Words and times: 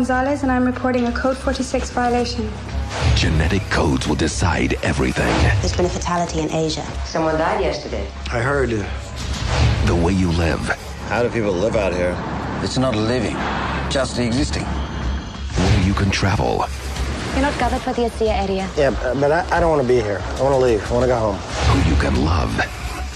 Gonzalez, 0.00 0.42
and 0.42 0.52
I'm 0.52 0.66
reporting 0.66 1.06
a 1.06 1.12
Code 1.12 1.38
46 1.38 1.88
violation. 1.88 2.46
Genetic 3.14 3.62
codes 3.70 4.06
will 4.06 4.14
decide 4.14 4.74
everything. 4.82 5.32
There's 5.62 5.74
been 5.74 5.86
a 5.86 5.88
fatality 5.88 6.40
in 6.40 6.50
Asia. 6.52 6.82
Someone 7.06 7.38
died 7.38 7.62
yesterday. 7.62 8.06
I 8.30 8.40
heard. 8.42 8.74
uh, 8.74 8.84
The 9.86 9.94
way 9.96 10.12
you 10.12 10.30
live, 10.32 10.60
How 11.08 11.22
do 11.22 11.30
people 11.30 11.50
live 11.50 11.76
out 11.76 11.94
here? 11.94 12.14
It's 12.62 12.76
not 12.76 12.94
living, 12.94 13.36
just 13.88 14.18
existing. 14.18 14.64
where 14.66 15.80
you 15.88 15.94
can 15.94 16.10
travel, 16.10 16.66
You're 17.32 17.40
not 17.48 17.54
covered 17.54 17.80
for 17.80 17.94
the 17.94 18.02
ASEA 18.02 18.34
area. 18.44 18.68
Yeah, 18.76 18.90
but 19.18 19.32
I, 19.32 19.46
I 19.56 19.60
don't 19.60 19.70
want 19.70 19.80
to 19.80 19.88
be 19.88 20.02
here. 20.02 20.20
I 20.36 20.42
want 20.42 20.52
to 20.56 20.62
leave. 20.68 20.82
I 20.90 20.92
want 20.92 21.04
to 21.04 21.08
go 21.08 21.18
home. 21.18 21.36
who 21.72 21.78
you 21.90 21.96
can 21.98 22.22
love, 22.22 22.52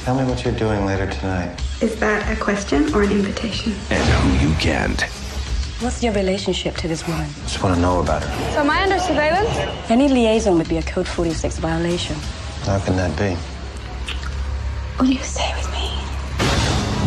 Tell 0.05 0.15
me 0.19 0.25
what 0.25 0.43
you're 0.47 0.59
doing 0.59 0.87
later 0.87 1.07
tonight. 1.11 1.61
Is 1.83 1.97
that 2.01 2.21
a 2.35 2.41
question 2.41 2.81
or 2.95 3.03
an 3.03 3.13
invitation? 3.13 3.75
and 3.91 4.03
who 4.17 4.49
you 4.49 4.55
can't. 4.55 5.05
What's 5.81 6.03
your 6.03 6.13
relationship 6.13 6.77
to 6.77 6.89
this 6.89 7.07
woman? 7.09 7.25
I 7.25 7.43
just 7.45 7.63
want 7.63 7.75
to 7.75 7.81
know 7.81 8.01
about 8.01 8.23
her. 8.23 8.53
So 8.53 8.61
am 8.61 8.69
I 8.69 8.83
under 8.83 8.99
surveillance? 8.99 9.49
Any 9.91 10.09
liaison 10.09 10.59
would 10.59 10.69
be 10.69 10.77
a 10.77 10.83
Code 10.83 11.09
46 11.09 11.57
violation. 11.57 12.17
How 12.65 12.79
can 12.81 12.97
that 12.97 13.17
be? 13.17 13.35
Will 14.99 15.11
you 15.11 15.23
stay 15.23 15.51
with 15.57 15.71
me? 15.73 15.89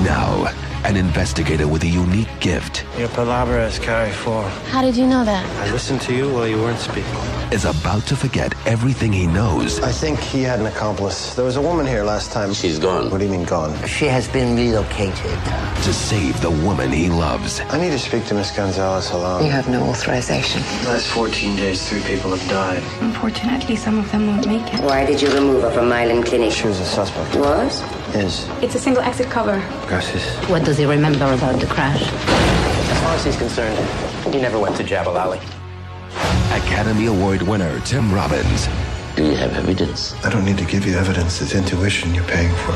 Now, 0.04 0.52
an 0.86 0.96
investigator 0.98 1.68
with 1.68 1.84
a 1.84 1.88
unique 1.88 2.40
gift 2.40 2.84
Your 2.98 3.10
palabra 3.10 3.68
is 3.68 3.78
carry 3.78 4.12
four. 4.12 4.44
How 4.72 4.82
did 4.82 4.98
you 4.98 5.06
know 5.06 5.24
that? 5.24 5.46
I 5.68 5.72
listened 5.72 6.02
to 6.02 6.16
you 6.16 6.34
while 6.34 6.48
you 6.48 6.58
weren't 6.58 6.80
speaking. 6.80 7.42
Is 7.54 7.66
about 7.66 8.02
to 8.08 8.16
forget 8.16 8.52
everything 8.66 9.14
he 9.14 9.28
knows 9.28 9.80
I 9.80 9.92
think 9.92 10.20
he 10.20 10.42
had 10.42 10.59
an 10.59 10.66
accomplice. 10.66 11.36
There 11.36 11.46
was 11.46 11.56
a 11.56 11.62
woman 11.62 11.86
here 11.86 12.04
last 12.04 12.32
time. 12.32 12.52
She's 12.52 12.80
gone. 12.80 13.12
What 13.12 13.20
do 13.20 13.26
you 13.26 13.32
mean 13.32 13.44
gone? 13.45 13.72
She 13.86 14.08
has 14.08 14.28
been 14.28 14.56
relocated. 14.56 15.38
to 15.84 15.94
save 15.94 16.42
the 16.42 16.50
woman 16.50 16.92
he 16.92 17.10
loves. 17.10 17.60
I 17.70 17.78
need 17.78 17.92
to 17.92 18.00
speak 18.00 18.26
to 18.28 18.34
Miss 18.34 18.50
Gonzalez 18.50 19.12
alone. 19.12 19.45
You 19.45 19.52
have 19.52 19.70
no 19.70 19.84
authorization. 19.84 20.62
The 20.82 20.90
Last 20.94 21.08
14 21.08 21.56
days, 21.56 21.88
three 21.88 22.02
people 22.02 22.32
have 22.36 22.50
died. 22.50 22.82
Unfortunately, 23.02 23.76
some 23.76 24.00
of 24.00 24.12
them 24.12 24.26
won't 24.28 24.48
make 24.48 24.73
it. 24.73 24.80
Why 24.82 25.06
did 25.06 25.22
you 25.22 25.30
remove 25.32 25.62
her 25.62 25.72
from 25.72 25.90
Milan 25.90 26.23
Clinic? 26.23 26.52
She 26.52 26.66
was 26.67 26.80
a 26.80 26.86
suspect. 26.86 27.36
Was? 27.36 27.82
Is. 28.16 28.48
It's 28.64 28.73
a 28.76 28.80
single 28.80 29.04
exit 29.04 29.30
cover. 29.30 29.58
Gracias. 29.88 30.23
What 30.50 30.64
does 30.66 30.78
he 30.80 30.86
remember 30.86 31.32
about 31.34 31.60
the 31.60 31.67
crash? 31.67 32.02
As 32.02 33.00
far 33.02 33.16
as 33.16 33.26
he's 33.26 33.38
concerned, 33.38 33.78
he 34.34 34.42
never 34.42 34.58
went 34.58 34.76
to 34.78 34.84
Jabal 34.84 35.17
Ali. 35.17 35.40
Academy 36.54 37.08
Award 37.08 37.42
winner 37.42 37.80
Tim 37.80 38.14
Robbins. 38.14 38.68
Do 39.16 39.26
you 39.26 39.36
have 39.38 39.54
evidence? 39.54 40.14
I 40.23 40.30
don't 40.30 40.46
need 40.46 40.60
to 40.60 40.66
give 40.66 40.86
you 40.86 40.94
evidence. 40.94 41.42
It's 41.42 41.56
intuition 41.56 42.14
you're 42.14 42.23
paying 42.26 42.54
for. 42.58 42.73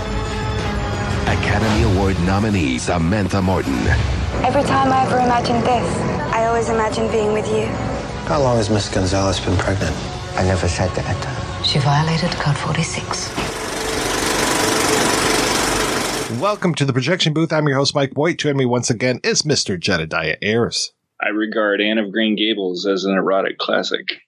Academy 1.30 1.84
Award 1.94 2.20
nominee 2.22 2.80
Samantha 2.80 3.40
Morton. 3.40 3.78
Every 4.44 4.64
time 4.64 4.92
I 4.92 5.04
ever 5.06 5.20
imagined 5.20 5.64
this, 5.64 6.00
I 6.34 6.48
always 6.48 6.70
imagine 6.70 7.08
being 7.12 7.34
with 7.34 7.48
you. 7.50 7.68
How 8.26 8.42
long 8.42 8.58
has 8.58 8.72
Miss 8.72 8.90
Gonzalez 8.90 9.40
been 9.40 9.56
pregnant? 9.58 9.96
I 10.36 10.44
never 10.44 10.68
said 10.68 10.90
that. 10.96 11.64
She 11.64 11.78
violated 11.78 12.32
Code 12.32 12.58
46. 12.58 13.30
Welcome 16.42 16.74
to 16.74 16.84
the 16.84 16.94
projection 16.94 17.32
booth. 17.32 17.54
I'm 17.54 17.68
your 17.68 17.78
host, 17.78 17.94
Mike 17.94 18.14
White. 18.14 18.40
Joining 18.40 18.58
me 18.58 18.66
once 18.66 18.90
again 18.90 19.20
is 19.24 19.44
Mr. 19.44 19.80
Jedidiah 19.80 20.38
Ayres. 20.42 20.94
I 21.20 21.30
regard 21.30 21.82
Anne 21.82 21.98
of 21.98 22.12
Green 22.12 22.36
Gables 22.36 22.86
as 22.86 23.04
an 23.04 23.16
erotic 23.16 23.58
classic. 23.58 24.22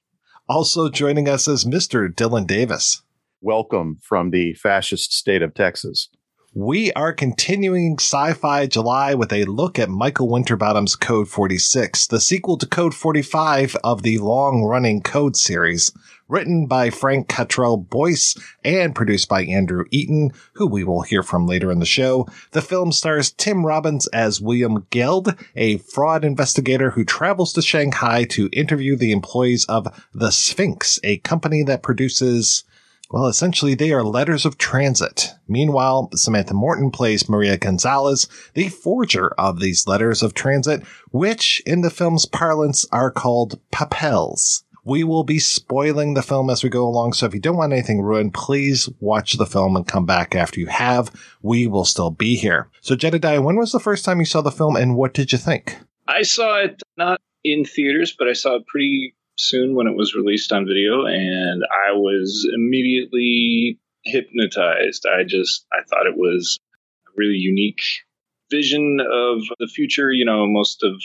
Also 0.47 0.89
joining 0.89 1.29
us 1.29 1.47
is 1.47 1.63
Mr. 1.63 2.11
Dylan 2.11 2.47
Davis. 2.47 3.03
Welcome 3.41 3.99
from 4.01 4.31
the 4.31 4.55
fascist 4.55 5.13
state 5.13 5.43
of 5.43 5.53
Texas. 5.53 6.09
We 6.55 6.91
are 6.93 7.13
continuing 7.13 7.97
Sci 7.99 8.33
Fi 8.33 8.65
July 8.65 9.13
with 9.13 9.31
a 9.31 9.45
look 9.45 9.77
at 9.77 9.87
Michael 9.87 10.27
Winterbottom's 10.27 10.95
Code 10.95 11.27
46, 11.27 12.07
the 12.07 12.19
sequel 12.19 12.57
to 12.57 12.65
Code 12.65 12.95
45 12.95 13.75
of 13.83 14.01
the 14.01 14.17
long 14.17 14.63
running 14.63 15.03
Code 15.03 15.37
series, 15.37 15.91
written 16.27 16.65
by 16.65 16.89
Frank 16.89 17.29
Cottrell 17.29 17.77
Boyce 17.77 18.35
and 18.63 18.95
produced 18.95 19.29
by 19.29 19.43
Andrew 19.43 19.85
Eaton, 19.91 20.31
who 20.53 20.65
we 20.65 20.83
will 20.83 21.03
hear 21.03 21.21
from 21.21 21.45
later 21.45 21.71
in 21.71 21.77
the 21.77 21.85
show. 21.85 22.27
The 22.49 22.63
film 22.63 22.91
stars 22.93 23.31
Tim 23.31 23.63
Robbins 23.63 24.07
as 24.07 24.41
William 24.41 24.87
Geld, 24.89 25.35
a 25.55 25.77
fraud 25.77 26.25
investigator 26.25 26.89
who 26.89 27.05
travels 27.05 27.53
to 27.53 27.61
Shanghai 27.61 28.23
to 28.23 28.49
interview 28.53 28.95
the 28.95 29.11
employees 29.11 29.65
of 29.65 29.87
The 30.15 30.31
Sphinx, 30.31 30.99
a 31.03 31.17
company 31.17 31.61
that 31.61 31.83
produces 31.83 32.63
well, 33.09 33.25
essentially, 33.25 33.73
they 33.73 33.91
are 33.91 34.03
letters 34.03 34.45
of 34.45 34.57
transit. 34.57 35.31
Meanwhile, 35.47 36.09
Samantha 36.13 36.53
Morton 36.53 36.91
plays 36.91 37.27
Maria 37.27 37.57
Gonzalez, 37.57 38.27
the 38.53 38.69
forger 38.69 39.29
of 39.29 39.59
these 39.59 39.87
letters 39.87 40.21
of 40.21 40.35
transit, 40.35 40.83
which, 41.09 41.61
in 41.65 41.81
the 41.81 41.89
film's 41.89 42.27
parlance, 42.27 42.85
are 42.91 43.09
called 43.09 43.59
papels. 43.71 44.63
We 44.85 45.03
will 45.03 45.23
be 45.23 45.39
spoiling 45.39 46.13
the 46.13 46.21
film 46.21 46.49
as 46.49 46.63
we 46.63 46.69
go 46.69 46.87
along, 46.87 47.13
so 47.13 47.25
if 47.25 47.33
you 47.33 47.39
don't 47.39 47.57
want 47.57 47.73
anything 47.73 48.01
ruined, 48.01 48.33
please 48.35 48.87
watch 48.99 49.33
the 49.33 49.45
film 49.45 49.75
and 49.75 49.87
come 49.87 50.05
back 50.05 50.35
after 50.35 50.59
you 50.59 50.67
have. 50.67 51.11
We 51.41 51.67
will 51.67 51.85
still 51.85 52.11
be 52.11 52.35
here. 52.35 52.69
So, 52.81 52.95
Jedidiah, 52.95 53.43
when 53.43 53.57
was 53.57 53.71
the 53.71 53.79
first 53.79 54.05
time 54.05 54.19
you 54.19 54.25
saw 54.25 54.41
the 54.41 54.51
film 54.51 54.75
and 54.75 54.95
what 54.95 55.13
did 55.13 55.31
you 55.31 55.37
think? 55.37 55.77
I 56.07 56.21
saw 56.21 56.59
it 56.59 56.81
not 56.95 57.21
in 57.43 57.65
theaters, 57.65 58.15
but 58.17 58.27
I 58.27 58.33
saw 58.33 58.55
it 58.55 58.67
pretty 58.67 59.15
soon 59.39 59.73
when 59.73 59.87
it 59.87 59.95
was 59.95 60.13
released 60.13 60.51
on 60.51 60.67
video, 60.67 61.05
and 61.05 61.63
I 61.87 61.93
was 61.93 62.47
immediately 62.53 63.79
hypnotized. 64.03 65.05
I 65.05 65.23
just 65.23 65.65
I 65.73 65.83
thought 65.89 66.07
it 66.07 66.17
was 66.17 66.59
a 67.07 67.11
really 67.15 67.37
unique 67.37 67.81
vision 68.51 68.99
of 68.99 69.41
the 69.59 69.67
future. 69.67 70.11
You 70.11 70.25
know, 70.25 70.45
most 70.45 70.83
of 70.83 71.01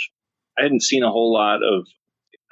I 0.59 0.63
hadn't 0.63 0.83
seen 0.83 1.03
a 1.03 1.11
whole 1.11 1.33
lot 1.33 1.63
of 1.63 1.87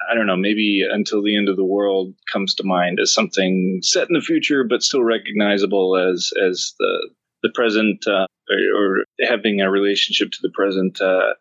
I 0.09 0.15
don't 0.15 0.27
know, 0.27 0.35
maybe 0.35 0.85
until 0.89 1.21
the 1.21 1.37
end 1.37 1.47
of 1.47 1.55
the 1.55 1.63
world 1.63 2.13
comes 2.31 2.55
to 2.55 2.63
mind 2.63 2.99
as 2.99 3.13
something 3.13 3.79
set 3.81 4.09
in 4.09 4.13
the 4.13 4.21
future, 4.21 4.63
but 4.63 4.83
still 4.83 5.03
recognizable 5.03 5.97
as 5.97 6.31
as 6.41 6.73
the 6.79 7.09
the 7.43 7.49
present 7.53 8.05
uh, 8.07 8.25
or, 8.49 8.57
or 8.77 9.05
having 9.27 9.61
a 9.61 9.69
relationship 9.69 10.31
to 10.31 10.39
the 10.41 10.51
present. 10.53 11.01
Uh, 11.01 11.33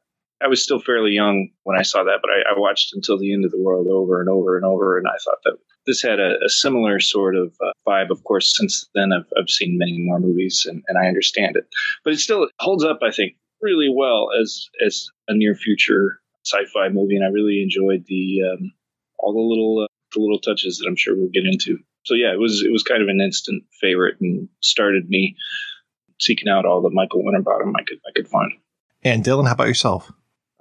I 0.42 0.48
was 0.48 0.62
still 0.62 0.80
fairly 0.80 1.12
young 1.12 1.50
when 1.62 1.78
I 1.78 1.82
saw 1.82 2.04
that, 2.04 2.18
but 2.22 2.30
I, 2.30 2.54
I, 2.54 2.58
watched 2.58 2.92
until 2.94 3.18
the 3.18 3.32
end 3.32 3.44
of 3.44 3.50
the 3.50 3.60
world 3.60 3.86
over 3.86 4.20
and 4.20 4.28
over 4.28 4.56
and 4.56 4.64
over, 4.64 4.98
and 4.98 5.06
I 5.06 5.16
thought 5.24 5.38
that 5.44 5.58
this 5.86 6.02
had 6.02 6.20
a, 6.20 6.36
a 6.44 6.48
similar 6.48 7.00
sort 7.00 7.36
of 7.36 7.54
uh, 7.64 7.72
vibe. 7.86 8.10
Of 8.10 8.24
course, 8.24 8.56
since 8.56 8.88
then 8.94 9.12
I've, 9.12 9.26
I've 9.38 9.50
seen 9.50 9.78
many 9.78 9.98
more 9.98 10.18
movies, 10.20 10.66
and, 10.68 10.82
and 10.88 10.98
I 10.98 11.06
understand 11.06 11.56
it, 11.56 11.66
but 12.04 12.12
it 12.12 12.18
still 12.18 12.48
holds 12.58 12.84
up, 12.84 13.00
I 13.02 13.10
think, 13.10 13.36
really 13.60 13.88
well 13.94 14.28
as 14.40 14.68
as 14.84 15.08
a 15.28 15.34
near 15.34 15.54
future 15.54 16.20
sci-fi 16.44 16.88
movie, 16.88 17.16
and 17.16 17.24
I 17.24 17.28
really 17.28 17.62
enjoyed 17.62 18.04
the 18.06 18.40
um, 18.52 18.72
all 19.18 19.32
the 19.32 19.40
little 19.40 19.84
uh, 19.84 19.86
the 20.14 20.20
little 20.20 20.40
touches 20.40 20.78
that 20.78 20.88
I'm 20.88 20.96
sure 20.96 21.16
we'll 21.16 21.28
get 21.28 21.46
into. 21.46 21.78
So 22.04 22.14
yeah, 22.14 22.32
it 22.32 22.38
was 22.38 22.62
it 22.66 22.72
was 22.72 22.82
kind 22.82 23.02
of 23.02 23.08
an 23.08 23.20
instant 23.20 23.64
favorite 23.80 24.16
and 24.20 24.48
started 24.60 25.08
me 25.08 25.36
seeking 26.20 26.48
out 26.48 26.64
all 26.64 26.82
the 26.82 26.90
Michael 26.90 27.24
Winterbottom 27.24 27.74
I 27.76 27.82
could 27.82 28.00
I 28.06 28.12
could 28.14 28.28
find. 28.28 28.52
And 29.04 29.24
Dylan, 29.24 29.46
how 29.46 29.52
about 29.52 29.68
yourself? 29.68 30.12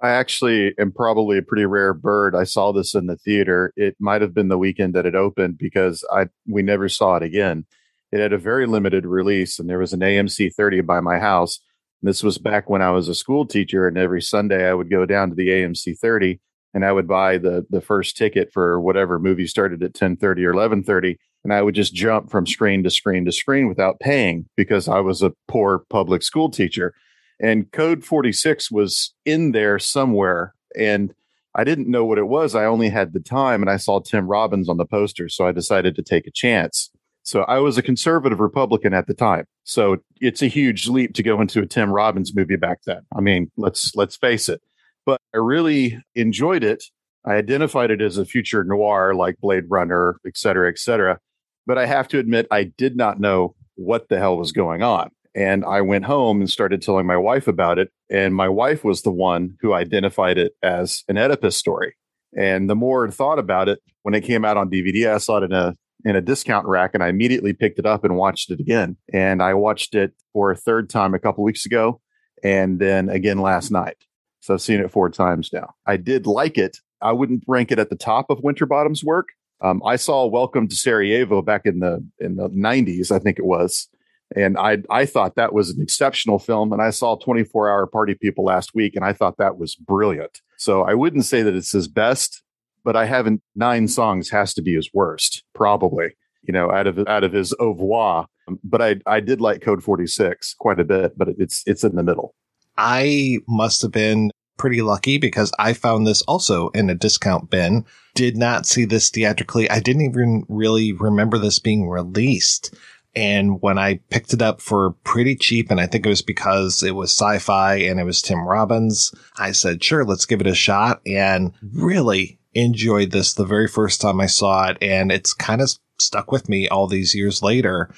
I 0.02 0.10
actually 0.10 0.74
am 0.78 0.90
probably 0.92 1.38
a 1.38 1.42
pretty 1.42 1.64
rare 1.64 1.94
bird. 1.94 2.34
I 2.34 2.42
saw 2.44 2.72
this 2.72 2.94
in 2.94 3.06
the 3.06 3.16
theater. 3.16 3.72
It 3.76 3.96
might 4.00 4.20
have 4.20 4.34
been 4.34 4.48
the 4.48 4.58
weekend 4.58 4.94
that 4.94 5.06
it 5.06 5.14
opened 5.14 5.58
because 5.58 6.04
I 6.12 6.26
we 6.46 6.62
never 6.62 6.88
saw 6.88 7.16
it 7.16 7.22
again. 7.22 7.66
It 8.10 8.20
had 8.20 8.32
a 8.32 8.38
very 8.38 8.66
limited 8.66 9.06
release, 9.06 9.58
and 9.58 9.70
there 9.70 9.78
was 9.78 9.92
an 9.92 10.00
AMC 10.00 10.54
30 10.54 10.80
by 10.82 11.00
my 11.00 11.18
house. 11.20 11.60
This 12.02 12.22
was 12.22 12.38
back 12.38 12.68
when 12.68 12.82
I 12.82 12.90
was 12.90 13.08
a 13.08 13.14
school 13.14 13.46
teacher, 13.46 13.86
and 13.86 13.96
every 13.96 14.20
Sunday 14.20 14.68
I 14.68 14.74
would 14.74 14.90
go 14.90 15.06
down 15.06 15.30
to 15.30 15.36
the 15.36 15.48
AMC 15.50 15.98
30 15.98 16.40
and 16.74 16.84
I 16.84 16.92
would 16.92 17.06
buy 17.06 17.38
the 17.38 17.64
the 17.70 17.80
first 17.80 18.16
ticket 18.16 18.52
for 18.52 18.80
whatever 18.80 19.18
movie 19.18 19.46
started 19.46 19.82
at 19.82 19.94
10:30 19.94 20.44
or 20.44 20.52
11:30 20.52 21.16
and 21.44 21.52
I 21.52 21.62
would 21.62 21.74
just 21.74 21.94
jump 21.94 22.30
from 22.30 22.46
screen 22.46 22.82
to 22.84 22.90
screen 22.90 23.24
to 23.26 23.32
screen 23.32 23.68
without 23.68 24.00
paying 24.00 24.46
because 24.56 24.88
I 24.88 25.00
was 25.00 25.22
a 25.22 25.32
poor 25.48 25.84
public 25.90 26.22
school 26.22 26.50
teacher. 26.50 26.94
And 27.42 27.70
code 27.72 28.04
46 28.04 28.70
was 28.70 29.12
in 29.24 29.52
there 29.52 29.78
somewhere 29.78 30.54
and 30.76 31.12
I 31.54 31.64
didn't 31.64 31.90
know 31.90 32.04
what 32.04 32.18
it 32.18 32.28
was. 32.28 32.54
I 32.54 32.64
only 32.64 32.88
had 32.88 33.12
the 33.12 33.20
time 33.20 33.62
and 33.62 33.70
I 33.70 33.76
saw 33.76 34.00
Tim 34.00 34.26
Robbins 34.26 34.68
on 34.68 34.78
the 34.78 34.86
poster, 34.86 35.28
so 35.28 35.46
I 35.46 35.52
decided 35.52 35.94
to 35.96 36.02
take 36.02 36.26
a 36.26 36.30
chance. 36.30 36.90
So 37.24 37.42
I 37.42 37.58
was 37.58 37.76
a 37.76 37.82
conservative 37.82 38.40
Republican 38.40 38.94
at 38.94 39.06
the 39.06 39.14
time. 39.14 39.44
So 39.64 39.98
it's 40.20 40.42
a 40.42 40.48
huge 40.48 40.88
leap 40.88 41.14
to 41.14 41.22
go 41.22 41.40
into 41.40 41.60
a 41.60 41.66
Tim 41.66 41.90
Robbins 41.90 42.34
movie 42.34 42.56
back 42.56 42.80
then. 42.86 43.02
I 43.16 43.20
mean, 43.20 43.50
let's 43.56 43.94
let's 43.94 44.16
face 44.16 44.48
it. 44.48 44.60
But 45.04 45.20
I 45.34 45.38
really 45.38 46.02
enjoyed 46.14 46.64
it. 46.64 46.84
I 47.24 47.34
identified 47.34 47.90
it 47.90 48.00
as 48.00 48.18
a 48.18 48.24
future 48.24 48.64
noir 48.64 49.14
like 49.14 49.38
Blade 49.40 49.64
Runner, 49.68 50.16
et 50.26 50.36
cetera, 50.36 50.68
et 50.68 50.78
cetera. 50.78 51.18
But 51.66 51.78
I 51.78 51.86
have 51.86 52.08
to 52.08 52.18
admit, 52.18 52.48
I 52.50 52.64
did 52.64 52.96
not 52.96 53.20
know 53.20 53.54
what 53.76 54.08
the 54.08 54.18
hell 54.18 54.36
was 54.36 54.50
going 54.50 54.82
on. 54.82 55.10
And 55.34 55.64
I 55.64 55.80
went 55.80 56.04
home 56.04 56.40
and 56.40 56.50
started 56.50 56.82
telling 56.82 57.06
my 57.06 57.16
wife 57.16 57.48
about 57.48 57.78
it. 57.78 57.90
And 58.10 58.34
my 58.34 58.48
wife 58.48 58.84
was 58.84 59.02
the 59.02 59.12
one 59.12 59.56
who 59.60 59.72
identified 59.72 60.36
it 60.38 60.52
as 60.62 61.04
an 61.08 61.16
Oedipus 61.16 61.56
story. 61.56 61.94
And 62.36 62.68
the 62.68 62.76
more 62.76 63.06
I 63.06 63.10
thought 63.10 63.38
about 63.38 63.68
it, 63.68 63.80
when 64.02 64.14
it 64.14 64.22
came 64.22 64.44
out 64.44 64.56
on 64.56 64.70
DVD, 64.70 65.14
I 65.14 65.18
saw 65.18 65.38
it 65.38 65.44
in 65.44 65.52
a 65.52 65.74
in 66.04 66.16
a 66.16 66.20
discount 66.20 66.66
rack 66.66 66.90
and 66.94 67.02
I 67.02 67.08
immediately 67.08 67.52
picked 67.52 67.78
it 67.78 67.86
up 67.86 68.04
and 68.04 68.16
watched 68.16 68.50
it 68.50 68.58
again. 68.58 68.96
And 69.12 69.40
I 69.42 69.54
watched 69.54 69.94
it 69.94 70.12
for 70.32 70.50
a 70.50 70.56
third 70.56 70.90
time 70.90 71.14
a 71.14 71.18
couple 71.18 71.44
weeks 71.44 71.64
ago 71.64 72.00
and 72.42 72.80
then 72.80 73.08
again 73.08 73.38
last 73.38 73.70
night. 73.70 73.96
So 74.40 74.54
I've 74.54 74.60
seen 74.60 74.80
it 74.80 74.90
four 74.90 75.08
times 75.10 75.50
now. 75.52 75.74
I 75.86 75.96
did 75.96 76.26
like 76.26 76.58
it. 76.58 76.78
I 77.00 77.12
wouldn't 77.12 77.44
rank 77.46 77.70
it 77.70 77.78
at 77.78 77.90
the 77.90 77.96
top 77.96 78.30
of 78.30 78.40
Winterbottom's 78.42 79.04
work. 79.04 79.28
Um, 79.60 79.80
I 79.86 79.94
saw 79.94 80.26
Welcome 80.26 80.66
to 80.66 80.74
Sarajevo 80.74 81.40
back 81.40 81.62
in 81.66 81.78
the 81.78 82.04
in 82.18 82.36
the 82.36 82.48
90s, 82.48 83.12
I 83.12 83.20
think 83.20 83.38
it 83.38 83.44
was. 83.44 83.88
And 84.36 84.56
I 84.58 84.78
I 84.90 85.06
thought 85.06 85.36
that 85.36 85.52
was 85.52 85.70
an 85.70 85.82
exceptional 85.82 86.38
film. 86.38 86.72
And 86.72 86.82
I 86.82 86.90
saw 86.90 87.16
24 87.16 87.70
Hour 87.70 87.86
Party 87.86 88.14
People 88.14 88.44
last 88.44 88.74
week, 88.74 88.96
and 88.96 89.04
I 89.04 89.12
thought 89.12 89.38
that 89.38 89.58
was 89.58 89.74
brilliant. 89.74 90.40
So 90.56 90.82
I 90.82 90.94
wouldn't 90.94 91.24
say 91.24 91.42
that 91.42 91.54
it's 91.54 91.72
his 91.72 91.88
best, 91.88 92.42
but 92.84 92.96
I 92.96 93.06
haven't 93.06 93.42
nine 93.54 93.88
songs 93.88 94.30
has 94.30 94.54
to 94.54 94.62
be 94.62 94.74
his 94.74 94.90
worst, 94.92 95.44
probably. 95.54 96.14
You 96.42 96.52
know, 96.52 96.70
out 96.72 96.86
of 96.86 96.98
out 97.06 97.24
of 97.24 97.32
his 97.32 97.54
oeuvre. 97.60 98.26
But 98.64 98.82
I 98.82 98.96
I 99.06 99.20
did 99.20 99.40
like 99.40 99.62
Code 99.62 99.82
46 99.82 100.54
quite 100.54 100.80
a 100.80 100.84
bit, 100.84 101.16
but 101.16 101.28
it's 101.38 101.62
it's 101.66 101.84
in 101.84 101.94
the 101.94 102.02
middle. 102.02 102.34
I 102.76 103.38
must 103.46 103.82
have 103.82 103.92
been 103.92 104.30
pretty 104.58 104.82
lucky 104.82 105.18
because 105.18 105.50
I 105.58 105.72
found 105.72 106.06
this 106.06 106.22
also 106.22 106.68
in 106.70 106.90
a 106.90 106.94
discount 106.94 107.50
bin. 107.50 107.84
Did 108.14 108.36
not 108.36 108.66
see 108.66 108.84
this 108.84 109.10
theatrically. 109.10 109.68
I 109.70 109.80
didn't 109.80 110.02
even 110.02 110.44
really 110.48 110.92
remember 110.92 111.38
this 111.38 111.58
being 111.58 111.88
released. 111.88 112.74
And 113.14 113.60
when 113.60 113.78
I 113.78 114.00
picked 114.08 114.32
it 114.32 114.40
up 114.40 114.60
for 114.60 114.92
pretty 115.04 115.36
cheap, 115.36 115.70
and 115.70 115.80
I 115.80 115.86
think 115.86 116.06
it 116.06 116.08
was 116.08 116.22
because 116.22 116.82
it 116.82 116.94
was 116.94 117.10
sci-fi 117.10 117.74
and 117.76 118.00
it 118.00 118.04
was 118.04 118.22
Tim 118.22 118.46
Robbins, 118.46 119.14
I 119.36 119.52
said, 119.52 119.84
sure, 119.84 120.04
let's 120.04 120.24
give 120.24 120.40
it 120.40 120.46
a 120.46 120.54
shot 120.54 121.02
and 121.06 121.52
really 121.74 122.38
enjoyed 122.54 123.10
this 123.10 123.34
the 123.34 123.44
very 123.44 123.68
first 123.68 124.00
time 124.00 124.20
I 124.20 124.26
saw 124.26 124.68
it. 124.68 124.78
And 124.80 125.12
it's 125.12 125.34
kind 125.34 125.60
of 125.60 125.70
stuck 125.98 126.32
with 126.32 126.48
me 126.48 126.68
all 126.68 126.86
these 126.86 127.14
years 127.14 127.42
later. 127.42 127.92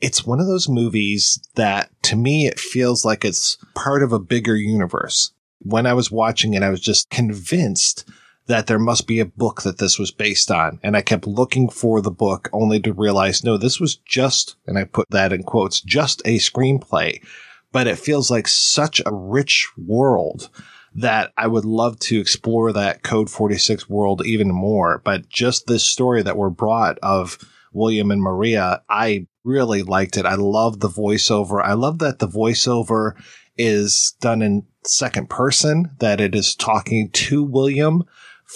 It's 0.00 0.24
one 0.24 0.40
of 0.40 0.46
those 0.46 0.68
movies 0.68 1.40
that 1.56 1.90
to 2.04 2.16
me, 2.16 2.46
it 2.46 2.58
feels 2.58 3.04
like 3.04 3.24
it's 3.24 3.58
part 3.74 4.02
of 4.02 4.12
a 4.12 4.18
bigger 4.18 4.56
universe. 4.56 5.32
When 5.58 5.84
I 5.84 5.94
was 5.94 6.10
watching 6.10 6.54
it, 6.54 6.62
I 6.62 6.70
was 6.70 6.80
just 6.80 7.10
convinced 7.10 8.08
that 8.50 8.66
there 8.66 8.80
must 8.80 9.06
be 9.06 9.20
a 9.20 9.24
book 9.24 9.62
that 9.62 9.78
this 9.78 9.96
was 9.96 10.10
based 10.10 10.50
on. 10.50 10.80
And 10.82 10.96
I 10.96 11.02
kept 11.02 11.26
looking 11.26 11.68
for 11.68 12.00
the 12.00 12.10
book 12.10 12.48
only 12.52 12.80
to 12.80 12.92
realize, 12.92 13.44
no, 13.44 13.56
this 13.56 13.78
was 13.78 13.96
just, 13.96 14.56
and 14.66 14.76
I 14.76 14.84
put 14.84 15.08
that 15.10 15.32
in 15.32 15.44
quotes, 15.44 15.80
just 15.80 16.20
a 16.24 16.38
screenplay. 16.38 17.22
But 17.70 17.86
it 17.86 17.98
feels 17.98 18.28
like 18.28 18.48
such 18.48 19.00
a 19.06 19.14
rich 19.14 19.70
world 19.78 20.50
that 20.96 21.32
I 21.38 21.46
would 21.46 21.64
love 21.64 22.00
to 22.00 22.18
explore 22.18 22.72
that 22.72 23.04
Code 23.04 23.30
46 23.30 23.88
world 23.88 24.26
even 24.26 24.50
more. 24.50 25.00
But 25.04 25.28
just 25.28 25.68
this 25.68 25.84
story 25.84 26.22
that 26.22 26.36
we're 26.36 26.50
brought 26.50 26.98
of 26.98 27.38
William 27.72 28.10
and 28.10 28.20
Maria, 28.20 28.82
I 28.90 29.28
really 29.44 29.84
liked 29.84 30.16
it. 30.16 30.26
I 30.26 30.34
love 30.34 30.80
the 30.80 30.88
voiceover. 30.88 31.64
I 31.64 31.74
love 31.74 32.00
that 32.00 32.18
the 32.18 32.26
voiceover 32.26 33.12
is 33.56 34.16
done 34.20 34.42
in 34.42 34.66
second 34.84 35.30
person, 35.30 35.90
that 36.00 36.20
it 36.20 36.34
is 36.34 36.56
talking 36.56 37.10
to 37.12 37.44
William 37.44 38.02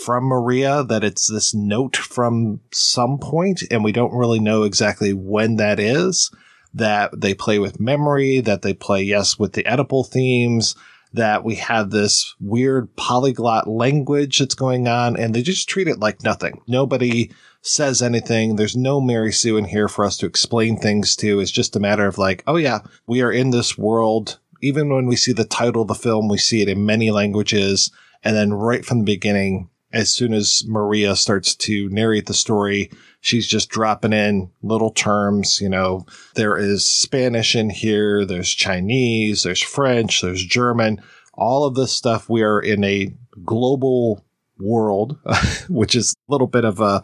from 0.04 0.24
Maria 0.24 0.82
that 0.84 1.04
it's 1.04 1.30
this 1.30 1.54
note 1.54 1.96
from 1.96 2.60
some 2.72 3.18
point, 3.18 3.62
and 3.70 3.84
we 3.84 3.92
don't 3.92 4.12
really 4.12 4.40
know 4.40 4.64
exactly 4.64 5.12
when 5.12 5.56
that 5.56 5.78
is. 5.78 6.30
That 6.72 7.12
they 7.16 7.34
play 7.34 7.60
with 7.60 7.78
memory, 7.78 8.40
that 8.40 8.62
they 8.62 8.74
play, 8.74 9.02
yes, 9.02 9.38
with 9.38 9.52
the 9.52 9.62
Oedipal 9.62 10.08
themes, 10.08 10.74
that 11.12 11.44
we 11.44 11.54
have 11.54 11.90
this 11.90 12.34
weird 12.40 12.96
polyglot 12.96 13.68
language 13.68 14.40
that's 14.40 14.56
going 14.56 14.88
on, 14.88 15.16
and 15.16 15.32
they 15.32 15.42
just 15.42 15.68
treat 15.68 15.86
it 15.86 16.00
like 16.00 16.24
nothing. 16.24 16.60
Nobody 16.66 17.30
says 17.62 18.02
anything. 18.02 18.56
There's 18.56 18.76
no 18.76 19.00
Mary 19.00 19.32
Sue 19.32 19.56
in 19.56 19.66
here 19.66 19.86
for 19.86 20.04
us 20.04 20.16
to 20.18 20.26
explain 20.26 20.76
things 20.76 21.14
to. 21.16 21.38
It's 21.38 21.52
just 21.52 21.76
a 21.76 21.80
matter 21.80 22.06
of 22.06 22.18
like, 22.18 22.42
oh 22.48 22.56
yeah, 22.56 22.80
we 23.06 23.22
are 23.22 23.32
in 23.32 23.50
this 23.50 23.78
world. 23.78 24.40
Even 24.60 24.92
when 24.92 25.06
we 25.06 25.14
see 25.16 25.32
the 25.32 25.44
title 25.44 25.82
of 25.82 25.88
the 25.88 25.94
film, 25.94 26.28
we 26.28 26.38
see 26.38 26.60
it 26.62 26.68
in 26.68 26.84
many 26.84 27.12
languages. 27.12 27.92
And 28.24 28.34
then 28.34 28.52
right 28.52 28.84
from 28.84 28.98
the 28.98 29.04
beginning, 29.04 29.70
as 29.94 30.10
soon 30.10 30.34
as 30.34 30.64
Maria 30.66 31.14
starts 31.14 31.54
to 31.54 31.88
narrate 31.88 32.26
the 32.26 32.34
story, 32.34 32.90
she's 33.20 33.46
just 33.46 33.70
dropping 33.70 34.12
in 34.12 34.50
little 34.62 34.90
terms. 34.90 35.60
You 35.60 35.68
know, 35.68 36.04
there 36.34 36.58
is 36.58 36.84
Spanish 36.84 37.54
in 37.54 37.70
here, 37.70 38.26
there's 38.26 38.50
Chinese, 38.50 39.44
there's 39.44 39.62
French, 39.62 40.20
there's 40.20 40.44
German, 40.44 41.00
all 41.32 41.64
of 41.64 41.76
this 41.76 41.92
stuff. 41.92 42.28
We 42.28 42.42
are 42.42 42.60
in 42.60 42.82
a 42.82 43.14
global 43.44 44.24
world, 44.58 45.16
which 45.68 45.94
is 45.94 46.12
a 46.28 46.32
little 46.32 46.48
bit 46.48 46.64
of 46.64 46.80
a 46.80 47.02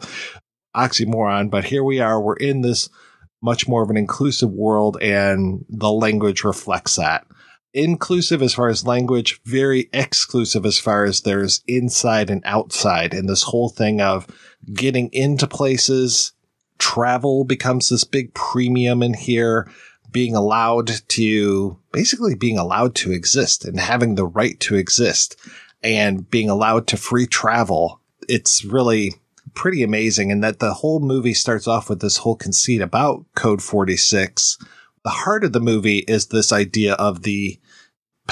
oxymoron, 0.75 1.49
but 1.49 1.63
here 1.63 1.83
we 1.83 2.01
are. 2.01 2.21
We're 2.21 2.35
in 2.35 2.61
this 2.61 2.89
much 3.41 3.67
more 3.69 3.83
of 3.83 3.89
an 3.89 3.97
inclusive 3.97 4.51
world 4.51 4.97
and 5.01 5.65
the 5.69 5.91
language 5.91 6.43
reflects 6.43 6.97
that 6.97 7.25
inclusive 7.73 8.41
as 8.41 8.53
far 8.53 8.67
as 8.67 8.85
language, 8.85 9.41
very 9.45 9.89
exclusive 9.93 10.65
as 10.65 10.79
far 10.79 11.05
as 11.05 11.21
there's 11.21 11.63
inside 11.67 12.29
and 12.29 12.41
outside. 12.45 13.13
And 13.13 13.29
this 13.29 13.43
whole 13.43 13.69
thing 13.69 14.01
of 14.01 14.27
getting 14.73 15.09
into 15.13 15.47
places, 15.47 16.33
travel 16.77 17.43
becomes 17.43 17.89
this 17.89 18.03
big 18.03 18.33
premium 18.33 19.01
in 19.01 19.13
here, 19.13 19.69
being 20.11 20.35
allowed 20.35 20.91
to 21.07 21.77
basically 21.93 22.35
being 22.35 22.57
allowed 22.57 22.95
to 22.95 23.11
exist 23.11 23.63
and 23.63 23.79
having 23.79 24.15
the 24.15 24.25
right 24.25 24.59
to 24.59 24.75
exist 24.75 25.39
and 25.81 26.29
being 26.29 26.49
allowed 26.49 26.87
to 26.87 26.97
free 26.97 27.25
travel. 27.25 28.01
It's 28.27 28.65
really 28.65 29.13
pretty 29.53 29.83
amazing. 29.83 30.31
And 30.31 30.43
that 30.43 30.59
the 30.59 30.73
whole 30.73 30.99
movie 30.99 31.33
starts 31.33 31.67
off 31.67 31.89
with 31.89 32.01
this 32.01 32.17
whole 32.17 32.35
conceit 32.35 32.81
about 32.81 33.25
Code 33.35 33.61
46 33.61 34.57
the 35.03 35.09
heart 35.09 35.43
of 35.43 35.53
the 35.53 35.59
movie 35.59 35.99
is 35.99 36.27
this 36.27 36.51
idea 36.51 36.93
of 36.93 37.23
the 37.23 37.59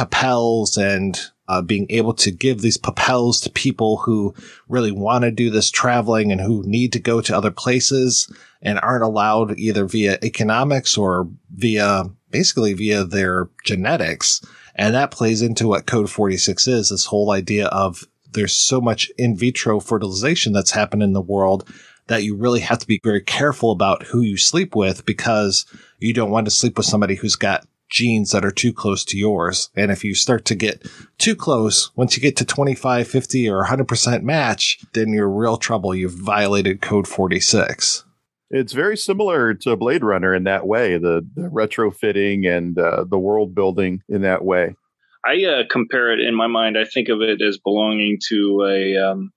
papels 0.06 0.78
and 0.78 1.20
uh, 1.48 1.62
being 1.62 1.88
able 1.90 2.14
to 2.14 2.32
give 2.32 2.62
these 2.62 2.78
papels 2.78 3.42
to 3.42 3.50
people 3.50 3.98
who 3.98 4.34
really 4.68 4.92
want 4.92 5.24
to 5.24 5.32
do 5.32 5.50
this 5.50 5.72
traveling 5.72 6.32
and 6.32 6.40
who 6.40 6.64
need 6.64 6.94
to 6.94 7.00
go 7.00 7.22
to 7.22 7.36
other 7.36 7.52
places 7.52 8.32
and 8.62 8.80
aren't 8.80 9.04
allowed 9.04 9.58
either 9.58 9.86
via 9.86 10.20
economics 10.24 10.98
or 10.98 11.28
via 11.52 12.04
basically 12.30 12.74
via 12.74 13.04
their 13.04 13.50
genetics. 13.66 14.42
And 14.76 14.94
that 14.94 15.12
plays 15.12 15.42
into 15.42 15.68
what 15.68 15.88
Code 15.88 16.10
46 16.10 16.68
is 16.68 16.90
this 16.90 17.06
whole 17.06 17.32
idea 17.32 17.68
of 17.68 18.06
there's 18.32 18.54
so 18.54 18.80
much 18.80 19.12
in 19.18 19.36
vitro 19.36 19.80
fertilization 19.80 20.54
that's 20.54 20.72
happened 20.72 21.02
in 21.02 21.14
the 21.14 21.22
world 21.22 21.68
that 22.08 22.24
you 22.24 22.36
really 22.36 22.60
have 22.60 22.80
to 22.80 22.88
be 22.88 23.00
very 23.04 23.22
careful 23.22 23.72
about 23.72 24.04
who 24.04 24.22
you 24.22 24.38
sleep 24.38 24.76
with 24.76 25.06
because 25.06 25.66
you 26.00 26.14
don't 26.14 26.32
want 26.32 26.46
to 26.46 26.52
sleep 26.52 26.78
with 26.78 26.86
somebody 26.86 27.16
who's 27.16 27.36
got 27.36 27.66
genes 27.90 28.32
that 28.32 28.46
are 28.46 28.52
too 28.52 28.74
close 28.74 29.04
to 29.06 29.18
yours. 29.18 29.70
And 29.76 29.92
if 29.92 30.04
you 30.04 30.16
start 30.16 30.46
to 30.46 30.56
get 30.56 30.88
too 31.18 31.36
close, 31.36 31.92
once 31.96 32.16
you 32.16 32.22
get 32.22 32.38
to 32.38 32.46
25, 32.46 33.08
50 33.08 33.50
or 33.50 33.66
100% 33.66 34.24
match, 34.24 34.80
then 34.94 35.10
you're 35.10 35.30
real 35.30 35.58
trouble. 35.58 35.94
You've 35.94 36.14
violated 36.14 36.82
code 36.82 37.08
46. 37.08 38.06
It's 38.52 38.74
very 38.74 38.98
similar 38.98 39.54
to 39.54 39.76
Blade 39.76 40.04
Runner 40.04 40.34
in 40.34 40.46
that 40.46 40.66
way, 40.66 40.98
the, 40.98 41.28
the 41.36 41.50
retrofitting 41.50 42.48
and 42.48 42.78
uh, 42.80 43.06
the 43.08 43.20
world 43.20 43.54
building 43.54 44.02
in 44.10 44.22
that 44.22 44.44
way. 44.44 44.76
I 45.26 45.44
uh, 45.44 45.64
compare 45.70 46.12
it 46.12 46.20
in 46.20 46.34
my 46.34 46.48
mind. 46.48 46.78
I 46.78 46.86
think 46.86 47.10
of 47.10 47.22
it 47.22 47.42
as 47.42 47.58
belonging 47.58 48.18
to 48.30 48.66
a 48.68 48.98
um, 48.98 49.32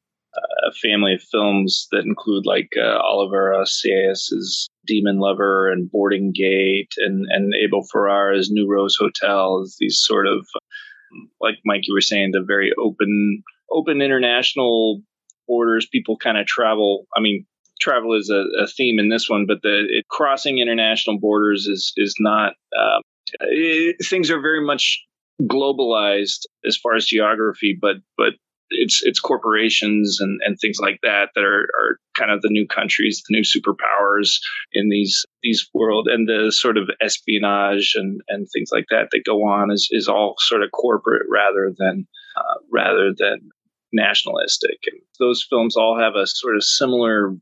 a 0.66 0.73
family 0.73 1.14
of 1.14 1.23
films 1.23 1.88
that 1.90 2.04
include 2.04 2.47
like 2.47 2.71
uh, 2.76 2.99
Oliver 2.99 3.52
Assayas's 3.52 4.68
Demon 4.86 5.18
Lover 5.18 5.70
and 5.70 5.90
Boarding 5.90 6.32
Gate 6.32 6.92
and, 6.98 7.26
and 7.30 7.54
Abel 7.54 7.84
Ferrara's 7.92 8.50
New 8.50 8.68
Rose 8.68 8.96
Hotel. 8.98 9.64
These 9.78 10.00
sort 10.00 10.26
of, 10.26 10.46
like 11.40 11.56
Mike, 11.64 11.82
you 11.86 11.94
were 11.94 12.00
saying, 12.00 12.32
the 12.32 12.42
very 12.46 12.72
open, 12.78 13.42
open 13.70 14.02
international 14.02 15.02
borders. 15.46 15.86
People 15.90 16.16
kind 16.16 16.38
of 16.38 16.46
travel. 16.46 17.06
I 17.16 17.20
mean, 17.20 17.46
travel 17.80 18.16
is 18.16 18.30
a, 18.30 18.44
a, 18.62 18.66
theme 18.66 18.98
in 18.98 19.08
this 19.08 19.28
one, 19.28 19.46
but 19.46 19.62
the 19.62 19.86
it, 19.88 20.08
crossing 20.08 20.58
international 20.58 21.18
borders 21.18 21.66
is 21.66 21.92
is 21.96 22.14
not. 22.18 22.54
Uh, 22.76 23.00
it, 23.40 23.96
things 24.04 24.30
are 24.30 24.40
very 24.40 24.64
much 24.64 25.04
globalized 25.42 26.46
as 26.66 26.76
far 26.76 26.94
as 26.94 27.06
geography, 27.06 27.76
but 27.78 27.96
but 28.16 28.34
it's 28.73 29.02
it's 29.05 29.21
corporations 29.21 30.19
and, 30.21 30.41
and 30.45 30.59
things 30.59 30.79
like 30.81 30.99
that 31.02 31.31
that 31.35 31.45
are, 31.45 31.69
are 31.79 31.99
kind 32.17 32.31
of 32.31 32.43
the 32.43 32.50
new 32.50 32.67
countries, 32.67 33.23
the 33.29 33.35
new 33.35 33.43
superpowers 33.43 34.38
in 34.73 34.88
these 34.88 35.25
these 35.43 35.69
world, 35.75 36.09
and 36.09 36.29
the 36.29 36.52
sort 36.52 36.76
of 36.76 36.88
espionage 37.00 37.95
and, 37.95 38.21
and 38.29 38.49
things 38.52 38.71
like 38.73 38.87
that 38.91 39.09
that 39.11 39.25
go 39.25 39.45
on 39.45 39.71
is, 39.71 39.88
is 39.91 40.09
all 40.09 40.35
sort 40.38 40.62
of 40.62 40.71
corporate 40.73 41.26
rather 41.31 41.73
than 41.76 42.07
uh, 42.37 42.59
rather 42.71 43.12
than 43.17 43.50
nationalistic. 43.93 44.79
And 44.91 45.00
those 45.19 45.47
films 45.49 45.76
all 45.76 45.99
have 45.99 46.14
a 46.14 46.26
sort 46.26 46.57
of 46.57 46.64
similar 46.64 47.35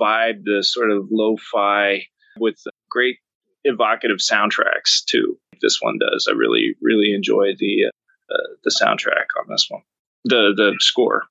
vibe, 0.00 0.44
the 0.44 0.62
sort 0.62 0.90
of 0.90 1.08
lo-fi 1.10 2.02
with 2.38 2.56
great 2.90 3.16
evocative 3.64 4.18
soundtracks 4.18 5.04
too. 5.06 5.38
This 5.60 5.78
one 5.80 5.98
does. 5.98 6.28
I 6.30 6.34
really 6.34 6.74
really 6.80 7.12
enjoy 7.14 7.52
the 7.58 7.90
uh, 8.30 8.48
the 8.64 8.70
soundtrack 8.70 9.26
on 9.40 9.46
this 9.48 9.66
one 9.68 9.82
the 10.24 10.52
the 10.56 10.76
score. 10.80 11.24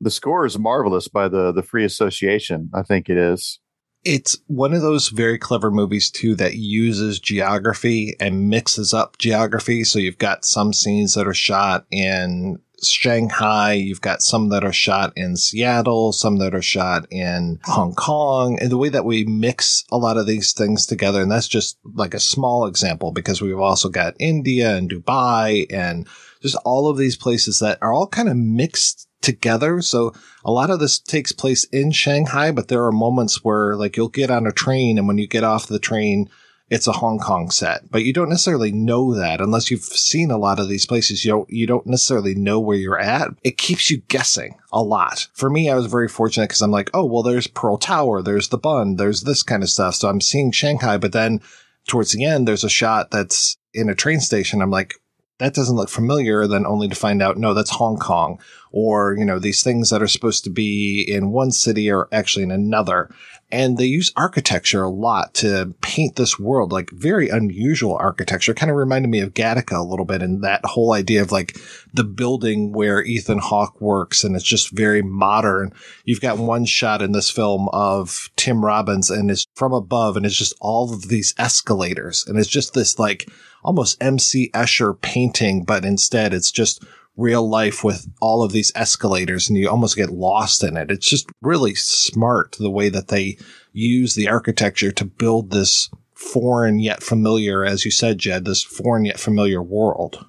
The 0.00 0.10
score 0.10 0.44
is 0.44 0.58
marvelous 0.58 1.08
by 1.08 1.28
the 1.28 1.52
the 1.52 1.62
Free 1.62 1.84
Association. 1.84 2.70
I 2.74 2.82
think 2.82 3.08
it 3.08 3.16
is. 3.16 3.60
It's 4.04 4.36
one 4.48 4.74
of 4.74 4.82
those 4.82 5.08
very 5.08 5.38
clever 5.38 5.70
movies 5.70 6.10
too 6.10 6.34
that 6.34 6.56
uses 6.56 7.20
geography 7.20 8.16
and 8.18 8.50
mixes 8.50 8.92
up 8.92 9.16
geography. 9.18 9.84
So 9.84 10.00
you've 10.00 10.18
got 10.18 10.44
some 10.44 10.72
scenes 10.72 11.14
that 11.14 11.28
are 11.28 11.34
shot 11.34 11.86
in 11.92 12.58
Shanghai. 12.82 13.74
You've 13.74 14.00
got 14.00 14.22
some 14.22 14.48
that 14.48 14.64
are 14.64 14.72
shot 14.72 15.12
in 15.16 15.36
Seattle, 15.36 16.12
some 16.12 16.38
that 16.38 16.54
are 16.54 16.62
shot 16.62 17.06
in 17.10 17.60
Hong 17.64 17.94
Kong, 17.94 18.58
and 18.60 18.70
the 18.70 18.76
way 18.76 18.88
that 18.88 19.04
we 19.04 19.24
mix 19.24 19.84
a 19.92 19.98
lot 19.98 20.16
of 20.16 20.26
these 20.26 20.52
things 20.52 20.86
together. 20.86 21.22
And 21.22 21.30
that's 21.30 21.48
just 21.48 21.78
like 21.94 22.14
a 22.14 22.20
small 22.20 22.66
example 22.66 23.12
because 23.12 23.40
we've 23.40 23.58
also 23.58 23.88
got 23.88 24.16
India 24.18 24.76
and 24.76 24.90
Dubai 24.90 25.66
and 25.72 26.08
just 26.42 26.56
all 26.64 26.88
of 26.88 26.96
these 26.96 27.16
places 27.16 27.58
that 27.60 27.78
are 27.80 27.92
all 27.92 28.06
kind 28.06 28.28
of 28.28 28.36
mixed 28.36 29.08
together. 29.22 29.80
So 29.80 30.12
a 30.44 30.50
lot 30.50 30.70
of 30.70 30.80
this 30.80 30.98
takes 30.98 31.32
place 31.32 31.64
in 31.64 31.92
Shanghai, 31.92 32.50
but 32.50 32.68
there 32.68 32.84
are 32.84 32.92
moments 32.92 33.44
where 33.44 33.76
like 33.76 33.96
you'll 33.96 34.08
get 34.08 34.30
on 34.30 34.46
a 34.46 34.52
train 34.52 34.98
and 34.98 35.06
when 35.06 35.18
you 35.18 35.26
get 35.26 35.44
off 35.44 35.66
the 35.66 35.78
train, 35.78 36.28
it's 36.72 36.86
a 36.86 36.92
Hong 36.92 37.18
Kong 37.18 37.50
set, 37.50 37.90
but 37.90 38.02
you 38.02 38.14
don't 38.14 38.30
necessarily 38.30 38.72
know 38.72 39.14
that 39.14 39.42
unless 39.42 39.70
you've 39.70 39.82
seen 39.82 40.30
a 40.30 40.38
lot 40.38 40.58
of 40.58 40.70
these 40.70 40.86
places. 40.86 41.22
You 41.22 41.32
don't, 41.32 41.50
you 41.50 41.66
don't 41.66 41.86
necessarily 41.86 42.34
know 42.34 42.58
where 42.58 42.78
you're 42.78 42.98
at. 42.98 43.28
It 43.42 43.58
keeps 43.58 43.90
you 43.90 43.98
guessing 44.08 44.58
a 44.72 44.82
lot. 44.82 45.28
For 45.34 45.50
me, 45.50 45.68
I 45.68 45.74
was 45.74 45.84
very 45.84 46.08
fortunate 46.08 46.48
because 46.48 46.62
I'm 46.62 46.70
like, 46.70 46.88
oh, 46.94 47.04
well, 47.04 47.22
there's 47.22 47.46
Pearl 47.46 47.76
Tower, 47.76 48.22
there's 48.22 48.48
the 48.48 48.56
Bund, 48.56 48.96
there's 48.96 49.20
this 49.22 49.42
kind 49.42 49.62
of 49.62 49.68
stuff. 49.68 49.96
So 49.96 50.08
I'm 50.08 50.22
seeing 50.22 50.50
Shanghai, 50.50 50.96
but 50.96 51.12
then 51.12 51.42
towards 51.86 52.12
the 52.12 52.24
end, 52.24 52.48
there's 52.48 52.64
a 52.64 52.70
shot 52.70 53.10
that's 53.10 53.58
in 53.74 53.90
a 53.90 53.94
train 53.94 54.20
station. 54.20 54.62
I'm 54.62 54.70
like, 54.70 54.94
that 55.42 55.54
doesn't 55.54 55.74
look 55.74 55.88
familiar, 55.88 56.46
then 56.46 56.64
only 56.64 56.88
to 56.88 56.94
find 56.94 57.20
out, 57.20 57.36
no, 57.36 57.52
that's 57.52 57.70
Hong 57.70 57.96
Kong. 57.96 58.40
Or, 58.70 59.16
you 59.18 59.24
know, 59.24 59.40
these 59.40 59.62
things 59.62 59.90
that 59.90 60.00
are 60.00 60.08
supposed 60.08 60.44
to 60.44 60.50
be 60.50 61.02
in 61.02 61.32
one 61.32 61.50
city 61.50 61.90
are 61.90 62.08
actually 62.12 62.44
in 62.44 62.52
another. 62.52 63.10
And 63.52 63.78
they 63.78 63.84
use 63.84 64.12
architecture 64.16 64.82
a 64.82 64.90
lot 64.90 65.34
to 65.34 65.74
paint 65.82 66.16
this 66.16 66.38
world, 66.38 66.72
like 66.72 66.90
very 66.90 67.28
unusual 67.28 67.96
architecture. 67.96 68.54
Kind 68.54 68.70
of 68.70 68.76
reminded 68.76 69.08
me 69.08 69.20
of 69.20 69.34
Gattaca 69.34 69.78
a 69.78 69.88
little 69.88 70.06
bit 70.06 70.22
and 70.22 70.42
that 70.42 70.64
whole 70.64 70.92
idea 70.92 71.22
of 71.22 71.30
like 71.30 71.56
the 71.92 72.04
building 72.04 72.72
where 72.72 73.02
Ethan 73.02 73.38
Hawke 73.38 73.80
works. 73.80 74.24
And 74.24 74.34
it's 74.34 74.44
just 74.44 74.70
very 74.70 75.02
modern. 75.02 75.72
You've 76.04 76.20
got 76.20 76.38
one 76.38 76.64
shot 76.64 77.02
in 77.02 77.12
this 77.12 77.30
film 77.30 77.68
of 77.72 78.30
Tim 78.36 78.64
Robbins 78.64 79.10
and 79.10 79.30
it's 79.30 79.46
from 79.54 79.72
above 79.72 80.16
and 80.16 80.26
it's 80.26 80.36
just 80.36 80.54
all 80.60 80.92
of 80.92 81.08
these 81.08 81.34
escalators. 81.38 82.24
And 82.26 82.38
it's 82.38 82.48
just 82.48 82.74
this 82.74 82.98
like, 82.98 83.28
almost 83.64 84.02
MC 84.02 84.50
Escher 84.50 85.00
painting, 85.00 85.64
but 85.64 85.84
instead 85.84 86.34
it's 86.34 86.50
just 86.50 86.84
real 87.16 87.48
life 87.48 87.84
with 87.84 88.06
all 88.20 88.42
of 88.42 88.52
these 88.52 88.72
escalators 88.74 89.48
and 89.48 89.58
you 89.58 89.68
almost 89.68 89.96
get 89.96 90.10
lost 90.10 90.64
in 90.64 90.76
it. 90.76 90.90
It's 90.90 91.08
just 91.08 91.28
really 91.42 91.74
smart 91.74 92.56
the 92.58 92.70
way 92.70 92.88
that 92.88 93.08
they 93.08 93.36
use 93.72 94.14
the 94.14 94.28
architecture 94.28 94.92
to 94.92 95.04
build 95.04 95.50
this 95.50 95.90
foreign 96.14 96.78
yet 96.78 97.02
familiar, 97.02 97.64
as 97.64 97.84
you 97.84 97.90
said, 97.90 98.18
Jed, 98.18 98.44
this 98.44 98.62
foreign 98.62 99.04
yet 99.04 99.20
familiar 99.20 99.62
world. 99.62 100.26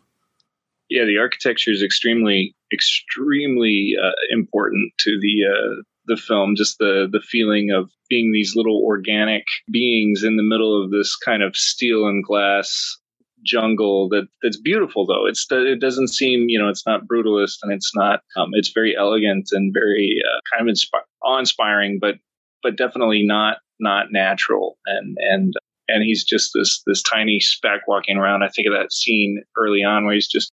Yeah, 0.90 1.06
the 1.06 1.18
architecture 1.18 1.72
is 1.72 1.82
extremely, 1.82 2.56
extremely 2.74 3.94
uh, 4.02 4.12
important 4.30 4.94
to 5.00 5.20
the 5.20 5.46
uh, 5.50 5.82
the 6.06 6.18
film. 6.18 6.56
Just 6.56 6.78
the 6.78 7.08
the 7.12 7.22
feeling 7.22 7.72
of 7.72 7.90
being 8.10 8.32
these 8.32 8.54
little 8.56 8.84
organic 8.84 9.44
beings 9.72 10.24
in 10.24 10.36
the 10.36 10.44
middle 10.44 10.84
of 10.84 10.92
this 10.92 11.16
kind 11.16 11.42
of 11.42 11.56
steel 11.56 12.06
and 12.06 12.24
glass 12.24 12.98
jungle 13.46 14.10
that 14.10 14.28
that's 14.42 14.60
beautiful 14.60 15.06
though. 15.06 15.26
It's 15.28 15.46
it 15.52 15.80
doesn't 15.80 16.10
seem 16.10 16.46
you 16.50 16.60
know 16.60 16.70
it's 16.70 16.86
not 16.86 17.08
brutalist 17.08 17.58
and 17.64 17.72
it's 17.72 17.92
not 17.96 18.22
um, 18.38 18.50
it's 18.54 18.72
very 18.74 18.96
elegant 18.98 19.50
and 19.52 19.74
very 19.74 20.18
uh, 20.26 20.40
kind 20.56 20.70
of 20.70 20.74
inspi- 20.74 21.08
awe-inspiring 21.24 22.00
but 22.02 22.16
but 22.64 22.78
definitely 22.78 23.24
not 23.26 23.58
not 23.80 24.08
natural. 24.12 24.78
And 24.86 25.18
and 25.20 25.54
and 25.88 26.04
he's 26.04 26.24
just 26.24 26.52
this 26.54 26.82
this 26.88 27.04
tiny 27.04 27.40
speck 27.40 27.82
walking 27.88 28.18
around. 28.18 28.44
I 28.44 28.50
think 28.50 28.68
of 28.68 28.74
that 28.74 28.94
scene 28.94 29.44
early 29.58 29.84
on 29.84 30.06
where 30.06 30.14
he's 30.14 30.28
just 30.28 30.52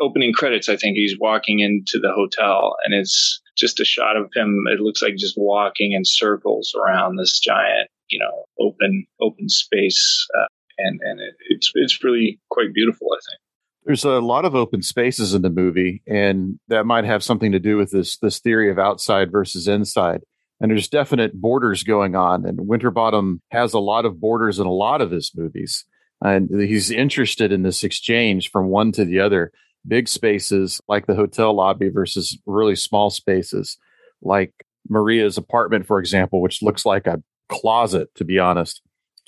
opening 0.00 0.32
credits 0.32 0.68
i 0.68 0.76
think. 0.76 0.96
He's 0.96 1.18
walking 1.18 1.60
into 1.60 1.98
the 1.98 2.12
hotel 2.12 2.76
and 2.84 2.94
it's 2.94 3.40
just 3.56 3.80
a 3.80 3.84
shot 3.84 4.16
of 4.16 4.30
him 4.34 4.64
it 4.66 4.80
looks 4.80 5.02
like 5.02 5.16
just 5.16 5.34
walking 5.36 5.92
in 5.92 6.04
circles 6.04 6.74
around 6.74 7.16
this 7.16 7.38
giant 7.38 7.88
you 8.08 8.18
know 8.18 8.44
open 8.58 9.04
open 9.20 9.48
space 9.48 10.26
uh, 10.38 10.46
and 10.82 11.00
and 11.02 11.20
it, 11.20 11.34
it's 11.48 11.72
it's 11.74 12.02
really 12.02 12.40
quite 12.50 12.72
beautiful. 12.74 13.08
I 13.12 13.18
think 13.30 13.40
there's 13.84 14.04
a 14.04 14.20
lot 14.20 14.44
of 14.44 14.54
open 14.54 14.82
spaces 14.82 15.34
in 15.34 15.42
the 15.42 15.50
movie, 15.50 16.02
and 16.06 16.58
that 16.68 16.86
might 16.86 17.04
have 17.04 17.24
something 17.24 17.52
to 17.52 17.58
do 17.58 17.76
with 17.76 17.90
this 17.90 18.16
this 18.18 18.38
theory 18.38 18.70
of 18.70 18.78
outside 18.78 19.32
versus 19.32 19.68
inside. 19.68 20.22
And 20.60 20.70
there's 20.70 20.88
definite 20.88 21.34
borders 21.34 21.82
going 21.82 22.14
on, 22.14 22.46
and 22.46 22.68
Winterbottom 22.68 23.42
has 23.50 23.72
a 23.72 23.80
lot 23.80 24.04
of 24.04 24.20
borders 24.20 24.60
in 24.60 24.66
a 24.66 24.72
lot 24.72 25.00
of 25.00 25.10
his 25.10 25.32
movies, 25.34 25.84
and 26.22 26.48
he's 26.60 26.90
interested 26.90 27.50
in 27.50 27.62
this 27.62 27.82
exchange 27.82 28.50
from 28.50 28.68
one 28.68 28.92
to 28.92 29.04
the 29.04 29.20
other. 29.20 29.52
Big 29.86 30.06
spaces 30.06 30.80
like 30.86 31.06
the 31.06 31.16
hotel 31.16 31.52
lobby 31.56 31.88
versus 31.88 32.38
really 32.46 32.76
small 32.76 33.10
spaces, 33.10 33.76
like 34.22 34.52
Maria's 34.88 35.36
apartment, 35.36 35.86
for 35.86 35.98
example, 35.98 36.40
which 36.40 36.62
looks 36.62 36.86
like 36.86 37.08
a 37.08 37.20
closet, 37.48 38.08
to 38.14 38.24
be 38.24 38.38
honest. 38.38 38.80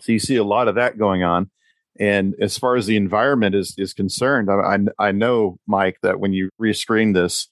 So 0.04 0.12
you 0.12 0.18
see 0.18 0.36
a 0.36 0.44
lot 0.44 0.68
of 0.68 0.74
that 0.74 0.98
going 0.98 1.22
on. 1.22 1.50
And 1.98 2.34
as 2.38 2.58
far 2.58 2.76
as 2.76 2.84
the 2.84 2.96
environment 2.96 3.54
is 3.54 3.74
is 3.78 3.94
concerned, 3.94 4.50
I, 4.50 4.76
I, 5.00 5.08
I 5.08 5.12
know 5.12 5.58
Mike 5.66 5.98
that 6.02 6.20
when 6.20 6.34
you 6.34 6.50
rescreen 6.60 7.14
this, 7.14 7.48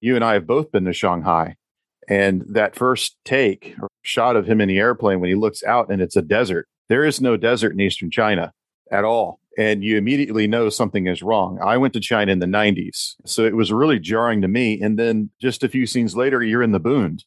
you 0.00 0.14
and 0.14 0.24
I 0.24 0.34
have 0.34 0.46
both 0.46 0.70
been 0.70 0.84
to 0.84 0.92
Shanghai, 0.92 1.56
and 2.08 2.44
that 2.50 2.76
first 2.76 3.16
take 3.24 3.74
or 3.80 3.88
shot 4.02 4.36
of 4.36 4.46
him 4.46 4.60
in 4.60 4.68
the 4.68 4.78
airplane 4.78 5.18
when 5.18 5.28
he 5.28 5.34
looks 5.34 5.64
out 5.64 5.90
and 5.90 6.00
it's 6.00 6.16
a 6.16 6.22
desert. 6.22 6.68
There 6.88 7.04
is 7.04 7.20
no 7.20 7.36
desert 7.36 7.72
in 7.72 7.80
eastern 7.80 8.10
China 8.10 8.52
at 8.92 9.04
all, 9.04 9.40
and 9.58 9.82
you 9.82 9.96
immediately 9.96 10.46
know 10.46 10.68
something 10.68 11.08
is 11.08 11.22
wrong. 11.22 11.58
I 11.64 11.78
went 11.78 11.94
to 11.94 12.00
China 12.00 12.30
in 12.30 12.38
the 12.38 12.46
'90s, 12.46 13.14
so 13.24 13.44
it 13.44 13.56
was 13.56 13.72
really 13.72 13.98
jarring 13.98 14.42
to 14.42 14.48
me. 14.48 14.80
And 14.80 14.98
then 14.98 15.30
just 15.40 15.64
a 15.64 15.68
few 15.68 15.86
scenes 15.86 16.14
later, 16.14 16.44
you're 16.44 16.62
in 16.62 16.72
the 16.72 16.78
Bund, 16.78 17.24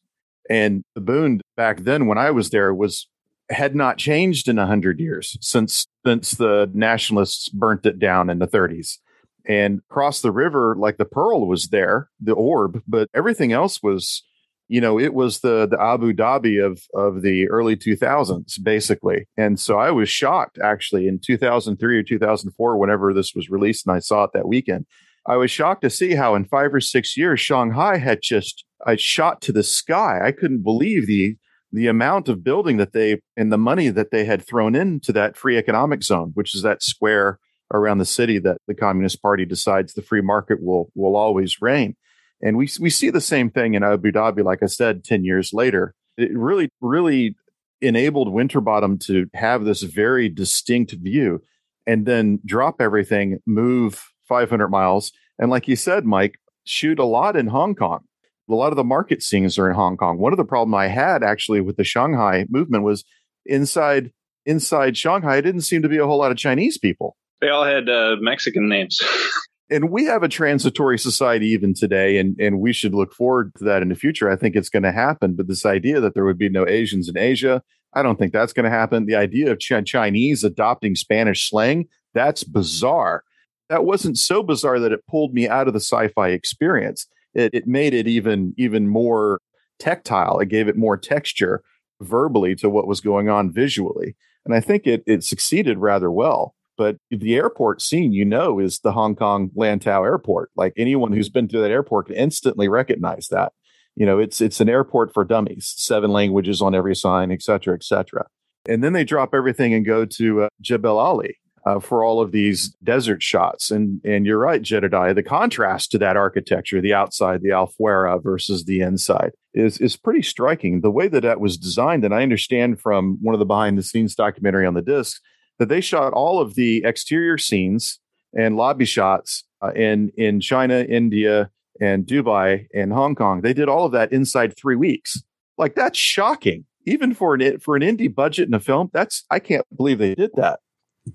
and 0.48 0.82
the 0.94 1.02
Bund 1.02 1.42
back 1.56 1.80
then 1.80 2.06
when 2.06 2.18
I 2.18 2.30
was 2.30 2.50
there 2.50 2.72
was 2.72 3.08
had 3.52 3.74
not 3.74 3.98
changed 3.98 4.48
in 4.48 4.58
a 4.58 4.66
hundred 4.66 4.98
years 5.00 5.36
since 5.40 5.86
since 6.04 6.32
the 6.32 6.70
nationalists 6.74 7.48
burnt 7.48 7.86
it 7.86 7.98
down 7.98 8.30
in 8.30 8.38
the 8.38 8.48
30s. 8.48 8.98
And 9.46 9.80
across 9.90 10.20
the 10.20 10.32
river, 10.32 10.76
like 10.78 10.98
the 10.98 11.04
pearl 11.04 11.46
was 11.46 11.68
there, 11.68 12.08
the 12.20 12.32
orb, 12.32 12.80
but 12.86 13.08
everything 13.14 13.52
else 13.52 13.82
was, 13.82 14.22
you 14.68 14.80
know, 14.80 14.98
it 14.98 15.14
was 15.14 15.40
the 15.40 15.66
the 15.66 15.80
Abu 15.80 16.12
Dhabi 16.12 16.64
of 16.64 16.82
of 16.94 17.22
the 17.22 17.48
early 17.48 17.76
2000s, 17.76 18.62
basically. 18.62 19.26
And 19.36 19.58
so 19.58 19.78
I 19.78 19.90
was 19.90 20.08
shocked 20.08 20.58
actually 20.62 21.08
in 21.08 21.18
2003 21.18 21.98
or 21.98 22.02
2004, 22.02 22.76
whenever 22.76 23.12
this 23.12 23.34
was 23.34 23.50
released, 23.50 23.86
and 23.86 23.94
I 23.94 23.98
saw 23.98 24.24
it 24.24 24.30
that 24.34 24.48
weekend. 24.48 24.86
I 25.26 25.36
was 25.36 25.50
shocked 25.50 25.82
to 25.82 25.90
see 25.90 26.14
how 26.14 26.34
in 26.34 26.44
five 26.44 26.74
or 26.74 26.80
six 26.80 27.16
years 27.16 27.40
Shanghai 27.40 27.98
had 27.98 28.20
just 28.22 28.64
I 28.84 28.96
shot 28.96 29.40
to 29.42 29.52
the 29.52 29.62
sky. 29.62 30.20
I 30.24 30.32
couldn't 30.32 30.62
believe 30.62 31.06
the 31.06 31.36
the 31.72 31.86
amount 31.86 32.28
of 32.28 32.44
building 32.44 32.76
that 32.76 32.92
they 32.92 33.20
and 33.36 33.50
the 33.50 33.58
money 33.58 33.88
that 33.88 34.10
they 34.10 34.24
had 34.24 34.46
thrown 34.46 34.74
into 34.74 35.12
that 35.12 35.36
free 35.36 35.56
economic 35.56 36.02
zone, 36.02 36.32
which 36.34 36.54
is 36.54 36.62
that 36.62 36.82
square 36.82 37.38
around 37.72 37.98
the 37.98 38.04
city 38.04 38.38
that 38.38 38.58
the 38.68 38.74
Communist 38.74 39.22
Party 39.22 39.46
decides 39.46 39.94
the 39.94 40.02
free 40.02 40.20
market 40.20 40.62
will 40.62 40.90
will 40.94 41.16
always 41.16 41.62
reign. 41.62 41.96
And 42.42 42.56
we 42.56 42.68
we 42.80 42.90
see 42.90 43.10
the 43.10 43.20
same 43.20 43.50
thing 43.50 43.74
in 43.74 43.82
Abu 43.82 44.12
Dhabi, 44.12 44.44
like 44.44 44.62
I 44.62 44.66
said, 44.66 45.04
10 45.04 45.24
years 45.24 45.52
later. 45.52 45.94
It 46.18 46.36
really, 46.36 46.68
really 46.80 47.36
enabled 47.80 48.32
Winterbottom 48.32 48.98
to 48.98 49.26
have 49.34 49.64
this 49.64 49.82
very 49.82 50.28
distinct 50.28 50.92
view 50.92 51.42
and 51.86 52.04
then 52.06 52.38
drop 52.44 52.80
everything, 52.80 53.38
move 53.46 54.12
500 54.28 54.68
miles. 54.68 55.10
And 55.38 55.50
like 55.50 55.66
you 55.66 55.74
said, 55.74 56.04
Mike, 56.04 56.38
shoot 56.64 56.98
a 56.98 57.04
lot 57.04 57.34
in 57.34 57.48
Hong 57.48 57.74
Kong 57.74 58.04
a 58.48 58.54
lot 58.54 58.72
of 58.72 58.76
the 58.76 58.84
market 58.84 59.22
scenes 59.22 59.58
are 59.58 59.68
in 59.68 59.74
Hong 59.74 59.96
Kong. 59.96 60.18
One 60.18 60.32
of 60.32 60.36
the 60.36 60.44
problem 60.44 60.74
I 60.74 60.88
had 60.88 61.22
actually 61.22 61.60
with 61.60 61.76
the 61.76 61.84
Shanghai 61.84 62.46
movement 62.48 62.84
was 62.84 63.04
inside 63.46 64.12
inside 64.44 64.96
Shanghai, 64.96 65.36
it 65.36 65.42
didn't 65.42 65.62
seem 65.62 65.82
to 65.82 65.88
be 65.88 65.98
a 65.98 66.06
whole 66.06 66.18
lot 66.18 66.30
of 66.30 66.36
Chinese 66.36 66.78
people. 66.78 67.16
They 67.40 67.48
all 67.48 67.64
had 67.64 67.88
uh, 67.88 68.16
Mexican 68.20 68.68
names. 68.68 69.00
and 69.70 69.90
we 69.90 70.04
have 70.04 70.22
a 70.22 70.28
transitory 70.28 70.98
society 70.98 71.48
even 71.48 71.74
today, 71.74 72.18
and, 72.18 72.36
and 72.40 72.60
we 72.60 72.72
should 72.72 72.94
look 72.94 73.12
forward 73.12 73.52
to 73.58 73.64
that 73.64 73.82
in 73.82 73.88
the 73.88 73.94
future. 73.94 74.30
I 74.30 74.36
think 74.36 74.54
it's 74.54 74.68
going 74.68 74.82
to 74.82 74.92
happen. 74.92 75.34
But 75.34 75.48
this 75.48 75.64
idea 75.64 76.00
that 76.00 76.14
there 76.14 76.24
would 76.24 76.38
be 76.38 76.48
no 76.48 76.66
Asians 76.66 77.08
in 77.08 77.16
Asia, 77.16 77.62
I 77.94 78.02
don't 78.02 78.18
think 78.18 78.32
that's 78.32 78.52
going 78.52 78.64
to 78.64 78.70
happen. 78.70 79.06
The 79.06 79.16
idea 79.16 79.50
of 79.50 79.58
Ch- 79.58 79.84
Chinese 79.84 80.44
adopting 80.44 80.94
Spanish 80.94 81.48
slang, 81.48 81.86
that's 82.14 82.44
bizarre. 82.44 83.24
That 83.68 83.84
wasn't 83.84 84.18
so 84.18 84.42
bizarre 84.42 84.78
that 84.80 84.92
it 84.92 85.06
pulled 85.06 85.34
me 85.34 85.48
out 85.48 85.66
of 85.66 85.74
the 85.74 85.80
sci-fi 85.80 86.30
experience. 86.30 87.06
It, 87.34 87.54
it 87.54 87.66
made 87.66 87.94
it 87.94 88.06
even 88.06 88.54
even 88.56 88.88
more 88.88 89.40
tactile. 89.78 90.38
It 90.38 90.46
gave 90.46 90.68
it 90.68 90.76
more 90.76 90.96
texture 90.96 91.62
verbally 92.00 92.54
to 92.56 92.68
what 92.68 92.86
was 92.86 93.00
going 93.00 93.28
on 93.28 93.52
visually, 93.52 94.16
and 94.44 94.54
I 94.54 94.60
think 94.60 94.86
it 94.86 95.02
it 95.06 95.24
succeeded 95.24 95.78
rather 95.78 96.10
well. 96.10 96.54
But 96.78 96.96
the 97.10 97.34
airport 97.34 97.82
scene, 97.82 98.12
you 98.12 98.24
know, 98.24 98.58
is 98.58 98.80
the 98.80 98.92
Hong 98.92 99.14
Kong 99.14 99.50
Lantau 99.56 100.04
Airport. 100.04 100.50
Like 100.56 100.72
anyone 100.76 101.12
who's 101.12 101.28
been 101.28 101.48
to 101.48 101.58
that 101.58 101.70
airport 101.70 102.06
can 102.06 102.16
instantly 102.16 102.68
recognize 102.68 103.28
that. 103.28 103.52
You 103.94 104.06
know, 104.06 104.18
it's 104.18 104.40
it's 104.40 104.60
an 104.60 104.68
airport 104.68 105.12
for 105.12 105.24
dummies, 105.24 105.74
seven 105.76 106.10
languages 106.10 106.62
on 106.62 106.74
every 106.74 106.96
sign, 106.96 107.30
et 107.30 107.42
cetera, 107.42 107.74
et 107.74 107.84
cetera. 107.84 108.26
And 108.68 108.82
then 108.82 108.94
they 108.94 109.04
drop 109.04 109.34
everything 109.34 109.74
and 109.74 109.84
go 109.84 110.04
to 110.06 110.44
uh, 110.44 110.48
Jebel 110.60 110.98
Ali 110.98 111.36
uh, 111.64 111.78
for 111.78 112.02
all 112.02 112.20
of 112.20 112.32
these 112.32 112.70
desert 112.82 113.22
shots. 113.22 113.70
And 113.70 114.00
and 114.04 114.26
you're 114.26 114.38
right, 114.38 114.62
Jedidiah. 114.62 115.14
The 115.14 115.22
contrast 115.22 115.90
to 115.92 115.98
that 115.98 116.16
architecture, 116.16 116.80
the 116.80 116.94
outside, 116.94 117.42
the 117.42 117.50
Alfuera 117.50 118.22
versus 118.22 118.64
the 118.64 118.80
inside, 118.80 119.32
is 119.54 119.78
is 119.78 119.96
pretty 119.96 120.22
striking. 120.22 120.80
The 120.80 120.90
way 120.90 121.08
that 121.08 121.22
that 121.22 121.40
was 121.40 121.56
designed, 121.56 122.04
and 122.04 122.14
I 122.14 122.22
understand 122.22 122.80
from 122.80 123.18
one 123.20 123.34
of 123.34 123.38
the 123.38 123.46
behind 123.46 123.78
the 123.78 123.82
scenes 123.82 124.14
documentary 124.14 124.66
on 124.66 124.74
the 124.74 124.82
disc 124.82 125.20
that 125.58 125.68
they 125.68 125.80
shot 125.80 126.12
all 126.12 126.40
of 126.40 126.54
the 126.54 126.82
exterior 126.84 127.38
scenes 127.38 128.00
and 128.36 128.56
lobby 128.56 128.84
shots 128.84 129.44
uh, 129.62 129.72
in 129.72 130.10
in 130.16 130.40
China, 130.40 130.80
India, 130.80 131.50
and 131.80 132.06
Dubai 132.06 132.66
and 132.74 132.92
Hong 132.92 133.14
Kong. 133.14 133.42
They 133.42 133.52
did 133.52 133.68
all 133.68 133.86
of 133.86 133.92
that 133.92 134.12
inside 134.12 134.56
three 134.56 134.76
weeks. 134.76 135.22
Like 135.58 135.74
that's 135.74 135.98
shocking, 135.98 136.64
even 136.86 137.14
for 137.14 137.34
an 137.34 137.60
for 137.60 137.76
an 137.76 137.82
indie 137.82 138.12
budget 138.12 138.48
in 138.48 138.54
a 138.54 138.60
film. 138.60 138.90
That's 138.92 139.24
I 139.30 139.38
can't 139.38 139.64
believe 139.76 139.98
they 139.98 140.14
did 140.14 140.32
that. 140.34 140.60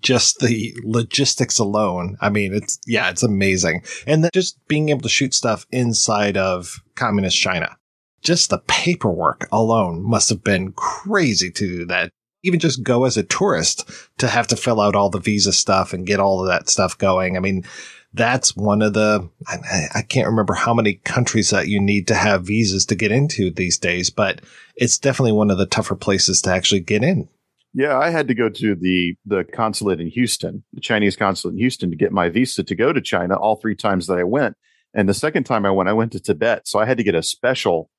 Just 0.01 0.39
the 0.39 0.75
logistics 0.83 1.59
alone. 1.59 2.17
I 2.19 2.29
mean, 2.29 2.53
it's 2.53 2.79
yeah, 2.85 3.09
it's 3.09 3.23
amazing, 3.23 3.83
and 4.05 4.23
then 4.23 4.31
just 4.33 4.59
being 4.67 4.89
able 4.89 5.01
to 5.01 5.09
shoot 5.09 5.33
stuff 5.33 5.65
inside 5.71 6.35
of 6.35 6.81
communist 6.95 7.37
China. 7.37 7.77
Just 8.21 8.49
the 8.49 8.57
paperwork 8.67 9.47
alone 9.51 10.03
must 10.03 10.29
have 10.29 10.43
been 10.43 10.73
crazy 10.73 11.51
to 11.51 11.67
do 11.67 11.85
that 11.85 12.11
even 12.43 12.59
just 12.59 12.83
go 12.83 13.05
as 13.05 13.17
a 13.17 13.23
tourist 13.23 13.89
to 14.17 14.27
have 14.27 14.47
to 14.47 14.55
fill 14.55 14.79
out 14.79 14.95
all 14.95 15.09
the 15.09 15.19
visa 15.19 15.51
stuff 15.51 15.93
and 15.93 16.07
get 16.07 16.19
all 16.19 16.41
of 16.41 16.47
that 16.47 16.69
stuff 16.69 16.97
going. 16.97 17.35
I 17.35 17.39
mean, 17.39 17.65
that's 18.13 18.55
one 18.55 18.81
of 18.81 18.93
the, 18.93 19.29
I, 19.47 19.87
I, 19.95 20.01
can't 20.01 20.27
remember 20.27 20.53
how 20.53 20.73
many 20.73 20.95
countries 20.95 21.49
that 21.49 21.67
you 21.67 21.79
need 21.79 22.07
to 22.07 22.15
have 22.15 22.45
visas 22.45 22.85
to 22.87 22.95
get 22.95 23.11
into 23.11 23.51
these 23.51 23.77
days, 23.77 24.09
but 24.09 24.41
it's 24.75 24.97
definitely 24.97 25.33
one 25.33 25.51
of 25.51 25.57
the 25.57 25.65
tougher 25.65 25.95
places 25.95 26.41
to 26.43 26.51
actually 26.51 26.79
get 26.79 27.03
in. 27.03 27.27
Yeah, 27.73 27.97
I 27.97 28.09
had 28.09 28.27
to 28.29 28.33
go 28.33 28.49
to 28.49 28.75
the 28.75 29.15
the 29.25 29.43
consulate 29.43 29.99
in 29.99 30.07
Houston, 30.07 30.63
the 30.73 30.81
Chinese 30.81 31.15
consulate 31.15 31.53
in 31.53 31.59
Houston, 31.59 31.91
to 31.91 31.97
get 31.97 32.11
my 32.11 32.29
visa 32.29 32.63
to 32.63 32.75
go 32.75 32.91
to 32.91 33.01
China 33.01 33.35
all 33.35 33.55
three 33.55 33.75
times 33.75 34.07
that 34.07 34.17
I 34.17 34.23
went. 34.23 34.55
And 34.93 35.07
the 35.07 35.13
second 35.13 35.43
time 35.43 35.65
I 35.65 35.71
went, 35.71 35.89
I 35.89 35.93
went 35.93 36.11
to 36.13 36.19
Tibet, 36.19 36.67
so 36.67 36.79
I 36.79 36.85
had 36.85 36.97
to 36.97 37.03
get 37.03 37.13
a 37.13 37.21
special 37.21 37.89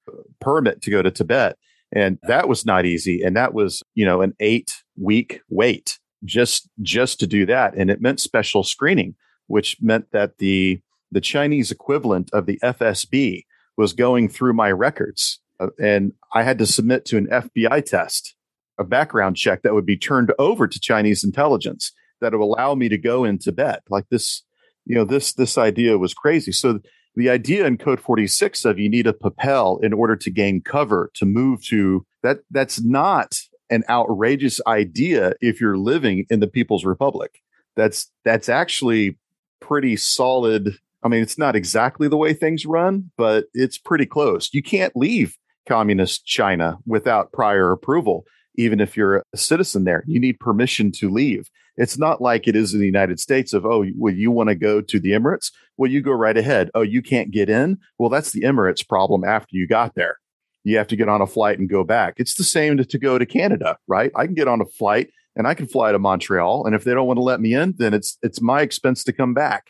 permit 0.41 0.83
to 0.83 0.91
go 0.91 1.03
to 1.03 1.11
Tibet. 1.11 1.57
And 1.93 2.19
that 2.25 2.49
was 2.49 2.67
not 2.67 2.85
easy. 2.85 3.23
And 3.23 3.37
that 3.37 3.55
was, 3.55 3.83
you 3.95 4.05
know, 4.05 4.21
an 4.21 4.35
eight 4.41 4.83
week 4.97 5.41
wait 5.49 5.99
just, 6.25 6.69
just 6.83 7.21
to 7.21 7.27
do 7.27 7.47
that. 7.47 7.75
And 7.75 7.91
it 7.91 8.01
meant 8.01 8.21
special 8.21 8.63
screening, 8.63 9.15
which 9.47 9.77
meant 9.81 10.11
that 10.13 10.39
the, 10.39 10.81
the 11.11 11.21
Chinese 11.21 11.71
equivalent 11.71 12.31
of 12.33 12.47
the 12.47 12.59
FSB 12.63 13.45
was 13.77 13.93
going 13.93 14.29
through 14.29 14.53
my 14.53 14.71
records. 14.71 15.41
Uh, 15.61 15.69
and 15.81 16.13
I 16.35 16.43
had 16.43 16.59
to 16.59 16.67
submit 16.67 17.05
to 17.07 17.17
an 17.17 17.27
FBI 17.29 17.85
test, 17.85 18.35
a 18.79 18.85
background 18.85 19.37
check 19.37 19.63
that 19.63 19.75
would 19.75 19.87
be 19.87 19.97
turned 19.97 20.33
over 20.39 20.67
to 20.67 20.81
Chinese 20.81 21.25
intelligence 21.25 21.93
that 22.21 22.33
would 22.33 22.41
allow 22.41 22.75
me 22.75 22.89
to 22.89 22.99
go 22.99 23.25
in 23.25 23.39
Tibet. 23.39 23.83
Like 23.89 24.09
this, 24.11 24.43
you 24.87 24.95
know, 24.95 25.05
this, 25.05 25.33
this 25.33 25.59
idea 25.59 25.99
was 25.99 26.15
crazy. 26.15 26.53
So 26.53 26.81
the 27.19 27.29
idea 27.29 27.67
in 27.67 27.77
code 27.77 28.01
46 28.01 28.65
of 28.65 28.79
you 28.79 28.89
need 28.89 29.07
a 29.07 29.13
papel 29.13 29.83
in 29.83 29.93
order 29.93 30.17
to 30.17 30.31
gain 30.31 30.63
cover 30.63 31.11
to 31.15 31.27
move 31.27 31.63
to 31.67 32.07
that 32.23 32.39
that's 32.51 32.81
not 32.81 33.41
an 33.71 33.85
outrageous 33.91 34.61
idea 34.67 35.35
if 35.41 35.61
you're 35.61 35.77
living 35.77 36.25
in 36.31 36.41
the 36.41 36.47
people's 36.47 36.85
republic 36.85 37.43
that's 37.77 38.11
that's 38.25 38.49
actually 38.49 39.19
pretty 39.61 39.97
solid 39.97 40.77
i 41.03 41.09
mean 41.09 41.21
it's 41.21 41.39
not 41.39 41.57
exactly 41.57 42.09
the 42.09 42.17
way 42.17 42.33
things 42.33 42.65
run 42.65 43.11
but 43.17 43.47
it's 43.53 43.79
pretty 43.79 44.07
close 44.07 44.49
you 44.53 44.63
can't 44.63 44.97
leave 44.97 45.37
communist 45.67 46.25
china 46.25 46.79
without 46.87 47.33
prior 47.33 47.73
approval 47.73 48.25
even 48.59 48.81
if 48.81 48.97
you're 48.97 49.25
a 49.33 49.37
citizen 49.37 49.85
there 49.85 50.05
you 50.07 50.21
need 50.21 50.39
permission 50.39 50.93
to 50.93 51.09
leave 51.09 51.49
it's 51.79 51.97
not 51.97 52.21
like 52.21 52.49
it 52.49 52.57
is 52.57 52.75
in 52.75 52.81
the 52.81 52.87
United 52.87 53.21
States 53.21 53.53
of, 53.53 53.65
oh, 53.65 53.85
well, 53.97 54.13
you 54.13 54.33
want 54.33 54.49
to 54.49 54.57
go 54.57 54.81
to 54.81 54.99
the 54.99 55.13
Emirates? 55.13 55.53
Well, 55.77 55.91
you 55.91 56.03
go 56.03 56.11
right 56.11 56.37
ahead. 56.37 56.71
Oh, 56.75 56.83
you 56.83 57.01
can't 57.01 57.31
get 57.31 57.49
in? 57.49 57.79
Well, 57.99 58.11
that's 58.11 58.33
the 58.33 58.43
Emirates 58.43 58.87
problem 58.87 59.25
after 59.25 59.51
you 59.53 59.69
got 59.69 59.95
there. 59.95 60.19
You 60.65 60.77
have 60.77 60.89
to 60.89 60.97
get 60.97 61.09
on 61.09 61.23
a 61.23 61.27
flight 61.27 61.61
and 61.61 61.71
go 61.71 61.85
back. 61.85 62.15
It's 62.17 62.35
the 62.35 62.43
same 62.43 62.77
to, 62.79 62.85
to 62.85 62.99
go 62.99 63.17
to 63.17 63.25
Canada, 63.25 63.79
right? 63.87 64.11
I 64.17 64.27
can 64.27 64.35
get 64.35 64.49
on 64.49 64.61
a 64.61 64.67
flight 64.67 65.11
and 65.37 65.47
I 65.47 65.55
can 65.55 65.69
fly 65.69 65.93
to 65.93 66.01
Montreal. 66.01 66.67
And 66.67 66.75
if 66.75 66.83
they 66.83 66.93
don't 66.93 67.07
want 67.07 67.19
to 67.19 67.23
let 67.23 67.41
me 67.41 67.55
in, 67.55 67.75
then 67.79 67.95
it's 67.95 68.19
it's 68.23 68.43
my 68.43 68.61
expense 68.61 69.05
to 69.05 69.13
come 69.13 69.33
back. 69.33 69.69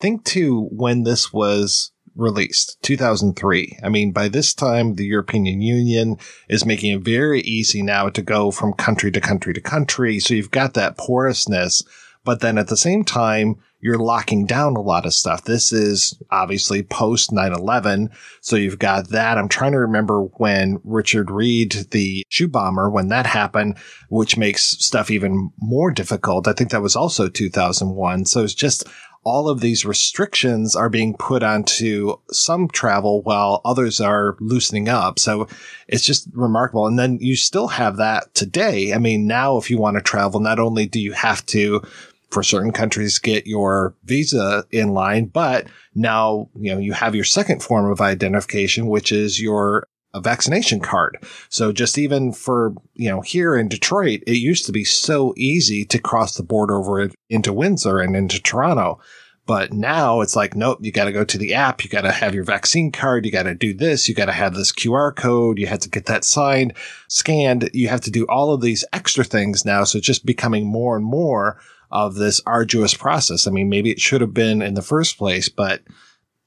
Think 0.00 0.24
too 0.24 0.66
when 0.72 1.02
this 1.02 1.30
was 1.30 1.92
released 2.16 2.76
2003 2.82 3.78
i 3.82 3.88
mean 3.88 4.12
by 4.12 4.28
this 4.28 4.52
time 4.52 4.94
the 4.94 5.06
european 5.06 5.46
union 5.46 6.16
is 6.48 6.66
making 6.66 6.92
it 6.92 7.02
very 7.02 7.40
easy 7.42 7.82
now 7.82 8.08
to 8.08 8.22
go 8.22 8.50
from 8.50 8.72
country 8.72 9.10
to 9.10 9.20
country 9.20 9.52
to 9.52 9.60
country 9.60 10.18
so 10.18 10.34
you've 10.34 10.50
got 10.50 10.74
that 10.74 10.96
porousness. 10.96 11.82
But 12.22 12.40
then 12.40 12.58
at 12.58 12.68
the 12.68 12.76
same 12.76 13.04
time 13.04 13.56
you're 13.82 13.98
locking 13.98 14.44
down 14.44 14.76
a 14.76 14.82
lot 14.82 15.06
of 15.06 15.14
stuff. 15.14 15.44
This 15.44 15.72
is 15.72 16.20
obviously 16.30 16.82
post 16.82 17.30
9-11 17.30 18.08
so 18.42 18.56
you've 18.56 18.78
got 18.78 19.08
that. 19.08 19.38
I'm 19.38 19.48
trying 19.48 19.72
to 19.72 19.78
remember 19.78 20.22
when 20.36 20.80
richard 20.84 21.30
reid 21.30 21.86
the 21.90 22.22
shoe 22.28 22.46
bomber 22.46 22.90
when 22.90 23.08
that 23.08 23.26
happened 23.26 23.78
which 24.08 24.36
makes 24.36 24.62
stuff 24.62 25.10
even 25.10 25.50
more 25.58 25.90
difficult. 25.90 26.46
I 26.46 26.52
think 26.52 26.70
that 26.70 26.82
was 26.82 26.94
also 26.94 27.28
2001 27.28 28.26
so 28.26 28.44
it's 28.44 28.54
just 28.54 28.86
all 29.22 29.48
of 29.48 29.60
these 29.60 29.84
restrictions 29.84 30.74
are 30.74 30.88
being 30.88 31.14
put 31.14 31.42
onto 31.42 32.16
some 32.30 32.68
travel 32.68 33.22
while 33.22 33.60
others 33.64 34.00
are 34.00 34.36
loosening 34.40 34.88
up. 34.88 35.18
So 35.18 35.46
it's 35.88 36.04
just 36.04 36.28
remarkable. 36.32 36.86
And 36.86 36.98
then 36.98 37.18
you 37.20 37.36
still 37.36 37.68
have 37.68 37.98
that 37.98 38.34
today. 38.34 38.94
I 38.94 38.98
mean, 38.98 39.26
now 39.26 39.58
if 39.58 39.70
you 39.70 39.78
want 39.78 39.96
to 39.96 40.02
travel, 40.02 40.40
not 40.40 40.58
only 40.58 40.86
do 40.86 41.00
you 41.00 41.12
have 41.12 41.44
to 41.46 41.82
for 42.30 42.42
certain 42.42 42.72
countries 42.72 43.18
get 43.18 43.46
your 43.46 43.94
visa 44.04 44.64
in 44.70 44.90
line, 44.90 45.26
but 45.26 45.66
now, 45.94 46.48
you 46.54 46.72
know, 46.72 46.80
you 46.80 46.92
have 46.92 47.14
your 47.14 47.24
second 47.24 47.62
form 47.62 47.90
of 47.90 48.00
identification, 48.00 48.86
which 48.86 49.10
is 49.10 49.40
your 49.40 49.86
a 50.12 50.20
vaccination 50.20 50.80
card. 50.80 51.18
So 51.48 51.72
just 51.72 51.98
even 51.98 52.32
for, 52.32 52.74
you 52.94 53.08
know, 53.08 53.20
here 53.20 53.56
in 53.56 53.68
Detroit, 53.68 54.22
it 54.26 54.36
used 54.36 54.66
to 54.66 54.72
be 54.72 54.84
so 54.84 55.34
easy 55.36 55.84
to 55.86 55.98
cross 55.98 56.36
the 56.36 56.42
border 56.42 56.76
over 56.76 57.10
into 57.28 57.52
Windsor 57.52 57.98
and 57.98 58.16
into 58.16 58.42
Toronto. 58.42 59.00
But 59.46 59.72
now 59.72 60.20
it's 60.20 60.36
like, 60.36 60.54
nope, 60.54 60.78
you 60.80 60.92
got 60.92 61.06
to 61.06 61.12
go 61.12 61.24
to 61.24 61.38
the 61.38 61.54
app. 61.54 61.82
You 61.82 61.90
got 61.90 62.02
to 62.02 62.12
have 62.12 62.34
your 62.34 62.44
vaccine 62.44 62.92
card. 62.92 63.24
You 63.24 63.32
got 63.32 63.44
to 63.44 63.54
do 63.54 63.74
this. 63.74 64.08
You 64.08 64.14
got 64.14 64.26
to 64.26 64.32
have 64.32 64.54
this 64.54 64.72
QR 64.72 65.14
code. 65.14 65.58
You 65.58 65.66
have 65.66 65.80
to 65.80 65.88
get 65.88 66.06
that 66.06 66.24
signed, 66.24 66.74
scanned. 67.08 67.68
You 67.72 67.88
have 67.88 68.02
to 68.02 68.12
do 68.12 68.26
all 68.26 68.52
of 68.52 68.60
these 68.60 68.84
extra 68.92 69.24
things 69.24 69.64
now. 69.64 69.82
So 69.84 69.98
it's 69.98 70.06
just 70.06 70.26
becoming 70.26 70.66
more 70.66 70.96
and 70.96 71.04
more 71.04 71.58
of 71.90 72.14
this 72.14 72.40
arduous 72.46 72.94
process. 72.94 73.46
I 73.46 73.50
mean, 73.50 73.68
maybe 73.68 73.90
it 73.90 74.00
should 74.00 74.20
have 74.20 74.34
been 74.34 74.62
in 74.62 74.74
the 74.74 74.82
first 74.82 75.18
place, 75.18 75.48
but 75.48 75.82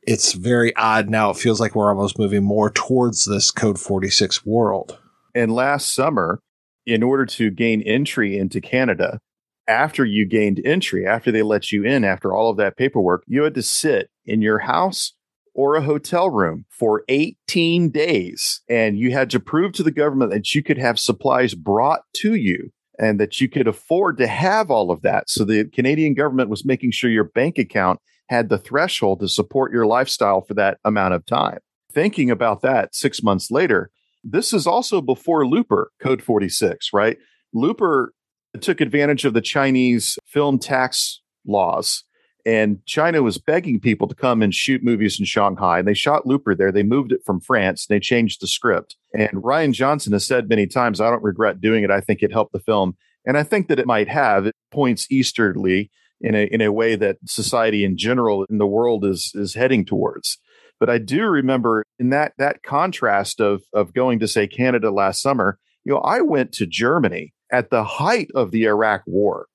it's 0.05 0.33
very 0.33 0.75
odd 0.75 1.09
now. 1.09 1.29
It 1.29 1.37
feels 1.37 1.59
like 1.59 1.75
we're 1.75 1.89
almost 1.89 2.19
moving 2.19 2.43
more 2.43 2.69
towards 2.69 3.25
this 3.25 3.51
Code 3.51 3.79
46 3.79 4.45
world. 4.45 4.99
And 5.35 5.53
last 5.53 5.93
summer, 5.93 6.39
in 6.85 7.03
order 7.03 7.25
to 7.25 7.49
gain 7.49 7.81
entry 7.81 8.37
into 8.37 8.61
Canada, 8.61 9.19
after 9.67 10.03
you 10.03 10.25
gained 10.25 10.61
entry, 10.65 11.07
after 11.07 11.31
they 11.31 11.41
let 11.41 11.71
you 11.71 11.83
in, 11.83 12.03
after 12.03 12.33
all 12.33 12.49
of 12.49 12.57
that 12.57 12.77
paperwork, 12.77 13.23
you 13.27 13.43
had 13.43 13.53
to 13.55 13.63
sit 13.63 14.09
in 14.25 14.41
your 14.41 14.59
house 14.59 15.13
or 15.55 15.75
a 15.75 15.81
hotel 15.81 16.29
room 16.29 16.65
for 16.69 17.03
18 17.07 17.89
days. 17.89 18.61
And 18.69 18.97
you 18.97 19.11
had 19.11 19.29
to 19.31 19.39
prove 19.39 19.71
to 19.73 19.83
the 19.83 19.91
government 19.91 20.31
that 20.31 20.53
you 20.53 20.63
could 20.63 20.77
have 20.77 20.99
supplies 20.99 21.53
brought 21.53 22.01
to 22.17 22.35
you 22.35 22.71
and 22.99 23.19
that 23.19 23.39
you 23.39 23.47
could 23.47 23.67
afford 23.67 24.17
to 24.17 24.27
have 24.27 24.69
all 24.69 24.91
of 24.91 25.01
that. 25.01 25.29
So 25.29 25.43
the 25.43 25.65
Canadian 25.65 26.13
government 26.13 26.49
was 26.49 26.65
making 26.65 26.91
sure 26.91 27.09
your 27.09 27.23
bank 27.23 27.57
account 27.57 27.99
had 28.33 28.49
the 28.49 28.57
threshold 28.57 29.19
to 29.19 29.27
support 29.27 29.71
your 29.71 29.85
lifestyle 29.85 30.41
for 30.41 30.55
that 30.55 30.79
amount 30.83 31.13
of 31.13 31.25
time. 31.25 31.59
Thinking 31.93 32.31
about 32.31 32.61
that 32.63 32.95
six 32.95 33.21
months 33.21 33.51
later, 33.51 33.91
this 34.23 34.53
is 34.53 34.65
also 34.65 35.01
before 35.01 35.45
Looper, 35.45 35.91
Code 36.01 36.21
46, 36.23 36.89
right? 36.93 37.17
Looper 37.53 38.13
took 38.59 38.81
advantage 38.81 39.25
of 39.25 39.33
the 39.33 39.41
Chinese 39.41 40.17
film 40.25 40.57
tax 40.57 41.21
laws 41.45 42.03
And 42.45 42.85
China 42.85 43.23
was 43.23 43.37
begging 43.37 43.79
people 43.79 44.07
to 44.07 44.15
come 44.15 44.41
and 44.41 44.53
shoot 44.53 44.83
movies 44.83 45.17
in 45.19 45.25
Shanghai. 45.25 45.79
And 45.79 45.87
they 45.87 45.93
shot 45.93 46.25
Looper 46.25 46.55
there. 46.55 46.71
They 46.71 46.83
moved 46.83 47.11
it 47.11 47.21
from 47.25 47.39
France. 47.39 47.85
They 47.87 47.99
changed 47.99 48.41
the 48.41 48.47
script. 48.47 48.97
And 49.13 49.43
Rian 49.43 49.73
Johnson 49.73 50.13
has 50.13 50.25
said 50.25 50.49
many 50.49 50.67
times, 50.67 50.99
I 50.99 51.09
don't 51.09 51.23
regret 51.23 51.61
doing 51.61 51.83
it. 51.83 51.91
I 51.91 52.01
think 52.01 52.21
it 52.21 52.33
helped 52.33 52.53
the 52.53 52.59
film. 52.59 52.95
And 53.25 53.37
I 53.37 53.43
think 53.43 53.69
that 53.69 53.79
it 53.79 53.87
might 53.87 54.09
have. 54.09 54.45
It 54.45 54.55
points 54.71 55.07
easterly 55.09 55.89
in 56.23 56.35
a 56.35 56.47
in 56.51 56.61
a 56.61 56.71
way 56.71 56.95
that 56.95 57.17
society 57.25 57.83
in 57.83 57.97
general 57.97 58.45
in 58.49 58.57
the 58.57 58.67
world 58.67 59.05
is 59.05 59.31
is 59.35 59.53
heading 59.53 59.85
towards. 59.85 60.39
But 60.79 60.89
I 60.89 60.97
do 60.97 61.25
remember 61.25 61.83
in 61.99 62.09
that 62.09 62.33
that 62.37 62.63
contrast 62.63 63.39
of 63.39 63.63
of 63.73 63.93
going 63.93 64.19
to 64.19 64.27
say 64.27 64.47
Canada 64.47 64.89
last 64.89 65.21
summer, 65.21 65.59
you 65.85 65.93
know, 65.93 65.99
I 65.99 66.21
went 66.21 66.53
to 66.53 66.65
Germany 66.65 67.33
at 67.51 67.69
the 67.69 67.83
height 67.83 68.29
of 68.33 68.51
the 68.51 68.63
Iraq 68.63 69.03
war 69.05 69.47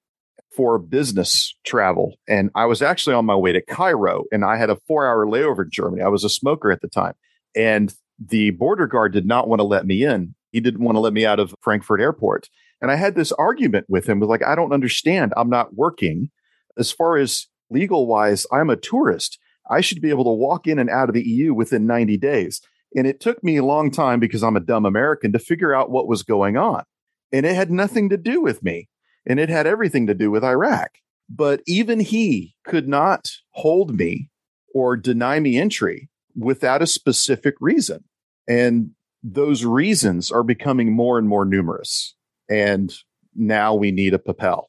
for 0.55 0.79
business 0.79 1.55
travel. 1.65 2.15
And 2.27 2.51
I 2.55 2.67
was 2.67 2.83
actually 2.83 3.15
on 3.15 3.27
my 3.27 3.37
way 3.37 3.53
to 3.53 3.63
Cairo 3.65 4.25
and 4.33 4.45
I 4.45 4.57
had 4.57 4.71
a 4.71 4.79
four 4.87 5.07
hour 5.07 5.27
layover 5.27 5.65
in 5.65 5.71
Germany. 5.71 6.03
I 6.03 6.09
was 6.09 6.25
a 6.25 6.31
smoker 6.31 6.71
at 6.71 6.81
the 6.81 6.89
time. 6.89 7.15
And 7.55 7.95
the 8.19 8.51
border 8.51 8.87
guard 8.87 9.13
did 9.13 9.27
not 9.27 9.49
want 9.49 9.61
to 9.61 9.65
let 9.65 9.87
me 9.87 10.05
in. 10.05 10.35
He 10.51 10.61
didn't 10.61 10.83
want 10.83 10.97
to 10.97 11.01
let 11.01 11.13
me 11.13 11.27
out 11.27 11.39
of 11.39 11.55
Frankfurt 11.63 12.01
airport. 12.01 12.49
And 12.81 12.91
I 12.91 12.97
had 12.97 13.15
this 13.15 13.33
argument 13.33 13.87
with 13.89 14.09
him 14.09 14.21
was 14.21 14.29
like, 14.29 14.45
I 14.45 14.55
don't 14.55 14.73
understand. 14.73 15.33
I'm 15.37 15.51
not 15.51 15.75
working. 15.75 16.31
As 16.79 16.91
far 16.91 17.17
as 17.17 17.47
legal 17.71 18.07
wise, 18.07 18.47
I'm 18.53 18.71
a 18.71 18.77
tourist. 18.77 19.39
I 19.71 19.81
should 19.81 20.01
be 20.01 20.11
able 20.11 20.25
to 20.25 20.31
walk 20.31 20.67
in 20.67 20.79
and 20.79 20.89
out 20.89 21.09
of 21.09 21.15
the 21.15 21.29
EU 21.29 21.53
within 21.53 21.87
90 21.87 22.17
days. 22.17 22.61
And 22.97 23.07
it 23.07 23.21
took 23.21 23.45
me 23.45 23.57
a 23.57 23.65
long 23.65 23.91
time 23.91 24.21
because 24.21 24.43
I'm 24.43 24.57
a 24.57 24.61
dumb 24.61 24.87
American 24.87 25.33
to 25.33 25.39
figure 25.39 25.75
out 25.75 25.91
what 25.91 26.09
was 26.09 26.23
going 26.23 26.57
on. 26.57 26.85
And 27.33 27.45
it 27.45 27.55
had 27.55 27.71
nothing 27.71 28.09
to 28.09 28.17
do 28.17 28.41
with 28.41 28.63
me 28.63 28.89
and 29.27 29.39
it 29.39 29.51
had 29.51 29.67
everything 29.67 30.07
to 30.07 30.15
do 30.15 30.31
with 30.31 30.43
Iraq. 30.43 30.93
But 31.29 31.61
even 31.67 32.01
he 32.01 32.55
could 32.65 32.89
not 32.89 33.31
hold 33.51 33.99
me 33.99 34.31
or 34.75 34.97
deny 34.97 35.39
me 35.41 35.59
entry 35.59 36.09
without 36.35 36.81
a 36.81 36.87
specific 36.87 37.55
reason. 37.61 38.05
And 38.49 38.93
those 39.23 39.65
reasons 39.65 40.31
are 40.31 40.43
becoming 40.43 40.95
more 40.95 41.19
and 41.19 41.29
more 41.29 41.45
numerous. 41.45 42.15
And 42.49 42.95
now 43.35 43.75
we 43.75 43.91
need 43.91 44.15
a 44.15 44.19
papel. 44.19 44.65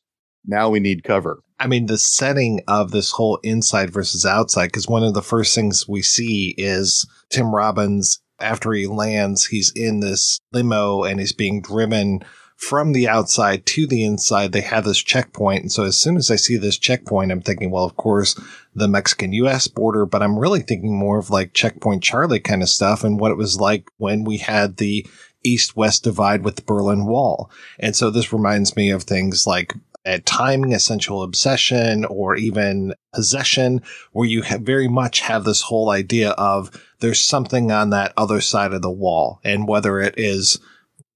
Now 0.50 0.70
we 0.70 0.80
need 0.80 1.04
cover. 1.04 1.44
I 1.60 1.68
mean, 1.68 1.86
the 1.86 1.98
setting 1.98 2.62
of 2.68 2.92
this 2.92 3.12
whole 3.12 3.38
inside 3.44 3.92
versus 3.92 4.26
outside, 4.26 4.68
because 4.68 4.88
one 4.88 5.04
of 5.04 5.14
the 5.14 5.22
first 5.22 5.54
things 5.54 5.88
we 5.88 6.02
see 6.02 6.56
is 6.58 7.08
Tim 7.30 7.54
Robbins, 7.54 8.20
after 8.40 8.72
he 8.72 8.88
lands, 8.88 9.46
he's 9.46 9.72
in 9.76 10.00
this 10.00 10.40
limo 10.52 11.04
and 11.04 11.20
he's 11.20 11.34
being 11.34 11.62
driven 11.62 12.24
from 12.56 12.94
the 12.94 13.08
outside 13.08 13.66
to 13.66 13.86
the 13.86 14.04
inside. 14.04 14.52
They 14.52 14.62
have 14.62 14.86
this 14.86 15.04
checkpoint. 15.04 15.62
And 15.62 15.72
so 15.72 15.84
as 15.84 16.00
soon 16.00 16.18
as 16.18 16.32
I 16.32 16.36
see 16.36 16.58
this 16.58 16.78
checkpoint, 16.78 17.32
I'm 17.32 17.42
thinking, 17.42 17.70
well, 17.70 17.86
of 17.86 17.96
course, 17.96 18.40
the 18.74 18.88
Mexican 18.88 19.34
US 19.34 19.68
border, 19.68 20.06
but 20.06 20.24
I'm 20.24 20.40
really 20.40 20.62
thinking 20.62 20.98
more 20.98 21.20
of 21.20 21.30
like 21.30 21.54
checkpoint 21.54 22.04
Charlie 22.04 22.40
kind 22.40 22.64
of 22.64 22.70
stuff 22.70 23.04
and 23.04 23.20
what 23.20 23.32
it 23.32 23.38
was 23.38 23.60
like 23.60 23.88
when 23.98 24.24
we 24.24 24.38
had 24.38 24.78
the 24.78 25.06
east 25.44 25.76
west 25.76 26.04
divide 26.04 26.44
with 26.44 26.58
the 26.58 26.62
Berlin 26.62 27.06
Wall. 27.06 27.50
And 27.80 27.96
so 27.96 28.10
this 28.10 28.34
reminds 28.34 28.76
me 28.76 28.90
of 28.90 29.04
things 29.04 29.48
like 29.48 29.74
at 30.10 30.26
timing, 30.26 30.74
essential 30.74 31.22
obsession, 31.22 32.04
or 32.06 32.36
even 32.36 32.93
possession, 33.13 33.82
where 34.12 34.28
you 34.28 34.43
very 34.60 34.88
much 34.88 35.22
have 35.22 35.43
this 35.43 35.62
whole 35.62 35.89
idea 35.89 36.32
of 36.32 36.72
there's 37.00 37.22
something 37.22 37.72
on 37.72 37.91
that 37.91 38.13
other 38.17 38.41
side 38.41 38.74
of 38.74 38.82
the 38.82 38.91
wall. 38.91 39.39
And 39.43 39.67
whether 39.67 40.00
it 40.00 40.15
is 40.17 40.60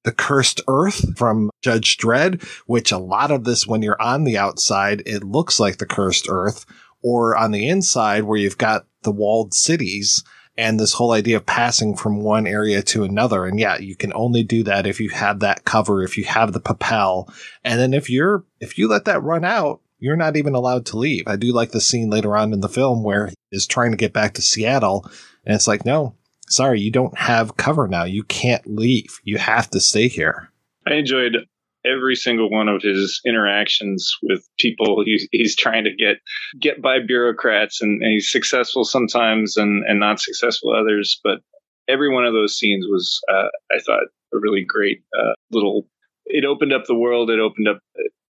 the 0.04 0.12
cursed 0.12 0.62
earth 0.68 1.18
from 1.18 1.50
Judge 1.62 1.98
Dredd, 1.98 2.44
which 2.68 2.92
a 2.92 2.98
lot 2.98 3.32
of 3.32 3.46
this, 3.46 3.66
when 3.66 3.82
you're 3.82 4.02
on 4.02 4.26
the 4.26 4.38
outside, 4.38 5.02
it 5.06 5.24
looks 5.24 5.60
like 5.60 5.78
the 5.78 5.86
cursed 5.86 6.28
earth, 6.30 6.66
or 7.02 7.36
on 7.36 7.52
the 7.52 7.68
inside 7.68 8.24
where 8.24 8.38
you've 8.38 8.58
got 8.58 8.86
the 9.02 9.12
walled 9.12 9.54
cities 9.54 10.24
and 10.58 10.80
this 10.80 10.94
whole 10.94 11.12
idea 11.12 11.38
of 11.38 11.46
passing 11.46 11.96
from 11.96 12.22
one 12.22 12.46
area 12.46 12.82
to 12.84 13.04
another. 13.04 13.46
And 13.46 13.60
yeah, 13.60 13.78
you 13.78 13.96
can 13.96 14.14
only 14.14 14.44
do 14.44 14.64
that 14.64 14.86
if 14.86 15.00
you 15.00 15.10
have 15.10 15.40
that 15.40 15.66
cover, 15.66 16.04
if 16.04 16.18
you 16.18 16.26
have 16.26 16.54
the 16.54 16.62
papel. 16.62 17.34
And 17.64 17.80
then 17.80 17.94
if 17.94 18.10
you're, 18.10 18.44
if 18.60 18.78
you 18.78 18.88
let 18.88 19.06
that 19.06 19.24
run 19.24 19.44
out, 19.44 19.82
you're 20.00 20.16
not 20.16 20.36
even 20.36 20.54
allowed 20.54 20.86
to 20.88 20.98
leave. 20.98 21.24
I 21.28 21.38
do 21.38 21.54
like 21.54 21.72
the 21.72 21.82
scene 21.82 22.10
later 22.10 22.36
on 22.36 22.54
in 22.54 22.60
the 22.60 22.70
film 22.70 23.04
where 23.04 23.32
he's 23.52 23.66
trying 23.66 23.92
to 23.92 23.98
get 23.98 24.14
back 24.14 24.34
to 24.34 24.42
Seattle. 24.42 25.10
And 25.46 25.56
it's 25.56 25.68
like, 25.68 25.86
no, 25.86 26.16
sorry, 26.50 26.82
you 26.82 26.92
don't 26.92 27.18
have 27.18 27.58
cover 27.58 27.88
now. 27.88 28.04
You 28.04 28.24
can't 28.24 28.68
leave. 28.68 29.20
You 29.24 29.38
have 29.38 29.70
to 29.72 29.80
stay 29.80 30.08
here. 30.08 30.52
I 30.86 30.96
enjoyed 30.96 31.38
every 31.86 32.16
single 32.16 32.50
one 32.50 32.68
of 32.68 32.82
his 32.82 33.22
interactions 33.26 34.12
with 34.24 34.48
people 34.60 35.04
he's, 35.06 35.28
he's 35.32 35.56
trying 35.56 35.84
to 35.84 35.94
get 35.94 36.18
get 36.60 36.82
by 36.82 36.98
bureaucrats 37.06 37.82
and, 37.82 38.02
and, 38.02 38.12
he's 38.12 38.32
successful 38.32 38.84
sometimes 38.84 39.58
and, 39.58 39.84
and 39.88 40.00
not 40.00 40.20
successful 40.20 40.74
others. 40.74 41.20
But 41.24 41.40
every 41.88 42.14
one 42.14 42.26
of 42.26 42.34
those 42.34 42.58
scenes 42.58 42.86
was 42.90 43.20
uh, 43.32 43.50
i 43.72 43.80
thought 43.86 44.04
a 44.34 44.40
really 44.40 44.64
great 44.66 45.04
uh, 45.18 45.34
little 45.52 45.88
it 46.26 46.46
opened 46.46 46.74
up 46.74 46.86
the 46.86 46.96
world. 46.96 47.30
It 47.30 47.40
opened 47.40 47.68
up 47.68 47.80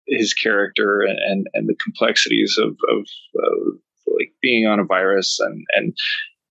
his 0.07 0.35
character 0.35 1.03
and 1.03 1.19
and, 1.19 1.47
and 1.55 1.69
the 1.69 1.77
complexities 1.83 2.57
of, 2.61 2.77
of 2.89 3.07
like 4.07 4.33
being 4.43 4.67
on 4.67 4.81
a 4.81 4.85
virus 4.85 5.39
and 5.41 5.65
and 5.75 5.97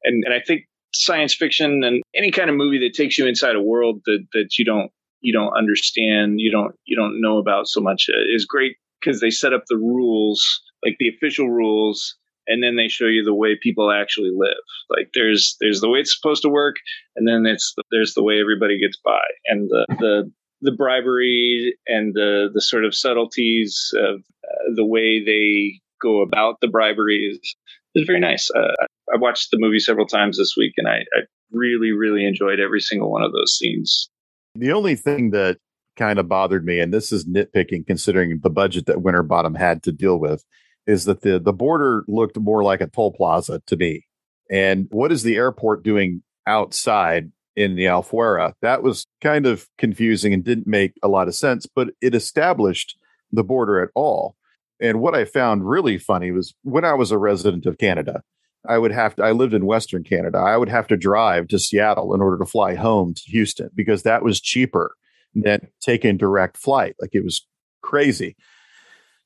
and, 0.03 0.23
and 0.25 0.33
i 0.33 0.39
think 0.45 0.61
science 0.93 1.33
fiction 1.33 1.83
and 1.83 2.03
any 2.15 2.31
kind 2.31 2.49
of 2.49 2.55
movie 2.55 2.79
that 2.79 2.93
takes 2.93 3.17
you 3.17 3.25
inside 3.25 3.55
a 3.55 3.61
world 3.61 4.01
that 4.05 4.25
that 4.33 4.57
you 4.57 4.65
don't 4.65 4.91
you 5.21 5.33
don't 5.33 5.55
understand, 5.57 6.39
you 6.39 6.51
don't 6.51 6.75
you 6.85 6.95
don't 6.95 7.21
know 7.21 7.37
about 7.37 7.67
so 7.67 7.81
much 7.81 8.07
uh, 8.09 8.35
is 8.35 8.45
great 8.45 8.77
because 8.99 9.19
they 9.19 9.29
set 9.29 9.53
up 9.53 9.63
the 9.67 9.77
rules, 9.77 10.61
like 10.83 10.95
the 10.99 11.09
official 11.09 11.49
rules, 11.49 12.15
and 12.47 12.63
then 12.63 12.75
they 12.75 12.87
show 12.87 13.05
you 13.05 13.23
the 13.23 13.33
way 13.33 13.57
people 13.61 13.91
actually 13.91 14.31
live. 14.35 14.57
Like 14.89 15.09
there's 15.13 15.55
there's 15.59 15.81
the 15.81 15.89
way 15.89 15.99
it's 15.99 16.15
supposed 16.15 16.41
to 16.43 16.49
work, 16.49 16.75
and 17.15 17.27
then 17.27 17.45
it's 17.45 17.73
there's 17.91 18.13
the 18.13 18.23
way 18.23 18.39
everybody 18.39 18.79
gets 18.79 18.97
by, 19.03 19.21
and 19.45 19.69
the 19.69 19.85
the 19.99 20.31
the 20.61 20.71
bribery 20.71 21.75
and 21.87 22.13
the 22.13 22.49
the 22.53 22.61
sort 22.61 22.85
of 22.85 22.95
subtleties 22.95 23.91
of 23.95 24.19
uh, 24.19 24.73
the 24.75 24.85
way 24.85 25.23
they 25.23 25.79
go 26.01 26.21
about 26.21 26.57
the 26.61 26.67
bribery 26.67 27.29
is 27.31 27.55
is 27.95 28.05
very 28.05 28.19
nice. 28.19 28.49
Uh, 28.55 28.73
I 29.13 29.17
watched 29.17 29.49
the 29.51 29.59
movie 29.59 29.79
several 29.79 30.05
times 30.05 30.37
this 30.37 30.55
week, 30.57 30.73
and 30.77 30.87
I, 30.87 30.99
I 31.15 31.21
really 31.51 31.91
really 31.91 32.25
enjoyed 32.25 32.59
every 32.59 32.81
single 32.81 33.11
one 33.11 33.23
of 33.23 33.31
those 33.31 33.57
scenes. 33.57 34.09
The 34.57 34.71
only 34.71 34.95
thing 34.95 35.31
that 35.31 35.57
kind 35.95 36.19
of 36.19 36.27
bothered 36.27 36.65
me, 36.65 36.79
and 36.79 36.93
this 36.93 37.11
is 37.11 37.25
nitpicking 37.25 37.85
considering 37.85 38.39
the 38.41 38.49
budget 38.49 38.85
that 38.85 39.01
Winterbottom 39.01 39.55
had 39.55 39.83
to 39.83 39.91
deal 39.91 40.17
with, 40.17 40.43
is 40.85 41.05
that 41.05 41.21
the 41.21 41.39
the 41.39 41.53
border 41.53 42.03
looked 42.07 42.37
more 42.37 42.63
like 42.63 42.81
a 42.81 42.87
toll 42.87 43.11
plaza 43.11 43.61
to 43.67 43.75
me. 43.75 44.05
And 44.49 44.87
what 44.89 45.11
is 45.11 45.23
the 45.23 45.35
airport 45.35 45.83
doing 45.83 46.23
outside 46.45 47.31
in 47.55 47.75
the 47.75 47.85
Alfura? 47.85 48.53
That 48.61 48.83
was 48.83 49.05
kind 49.21 49.45
of 49.45 49.67
confusing 49.77 50.33
and 50.33 50.43
didn't 50.43 50.67
make 50.67 50.93
a 51.03 51.07
lot 51.07 51.27
of 51.27 51.35
sense, 51.35 51.65
but 51.65 51.89
it 52.01 52.15
established 52.15 52.97
the 53.31 53.43
border 53.43 53.81
at 53.81 53.89
all. 53.93 54.35
And 54.79 55.01
what 55.01 55.15
I 55.15 55.25
found 55.25 55.67
really 55.67 55.97
funny 55.97 56.31
was 56.31 56.53
when 56.63 56.85
I 56.85 56.93
was 56.93 57.11
a 57.11 57.17
resident 57.17 57.65
of 57.65 57.77
Canada, 57.77 58.21
I 58.67 58.77
would 58.77 58.91
have 58.91 59.15
to, 59.15 59.23
I 59.23 59.31
lived 59.31 59.53
in 59.53 59.65
Western 59.65 60.03
Canada. 60.03 60.37
I 60.37 60.57
would 60.57 60.69
have 60.69 60.87
to 60.87 60.97
drive 60.97 61.47
to 61.49 61.59
Seattle 61.59 62.13
in 62.13 62.21
order 62.21 62.37
to 62.37 62.45
fly 62.45 62.75
home 62.75 63.13
to 63.13 63.21
Houston 63.27 63.69
because 63.75 64.03
that 64.03 64.23
was 64.23 64.41
cheaper 64.41 64.95
than 65.33 65.67
taking 65.81 66.17
direct 66.17 66.57
flight. 66.57 66.95
Like 66.99 67.11
it 67.13 67.23
was 67.23 67.45
crazy. 67.81 68.35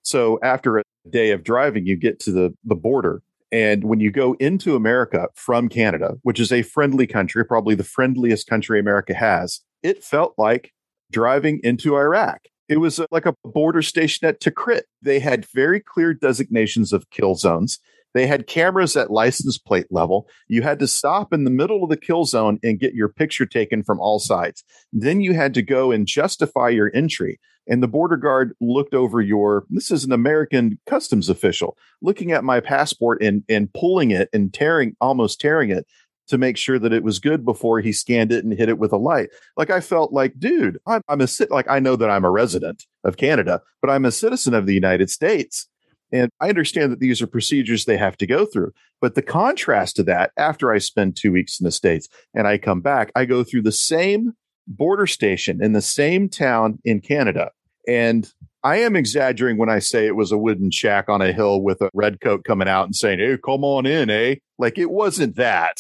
So 0.04 0.40
after 0.44 0.80
a 0.80 0.84
day 1.10 1.32
of 1.32 1.44
driving, 1.44 1.86
you 1.86 1.96
get 1.96 2.20
to 2.22 2.32
the, 2.32 2.54
the 2.64 2.76
border. 2.76 3.22
And 3.52 3.84
when 3.84 4.00
you 4.00 4.12
go 4.12 4.34
into 4.40 4.76
America 4.76 5.28
from 5.36 5.68
Canada, 5.68 6.16
which 6.24 6.40
is 6.40 6.52
a 6.52 6.62
friendly 6.62 7.06
country, 7.06 7.46
probably 7.46 7.76
the 7.76 7.84
friendliest 7.84 8.48
country 8.48 8.80
America 8.80 9.14
has, 9.14 9.62
it 9.84 10.04
felt 10.04 10.34
like 10.38 10.72
driving 11.12 11.60
into 11.64 11.96
Iraq. 11.96 12.42
It 12.70 12.80
was 12.80 13.00
uh, 13.00 13.06
like 13.12 13.26
a 13.26 13.36
border 13.44 13.82
station 13.82 14.28
at 14.28 14.40
Tikrit. 14.40 14.84
They 15.02 15.20
had 15.20 15.46
very 15.54 15.82
clear 15.82 16.14
designations 16.14 16.94
of 16.94 17.10
kill 17.10 17.36
zones. 17.36 17.80
They 18.14 18.28
had 18.28 18.48
cameras 18.48 18.96
at 18.98 19.12
license 19.12 19.58
plate 19.58 19.88
level. 19.90 20.28
You 20.48 20.62
had 20.62 20.80
to 20.80 20.88
stop 20.88 21.34
in 21.34 21.44
the 21.44 21.52
middle 21.52 21.84
of 21.84 21.90
the 21.90 21.98
kill 21.98 22.26
zone 22.26 22.60
and 22.64 22.80
get 22.80 22.94
your 22.94 23.10
picture 23.10 23.46
taken 23.46 23.84
from 23.84 24.00
all 24.00 24.20
sides. 24.20 24.64
Then 24.92 25.22
you 25.22 25.34
had 25.34 25.54
to 25.56 25.62
go 25.62 25.92
and 25.92 26.08
justify 26.08 26.70
your 26.70 26.92
entry. 26.94 27.40
And 27.68 27.82
the 27.82 27.88
border 27.88 28.18
guard 28.18 28.54
looked 28.60 28.94
over 28.94 29.22
your, 29.22 29.66
this 29.70 29.92
is 29.92 30.04
an 30.04 30.12
American 30.12 30.80
customs 30.88 31.30
official, 31.30 31.78
looking 32.02 32.32
at 32.32 32.44
my 32.44 32.60
passport 32.60 33.22
and, 33.22 33.44
and 33.48 33.72
pulling 33.74 34.12
it 34.12 34.30
and 34.34 34.54
tearing, 34.54 34.96
almost 35.00 35.40
tearing 35.40 35.70
it 35.70 35.86
to 36.28 36.38
make 36.38 36.58
sure 36.58 36.80
that 36.80 36.94
it 36.94 37.04
was 37.04 37.20
good 37.20 37.44
before 37.44 37.82
he 37.82 37.92
scanned 37.92 38.32
it 38.32 38.44
and 38.44 38.54
hit 38.54 38.70
it 38.70 38.78
with 38.78 38.94
a 38.94 38.98
light. 38.98 39.30
Like 39.58 39.70
I 39.70 39.82
felt 39.82 40.14
like, 40.14 40.40
dude, 40.40 40.80
I'm, 40.88 41.02
I'm 41.10 41.22
a 41.22 41.28
like 41.50 41.70
I 41.70 41.80
know 41.80 41.98
that 41.98 42.10
I'm 42.10 42.24
a 42.24 42.32
resident 42.32 42.86
of 43.04 43.18
Canada, 43.18 43.62
but 43.82 43.90
I'm 43.90 44.06
a 44.06 44.12
citizen 44.12 44.54
of 44.54 44.66
the 44.66 44.74
United 44.74 45.10
States. 45.10 45.68
And 46.12 46.30
I 46.40 46.50
understand 46.50 46.92
that 46.92 47.00
these 47.00 47.22
are 47.22 47.28
procedures 47.28 47.86
they 47.86 47.98
have 47.98 48.18
to 48.18 48.28
go 48.28 48.46
through. 48.46 48.72
But 49.00 49.16
the 49.16 49.22
contrast 49.22 49.96
to 49.96 50.04
that, 50.04 50.32
after 50.38 50.72
I 50.72 50.78
spend 50.78 51.16
two 51.16 51.32
weeks 51.32 51.60
in 51.60 51.64
the 51.64 51.72
States 51.72 52.08
and 52.34 52.48
I 52.48 52.58
come 52.58 52.82
back, 52.82 53.12
I 53.16 53.26
go 53.26 53.44
through 53.44 53.64
the 53.64 53.72
same 53.72 54.34
border 54.68 55.08
station 55.08 55.64
in 55.64 55.74
the 55.74 55.82
same 55.82 56.30
town 56.30 56.80
in 56.84 57.02
Canada. 57.02 57.52
And 57.88 58.32
I 58.64 58.78
am 58.78 58.96
exaggerating 58.96 59.58
when 59.58 59.70
I 59.70 59.80
say 59.80 60.06
it 60.06 60.16
was 60.16 60.32
a 60.32 60.38
wooden 60.38 60.70
shack 60.70 61.10
on 61.10 61.22
a 61.22 61.34
hill 61.34 61.62
with 61.62 61.82
a 61.82 61.90
red 61.94 62.22
coat 62.22 62.44
coming 62.44 62.68
out 62.68 62.86
and 62.86 62.96
saying, 62.96 63.20
Hey, 63.20 63.38
come 63.44 63.64
on 63.64 63.86
in, 63.86 64.10
eh? 64.10 64.36
Like 64.60 64.78
it 64.78 64.92
wasn't 64.92 65.36
that. 65.38 65.78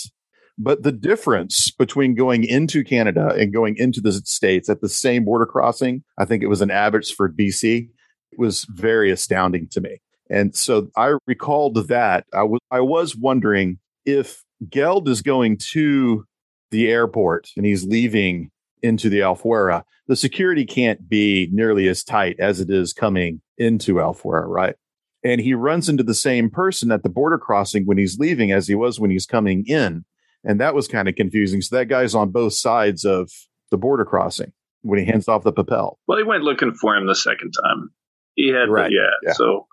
But 0.58 0.84
the 0.84 0.92
difference 0.92 1.72
between 1.72 2.16
going 2.16 2.44
into 2.44 2.84
Canada 2.84 3.34
and 3.38 3.54
going 3.54 3.76
into 3.78 4.02
the 4.02 4.12
States 4.12 4.70
at 4.70 4.82
the 4.82 4.90
same 4.90 5.26
border 5.26 5.46
crossing, 5.46 6.04
I 6.18 6.26
think 6.26 6.44
it 6.44 6.48
was 6.48 6.62
in 6.62 6.72
Abbotsford, 6.72 7.38
BC, 7.38 7.90
was 8.38 8.66
very 8.70 9.12
astounding 9.12 9.68
to 9.70 9.82
me. 9.82 10.02
And 10.32 10.56
so 10.56 10.90
I 10.96 11.16
recalled 11.28 11.76
that. 11.90 12.26
I 12.34 12.44
was 12.44 12.62
I 12.72 12.80
was 12.80 13.16
wondering 13.16 13.80
if 14.06 14.44
Geld 14.70 15.10
is 15.10 15.22
going 15.22 15.58
to 15.72 16.26
the 16.72 16.90
airport 16.90 17.50
and 17.58 17.66
he's 17.66 17.86
leaving 17.86 18.50
into 18.82 19.10
the 19.10 19.20
Alfuera, 19.20 19.84
the 20.08 20.16
security 20.16 20.66
can't 20.66 21.08
be 21.08 21.50
nearly 21.52 21.88
as 21.88 22.04
tight 22.04 22.38
as 22.40 22.60
it 22.60 22.70
is 22.70 22.94
coming 22.94 23.42
into 23.58 23.96
Alfuera, 23.96 24.48
right? 24.48 24.76
And 25.24 25.42
he 25.42 25.54
runs 25.54 25.90
into 25.90 26.04
the 26.04 26.16
same 26.16 26.50
person 26.50 26.92
at 26.92 27.04
the 27.04 27.10
border 27.10 27.38
crossing 27.38 27.86
when 27.86 27.98
he's 27.98 28.18
leaving 28.18 28.52
as 28.52 28.68
he 28.68 28.74
was 28.74 29.00
when 29.00 29.12
he's 29.12 29.28
coming 29.28 29.66
in. 29.68 30.06
And 30.44 30.60
that 30.60 30.74
was 30.74 30.88
kind 30.88 31.08
of 31.08 31.16
confusing. 31.16 31.62
So 31.62 31.76
that 31.76 31.90
guy's 31.90 32.16
on 32.16 32.32
both 32.32 32.54
sides 32.54 33.06
of 33.06 33.30
the 33.70 33.78
border 33.78 34.06
crossing 34.06 34.54
when 34.82 34.98
he 34.98 35.06
hands 35.06 35.28
off 35.28 35.44
the 35.44 35.54
papel. 35.54 35.98
Well, 36.08 36.18
he 36.18 36.24
went 36.24 36.44
looking 36.44 36.74
for 36.74 36.96
him 36.96 37.06
the 37.06 37.14
second 37.14 37.52
time. 37.52 37.92
He 38.34 38.48
had, 38.48 38.70
right. 38.70 38.90
yeah, 38.92 39.12
yeah. 39.24 39.34
So 39.34 39.68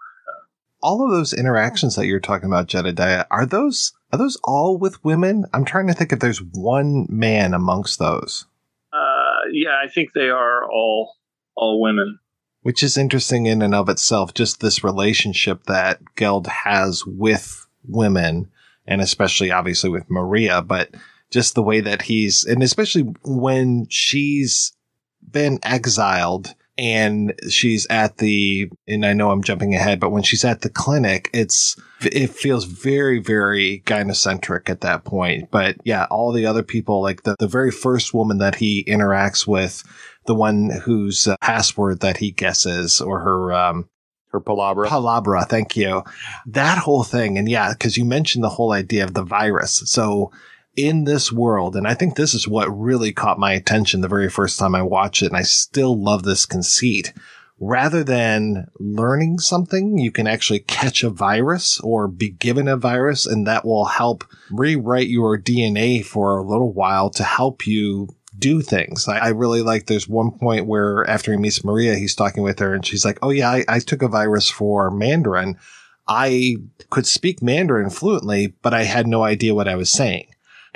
all 0.80 1.04
of 1.04 1.10
those 1.10 1.32
interactions 1.32 1.96
that 1.96 2.06
you're 2.06 2.20
talking 2.20 2.46
about, 2.46 2.68
Jedidiah, 2.68 3.26
are 3.30 3.46
those 3.46 3.92
are 4.12 4.18
those 4.18 4.38
all 4.44 4.78
with 4.78 5.04
women? 5.04 5.44
I'm 5.52 5.64
trying 5.64 5.88
to 5.88 5.94
think 5.94 6.12
if 6.12 6.20
there's 6.20 6.42
one 6.42 7.06
man 7.08 7.54
amongst 7.54 7.98
those. 7.98 8.46
Uh, 8.92 9.48
yeah, 9.52 9.76
I 9.82 9.88
think 9.88 10.12
they 10.14 10.30
are 10.30 10.64
all 10.70 11.14
all 11.54 11.80
women. 11.80 12.18
Which 12.62 12.82
is 12.82 12.98
interesting 12.98 13.46
in 13.46 13.62
and 13.62 13.74
of 13.74 13.88
itself, 13.88 14.34
just 14.34 14.60
this 14.60 14.84
relationship 14.84 15.64
that 15.64 16.00
Geld 16.16 16.46
has 16.46 17.04
with 17.06 17.66
women, 17.86 18.50
and 18.86 19.00
especially 19.00 19.50
obviously 19.50 19.90
with 19.90 20.10
Maria, 20.10 20.60
but 20.60 20.90
just 21.30 21.54
the 21.54 21.62
way 21.62 21.80
that 21.80 22.02
he's, 22.02 22.44
and 22.44 22.62
especially 22.62 23.14
when 23.24 23.86
she's 23.90 24.72
been 25.30 25.58
exiled 25.62 26.54
and 26.78 27.34
she's 27.50 27.86
at 27.90 28.18
the 28.18 28.70
and 28.86 29.04
I 29.04 29.12
know 29.12 29.30
I'm 29.30 29.42
jumping 29.42 29.74
ahead, 29.74 29.98
but 29.98 30.10
when 30.10 30.22
she's 30.22 30.44
at 30.44 30.62
the 30.62 30.70
clinic, 30.70 31.28
it's 31.34 31.76
it 32.00 32.30
feels 32.30 32.64
very, 32.64 33.18
very 33.18 33.82
gynocentric 33.84 34.70
at 34.70 34.80
that 34.82 35.04
point. 35.04 35.50
But 35.50 35.76
yeah, 35.84 36.06
all 36.10 36.32
the 36.32 36.46
other 36.46 36.62
people, 36.62 37.02
like 37.02 37.24
the, 37.24 37.34
the 37.40 37.48
very 37.48 37.72
first 37.72 38.14
woman 38.14 38.38
that 38.38 38.54
he 38.54 38.84
interacts 38.84 39.46
with, 39.46 39.82
the 40.26 40.36
one 40.36 40.70
whose 40.70 41.26
uh, 41.26 41.36
password 41.40 42.00
that 42.00 42.18
he 42.18 42.30
guesses 42.30 43.00
or 43.00 43.20
her 43.20 43.52
um 43.52 43.88
her 44.30 44.40
palabra. 44.40 44.86
Palabra, 44.86 45.48
thank 45.48 45.76
you. 45.76 46.04
That 46.46 46.78
whole 46.78 47.02
thing. 47.02 47.38
And 47.38 47.48
yeah, 47.48 47.72
because 47.72 47.96
you 47.96 48.04
mentioned 48.04 48.44
the 48.44 48.50
whole 48.50 48.72
idea 48.72 49.02
of 49.02 49.14
the 49.14 49.24
virus. 49.24 49.82
So 49.86 50.30
in 50.78 51.04
this 51.04 51.32
world, 51.32 51.74
and 51.74 51.88
I 51.88 51.94
think 51.94 52.14
this 52.14 52.34
is 52.34 52.46
what 52.46 52.68
really 52.68 53.12
caught 53.12 53.38
my 53.38 53.52
attention 53.52 54.00
the 54.00 54.08
very 54.08 54.30
first 54.30 54.58
time 54.60 54.76
I 54.76 54.82
watched 54.82 55.22
it, 55.22 55.26
and 55.26 55.36
I 55.36 55.42
still 55.42 56.00
love 56.00 56.22
this 56.22 56.46
conceit. 56.46 57.12
Rather 57.58 58.04
than 58.04 58.68
learning 58.78 59.40
something, 59.40 59.98
you 59.98 60.12
can 60.12 60.28
actually 60.28 60.60
catch 60.60 61.02
a 61.02 61.10
virus 61.10 61.80
or 61.80 62.06
be 62.06 62.30
given 62.30 62.68
a 62.68 62.76
virus, 62.76 63.26
and 63.26 63.44
that 63.44 63.64
will 63.64 63.86
help 63.86 64.22
rewrite 64.52 65.08
your 65.08 65.36
DNA 65.36 66.04
for 66.04 66.38
a 66.38 66.44
little 66.44 66.72
while 66.72 67.10
to 67.10 67.24
help 67.24 67.66
you 67.66 68.08
do 68.38 68.62
things. 68.62 69.08
I, 69.08 69.18
I, 69.18 69.28
really 69.30 69.62
like 69.62 69.86
there's 69.86 70.06
one 70.06 70.30
point 70.30 70.66
where 70.66 71.04
after 71.10 71.32
he 71.32 71.38
meets 71.38 71.64
Maria, 71.64 71.96
he's 71.96 72.14
talking 72.14 72.44
with 72.44 72.60
her 72.60 72.72
and 72.72 72.86
she's 72.86 73.04
like, 73.04 73.18
Oh 73.20 73.30
yeah, 73.30 73.50
I, 73.50 73.64
I 73.66 73.78
took 73.80 74.00
a 74.00 74.06
virus 74.06 74.48
for 74.48 74.92
Mandarin. 74.92 75.56
I 76.06 76.58
could 76.90 77.04
speak 77.04 77.42
Mandarin 77.42 77.90
fluently, 77.90 78.54
but 78.62 78.72
I 78.72 78.84
had 78.84 79.08
no 79.08 79.24
idea 79.24 79.56
what 79.56 79.66
I 79.66 79.74
was 79.74 79.90
saying. 79.90 80.28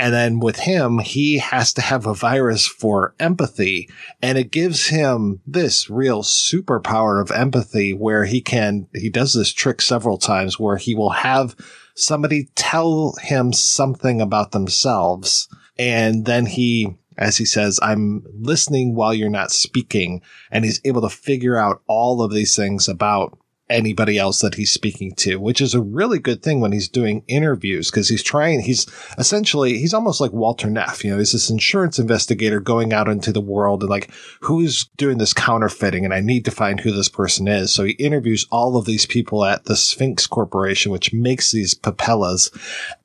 And 0.02 0.12
then 0.12 0.40
with 0.40 0.58
him, 0.58 0.98
he 0.98 1.38
has 1.38 1.72
to 1.74 1.80
have 1.80 2.06
a 2.06 2.14
virus 2.14 2.66
for 2.66 3.14
empathy 3.20 3.88
and 4.20 4.36
it 4.36 4.50
gives 4.50 4.88
him 4.88 5.40
this 5.46 5.88
real 5.88 6.24
superpower 6.24 7.22
of 7.22 7.30
empathy 7.30 7.94
where 7.94 8.24
he 8.24 8.40
can, 8.40 8.88
he 8.92 9.08
does 9.08 9.32
this 9.32 9.52
trick 9.52 9.80
several 9.80 10.18
times 10.18 10.58
where 10.58 10.76
he 10.76 10.96
will 10.96 11.10
have 11.10 11.54
somebody 11.94 12.48
tell 12.56 13.14
him 13.22 13.52
something 13.52 14.20
about 14.20 14.50
themselves. 14.50 15.46
And 15.78 16.26
then 16.26 16.46
he, 16.46 16.96
as 17.16 17.36
he 17.36 17.44
says, 17.44 17.78
I'm 17.80 18.24
listening 18.34 18.96
while 18.96 19.14
you're 19.14 19.30
not 19.30 19.52
speaking. 19.52 20.20
And 20.50 20.64
he's 20.64 20.80
able 20.84 21.02
to 21.02 21.10
figure 21.10 21.56
out 21.56 21.80
all 21.86 22.22
of 22.22 22.32
these 22.32 22.56
things 22.56 22.88
about 22.88 23.38
anybody 23.72 24.18
else 24.18 24.40
that 24.40 24.54
he's 24.54 24.70
speaking 24.70 25.14
to, 25.16 25.36
which 25.36 25.60
is 25.60 25.74
a 25.74 25.80
really 25.80 26.18
good 26.18 26.42
thing 26.42 26.60
when 26.60 26.72
he's 26.72 26.88
doing 26.88 27.24
interviews 27.26 27.90
because 27.90 28.08
he's 28.08 28.22
trying, 28.22 28.60
he's 28.60 28.86
essentially, 29.18 29.78
he's 29.78 29.94
almost 29.94 30.20
like 30.20 30.32
Walter 30.32 30.70
Neff. 30.70 31.04
You 31.04 31.12
know, 31.12 31.18
he's 31.18 31.32
this 31.32 31.50
insurance 31.50 31.98
investigator 31.98 32.60
going 32.60 32.92
out 32.92 33.08
into 33.08 33.32
the 33.32 33.40
world 33.40 33.82
and 33.82 33.90
like, 33.90 34.10
who's 34.40 34.86
doing 34.96 35.18
this 35.18 35.34
counterfeiting? 35.34 36.04
And 36.04 36.14
I 36.14 36.20
need 36.20 36.44
to 36.44 36.50
find 36.50 36.80
who 36.80 36.92
this 36.92 37.08
person 37.08 37.48
is. 37.48 37.72
So 37.72 37.84
he 37.84 37.92
interviews 37.92 38.46
all 38.50 38.76
of 38.76 38.84
these 38.84 39.06
people 39.06 39.44
at 39.44 39.64
the 39.64 39.76
Sphinx 39.76 40.26
Corporation, 40.26 40.92
which 40.92 41.12
makes 41.12 41.50
these 41.50 41.74
papellas. 41.74 42.50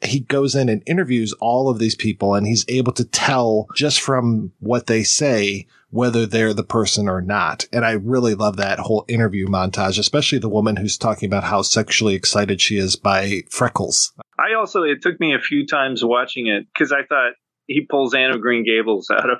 He 0.03 0.19
goes 0.21 0.55
in 0.55 0.69
and 0.69 0.83
interviews 0.85 1.33
all 1.39 1.69
of 1.69 1.79
these 1.79 1.95
people 1.95 2.35
and 2.35 2.45
he's 2.45 2.65
able 2.67 2.91
to 2.93 3.05
tell 3.05 3.67
just 3.75 4.01
from 4.01 4.51
what 4.59 4.87
they 4.87 5.03
say 5.03 5.67
whether 5.89 6.25
they're 6.25 6.53
the 6.53 6.63
person 6.63 7.07
or 7.07 7.21
not. 7.21 7.65
And 7.71 7.85
I 7.85 7.91
really 7.91 8.35
love 8.35 8.57
that 8.57 8.79
whole 8.79 9.05
interview 9.07 9.47
montage, 9.47 9.97
especially 9.97 10.39
the 10.39 10.49
woman 10.49 10.75
who's 10.75 10.97
talking 10.97 11.27
about 11.27 11.45
how 11.45 11.61
sexually 11.61 12.15
excited 12.15 12.61
she 12.61 12.77
is 12.77 12.95
by 12.95 13.43
freckles. 13.49 14.13
I 14.39 14.53
also, 14.53 14.83
it 14.83 15.01
took 15.01 15.19
me 15.19 15.33
a 15.33 15.39
few 15.39 15.65
times 15.65 16.03
watching 16.03 16.47
it 16.47 16.67
because 16.73 16.91
I 16.91 17.03
thought 17.07 17.33
he 17.67 17.85
pulls 17.89 18.13
Anne 18.13 18.31
of 18.31 18.41
Green 18.41 18.65
Gables 18.65 19.09
out 19.11 19.29
of. 19.29 19.39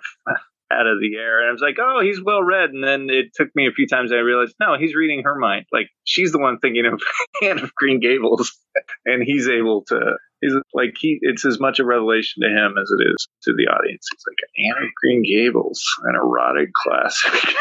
out 0.70 0.86
of 0.86 1.00
the 1.00 1.16
air 1.16 1.40
and 1.40 1.48
I 1.48 1.52
was 1.54 1.62
like, 1.62 1.78
oh, 1.80 2.02
he's 2.02 2.22
well 2.22 2.44
read. 2.44 2.72
And 2.72 2.84
then 2.84 3.08
it 3.10 3.28
took 3.34 3.48
me 3.56 3.68
a 3.68 3.72
few 3.72 3.88
times. 3.88 4.12
I 4.12 4.18
realized, 4.18 4.56
no, 4.60 4.78
he's 4.78 4.96
reading 4.96 5.24
her 5.24 5.36
mind. 5.36 5.66
Like 5.72 5.90
she's 6.04 6.32
the 6.32 6.40
one 6.40 6.60
thinking 6.60 6.86
of 6.86 7.02
Anne 7.42 7.60
of 7.60 7.74
Green 7.74 8.02
Gables, 8.02 8.52
and 9.06 9.24
he's 9.24 9.48
able 9.48 9.86
to 9.86 10.18
He's 10.42 10.54
like 10.74 10.96
he 11.00 11.20
it's 11.22 11.46
as 11.46 11.60
much 11.60 11.80
a 11.80 11.86
revelation 11.86 12.44
to 12.44 12.50
him 12.50 12.76
as 12.82 12.92
it 12.92 13.04
is 13.04 13.28
to 13.44 13.54
the 13.54 13.68
audience. 13.68 14.08
It's 14.14 14.24
like 14.28 14.38
Anne 14.66 14.84
of 14.84 14.90
Green 15.02 15.24
Gables, 15.24 15.84
an 16.04 16.16
erotic 16.16 16.74
classic. 16.74 17.34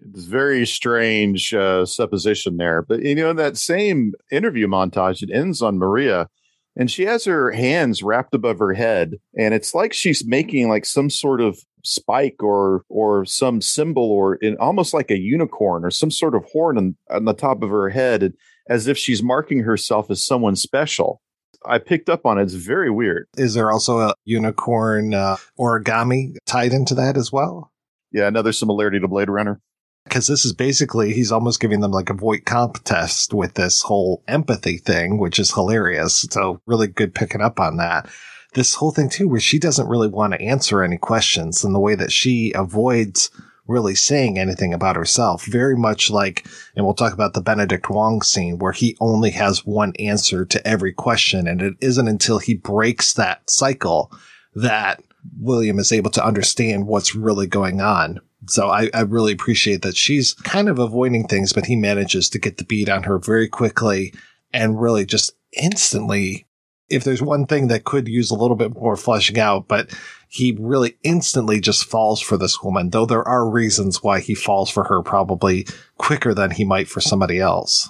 it's 0.00 0.24
very 0.24 0.66
strange 0.66 1.54
uh, 1.54 1.86
supposition 1.86 2.56
there, 2.56 2.82
but 2.82 3.02
you 3.02 3.14
know 3.14 3.30
in 3.30 3.36
that 3.36 3.56
same 3.56 4.12
interview 4.32 4.66
montage, 4.66 5.22
it 5.22 5.30
ends 5.32 5.62
on 5.62 5.78
Maria, 5.78 6.28
and 6.76 6.90
she 6.90 7.04
has 7.04 7.24
her 7.26 7.52
hands 7.52 8.02
wrapped 8.02 8.34
above 8.34 8.58
her 8.58 8.74
head, 8.74 9.14
and 9.38 9.54
it's 9.54 9.74
like 9.74 9.92
she's 9.92 10.26
making 10.26 10.68
like 10.68 10.84
some 10.86 11.08
sort 11.08 11.40
of 11.40 11.58
spike 11.84 12.42
or 12.42 12.82
or 12.88 13.24
some 13.24 13.60
symbol 13.60 14.10
or 14.10 14.36
in 14.36 14.56
almost 14.56 14.94
like 14.94 15.10
a 15.10 15.18
unicorn 15.18 15.84
or 15.84 15.90
some 15.90 16.10
sort 16.10 16.34
of 16.34 16.44
horn 16.50 16.78
on, 16.78 16.96
on 17.10 17.24
the 17.24 17.34
top 17.34 17.62
of 17.62 17.70
her 17.70 17.90
head, 17.90 18.32
as 18.68 18.88
if 18.88 18.98
she's 18.98 19.22
marking 19.22 19.60
herself 19.60 20.10
as 20.10 20.24
someone 20.24 20.56
special 20.56 21.20
I 21.66 21.78
picked 21.78 22.08
up 22.08 22.26
on 22.26 22.38
it. 22.38 22.42
It's 22.42 22.54
very 22.54 22.90
weird. 22.90 23.26
Is 23.36 23.54
there 23.54 23.70
also 23.70 24.00
a 24.00 24.14
unicorn 24.24 25.14
uh, 25.14 25.36
origami 25.58 26.36
tied 26.46 26.72
into 26.72 26.94
that 26.96 27.16
as 27.16 27.32
well? 27.32 27.72
Yeah, 28.12 28.26
another 28.28 28.52
similarity 28.52 29.00
to 29.00 29.08
Blade 29.08 29.30
Runner. 29.30 29.60
Because 30.04 30.26
this 30.26 30.44
is 30.44 30.52
basically, 30.52 31.14
he's 31.14 31.32
almost 31.32 31.60
giving 31.60 31.80
them 31.80 31.90
like 31.90 32.10
a 32.10 32.14
Voight-Kampff 32.14 32.82
test 32.84 33.32
with 33.32 33.54
this 33.54 33.82
whole 33.82 34.22
empathy 34.28 34.76
thing, 34.76 35.18
which 35.18 35.38
is 35.38 35.54
hilarious. 35.54 36.26
So, 36.30 36.60
really 36.66 36.88
good 36.88 37.14
picking 37.14 37.40
up 37.40 37.58
on 37.58 37.78
that. 37.78 38.08
This 38.52 38.74
whole 38.74 38.92
thing, 38.92 39.08
too, 39.08 39.28
where 39.28 39.40
she 39.40 39.58
doesn't 39.58 39.88
really 39.88 40.08
want 40.08 40.34
to 40.34 40.42
answer 40.42 40.82
any 40.82 40.98
questions 40.98 41.64
and 41.64 41.74
the 41.74 41.80
way 41.80 41.94
that 41.94 42.12
she 42.12 42.52
avoids 42.54 43.30
really 43.66 43.94
saying 43.94 44.38
anything 44.38 44.74
about 44.74 44.96
herself. 44.96 45.44
Very 45.44 45.76
much 45.76 46.10
like, 46.10 46.46
and 46.76 46.84
we'll 46.84 46.94
talk 46.94 47.12
about 47.12 47.34
the 47.34 47.40
Benedict 47.40 47.88
Wong 47.88 48.22
scene 48.22 48.58
where 48.58 48.72
he 48.72 48.96
only 49.00 49.30
has 49.30 49.64
one 49.64 49.92
answer 49.98 50.44
to 50.44 50.66
every 50.66 50.92
question. 50.92 51.46
And 51.46 51.62
it 51.62 51.74
isn't 51.80 52.08
until 52.08 52.38
he 52.38 52.54
breaks 52.54 53.14
that 53.14 53.48
cycle 53.48 54.12
that 54.54 55.02
William 55.38 55.78
is 55.78 55.92
able 55.92 56.10
to 56.12 56.24
understand 56.24 56.86
what's 56.86 57.14
really 57.14 57.46
going 57.46 57.80
on. 57.80 58.20
So 58.46 58.68
I, 58.68 58.90
I 58.92 59.00
really 59.00 59.32
appreciate 59.32 59.82
that 59.82 59.96
she's 59.96 60.34
kind 60.34 60.68
of 60.68 60.78
avoiding 60.78 61.26
things, 61.26 61.54
but 61.54 61.66
he 61.66 61.76
manages 61.76 62.28
to 62.30 62.38
get 62.38 62.58
the 62.58 62.64
beat 62.64 62.90
on 62.90 63.04
her 63.04 63.18
very 63.18 63.48
quickly 63.48 64.12
and 64.52 64.80
really 64.80 65.06
just 65.06 65.32
instantly 65.52 66.46
if 66.90 67.04
there's 67.04 67.22
one 67.22 67.46
thing 67.46 67.68
that 67.68 67.84
could 67.84 68.08
use 68.08 68.30
a 68.30 68.34
little 68.34 68.56
bit 68.56 68.74
more 68.74 68.96
fleshing 68.96 69.38
out, 69.38 69.68
but 69.68 69.90
he 70.34 70.56
really 70.58 70.96
instantly 71.04 71.60
just 71.60 71.84
falls 71.84 72.20
for 72.20 72.36
this 72.36 72.60
woman, 72.60 72.90
though 72.90 73.06
there 73.06 73.22
are 73.22 73.48
reasons 73.48 74.02
why 74.02 74.18
he 74.18 74.34
falls 74.34 74.68
for 74.68 74.82
her 74.82 75.00
probably 75.00 75.64
quicker 75.96 76.34
than 76.34 76.50
he 76.50 76.64
might 76.64 76.88
for 76.88 77.00
somebody 77.00 77.38
else. 77.38 77.88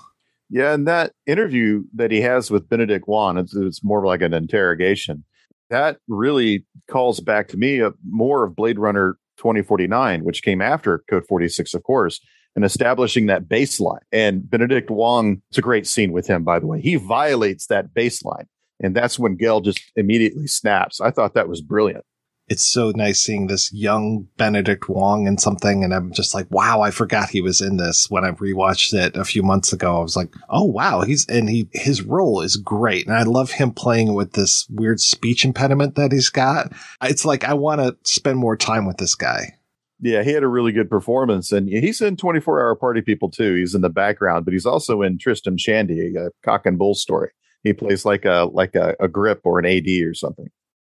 Yeah, 0.50 0.74
and 0.74 0.86
that 0.86 1.12
interview 1.26 1.84
that 1.94 2.10
he 2.10 2.20
has 2.20 2.50
with 2.50 2.68
Benedict 2.68 3.08
Wong, 3.08 3.38
it's, 3.38 3.82
more 3.82 4.04
like 4.04 4.20
an 4.20 4.34
interrogation. 4.34 5.24
That 5.70 5.96
really 6.06 6.66
calls 6.86 7.18
back 7.20 7.48
to 7.48 7.56
me 7.56 7.80
a, 7.80 7.92
more 8.06 8.44
of 8.44 8.54
Blade 8.54 8.78
Runner 8.78 9.16
2049, 9.38 10.22
which 10.22 10.42
came 10.42 10.60
after 10.60 11.02
Code 11.08 11.24
46, 11.26 11.72
of 11.72 11.82
course, 11.82 12.20
and 12.54 12.62
establishing 12.62 13.24
that 13.24 13.48
baseline. 13.48 14.02
And 14.12 14.48
Benedict 14.48 14.90
Wong, 14.90 15.40
it's 15.48 15.56
a 15.56 15.62
great 15.62 15.86
scene 15.86 16.12
with 16.12 16.26
him, 16.26 16.44
by 16.44 16.58
the 16.58 16.66
way. 16.66 16.82
He 16.82 16.96
violates 16.96 17.68
that 17.68 17.94
baseline. 17.94 18.44
And 18.82 18.94
that's 18.94 19.18
when 19.18 19.36
Geld 19.36 19.64
just 19.64 19.80
immediately 19.96 20.46
snaps. 20.46 21.00
I 21.00 21.10
thought 21.10 21.32
that 21.32 21.48
was 21.48 21.62
brilliant 21.62 22.04
it's 22.46 22.66
so 22.66 22.92
nice 22.94 23.20
seeing 23.20 23.46
this 23.46 23.72
young 23.72 24.28
Benedict 24.36 24.88
Wong 24.88 25.26
in 25.26 25.38
something. 25.38 25.82
And 25.82 25.94
I'm 25.94 26.12
just 26.12 26.34
like, 26.34 26.46
wow, 26.50 26.82
I 26.82 26.90
forgot 26.90 27.30
he 27.30 27.40
was 27.40 27.60
in 27.60 27.78
this 27.78 28.10
when 28.10 28.24
I 28.24 28.32
rewatched 28.32 28.92
it 28.92 29.16
a 29.16 29.24
few 29.24 29.42
months 29.42 29.72
ago. 29.72 29.96
I 29.96 30.02
was 30.02 30.16
like, 30.16 30.32
oh, 30.50 30.64
wow. 30.64 31.00
He's, 31.02 31.26
and 31.26 31.48
he, 31.48 31.68
his 31.72 32.02
role 32.02 32.42
is 32.42 32.56
great. 32.56 33.06
And 33.06 33.16
I 33.16 33.22
love 33.22 33.52
him 33.52 33.70
playing 33.70 34.12
with 34.12 34.32
this 34.32 34.66
weird 34.68 35.00
speech 35.00 35.44
impediment 35.44 35.94
that 35.94 36.12
he's 36.12 36.28
got. 36.28 36.72
It's 37.02 37.24
like, 37.24 37.44
I 37.44 37.54
want 37.54 37.80
to 37.80 37.96
spend 38.02 38.38
more 38.38 38.56
time 38.56 38.86
with 38.86 38.98
this 38.98 39.14
guy. 39.14 39.54
Yeah, 40.00 40.22
he 40.22 40.32
had 40.32 40.42
a 40.42 40.48
really 40.48 40.72
good 40.72 40.90
performance, 40.90 41.50
and 41.50 41.66
he's 41.68 42.02
in 42.02 42.16
24 42.16 42.60
Hour 42.60 42.74
Party 42.74 43.00
People 43.00 43.30
too. 43.30 43.54
He's 43.54 43.74
in 43.74 43.80
the 43.80 43.88
background, 43.88 44.44
but 44.44 44.52
he's 44.52 44.66
also 44.66 45.00
in 45.00 45.18
Tristram 45.18 45.56
Shandy, 45.56 46.12
a 46.14 46.28
cock 46.44 46.66
and 46.66 46.76
bull 46.76 46.94
story. 46.94 47.30
He 47.62 47.72
plays 47.72 48.04
like 48.04 48.26
a 48.26 48.50
like 48.52 48.74
a, 48.74 48.96
a 49.00 49.08
grip 49.08 49.40
or 49.44 49.58
an 49.58 49.64
AD 49.64 49.88
or 50.04 50.12
something. 50.12 50.48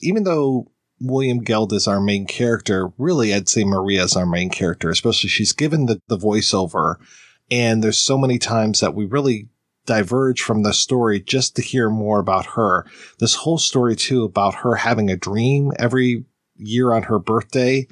Even 0.02 0.24
though 0.24 0.70
William 1.00 1.38
Geld 1.38 1.72
is 1.72 1.86
our 1.86 2.00
main 2.00 2.26
character. 2.26 2.92
Really, 2.98 3.32
I'd 3.32 3.48
say 3.48 3.64
Maria 3.64 4.04
is 4.04 4.16
our 4.16 4.26
main 4.26 4.50
character, 4.50 4.90
especially 4.90 5.30
she's 5.30 5.52
given 5.52 5.86
the, 5.86 6.00
the 6.08 6.18
voiceover. 6.18 6.96
And 7.50 7.82
there's 7.82 7.98
so 7.98 8.18
many 8.18 8.38
times 8.38 8.80
that 8.80 8.94
we 8.94 9.06
really 9.06 9.48
diverge 9.86 10.42
from 10.42 10.62
the 10.62 10.74
story 10.74 11.20
just 11.20 11.56
to 11.56 11.62
hear 11.62 11.88
more 11.88 12.18
about 12.20 12.46
her. 12.46 12.84
This 13.20 13.34
whole 13.34 13.58
story 13.58 13.96
too 13.96 14.24
about 14.24 14.56
her 14.56 14.74
having 14.74 15.10
a 15.10 15.16
dream 15.16 15.72
every 15.78 16.24
year 16.56 16.92
on 16.92 17.04
her 17.04 17.18
birthday 17.18 17.86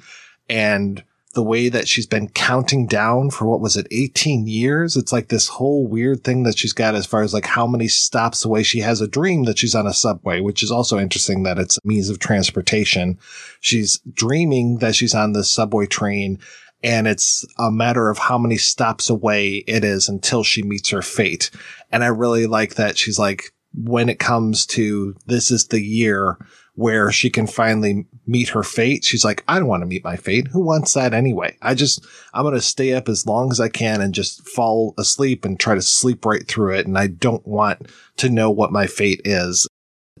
and 0.47 1.03
the 1.37 1.43
way 1.43 1.69
that 1.69 1.87
she's 1.87 2.07
been 2.07 2.27
counting 2.29 2.87
down 2.87 3.29
for 3.29 3.45
what 3.45 3.61
was 3.61 3.77
it, 3.77 3.85
18 3.91 4.47
years? 4.47 4.97
It's 4.97 5.13
like 5.13 5.27
this 5.27 5.47
whole 5.47 5.85
weird 5.85 6.23
thing 6.23 6.41
that 6.43 6.57
she's 6.57 6.73
got 6.73 6.95
as 6.95 7.05
far 7.05 7.21
as 7.21 7.31
like 7.31 7.45
how 7.45 7.67
many 7.67 7.87
stops 7.87 8.43
away 8.43 8.63
she 8.63 8.79
has 8.79 9.01
a 9.01 9.07
dream 9.07 9.43
that 9.43 9.59
she's 9.59 9.75
on 9.75 9.85
a 9.85 9.93
subway, 9.93 10.41
which 10.41 10.63
is 10.63 10.71
also 10.71 10.97
interesting 10.97 11.43
that 11.43 11.59
it's 11.59 11.77
a 11.77 11.81
means 11.83 12.09
of 12.09 12.17
transportation. 12.17 13.19
She's 13.59 13.99
dreaming 14.11 14.79
that 14.79 14.95
she's 14.95 15.13
on 15.13 15.33
the 15.33 15.43
subway 15.43 15.85
train 15.85 16.39
and 16.83 17.07
it's 17.07 17.45
a 17.59 17.69
matter 17.69 18.09
of 18.09 18.17
how 18.17 18.39
many 18.39 18.57
stops 18.57 19.07
away 19.07 19.63
it 19.67 19.83
is 19.83 20.09
until 20.09 20.41
she 20.41 20.63
meets 20.63 20.89
her 20.89 21.03
fate. 21.03 21.51
And 21.91 22.03
I 22.03 22.07
really 22.07 22.47
like 22.47 22.75
that 22.75 22.97
she's 22.97 23.19
like, 23.19 23.53
when 23.75 24.09
it 24.09 24.17
comes 24.17 24.65
to 24.65 25.15
this 25.27 25.51
is 25.51 25.67
the 25.67 25.83
year 25.83 26.39
where 26.77 27.11
she 27.11 27.31
can 27.31 27.47
finally 27.47 28.05
meet 28.27 28.49
her 28.49 28.61
fate. 28.61 29.03
She's 29.03 29.25
like, 29.25 29.43
I 29.47 29.57
don't 29.57 29.67
want 29.67 29.81
to 29.81 29.87
meet 29.87 30.03
my 30.03 30.15
fate. 30.15 30.47
Who 30.49 30.61
wants 30.61 30.93
that 30.93 31.11
anyway? 31.11 31.57
I 31.59 31.73
just, 31.73 32.05
I'm 32.35 32.43
going 32.43 32.53
to 32.53 32.61
stay 32.61 32.93
up 32.93 33.09
as 33.09 33.25
long 33.25 33.51
as 33.51 33.59
I 33.59 33.67
can 33.67 33.99
and 33.99 34.13
just 34.13 34.47
fall 34.47 34.93
asleep 34.95 35.43
and 35.43 35.59
try 35.59 35.73
to 35.73 35.81
sleep 35.81 36.23
right 36.23 36.47
through 36.47 36.75
it. 36.75 36.85
And 36.85 36.95
I 36.95 37.07
don't 37.07 37.45
want 37.47 37.89
to 38.17 38.29
know 38.29 38.51
what 38.51 38.71
my 38.71 38.85
fate 38.85 39.21
is. 39.25 39.67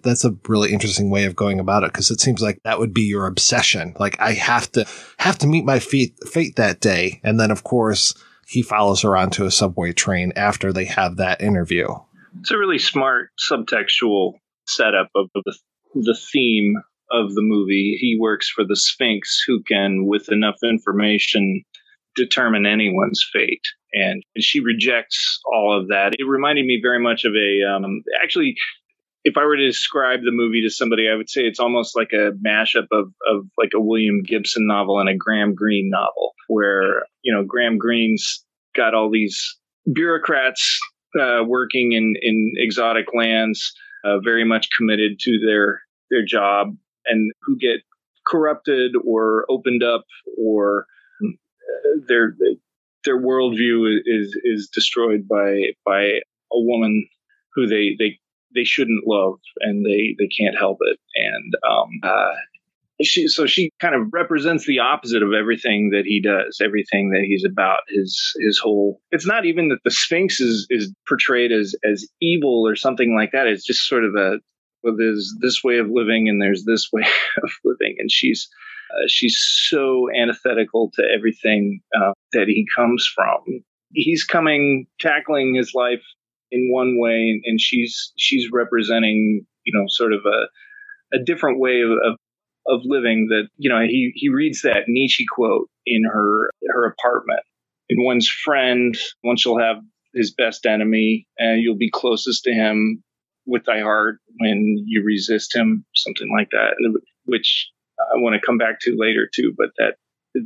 That's 0.01 0.25
a 0.25 0.35
really 0.47 0.73
interesting 0.73 1.11
way 1.11 1.25
of 1.25 1.35
going 1.35 1.59
about 1.59 1.83
it 1.83 1.93
because 1.93 2.09
it 2.09 2.19
seems 2.19 2.41
like 2.41 2.57
that 2.63 2.79
would 2.79 2.93
be 2.93 3.03
your 3.03 3.27
obsession. 3.27 3.93
Like 3.99 4.19
I 4.19 4.33
have 4.33 4.71
to 4.71 4.87
have 5.19 5.37
to 5.39 5.47
meet 5.47 5.63
my 5.63 5.77
fate, 5.77 6.15
fate 6.27 6.55
that 6.55 6.79
day. 6.79 7.21
And 7.23 7.39
then 7.39 7.51
of 7.51 7.63
course 7.63 8.15
he 8.47 8.63
follows 8.63 9.03
her 9.03 9.15
onto 9.15 9.45
a 9.45 9.51
subway 9.51 9.93
train 9.93 10.33
after 10.35 10.73
they 10.73 10.85
have 10.85 11.17
that 11.17 11.39
interview. 11.39 11.87
It's 12.39 12.49
a 12.49 12.57
really 12.57 12.79
smart 12.79 13.29
subtextual 13.39 14.33
setup 14.65 15.09
of 15.15 15.29
the 15.35 15.55
the 15.93 16.17
theme 16.31 16.75
of 17.11 17.33
the 17.33 17.41
movie. 17.41 17.97
He 17.99 18.17
works 18.19 18.49
for 18.49 18.63
the 18.65 18.75
Sphinx, 18.75 19.43
who 19.47 19.63
can, 19.63 20.05
with 20.05 20.29
enough 20.31 20.57
information, 20.63 21.63
determine 22.15 22.65
anyone's 22.65 23.25
fate. 23.31 23.65
And, 23.93 24.23
she 24.39 24.59
rejects 24.59 25.39
all 25.51 25.79
of 25.79 25.87
that. 25.87 26.13
It 26.19 26.27
reminded 26.27 26.65
me 26.65 26.79
very 26.81 26.99
much 26.99 27.25
of 27.25 27.33
a, 27.33 27.63
um, 27.63 28.03
actually, 28.21 28.55
if 29.23 29.35
I 29.35 29.45
were 29.45 29.57
to 29.57 29.65
describe 29.65 30.21
the 30.23 30.31
movie 30.31 30.61
to 30.61 30.69
somebody, 30.69 31.09
I 31.09 31.15
would 31.15 31.29
say 31.29 31.41
it's 31.41 31.59
almost 31.59 31.95
like 31.95 32.11
a 32.13 32.31
mashup 32.45 32.87
of, 32.91 33.11
of 33.27 33.45
like 33.57 33.71
a 33.73 33.79
William 33.79 34.21
Gibson 34.21 34.67
novel 34.67 34.99
and 34.99 35.09
a 35.09 35.15
Graham 35.15 35.55
Greene 35.55 35.89
novel, 35.89 36.33
where, 36.47 37.05
you 37.23 37.33
know, 37.33 37.43
Graham 37.43 37.77
Greene's 37.77 38.43
got 38.75 38.93
all 38.93 39.09
these 39.09 39.57
bureaucrats 39.91 40.79
uh, 41.19 41.43
working 41.45 41.93
in, 41.93 42.13
in 42.21 42.53
exotic 42.57 43.07
lands 43.13 43.73
uh, 44.07 44.19
very 44.23 44.45
much 44.45 44.69
committed 44.77 45.19
to 45.19 45.39
their 45.45 45.81
their 46.09 46.25
job 46.25 46.75
and 47.05 47.31
who 47.41 47.57
get 47.57 47.81
corrupted 48.25 48.93
or 49.05 49.45
opened 49.49 49.83
up 49.83 50.05
or 50.37 50.85
uh, 51.23 51.27
their 52.07 52.35
their 53.05 53.19
worldview 53.19 53.99
is 54.05 54.37
is 54.43 54.69
destroyed 54.73 55.27
by 55.27 55.71
by 55.85 56.03
a 56.03 56.59
woman 56.59 57.07
who 57.53 57.67
they 57.67 57.95
they 57.99 58.17
they 58.55 58.63
shouldn't 58.63 59.07
love 59.07 59.39
and 59.61 59.85
they 59.85 60.15
they 60.19 60.27
can't 60.27 60.57
help 60.57 60.77
it. 60.81 60.99
And 61.15 61.53
um, 61.69 61.89
uh, 62.03 62.35
she 63.01 63.27
so 63.27 63.45
she 63.45 63.69
kind 63.79 63.95
of 63.95 64.07
represents 64.11 64.65
the 64.65 64.79
opposite 64.79 65.21
of 65.21 65.29
everything 65.33 65.91
that 65.91 66.03
he 66.05 66.21
does 66.21 66.59
everything 66.63 67.11
that 67.11 67.23
he's 67.27 67.45
about 67.45 67.79
his 67.89 68.33
his 68.39 68.57
whole 68.57 68.99
it's 69.11 69.27
not 69.27 69.45
even 69.45 69.69
that 69.69 69.79
the 69.83 69.91
sphinx 69.91 70.39
is 70.39 70.67
is 70.69 70.93
portrayed 71.07 71.51
as 71.51 71.75
as 71.83 72.07
evil 72.21 72.63
or 72.67 72.75
something 72.75 73.15
like 73.15 73.31
that. 73.31 73.47
It's 73.47 73.65
just 73.65 73.87
sort 73.87 74.03
of 74.03 74.15
a 74.15 74.39
well 74.83 74.95
there's 74.97 75.33
this 75.41 75.63
way 75.63 75.77
of 75.77 75.87
living 75.89 76.29
and 76.29 76.41
there's 76.41 76.65
this 76.65 76.89
way 76.93 77.05
of 77.43 77.51
living. 77.63 77.95
And 77.99 78.11
she's 78.11 78.47
uh, 78.91 79.07
she's 79.07 79.37
so 79.67 80.07
antithetical 80.17 80.91
to 80.93 81.03
everything 81.03 81.81
uh, 81.95 82.13
that 82.33 82.47
he 82.47 82.65
comes 82.75 83.09
from. 83.13 83.39
He's 83.93 84.23
coming 84.23 84.87
tackling 84.99 85.55
his 85.55 85.73
life 85.73 86.03
in 86.51 86.71
one 86.71 86.97
way 86.97 87.41
and, 87.43 87.59
she's 87.59 88.13
she's 88.17 88.49
representing 88.53 89.45
you 89.65 89.73
know 89.77 89.85
sort 89.87 90.13
of 90.13 90.21
a 90.25 91.15
a 91.15 91.23
different 91.23 91.59
way 91.59 91.81
of, 91.81 91.91
of 91.91 92.17
of 92.67 92.81
living 92.83 93.27
that 93.29 93.47
you 93.57 93.69
know 93.69 93.81
he 93.81 94.11
he 94.15 94.29
reads 94.29 94.61
that 94.61 94.83
Nietzsche 94.87 95.25
quote 95.29 95.69
in 95.85 96.03
her 96.03 96.49
her 96.69 96.85
apartment. 96.85 97.41
In 97.89 98.03
one's 98.03 98.27
friend, 98.27 98.95
one 99.21 99.37
shall 99.37 99.57
have 99.57 99.77
his 100.13 100.33
best 100.33 100.65
enemy, 100.65 101.27
and 101.37 101.61
you'll 101.61 101.77
be 101.77 101.91
closest 101.91 102.43
to 102.43 102.51
him 102.51 103.03
with 103.45 103.63
thy 103.65 103.79
heart 103.79 104.17
when 104.39 104.83
you 104.85 105.03
resist 105.03 105.55
him, 105.55 105.85
something 105.95 106.29
like 106.35 106.49
that. 106.51 106.75
Which 107.25 107.69
I 107.99 108.19
want 108.19 108.35
to 108.35 108.45
come 108.45 108.57
back 108.57 108.79
to 108.81 108.95
later 108.97 109.29
too, 109.33 109.53
but 109.57 109.69
that 109.77 109.95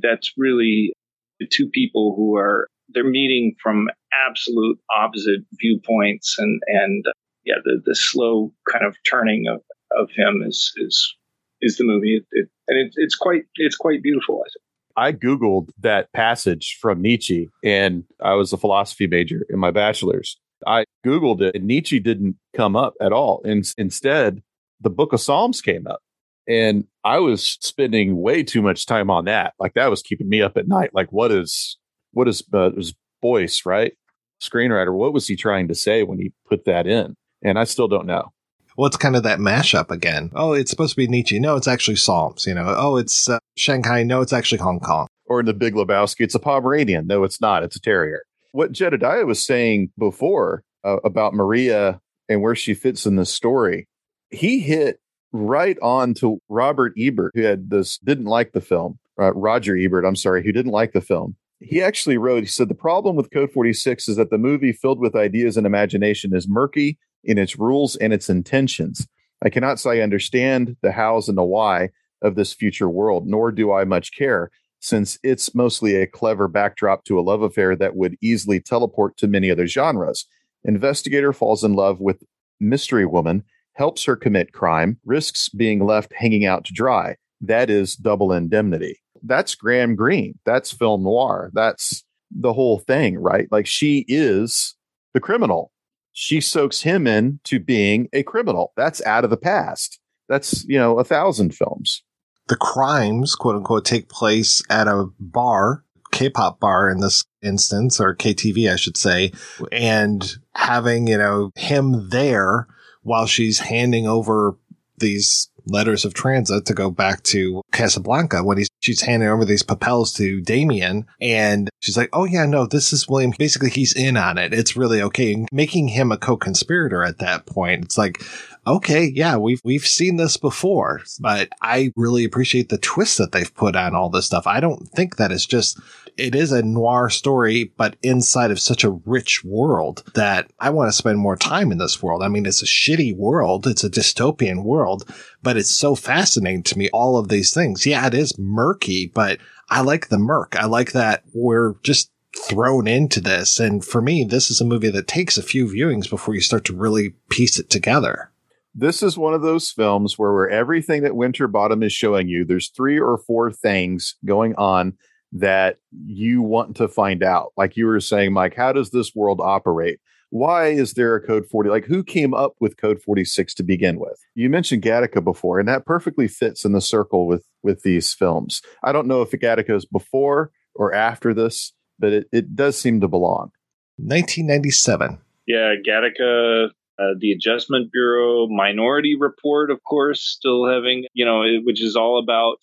that's 0.01 0.33
really 0.37 0.93
the 1.39 1.47
two 1.47 1.69
people 1.69 2.13
who 2.15 2.37
are 2.37 2.67
they're 2.93 3.03
meeting 3.03 3.55
from 3.61 3.89
absolute 4.27 4.77
opposite 4.95 5.41
viewpoints, 5.59 6.35
and 6.37 6.61
and 6.67 7.05
yeah, 7.45 7.55
the 7.63 7.81
the 7.83 7.95
slow 7.95 8.53
kind 8.71 8.85
of 8.85 8.95
turning 9.09 9.47
of 9.47 9.61
of 9.97 10.09
him 10.15 10.43
is 10.45 10.71
is 10.77 11.15
is 11.61 11.77
the 11.77 11.83
movie, 11.83 12.17
it, 12.17 12.25
it, 12.31 12.49
and 12.67 12.79
it, 12.79 12.93
it's 12.95 13.15
quite 13.15 13.43
it's 13.55 13.75
quite 13.75 14.01
beautiful. 14.03 14.43
I 14.45 14.49
think. 14.49 14.63
I 14.97 15.13
googled 15.13 15.69
that 15.79 16.11
passage 16.13 16.77
from 16.81 17.01
Nietzsche, 17.01 17.49
and 17.63 18.03
I 18.21 18.33
was 18.33 18.51
a 18.51 18.57
philosophy 18.57 19.07
major 19.07 19.45
in 19.49 19.59
my 19.59 19.71
bachelor's. 19.71 20.37
I 20.67 20.85
googled 21.05 21.41
it, 21.41 21.55
and 21.55 21.65
Nietzsche 21.65 21.99
didn't 21.99 22.35
come 22.55 22.75
up 22.75 22.93
at 23.01 23.13
all. 23.13 23.41
And 23.43 23.65
instead, 23.77 24.41
the 24.79 24.89
Book 24.89 25.13
of 25.13 25.21
Psalms 25.21 25.61
came 25.61 25.87
up, 25.87 26.01
and 26.47 26.85
I 27.03 27.19
was 27.19 27.57
spending 27.61 28.17
way 28.17 28.43
too 28.43 28.61
much 28.61 28.85
time 28.85 29.09
on 29.09 29.25
that. 29.25 29.53
Like 29.59 29.73
that 29.75 29.89
was 29.89 30.01
keeping 30.01 30.29
me 30.29 30.41
up 30.41 30.57
at 30.57 30.67
night. 30.67 30.91
Like, 30.93 31.11
what 31.11 31.31
is 31.31 31.77
what 32.11 32.27
is 32.27 32.43
uh, 32.53 32.71
was 32.75 32.93
Boyce 33.21 33.65
right? 33.65 33.93
Screenwriter, 34.41 34.93
what 34.93 35.13
was 35.13 35.27
he 35.27 35.35
trying 35.35 35.67
to 35.67 35.75
say 35.75 36.01
when 36.01 36.17
he 36.17 36.33
put 36.49 36.65
that 36.65 36.87
in? 36.87 37.15
And 37.43 37.59
I 37.59 37.63
still 37.63 37.87
don't 37.87 38.07
know 38.07 38.31
well, 38.77 38.87
it's 38.87 38.97
kind 38.97 39.15
of 39.15 39.23
that 39.23 39.39
mashup 39.39 39.91
again. 39.91 40.31
Oh, 40.33 40.53
it's 40.53 40.71
supposed 40.71 40.91
to 40.91 40.97
be 40.97 41.07
Nietzsche. 41.07 41.39
No, 41.39 41.55
it's 41.55 41.67
actually 41.67 41.97
Psalms. 41.97 42.45
You 42.45 42.53
know, 42.53 42.73
oh, 42.77 42.97
it's 42.97 43.29
uh, 43.29 43.39
Shanghai. 43.55 44.03
No, 44.03 44.21
it's 44.21 44.33
actually 44.33 44.59
Hong 44.59 44.79
Kong. 44.79 45.07
Or 45.25 45.39
in 45.39 45.45
the 45.45 45.53
Big 45.53 45.73
Lebowski, 45.73 46.21
it's 46.21 46.35
a 46.35 46.39
Pomeranian. 46.39 47.07
No, 47.07 47.23
it's 47.23 47.41
not. 47.41 47.63
It's 47.63 47.75
a 47.75 47.81
terrier. 47.81 48.23
What 48.51 48.73
Jedidiah 48.73 49.25
was 49.25 49.43
saying 49.43 49.91
before 49.97 50.63
uh, 50.83 50.97
about 51.03 51.33
Maria 51.33 52.01
and 52.27 52.41
where 52.41 52.55
she 52.55 52.73
fits 52.73 53.05
in 53.05 53.15
the 53.15 53.25
story, 53.25 53.87
he 54.29 54.59
hit 54.59 54.99
right 55.31 55.77
on 55.81 56.13
to 56.15 56.39
Robert 56.49 56.93
Ebert, 56.97 57.31
who 57.35 57.43
had 57.43 57.69
this 57.69 57.97
didn't 57.99 58.25
like 58.25 58.51
the 58.51 58.61
film. 58.61 58.99
Uh, 59.19 59.33
Roger 59.33 59.77
Ebert, 59.77 60.05
I'm 60.05 60.15
sorry, 60.15 60.43
who 60.43 60.51
didn't 60.51 60.71
like 60.71 60.93
the 60.93 61.01
film. 61.01 61.35
He 61.59 61.81
actually 61.81 62.17
wrote, 62.17 62.41
he 62.41 62.47
said, 62.47 62.69
the 62.69 62.75
problem 62.75 63.15
with 63.15 63.31
Code 63.31 63.51
46 63.51 64.09
is 64.09 64.15
that 64.15 64.31
the 64.31 64.39
movie 64.39 64.73
filled 64.73 64.99
with 64.99 65.15
ideas 65.15 65.57
and 65.57 65.67
imagination 65.67 66.35
is 66.35 66.47
murky 66.49 66.97
in 67.23 67.37
its 67.37 67.57
rules 67.57 67.95
and 67.97 68.13
its 68.13 68.29
intentions. 68.29 69.07
I 69.43 69.49
cannot 69.49 69.79
say 69.79 69.99
I 69.99 70.03
understand 70.03 70.77
the 70.81 70.91
hows 70.91 71.27
and 71.29 71.37
the 71.37 71.43
why 71.43 71.89
of 72.21 72.35
this 72.35 72.53
future 72.53 72.89
world, 72.89 73.27
nor 73.27 73.51
do 73.51 73.71
I 73.71 73.83
much 73.83 74.15
care, 74.15 74.51
since 74.79 75.17
it's 75.23 75.55
mostly 75.55 75.95
a 75.95 76.07
clever 76.07 76.47
backdrop 76.47 77.03
to 77.05 77.19
a 77.19 77.21
love 77.21 77.41
affair 77.41 77.75
that 77.75 77.95
would 77.95 78.17
easily 78.21 78.59
teleport 78.59 79.17
to 79.17 79.27
many 79.27 79.49
other 79.49 79.67
genres. 79.67 80.25
Investigator 80.63 81.33
falls 81.33 81.63
in 81.63 81.73
love 81.73 81.99
with 81.99 82.23
mystery 82.59 83.05
woman, 83.05 83.43
helps 83.73 84.03
her 84.05 84.15
commit 84.15 84.53
crime, 84.53 84.99
risks 85.05 85.49
being 85.49 85.83
left 85.83 86.13
hanging 86.15 86.45
out 86.45 86.65
to 86.65 86.73
dry. 86.73 87.15
That 87.41 87.69
is 87.71 87.95
double 87.95 88.31
indemnity. 88.31 88.99
that's 89.23 89.55
Graham 89.55 89.95
Greene. 89.95 90.37
That's 90.45 90.71
film 90.71 91.03
noir. 91.03 91.51
That's 91.53 92.03
the 92.29 92.53
whole 92.53 92.79
thing, 92.79 93.17
right? 93.17 93.47
Like 93.51 93.65
she 93.67 94.05
is 94.07 94.75
the 95.13 95.19
criminal. 95.19 95.70
She 96.11 96.41
soaks 96.41 96.81
him 96.81 97.07
in 97.07 97.39
to 97.45 97.59
being 97.59 98.09
a 98.13 98.23
criminal. 98.23 98.73
That's 98.75 99.01
out 99.03 99.23
of 99.23 99.29
the 99.29 99.37
past. 99.37 99.99
That's, 100.27 100.65
you 100.65 100.77
know, 100.77 100.99
a 100.99 101.03
thousand 101.03 101.55
films. 101.55 102.03
The 102.47 102.55
crimes, 102.55 103.35
quote 103.35 103.55
unquote, 103.55 103.85
take 103.85 104.09
place 104.09 104.61
at 104.69 104.87
a 104.87 105.07
bar, 105.19 105.83
K-pop 106.11 106.59
bar 106.59 106.89
in 106.89 106.99
this 106.99 107.23
instance, 107.41 107.99
or 107.99 108.15
KTV, 108.15 108.71
I 108.71 108.75
should 108.75 108.97
say, 108.97 109.31
and 109.71 110.37
having, 110.55 111.07
you 111.07 111.17
know, 111.17 111.51
him 111.55 112.09
there 112.09 112.67
while 113.03 113.25
she's 113.25 113.59
handing 113.59 114.07
over 114.07 114.57
these 114.97 115.49
letters 115.65 116.05
of 116.05 116.13
transit 116.13 116.65
to 116.65 116.73
go 116.73 116.91
back 116.91 117.23
to 117.23 117.61
Casablanca 117.71 118.43
when 118.43 118.57
he's 118.57 118.69
she's 118.81 119.01
handing 119.01 119.29
over 119.29 119.45
these 119.45 119.63
papelles 119.63 120.13
to 120.17 120.41
Damien 120.41 121.05
and 121.21 121.69
she's 121.79 121.95
like, 121.95 122.09
Oh 122.11 122.25
yeah, 122.25 122.45
no, 122.45 122.65
this 122.65 122.91
is 122.91 123.07
William. 123.07 123.33
Basically 123.37 123.69
he's 123.69 123.93
in 123.93 124.17
on 124.17 124.37
it. 124.37 124.53
It's 124.53 124.75
really 124.75 125.01
okay. 125.01 125.45
making 125.51 125.87
him 125.87 126.11
a 126.11 126.17
co-conspirator 126.17 127.03
at 127.03 127.19
that 127.19 127.45
point. 127.45 127.85
It's 127.85 127.97
like, 127.97 128.21
okay, 128.67 129.05
yeah, 129.05 129.37
we've 129.37 129.61
we've 129.63 129.87
seen 129.87 130.17
this 130.17 130.37
before, 130.37 131.01
but 131.19 131.49
I 131.61 131.91
really 131.95 132.25
appreciate 132.25 132.69
the 132.69 132.77
twist 132.77 133.17
that 133.17 133.31
they've 133.31 133.53
put 133.55 133.75
on 133.75 133.95
all 133.95 134.09
this 134.09 134.25
stuff. 134.25 134.47
I 134.47 134.59
don't 134.59 134.87
think 134.89 135.17
that 135.17 135.31
it's 135.31 135.45
just 135.45 135.79
it 136.17 136.35
is 136.35 136.51
a 136.51 136.63
noir 136.63 137.09
story, 137.09 137.73
but 137.77 137.97
inside 138.01 138.51
of 138.51 138.59
such 138.59 138.83
a 138.83 138.91
rich 139.05 139.43
world 139.43 140.03
that 140.13 140.51
I 140.59 140.69
want 140.69 140.89
to 140.89 140.97
spend 140.97 141.17
more 141.17 141.35
time 141.35 141.71
in 141.71 141.77
this 141.77 142.01
world. 142.01 142.23
I 142.23 142.27
mean, 142.27 142.45
it's 142.45 142.61
a 142.61 142.65
shitty 142.65 143.15
world. 143.15 143.67
It's 143.67 143.83
a 143.83 143.89
dystopian 143.89 144.63
world, 144.63 145.03
but 145.41 145.57
it's 145.57 145.75
so 145.75 145.95
fascinating 145.95 146.63
to 146.63 146.77
me. 146.77 146.89
All 146.91 147.17
of 147.17 147.29
these 147.29 147.53
things. 147.53 147.85
Yeah, 147.85 148.07
it 148.07 148.13
is 148.13 148.37
murky, 148.37 149.11
but 149.13 149.39
I 149.69 149.81
like 149.81 150.09
the 150.09 150.19
murk. 150.19 150.55
I 150.55 150.65
like 150.65 150.91
that 150.91 151.23
we're 151.33 151.75
just 151.83 152.11
thrown 152.47 152.87
into 152.87 153.19
this. 153.19 153.59
And 153.59 153.83
for 153.83 154.01
me, 154.01 154.23
this 154.23 154.49
is 154.49 154.61
a 154.61 154.65
movie 154.65 154.89
that 154.89 155.07
takes 155.07 155.37
a 155.37 155.43
few 155.43 155.67
viewings 155.67 156.09
before 156.09 156.33
you 156.33 156.41
start 156.41 156.65
to 156.65 156.75
really 156.75 157.15
piece 157.29 157.59
it 157.59 157.69
together 157.69 158.31
this 158.73 159.03
is 159.03 159.17
one 159.17 159.33
of 159.33 159.41
those 159.41 159.69
films 159.69 160.17
where, 160.17 160.31
where 160.31 160.49
everything 160.49 161.03
that 161.03 161.15
Winterbottom 161.15 161.83
is 161.83 161.91
showing 161.91 162.27
you, 162.27 162.45
there's 162.45 162.69
three 162.69 162.99
or 162.99 163.17
four 163.17 163.51
things 163.51 164.15
going 164.25 164.55
on 164.55 164.97
that 165.33 165.77
you 166.05 166.41
want 166.41 166.75
to 166.77 166.87
find 166.87 167.23
out. 167.23 167.53
Like 167.57 167.77
you 167.77 167.85
were 167.85 167.99
saying, 167.99 168.33
Mike, 168.33 168.55
how 168.55 168.73
does 168.73 168.91
this 168.91 169.15
world 169.15 169.39
operate? 169.41 169.99
Why 170.29 170.67
is 170.67 170.93
there 170.93 171.15
a 171.15 171.25
code 171.25 171.45
40? 171.45 171.69
Like 171.69 171.85
who 171.85 172.03
came 172.03 172.33
up 172.33 172.53
with 172.59 172.77
code 172.77 173.01
46 173.01 173.53
to 173.55 173.63
begin 173.63 173.99
with? 173.99 174.17
You 174.33 174.49
mentioned 174.49 174.81
Gattaca 174.81 175.23
before, 175.23 175.59
and 175.59 175.67
that 175.67 175.85
perfectly 175.85 176.27
fits 176.27 176.63
in 176.63 176.71
the 176.71 176.81
circle 176.81 177.27
with 177.27 177.45
with 177.63 177.83
these 177.83 178.13
films. 178.13 178.61
I 178.83 178.91
don't 178.91 179.07
know 179.07 179.21
if 179.21 179.31
Gattaca 179.31 179.75
is 179.75 179.85
before 179.85 180.51
or 180.73 180.93
after 180.93 181.33
this, 181.33 181.73
but 181.99 182.13
it, 182.13 182.27
it 182.31 182.55
does 182.55 182.79
seem 182.79 183.01
to 183.01 183.09
belong. 183.09 183.51
1997. 183.97 185.19
Yeah, 185.47 185.73
Gattaca 185.85 186.69
uh, 187.01 187.15
the 187.19 187.31
Adjustment 187.31 187.91
Bureau 187.91 188.47
Minority 188.47 189.15
Report, 189.19 189.71
of 189.71 189.83
course, 189.83 190.21
still 190.21 190.67
having, 190.67 191.05
you 191.13 191.25
know, 191.25 191.43
which 191.63 191.81
is 191.81 191.95
all 191.95 192.21
about 192.21 192.57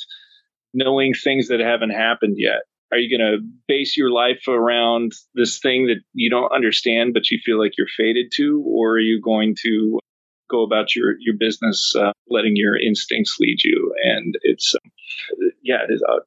knowing 0.74 1.14
things 1.14 1.48
that 1.48 1.60
haven't 1.60 1.90
happened 1.90 2.36
yet. 2.38 2.62
Are 2.90 2.98
you 2.98 3.18
going 3.18 3.32
to 3.32 3.46
base 3.66 3.96
your 3.96 4.10
life 4.10 4.48
around 4.48 5.12
this 5.34 5.58
thing 5.58 5.86
that 5.86 6.00
you 6.14 6.30
don't 6.30 6.52
understand, 6.52 7.12
but 7.12 7.30
you 7.30 7.38
feel 7.44 7.58
like 7.58 7.72
you're 7.76 7.86
fated 7.96 8.32
to? 8.36 8.64
Or 8.66 8.92
are 8.92 9.00
you 9.00 9.20
going 9.20 9.56
to 9.62 9.98
go 10.50 10.62
about 10.62 10.96
your, 10.96 11.14
your 11.20 11.34
business 11.38 11.92
uh, 11.98 12.12
letting 12.30 12.56
your 12.56 12.80
instincts 12.80 13.36
lead 13.40 13.58
you? 13.62 13.94
And 14.02 14.34
it's, 14.42 14.74
uh, 14.74 15.48
yeah, 15.62 15.82
it 15.86 15.92
is 15.92 16.02
uh, 16.08 16.20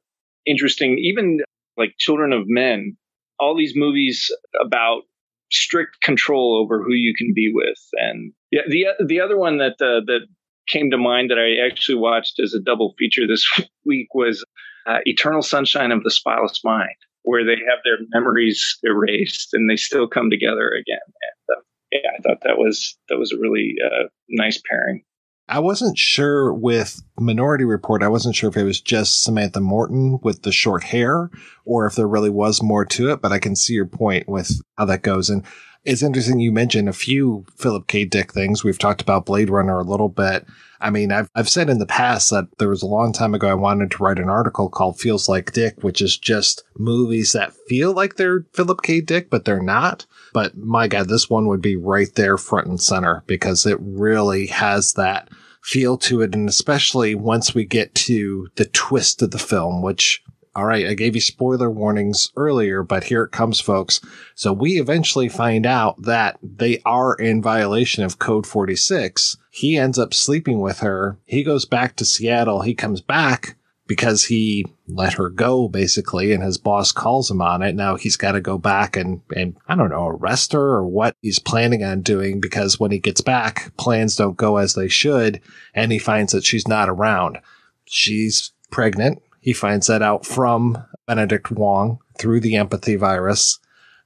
interesting. 0.46 0.98
Even 0.98 1.40
like 1.76 1.94
Children 1.98 2.32
of 2.32 2.44
Men, 2.46 2.96
all 3.40 3.56
these 3.56 3.72
movies 3.74 4.30
about 4.64 5.02
strict 5.50 6.00
control 6.00 6.56
over 6.62 6.82
who 6.82 6.94
you 6.94 7.14
can 7.16 7.32
be 7.34 7.50
with. 7.52 7.78
And 7.94 8.32
yeah, 8.50 8.62
the 8.68 8.86
the 9.04 9.20
other 9.20 9.36
one 9.36 9.58
that 9.58 9.74
uh, 9.80 10.00
that 10.06 10.26
came 10.72 10.90
to 10.90 10.98
mind 10.98 11.30
that 11.30 11.38
I 11.38 11.64
actually 11.66 11.96
watched 11.98 12.40
as 12.40 12.54
a 12.54 12.60
double 12.60 12.94
feature 12.98 13.26
this 13.26 13.46
week 13.84 14.08
was 14.14 14.44
uh, 14.86 14.98
Eternal 15.04 15.42
Sunshine 15.42 15.92
of 15.92 16.02
the 16.02 16.10
Spotless 16.10 16.60
Mind, 16.64 16.96
where 17.22 17.44
they 17.44 17.52
have 17.52 17.80
their 17.84 17.98
memories 18.12 18.78
erased 18.82 19.50
and 19.52 19.68
they 19.68 19.76
still 19.76 20.08
come 20.08 20.30
together 20.30 20.68
again. 20.68 20.98
And 21.06 21.56
uh, 21.56 21.60
yeah, 21.92 22.10
I 22.18 22.22
thought 22.22 22.42
that 22.42 22.58
was 22.58 22.96
that 23.08 23.18
was 23.18 23.32
a 23.32 23.38
really 23.38 23.74
uh, 23.84 24.08
nice 24.28 24.60
pairing. 24.68 25.04
I 25.48 25.58
wasn't 25.58 25.98
sure 25.98 26.54
with 26.54 27.02
Minority 27.20 27.64
Report. 27.64 28.02
I 28.02 28.08
wasn't 28.08 28.36
sure 28.36 28.48
if 28.48 28.56
it 28.56 28.62
was 28.62 28.80
just 28.80 29.22
Samantha 29.22 29.60
Morton 29.60 30.18
with 30.22 30.42
the 30.42 30.52
short 30.52 30.84
hair 30.84 31.30
or 31.64 31.86
if 31.86 31.94
there 31.94 32.08
really 32.08 32.30
was 32.30 32.62
more 32.62 32.84
to 32.86 33.10
it, 33.10 33.20
but 33.20 33.32
I 33.32 33.38
can 33.38 33.56
see 33.56 33.74
your 33.74 33.86
point 33.86 34.28
with 34.28 34.60
how 34.78 34.86
that 34.86 35.02
goes. 35.02 35.28
And 35.28 35.44
it's 35.84 36.02
interesting 36.02 36.38
you 36.38 36.52
mentioned 36.52 36.88
a 36.88 36.92
few 36.92 37.44
Philip 37.56 37.88
K. 37.88 38.04
Dick 38.04 38.32
things. 38.32 38.62
We've 38.62 38.78
talked 38.78 39.02
about 39.02 39.26
Blade 39.26 39.50
Runner 39.50 39.78
a 39.78 39.84
little 39.84 40.08
bit. 40.08 40.46
I 40.80 40.90
mean, 40.90 41.12
I've, 41.12 41.28
I've 41.34 41.48
said 41.48 41.70
in 41.70 41.78
the 41.78 41.86
past 41.86 42.30
that 42.30 42.46
there 42.58 42.68
was 42.68 42.82
a 42.82 42.88
long 42.88 43.12
time 43.12 43.34
ago 43.34 43.48
I 43.48 43.54
wanted 43.54 43.90
to 43.92 44.02
write 44.02 44.18
an 44.18 44.28
article 44.28 44.68
called 44.68 44.98
Feels 44.98 45.28
Like 45.28 45.52
Dick, 45.52 45.82
which 45.82 46.00
is 46.00 46.16
just 46.16 46.64
movies 46.76 47.32
that 47.32 47.54
feel 47.68 47.92
like 47.92 48.16
they're 48.16 48.46
Philip 48.52 48.82
K. 48.82 49.00
Dick, 49.00 49.30
but 49.30 49.44
they're 49.44 49.62
not. 49.62 50.06
But 50.32 50.56
my 50.56 50.88
God, 50.88 51.08
this 51.08 51.30
one 51.30 51.46
would 51.48 51.62
be 51.62 51.76
right 51.76 52.12
there 52.14 52.36
front 52.36 52.66
and 52.66 52.80
center 52.80 53.22
because 53.26 53.66
it 53.66 53.78
really 53.80 54.46
has 54.48 54.94
that 54.94 55.28
feel 55.62 55.96
to 55.98 56.20
it. 56.22 56.34
And 56.34 56.48
especially 56.48 57.14
once 57.14 57.54
we 57.54 57.64
get 57.64 57.94
to 57.94 58.48
the 58.56 58.66
twist 58.66 59.22
of 59.22 59.30
the 59.30 59.38
film, 59.38 59.82
which 59.82 60.22
all 60.54 60.66
right, 60.66 60.86
I 60.86 60.94
gave 60.94 61.14
you 61.14 61.20
spoiler 61.20 61.70
warnings 61.70 62.30
earlier, 62.36 62.82
but 62.82 63.04
here 63.04 63.22
it 63.22 63.32
comes, 63.32 63.58
folks. 63.58 64.00
So 64.34 64.52
we 64.52 64.78
eventually 64.78 65.28
find 65.28 65.64
out 65.64 66.02
that 66.02 66.38
they 66.42 66.82
are 66.84 67.14
in 67.14 67.40
violation 67.40 68.04
of 68.04 68.18
Code 68.18 68.46
46. 68.46 69.38
He 69.50 69.78
ends 69.78 69.98
up 69.98 70.12
sleeping 70.12 70.60
with 70.60 70.80
her. 70.80 71.16
He 71.24 71.42
goes 71.42 71.64
back 71.64 71.96
to 71.96 72.04
Seattle. 72.04 72.62
He 72.62 72.74
comes 72.74 73.00
back 73.00 73.56
because 73.86 74.24
he 74.24 74.66
let 74.86 75.14
her 75.14 75.30
go 75.30 75.68
basically 75.68 76.32
and 76.32 76.42
his 76.42 76.58
boss 76.58 76.92
calls 76.92 77.30
him 77.30 77.40
on 77.40 77.62
it. 77.62 77.74
Now 77.74 77.96
he's 77.96 78.16
got 78.16 78.32
to 78.32 78.40
go 78.40 78.58
back 78.58 78.96
and, 78.96 79.22
and 79.34 79.56
I 79.68 79.74
don't 79.74 79.90
know, 79.90 80.08
arrest 80.08 80.52
her 80.52 80.74
or 80.74 80.86
what 80.86 81.16
he's 81.22 81.38
planning 81.38 81.82
on 81.82 82.02
doing 82.02 82.40
because 82.40 82.78
when 82.78 82.90
he 82.90 82.98
gets 82.98 83.22
back, 83.22 83.74
plans 83.76 84.16
don't 84.16 84.36
go 84.36 84.58
as 84.58 84.74
they 84.74 84.88
should 84.88 85.40
and 85.74 85.92
he 85.92 85.98
finds 85.98 86.32
that 86.32 86.44
she's 86.44 86.68
not 86.68 86.88
around. 86.88 87.38
She's 87.86 88.52
pregnant 88.70 89.22
he 89.42 89.52
finds 89.52 89.88
that 89.88 90.02
out 90.02 90.24
from 90.24 90.82
Benedict 91.06 91.50
Wong 91.50 91.98
through 92.16 92.40
the 92.40 92.54
empathy 92.54 92.94
virus. 92.94 93.58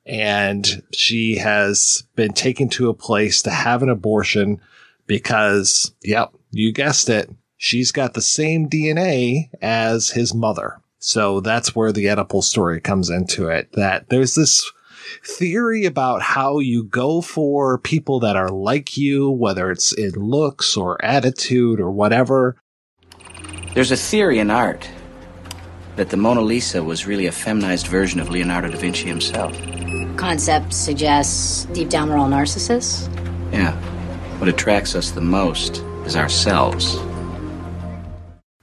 And 0.07 0.83
she 0.93 1.37
has 1.37 2.05
been 2.17 2.33
taken 2.33 2.71
to 2.71 2.89
a 2.89 2.95
place 2.95 3.43
to 3.43 3.51
have 3.51 3.83
an 3.83 3.91
abortion 3.91 4.61
because, 5.07 5.95
yep, 6.03 6.33
you 6.51 6.73
guessed 6.73 7.11
it. 7.11 7.31
She's 7.59 7.93
got 7.93 8.15
the 8.15 8.23
same 8.23 8.69
DNA 8.69 9.51
as 9.61 10.11
his 10.11 10.33
mother. 10.33 10.81
So 10.99 11.41
that's 11.41 11.77
where 11.77 11.93
the 11.93 12.07
Oedipal 12.07 12.43
story 12.43 12.81
comes 12.81 13.11
into 13.11 13.49
it. 13.49 13.73
That 13.73 14.09
there's 14.09 14.37
this 14.37 14.71
theory 15.23 15.85
about 15.85 16.23
how 16.23 16.61
you 16.61 16.85
go 16.85 17.21
for 17.21 17.77
people 17.79 18.21
that 18.21 18.37
are 18.37 18.49
like 18.49 18.97
you, 18.97 19.31
whether 19.31 19.71
it's 19.71 19.93
in 19.93 20.13
looks 20.13 20.79
or 20.79 21.05
attitude 21.05 21.79
or 21.79 21.91
whatever. 21.91 22.57
There's 23.75 23.93
a 23.93 23.97
theory 23.97 24.39
in 24.39 24.51
art 24.51 24.89
that 25.97 26.11
the 26.11 26.17
Mona 26.17 26.43
Lisa 26.43 26.83
was 26.83 27.07
really 27.07 27.27
a 27.27 27.33
feminized 27.33 27.87
version 27.87 28.21
of 28.21 28.29
Leonardo 28.29 28.69
da 28.69 28.77
Vinci 28.77 29.07
himself. 29.07 29.57
Concept 30.17 30.73
suggests 30.73 31.65
deep 31.67 31.89
down 31.89 32.09
we're 32.09 32.19
all 32.19 32.29
narcissists? 32.29 33.13
Yeah. 33.53 33.73
What 34.39 34.49
attracts 34.49 34.95
us 34.95 35.11
the 35.11 35.23
most 35.23 35.79
is 36.05 36.17
ourselves. 36.17 36.97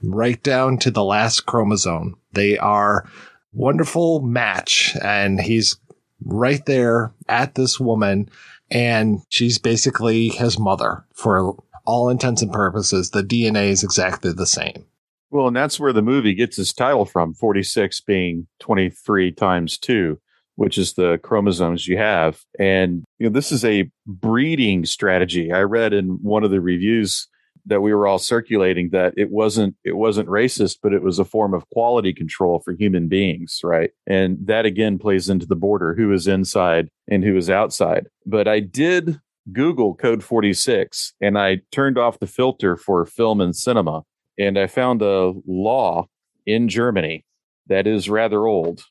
Right 0.02 0.40
down 0.42 0.78
to 0.78 0.90
the 0.90 1.04
last 1.04 1.46
chromosome. 1.46 2.16
They 2.32 2.56
are 2.58 3.08
wonderful 3.52 4.20
match 4.20 4.96
and 5.02 5.40
he's 5.40 5.76
right 6.24 6.64
there 6.66 7.12
at 7.28 7.54
this 7.54 7.80
woman 7.80 8.28
and 8.70 9.20
she's 9.28 9.58
basically 9.58 10.28
his 10.28 10.58
mother 10.58 11.04
for 11.12 11.56
all 11.84 12.08
intents 12.08 12.42
and 12.42 12.52
purposes. 12.52 13.10
The 13.10 13.22
DNA 13.22 13.68
is 13.68 13.82
exactly 13.82 14.32
the 14.32 14.46
same. 14.46 14.86
Well, 15.34 15.48
and 15.48 15.56
that's 15.56 15.80
where 15.80 15.92
the 15.92 16.00
movie 16.00 16.32
gets 16.32 16.60
its 16.60 16.72
title 16.72 17.04
from 17.04 17.34
46 17.34 18.02
being 18.02 18.46
23 18.60 19.32
times 19.32 19.76
2, 19.78 20.16
which 20.54 20.78
is 20.78 20.92
the 20.92 21.18
chromosomes 21.24 21.88
you 21.88 21.98
have. 21.98 22.42
And 22.56 23.02
you 23.18 23.26
know, 23.26 23.32
this 23.32 23.50
is 23.50 23.64
a 23.64 23.90
breeding 24.06 24.84
strategy. 24.84 25.50
I 25.50 25.62
read 25.62 25.92
in 25.92 26.20
one 26.22 26.44
of 26.44 26.52
the 26.52 26.60
reviews 26.60 27.26
that 27.66 27.80
we 27.80 27.92
were 27.92 28.06
all 28.06 28.20
circulating 28.20 28.90
that 28.90 29.12
it 29.16 29.32
wasn't 29.32 29.74
it 29.84 29.96
wasn't 29.96 30.28
racist 30.28 30.76
but 30.82 30.92
it 30.92 31.02
was 31.02 31.18
a 31.18 31.24
form 31.24 31.54
of 31.54 31.68
quality 31.70 32.12
control 32.12 32.60
for 32.62 32.74
human 32.74 33.08
beings 33.08 33.60
right 33.64 33.90
and 34.06 34.36
that 34.44 34.66
again 34.66 34.98
plays 34.98 35.30
into 35.30 35.46
the 35.46 35.56
border 35.56 35.94
who 35.94 36.12
is 36.12 36.26
inside 36.26 36.90
and 37.08 37.24
who 37.24 37.34
is 37.38 37.48
outside 37.48 38.06
but 38.26 38.46
i 38.46 38.60
did 38.60 39.18
google 39.50 39.94
code 39.94 40.22
46 40.22 41.14
and 41.22 41.38
i 41.38 41.62
turned 41.72 41.96
off 41.96 42.18
the 42.18 42.26
filter 42.26 42.76
for 42.76 43.06
film 43.06 43.40
and 43.40 43.56
cinema 43.56 44.02
and 44.38 44.58
I 44.58 44.66
found 44.66 45.02
a 45.02 45.32
law 45.46 46.06
in 46.46 46.68
Germany 46.68 47.24
that 47.68 47.86
is 47.86 48.08
rather 48.08 48.46
old. 48.46 48.82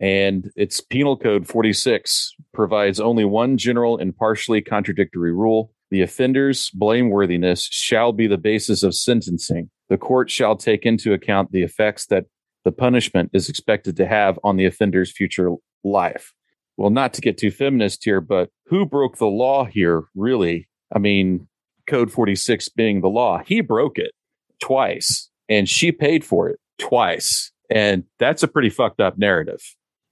And 0.00 0.50
its 0.56 0.80
Penal 0.80 1.16
Code 1.16 1.46
46 1.46 2.34
provides 2.52 3.00
only 3.00 3.24
one 3.24 3.56
general 3.56 3.96
and 3.96 4.14
partially 4.14 4.60
contradictory 4.60 5.32
rule. 5.32 5.72
The 5.90 6.02
offender's 6.02 6.70
blameworthiness 6.70 7.68
shall 7.70 8.12
be 8.12 8.26
the 8.26 8.36
basis 8.36 8.82
of 8.82 8.94
sentencing. 8.94 9.70
The 9.88 9.96
court 9.96 10.30
shall 10.30 10.56
take 10.56 10.84
into 10.84 11.12
account 11.12 11.52
the 11.52 11.62
effects 11.62 12.06
that 12.06 12.24
the 12.64 12.72
punishment 12.72 13.30
is 13.32 13.48
expected 13.48 13.96
to 13.96 14.06
have 14.06 14.38
on 14.42 14.56
the 14.56 14.66
offender's 14.66 15.12
future 15.12 15.52
life. 15.84 16.32
Well, 16.76 16.90
not 16.90 17.14
to 17.14 17.20
get 17.20 17.38
too 17.38 17.50
feminist 17.50 18.04
here, 18.04 18.20
but 18.20 18.50
who 18.66 18.84
broke 18.84 19.16
the 19.16 19.26
law 19.26 19.64
here, 19.64 20.04
really? 20.14 20.68
I 20.94 20.98
mean, 20.98 21.48
Code 21.86 22.10
46 22.12 22.68
being 22.70 23.00
the 23.00 23.08
law, 23.08 23.40
he 23.46 23.60
broke 23.60 23.98
it 23.98 24.10
twice 24.60 25.30
and 25.48 25.68
she 25.68 25.92
paid 25.92 26.24
for 26.24 26.48
it 26.48 26.58
twice. 26.78 27.52
And 27.70 28.04
that's 28.18 28.42
a 28.42 28.48
pretty 28.48 28.70
fucked 28.70 29.00
up 29.00 29.18
narrative. 29.18 29.60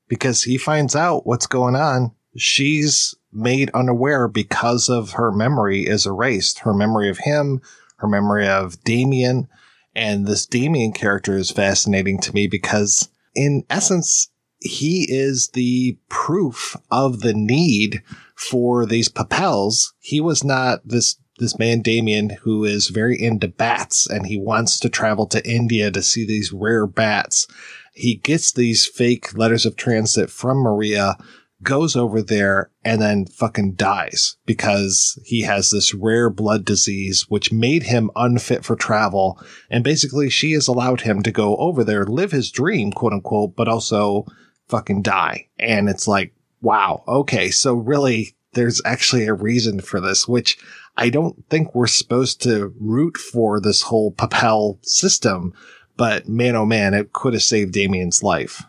Because 0.08 0.42
he 0.42 0.58
finds 0.58 0.94
out 0.94 1.26
what's 1.26 1.46
going 1.46 1.76
on. 1.76 2.12
She's 2.36 3.14
made 3.32 3.70
unaware 3.74 4.28
because 4.28 4.88
of 4.88 5.12
her 5.12 5.32
memory 5.32 5.86
is 5.86 6.06
erased. 6.06 6.60
Her 6.60 6.74
memory 6.74 7.08
of 7.08 7.18
him, 7.18 7.60
her 7.96 8.08
memory 8.08 8.46
of 8.46 8.82
Damien. 8.84 9.48
And 9.94 10.26
this 10.26 10.46
Damien 10.46 10.92
character 10.92 11.36
is 11.36 11.50
fascinating 11.50 12.18
to 12.20 12.34
me 12.34 12.46
because, 12.48 13.08
in 13.34 13.64
essence, 13.70 14.28
he 14.60 15.06
is 15.08 15.50
the 15.54 15.98
proof 16.08 16.76
of 16.90 17.20
the 17.20 17.34
need 17.34 18.02
for 18.34 18.86
these 18.86 19.08
papelles. 19.08 19.92
He 20.00 20.20
was 20.20 20.42
not 20.42 20.80
this 20.84 21.16
this 21.38 21.58
man 21.58 21.82
Damien 21.82 22.30
who 22.42 22.64
is 22.64 22.88
very 22.88 23.20
into 23.20 23.48
bats 23.48 24.08
and 24.08 24.26
he 24.26 24.38
wants 24.38 24.78
to 24.80 24.88
travel 24.88 25.26
to 25.26 25.48
India 25.48 25.90
to 25.90 26.02
see 26.02 26.26
these 26.26 26.52
rare 26.52 26.86
bats. 26.86 27.46
He 27.92 28.16
gets 28.16 28.52
these 28.52 28.86
fake 28.86 29.36
letters 29.36 29.66
of 29.66 29.76
transit 29.76 30.30
from 30.30 30.58
Maria, 30.58 31.16
goes 31.62 31.96
over 31.96 32.22
there 32.22 32.70
and 32.84 33.00
then 33.00 33.26
fucking 33.26 33.74
dies 33.74 34.36
because 34.46 35.18
he 35.24 35.42
has 35.42 35.70
this 35.70 35.94
rare 35.94 36.30
blood 36.30 36.64
disease 36.64 37.26
which 37.28 37.52
made 37.52 37.84
him 37.84 38.10
unfit 38.14 38.64
for 38.64 38.76
travel. 38.76 39.40
And 39.70 39.82
basically 39.82 40.30
she 40.30 40.52
has 40.52 40.68
allowed 40.68 41.00
him 41.00 41.22
to 41.22 41.32
go 41.32 41.56
over 41.56 41.82
there, 41.82 42.04
live 42.04 42.32
his 42.32 42.50
dream, 42.50 42.92
quote 42.92 43.12
unquote, 43.12 43.56
but 43.56 43.68
also 43.68 44.26
fucking 44.68 45.02
die. 45.02 45.48
And 45.58 45.88
it's 45.88 46.06
like, 46.06 46.34
wow, 46.60 47.02
okay. 47.08 47.50
So 47.50 47.74
really 47.74 48.36
there's 48.52 48.80
actually 48.84 49.26
a 49.26 49.34
reason 49.34 49.80
for 49.80 50.00
this, 50.00 50.28
which 50.28 50.58
I 50.96 51.10
don't 51.10 51.44
think 51.50 51.74
we're 51.74 51.86
supposed 51.86 52.40
to 52.42 52.72
root 52.78 53.16
for 53.16 53.60
this 53.60 53.82
whole 53.82 54.12
Papelle 54.12 54.84
system, 54.84 55.52
but 55.96 56.28
man, 56.28 56.54
oh 56.54 56.66
man, 56.66 56.94
it 56.94 57.12
could 57.12 57.32
have 57.32 57.42
saved 57.42 57.72
Damien's 57.72 58.22
life. 58.22 58.62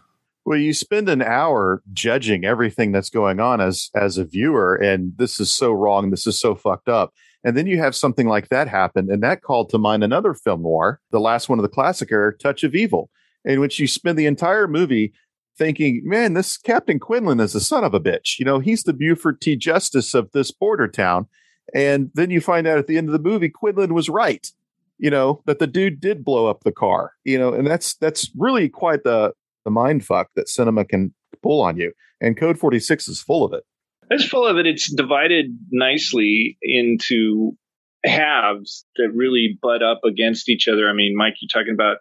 Well, 0.46 0.60
you 0.60 0.74
spend 0.74 1.10
an 1.10 1.22
hour 1.22 1.82
judging 1.92 2.46
everything 2.46 2.92
that's 2.92 3.10
going 3.10 3.40
on 3.40 3.62
as 3.62 3.90
as 3.96 4.18
a 4.18 4.26
viewer, 4.26 4.76
and 4.76 5.14
this 5.18 5.40
is 5.40 5.52
so 5.52 5.72
wrong, 5.72 6.12
this 6.12 6.28
is 6.28 6.40
so 6.40 6.56
fucked 6.56 6.88
up. 6.88 7.14
And 7.44 7.56
then 7.56 7.68
you 7.68 7.78
have 7.78 7.96
something 7.96 8.28
like 8.28 8.50
that 8.50 8.68
happen, 8.68 9.10
and 9.10 9.22
that 9.24 9.42
called 9.42 9.70
to 9.70 9.78
mind 9.78 10.04
another 10.04 10.34
film 10.34 10.64
noir, 10.64 11.02
the 11.12 11.20
last 11.20 11.48
one 11.48 11.60
of 11.60 11.64
the 11.64 11.70
classic 11.70 12.12
era, 12.12 12.36
Touch 12.36 12.64
of 12.64 12.76
Evil, 12.76 13.10
in 13.44 13.60
which 13.60 13.80
you 13.80 13.88
spend 13.88 14.18
the 14.18 14.26
entire 14.26 14.68
movie 14.68 15.14
thinking, 15.58 16.02
man, 16.04 16.34
this 16.34 16.58
Captain 16.58 17.00
Quinlan 17.00 17.40
is 17.40 17.56
a 17.56 17.60
son 17.60 17.84
of 17.84 17.94
a 17.94 18.00
bitch. 18.00 18.40
You 18.40 18.46
know, 18.46 18.60
he's 18.60 18.84
the 18.84 18.94
Buford 18.94 19.42
T. 19.42 19.56
Justice 19.56 20.14
of 20.14 20.32
this 20.32 20.52
border 20.52 20.88
town. 20.88 21.28
And 21.74 22.12
then 22.14 22.30
you 22.30 22.42
find 22.42 22.68
out 22.68 22.78
at 22.78 22.88
the 22.88 22.98
end 22.98 23.10
of 23.10 23.14
the 23.14 23.30
movie, 23.30 23.50
Quinlan 23.50 23.94
was 23.94 24.10
right. 24.10 24.52
You 24.98 25.10
know 25.10 25.42
that 25.46 25.60
the 25.60 25.68
dude 25.68 26.00
did 26.00 26.24
blow 26.24 26.48
up 26.48 26.64
the 26.64 26.72
car. 26.72 27.14
You 27.24 27.38
know, 27.38 27.54
and 27.54 27.68
that's 27.68 27.96
that's 27.96 28.32
really 28.38 28.70
quite 28.70 29.04
the 29.04 29.34
the 29.66 29.72
mind 29.72 30.06
fuck 30.06 30.30
that 30.36 30.48
cinema 30.48 30.86
can 30.86 31.14
pull 31.44 31.62
on 31.62 31.78
you. 31.78 31.92
And 32.22 32.38
Code 32.38 32.58
Forty 32.58 32.80
Six 32.80 33.08
is 33.08 33.22
full 33.22 33.44
of 33.44 33.52
it. 33.54 33.64
It's 34.10 34.26
full 34.26 34.46
of 34.46 34.58
it. 34.58 34.68
It's 34.68 34.94
divided 34.94 35.58
nicely 35.72 36.58
into 36.62 37.58
halves 38.06 38.86
that 38.98 39.10
really 39.14 39.58
butt 39.62 39.82
up 39.82 40.02
against 40.06 40.48
each 40.48 40.68
other. 40.68 40.88
I 40.88 40.94
mean, 40.94 41.16
Mike, 41.18 41.36
you're 41.42 41.50
talking 41.52 41.74
about 41.74 41.98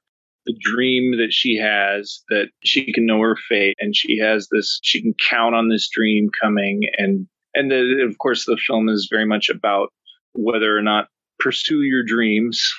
the 0.47 0.55
dream 0.61 1.17
that 1.17 1.33
she 1.33 1.57
has 1.57 2.23
that 2.29 2.49
she 2.63 2.93
can 2.93 3.07
know 3.07 3.21
her 3.21 3.37
fate 3.49 3.77
and 3.81 3.97
she 3.97 4.19
has 4.19 4.49
this 4.51 4.79
she 4.83 5.01
can 5.01 5.15
count 5.31 5.55
on 5.55 5.69
this 5.69 5.89
dream 5.89 6.29
coming 6.41 6.83
and 6.99 7.27
and 7.55 7.71
the, 7.71 8.07
of 8.09 8.19
course 8.19 8.45
the 8.45 8.59
film 8.67 8.89
is 8.89 9.09
very 9.11 9.27
much 9.27 9.49
about 9.49 9.93
whether 10.33 10.77
or 10.77 10.83
not 10.83 11.09
pursue 11.39 11.83
your 11.83 12.03
dreams 12.05 12.73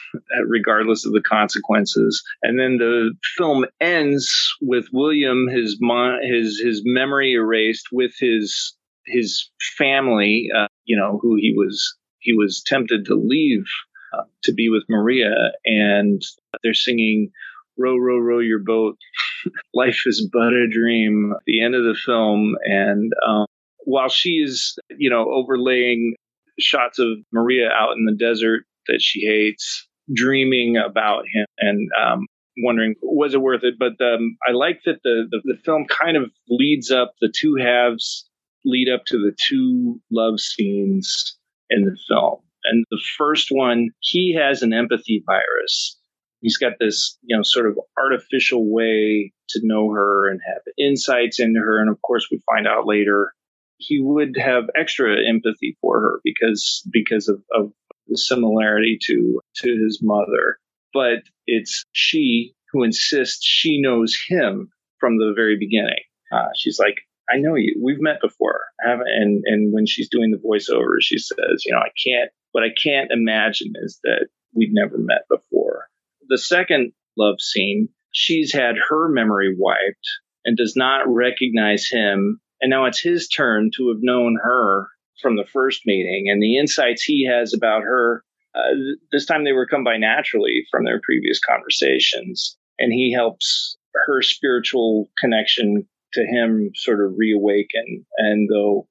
regardless 0.47 1.05
of 1.05 1.11
the 1.11 1.21
consequences. 1.21 2.23
And 2.41 2.59
then 2.59 2.77
the 2.77 3.11
film 3.37 3.65
ends 3.81 4.55
with 4.61 4.87
william 4.91 5.47
his 5.47 5.79
his 6.21 6.59
his 6.63 6.81
memory 6.85 7.33
erased 7.33 7.87
with 7.91 8.11
his 8.19 8.75
his 9.07 9.49
family 9.77 10.47
uh, 10.57 10.67
you 10.85 10.97
know 10.97 11.19
who 11.21 11.35
he 11.35 11.53
was 11.55 11.95
he 12.19 12.33
was 12.33 12.63
tempted 12.65 13.05
to 13.05 13.15
leave 13.15 13.65
uh, 14.13 14.23
to 14.43 14.53
be 14.53 14.69
with 14.69 14.83
maria. 14.89 15.51
And 15.65 16.21
they're 16.63 16.73
singing 16.73 17.31
row 17.77 17.95
row 17.95 18.17
row 18.17 18.39
your 18.39 18.59
boat. 18.59 18.97
Life 19.73 20.03
is 20.05 20.27
but 20.31 20.53
a 20.53 20.67
dream 20.67 21.33
the 21.45 21.63
end 21.63 21.75
of 21.75 21.83
the 21.83 21.95
film. 21.95 22.55
And 22.65 23.13
um, 23.25 23.45
while 23.85 24.09
she's, 24.09 24.77
you 24.97 25.09
know, 25.09 25.31
overlaying 25.31 26.15
shots 26.59 26.99
of 26.99 27.07
Maria 27.31 27.69
out 27.69 27.95
in 27.97 28.05
the 28.05 28.15
desert 28.15 28.65
that 28.87 29.01
she 29.01 29.21
hates, 29.25 29.87
dreaming 30.13 30.77
about 30.77 31.23
him 31.31 31.45
and 31.57 31.89
um, 31.99 32.27
wondering 32.59 32.95
was 33.01 33.33
it 33.33 33.41
worth 33.41 33.63
it. 33.63 33.75
But 33.79 33.99
um, 34.03 34.37
I 34.47 34.51
like 34.51 34.81
that 34.85 34.99
the, 35.03 35.25
the 35.29 35.41
the 35.43 35.57
film 35.63 35.85
kind 35.85 36.17
of 36.17 36.29
leads 36.49 36.91
up 36.91 37.13
the 37.21 37.33
two 37.35 37.55
halves 37.55 38.27
lead 38.65 38.89
up 38.89 39.05
to 39.05 39.17
the 39.17 39.35
two 39.47 40.01
love 40.11 40.39
scenes 40.39 41.37
in 41.69 41.83
the 41.85 41.95
film. 42.09 42.39
And 42.65 42.83
the 42.89 43.01
first 43.17 43.49
one, 43.51 43.89
he 43.99 44.33
has 44.33 44.63
an 44.63 44.73
empathy 44.73 45.23
virus. 45.25 45.97
He's 46.41 46.57
got 46.57 46.73
this, 46.79 47.17
you 47.21 47.35
know, 47.35 47.43
sort 47.43 47.67
of 47.67 47.79
artificial 47.97 48.71
way 48.71 49.31
to 49.49 49.59
know 49.63 49.91
her 49.91 50.29
and 50.29 50.39
have 50.45 50.61
insights 50.77 51.39
into 51.39 51.59
her. 51.59 51.79
And 51.79 51.89
of 51.89 52.01
course, 52.01 52.27
we 52.31 52.41
find 52.51 52.67
out 52.67 52.87
later 52.87 53.33
he 53.77 53.99
would 54.01 54.37
have 54.37 54.65
extra 54.75 55.15
empathy 55.27 55.77
for 55.81 55.99
her 55.99 56.19
because 56.23 56.81
because 56.91 57.27
of, 57.27 57.41
of 57.53 57.71
the 58.07 58.17
similarity 58.17 58.97
to 59.03 59.39
to 59.57 59.83
his 59.83 59.99
mother. 60.01 60.57
But 60.93 61.23
it's 61.45 61.85
she 61.91 62.53
who 62.71 62.83
insists 62.83 63.45
she 63.45 63.81
knows 63.81 64.17
him 64.27 64.69
from 64.99 65.17
the 65.17 65.33
very 65.35 65.57
beginning. 65.57 66.03
Uh, 66.31 66.49
she's 66.55 66.79
like, 66.79 66.95
I 67.29 67.37
know 67.37 67.55
you. 67.55 67.79
We've 67.83 68.01
met 68.01 68.21
before. 68.21 68.61
And 68.79 69.43
and 69.45 69.73
when 69.73 69.85
she's 69.85 70.09
doing 70.09 70.31
the 70.31 70.37
voiceover, 70.37 70.97
she 71.01 71.17
says, 71.17 71.63
you 71.65 71.73
know, 71.73 71.79
I 71.79 71.91
can't. 72.03 72.31
What 72.51 72.63
I 72.63 72.69
can't 72.81 73.11
imagine 73.11 73.73
is 73.75 73.99
that 74.03 74.27
we've 74.53 74.73
never 74.73 74.97
met 74.97 75.23
before. 75.29 75.87
The 76.29 76.37
second 76.37 76.93
love 77.17 77.41
scene, 77.41 77.89
she's 78.11 78.53
had 78.53 78.75
her 78.89 79.09
memory 79.09 79.53
wiped 79.57 80.07
and 80.45 80.55
does 80.55 80.75
not 80.75 81.01
recognize 81.07 81.87
him 81.87 82.39
and 82.61 82.69
now 82.69 82.85
it's 82.85 83.01
his 83.01 83.27
turn 83.27 83.71
to 83.75 83.89
have 83.89 84.01
known 84.01 84.37
her 84.41 84.87
from 85.21 85.35
the 85.35 85.45
first 85.51 85.81
meeting 85.85 86.27
and 86.29 86.41
the 86.41 86.57
insights 86.57 87.03
he 87.03 87.25
has 87.25 87.53
about 87.53 87.83
her. 87.83 88.23
Uh, 88.53 88.75
this 89.11 89.25
time 89.25 89.43
they 89.43 89.51
were 89.51 89.67
come 89.67 89.83
by 89.83 89.97
naturally 89.97 90.65
from 90.71 90.85
their 90.85 91.01
previous 91.03 91.39
conversations. 91.39 92.57
And 92.79 92.91
he 92.91 93.13
helps 93.13 93.77
her 94.07 94.21
spiritual 94.21 95.09
connection 95.19 95.87
to 96.13 96.21
him 96.21 96.71
sort 96.75 97.03
of 97.03 97.13
reawaken. 97.17 98.05
And 98.17 98.49
though 98.49 98.87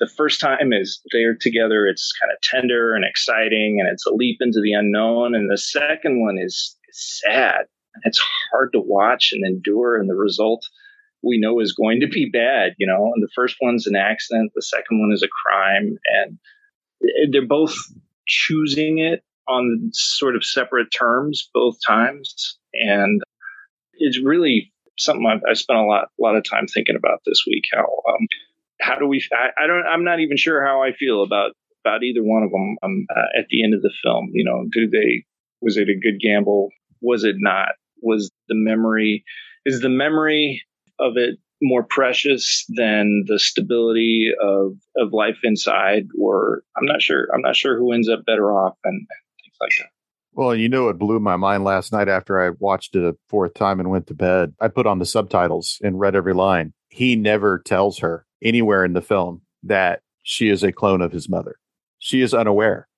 the 0.00 0.10
first 0.16 0.40
time 0.40 0.72
is 0.72 1.00
they're 1.12 1.36
together, 1.36 1.86
it's 1.86 2.12
kind 2.20 2.32
of 2.32 2.40
tender 2.42 2.94
and 2.94 3.04
exciting 3.04 3.78
and 3.80 3.88
it's 3.88 4.06
a 4.06 4.14
leap 4.14 4.38
into 4.40 4.60
the 4.62 4.72
unknown. 4.72 5.34
And 5.34 5.50
the 5.50 5.58
second 5.58 6.22
one 6.22 6.38
is 6.38 6.76
sad. 6.92 7.66
It's 8.04 8.22
hard 8.50 8.72
to 8.72 8.80
watch 8.80 9.30
and 9.32 9.44
endure. 9.44 9.96
And 9.98 10.08
the 10.08 10.14
result 10.14 10.66
we 11.22 11.38
know 11.38 11.60
is 11.60 11.72
going 11.72 12.00
to 12.00 12.08
be 12.08 12.28
bad. 12.30 12.74
You 12.78 12.86
know, 12.86 13.12
and 13.14 13.22
the 13.22 13.30
first 13.34 13.56
one's 13.60 13.86
an 13.86 13.96
accident, 13.96 14.52
the 14.54 14.62
second 14.62 15.00
one 15.00 15.12
is 15.12 15.22
a 15.22 15.28
crime, 15.28 15.98
and 16.14 16.38
they're 17.30 17.46
both 17.46 17.74
choosing 18.26 18.98
it 18.98 19.22
on 19.48 19.90
sort 19.92 20.36
of 20.36 20.44
separate 20.44 20.88
terms 20.96 21.48
both 21.52 21.76
times, 21.86 22.58
and 22.74 23.20
it's 23.94 24.20
really 24.22 24.72
something 24.98 25.26
I've, 25.26 25.42
I 25.48 25.54
spent 25.54 25.78
a 25.78 25.84
lot 25.84 26.04
a 26.04 26.22
lot 26.22 26.36
of 26.36 26.44
time 26.48 26.66
thinking 26.66 26.96
about 26.96 27.20
this 27.26 27.44
week. 27.46 27.64
How 27.72 27.80
um, 27.80 28.26
how 28.80 28.98
do 28.98 29.06
we? 29.06 29.24
I, 29.32 29.64
I, 29.64 29.66
don't. 29.66 29.86
I'm 29.86 30.04
not 30.04 30.20
even 30.20 30.36
sure 30.36 30.64
how 30.64 30.82
I 30.82 30.92
feel 30.92 31.22
about 31.22 31.52
about 31.84 32.02
either 32.02 32.22
one 32.22 32.42
of 32.42 32.50
them 32.50 32.76
um, 32.82 33.06
uh, 33.14 33.38
at 33.38 33.46
the 33.48 33.64
end 33.64 33.74
of 33.74 33.82
the 33.82 33.92
film. 34.02 34.30
You 34.32 34.44
know, 34.44 34.66
do 34.72 34.88
they? 34.88 35.24
Was 35.60 35.76
it 35.76 35.88
a 35.88 35.98
good 35.98 36.20
gamble? 36.20 36.70
Was 37.00 37.24
it 37.24 37.36
not? 37.38 37.70
Was 38.00 38.30
the 38.48 38.54
memory? 38.54 39.24
Is 39.64 39.80
the 39.80 39.88
memory 39.88 40.62
of 40.98 41.16
it 41.16 41.38
more 41.60 41.84
precious 41.84 42.64
than 42.68 43.24
the 43.26 43.38
stability 43.38 44.32
of 44.42 44.72
of 44.96 45.12
life 45.12 45.38
inside 45.44 46.06
or 46.20 46.62
i'm 46.76 46.84
not 46.84 47.00
sure 47.00 47.28
i'm 47.34 47.40
not 47.40 47.54
sure 47.56 47.78
who 47.78 47.92
ends 47.92 48.08
up 48.08 48.24
better 48.26 48.52
off 48.52 48.76
and 48.84 49.06
things 49.40 49.56
like 49.60 49.70
that 49.78 49.88
Well, 50.34 50.54
you 50.54 50.68
know, 50.68 50.88
it 50.88 50.98
blew 50.98 51.20
my 51.20 51.36
mind 51.36 51.62
last 51.62 51.92
night 51.92 52.08
after 52.08 52.40
I 52.42 52.56
watched 52.58 52.96
it 52.96 53.04
a 53.04 53.14
fourth 53.28 53.52
time 53.52 53.80
and 53.80 53.90
went 53.90 54.06
to 54.06 54.14
bed. 54.14 54.54
I 54.60 54.68
put 54.68 54.86
on 54.86 54.98
the 54.98 55.04
subtitles 55.04 55.78
and 55.82 56.00
read 56.00 56.16
every 56.16 56.32
line. 56.32 56.72
He 56.88 57.16
never 57.16 57.58
tells 57.58 57.98
her 57.98 58.24
anywhere 58.42 58.82
in 58.82 58.94
the 58.94 59.02
film 59.02 59.42
that 59.62 60.00
she 60.22 60.48
is 60.48 60.62
a 60.62 60.72
clone 60.72 61.02
of 61.02 61.12
his 61.12 61.28
mother. 61.28 61.56
She 61.98 62.22
is 62.22 62.32
unaware. 62.32 62.88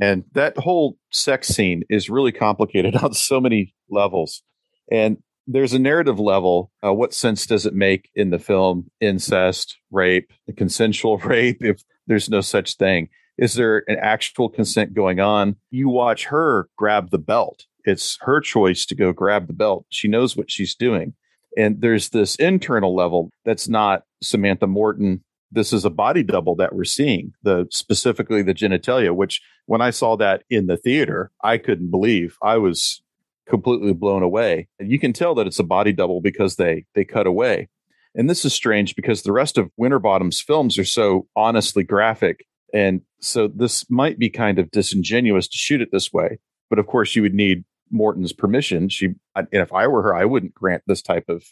And 0.00 0.24
that 0.32 0.56
whole 0.56 0.96
sex 1.10 1.48
scene 1.48 1.82
is 1.90 2.10
really 2.10 2.32
complicated 2.32 2.96
on 3.02 3.12
so 3.12 3.40
many 3.40 3.74
levels. 3.90 4.42
And 4.90 5.18
there's 5.46 5.72
a 5.72 5.78
narrative 5.78 6.18
level. 6.18 6.70
Uh, 6.84 6.92
what 6.92 7.14
sense 7.14 7.46
does 7.46 7.66
it 7.66 7.74
make 7.74 8.10
in 8.14 8.30
the 8.30 8.38
film 8.38 8.90
incest, 9.00 9.76
rape, 9.90 10.32
consensual 10.56 11.18
rape, 11.24 11.62
if 11.62 11.82
there's 12.06 12.28
no 12.28 12.40
such 12.40 12.76
thing? 12.76 13.08
Is 13.36 13.54
there 13.54 13.82
an 13.88 13.96
actual 14.00 14.48
consent 14.48 14.94
going 14.94 15.20
on? 15.20 15.56
You 15.70 15.88
watch 15.88 16.26
her 16.26 16.68
grab 16.76 17.10
the 17.10 17.18
belt. 17.18 17.64
It's 17.84 18.16
her 18.22 18.40
choice 18.40 18.86
to 18.86 18.94
go 18.94 19.12
grab 19.12 19.46
the 19.46 19.52
belt. 19.52 19.86
She 19.90 20.08
knows 20.08 20.36
what 20.36 20.50
she's 20.50 20.74
doing. 20.74 21.14
And 21.56 21.80
there's 21.80 22.10
this 22.10 22.36
internal 22.36 22.94
level 22.94 23.30
that's 23.44 23.68
not 23.68 24.02
Samantha 24.22 24.66
Morton. 24.66 25.22
This 25.52 25.72
is 25.72 25.84
a 25.84 25.90
body 25.90 26.22
double 26.22 26.56
that 26.56 26.74
we're 26.74 26.84
seeing, 26.84 27.32
the 27.42 27.66
specifically 27.70 28.42
the 28.42 28.54
genitalia, 28.54 29.14
which 29.14 29.40
when 29.66 29.80
I 29.80 29.90
saw 29.90 30.16
that 30.16 30.42
in 30.50 30.66
the 30.66 30.76
theater, 30.76 31.30
I 31.42 31.58
couldn't 31.58 31.90
believe. 31.90 32.36
I 32.42 32.56
was 32.56 33.02
completely 33.48 33.92
blown 33.92 34.22
away. 34.22 34.68
And 34.78 34.90
you 34.90 34.98
can 34.98 35.12
tell 35.12 35.34
that 35.34 35.46
it's 35.46 35.58
a 35.58 35.64
body 35.64 35.92
double 35.92 36.20
because 36.20 36.56
they 36.56 36.84
they 36.94 37.04
cut 37.04 37.26
away. 37.26 37.68
And 38.14 38.30
this 38.30 38.44
is 38.44 38.54
strange 38.54 38.94
because 38.94 39.22
the 39.22 39.32
rest 39.32 39.58
of 39.58 39.70
Winterbottom's 39.76 40.40
films 40.40 40.78
are 40.78 40.84
so 40.84 41.26
honestly 41.34 41.82
graphic 41.82 42.46
and 42.74 43.02
so 43.20 43.48
this 43.48 43.88
might 43.88 44.18
be 44.18 44.28
kind 44.28 44.58
of 44.58 44.70
disingenuous 44.72 45.46
to 45.46 45.56
shoot 45.56 45.80
it 45.80 45.90
this 45.92 46.12
way. 46.12 46.40
But 46.68 46.80
of 46.80 46.88
course, 46.88 47.14
you 47.14 47.22
would 47.22 47.32
need 47.32 47.64
Morton's 47.90 48.32
permission. 48.32 48.88
She, 48.88 49.10
and 49.36 49.46
if 49.52 49.72
I 49.72 49.86
were 49.86 50.02
her, 50.02 50.14
I 50.14 50.24
wouldn't 50.24 50.54
grant 50.54 50.82
this 50.86 51.00
type 51.00 51.28
of 51.28 51.44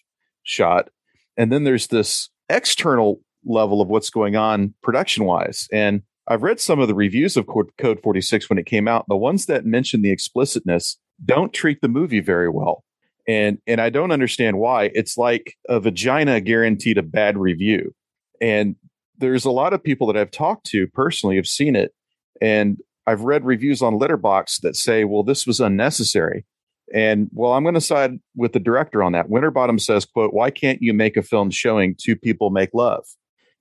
shot. 0.42 0.90
And 1.36 1.52
then 1.52 1.62
there's 1.62 1.86
this 1.86 2.28
external 2.48 3.20
level 3.44 3.80
of 3.80 3.88
what's 3.88 4.10
going 4.10 4.34
on 4.34 4.74
production 4.82 5.24
wise. 5.24 5.68
And 5.72 6.02
I've 6.26 6.42
read 6.42 6.58
some 6.58 6.80
of 6.80 6.88
the 6.88 6.94
reviews 6.94 7.36
of 7.36 7.46
Code 7.46 8.00
46 8.02 8.50
when 8.50 8.58
it 8.58 8.66
came 8.66 8.88
out. 8.88 9.06
The 9.08 9.16
ones 9.16 9.46
that 9.46 9.64
mention 9.64 10.02
the 10.02 10.10
explicitness 10.10 10.98
don't 11.24 11.52
treat 11.52 11.80
the 11.80 11.88
movie 11.88 12.20
very 12.20 12.48
well. 12.48 12.84
And 13.28 13.58
and 13.66 13.80
I 13.80 13.90
don't 13.90 14.10
understand 14.10 14.58
why. 14.58 14.90
It's 14.94 15.16
like 15.16 15.54
a 15.68 15.78
vagina 15.78 16.40
guaranteed 16.40 16.98
a 16.98 17.02
bad 17.02 17.38
review. 17.38 17.94
And 18.40 18.76
there's 19.18 19.44
a 19.44 19.50
lot 19.50 19.72
of 19.72 19.82
people 19.82 20.08
that 20.08 20.16
I've 20.16 20.32
talked 20.32 20.66
to 20.66 20.88
personally 20.88 21.36
have 21.36 21.46
seen 21.46 21.76
it, 21.76 21.92
and 22.40 22.78
I've 23.06 23.22
read 23.22 23.44
reviews 23.44 23.82
on 23.82 23.98
Letterboxd 23.98 24.62
that 24.62 24.76
say, 24.76 25.04
"Well, 25.04 25.22
this 25.22 25.46
was 25.46 25.60
unnecessary." 25.60 26.44
And 26.92 27.30
well, 27.32 27.52
I'm 27.52 27.62
going 27.62 27.74
to 27.74 27.80
side 27.80 28.18
with 28.34 28.52
the 28.52 28.60
director 28.60 29.02
on 29.02 29.12
that. 29.12 29.30
Winterbottom 29.30 29.78
says, 29.78 30.04
"quote 30.04 30.34
Why 30.34 30.50
can't 30.50 30.82
you 30.82 30.92
make 30.92 31.16
a 31.16 31.22
film 31.22 31.50
showing 31.50 31.94
two 31.96 32.16
people 32.16 32.50
make 32.50 32.70
love? 32.74 33.04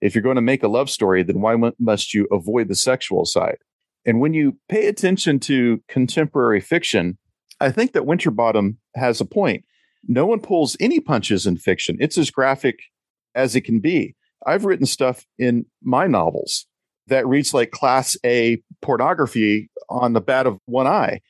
If 0.02 0.16
you're 0.16 0.24
going 0.24 0.36
to 0.36 0.42
make 0.42 0.64
a 0.64 0.68
love 0.68 0.90
story, 0.90 1.22
then 1.22 1.42
why 1.42 1.56
must 1.80 2.14
you 2.16 2.28
avoid 2.32 2.68
the 2.68 2.76
sexual 2.76 3.26
side?" 3.26 3.58
And 4.06 4.20
when 4.20 4.34
you 4.34 4.58
pay 4.68 4.88
attention 4.88 5.40
to 5.42 5.82
contemporary 5.88 6.60
fiction, 6.60 7.20
I 7.62 7.72
think 7.72 7.94
that 7.94 8.08
Winterbottom 8.08 8.80
has 8.96 9.22
a 9.22 9.26
point. 9.26 9.64
No 10.08 10.26
one 10.26 10.40
pulls 10.40 10.76
any 10.80 11.00
punches 11.00 11.46
in 11.46 11.58
fiction. 11.58 11.96
It's 12.00 12.18
as 12.18 12.32
graphic 12.32 12.80
as 13.36 13.56
it 13.56 13.62
can 13.62 13.80
be. 13.80 14.16
I've 14.46 14.66
written 14.66 14.88
stuff 14.88 15.28
in 15.38 15.68
my 15.84 16.08
novels 16.08 16.66
that 17.08 17.28
reads 17.28 17.54
like 17.54 17.70
class 17.70 18.18
A 18.26 18.62
pornography 18.82 19.70
on 19.90 20.14
the 20.14 20.22
bat 20.22 20.48
of 20.48 20.58
one 20.66 20.88
eye. 20.88 21.22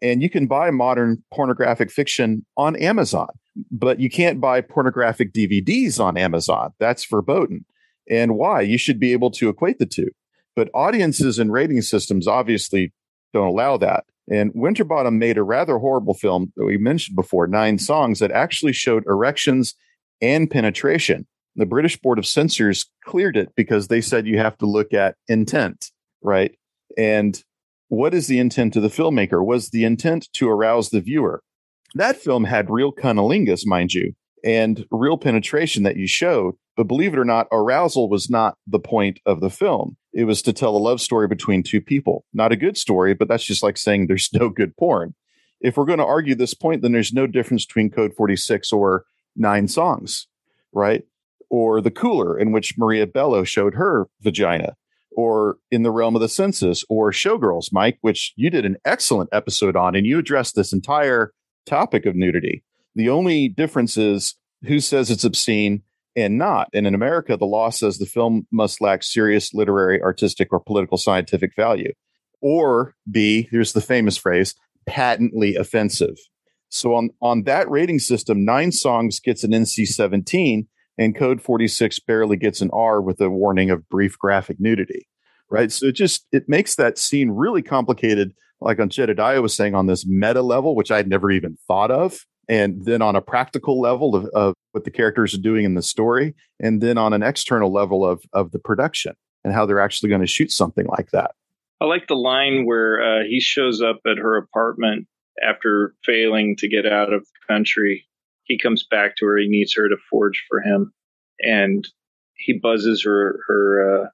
And 0.00 0.22
you 0.22 0.30
can 0.30 0.46
buy 0.46 0.70
modern 0.70 1.22
pornographic 1.32 1.90
fiction 1.90 2.46
on 2.56 2.76
Amazon, 2.76 3.28
but 3.70 3.98
you 3.98 4.08
can't 4.08 4.40
buy 4.40 4.60
pornographic 4.60 5.32
DVDs 5.32 5.98
on 5.98 6.16
Amazon. 6.16 6.70
That's 6.78 7.04
verboten. 7.04 7.64
And 8.08 8.36
why? 8.36 8.60
You 8.60 8.78
should 8.78 9.00
be 9.00 9.12
able 9.12 9.30
to 9.32 9.48
equate 9.48 9.78
the 9.78 9.86
two. 9.86 10.10
But 10.54 10.70
audiences 10.72 11.38
and 11.38 11.52
rating 11.52 11.82
systems 11.82 12.26
obviously 12.26 12.92
don't 13.34 13.48
allow 13.48 13.76
that. 13.78 14.04
And 14.30 14.52
Winterbottom 14.54 15.18
made 15.18 15.38
a 15.38 15.42
rather 15.42 15.78
horrible 15.78 16.14
film 16.14 16.52
that 16.56 16.64
we 16.64 16.78
mentioned 16.78 17.16
before, 17.16 17.46
Nine 17.46 17.78
Songs, 17.78 18.20
that 18.20 18.30
actually 18.30 18.72
showed 18.72 19.04
erections 19.06 19.74
and 20.22 20.50
penetration 20.50 21.26
the 21.56 21.66
British 21.66 22.00
Board 22.00 22.18
of 22.18 22.26
Censors 22.26 22.86
cleared 23.04 23.36
it 23.36 23.50
because 23.56 23.88
they 23.88 24.00
said 24.00 24.26
you 24.26 24.38
have 24.38 24.56
to 24.58 24.66
look 24.66 24.92
at 24.92 25.16
intent, 25.28 25.90
right? 26.22 26.54
And 26.96 27.42
what 27.88 28.14
is 28.14 28.26
the 28.26 28.38
intent 28.38 28.76
of 28.76 28.82
the 28.82 28.88
filmmaker? 28.88 29.44
Was 29.44 29.70
the 29.70 29.84
intent 29.84 30.28
to 30.34 30.48
arouse 30.48 30.90
the 30.90 31.00
viewer? 31.00 31.42
That 31.94 32.16
film 32.16 32.44
had 32.44 32.70
real 32.70 32.92
cunnilingus, 32.92 33.66
mind 33.66 33.92
you, 33.92 34.12
and 34.44 34.86
real 34.90 35.18
penetration 35.18 35.82
that 35.82 35.96
you 35.96 36.06
showed. 36.06 36.54
But 36.80 36.88
believe 36.88 37.12
it 37.12 37.18
or 37.18 37.26
not, 37.26 37.46
arousal 37.52 38.08
was 38.08 38.30
not 38.30 38.56
the 38.66 38.78
point 38.78 39.20
of 39.26 39.42
the 39.42 39.50
film. 39.50 39.98
It 40.14 40.24
was 40.24 40.40
to 40.40 40.52
tell 40.54 40.74
a 40.74 40.78
love 40.78 40.98
story 41.02 41.28
between 41.28 41.62
two 41.62 41.82
people. 41.82 42.24
Not 42.32 42.52
a 42.52 42.56
good 42.56 42.78
story, 42.78 43.12
but 43.12 43.28
that's 43.28 43.44
just 43.44 43.62
like 43.62 43.76
saying 43.76 44.06
there's 44.06 44.30
no 44.32 44.48
good 44.48 44.74
porn. 44.78 45.14
If 45.60 45.76
we're 45.76 45.84
going 45.84 45.98
to 45.98 46.06
argue 46.06 46.34
this 46.34 46.54
point, 46.54 46.80
then 46.80 46.92
there's 46.92 47.12
no 47.12 47.26
difference 47.26 47.66
between 47.66 47.90
Code 47.90 48.14
46 48.16 48.72
or 48.72 49.04
Nine 49.36 49.68
Songs, 49.68 50.26
right? 50.72 51.04
or 51.50 51.82
The 51.82 51.90
Cooler, 51.90 52.38
in 52.38 52.50
which 52.50 52.78
Maria 52.78 53.06
Bello 53.06 53.44
showed 53.44 53.74
her 53.74 54.08
vagina, 54.22 54.74
or 55.10 55.58
In 55.70 55.82
the 55.82 55.90
Realm 55.90 56.14
of 56.14 56.22
the 56.22 56.30
Senses, 56.30 56.82
or 56.88 57.12
Showgirls, 57.12 57.74
Mike, 57.74 57.98
which 58.00 58.32
you 58.36 58.48
did 58.48 58.64
an 58.64 58.78
excellent 58.86 59.28
episode 59.34 59.76
on, 59.76 59.94
and 59.94 60.06
you 60.06 60.18
addressed 60.18 60.54
this 60.54 60.72
entire 60.72 61.34
topic 61.66 62.06
of 62.06 62.16
nudity. 62.16 62.64
The 62.94 63.10
only 63.10 63.48
difference 63.48 63.98
is 63.98 64.36
who 64.64 64.80
says 64.80 65.10
it's 65.10 65.24
obscene 65.24 65.82
and 66.16 66.38
not. 66.38 66.68
And 66.74 66.86
in 66.86 66.94
America, 66.94 67.36
the 67.36 67.46
law 67.46 67.70
says 67.70 67.98
the 67.98 68.06
film 68.06 68.46
must 68.50 68.80
lack 68.80 69.02
serious 69.02 69.54
literary, 69.54 70.00
artistic, 70.02 70.48
or 70.52 70.60
political 70.60 70.98
scientific 70.98 71.54
value. 71.56 71.92
Or 72.40 72.94
B, 73.10 73.48
here's 73.50 73.72
the 73.72 73.80
famous 73.80 74.16
phrase, 74.16 74.54
patently 74.86 75.56
offensive. 75.56 76.16
So 76.68 76.94
on, 76.94 77.10
on 77.20 77.42
that 77.44 77.70
rating 77.70 77.98
system, 77.98 78.44
Nine 78.44 78.72
Songs 78.72 79.20
gets 79.20 79.44
an 79.44 79.50
NC 79.50 79.86
17 79.86 80.66
and 80.98 81.16
code 81.16 81.42
46 81.42 81.98
barely 82.00 82.36
gets 82.36 82.60
an 82.60 82.70
R 82.72 83.00
with 83.00 83.20
a 83.20 83.30
warning 83.30 83.70
of 83.70 83.88
brief 83.88 84.18
graphic 84.18 84.58
nudity. 84.60 85.08
Right. 85.48 85.72
So 85.72 85.86
it 85.86 85.96
just 85.96 86.26
it 86.30 86.44
makes 86.48 86.76
that 86.76 86.96
scene 86.96 87.30
really 87.30 87.62
complicated, 87.62 88.34
like 88.60 88.78
on 88.78 88.88
Jedidiah 88.88 89.42
was 89.42 89.56
saying 89.56 89.74
on 89.74 89.86
this 89.86 90.06
meta 90.06 90.42
level, 90.42 90.76
which 90.76 90.92
I'd 90.92 91.08
never 91.08 91.28
even 91.30 91.56
thought 91.66 91.90
of. 91.90 92.24
And 92.50 92.84
then 92.84 93.00
on 93.00 93.16
a 93.16 93.22
practical 93.22 93.80
level 93.80 94.14
of, 94.14 94.26
of 94.26 94.54
what 94.72 94.84
the 94.84 94.90
characters 94.90 95.34
are 95.34 95.40
doing 95.40 95.64
in 95.64 95.74
the 95.74 95.82
story, 95.82 96.34
and 96.58 96.82
then 96.82 96.98
on 96.98 97.12
an 97.12 97.22
external 97.22 97.72
level 97.72 98.04
of 98.04 98.22
of 98.32 98.50
the 98.50 98.58
production 98.58 99.14
and 99.44 99.54
how 99.54 99.64
they're 99.64 99.80
actually 99.80 100.10
going 100.10 100.20
to 100.20 100.26
shoot 100.26 100.50
something 100.50 100.86
like 100.86 101.10
that. 101.12 101.30
I 101.80 101.86
like 101.86 102.08
the 102.08 102.14
line 102.14 102.66
where 102.66 103.00
uh, 103.00 103.24
he 103.24 103.40
shows 103.40 103.80
up 103.80 104.00
at 104.06 104.18
her 104.18 104.36
apartment 104.36 105.06
after 105.42 105.94
failing 106.04 106.56
to 106.56 106.68
get 106.68 106.84
out 106.84 107.12
of 107.12 107.22
the 107.22 107.54
country 107.54 108.06
he 108.50 108.58
comes 108.58 108.84
back 108.84 109.14
to 109.16 109.26
her. 109.26 109.38
He 109.38 109.48
needs 109.48 109.74
her 109.76 109.88
to 109.88 109.96
forge 110.10 110.44
for 110.48 110.60
him, 110.60 110.92
and 111.38 111.86
he 112.34 112.58
buzzes 112.58 113.04
her 113.04 113.38
her 113.46 114.02
uh, 114.02 114.06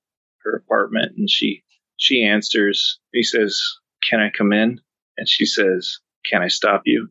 her 0.44 0.56
apartment, 0.56 1.16
and 1.16 1.28
she 1.28 1.64
she 1.96 2.22
answers. 2.22 3.00
He 3.14 3.22
says, 3.22 3.58
"Can 4.08 4.20
I 4.20 4.28
come 4.28 4.52
in?" 4.52 4.78
And 5.16 5.26
she 5.26 5.46
says, 5.46 6.00
"Can 6.26 6.42
I 6.42 6.48
stop 6.48 6.82
you?" 6.84 7.08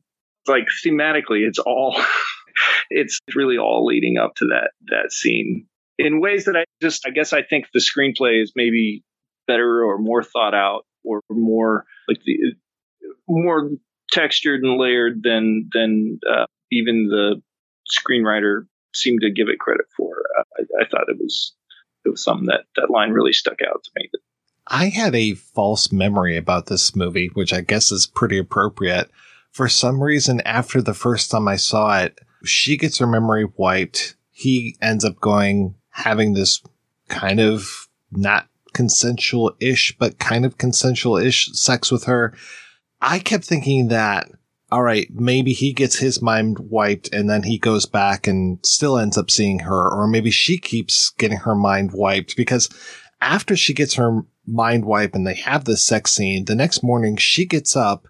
Like 0.47 0.67
thematically, 0.85 1.47
it's 1.47 1.59
all 1.59 2.01
it's 2.89 3.19
really 3.35 3.57
all 3.57 3.85
leading 3.85 4.17
up 4.17 4.35
to 4.35 4.45
that 4.47 4.71
that 4.87 5.11
scene 5.11 5.67
in 5.97 6.21
ways 6.21 6.45
that 6.45 6.55
I 6.55 6.65
just 6.81 7.05
I 7.07 7.11
guess 7.11 7.33
I 7.33 7.41
think 7.43 7.67
the 7.73 7.79
screenplay 7.79 8.41
is 8.41 8.53
maybe 8.55 9.03
better 9.47 9.83
or 9.83 9.97
more 9.97 10.23
thought 10.23 10.53
out 10.53 10.85
or 11.03 11.21
more 11.29 11.85
like 12.07 12.19
the 12.25 12.55
more 13.27 13.71
textured 14.11 14.63
and 14.63 14.77
layered 14.77 15.21
than 15.23 15.69
than 15.73 16.19
uh, 16.29 16.45
even 16.71 17.07
the 17.07 17.41
screenwriter 17.87 18.65
seemed 18.93 19.21
to 19.21 19.31
give 19.31 19.47
it 19.49 19.59
credit 19.59 19.85
for. 19.95 20.23
I, 20.57 20.63
I, 20.81 20.85
thought 20.89 21.09
it 21.09 21.17
was 21.19 21.53
it 22.05 22.09
was 22.09 22.23
something 22.23 22.47
that 22.47 22.61
that 22.75 22.89
line 22.89 23.11
really 23.11 23.33
stuck 23.33 23.59
out 23.61 23.83
to 23.83 23.91
me. 23.95 24.09
I 24.67 24.87
had 24.87 25.13
a 25.13 25.35
false 25.35 25.91
memory 25.91 26.37
about 26.37 26.65
this 26.65 26.95
movie, 26.95 27.27
which 27.33 27.53
I 27.53 27.61
guess 27.61 27.91
is 27.91 28.07
pretty 28.07 28.37
appropriate. 28.39 29.11
For 29.55 29.69
some 29.69 30.03
reason, 30.03 30.41
after 30.41 30.81
the 30.81 30.93
first 30.93 31.31
time 31.31 31.47
I 31.47 31.55
saw 31.55 31.99
it, 31.99 32.19
she 32.43 32.75
gets 32.75 32.97
her 32.97 33.07
memory 33.07 33.45
wiped. 33.55 34.17
He 34.29 34.75
ends 34.81 35.05
up 35.05 35.21
going 35.21 35.75
having 35.91 36.33
this 36.33 36.61
kind 37.07 37.39
of 37.39 37.87
not 38.11 38.49
consensual 38.73 39.55
ish, 39.61 39.95
but 39.97 40.19
kind 40.19 40.45
of 40.45 40.57
consensual 40.57 41.15
ish 41.15 41.53
sex 41.53 41.89
with 41.89 42.03
her. 42.03 42.33
I 42.99 43.19
kept 43.19 43.45
thinking 43.45 43.87
that 43.87 44.29
all 44.73 44.83
right, 44.83 45.07
maybe 45.13 45.53
he 45.53 45.71
gets 45.71 45.99
his 45.99 46.21
mind 46.21 46.57
wiped 46.59 47.13
and 47.13 47.29
then 47.29 47.43
he 47.43 47.57
goes 47.57 47.85
back 47.85 48.27
and 48.27 48.59
still 48.61 48.97
ends 48.97 49.17
up 49.17 49.31
seeing 49.31 49.59
her, 49.59 49.89
or 49.89 50.05
maybe 50.05 50.31
she 50.31 50.57
keeps 50.57 51.11
getting 51.11 51.37
her 51.37 51.55
mind 51.55 51.91
wiped 51.93 52.35
because 52.35 52.67
after 53.21 53.55
she 53.55 53.73
gets 53.73 53.93
her 53.93 54.25
mind 54.45 54.83
wiped 54.83 55.15
and 55.15 55.25
they 55.25 55.35
have 55.35 55.63
this 55.63 55.81
sex 55.81 56.11
scene, 56.11 56.43
the 56.43 56.55
next 56.55 56.83
morning 56.83 57.15
she 57.15 57.45
gets 57.45 57.77
up. 57.77 58.05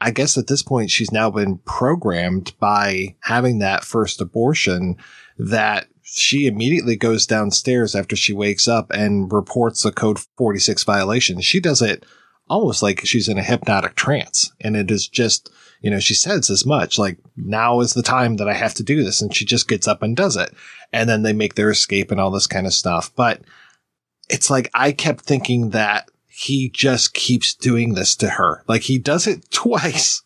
I 0.00 0.10
guess 0.10 0.38
at 0.38 0.46
this 0.46 0.62
point, 0.62 0.90
she's 0.90 1.12
now 1.12 1.30
been 1.30 1.58
programmed 1.58 2.54
by 2.58 3.16
having 3.20 3.58
that 3.58 3.84
first 3.84 4.20
abortion 4.20 4.96
that 5.38 5.88
she 6.02 6.46
immediately 6.46 6.96
goes 6.96 7.26
downstairs 7.26 7.94
after 7.94 8.16
she 8.16 8.32
wakes 8.32 8.66
up 8.66 8.90
and 8.90 9.32
reports 9.32 9.84
a 9.84 9.92
code 9.92 10.18
46 10.36 10.84
violation. 10.84 11.40
She 11.40 11.60
does 11.60 11.82
it 11.82 12.04
almost 12.48 12.82
like 12.82 13.06
she's 13.06 13.28
in 13.28 13.38
a 13.38 13.42
hypnotic 13.42 13.94
trance. 13.94 14.52
And 14.60 14.76
it 14.76 14.90
is 14.90 15.06
just, 15.06 15.50
you 15.80 15.90
know, 15.90 16.00
she 16.00 16.14
says 16.14 16.50
as 16.50 16.66
much 16.66 16.98
like, 16.98 17.18
now 17.36 17.80
is 17.80 17.94
the 17.94 18.02
time 18.02 18.36
that 18.36 18.48
I 18.48 18.54
have 18.54 18.74
to 18.74 18.82
do 18.82 19.04
this. 19.04 19.22
And 19.22 19.34
she 19.34 19.44
just 19.44 19.68
gets 19.68 19.86
up 19.86 20.02
and 20.02 20.16
does 20.16 20.36
it. 20.36 20.52
And 20.92 21.08
then 21.08 21.22
they 21.22 21.32
make 21.32 21.54
their 21.54 21.70
escape 21.70 22.10
and 22.10 22.20
all 22.20 22.32
this 22.32 22.48
kind 22.48 22.66
of 22.66 22.74
stuff. 22.74 23.14
But 23.14 23.42
it's 24.28 24.50
like, 24.50 24.68
I 24.74 24.90
kept 24.92 25.24
thinking 25.24 25.70
that 25.70 26.10
he 26.40 26.70
just 26.70 27.12
keeps 27.12 27.54
doing 27.54 27.92
this 27.92 28.16
to 28.16 28.30
her. 28.30 28.64
Like 28.66 28.82
he 28.82 28.98
does 28.98 29.26
it 29.26 29.50
twice. 29.50 30.22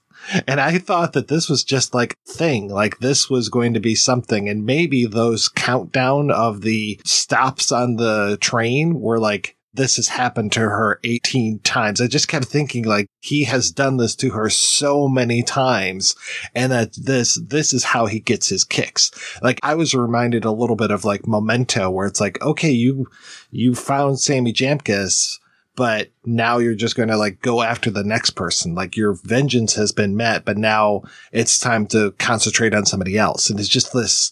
And 0.46 0.58
I 0.58 0.78
thought 0.78 1.12
that 1.12 1.28
this 1.28 1.50
was 1.50 1.64
just 1.64 1.92
like 1.92 2.16
thing, 2.26 2.68
like 2.68 2.98
this 2.98 3.28
was 3.28 3.50
going 3.50 3.74
to 3.74 3.80
be 3.80 3.94
something. 3.94 4.48
And 4.48 4.64
maybe 4.64 5.04
those 5.04 5.48
countdown 5.48 6.30
of 6.30 6.62
the 6.62 6.98
stops 7.04 7.70
on 7.72 7.96
the 7.96 8.38
train 8.40 9.00
were 9.00 9.18
like, 9.18 9.56
this 9.74 9.96
has 9.96 10.06
happened 10.06 10.52
to 10.52 10.60
her 10.60 11.00
18 11.02 11.58
times. 11.58 12.00
I 12.00 12.06
just 12.06 12.28
kept 12.28 12.44
thinking 12.44 12.84
like 12.84 13.08
he 13.20 13.42
has 13.44 13.72
done 13.72 13.96
this 13.96 14.14
to 14.16 14.30
her 14.30 14.48
so 14.48 15.08
many 15.08 15.42
times 15.42 16.14
and 16.54 16.70
that 16.70 16.94
this, 16.94 17.38
this 17.44 17.72
is 17.72 17.82
how 17.82 18.06
he 18.06 18.20
gets 18.20 18.48
his 18.48 18.62
kicks. 18.62 19.10
Like 19.42 19.58
I 19.64 19.74
was 19.74 19.94
reminded 19.94 20.44
a 20.44 20.52
little 20.52 20.76
bit 20.76 20.92
of 20.92 21.04
like 21.04 21.26
Memento 21.26 21.90
where 21.90 22.06
it's 22.06 22.20
like, 22.20 22.40
okay, 22.40 22.70
you, 22.70 23.10
you 23.50 23.74
found 23.74 24.20
Sammy 24.20 24.52
Jankis 24.52 25.38
but 25.76 26.10
now 26.24 26.58
you're 26.58 26.74
just 26.74 26.96
going 26.96 27.08
to 27.08 27.16
like 27.16 27.40
go 27.40 27.62
after 27.62 27.90
the 27.90 28.04
next 28.04 28.30
person. 28.30 28.74
Like 28.74 28.96
your 28.96 29.14
vengeance 29.24 29.74
has 29.74 29.92
been 29.92 30.16
met, 30.16 30.44
but 30.44 30.56
now 30.56 31.02
it's 31.32 31.58
time 31.58 31.86
to 31.88 32.12
concentrate 32.18 32.74
on 32.74 32.86
somebody 32.86 33.18
else. 33.18 33.50
And 33.50 33.58
it's 33.58 33.68
just 33.68 33.92
this 33.92 34.30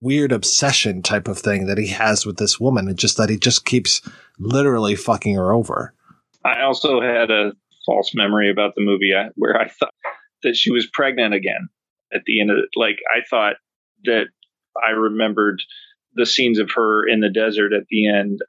weird 0.00 0.32
obsession 0.32 1.02
type 1.02 1.28
of 1.28 1.38
thing 1.38 1.66
that 1.66 1.78
he 1.78 1.88
has 1.88 2.24
with 2.24 2.36
this 2.36 2.60
woman. 2.60 2.88
And 2.88 2.98
just 2.98 3.16
that 3.16 3.30
he 3.30 3.36
just 3.36 3.64
keeps 3.64 4.02
literally 4.38 4.94
fucking 4.94 5.34
her 5.34 5.52
over. 5.52 5.94
I 6.44 6.62
also 6.62 7.00
had 7.00 7.30
a 7.30 7.52
false 7.86 8.14
memory 8.14 8.50
about 8.50 8.74
the 8.74 8.84
movie 8.84 9.12
uh, 9.14 9.30
where 9.34 9.60
I 9.60 9.68
thought 9.68 9.94
that 10.42 10.56
she 10.56 10.70
was 10.70 10.86
pregnant 10.86 11.34
again 11.34 11.68
at 12.12 12.22
the 12.24 12.40
end 12.40 12.50
of 12.50 12.58
it. 12.58 12.68
Like 12.76 12.98
I 13.12 13.20
thought 13.28 13.56
that 14.04 14.26
I 14.76 14.90
remembered 14.90 15.60
the 16.14 16.26
scenes 16.26 16.58
of 16.58 16.70
her 16.76 17.06
in 17.06 17.20
the 17.20 17.30
desert 17.30 17.72
at 17.72 17.86
the 17.88 18.08
end 18.08 18.40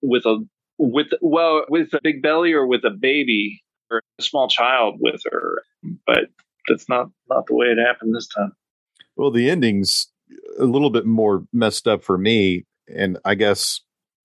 with 0.00 0.26
a 0.26 0.44
with 0.82 1.08
well 1.20 1.64
with 1.68 1.92
a 1.94 2.00
big 2.02 2.22
belly 2.22 2.52
or 2.52 2.66
with 2.66 2.84
a 2.84 2.90
baby 2.90 3.62
or 3.90 4.02
a 4.18 4.22
small 4.22 4.48
child 4.48 4.96
with 5.00 5.20
her 5.30 5.62
but 6.06 6.24
that's 6.68 6.88
not 6.88 7.08
not 7.30 7.46
the 7.46 7.54
way 7.54 7.66
it 7.66 7.78
happened 7.78 8.14
this 8.14 8.26
time 8.28 8.52
well 9.16 9.30
the 9.30 9.48
ending's 9.48 10.08
a 10.58 10.64
little 10.64 10.90
bit 10.90 11.06
more 11.06 11.44
messed 11.52 11.86
up 11.86 12.02
for 12.02 12.18
me 12.18 12.64
and 12.94 13.16
i 13.24 13.34
guess 13.34 13.80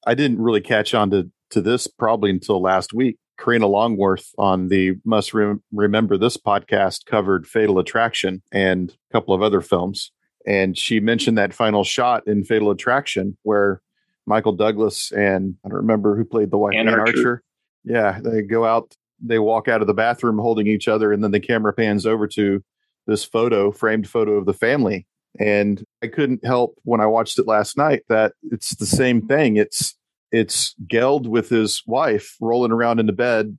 i 0.07 0.15
didn't 0.15 0.41
really 0.41 0.61
catch 0.61 0.93
on 0.95 1.11
to 1.11 1.29
to 1.51 1.61
this 1.61 1.85
probably 1.87 2.31
until 2.31 2.61
last 2.61 2.93
week 2.93 3.17
Karina 3.39 3.67
Longworth 3.67 4.31
on 4.39 4.69
the 4.69 4.95
Must 5.05 5.31
Rem- 5.31 5.61
Remember 5.71 6.17
This 6.17 6.37
podcast 6.37 7.05
covered 7.05 7.45
Fatal 7.45 7.77
Attraction 7.77 8.41
and 8.51 8.89
a 8.89 9.13
couple 9.13 9.31
of 9.31 9.43
other 9.43 9.61
films. 9.61 10.11
And 10.47 10.75
she 10.75 10.99
mentioned 10.99 11.37
that 11.37 11.53
final 11.53 11.83
shot 11.83 12.25
in 12.25 12.43
Fatal 12.43 12.71
Attraction 12.71 13.37
where 13.43 13.79
Michael 14.27 14.51
Douglas 14.51 15.11
and 15.11 15.55
I 15.65 15.69
don't 15.69 15.77
remember 15.77 16.15
who 16.15 16.25
played 16.25 16.51
the 16.51 16.57
wife, 16.57 16.75
Anne 16.75 16.89
Archer. 16.89 16.99
Archer. 16.99 17.43
Yeah, 17.83 18.19
they 18.21 18.41
go 18.41 18.65
out, 18.65 18.93
they 19.19 19.39
walk 19.39 19.67
out 19.67 19.81
of 19.81 19.87
the 19.87 19.93
bathroom 19.93 20.37
holding 20.37 20.67
each 20.67 20.87
other, 20.87 21.11
and 21.13 21.23
then 21.23 21.31
the 21.31 21.39
camera 21.39 21.73
pans 21.73 22.05
over 22.05 22.27
to 22.27 22.61
this 23.07 23.23
photo, 23.23 23.71
framed 23.71 24.07
photo 24.07 24.33
of 24.33 24.45
the 24.45 24.53
family. 24.53 25.07
And 25.39 25.83
I 26.03 26.07
couldn't 26.07 26.45
help 26.45 26.75
when 26.83 26.99
I 26.99 27.05
watched 27.05 27.39
it 27.39 27.47
last 27.47 27.77
night 27.77 28.03
that 28.09 28.33
it's 28.51 28.75
the 28.75 28.85
same 28.85 29.25
thing. 29.25 29.55
It's 29.55 29.97
it's 30.31 30.75
Geld 30.85 31.25
with 31.25 31.47
his 31.47 31.81
wife 31.87 32.35
rolling 32.41 32.73
around 32.73 32.99
in 32.99 33.05
the 33.05 33.13
bed, 33.13 33.57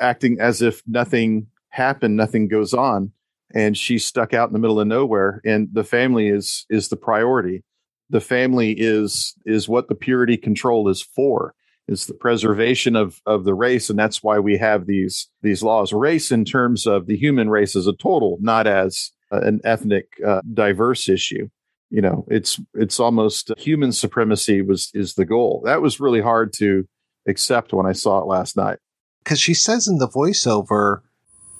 acting 0.00 0.38
as 0.40 0.62
if 0.62 0.80
nothing 0.86 1.48
happened, 1.70 2.16
nothing 2.16 2.46
goes 2.46 2.72
on, 2.72 3.10
and 3.52 3.76
she's 3.76 4.04
stuck 4.04 4.32
out 4.32 4.48
in 4.48 4.52
the 4.52 4.60
middle 4.60 4.78
of 4.78 4.86
nowhere. 4.86 5.40
And 5.44 5.68
the 5.72 5.82
family 5.82 6.28
is 6.28 6.66
is 6.70 6.88
the 6.88 6.96
priority 6.96 7.64
the 8.10 8.20
family 8.20 8.72
is 8.72 9.34
is 9.44 9.68
what 9.68 9.88
the 9.88 9.94
purity 9.94 10.36
control 10.36 10.88
is 10.88 11.02
for. 11.02 11.54
Is 11.86 12.06
the 12.06 12.14
preservation 12.14 12.96
of 12.96 13.20
of 13.26 13.44
the 13.44 13.54
race 13.54 13.90
and 13.90 13.98
that's 13.98 14.22
why 14.22 14.38
we 14.38 14.56
have 14.56 14.86
these 14.86 15.28
these 15.42 15.62
laws. 15.62 15.92
Race 15.92 16.30
in 16.30 16.44
terms 16.44 16.86
of 16.86 17.06
the 17.06 17.16
human 17.16 17.50
race 17.50 17.76
as 17.76 17.86
a 17.86 17.92
total 17.92 18.38
not 18.40 18.66
as 18.66 19.12
uh, 19.30 19.40
an 19.40 19.60
ethnic 19.64 20.06
uh, 20.26 20.40
diverse 20.52 21.08
issue. 21.08 21.48
You 21.90 22.00
know 22.00 22.26
it's 22.28 22.58
it's 22.72 22.98
almost 22.98 23.50
uh, 23.50 23.54
human 23.58 23.92
supremacy 23.92 24.62
was 24.62 24.90
is 24.94 25.14
the 25.14 25.26
goal. 25.26 25.62
That 25.64 25.82
was 25.82 26.00
really 26.00 26.22
hard 26.22 26.52
to 26.54 26.86
accept 27.26 27.72
when 27.72 27.86
i 27.86 27.92
saw 27.92 28.18
it 28.20 28.26
last 28.26 28.56
night. 28.56 28.78
Because 29.22 29.40
she 29.40 29.54
says 29.54 29.86
in 29.86 29.98
the 29.98 30.08
voiceover 30.08 31.00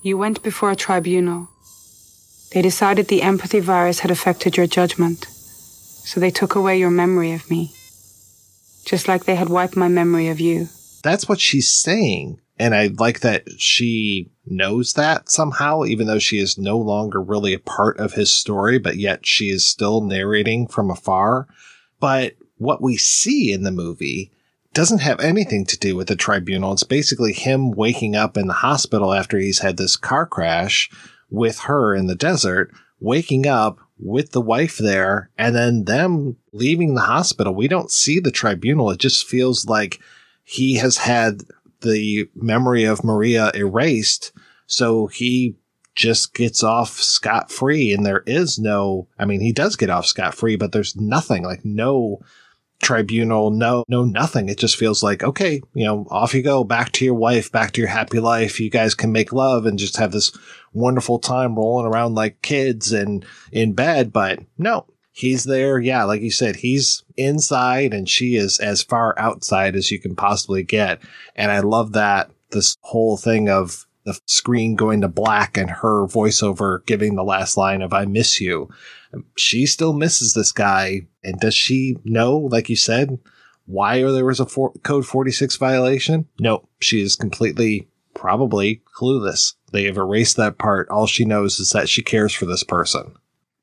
you 0.03 0.19
went 0.19 0.43
before 0.43 0.71
a 0.71 0.77
tribunal. 0.77 1.49
They 2.53 2.63
decided 2.63 3.09
the 3.09 3.23
empathy 3.23 3.61
virus 3.61 4.01
had 4.01 4.11
affected 4.11 4.57
your 4.57 4.67
judgment 4.67 5.27
so 6.05 6.21
they 6.21 6.31
took 6.31 6.55
away 6.55 6.79
your 6.79 6.91
memory 6.91 7.33
of 7.33 7.51
me. 7.51 7.73
Just 8.85 9.09
like 9.09 9.25
they 9.25 9.37
had 9.37 9.49
wiped 9.49 9.77
my 9.77 9.89
memory 9.89 10.29
of 10.29 10.41
you. 10.41 10.69
That's 11.03 11.29
what 11.29 11.41
she's 11.41 11.71
saying. 11.71 12.41
And 12.59 12.75
I 12.75 12.91
like 12.99 13.21
that 13.21 13.49
she 13.59 14.31
knows 14.47 14.93
that 14.93 15.29
somehow, 15.29 15.85
even 15.85 16.07
though 16.07 16.19
she 16.19 16.39
is 16.39 16.57
no 16.57 16.79
longer 16.79 17.21
really 17.21 17.55
a 17.55 17.59
part 17.59 17.99
of 17.99 18.13
his 18.13 18.31
story, 18.31 18.79
but 18.79 18.97
yet 18.97 19.27
she 19.27 19.49
is 19.49 19.65
still 19.65 20.03
narrating 20.03 20.69
from 20.69 20.91
afar. 20.91 21.49
But 21.99 22.35
what 22.59 22.83
we 22.83 22.97
see 22.97 23.53
in 23.53 23.63
the 23.63 23.73
movie 23.73 24.31
doesn't 24.73 25.01
have 25.01 25.21
anything 25.21 25.65
to 25.67 25.79
do 25.79 25.97
with 25.97 26.09
the 26.09 26.17
tribunal. 26.17 26.73
It's 26.73 26.85
basically 26.85 27.33
him 27.33 27.71
waking 27.71 28.15
up 28.15 28.37
in 28.37 28.47
the 28.47 28.53
hospital 28.53 29.13
after 29.13 29.39
he's 29.39 29.61
had 29.61 29.77
this 29.77 29.97
car 29.97 30.27
crash 30.27 30.91
with 31.31 31.61
her 31.61 31.95
in 31.95 32.07
the 32.07 32.15
desert, 32.15 32.73
waking 33.01 33.47
up 33.47 33.79
with 34.05 34.33
the 34.33 34.41
wife 34.41 34.77
there 34.77 35.31
and 35.39 35.57
then 35.57 35.85
them 35.85 36.37
leaving 36.53 36.95
the 36.95 37.01
hospital. 37.01 37.55
We 37.55 37.67
don't 37.67 37.91
see 37.91 38.21
the 38.21 38.31
tribunal. 38.31 38.91
It 38.91 39.01
just 39.01 39.27
feels 39.27 39.65
like 39.65 39.99
he 40.45 40.75
has 40.75 40.99
had 40.99 41.43
the 41.81 42.29
memory 42.35 42.85
of 42.85 43.03
Maria 43.03 43.51
erased. 43.55 44.33
So 44.67 45.07
he 45.07 45.57
just 45.95 46.35
gets 46.35 46.63
off 46.63 46.91
scot 46.91 47.51
free 47.51 47.95
and 47.95 48.05
there 48.05 48.23
is 48.27 48.59
no, 48.59 49.09
I 49.19 49.25
mean, 49.25 49.41
he 49.41 49.53
does 49.53 49.75
get 49.75 49.91
off 49.91 50.07
scot 50.07 50.35
free, 50.35 50.57
but 50.57 50.73
there's 50.73 50.95
nothing 50.97 51.43
like 51.43 51.65
no 51.65 52.21
tribunal, 52.85 53.51
no, 53.51 53.85
no, 53.89 54.05
nothing. 54.05 54.49
It 54.49 54.59
just 54.59 54.77
feels 54.77 55.03
like, 55.03 55.25
okay, 55.25 55.61
you 55.75 55.85
know, 55.85 56.07
off 56.11 56.35
you 56.35 56.43
go 56.43 56.63
back 56.63 56.93
to 56.93 57.05
your 57.05 57.15
wife, 57.15 57.51
back 57.51 57.73
to 57.73 57.81
your 57.81 57.89
happy 57.89 58.21
life. 58.21 58.61
You 58.61 58.71
guys 58.71 58.95
can 58.95 59.11
make 59.11 59.33
love 59.33 59.67
and 59.67 59.79
just 59.79 59.97
have 59.97 60.13
this 60.13 60.31
wonderful 60.73 61.19
time 61.19 61.57
rolling 61.57 61.87
around 61.87 62.15
like 62.15 62.43
kids 62.43 62.93
and 62.93 63.25
in 63.51 63.73
bed. 63.73 64.13
But 64.13 64.41
no, 64.59 64.87
he's 65.11 65.45
there. 65.45 65.81
Yeah. 65.81 66.05
Like 66.05 66.21
you 66.21 66.31
said, 66.31 66.57
he's 66.57 67.03
inside 67.17 67.95
and 67.95 68.09
she 68.09 68.37
is 68.37 68.61
as 68.61 68.83
far 68.83 69.19
outside 69.19 69.75
as 69.75 69.91
you 69.91 69.99
can 69.99 70.15
possibly 70.15 70.63
get. 70.63 71.01
And 71.35 71.51
I 71.51 71.61
love 71.61 71.93
that 71.93 72.31
this 72.51 72.77
whole 72.83 73.17
thing 73.17 73.49
of 73.49 73.87
the 74.05 74.19
screen 74.27 74.77
going 74.77 75.01
to 75.01 75.09
black 75.09 75.57
and 75.57 75.71
her 75.71 76.07
voiceover 76.07 76.85
giving 76.87 77.15
the 77.15 77.25
last 77.25 77.57
line 77.57 77.81
of 77.81 77.93
I 77.93 78.05
miss 78.05 78.41
you. 78.41 78.69
She 79.37 79.67
still 79.67 79.93
misses 79.93 80.35
this 80.35 80.53
guy. 80.53 81.03
And 81.23 81.39
does 81.41 81.55
she 81.55 81.97
know, 82.05 82.37
like 82.37 82.69
you 82.69 82.77
said, 82.77 83.19
why 83.67 84.03
there 84.03 84.25
was 84.25 84.41
a 84.41 84.47
for- 84.47 84.73
code 84.83 85.07
46 85.07 85.57
violation? 85.57 86.27
No, 86.39 86.69
she 86.81 87.01
is 87.01 87.17
completely 87.17 87.89
probably 88.15 88.83
clueless. 88.97 89.55
They 89.73 89.85
have 89.85 89.97
erased 89.97 90.37
that 90.37 90.59
part. 90.59 90.89
All 90.89 91.07
she 91.07 91.25
knows 91.25 91.59
is 91.59 91.71
that 91.71 91.89
she 91.89 92.03
cares 92.03 92.33
for 92.33 92.47
this 92.47 92.65
person. 92.65 93.15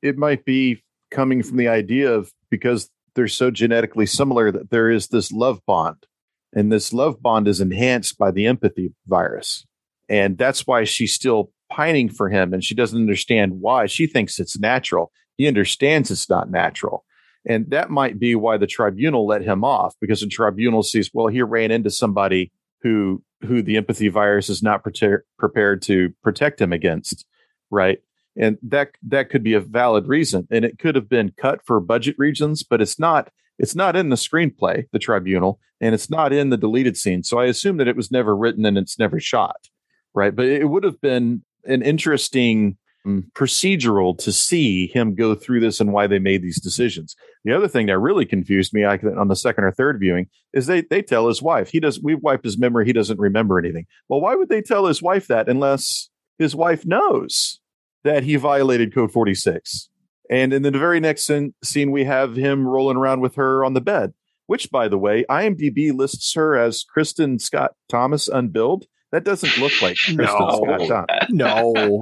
It 0.02 0.18
might 0.18 0.46
be 0.46 0.84
coming 1.10 1.44
from 1.44 1.58
the 1.58 1.68
idea 1.68 2.12
of 2.12 2.32
because 2.50 2.90
they're 3.16 3.28
so 3.28 3.52
genetically 3.52 4.06
similar 4.06 4.52
that 4.52 4.70
there 4.70 4.90
is 4.90 5.08
this 5.08 5.32
love 5.32 5.60
bond. 5.66 6.06
And 6.54 6.72
this 6.72 6.92
love 6.92 7.22
bond 7.22 7.48
is 7.48 7.62
enhanced 7.62 8.18
by 8.18 8.32
the 8.32 8.46
empathy 8.46 8.94
virus. 9.08 9.66
And 10.10 10.38
that's 10.38 10.68
why 10.68 10.84
she's 10.84 11.14
still 11.14 11.52
pining 11.72 12.10
for 12.10 12.30
him 12.30 12.54
and 12.54 12.64
she 12.64 12.76
doesn't 12.76 13.00
understand 13.00 13.62
why. 13.62 13.86
She 13.86 14.06
thinks 14.08 14.40
it's 14.40 14.60
natural. 14.60 15.12
He 15.42 15.48
understands 15.48 16.12
it's 16.12 16.30
not 16.30 16.52
natural. 16.52 17.04
And 17.48 17.68
that 17.72 17.90
might 17.90 18.20
be 18.20 18.36
why 18.36 18.58
the 18.58 18.68
tribunal 18.68 19.26
let 19.26 19.42
him 19.42 19.64
off 19.64 19.96
because 20.00 20.22
the 20.22 20.28
tribunal 20.28 20.84
sees, 20.84 21.10
well, 21.16 21.26
he 21.26 21.42
ran 21.42 21.72
into 21.72 21.90
somebody 21.90 22.52
who 22.84 23.24
who 23.48 23.64
the 23.64 23.76
empathy 23.76 24.08
virus 24.08 24.50
is 24.50 24.62
not 24.62 24.84
pre- 24.84 25.18
prepared 25.40 25.82
to 25.82 26.14
protect 26.22 26.62
him 26.62 26.72
against, 26.72 27.26
right? 27.72 27.98
And 28.38 28.60
that 28.62 28.90
that 29.08 29.32
could 29.32 29.42
be 29.42 29.56
a 29.56 29.60
valid 29.60 30.08
reason, 30.08 30.48
and 30.52 30.64
it 30.64 30.78
could 30.78 30.94
have 30.94 31.10
been 31.10 31.34
cut 31.36 31.62
for 31.66 31.80
budget 31.80 32.16
reasons, 32.20 32.62
but 32.62 32.80
it's 32.80 33.00
not. 33.00 33.32
It's 33.58 33.74
not 33.76 33.96
in 33.96 34.10
the 34.10 34.16
screenplay, 34.16 34.86
the 34.92 35.00
tribunal, 35.00 35.60
and 35.80 35.96
it's 35.96 36.12
not 36.12 36.32
in 36.32 36.52
the 36.52 36.58
deleted 36.58 36.98
scene. 36.98 37.24
So 37.24 37.40
I 37.40 37.46
assume 37.46 37.78
that 37.78 37.88
it 37.88 37.96
was 37.96 38.12
never 38.12 38.38
written 38.38 38.64
and 38.64 38.78
it's 38.78 39.00
never 39.00 39.20
shot, 39.20 39.70
right? 40.14 40.36
But 40.36 40.46
it 40.46 40.70
would 40.70 40.84
have 40.84 41.02
been 41.02 41.44
an 41.66 41.82
interesting 41.82 42.78
Mm. 43.06 43.32
procedural 43.34 44.16
to 44.20 44.32
see 44.32 44.86
him 44.86 45.16
go 45.16 45.34
through 45.34 45.60
this 45.60 45.80
and 45.80 45.92
why 45.92 46.06
they 46.06 46.20
made 46.20 46.44
these 46.44 46.62
decisions. 46.62 47.16
The 47.44 47.52
other 47.52 47.68
thing 47.68 47.88
that 47.88 47.98
really 47.98 48.28
confused 48.28 48.76
me 48.76 48.86
I, 48.86 48.98
on 49.18 49.28
the 49.28 49.36
second 49.36 49.64
or 49.64 49.72
third 49.72 50.00
viewing 50.00 50.28
is 50.54 50.68
they 50.68 50.82
they 50.82 51.02
tell 51.02 51.28
his 51.28 51.42
wife 51.42 51.72
he 51.72 51.80
does 51.80 52.00
we've 52.00 52.22
wiped 52.22 52.44
his 52.44 52.60
memory 52.60 52.86
he 52.86 52.94
doesn't 52.94 53.20
remember 53.20 53.58
anything. 53.58 53.88
Well, 54.08 54.22
why 54.22 54.36
would 54.36 54.50
they 54.50 54.62
tell 54.62 54.86
his 54.86 55.02
wife 55.02 55.26
that 55.30 55.50
unless 55.50 56.10
his 56.38 56.56
wife 56.56 56.86
knows 56.86 57.60
that 58.04 58.22
he 58.22 58.36
violated 58.36 58.94
Code 58.94 59.12
46? 59.12 59.90
And 60.30 60.54
in 60.54 60.62
the 60.62 60.70
very 60.70 61.00
next 61.00 61.30
scene 61.64 61.92
we 61.92 62.04
have 62.04 62.36
him 62.36 62.68
rolling 62.68 62.98
around 62.98 63.22
with 63.22 63.34
her 63.34 63.66
on 63.66 63.74
the 63.74 63.82
bed, 63.82 64.14
which 64.46 64.70
by 64.70 64.88
the 64.88 65.00
way, 65.00 65.26
IMDb 65.28 65.92
lists 65.92 66.32
her 66.36 66.56
as 66.56 66.86
Kristin 66.86 67.42
Scott 67.42 67.72
Thomas 67.90 68.28
unbilled. 68.28 68.86
That 69.12 69.24
doesn't 69.26 69.58
look 69.58 69.74
like 69.82 69.98
Kristin 69.98 70.18
No. 70.18 70.84
Scott 70.88 71.08
Thomas. 71.10 71.30
No. 71.30 72.00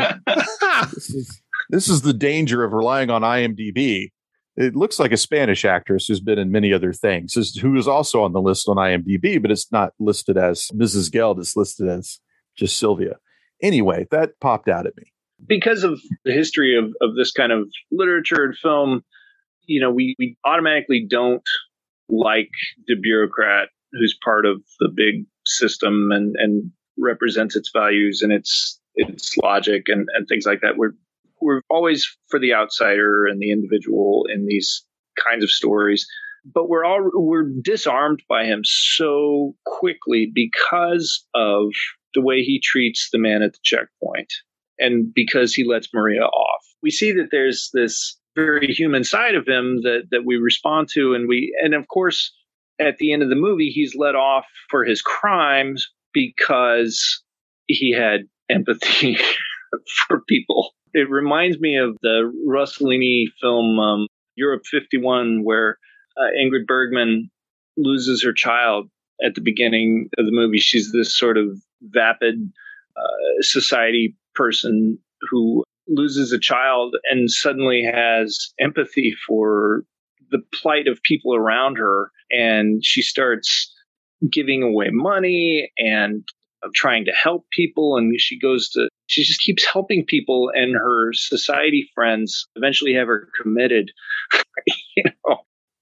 this, 0.93 1.09
is, 1.09 1.41
this 1.69 1.87
is 1.89 2.01
the 2.01 2.13
danger 2.13 2.63
of 2.63 2.73
relying 2.73 3.09
on 3.09 3.21
IMDb. 3.21 4.09
It 4.55 4.75
looks 4.75 4.99
like 4.99 5.11
a 5.11 5.17
Spanish 5.17 5.63
actress 5.65 6.07
who's 6.07 6.19
been 6.19 6.37
in 6.37 6.51
many 6.51 6.73
other 6.73 6.91
things, 6.93 7.33
who 7.59 7.75
is 7.77 7.87
also 7.87 8.23
on 8.23 8.33
the 8.33 8.41
list 8.41 8.67
on 8.67 8.75
IMDb, 8.75 9.41
but 9.41 9.51
it's 9.51 9.71
not 9.71 9.93
listed 9.99 10.37
as 10.37 10.67
Mrs. 10.73 11.11
Geld. 11.11 11.39
It's 11.39 11.55
listed 11.55 11.87
as 11.87 12.19
just 12.57 12.77
Sylvia. 12.77 13.15
Anyway, 13.61 14.05
that 14.11 14.31
popped 14.41 14.67
out 14.67 14.85
at 14.85 14.95
me. 14.97 15.11
because 15.47 15.83
of 15.83 15.99
the 16.25 16.33
history 16.33 16.77
of, 16.77 16.85
of 17.01 17.15
this 17.15 17.31
kind 17.31 17.51
of 17.51 17.69
literature 17.91 18.43
and 18.43 18.57
film, 18.57 19.01
you 19.63 19.79
know, 19.81 19.91
we, 19.91 20.15
we 20.19 20.35
automatically 20.45 21.05
don't 21.09 21.43
like 22.09 22.49
the 22.87 22.95
bureaucrat 23.01 23.69
who's 23.93 24.17
part 24.23 24.45
of 24.45 24.61
the 24.79 24.89
big 24.93 25.25
system 25.45 26.11
and, 26.11 26.35
and 26.37 26.71
represents 26.99 27.55
its 27.55 27.71
values 27.73 28.21
and 28.21 28.31
its 28.31 28.79
its 28.95 29.37
logic 29.37 29.83
and, 29.87 30.07
and 30.15 30.27
things 30.27 30.45
like 30.45 30.61
that. 30.61 30.77
We're 30.77 30.93
we're 31.41 31.61
always 31.69 32.07
for 32.27 32.39
the 32.39 32.53
outsider 32.53 33.25
and 33.25 33.39
the 33.39 33.51
individual 33.51 34.25
in 34.33 34.45
these 34.45 34.83
kinds 35.17 35.43
of 35.43 35.51
stories. 35.51 36.07
But 36.45 36.69
we're 36.69 36.85
all 36.85 37.09
we're 37.13 37.49
disarmed 37.61 38.23
by 38.27 38.45
him 38.45 38.61
so 38.63 39.55
quickly 39.65 40.31
because 40.33 41.25
of 41.33 41.69
the 42.13 42.21
way 42.21 42.41
he 42.41 42.59
treats 42.59 43.09
the 43.11 43.19
man 43.19 43.41
at 43.41 43.53
the 43.53 43.59
checkpoint 43.63 44.33
and 44.79 45.13
because 45.13 45.53
he 45.53 45.63
lets 45.63 45.93
Maria 45.93 46.23
off. 46.23 46.65
We 46.81 46.91
see 46.91 47.11
that 47.11 47.29
there's 47.31 47.69
this 47.73 48.17
very 48.35 48.67
human 48.67 49.03
side 49.03 49.35
of 49.35 49.47
him 49.47 49.81
that 49.83 50.03
that 50.11 50.25
we 50.25 50.37
respond 50.37 50.87
to 50.93 51.13
and 51.13 51.27
we 51.27 51.55
and 51.61 51.73
of 51.73 51.87
course 51.87 52.33
at 52.79 52.97
the 52.97 53.11
end 53.11 53.21
of 53.21 53.29
the 53.29 53.35
movie 53.35 53.69
he's 53.69 53.95
let 53.95 54.15
off 54.15 54.45
for 54.69 54.85
his 54.85 55.01
crimes 55.01 55.89
because 56.13 57.21
he 57.67 57.93
had 57.93 58.21
empathy 58.49 59.17
for 60.07 60.21
people. 60.27 60.71
It 60.93 61.09
reminds 61.09 61.59
me 61.59 61.77
of 61.77 61.97
the 62.01 62.31
Rossellini 62.47 63.25
film 63.39 63.79
um, 63.79 64.07
Europe 64.35 64.63
51 64.65 65.43
where 65.43 65.77
uh, 66.17 66.31
Ingrid 66.41 66.65
Bergman 66.65 67.29
loses 67.77 68.23
her 68.23 68.33
child 68.33 68.89
at 69.23 69.35
the 69.35 69.41
beginning 69.41 70.09
of 70.17 70.25
the 70.25 70.31
movie. 70.31 70.57
She's 70.57 70.91
this 70.91 71.15
sort 71.15 71.37
of 71.37 71.57
vapid 71.81 72.51
uh, 72.97 73.41
society 73.41 74.15
person 74.33 74.97
who 75.29 75.63
loses 75.87 76.31
a 76.31 76.39
child 76.39 76.95
and 77.11 77.29
suddenly 77.29 77.83
has 77.83 78.53
empathy 78.59 79.13
for 79.27 79.83
the 80.31 80.39
plight 80.53 80.87
of 80.87 81.01
people 81.03 81.35
around 81.35 81.77
her. 81.77 82.11
And 82.31 82.83
she 82.85 83.01
starts 83.01 83.73
giving 84.31 84.63
away 84.63 84.89
money 84.91 85.71
and 85.77 86.27
uh, 86.63 86.69
trying 86.73 87.05
to 87.05 87.11
help 87.11 87.45
people. 87.51 87.97
And 87.97 88.19
she 88.19 88.39
goes 88.39 88.69
to, 88.71 88.89
she 89.07 89.23
just 89.23 89.41
keeps 89.41 89.65
helping 89.65 90.05
people. 90.05 90.51
And 90.53 90.75
her 90.75 91.13
society 91.13 91.89
friends 91.95 92.47
eventually 92.55 92.93
have 92.95 93.07
her 93.07 93.29
committed, 93.41 93.91
you 94.95 95.03
know, 95.05 95.37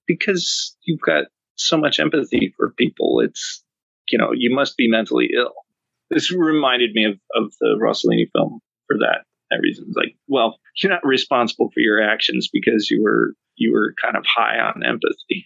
because 0.05 0.75
you've 0.83 1.01
got 1.01 1.25
so 1.55 1.77
much 1.77 1.99
empathy 1.99 2.53
for 2.55 2.73
people. 2.77 3.21
It's, 3.21 3.63
you 4.09 4.17
know, 4.17 4.31
you 4.33 4.53
must 4.53 4.77
be 4.77 4.89
mentally 4.89 5.29
ill. 5.35 5.53
This 6.09 6.31
reminded 6.31 6.93
me 6.93 7.05
of, 7.05 7.19
of 7.35 7.53
the 7.59 7.77
Rossellini 7.81 8.29
film 8.31 8.61
for 8.87 8.97
that, 8.99 9.25
that 9.51 9.59
reason. 9.61 9.85
It's 9.87 9.97
like, 9.97 10.15
well, 10.27 10.57
you're 10.81 10.91
not 10.91 11.05
responsible 11.05 11.69
for 11.73 11.79
your 11.79 12.01
actions 12.01 12.49
because 12.51 12.89
you 12.89 13.03
were 13.03 13.33
you 13.57 13.73
were 13.73 13.93
kind 14.01 14.15
of 14.15 14.23
high 14.25 14.59
on 14.59 14.83
empathy. 14.85 15.43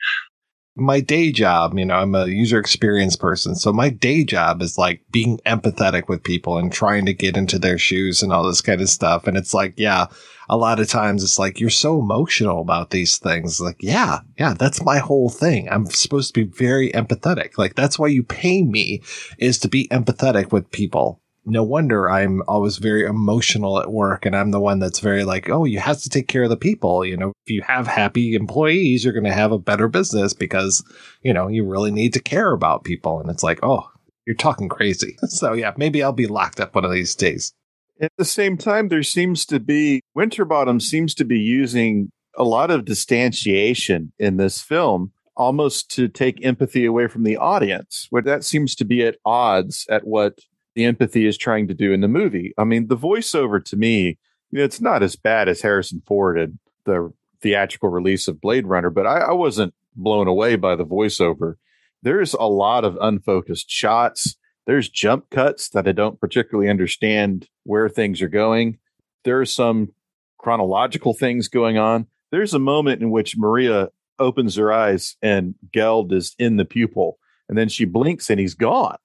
My 0.75 1.01
day 1.01 1.31
job, 1.31 1.77
you 1.77 1.85
know, 1.85 1.95
I'm 1.95 2.15
a 2.15 2.27
user 2.27 2.57
experience 2.57 3.15
person. 3.15 3.55
So 3.55 3.73
my 3.73 3.89
day 3.89 4.23
job 4.23 4.61
is 4.61 4.77
like 4.77 5.01
being 5.11 5.37
empathetic 5.45 6.07
with 6.07 6.23
people 6.23 6.57
and 6.57 6.71
trying 6.71 7.05
to 7.05 7.13
get 7.13 7.35
into 7.35 7.59
their 7.59 7.77
shoes 7.77 8.23
and 8.23 8.31
all 8.31 8.43
this 8.43 8.61
kind 8.61 8.79
of 8.79 8.89
stuff. 8.89 9.27
And 9.27 9.35
it's 9.35 9.53
like, 9.53 9.73
yeah, 9.77 10.07
a 10.47 10.55
lot 10.55 10.79
of 10.79 10.87
times 10.87 11.23
it's 11.23 11.37
like, 11.37 11.59
you're 11.59 11.69
so 11.69 11.99
emotional 11.99 12.61
about 12.61 12.89
these 12.89 13.17
things. 13.17 13.59
Like, 13.59 13.77
yeah, 13.81 14.19
yeah, 14.37 14.53
that's 14.53 14.83
my 14.83 14.99
whole 14.99 15.29
thing. 15.29 15.67
I'm 15.69 15.85
supposed 15.87 16.33
to 16.33 16.45
be 16.45 16.51
very 16.51 16.91
empathetic. 16.91 17.57
Like, 17.57 17.75
that's 17.75 17.99
why 17.99 18.07
you 18.07 18.23
pay 18.23 18.63
me 18.63 19.01
is 19.37 19.59
to 19.59 19.67
be 19.67 19.87
empathetic 19.89 20.51
with 20.51 20.71
people 20.71 21.20
no 21.45 21.63
wonder 21.63 22.09
I'm 22.09 22.43
always 22.47 22.77
very 22.77 23.03
emotional 23.03 23.79
at 23.79 23.91
work 23.91 24.25
and 24.25 24.35
I'm 24.35 24.51
the 24.51 24.59
one 24.59 24.79
that's 24.79 24.99
very 24.99 25.23
like, 25.23 25.49
oh, 25.49 25.65
you 25.65 25.79
have 25.79 25.99
to 26.01 26.09
take 26.09 26.27
care 26.27 26.43
of 26.43 26.49
the 26.49 26.57
people. 26.57 27.03
You 27.03 27.17
know, 27.17 27.33
if 27.45 27.51
you 27.51 27.61
have 27.63 27.87
happy 27.87 28.35
employees, 28.35 29.03
you're 29.03 29.13
going 29.13 29.25
to 29.25 29.33
have 29.33 29.51
a 29.51 29.59
better 29.59 29.87
business 29.87 30.33
because, 30.33 30.83
you 31.23 31.33
know, 31.33 31.47
you 31.47 31.65
really 31.65 31.91
need 31.91 32.13
to 32.13 32.21
care 32.21 32.51
about 32.51 32.83
people. 32.83 33.19
And 33.19 33.29
it's 33.29 33.43
like, 33.43 33.59
oh, 33.63 33.89
you're 34.25 34.35
talking 34.35 34.69
crazy. 34.69 35.17
So 35.27 35.53
yeah, 35.53 35.73
maybe 35.77 36.03
I'll 36.03 36.11
be 36.11 36.27
locked 36.27 36.59
up 36.59 36.75
one 36.75 36.85
of 36.85 36.91
these 36.91 37.15
days. 37.15 37.53
At 37.99 38.11
the 38.17 38.25
same 38.25 38.57
time, 38.57 38.89
there 38.89 39.03
seems 39.03 39.45
to 39.47 39.59
be 39.59 40.01
Winterbottom 40.13 40.79
seems 40.79 41.15
to 41.15 41.25
be 41.25 41.39
using 41.39 42.11
a 42.37 42.43
lot 42.43 42.69
of 42.69 42.85
distantiation 42.85 44.11
in 44.19 44.37
this 44.37 44.61
film 44.61 45.11
almost 45.35 45.89
to 45.91 46.07
take 46.07 46.43
empathy 46.45 46.85
away 46.85 47.07
from 47.07 47.23
the 47.23 47.37
audience, 47.37 48.07
where 48.09 48.21
that 48.21 48.43
seems 48.43 48.75
to 48.75 48.85
be 48.85 49.03
at 49.03 49.17
odds 49.25 49.87
at 49.89 50.05
what 50.05 50.39
the 50.75 50.85
empathy 50.85 51.25
is 51.25 51.37
trying 51.37 51.67
to 51.67 51.73
do 51.73 51.91
in 51.91 52.01
the 52.01 52.07
movie. 52.07 52.53
I 52.57 52.63
mean, 52.63 52.87
the 52.87 52.97
voiceover 52.97 53.63
to 53.65 53.75
me, 53.75 54.17
you 54.51 54.59
know, 54.59 54.63
it's 54.63 54.81
not 54.81 55.03
as 55.03 55.15
bad 55.15 55.49
as 55.49 55.61
Harrison 55.61 56.01
Ford 56.05 56.39
and 56.39 56.59
the 56.85 57.13
theatrical 57.41 57.89
release 57.89 58.27
of 58.27 58.41
Blade 58.41 58.67
Runner, 58.67 58.89
but 58.89 59.07
I, 59.07 59.19
I 59.19 59.31
wasn't 59.33 59.73
blown 59.95 60.27
away 60.27 60.55
by 60.55 60.75
the 60.75 60.85
voiceover. 60.85 61.55
There's 62.01 62.33
a 62.33 62.43
lot 62.43 62.85
of 62.85 62.97
unfocused 63.01 63.69
shots. 63.69 64.35
There's 64.65 64.89
jump 64.89 65.29
cuts 65.29 65.69
that 65.69 65.87
I 65.87 65.91
don't 65.91 66.19
particularly 66.19 66.69
understand 66.69 67.47
where 67.63 67.89
things 67.89 68.21
are 68.21 68.29
going. 68.29 68.79
There 69.23 69.39
are 69.39 69.45
some 69.45 69.93
chronological 70.37 71.13
things 71.13 71.47
going 71.47 71.77
on. 71.77 72.07
There's 72.31 72.53
a 72.53 72.59
moment 72.59 73.01
in 73.01 73.11
which 73.11 73.37
Maria 73.37 73.89
opens 74.19 74.55
her 74.55 74.71
eyes 74.71 75.17
and 75.21 75.55
Geld 75.71 76.13
is 76.13 76.35
in 76.39 76.57
the 76.57 76.65
pupil, 76.65 77.17
and 77.49 77.57
then 77.57 77.69
she 77.69 77.85
blinks 77.85 78.29
and 78.29 78.39
he's 78.39 78.55
gone. 78.55 78.97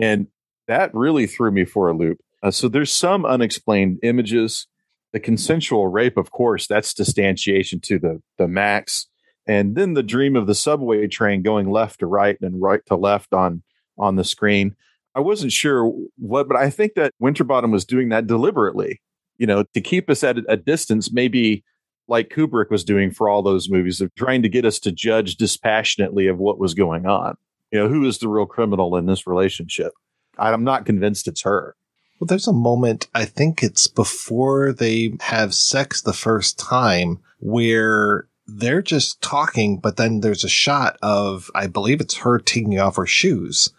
And 0.00 0.28
that 0.70 0.94
really 0.94 1.26
threw 1.26 1.50
me 1.50 1.64
for 1.64 1.88
a 1.88 1.96
loop. 1.96 2.20
Uh, 2.42 2.50
so 2.50 2.68
there's 2.68 2.92
some 2.92 3.26
unexplained 3.26 3.98
images. 4.02 4.68
The 5.12 5.20
consensual 5.20 5.88
rape, 5.88 6.16
of 6.16 6.30
course, 6.30 6.68
that's 6.68 6.94
distantiation 6.94 7.82
to 7.82 7.98
the 7.98 8.22
the 8.38 8.46
max. 8.46 9.06
And 9.46 9.74
then 9.74 9.94
the 9.94 10.02
dream 10.04 10.36
of 10.36 10.46
the 10.46 10.54
subway 10.54 11.08
train 11.08 11.42
going 11.42 11.70
left 11.70 11.98
to 12.00 12.06
right 12.06 12.36
and 12.40 12.62
right 12.62 12.80
to 12.86 12.94
left 12.94 13.34
on 13.34 13.62
on 13.98 14.14
the 14.14 14.24
screen. 14.24 14.76
I 15.16 15.20
wasn't 15.20 15.50
sure 15.50 15.92
what, 16.16 16.46
but 16.46 16.56
I 16.56 16.70
think 16.70 16.94
that 16.94 17.14
Winterbottom 17.18 17.72
was 17.72 17.84
doing 17.84 18.10
that 18.10 18.28
deliberately, 18.28 19.00
you 19.38 19.46
know, 19.46 19.64
to 19.74 19.80
keep 19.80 20.08
us 20.08 20.22
at 20.22 20.36
a 20.48 20.56
distance, 20.56 21.12
maybe 21.12 21.64
like 22.06 22.28
Kubrick 22.28 22.70
was 22.70 22.84
doing 22.84 23.10
for 23.10 23.28
all 23.28 23.42
those 23.42 23.68
movies 23.68 24.00
of 24.00 24.14
trying 24.14 24.42
to 24.42 24.48
get 24.48 24.64
us 24.64 24.78
to 24.80 24.92
judge 24.92 25.34
dispassionately 25.34 26.28
of 26.28 26.38
what 26.38 26.60
was 26.60 26.74
going 26.74 27.06
on. 27.06 27.36
You 27.72 27.80
know, 27.80 27.88
who 27.88 28.06
is 28.06 28.18
the 28.18 28.28
real 28.28 28.46
criminal 28.46 28.96
in 28.96 29.06
this 29.06 29.26
relationship? 29.26 29.92
I'm 30.38 30.64
not 30.64 30.86
convinced 30.86 31.28
it's 31.28 31.42
her. 31.42 31.76
Well, 32.18 32.26
there's 32.26 32.48
a 32.48 32.52
moment, 32.52 33.08
I 33.14 33.24
think 33.24 33.62
it's 33.62 33.86
before 33.86 34.72
they 34.72 35.14
have 35.20 35.54
sex 35.54 36.02
the 36.02 36.12
first 36.12 36.58
time, 36.58 37.18
where 37.38 38.28
they're 38.46 38.82
just 38.82 39.22
talking, 39.22 39.78
but 39.78 39.96
then 39.96 40.20
there's 40.20 40.44
a 40.44 40.48
shot 40.48 40.98
of, 41.02 41.50
I 41.54 41.66
believe 41.66 42.00
it's 42.00 42.18
her 42.18 42.38
taking 42.38 42.78
off 42.78 42.96
her 42.96 43.06
shoes. 43.06 43.70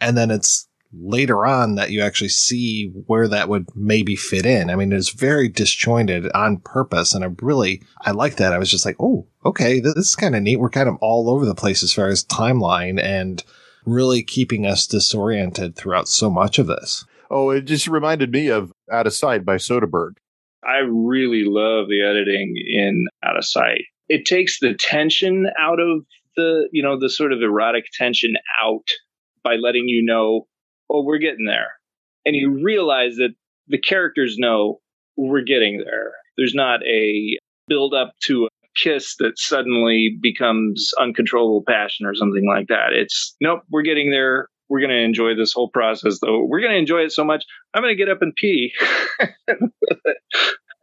And 0.00 0.16
then 0.16 0.30
it's 0.30 0.66
later 0.92 1.46
on 1.46 1.74
that 1.74 1.90
you 1.90 2.00
actually 2.00 2.30
see 2.30 2.86
where 3.06 3.28
that 3.28 3.48
would 3.48 3.66
maybe 3.76 4.16
fit 4.16 4.46
in. 4.46 4.70
I 4.70 4.76
mean, 4.76 4.92
it's 4.92 5.10
very 5.10 5.48
disjointed 5.48 6.30
on 6.32 6.58
purpose. 6.58 7.14
And 7.14 7.24
I 7.24 7.28
really, 7.42 7.82
I 8.00 8.12
like 8.12 8.36
that. 8.36 8.52
I 8.52 8.58
was 8.58 8.70
just 8.70 8.86
like, 8.86 8.96
oh, 8.98 9.26
okay, 9.44 9.78
this 9.78 9.94
is 9.94 10.16
kind 10.16 10.34
of 10.34 10.42
neat. 10.42 10.56
We're 10.56 10.70
kind 10.70 10.88
of 10.88 10.96
all 11.00 11.28
over 11.28 11.44
the 11.44 11.54
place 11.54 11.82
as 11.82 11.92
far 11.92 12.08
as 12.08 12.24
timeline 12.24 13.00
and 13.02 13.44
really 13.84 14.22
keeping 14.22 14.66
us 14.66 14.86
disoriented 14.86 15.76
throughout 15.76 16.08
so 16.08 16.30
much 16.30 16.58
of 16.58 16.66
this. 16.66 17.04
Oh, 17.30 17.50
it 17.50 17.62
just 17.62 17.86
reminded 17.86 18.32
me 18.32 18.48
of 18.48 18.72
Out 18.90 19.06
of 19.06 19.14
Sight 19.14 19.44
by 19.44 19.56
Soderbergh. 19.56 20.14
I 20.64 20.78
really 20.78 21.44
love 21.44 21.88
the 21.88 22.02
editing 22.02 22.54
in 22.56 23.06
Out 23.24 23.36
of 23.36 23.44
Sight. 23.44 23.84
It 24.08 24.24
takes 24.24 24.58
the 24.58 24.74
tension 24.74 25.46
out 25.58 25.78
of 25.80 26.04
the, 26.36 26.68
you 26.72 26.82
know, 26.82 26.98
the 26.98 27.08
sort 27.08 27.32
of 27.32 27.40
erotic 27.40 27.84
tension 27.92 28.34
out 28.62 28.86
by 29.42 29.56
letting 29.56 29.88
you 29.88 30.04
know, 30.04 30.46
oh, 30.90 31.04
we're 31.04 31.18
getting 31.18 31.46
there. 31.46 31.68
And 32.26 32.36
you 32.36 32.62
realize 32.62 33.16
that 33.16 33.34
the 33.68 33.78
characters 33.78 34.36
know 34.38 34.80
we're 35.16 35.42
getting 35.42 35.82
there. 35.84 36.12
There's 36.36 36.54
not 36.54 36.82
a 36.84 37.38
build 37.68 37.94
up 37.94 38.14
to 38.24 38.46
a 38.46 38.59
kiss 38.82 39.16
that 39.18 39.38
suddenly 39.38 40.16
becomes 40.20 40.90
uncontrollable 41.00 41.64
passion 41.66 42.06
or 42.06 42.14
something 42.14 42.46
like 42.46 42.68
that. 42.68 42.92
It's 42.92 43.36
nope, 43.40 43.60
we're 43.70 43.82
getting 43.82 44.10
there. 44.10 44.48
We're 44.68 44.80
going 44.80 44.90
to 44.90 45.02
enjoy 45.02 45.34
this 45.34 45.52
whole 45.52 45.68
process, 45.68 46.20
though. 46.20 46.44
We're 46.44 46.60
going 46.60 46.72
to 46.72 46.78
enjoy 46.78 47.00
it 47.00 47.12
so 47.12 47.24
much. 47.24 47.44
I'm 47.74 47.82
going 47.82 47.92
to 47.92 47.98
get 47.98 48.08
up 48.08 48.22
and 48.22 48.32
pee. 48.36 48.72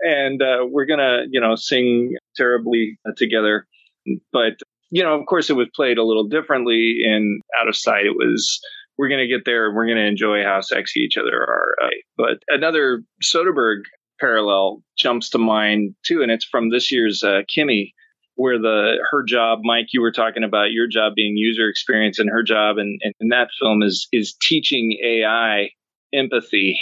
and 0.01 0.41
uh, 0.41 0.65
we're 0.69 0.85
going 0.85 0.99
to, 0.99 1.25
you 1.31 1.39
know, 1.39 1.55
sing 1.55 2.13
terribly 2.35 2.99
together. 3.15 3.65
But, 4.33 4.59
you 4.89 5.03
know, 5.03 5.17
of 5.17 5.25
course, 5.25 5.49
it 5.49 5.55
was 5.55 5.69
played 5.73 5.97
a 5.97 6.03
little 6.03 6.27
differently 6.27 6.97
in 7.01 7.39
Out 7.61 7.69
of 7.69 7.77
Sight. 7.77 8.05
It 8.05 8.17
was 8.17 8.59
we're 8.97 9.09
going 9.09 9.21
to 9.21 9.33
get 9.33 9.45
there 9.45 9.67
and 9.67 9.75
we're 9.75 9.85
going 9.85 9.97
to 9.97 10.07
enjoy 10.07 10.43
how 10.43 10.59
sexy 10.61 11.01
each 11.01 11.17
other 11.17 11.35
are. 11.35 11.75
But 12.17 12.39
another 12.49 13.03
Soderbergh 13.23 13.83
parallel 14.19 14.83
jumps 14.97 15.29
to 15.31 15.37
mind 15.37 15.95
too, 16.05 16.21
and 16.21 16.31
it's 16.31 16.45
from 16.45 16.69
this 16.69 16.91
year's 16.91 17.23
uh, 17.23 17.41
Kimi, 17.53 17.93
where 18.35 18.59
the 18.59 18.97
her 19.11 19.23
job, 19.23 19.59
Mike, 19.63 19.87
you 19.91 20.01
were 20.01 20.11
talking 20.11 20.43
about 20.43 20.71
your 20.71 20.87
job 20.87 21.13
being 21.15 21.37
user 21.37 21.67
experience, 21.67 22.19
and 22.19 22.29
her 22.29 22.43
job 22.43 22.77
in, 22.77 22.97
in, 23.01 23.13
in 23.19 23.27
that 23.29 23.49
film 23.59 23.81
is 23.81 24.07
is 24.11 24.35
teaching 24.41 24.97
AI 25.03 25.69
empathy. 26.13 26.79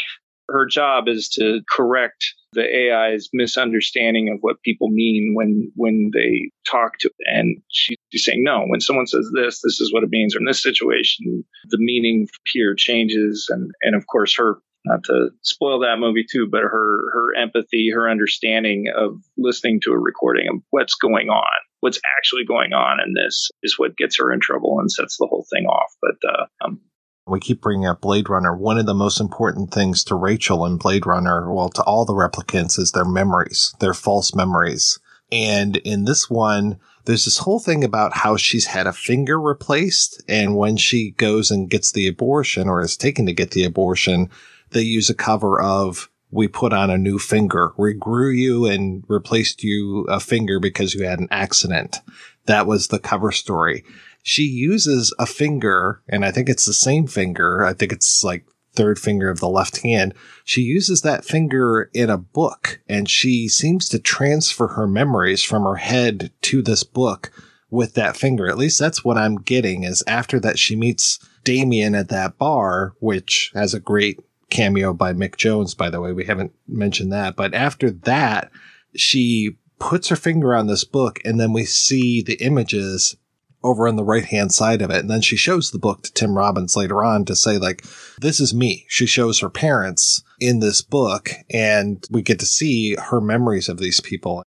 Her 0.48 0.68
job 0.68 1.08
is 1.08 1.28
to 1.30 1.62
correct 1.68 2.24
the 2.54 2.64
AI's 2.64 3.30
misunderstanding 3.34 4.30
of 4.30 4.40
what 4.42 4.62
people 4.64 4.90
mean 4.90 5.34
when 5.36 5.72
when 5.76 6.12
they 6.14 6.52
talk 6.70 6.98
to 7.00 7.08
it. 7.08 7.28
And 7.28 7.58
she's 7.70 7.98
saying, 8.26 8.44
no, 8.44 8.64
when 8.68 8.80
someone 8.80 9.08
says 9.08 9.30
this, 9.34 9.62
this 9.62 9.82
is 9.82 9.94
what 9.94 10.04
it 10.04 10.10
means. 10.10 10.36
Or 10.36 10.40
in 10.40 10.46
this 10.46 10.62
situation, 10.62 11.44
the 11.70 11.78
meaning 11.80 12.28
here 12.52 12.76
changes. 12.76 13.48
And 13.50 13.72
and 13.82 13.96
of 13.96 14.08
course 14.08 14.36
her 14.36 14.58
not 14.86 15.04
to 15.06 15.30
spoil 15.42 15.80
that 15.80 16.00
movie 16.00 16.26
too, 16.30 16.48
but 16.50 16.62
her 16.62 17.02
her 17.14 17.36
empathy, 17.36 17.90
her 17.94 18.10
understanding 18.10 18.86
of 18.96 19.18
listening 19.38 19.80
to 19.84 19.92
a 19.92 20.00
recording 20.00 20.48
of 20.50 20.62
what's 20.70 20.96
going 20.96 21.30
on, 21.30 21.62
what's 21.80 22.00
actually 22.18 22.46
going 22.46 22.74
on 22.74 23.00
in 23.06 23.14
this, 23.14 23.50
is 23.64 23.80
what 23.80 23.98
gets 23.98 24.18
her 24.18 24.32
in 24.32 24.40
trouble 24.40 24.80
and 24.80 24.92
sets 24.92 25.18
the 25.18 25.28
whole 25.30 25.46
thing 25.52 25.66
off. 25.66 25.92
But 26.02 26.30
uh, 26.30 26.46
um, 26.66 26.82
we 27.28 27.40
keep 27.40 27.62
bringing 27.62 27.88
up 27.88 28.02
Blade 28.02 28.30
Runner. 28.30 28.56
One 28.56 28.78
of 28.78 28.86
the 28.86 28.94
most 28.94 29.20
important 29.20 29.72
things 29.74 30.04
to 30.06 30.16
Rachel 30.16 30.66
in 30.66 30.78
Blade 30.78 31.08
Runner, 31.08 31.52
well, 31.52 31.70
to 31.70 31.82
all 31.84 32.06
the 32.06 32.14
replicants, 32.14 32.78
is 32.78 32.92
their 32.92 33.06
memories, 33.06 33.74
their 33.80 33.96
false 33.96 34.36
memories. 34.36 35.00
And 35.32 35.78
in 35.78 36.06
this 36.06 36.30
one, 36.30 36.80
there's 37.06 37.26
this 37.26 37.40
whole 37.40 37.60
thing 37.60 37.84
about 37.84 38.16
how 38.16 38.38
she's 38.38 38.68
had 38.68 38.86
a 38.86 38.94
finger 38.94 39.40
replaced. 39.40 40.24
And 40.28 40.56
when 40.56 40.78
she 40.78 41.12
goes 41.12 41.50
and 41.50 41.70
gets 41.70 41.92
the 41.92 42.08
abortion 42.08 42.70
or 42.70 42.82
is 42.82 42.96
taken 42.96 43.26
to 43.26 43.34
get 43.34 43.52
the 43.52 43.64
abortion, 43.64 44.30
they 44.72 44.82
use 44.82 45.10
a 45.10 45.16
cover 45.16 45.62
of 45.62 46.10
we 46.32 46.48
put 46.48 46.74
on 46.74 46.90
a 46.90 46.98
new 46.98 47.18
finger. 47.18 47.74
We 47.78 47.94
grew 47.94 48.30
you 48.30 48.66
and 48.66 49.04
replaced 49.08 49.64
you 49.64 50.06
a 50.10 50.20
finger 50.20 50.60
because 50.60 50.94
you 50.94 51.06
had 51.06 51.20
an 51.20 51.30
accident. 51.32 52.02
That 52.46 52.68
was 52.68 52.88
the 52.88 53.00
cover 53.00 53.32
story. 53.32 53.84
She 54.22 54.44
uses 54.44 55.14
a 55.20 55.26
finger, 55.26 56.02
and 56.10 56.26
I 56.26 56.32
think 56.32 56.50
it's 56.50 56.66
the 56.66 56.74
same 56.74 57.08
finger. 57.08 57.64
I 57.64 57.74
think 57.74 57.92
it's 57.92 58.24
like 58.24 58.46
third 58.76 59.00
finger 59.00 59.30
of 59.30 59.40
the 59.40 59.50
left 59.50 59.82
hand. 59.82 60.14
She 60.44 60.62
uses 60.62 61.02
that 61.02 61.26
finger 61.26 61.90
in 61.94 62.10
a 62.10 62.18
book 62.18 62.82
and 62.88 63.10
she 63.10 63.48
seems 63.48 63.90
to 63.90 64.00
transfer 64.00 64.68
her 64.70 64.88
memories 64.88 65.44
from 65.44 65.64
her 65.64 65.78
head 65.78 66.32
to 66.42 66.62
this 66.62 66.84
book 66.84 67.32
with 67.70 67.94
that 67.96 68.18
finger. 68.18 68.48
At 68.48 68.58
least 68.58 68.80
that's 68.80 69.04
what 69.04 69.18
I'm 69.18 69.38
getting 69.38 69.84
is 69.84 70.04
after 70.08 70.40
that 70.42 70.60
she 70.60 70.76
meets 70.76 71.20
Damien 71.44 71.96
at 71.96 72.10
that 72.10 72.38
bar, 72.38 72.94
which 73.00 73.52
has 73.54 73.74
a 73.74 73.80
great 73.80 74.20
cameo 74.50 74.94
by 74.94 75.14
Mick 75.14 75.38
Jones, 75.38 75.74
by 75.74 75.90
the 75.90 76.02
way. 76.02 76.12
We 76.12 76.26
haven't 76.26 76.54
mentioned 76.68 77.12
that. 77.12 77.36
But 77.36 77.54
after 77.54 77.90
that, 77.92 78.52
she 78.96 79.58
puts 79.80 80.08
her 80.10 80.16
finger 80.16 80.56
on 80.56 80.68
this 80.68 80.84
book 80.84 81.20
and 81.26 81.40
then 81.40 81.54
we 81.54 81.66
see 81.66 82.22
the 82.22 82.36
images 82.36 83.16
over 83.64 83.88
on 83.88 83.96
the 83.96 84.04
right 84.04 84.26
hand 84.26 84.54
side 84.54 84.82
of 84.82 84.92
it. 84.92 85.00
And 85.00 85.10
then 85.10 85.22
she 85.22 85.36
shows 85.36 85.72
the 85.72 85.80
book 85.80 86.04
to 86.04 86.14
Tim 86.14 86.38
Robbins 86.38 86.76
later 86.76 87.04
on 87.04 87.26
to 87.26 87.36
say, 87.36 87.58
like, 87.58 87.84
this 88.20 88.40
is 88.40 88.54
me. 88.54 88.86
She 88.88 89.08
shows 89.08 89.40
her 89.40 89.50
parents 89.50 90.24
in 90.40 90.60
this 90.60 90.82
book 90.82 91.32
and 91.50 92.06
we 92.12 92.22
get 92.22 92.40
to 92.40 92.46
see 92.46 92.96
her 92.96 93.20
memories 93.20 93.68
of 93.68 93.80
these 93.80 94.00
people. 94.00 94.44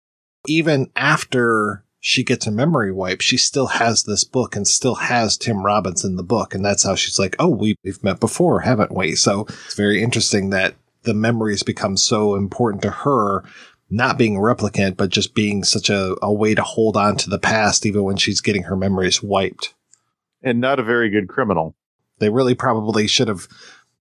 Even 0.47 0.91
after 0.95 1.83
she 1.99 2.23
gets 2.23 2.47
a 2.47 2.51
memory 2.51 2.91
wipe, 2.91 3.21
she 3.21 3.37
still 3.37 3.67
has 3.67 4.03
this 4.03 4.23
book 4.23 4.55
and 4.55 4.67
still 4.67 4.95
has 4.95 5.37
Tim 5.37 5.65
Robbins 5.65 6.05
in 6.05 6.15
the 6.15 6.23
book. 6.23 6.53
And 6.53 6.63
that's 6.63 6.83
how 6.83 6.95
she's 6.95 7.19
like, 7.19 7.35
oh, 7.39 7.49
we, 7.49 7.75
we've 7.83 8.03
met 8.03 8.19
before, 8.19 8.61
haven't 8.61 8.95
we? 8.95 9.15
So 9.15 9.41
it's 9.65 9.75
very 9.75 10.01
interesting 10.01 10.51
that 10.51 10.75
the 11.03 11.13
memories 11.13 11.63
become 11.63 11.97
so 11.97 12.35
important 12.35 12.83
to 12.83 12.91
her, 12.91 13.43
not 13.89 14.17
being 14.17 14.37
a 14.37 14.41
replicant, 14.41 14.97
but 14.97 15.09
just 15.09 15.33
being 15.33 15.63
such 15.63 15.89
a, 15.89 16.15
a 16.21 16.31
way 16.31 16.53
to 16.53 16.63
hold 16.63 16.97
on 16.97 17.17
to 17.17 17.29
the 17.29 17.39
past, 17.39 17.85
even 17.85 18.03
when 18.03 18.17
she's 18.17 18.41
getting 18.41 18.63
her 18.63 18.75
memories 18.75 19.23
wiped. 19.23 19.73
And 20.43 20.61
not 20.61 20.79
a 20.79 20.83
very 20.83 21.09
good 21.09 21.27
criminal. 21.27 21.75
They 22.19 22.29
really 22.29 22.55
probably 22.55 23.07
should 23.07 23.27
have 23.27 23.47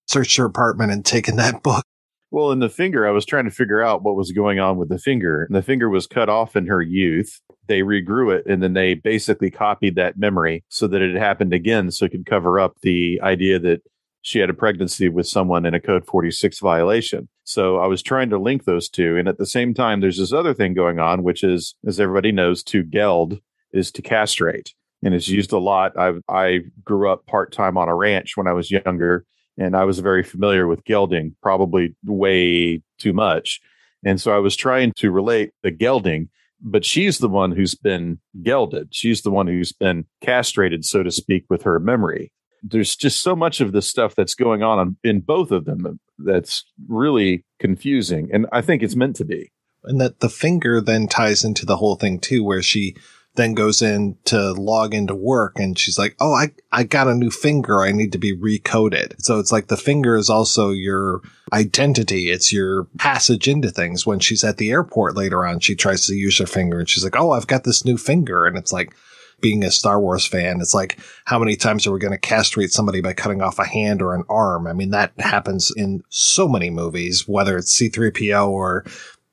searched 0.07 0.37
her 0.37 0.45
apartment 0.45 0.93
and 0.93 1.05
taken 1.05 1.37
that 1.37 1.63
book. 1.63 1.85
Well, 2.31 2.51
in 2.51 2.59
the 2.59 2.69
finger, 2.69 3.07
I 3.07 3.13
was 3.13 3.25
trying 3.25 3.45
to 3.45 3.51
figure 3.51 3.83
out 3.83 4.03
what 4.03 4.17
was 4.17 4.33
going 4.33 4.59
on 4.59 4.77
with 4.77 4.89
the 4.89 4.99
finger. 4.99 5.45
And 5.45 5.55
the 5.55 5.63
finger 5.63 5.89
was 5.89 6.07
cut 6.07 6.29
off 6.29 6.57
in 6.57 6.67
her 6.67 6.83
youth. 6.83 7.41
They 7.69 7.81
regrew 7.81 8.37
it 8.37 8.47
and 8.47 8.63
then 8.63 8.75
they 8.75 8.95
basically 8.95 9.51
copied 9.51 9.97
that 9.97 10.19
memory 10.19 10.65
so 10.69 10.87
that 10.89 11.03
it 11.03 11.17
happened 11.17 11.53
again 11.53 11.91
so 11.91 12.05
it 12.05 12.13
could 12.13 12.27
cover 12.27 12.61
up 12.61 12.75
the 12.83 13.21
idea 13.23 13.59
that 13.61 13.83
she 14.23 14.41
had 14.41 14.51
a 14.51 14.55
pregnancy 14.55 15.09
with 15.09 15.29
someone 15.29 15.65
in 15.65 15.73
a 15.73 15.81
code 15.81 16.05
46 16.05 16.59
violation. 16.59 17.29
So 17.45 17.79
I 17.79 17.87
was 17.87 18.03
trying 18.03 18.29
to 18.31 18.39
link 18.39 18.65
those 18.65 18.89
two. 18.89 19.17
And 19.17 19.29
at 19.29 19.39
the 19.39 19.47
same 19.47 19.73
time, 19.73 20.01
there's 20.01 20.19
this 20.19 20.33
other 20.33 20.53
thing 20.53 20.75
going 20.75 20.99
on, 20.99 21.23
which 21.23 21.45
is, 21.45 21.77
as 21.87 22.01
everybody 22.01 22.33
knows, 22.33 22.65
to 22.65 22.83
geld 22.83 23.39
is 23.73 23.93
to 23.93 24.03
castrate. 24.03 24.75
And 25.05 25.15
it's 25.15 25.29
used 25.29 25.53
a 25.53 25.59
lot. 25.59 25.97
I 25.97 26.15
I 26.29 26.63
grew 26.85 27.09
up 27.09 27.27
part 27.27 27.53
time 27.53 27.79
on 27.79 27.89
a 27.89 27.95
ranch 27.95 28.37
when 28.37 28.49
I 28.49 28.53
was 28.53 28.69
younger, 28.71 29.25
and 29.59 29.77
I 29.77 29.85
was 29.85 29.99
very 30.01 30.23
familiar 30.23 30.67
with 30.67 30.85
gelding, 30.85 31.35
probably 31.43 31.95
way 32.05 32.83
too 32.99 33.13
much. 33.13 33.61
And 34.05 34.21
so 34.21 34.35
I 34.35 34.39
was 34.39 34.57
trying 34.57 34.93
to 34.97 35.11
relate 35.11 35.53
the 35.63 35.71
gelding, 35.71 36.29
but 36.61 36.85
she's 36.85 37.19
the 37.19 37.29
one 37.29 37.53
who's 37.53 37.75
been 37.75 38.19
gelded. 38.43 38.89
She's 38.95 39.23
the 39.23 39.31
one 39.31 39.47
who's 39.47 39.73
been 39.73 40.05
castrated, 40.21 40.85
so 40.85 41.03
to 41.03 41.11
speak, 41.11 41.45
with 41.49 41.63
her 41.63 41.81
memory. 41.81 42.33
There's 42.63 42.97
just 42.97 43.23
so 43.23 43.37
much 43.37 43.61
of 43.61 43.73
this 43.73 43.89
stuff 43.89 44.15
that's 44.15 44.35
going 44.35 44.63
on 44.63 44.97
in 45.05 45.21
both 45.21 45.51
of 45.51 45.65
them 45.65 46.01
that's 46.19 46.65
really 46.89 47.45
confusing. 47.61 48.29
And 48.33 48.47
I 48.53 48.63
think 48.63 48.83
it's 48.83 48.97
meant 48.97 49.17
to 49.17 49.25
be. 49.25 49.53
And 49.85 50.01
that 50.01 50.21
the 50.21 50.29
finger 50.29 50.81
then 50.81 51.07
ties 51.07 51.45
into 51.45 51.65
the 51.65 51.77
whole 51.77 51.97
thing 51.97 52.19
too, 52.19 52.43
where 52.43 52.63
she 52.63 52.97
then 53.37 53.55
goes 53.55 53.83
in 53.83 54.17
to 54.25 54.53
log 54.53 54.95
into 54.95 55.15
work 55.15 55.59
and 55.59 55.79
she's 55.79 55.99
like, 55.99 56.17
Oh, 56.21 56.33
I, 56.33 56.53
I 56.73 56.85
got 56.85 57.09
a 57.09 57.15
new 57.15 57.31
finger. 57.31 57.81
I 57.81 57.93
need 57.93 58.13
to 58.13 58.19
be 58.19 58.37
recoded. 58.37 59.15
So 59.23 59.39
it's 59.39 59.53
like 59.53 59.69
the 59.69 59.77
finger 59.77 60.17
is 60.17 60.29
also 60.29 60.71
your 60.71 61.21
identity. 61.53 62.31
It's 62.31 62.53
your 62.53 62.85
passage 62.99 63.49
into 63.49 63.71
things. 63.71 64.07
When 64.07 64.19
she's 64.19 64.45
at 64.45 64.57
the 64.57 64.71
airport 64.71 65.17
later 65.17 65.47
on, 65.47 65.61
she 65.61 65.75
tries 65.75 66.07
to 66.07 66.15
use 66.15 66.39
her 66.39 66.47
finger 66.47 66.79
and 66.79 66.89
she's 66.89 67.05
like, 67.05 67.17
Oh, 67.17 67.33
I've 67.33 67.47
got 67.47 67.65
this 67.65 67.85
new 67.85 67.97
finger. 67.97 68.47
And 68.47 68.59
it's 68.59 68.73
like, 68.73 68.95
being 69.41 69.65
a 69.65 69.71
Star 69.71 70.01
Wars 70.01 70.27
fan, 70.27 70.61
it's 70.61 70.75
like, 70.75 70.99
how 71.27 71.39
many 71.39 71.57
times 71.57 71.87
are 71.87 71.93
we 71.93 72.01
going 72.01 72.13
to 72.13 72.19
castrate 72.19 72.73
somebody 72.73 73.01
by 73.01 73.13
cutting 73.13 73.43
off 73.43 73.59
a 73.59 73.67
hand 73.67 74.01
or 74.01 74.15
an 74.15 74.25
arm? 74.29 74.67
I 74.67 74.73
mean, 74.73 74.91
that 74.91 75.13
happens 75.19 75.71
in 75.77 76.03
so 76.09 76.49
many 76.49 76.71
movies, 76.71 77.29
whether 77.29 77.57
it's 77.57 77.79
C3PO 77.79 78.49
or 78.49 78.85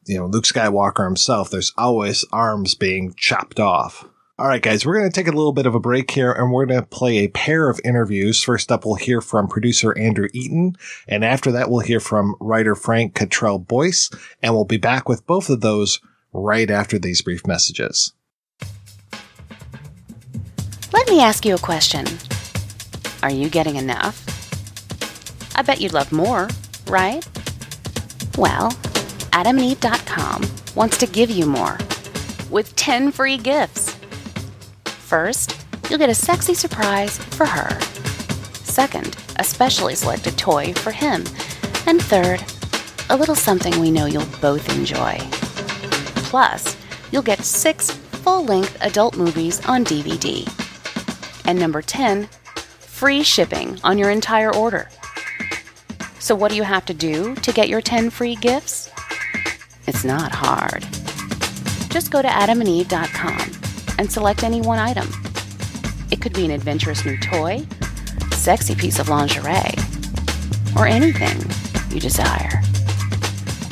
you 0.05 0.17
know, 0.17 0.25
Luke 0.25 0.45
Skywalker 0.45 1.05
himself, 1.05 1.49
there's 1.49 1.73
always 1.77 2.25
arms 2.31 2.75
being 2.75 3.13
chopped 3.17 3.59
off. 3.59 4.07
All 4.39 4.47
right, 4.47 4.61
guys, 4.61 4.83
we're 4.83 4.97
going 4.97 5.11
to 5.11 5.15
take 5.15 5.27
a 5.27 5.35
little 5.35 5.53
bit 5.53 5.67
of 5.67 5.75
a 5.75 5.79
break 5.79 6.09
here 6.09 6.31
and 6.31 6.51
we're 6.51 6.65
going 6.65 6.81
to 6.81 6.87
play 6.87 7.19
a 7.19 7.27
pair 7.27 7.69
of 7.69 7.79
interviews. 7.85 8.41
First 8.41 8.71
up, 8.71 8.83
we'll 8.83 8.95
hear 8.95 9.21
from 9.21 9.47
producer 9.47 9.97
Andrew 9.97 10.27
Eaton. 10.33 10.75
And 11.07 11.23
after 11.23 11.51
that, 11.51 11.69
we'll 11.69 11.81
hear 11.81 11.99
from 11.99 12.35
writer 12.39 12.73
Frank 12.73 13.13
Cottrell 13.13 13.59
Boyce. 13.59 14.09
And 14.41 14.55
we'll 14.55 14.65
be 14.65 14.77
back 14.77 15.07
with 15.07 15.27
both 15.27 15.51
of 15.51 15.61
those 15.61 15.99
right 16.31 16.71
after 16.71 16.97
these 16.97 17.21
brief 17.21 17.45
messages. 17.45 18.13
Let 20.91 21.07
me 21.07 21.21
ask 21.21 21.45
you 21.45 21.53
a 21.53 21.59
question. 21.59 22.05
Are 23.21 23.31
you 23.31 23.49
getting 23.49 23.75
enough? 23.75 24.25
I 25.55 25.61
bet 25.61 25.79
you'd 25.79 25.93
love 25.93 26.11
more, 26.11 26.49
right? 26.87 27.25
Well, 28.35 28.75
AdamandEve.com 29.33 30.45
wants 30.75 30.95
to 30.99 31.07
give 31.07 31.31
you 31.31 31.47
more 31.47 31.79
with 32.51 32.75
10 32.75 33.11
free 33.11 33.35
gifts. 33.35 33.95
First, 34.85 35.65
you'll 35.89 35.97
get 35.97 36.11
a 36.11 36.15
sexy 36.15 36.53
surprise 36.53 37.17
for 37.17 37.47
her. 37.47 37.79
Second, 38.63 39.17
a 39.39 39.43
specially 39.43 39.95
selected 39.95 40.37
toy 40.37 40.71
for 40.73 40.91
him. 40.91 41.23
And 41.87 41.99
third, 41.99 42.43
a 43.09 43.17
little 43.17 43.33
something 43.33 43.79
we 43.79 43.89
know 43.89 44.05
you'll 44.05 44.23
both 44.39 44.69
enjoy. 44.77 45.17
Plus, 46.29 46.77
you'll 47.11 47.23
get 47.23 47.43
six 47.43 47.89
full 47.89 48.45
length 48.45 48.77
adult 48.81 49.17
movies 49.17 49.65
on 49.65 49.83
DVD. 49.83 50.47
And 51.45 51.57
number 51.57 51.81
10, 51.81 52.27
free 52.79 53.23
shipping 53.23 53.79
on 53.83 53.97
your 53.97 54.11
entire 54.11 54.53
order. 54.53 54.89
So, 56.19 56.35
what 56.35 56.51
do 56.51 56.55
you 56.55 56.63
have 56.63 56.85
to 56.85 56.93
do 56.93 57.33
to 57.33 57.51
get 57.51 57.67
your 57.67 57.81
10 57.81 58.11
free 58.11 58.35
gifts? 58.35 58.92
It's 59.85 60.03
not 60.03 60.31
hard. 60.33 60.83
Just 61.89 62.11
go 62.11 62.21
to 62.21 62.27
adamandeve.com 62.27 63.51
and 63.99 64.11
select 64.11 64.43
any 64.43 64.61
one 64.61 64.79
item. 64.79 65.07
It 66.11 66.21
could 66.21 66.33
be 66.33 66.45
an 66.45 66.51
adventurous 66.51 67.05
new 67.05 67.17
toy, 67.17 67.65
sexy 68.31 68.75
piece 68.75 68.99
of 68.99 69.09
lingerie, 69.09 69.75
or 70.77 70.87
anything 70.87 71.37
you 71.93 71.99
desire. 71.99 72.61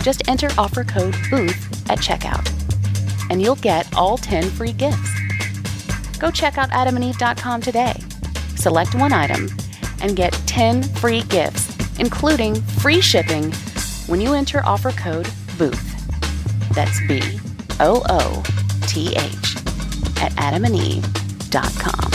Just 0.01 0.28
enter 0.28 0.49
offer 0.57 0.84
code 0.84 1.16
BOOTH 1.30 1.89
at 1.89 1.99
checkout, 1.99 2.49
and 3.30 3.41
you'll 3.41 3.55
get 3.55 3.93
all 3.95 4.18
10 4.18 4.49
free 4.51 4.74
gifts. 4.74 5.09
Go 6.20 6.30
check 6.32 6.57
out 6.57 6.70
adamandeve.com 6.72 7.62
today. 7.62 7.93
Select 8.55 8.95
one 8.95 9.14
item 9.14 9.49
and 10.01 10.16
get 10.16 10.34
10 10.45 10.84
free 10.84 11.22
gifts, 11.24 11.76
including 11.99 12.55
free 12.55 13.01
shipping, 13.01 13.51
when 14.07 14.20
you 14.22 14.34
enter 14.34 14.66
offer 14.66 14.91
code 14.91 15.28
BOOTH. 15.57 15.91
That's 16.74 16.99
B 17.07 17.22
O 17.80 18.03
O 18.09 18.43
T 18.88 19.09
H 19.09 19.55
at 20.22 20.32
adamandeve.com. 20.34 22.11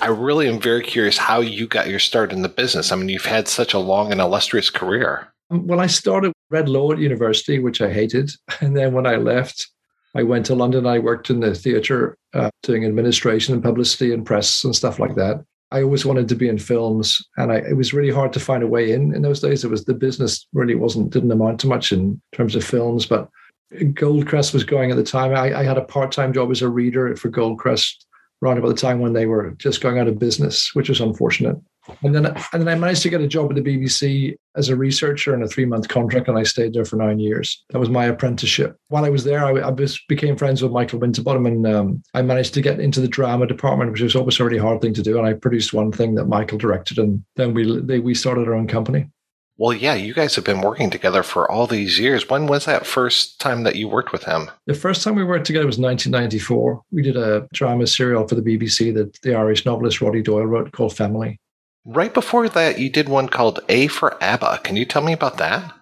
I 0.00 0.08
really 0.08 0.48
am 0.48 0.60
very 0.60 0.82
curious 0.82 1.16
how 1.16 1.40
you 1.40 1.66
got 1.66 1.88
your 1.88 1.98
start 1.98 2.30
in 2.30 2.42
the 2.42 2.48
business. 2.48 2.92
I 2.92 2.96
mean, 2.96 3.08
you've 3.08 3.24
had 3.24 3.48
such 3.48 3.72
a 3.72 3.78
long 3.78 4.12
and 4.12 4.20
illustrious 4.20 4.68
career. 4.68 5.32
Well, 5.48 5.80
I 5.80 5.86
started 5.86 6.32
read 6.50 6.68
law 6.68 6.92
at 6.92 6.98
university, 6.98 7.58
which 7.58 7.80
I 7.80 7.90
hated, 7.90 8.30
and 8.60 8.76
then 8.76 8.92
when 8.92 9.06
I 9.06 9.16
left, 9.16 9.66
I 10.14 10.22
went 10.22 10.46
to 10.46 10.54
London. 10.54 10.86
I 10.86 10.98
worked 10.98 11.30
in 11.30 11.40
the 11.40 11.54
theatre, 11.54 12.16
uh, 12.34 12.50
doing 12.62 12.84
administration 12.84 13.54
and 13.54 13.62
publicity 13.62 14.12
and 14.12 14.24
press 14.24 14.62
and 14.62 14.76
stuff 14.76 14.98
like 14.98 15.14
that. 15.16 15.44
I 15.74 15.82
always 15.82 16.06
wanted 16.06 16.28
to 16.28 16.36
be 16.36 16.48
in 16.48 16.56
films, 16.56 17.20
and 17.36 17.50
I, 17.50 17.56
it 17.56 17.76
was 17.76 17.92
really 17.92 18.12
hard 18.12 18.32
to 18.34 18.40
find 18.40 18.62
a 18.62 18.66
way 18.68 18.92
in. 18.92 19.12
In 19.12 19.22
those 19.22 19.40
days, 19.40 19.64
it 19.64 19.70
was 19.70 19.84
the 19.84 19.92
business 19.92 20.46
really 20.52 20.76
wasn't 20.76 21.10
didn't 21.10 21.32
amount 21.32 21.58
to 21.60 21.66
much 21.66 21.90
in 21.90 22.22
terms 22.32 22.54
of 22.54 22.62
films, 22.62 23.06
but 23.06 23.28
Goldcrest 23.72 24.54
was 24.54 24.62
going 24.62 24.92
at 24.92 24.96
the 24.96 25.02
time. 25.02 25.34
I, 25.34 25.52
I 25.52 25.64
had 25.64 25.76
a 25.76 25.84
part 25.84 26.12
time 26.12 26.32
job 26.32 26.52
as 26.52 26.62
a 26.62 26.68
reader 26.68 27.16
for 27.16 27.28
Goldcrest 27.28 28.04
around 28.44 28.58
about 28.58 28.68
the 28.68 28.80
time 28.80 29.00
when 29.00 29.12
they 29.12 29.26
were 29.26 29.50
just 29.58 29.80
going 29.80 29.98
out 29.98 30.08
of 30.08 30.18
business, 30.18 30.70
which 30.74 30.88
was 30.88 31.00
unfortunate. 31.00 31.56
And 32.02 32.14
then, 32.14 32.26
and 32.26 32.62
then 32.62 32.68
I 32.68 32.74
managed 32.76 33.02
to 33.02 33.10
get 33.10 33.20
a 33.20 33.28
job 33.28 33.50
at 33.50 33.62
the 33.62 33.62
BBC 33.62 34.36
as 34.56 34.68
a 34.68 34.76
researcher 34.76 35.34
in 35.34 35.42
a 35.42 35.48
three 35.48 35.66
month 35.66 35.88
contract, 35.88 36.28
and 36.28 36.38
I 36.38 36.42
stayed 36.42 36.72
there 36.72 36.84
for 36.84 36.96
nine 36.96 37.18
years. 37.18 37.62
That 37.70 37.78
was 37.78 37.90
my 37.90 38.06
apprenticeship. 38.06 38.78
While 38.88 39.04
I 39.04 39.10
was 39.10 39.24
there, 39.24 39.44
I, 39.44 39.68
I 39.68 39.70
became 40.08 40.36
friends 40.36 40.62
with 40.62 40.72
Michael 40.72 40.98
Winterbottom, 40.98 41.46
and 41.46 41.66
um, 41.66 42.02
I 42.14 42.22
managed 42.22 42.54
to 42.54 42.62
get 42.62 42.80
into 42.80 43.00
the 43.00 43.08
drama 43.08 43.46
department, 43.46 43.92
which 43.92 44.00
was 44.00 44.16
always 44.16 44.40
a 44.40 44.44
really 44.44 44.58
hard 44.58 44.80
thing 44.80 44.94
to 44.94 45.02
do. 45.02 45.18
And 45.18 45.26
I 45.26 45.34
produced 45.34 45.74
one 45.74 45.92
thing 45.92 46.14
that 46.14 46.26
Michael 46.26 46.58
directed, 46.58 46.98
and 46.98 47.22
then 47.36 47.52
we 47.52 47.80
they, 47.80 47.98
we 47.98 48.14
started 48.14 48.48
our 48.48 48.54
own 48.54 48.66
company. 48.66 49.08
Well, 49.56 49.72
yeah, 49.72 49.94
you 49.94 50.14
guys 50.14 50.34
have 50.34 50.44
been 50.44 50.62
working 50.62 50.90
together 50.90 51.22
for 51.22 51.48
all 51.48 51.68
these 51.68 51.98
years. 51.98 52.28
When 52.28 52.46
was 52.46 52.64
that 52.64 52.86
first 52.86 53.40
time 53.40 53.62
that 53.62 53.76
you 53.76 53.86
worked 53.86 54.10
with 54.10 54.24
him? 54.24 54.50
The 54.66 54.74
first 54.74 55.02
time 55.02 55.14
we 55.14 55.22
worked 55.22 55.46
together 55.46 55.66
was 55.66 55.78
1994. 55.78 56.82
We 56.90 57.02
did 57.02 57.16
a 57.16 57.46
drama 57.52 57.86
serial 57.86 58.26
for 58.26 58.34
the 58.34 58.42
BBC 58.42 58.92
that 58.94 59.20
the 59.22 59.36
Irish 59.36 59.64
novelist 59.64 60.00
Roddy 60.00 60.22
Doyle 60.22 60.46
wrote 60.46 60.72
called 60.72 60.96
Family. 60.96 61.38
Right 61.84 62.12
before 62.12 62.48
that, 62.48 62.80
you 62.80 62.90
did 62.90 63.08
one 63.08 63.28
called 63.28 63.60
A 63.68 63.86
for 63.86 64.20
ABBA. 64.22 64.60
Can 64.64 64.74
you 64.74 64.84
tell 64.84 65.02
me 65.02 65.12
about 65.12 65.38
that? 65.38 65.72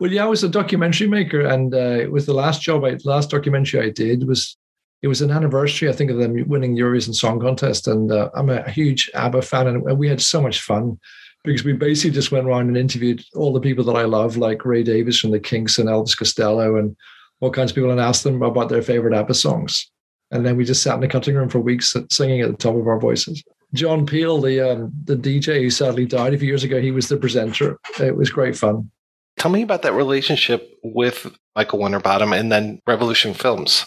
Well, 0.00 0.10
yeah, 0.10 0.24
I 0.24 0.28
was 0.28 0.42
a 0.42 0.48
documentary 0.48 1.06
maker, 1.06 1.42
and 1.42 1.72
uh, 1.72 1.78
it 1.78 2.10
was 2.10 2.26
the 2.26 2.34
last 2.34 2.62
job, 2.62 2.84
I, 2.84 2.96
last 3.04 3.30
documentary 3.30 3.80
I 3.80 3.90
did 3.90 4.26
was 4.26 4.56
it 5.02 5.08
was 5.08 5.22
an 5.22 5.30
anniversary, 5.30 5.88
I 5.88 5.92
think, 5.92 6.10
of 6.10 6.18
them 6.18 6.48
winning 6.48 6.74
the 6.74 6.82
Eurovision 6.82 7.14
Song 7.14 7.38
Contest, 7.38 7.86
and 7.86 8.10
uh, 8.10 8.30
I'm 8.34 8.50
a 8.50 8.68
huge 8.70 9.10
ABBA 9.14 9.42
fan, 9.42 9.66
and 9.66 9.98
we 9.98 10.08
had 10.08 10.20
so 10.20 10.40
much 10.40 10.60
fun 10.60 10.98
because 11.44 11.64
we 11.64 11.72
basically 11.72 12.10
just 12.10 12.32
went 12.32 12.46
around 12.46 12.68
and 12.68 12.76
interviewed 12.76 13.24
all 13.34 13.52
the 13.52 13.60
people 13.60 13.84
that 13.84 13.96
I 13.96 14.04
love, 14.04 14.36
like 14.36 14.64
Ray 14.64 14.82
Davies 14.82 15.18
from 15.18 15.30
the 15.30 15.40
Kinks 15.40 15.78
and 15.78 15.88
Elvis 15.88 16.16
Costello 16.16 16.76
and 16.76 16.96
all 17.40 17.50
kinds 17.50 17.70
of 17.70 17.74
people, 17.74 17.90
and 17.90 18.00
asked 18.00 18.24
them 18.24 18.42
about 18.42 18.68
their 18.68 18.82
favorite 18.82 19.14
ABBA 19.14 19.34
songs. 19.34 19.90
And 20.30 20.44
then 20.46 20.56
we 20.56 20.64
just 20.64 20.82
sat 20.82 20.94
in 20.94 21.00
the 21.00 21.08
cutting 21.08 21.34
room 21.34 21.48
for 21.48 21.58
weeks 21.58 21.96
singing 22.10 22.40
at 22.40 22.50
the 22.50 22.56
top 22.56 22.76
of 22.76 22.86
our 22.86 23.00
voices. 23.00 23.42
John 23.72 24.04
Peel, 24.04 24.40
the 24.40 24.60
um, 24.60 24.92
the 25.04 25.16
DJ 25.16 25.60
who 25.60 25.70
sadly 25.70 26.06
died 26.06 26.34
a 26.34 26.38
few 26.38 26.48
years 26.48 26.64
ago, 26.64 26.80
he 26.80 26.90
was 26.90 27.08
the 27.08 27.16
presenter. 27.16 27.78
It 28.00 28.16
was 28.16 28.30
great 28.30 28.56
fun. 28.56 28.90
Tell 29.38 29.50
me 29.50 29.62
about 29.62 29.82
that 29.82 29.92
relationship 29.92 30.78
with 30.82 31.34
Michael 31.56 31.78
Winterbottom 31.78 32.32
and 32.32 32.50
then 32.50 32.80
Revolution 32.86 33.32
Films. 33.32 33.86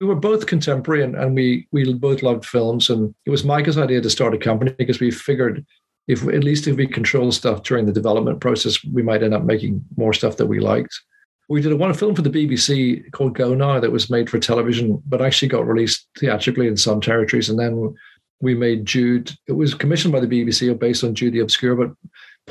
We 0.00 0.06
were 0.06 0.14
both 0.16 0.46
contemporary 0.46 1.02
and, 1.02 1.14
and 1.14 1.34
we 1.34 1.66
we 1.72 1.92
both 1.94 2.22
loved 2.22 2.44
films. 2.44 2.90
And 2.90 3.14
it 3.24 3.30
was 3.30 3.44
Michael's 3.44 3.78
idea 3.78 4.00
to 4.00 4.10
start 4.10 4.34
a 4.34 4.38
company 4.38 4.74
because 4.78 5.00
we 5.00 5.10
figured 5.10 5.64
if 6.08 6.26
at 6.26 6.44
least 6.44 6.66
if 6.66 6.76
we 6.76 6.86
control 6.86 7.30
stuff 7.32 7.62
during 7.62 7.86
the 7.86 7.92
development 7.92 8.40
process, 8.40 8.82
we 8.92 9.02
might 9.02 9.22
end 9.22 9.34
up 9.34 9.44
making 9.44 9.84
more 9.96 10.12
stuff 10.12 10.36
that 10.36 10.46
we 10.46 10.58
liked. 10.58 10.94
We 11.48 11.60
did 11.60 11.72
a 11.72 11.76
one 11.76 11.92
film 11.94 12.14
for 12.14 12.22
the 12.22 12.30
BBC 12.30 13.10
called 13.12 13.34
Go 13.34 13.54
Now 13.54 13.78
that 13.78 13.92
was 13.92 14.10
made 14.10 14.30
for 14.30 14.38
television, 14.38 15.02
but 15.06 15.20
actually 15.20 15.48
got 15.48 15.66
released 15.66 16.06
theatrically 16.18 16.66
in 16.66 16.76
some 16.76 17.00
territories. 17.00 17.48
And 17.48 17.58
then 17.58 17.94
we 18.40 18.54
made 18.54 18.86
Jude. 18.86 19.32
It 19.46 19.52
was 19.52 19.74
commissioned 19.74 20.12
by 20.12 20.20
the 20.20 20.26
BBC 20.26 20.76
based 20.78 21.04
on 21.04 21.14
Jude 21.14 21.34
the 21.34 21.40
Obscure, 21.40 21.76
but 21.76 21.92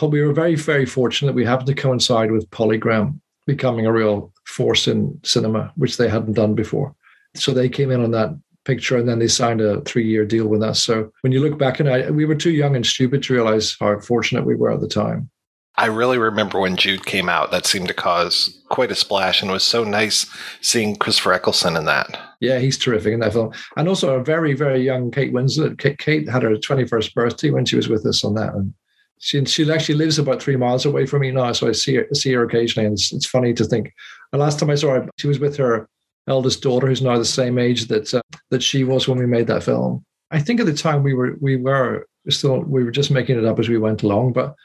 we 0.10 0.22
were 0.22 0.34
very, 0.34 0.56
very 0.56 0.86
fortunate. 0.86 1.36
We 1.36 1.45
happened 1.45 1.68
to 1.68 1.74
coincide 1.74 2.32
with 2.32 2.49
Polygram 2.52 3.20
becoming 3.47 3.86
a 3.86 3.91
real 3.91 4.32
force 4.45 4.88
in 4.88 5.20
cinema, 5.24 5.72
which 5.76 5.97
they 5.97 6.08
hadn't 6.08 6.34
done 6.34 6.54
before. 6.54 6.95
So 7.36 7.52
they 7.52 7.70
came 7.70 7.91
in 7.91 8.04
on 8.04 8.12
that 8.12 8.30
picture 8.66 8.97
and 8.97 9.07
then 9.07 9.20
they 9.20 9.28
signed 9.28 9.62
a 9.62 9.82
three 9.82 10.07
year 10.07 10.26
deal 10.26 10.47
with 10.47 10.62
us. 10.62 10.84
So 10.84 11.12
when 11.22 11.32
you 11.32 11.41
look 11.41 11.57
back 11.57 11.80
and 11.80 11.89
I, 11.89 12.12
we 12.12 12.26
were 12.26 12.36
too 12.36 12.51
young 12.51 12.76
and 12.76 12.86
stupid 12.86 13.24
to 13.24 13.34
realize 13.34 13.76
how 13.80 13.99
fortunate 13.99 14.45
we 14.45 14.55
were 14.55 14.72
at 14.72 14.82
the 14.82 14.88
time. 14.88 15.30
I 15.78 15.86
really 15.86 16.18
remember 16.18 16.59
when 16.59 16.76
Jude 16.76 17.05
came 17.05 17.30
out. 17.30 17.49
That 17.51 17.66
seemed 17.66 17.88
to 17.88 17.93
cause 17.93 18.62
quite 18.70 18.91
a 18.91 18.95
splash, 18.95 19.41
and 19.41 19.49
it 19.49 19.53
was 19.53 19.64
so 19.64 19.86
nice 19.86 20.26
seeing 20.59 20.97
Christopher 20.97 21.34
Eccleston 21.34 21.78
in 21.78 21.86
that. 21.86 22.20
Yeah, 22.41 22.59
he's 22.59 22.78
terrific 22.78 23.14
in 23.14 23.22
that 23.22 23.32
film, 23.32 23.53
and 23.78 23.88
also 23.88 24.14
a 24.16 24.24
very, 24.24 24.53
very 24.53 24.82
young 24.84 25.12
Kate 25.12 25.34
Winslet. 25.34 25.80
Kate, 25.80 25.97
Kate 25.97 26.30
had 26.30 26.43
her 26.43 26.57
twenty-first 26.57 27.16
birthday 27.16 27.51
when 27.51 27.66
she 27.66 27.78
was 27.78 27.88
with 27.88 28.05
us 28.05 28.24
on 28.26 28.34
that, 28.36 28.53
and 28.53 28.74
she 29.20 29.43
she 29.45 29.72
actually 29.72 29.95
lives 29.95 30.20
about 30.20 30.43
three 30.43 30.57
miles 30.57 30.86
away 30.86 31.05
from 31.05 31.22
me 31.22 31.32
now, 31.32 31.53
so 31.53 31.70
I 31.70 31.72
see 31.72 31.95
her 31.95 32.07
see 32.14 32.34
her 32.34 32.43
occasionally, 32.43 32.86
and 32.86 32.93
it's, 32.93 33.14
it's 33.14 33.26
funny 33.26 33.53
to 33.53 33.64
think. 33.64 33.93
The 34.34 34.38
last 34.38 34.59
time 34.59 34.70
I 34.70 34.76
saw 34.76 34.95
her, 34.95 35.09
she 35.18 35.30
was 35.30 35.39
with 35.39 35.55
her 35.55 35.88
eldest 36.28 36.61
daughter, 36.61 36.88
who's 36.88 37.01
now 37.01 37.17
the 37.17 37.26
same 37.26 37.57
age 37.57 37.88
that 37.88 38.13
uh, 38.13 38.22
that 38.49 38.63
she 38.63 38.84
was 38.84 39.07
when 39.07 39.17
we 39.17 39.26
made 39.26 39.47
that 39.47 39.63
film. 39.63 40.03
I 40.32 40.39
think 40.39 40.59
at 40.59 40.65
the 40.65 40.74
time 40.74 41.03
we 41.03 41.13
were 41.13 41.36
we 41.39 41.57
were 41.57 42.07
still 42.30 42.61
we 42.61 42.84
were 42.84 42.91
just 42.91 43.11
making 43.11 43.38
it 43.38 43.45
up 43.45 43.59
as 43.59 43.69
we 43.69 43.78
went 43.78 44.03
along, 44.03 44.34
but 44.34 44.55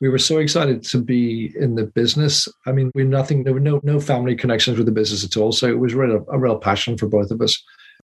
we 0.00 0.08
were 0.08 0.18
so 0.18 0.38
excited 0.38 0.82
to 0.84 0.98
be 0.98 1.54
in 1.58 1.74
the 1.74 1.84
business. 1.84 2.48
I 2.66 2.72
mean, 2.72 2.90
we 2.94 3.04
nothing 3.04 3.44
there 3.44 3.54
were 3.54 3.60
no 3.60 3.80
no 3.82 4.00
family 4.00 4.34
connections 4.34 4.76
with 4.76 4.86
the 4.86 4.92
business 4.92 5.24
at 5.24 5.36
all, 5.36 5.52
so 5.52 5.68
it 5.68 5.78
was 5.78 5.94
really 5.94 6.16
a, 6.16 6.32
a 6.32 6.38
real 6.38 6.58
passion 6.58 6.96
for 6.96 7.06
both 7.06 7.30
of 7.30 7.40
us. 7.40 7.62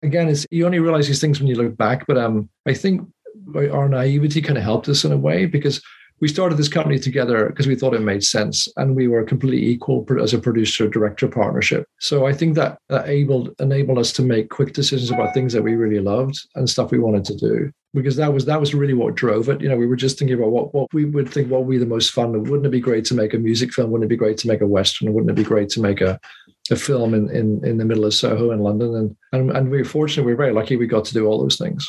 Again, 0.03 0.29
it's 0.29 0.45
you 0.51 0.65
only 0.65 0.79
realize 0.79 1.07
these 1.07 1.21
things 1.21 1.39
when 1.39 1.47
you 1.47 1.55
look 1.55 1.77
back, 1.77 2.05
but 2.07 2.17
um, 2.17 2.49
I 2.65 2.73
think 2.73 3.07
our 3.55 3.87
naivety 3.87 4.41
kind 4.41 4.57
of 4.57 4.63
helped 4.63 4.89
us 4.89 5.05
in 5.05 5.11
a 5.11 5.17
way 5.17 5.45
because 5.45 5.81
we 6.21 6.27
started 6.27 6.57
this 6.57 6.69
company 6.69 6.97
together 6.97 7.49
because 7.49 7.67
we 7.67 7.75
thought 7.75 7.93
it 7.93 8.01
made 8.01 8.23
sense 8.23 8.67
and 8.77 8.95
we 8.95 9.07
were 9.07 9.23
completely 9.23 9.67
equal 9.67 10.05
as 10.21 10.33
a 10.33 10.39
producer 10.39 10.87
director 10.87 11.27
partnership. 11.27 11.87
So 11.99 12.25
i 12.25 12.33
think 12.33 12.55
that, 12.55 12.79
enabled 12.89 13.53
enabled 13.59 13.99
us 13.99 14.11
to 14.13 14.21
make 14.21 14.49
quick 14.49 14.73
decisions 14.73 15.11
about 15.11 15.33
things 15.33 15.53
that 15.53 15.63
we 15.63 15.75
really 15.75 15.99
loved 15.99 16.39
and 16.55 16.69
stuff 16.69 16.91
we 16.91 16.99
wanted 16.99 17.25
to 17.25 17.35
do. 17.35 17.71
Because 17.93 18.17
that 18.17 18.33
was 18.33 18.45
that 18.45 18.59
was 18.59 18.73
really 18.73 18.93
what 18.93 19.15
drove 19.15 19.49
it. 19.49 19.61
You 19.61 19.69
know 19.69 19.77
we 19.77 19.87
were 19.87 19.95
just 19.95 20.19
thinking 20.19 20.37
about 20.37 20.51
what, 20.51 20.73
what 20.73 20.93
we 20.93 21.05
would 21.05 21.29
think 21.29 21.49
what 21.49 21.63
would 21.63 21.71
be 21.71 21.77
the 21.77 21.85
most 21.85 22.11
fun. 22.11 22.31
Wouldn't 22.43 22.65
it 22.65 22.69
be 22.69 22.79
great 22.79 23.05
to 23.05 23.13
make 23.13 23.33
a 23.33 23.37
music 23.37 23.73
film? 23.73 23.91
Wouldn't 23.91 24.05
it 24.05 24.15
be 24.15 24.17
great 24.17 24.37
to 24.39 24.47
make 24.47 24.61
a 24.61 24.67
western? 24.67 25.13
Wouldn't 25.13 25.31
it 25.31 25.41
be 25.41 25.43
great 25.43 25.69
to 25.69 25.81
make 25.81 26.01
a 26.01 26.19
a 26.71 26.75
film 26.75 27.13
in, 27.13 27.29
in, 27.29 27.63
in 27.63 27.77
the 27.77 27.85
middle 27.85 28.05
of 28.05 28.13
Soho 28.13 28.51
in 28.51 28.59
London. 28.59 28.95
And, 28.95 29.15
and, 29.31 29.51
and 29.55 29.69
we 29.69 29.81
are 29.81 29.85
fortunate, 29.85 30.25
we 30.25 30.33
are 30.33 30.37
very 30.37 30.53
lucky 30.53 30.75
we 30.75 30.87
got 30.87 31.05
to 31.05 31.13
do 31.13 31.27
all 31.27 31.39
those 31.39 31.57
things. 31.57 31.87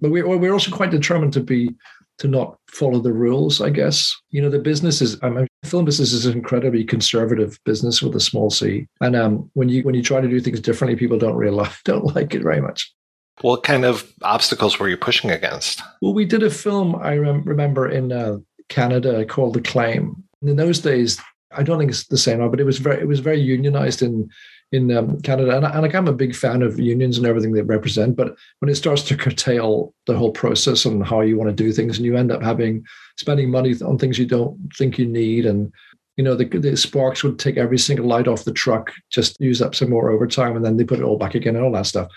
But 0.00 0.10
we, 0.10 0.22
we're 0.22 0.52
also 0.52 0.70
quite 0.70 0.90
determined 0.90 1.32
to 1.32 1.40
be 1.40 1.70
to 2.18 2.28
not 2.28 2.56
follow 2.68 3.00
the 3.00 3.12
rules, 3.12 3.60
I 3.60 3.70
guess. 3.70 4.14
You 4.30 4.42
know, 4.42 4.50
the 4.50 4.58
business 4.58 5.00
is 5.00 5.18
I 5.22 5.28
mean, 5.28 5.46
film 5.64 5.84
business 5.84 6.12
is 6.12 6.26
an 6.26 6.32
incredibly 6.32 6.84
conservative 6.84 7.58
business 7.64 8.02
with 8.02 8.14
a 8.16 8.20
small 8.20 8.50
c. 8.50 8.86
And 9.00 9.16
um, 9.16 9.50
when 9.54 9.68
you 9.68 9.82
when 9.82 9.94
you 9.94 10.02
try 10.02 10.20
to 10.20 10.28
do 10.28 10.40
things 10.40 10.60
differently, 10.60 10.96
people 10.96 11.18
don't 11.18 11.36
realize 11.36 11.74
don't 11.84 12.14
like 12.14 12.34
it 12.34 12.42
very 12.42 12.60
much. 12.60 12.92
What 13.40 13.62
kind 13.62 13.84
of 13.84 14.10
obstacles 14.22 14.78
were 14.80 14.88
you 14.88 14.96
pushing 14.96 15.30
against? 15.30 15.80
Well, 16.02 16.12
we 16.12 16.24
did 16.24 16.42
a 16.42 16.50
film 16.50 16.96
I 16.96 17.18
rem- 17.18 17.44
remember 17.44 17.88
in 17.88 18.10
uh, 18.10 18.38
Canada 18.68 19.24
called 19.24 19.54
The 19.54 19.60
Claim. 19.60 20.24
And 20.40 20.50
in 20.50 20.56
those 20.56 20.80
days, 20.80 21.20
I 21.52 21.62
don't 21.62 21.78
think 21.78 21.90
it's 21.90 22.06
the 22.08 22.18
same 22.18 22.40
now, 22.40 22.48
but 22.48 22.60
it 22.60 22.64
was 22.64 22.78
very 22.78 23.00
it 23.00 23.08
was 23.08 23.20
very 23.20 23.40
unionized 23.40 24.02
in 24.02 24.28
in 24.72 24.94
um, 24.94 25.20
Canada. 25.22 25.56
And, 25.56 25.64
and 25.64 25.82
like, 25.82 25.94
I'm 25.94 26.08
a 26.08 26.12
big 26.12 26.34
fan 26.34 26.62
of 26.62 26.78
unions 26.78 27.16
and 27.16 27.26
everything 27.26 27.52
they 27.52 27.62
represent, 27.62 28.16
but 28.16 28.36
when 28.58 28.70
it 28.70 28.74
starts 28.74 29.02
to 29.04 29.16
curtail 29.16 29.94
the 30.06 30.16
whole 30.16 30.32
process 30.32 30.84
and 30.84 31.04
how 31.06 31.22
you 31.22 31.38
want 31.38 31.48
to 31.48 31.64
do 31.64 31.72
things, 31.72 31.96
and 31.96 32.04
you 32.04 32.16
end 32.16 32.30
up 32.30 32.42
having 32.42 32.84
spending 33.16 33.50
money 33.50 33.74
on 33.84 33.98
things 33.98 34.18
you 34.18 34.26
don't 34.26 34.58
think 34.76 34.98
you 34.98 35.06
need, 35.06 35.46
and 35.46 35.72
you 36.16 36.24
know 36.24 36.34
the, 36.34 36.44
the 36.44 36.76
sparks 36.76 37.24
would 37.24 37.38
take 37.38 37.56
every 37.56 37.78
single 37.78 38.06
light 38.06 38.28
off 38.28 38.44
the 38.44 38.52
truck, 38.52 38.92
just 39.10 39.40
use 39.40 39.62
up 39.62 39.74
some 39.74 39.90
more 39.90 40.10
overtime, 40.10 40.56
and 40.56 40.64
then 40.64 40.76
they 40.76 40.84
put 40.84 40.98
it 40.98 41.04
all 41.04 41.16
back 41.18 41.34
again 41.34 41.56
and 41.56 41.64
all 41.64 41.72
that 41.72 41.86
stuff. 41.86 42.08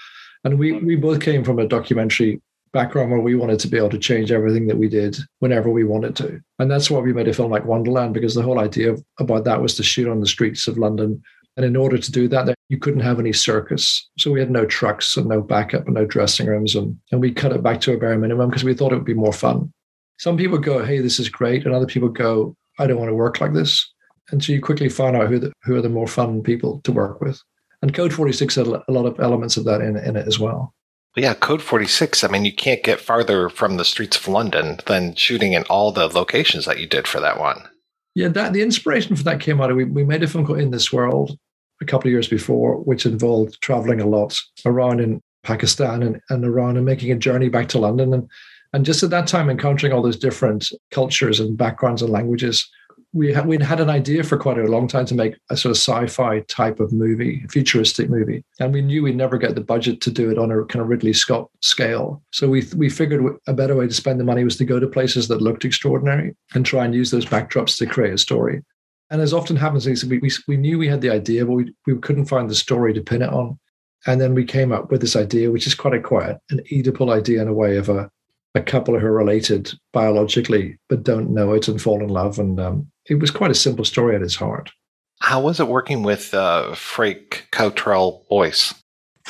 And 0.43 0.59
we 0.59 0.73
we 0.73 0.95
both 0.95 1.21
came 1.21 1.43
from 1.43 1.59
a 1.59 1.67
documentary 1.67 2.41
background 2.73 3.11
where 3.11 3.19
we 3.19 3.35
wanted 3.35 3.59
to 3.59 3.67
be 3.67 3.77
able 3.77 3.89
to 3.89 3.99
change 3.99 4.31
everything 4.31 4.67
that 4.67 4.77
we 4.77 4.87
did 4.87 5.17
whenever 5.39 5.69
we 5.69 5.83
wanted 5.83 6.15
to. 6.15 6.41
And 6.57 6.71
that's 6.71 6.89
why 6.89 6.99
we 6.99 7.13
made 7.13 7.27
a 7.27 7.33
film 7.33 7.51
like 7.51 7.65
Wonderland, 7.65 8.13
because 8.13 8.33
the 8.33 8.41
whole 8.41 8.59
idea 8.59 8.95
about 9.19 9.43
that 9.43 9.61
was 9.61 9.75
to 9.75 9.83
shoot 9.83 10.09
on 10.09 10.21
the 10.21 10.27
streets 10.27 10.67
of 10.67 10.77
London. 10.77 11.21
And 11.57 11.65
in 11.65 11.75
order 11.75 11.97
to 11.97 12.11
do 12.11 12.27
that, 12.29 12.55
you 12.69 12.77
couldn't 12.79 13.01
have 13.01 13.19
any 13.19 13.33
circus. 13.33 14.09
So 14.17 14.31
we 14.31 14.39
had 14.39 14.51
no 14.51 14.65
trucks 14.65 15.17
and 15.17 15.27
no 15.27 15.41
backup 15.41 15.85
and 15.85 15.95
no 15.95 16.05
dressing 16.05 16.47
rooms. 16.47 16.75
And, 16.75 16.97
and 17.11 17.19
we 17.19 17.33
cut 17.33 17.51
it 17.51 17.61
back 17.61 17.81
to 17.81 17.93
a 17.93 17.97
bare 17.97 18.17
minimum 18.17 18.49
because 18.49 18.63
we 18.63 18.73
thought 18.73 18.93
it 18.93 18.95
would 18.95 19.05
be 19.05 19.13
more 19.13 19.33
fun. 19.33 19.71
Some 20.17 20.37
people 20.37 20.57
go, 20.57 20.83
hey, 20.85 20.99
this 20.99 21.19
is 21.19 21.29
great. 21.29 21.65
And 21.65 21.73
other 21.73 21.85
people 21.85 22.07
go, 22.07 22.55
I 22.79 22.87
don't 22.87 22.99
want 22.99 23.09
to 23.09 23.15
work 23.15 23.41
like 23.41 23.53
this. 23.53 23.85
And 24.31 24.43
so 24.43 24.53
you 24.53 24.61
quickly 24.61 24.87
find 24.87 25.15
out 25.15 25.27
who, 25.27 25.39
the, 25.39 25.51
who 25.63 25.75
are 25.75 25.81
the 25.81 25.89
more 25.89 26.07
fun 26.07 26.41
people 26.41 26.79
to 26.85 26.91
work 26.91 27.19
with. 27.19 27.41
And 27.81 27.93
Code 27.93 28.13
46 28.13 28.55
had 28.55 28.67
a 28.67 28.83
lot 28.87 29.05
of 29.05 29.19
elements 29.19 29.57
of 29.57 29.65
that 29.65 29.81
in, 29.81 29.97
in 29.97 30.15
it 30.15 30.27
as 30.27 30.39
well. 30.39 30.73
Yeah, 31.17 31.33
Code 31.33 31.61
46. 31.61 32.23
I 32.23 32.29
mean, 32.29 32.45
you 32.45 32.53
can't 32.53 32.83
get 32.83 33.01
farther 33.01 33.49
from 33.49 33.75
the 33.75 33.83
streets 33.83 34.17
of 34.17 34.29
London 34.29 34.79
than 34.85 35.15
shooting 35.15 35.53
in 35.53 35.63
all 35.63 35.91
the 35.91 36.07
locations 36.07 36.65
that 36.65 36.79
you 36.79 36.87
did 36.87 37.07
for 37.07 37.19
that 37.19 37.37
one. 37.37 37.67
Yeah, 38.15 38.27
that 38.29 38.53
the 38.53 38.61
inspiration 38.61 39.15
for 39.15 39.23
that 39.23 39.39
came 39.39 39.61
out 39.61 39.71
of 39.71 39.77
we, 39.77 39.85
we 39.85 40.03
made 40.03 40.23
a 40.23 40.27
film 40.27 40.45
called 40.45 40.59
In 40.59 40.71
This 40.71 40.91
World 40.91 41.37
a 41.81 41.85
couple 41.85 42.07
of 42.07 42.11
years 42.11 42.27
before, 42.27 42.77
which 42.77 43.05
involved 43.05 43.59
traveling 43.61 44.01
a 44.01 44.07
lot 44.07 44.37
around 44.65 44.99
in 44.99 45.21
Pakistan 45.43 46.03
and, 46.03 46.21
and 46.29 46.43
Iran 46.43 46.77
and 46.77 46.85
making 46.85 47.11
a 47.11 47.15
journey 47.15 47.49
back 47.49 47.67
to 47.69 47.79
London. 47.79 48.13
And, 48.13 48.29
and 48.73 48.85
just 48.85 49.03
at 49.03 49.09
that 49.09 49.27
time, 49.27 49.49
encountering 49.49 49.91
all 49.91 50.01
those 50.01 50.19
different 50.19 50.71
cultures 50.91 51.39
and 51.39 51.57
backgrounds 51.57 52.01
and 52.01 52.11
languages 52.11 52.69
we 53.13 53.33
had, 53.33 53.45
we'd 53.45 53.61
had 53.61 53.81
an 53.81 53.89
idea 53.89 54.23
for 54.23 54.37
quite 54.37 54.57
a 54.57 54.63
long 54.63 54.87
time 54.87 55.05
to 55.05 55.15
make 55.15 55.35
a 55.49 55.57
sort 55.57 55.71
of 55.71 55.77
sci-fi 55.77 56.39
type 56.41 56.79
of 56.79 56.93
movie, 56.93 57.45
futuristic 57.49 58.09
movie, 58.09 58.43
and 58.59 58.73
we 58.73 58.81
knew 58.81 59.03
we'd 59.03 59.17
never 59.17 59.37
get 59.37 59.55
the 59.55 59.61
budget 59.61 59.99
to 60.01 60.11
do 60.11 60.31
it 60.31 60.37
on 60.37 60.51
a 60.51 60.63
kind 60.65 60.81
of 60.81 60.87
Ridley 60.87 61.13
Scott 61.13 61.49
scale. 61.61 62.23
So 62.31 62.47
we 62.47 62.65
we 62.75 62.89
figured 62.89 63.37
a 63.47 63.53
better 63.53 63.75
way 63.75 63.87
to 63.87 63.93
spend 63.93 64.19
the 64.19 64.23
money 64.23 64.43
was 64.43 64.57
to 64.57 64.65
go 64.65 64.79
to 64.79 64.87
places 64.87 65.27
that 65.27 65.41
looked 65.41 65.65
extraordinary 65.65 66.35
and 66.53 66.65
try 66.65 66.85
and 66.85 66.95
use 66.95 67.11
those 67.11 67.25
backdrops 67.25 67.77
to 67.77 67.85
create 67.85 68.13
a 68.13 68.17
story. 68.17 68.63
And 69.09 69.21
as 69.21 69.33
often 69.33 69.57
happens, 69.57 69.85
we 70.05 70.19
we, 70.19 70.31
we 70.47 70.57
knew 70.57 70.77
we 70.77 70.87
had 70.87 71.01
the 71.01 71.09
idea, 71.09 71.45
but 71.45 71.53
we 71.53 71.73
we 71.85 71.97
couldn't 71.99 72.25
find 72.25 72.49
the 72.49 72.55
story 72.55 72.93
to 72.93 73.01
pin 73.01 73.23
it 73.23 73.29
on. 73.29 73.59
And 74.07 74.19
then 74.19 74.33
we 74.33 74.45
came 74.45 74.71
up 74.71 74.89
with 74.89 75.01
this 75.01 75.15
idea, 75.15 75.51
which 75.51 75.67
is 75.67 75.75
quite 75.75 75.93
a 75.93 75.99
quite 75.99 76.37
an 76.49 76.61
Oedipal 76.71 77.13
idea 77.13 77.41
in 77.41 77.49
a 77.49 77.53
way 77.53 77.75
of 77.75 77.89
a 77.89 78.09
a 78.55 78.61
couple 78.61 78.99
who 78.99 79.05
are 79.05 79.13
related 79.13 79.71
biologically 79.93 80.77
but 80.89 81.03
don't 81.03 81.29
know 81.29 81.53
it 81.53 81.67
and 81.67 81.81
fall 81.81 82.01
in 82.01 82.09
love. 82.09 82.37
And 82.37 82.59
um, 82.59 82.90
it 83.09 83.15
was 83.15 83.31
quite 83.31 83.51
a 83.51 83.55
simple 83.55 83.85
story 83.85 84.15
at 84.15 84.21
its 84.21 84.35
heart. 84.35 84.71
How 85.19 85.41
was 85.41 85.59
it 85.59 85.67
working 85.67 86.03
with 86.03 86.33
uh, 86.33 86.73
Frank 86.73 87.47
Cottrell 87.51 88.25
Boyce? 88.29 88.73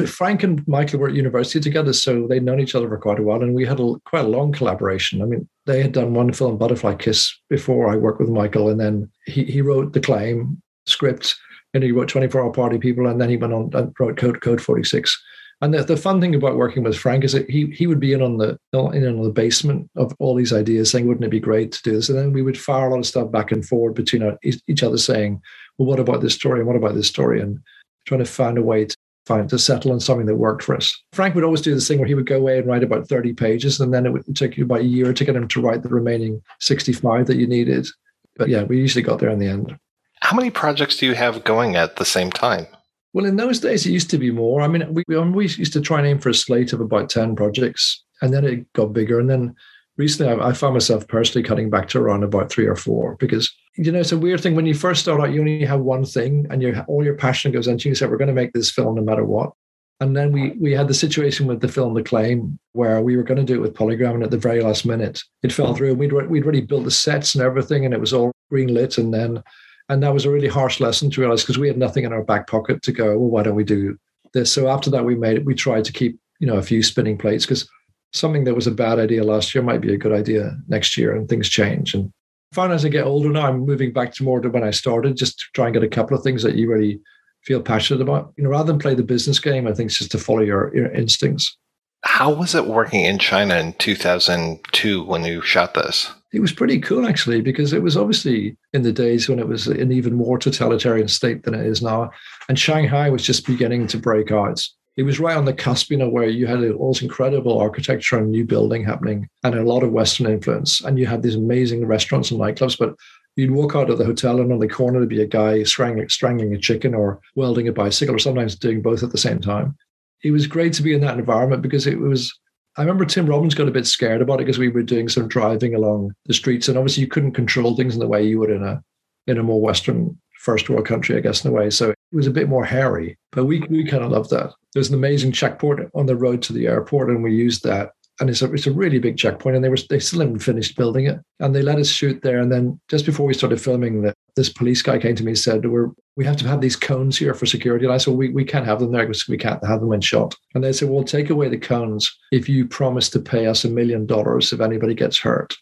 Frank 0.07 0.41
and 0.41 0.65
Michael 0.67 0.99
were 0.99 1.09
at 1.09 1.15
university 1.15 1.59
together, 1.59 1.91
so 1.91 2.25
they'd 2.27 2.43
known 2.43 2.61
each 2.61 2.75
other 2.75 2.87
for 2.87 2.97
quite 2.97 3.19
a 3.19 3.23
while, 3.23 3.41
and 3.41 3.53
we 3.53 3.65
had 3.65 3.79
a, 3.79 3.95
quite 4.05 4.25
a 4.25 4.29
long 4.29 4.51
collaboration. 4.53 5.21
I 5.21 5.25
mean, 5.25 5.47
they 5.65 5.81
had 5.81 5.91
done 5.91 6.13
one 6.13 6.31
film, 6.31 6.57
Butterfly 6.57 6.95
Kiss, 6.95 7.37
before 7.49 7.91
I 7.91 7.97
worked 7.97 8.19
with 8.19 8.29
Michael, 8.29 8.69
and 8.69 8.79
then 8.79 9.11
he, 9.25 9.43
he 9.43 9.61
wrote 9.61 9.91
the 9.91 9.99
claim 9.99 10.61
script, 10.85 11.35
and 11.73 11.83
he 11.83 11.91
wrote 11.91 12.07
24 12.07 12.41
Hour 12.41 12.51
Party 12.51 12.77
People, 12.77 13.07
and 13.07 13.19
then 13.19 13.29
he 13.29 13.37
went 13.37 13.53
on 13.53 13.69
and 13.73 13.93
wrote 13.99 14.17
Code, 14.17 14.41
Code 14.41 14.61
46. 14.61 15.21
And 15.61 15.73
the, 15.73 15.83
the 15.83 15.97
fun 15.97 16.19
thing 16.19 16.33
about 16.33 16.57
working 16.57 16.83
with 16.83 16.97
Frank 16.97 17.23
is 17.23 17.33
that 17.33 17.49
he 17.49 17.67
he 17.67 17.85
would 17.85 17.99
be 17.99 18.13
in 18.13 18.21
on 18.21 18.37
the 18.37 18.57
in 18.73 19.07
on 19.07 19.21
the 19.21 19.29
basement 19.29 19.89
of 19.95 20.13
all 20.19 20.35
these 20.35 20.53
ideas, 20.53 20.89
saying, 20.89 21.07
"Wouldn't 21.07 21.25
it 21.25 21.29
be 21.29 21.39
great 21.39 21.71
to 21.73 21.81
do 21.83 21.91
this?" 21.91 22.09
And 22.09 22.17
then 22.17 22.33
we 22.33 22.41
would 22.41 22.59
fire 22.59 22.87
a 22.87 22.89
lot 22.89 22.99
of 22.99 23.05
stuff 23.05 23.31
back 23.31 23.51
and 23.51 23.65
forward 23.65 23.93
between 23.93 24.23
our, 24.23 24.37
each 24.43 24.83
other, 24.83 24.97
saying, 24.97 25.39
"Well, 25.77 25.87
what 25.87 25.99
about 25.99 26.21
this 26.21 26.33
story? 26.33 26.59
And 26.59 26.67
what 26.67 26.75
about 26.75 26.95
this 26.95 27.07
story?" 27.07 27.39
And 27.39 27.59
trying 28.05 28.23
to 28.23 28.25
find 28.25 28.57
a 28.57 28.63
way 28.63 28.85
to 28.85 28.97
find 29.27 29.49
to 29.49 29.59
settle 29.59 29.91
on 29.91 29.99
something 29.99 30.25
that 30.25 30.35
worked 30.35 30.63
for 30.63 30.75
us. 30.75 30.99
Frank 31.13 31.35
would 31.35 31.43
always 31.43 31.61
do 31.61 31.75
this 31.75 31.87
thing 31.87 31.99
where 31.99 32.07
he 32.07 32.15
would 32.15 32.25
go 32.25 32.37
away 32.37 32.57
and 32.57 32.67
write 32.67 32.83
about 32.83 33.07
30 33.07 33.33
pages, 33.33 33.79
and 33.79 33.93
then 33.93 34.05
it 34.05 34.13
would 34.13 34.35
take 34.35 34.57
you 34.57 34.63
about 34.63 34.81
a 34.81 34.85
year 34.85 35.13
to 35.13 35.25
get 35.25 35.35
him 35.35 35.47
to 35.47 35.61
write 35.61 35.83
the 35.83 35.89
remaining 35.89 36.41
65 36.59 37.27
that 37.27 37.37
you 37.37 37.45
needed. 37.45 37.87
But 38.35 38.49
yeah, 38.49 38.63
we 38.63 38.77
usually 38.77 39.03
got 39.03 39.19
there 39.19 39.29
in 39.29 39.39
the 39.39 39.47
end. 39.47 39.77
How 40.21 40.35
many 40.35 40.49
projects 40.49 40.97
do 40.97 41.05
you 41.05 41.13
have 41.13 41.43
going 41.43 41.75
at 41.75 41.97
the 41.97 42.05
same 42.05 42.31
time? 42.31 42.67
Well, 43.13 43.25
in 43.25 43.35
those 43.35 43.59
days, 43.59 43.85
it 43.85 43.91
used 43.91 44.09
to 44.11 44.17
be 44.17 44.31
more. 44.31 44.61
I 44.61 44.67
mean, 44.67 44.93
we, 44.93 45.15
um, 45.15 45.33
we 45.33 45.43
used 45.45 45.73
to 45.73 45.81
try 45.81 45.97
and 45.97 46.07
aim 46.07 46.19
for 46.19 46.29
a 46.29 46.33
slate 46.33 46.71
of 46.71 46.79
about 46.79 47.09
10 47.09 47.35
projects, 47.35 48.03
and 48.21 48.33
then 48.33 48.45
it 48.45 48.71
got 48.73 48.93
bigger. 48.93 49.19
And 49.19 49.29
then 49.29 49.55
recently, 49.97 50.33
I, 50.33 50.49
I 50.49 50.53
found 50.53 50.73
myself 50.73 51.07
personally 51.07 51.45
cutting 51.45 51.69
back 51.69 51.89
to 51.89 51.99
around 51.99 52.23
about 52.23 52.49
three 52.49 52.65
or 52.65 52.75
four 52.75 53.17
because, 53.19 53.53
you 53.75 53.91
know, 53.91 53.99
it's 53.99 54.13
a 54.13 54.17
weird 54.17 54.41
thing. 54.41 54.55
When 54.55 54.65
you 54.65 54.73
first 54.73 55.01
start 55.01 55.19
out, 55.19 55.33
you 55.33 55.41
only 55.41 55.65
have 55.65 55.81
one 55.81 56.05
thing 56.05 56.47
and 56.49 56.61
you 56.61 56.83
all 56.87 57.03
your 57.03 57.15
passion 57.15 57.51
goes 57.51 57.67
into 57.67 57.89
you 57.89 57.95
say, 57.95 58.05
we're 58.05 58.17
going 58.17 58.27
to 58.27 58.33
make 58.33 58.53
this 58.53 58.71
film 58.71 58.95
no 58.95 59.01
matter 59.01 59.25
what. 59.25 59.51
And 59.99 60.17
then 60.17 60.31
we 60.31 60.51
we 60.59 60.71
had 60.71 60.87
the 60.87 60.95
situation 60.95 61.45
with 61.45 61.61
the 61.61 61.67
film 61.67 61.93
The 61.93 62.01
Claim, 62.01 62.57
where 62.71 63.01
we 63.01 63.15
were 63.15 63.23
going 63.23 63.37
to 63.37 63.43
do 63.43 63.53
it 63.53 63.61
with 63.61 63.75
Polygram, 63.75 64.15
and 64.15 64.23
at 64.23 64.31
the 64.31 64.37
very 64.37 64.61
last 64.61 64.83
minute, 64.83 65.21
it 65.43 65.53
fell 65.53 65.75
through. 65.75 65.91
And 65.91 65.99
we'd 65.99 66.11
we'd 66.11 66.43
already 66.43 66.61
built 66.61 66.85
the 66.85 66.91
sets 66.91 67.35
and 67.35 67.43
everything, 67.43 67.85
and 67.85 67.93
it 67.93 67.99
was 67.99 68.11
all 68.11 68.31
green 68.49 68.73
lit. 68.73 68.97
And 68.97 69.13
then 69.13 69.43
and 69.91 70.01
that 70.01 70.13
was 70.13 70.23
a 70.23 70.31
really 70.31 70.47
harsh 70.47 70.79
lesson 70.79 71.11
to 71.11 71.19
realize 71.19 71.41
because 71.41 71.57
we 71.57 71.67
had 71.67 71.77
nothing 71.77 72.05
in 72.05 72.13
our 72.13 72.23
back 72.23 72.47
pocket 72.47 72.81
to 72.83 72.93
go, 72.93 73.17
well, 73.17 73.29
why 73.29 73.43
don't 73.43 73.55
we 73.55 73.65
do 73.65 73.97
this? 74.33 74.49
So 74.49 74.69
after 74.69 74.89
that, 74.89 75.03
we 75.03 75.15
made 75.15 75.35
it, 75.35 75.45
we 75.45 75.53
tried 75.53 75.83
to 75.83 75.91
keep, 75.91 76.17
you 76.39 76.47
know, 76.47 76.55
a 76.55 76.61
few 76.61 76.81
spinning 76.81 77.17
plates 77.17 77.45
because 77.45 77.69
something 78.13 78.45
that 78.45 78.55
was 78.55 78.67
a 78.67 78.71
bad 78.71 78.99
idea 78.99 79.25
last 79.25 79.53
year 79.53 79.61
might 79.61 79.81
be 79.81 79.93
a 79.93 79.97
good 79.97 80.13
idea 80.13 80.55
next 80.69 80.95
year 80.95 81.13
and 81.13 81.27
things 81.27 81.49
change. 81.49 81.93
And 81.93 82.09
finally, 82.53 82.75
as 82.75 82.85
I 82.85 82.89
get 82.89 83.03
older 83.03 83.27
now, 83.27 83.47
I'm 83.47 83.65
moving 83.65 83.91
back 83.91 84.13
to 84.13 84.23
more 84.23 84.39
to 84.39 84.49
when 84.49 84.63
I 84.63 84.71
started, 84.71 85.17
just 85.17 85.37
to 85.39 85.45
try 85.55 85.65
and 85.65 85.73
get 85.73 85.83
a 85.83 85.89
couple 85.89 86.15
of 86.15 86.23
things 86.23 86.41
that 86.43 86.55
you 86.55 86.71
really 86.71 87.01
feel 87.43 87.61
passionate 87.61 88.01
about. 88.01 88.31
You 88.37 88.45
know, 88.45 88.49
rather 88.49 88.71
than 88.71 88.79
play 88.79 88.95
the 88.95 89.03
business 89.03 89.39
game, 89.39 89.67
I 89.67 89.73
think 89.73 89.89
it's 89.89 89.99
just 89.99 90.11
to 90.11 90.19
follow 90.19 90.39
your, 90.39 90.73
your 90.73 90.89
instincts. 90.91 91.57
How 92.03 92.31
was 92.31 92.55
it 92.55 92.65
working 92.65 93.03
in 93.03 93.19
China 93.19 93.55
in 93.55 93.73
2002 93.73 95.03
when 95.03 95.25
you 95.25 95.41
shot 95.41 95.73
this? 95.73 96.13
It 96.33 96.39
was 96.39 96.53
pretty 96.53 96.79
cool 96.79 97.05
actually 97.05 97.41
because 97.41 97.73
it 97.73 97.83
was 97.83 97.97
obviously 97.97 98.55
in 98.73 98.83
the 98.83 98.91
days 98.91 99.27
when 99.27 99.39
it 99.39 99.47
was 99.47 99.67
an 99.67 99.91
even 99.91 100.13
more 100.13 100.37
totalitarian 100.37 101.07
state 101.07 101.43
than 101.43 101.53
it 101.53 101.65
is 101.65 101.81
now 101.81 102.09
and 102.49 102.57
shanghai 102.57 103.09
was 103.09 103.23
just 103.23 103.45
beginning 103.45 103.87
to 103.87 103.97
break 103.97 104.31
out. 104.31 104.61
It 104.97 105.03
was 105.03 105.21
right 105.21 105.37
on 105.37 105.45
the 105.45 105.53
cusp 105.53 105.89
you 105.89 105.97
know 105.97 106.09
where 106.09 106.27
you 106.27 106.47
had 106.47 106.63
all 106.71 106.93
this 106.93 107.01
incredible 107.01 107.59
architecture 107.59 108.17
and 108.17 108.29
new 108.29 108.45
building 108.45 108.83
happening 108.83 109.27
and 109.43 109.55
a 109.55 109.63
lot 109.63 109.83
of 109.83 109.91
western 109.91 110.27
influence 110.27 110.81
and 110.81 110.99
you 110.99 111.05
had 111.05 111.23
these 111.23 111.35
amazing 111.35 111.85
restaurants 111.85 112.31
and 112.31 112.39
nightclubs 112.39 112.77
but 112.77 112.95
you'd 113.35 113.51
walk 113.51 113.75
out 113.75 113.89
of 113.89 113.97
the 113.97 114.05
hotel 114.05 114.39
and 114.41 114.51
on 114.51 114.59
the 114.59 114.67
corner 114.67 114.99
there'd 114.99 115.09
be 115.09 115.21
a 115.21 115.27
guy 115.27 115.63
strangling, 115.63 116.09
strangling 116.09 116.53
a 116.53 116.57
chicken 116.57 116.93
or 116.93 117.21
welding 117.35 117.67
a 117.67 117.71
bicycle 117.71 118.15
or 118.15 118.19
sometimes 118.19 118.55
doing 118.55 118.81
both 118.81 119.03
at 119.03 119.11
the 119.11 119.17
same 119.17 119.39
time. 119.39 119.75
It 120.23 120.31
was 120.31 120.47
great 120.47 120.73
to 120.73 120.83
be 120.83 120.93
in 120.93 121.01
that 121.01 121.17
environment 121.17 121.61
because 121.61 121.87
it 121.87 121.97
was 121.97 122.37
I 122.77 122.81
remember 122.81 123.05
Tim 123.05 123.25
Robbins 123.25 123.53
got 123.53 123.67
a 123.67 123.71
bit 123.71 123.85
scared 123.85 124.21
about 124.21 124.39
it 124.39 124.45
because 124.45 124.57
we 124.57 124.69
were 124.69 124.83
doing 124.83 125.09
some 125.09 125.27
driving 125.27 125.75
along 125.75 126.13
the 126.25 126.33
streets, 126.33 126.67
and 126.67 126.77
obviously 126.77 127.01
you 127.01 127.07
couldn't 127.07 127.33
control 127.33 127.75
things 127.75 127.93
in 127.93 127.99
the 127.99 128.07
way 128.07 128.25
you 128.25 128.39
would 128.39 128.49
in 128.49 128.63
a 128.63 128.81
in 129.27 129.37
a 129.37 129.43
more 129.43 129.61
Western 129.61 130.17
first 130.39 130.69
world 130.69 130.85
country, 130.85 131.15
I 131.15 131.19
guess, 131.19 131.45
in 131.45 131.51
a 131.51 131.53
way. 131.53 131.69
So 131.69 131.91
it 131.91 131.97
was 132.11 132.27
a 132.27 132.31
bit 132.31 132.49
more 132.49 132.65
hairy, 132.65 133.17
but 133.31 133.45
we 133.45 133.59
we 133.69 133.85
kind 133.85 134.03
of 134.03 134.11
loved 134.11 134.29
that. 134.29 134.51
There's 134.73 134.89
an 134.89 134.95
amazing 134.95 135.33
checkpoint 135.33 135.81
on 135.93 136.05
the 136.05 136.15
road 136.15 136.41
to 136.43 136.53
the 136.53 136.67
airport, 136.67 137.09
and 137.09 137.21
we 137.21 137.33
used 137.33 137.63
that 137.63 137.91
and 138.21 138.29
it's 138.29 138.43
a, 138.43 138.53
it's 138.53 138.67
a 138.67 138.71
really 138.71 138.99
big 138.99 139.17
checkpoint 139.17 139.55
and 139.55 139.65
they 139.65 139.69
were 139.69 139.77
they 139.89 139.99
still 139.99 140.19
haven't 140.19 140.39
finished 140.39 140.77
building 140.77 141.07
it. 141.07 141.19
And 141.39 141.55
they 141.55 141.63
let 141.63 141.79
us 141.79 141.89
shoot 141.89 142.21
there 142.21 142.39
and 142.39 142.51
then 142.51 142.79
just 142.87 143.05
before 143.05 143.25
we 143.25 143.33
started 143.33 143.59
filming 143.59 144.03
that 144.03 144.15
this 144.35 144.47
police 144.47 144.83
guy 144.83 144.99
came 144.99 145.15
to 145.15 145.23
me 145.23 145.31
and 145.31 145.39
said 145.39 145.65
we're 145.65 145.89
we 146.15 146.23
have 146.25 146.37
to 146.37 146.47
have 146.47 146.61
these 146.61 146.75
cones 146.75 147.17
here 147.17 147.33
for 147.33 147.47
security. 147.47 147.85
And 147.85 147.93
I 147.93 147.97
said 147.97 148.13
we, 148.13 148.29
we 148.29 148.45
can't 148.45 148.65
have 148.65 148.79
them 148.79 148.91
there 148.91 149.07
because 149.07 149.27
we 149.27 149.37
can't 149.37 149.65
have 149.65 149.79
them 149.79 149.89
when 149.89 150.01
shot. 150.01 150.35
And 150.53 150.63
they 150.63 150.71
said 150.71 150.89
well 150.89 151.03
take 151.03 151.31
away 151.31 151.49
the 151.49 151.57
cones 151.57 152.15
if 152.31 152.47
you 152.47 152.67
promise 152.67 153.09
to 153.09 153.19
pay 153.19 153.47
us 153.47 153.65
a 153.65 153.69
million 153.69 154.05
dollars 154.05 154.53
if 154.53 154.61
anybody 154.61 154.93
gets 154.93 155.17
hurt. 155.17 155.57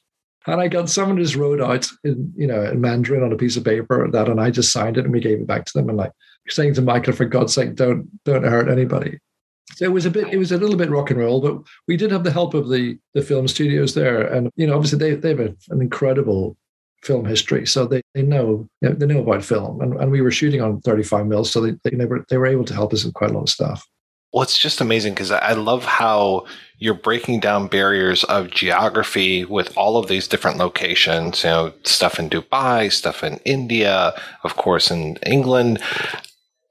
And 0.46 0.60
I 0.60 0.68
got 0.68 0.90
someone 0.90 1.18
just 1.18 1.36
wrote 1.36 1.62
out 1.62 1.88
in 2.04 2.34
you 2.36 2.46
know 2.46 2.62
in 2.64 2.82
Mandarin 2.82 3.24
on 3.24 3.32
a 3.32 3.38
piece 3.38 3.56
of 3.56 3.64
paper 3.64 4.12
that 4.12 4.28
and 4.28 4.42
I 4.42 4.52
just 4.52 4.74
signed 4.74 4.98
it 4.98 5.06
and 5.06 5.14
we 5.14 5.22
gave 5.22 5.40
it 5.40 5.48
back 5.48 5.64
to 5.64 5.72
them. 5.74 5.88
And 5.88 5.98
like 5.98 6.12
saying 6.50 6.74
to 6.74 6.82
Michael 6.82 7.14
for 7.14 7.26
God's 7.26 7.54
sake 7.54 7.76
don't 7.76 8.10
don't 8.26 8.44
hurt 8.44 8.70
anybody 8.70 9.20
so 9.76 9.86
it 9.86 9.92
was 9.92 10.06
a 10.06 10.12
bit, 10.12 10.28
it 10.34 10.38
was 10.38 10.52
a 10.52 10.58
little 10.58 10.76
bit 10.76 10.90
rock 10.90 11.12
and 11.12 11.20
roll, 11.20 11.42
but 11.42 11.62
we 11.88 11.98
did 11.98 12.12
have 12.12 12.24
the 12.24 12.32
help 12.32 12.54
of 12.54 12.70
the 12.70 12.98
the 13.14 13.22
film 13.22 13.48
studios 13.48 13.94
there, 13.94 14.22
and 14.22 14.50
you 14.56 14.68
know, 14.68 14.76
obviously 14.76 15.00
they 15.00 15.16
they 15.16 15.30
have 15.30 15.40
an 15.40 15.82
incredible 15.82 16.58
film 17.04 17.26
history, 17.26 17.66
so 17.66 17.86
they 17.86 18.02
they 18.14 18.24
know 18.24 18.68
they 18.82 19.06
know 19.06 19.22
about 19.22 19.44
film, 19.44 19.82
and, 19.82 19.94
and 20.00 20.12
we 20.12 20.22
were 20.22 20.32
shooting 20.32 20.62
on 20.62 20.82
35 20.82 21.28
mils, 21.28 21.52
so 21.52 21.62
they 21.62 21.76
they 21.84 22.06
were 22.06 22.26
they 22.30 22.38
were 22.38 22.48
able 22.48 22.66
to 22.66 22.74
help 22.74 22.94
us 22.94 23.04
with 23.04 23.14
quite 23.14 23.32
a 23.32 23.34
lot 23.34 23.44
of 23.44 23.50
stuff. 23.50 23.88
Well, 24.32 24.44
it's 24.44 24.60
just 24.60 24.80
amazing 24.80 25.14
because 25.14 25.32
I 25.32 25.54
love 25.54 25.86
how 25.86 26.46
you're 26.78 26.94
breaking 26.94 27.40
down 27.40 27.68
barriers 27.68 28.24
of 28.26 28.52
geography 28.52 29.44
with 29.44 29.76
all 29.76 29.98
of 29.98 30.08
these 30.08 30.28
different 30.28 30.58
locations, 30.58 31.44
you 31.44 31.50
know, 31.50 31.74
stuff 31.84 32.20
in 32.20 32.30
Dubai, 32.30 32.94
stuff 32.94 33.24
in 33.24 33.38
India, 33.44 34.14
of 34.44 34.56
course, 34.56 34.92
in 34.92 35.18
England 35.26 35.82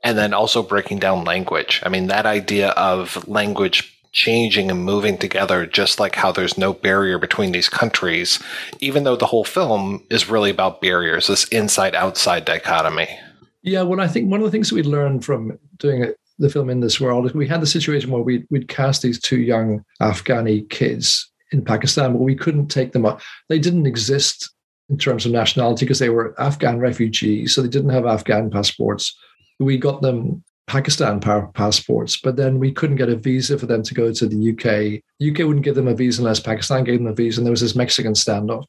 and 0.09 0.16
then 0.16 0.32
also 0.32 0.62
breaking 0.62 0.98
down 0.98 1.22
language. 1.24 1.82
I 1.85 1.90
mean, 1.90 2.06
that 2.06 2.24
idea 2.24 2.70
of 2.70 3.28
language 3.28 3.94
changing 4.12 4.70
and 4.70 4.82
moving 4.82 5.18
together, 5.18 5.66
just 5.66 6.01
like 6.01 6.14
how 6.14 6.32
there's 6.32 6.56
no 6.56 6.72
barrier 6.72 7.18
between 7.18 7.52
these 7.52 7.68
countries, 7.68 8.43
even 8.80 9.05
though 9.05 9.16
the 9.16 9.26
whole 9.26 9.44
film 9.44 10.02
is 10.09 10.30
really 10.30 10.48
about 10.48 10.80
barriers, 10.80 11.26
this 11.26 11.47
inside 11.48 11.94
outside 11.94 12.47
dichotomy. 12.47 13.06
Yeah, 13.62 13.82
well, 13.82 14.01
I 14.01 14.09
think 14.09 14.30
one 14.30 14.40
of 14.40 14.47
the 14.47 14.51
things 14.51 14.70
that 14.70 14.76
we 14.76 14.82
learned 14.82 15.26
from 15.26 15.59
doing 15.76 16.14
the 16.39 16.48
film 16.48 16.70
In 16.70 16.80
This 16.80 16.98
World, 16.98 17.30
we 17.35 17.47
had 17.47 17.60
the 17.60 17.66
situation 17.66 18.10
where 18.10 18.22
we'd, 18.22 18.47
we'd 18.48 18.68
cast 18.68 19.02
these 19.02 19.20
two 19.20 19.40
young 19.40 19.85
Afghani 20.01 20.70
kids 20.70 21.30
in 21.52 21.62
Pakistan, 21.62 22.14
but 22.14 22.22
we 22.22 22.35
couldn't 22.35 22.68
take 22.68 22.93
them 22.93 23.05
up. 23.05 23.20
They 23.51 23.59
didn't 23.59 23.86
exist 23.86 24.51
in 24.89 24.97
terms 24.97 25.26
of 25.26 25.32
nationality 25.32 25.85
because 25.85 25.98
they 25.98 26.09
were 26.09 26.35
Afghan 26.40 26.78
refugees, 26.78 27.55
so 27.55 27.60
they 27.60 27.68
didn't 27.68 27.90
have 27.90 28.06
Afghan 28.06 28.51
passports. 28.51 29.14
We 29.59 29.76
got 29.76 30.02
them 30.02 30.44
Pakistan 30.66 31.18
passports, 31.18 32.18
but 32.20 32.36
then 32.36 32.59
we 32.59 32.70
couldn't 32.70 32.97
get 32.97 33.09
a 33.09 33.16
visa 33.16 33.59
for 33.59 33.66
them 33.66 33.82
to 33.82 33.94
go 33.94 34.12
to 34.12 34.26
the 34.26 34.52
UK. 34.52 35.02
UK 35.26 35.47
wouldn't 35.47 35.64
give 35.64 35.74
them 35.74 35.89
a 35.89 35.94
visa 35.94 36.20
unless 36.20 36.40
Pakistan 36.40 36.85
gave 36.85 36.98
them 36.98 37.09
a 37.09 37.14
visa, 37.14 37.40
and 37.40 37.47
there 37.47 37.52
was 37.52 37.62
this 37.62 37.74
Mexican 37.74 38.12
standoff. 38.12 38.64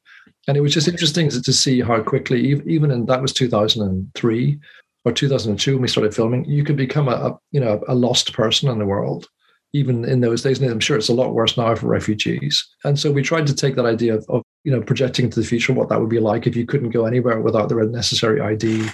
And 0.48 0.56
it 0.58 0.62
was 0.62 0.74
just 0.74 0.88
interesting 0.88 1.30
to 1.30 1.54
see 1.54 1.82
how 1.82 2.02
quickly, 2.02 2.62
even 2.66 2.90
in 2.90 3.06
that 3.08 3.22
was 3.22 3.34
2003 3.34 4.60
or 5.06 5.12
2002 5.12 5.74
when 5.74 5.82
we 5.82 5.88
started 5.88 6.16
filming, 6.16 6.46
you 6.46 6.64
could 6.64 6.78
become 6.78 7.08
a, 7.10 7.12
a 7.12 7.40
you 7.52 7.60
know 7.60 7.84
a 7.88 7.96
lost 7.96 8.34
person 8.34 8.70
in 8.70 8.80
the 8.80 8.86
world 8.86 9.28
even 9.74 10.06
in 10.06 10.22
those 10.22 10.42
days. 10.42 10.60
And 10.60 10.72
I'm 10.72 10.80
sure 10.80 10.98
it's 10.98 11.10
a 11.10 11.14
lot 11.14 11.34
worse 11.34 11.58
now 11.58 11.76
for 11.76 11.88
refugees. 11.88 12.68
And 12.84 13.00
so 13.00 13.12
we 13.12 13.22
tried 13.22 13.48
to 13.48 13.56
take 13.56 13.76
that 13.76 13.86
idea 13.86 14.16
of, 14.16 14.26
of, 14.30 14.42
you 14.64 14.72
know, 14.72 14.82
projecting 14.82 15.26
into 15.26 15.40
the 15.40 15.46
future 15.46 15.74
what 15.74 15.90
that 15.90 16.00
would 16.00 16.10
be 16.10 16.20
like 16.20 16.48
if 16.48 16.56
you 16.56 16.66
couldn't 16.66 16.90
go 16.90 17.06
anywhere 17.06 17.40
without 17.40 17.70
the 17.70 17.76
necessary 17.76 18.42
ID 18.42 18.90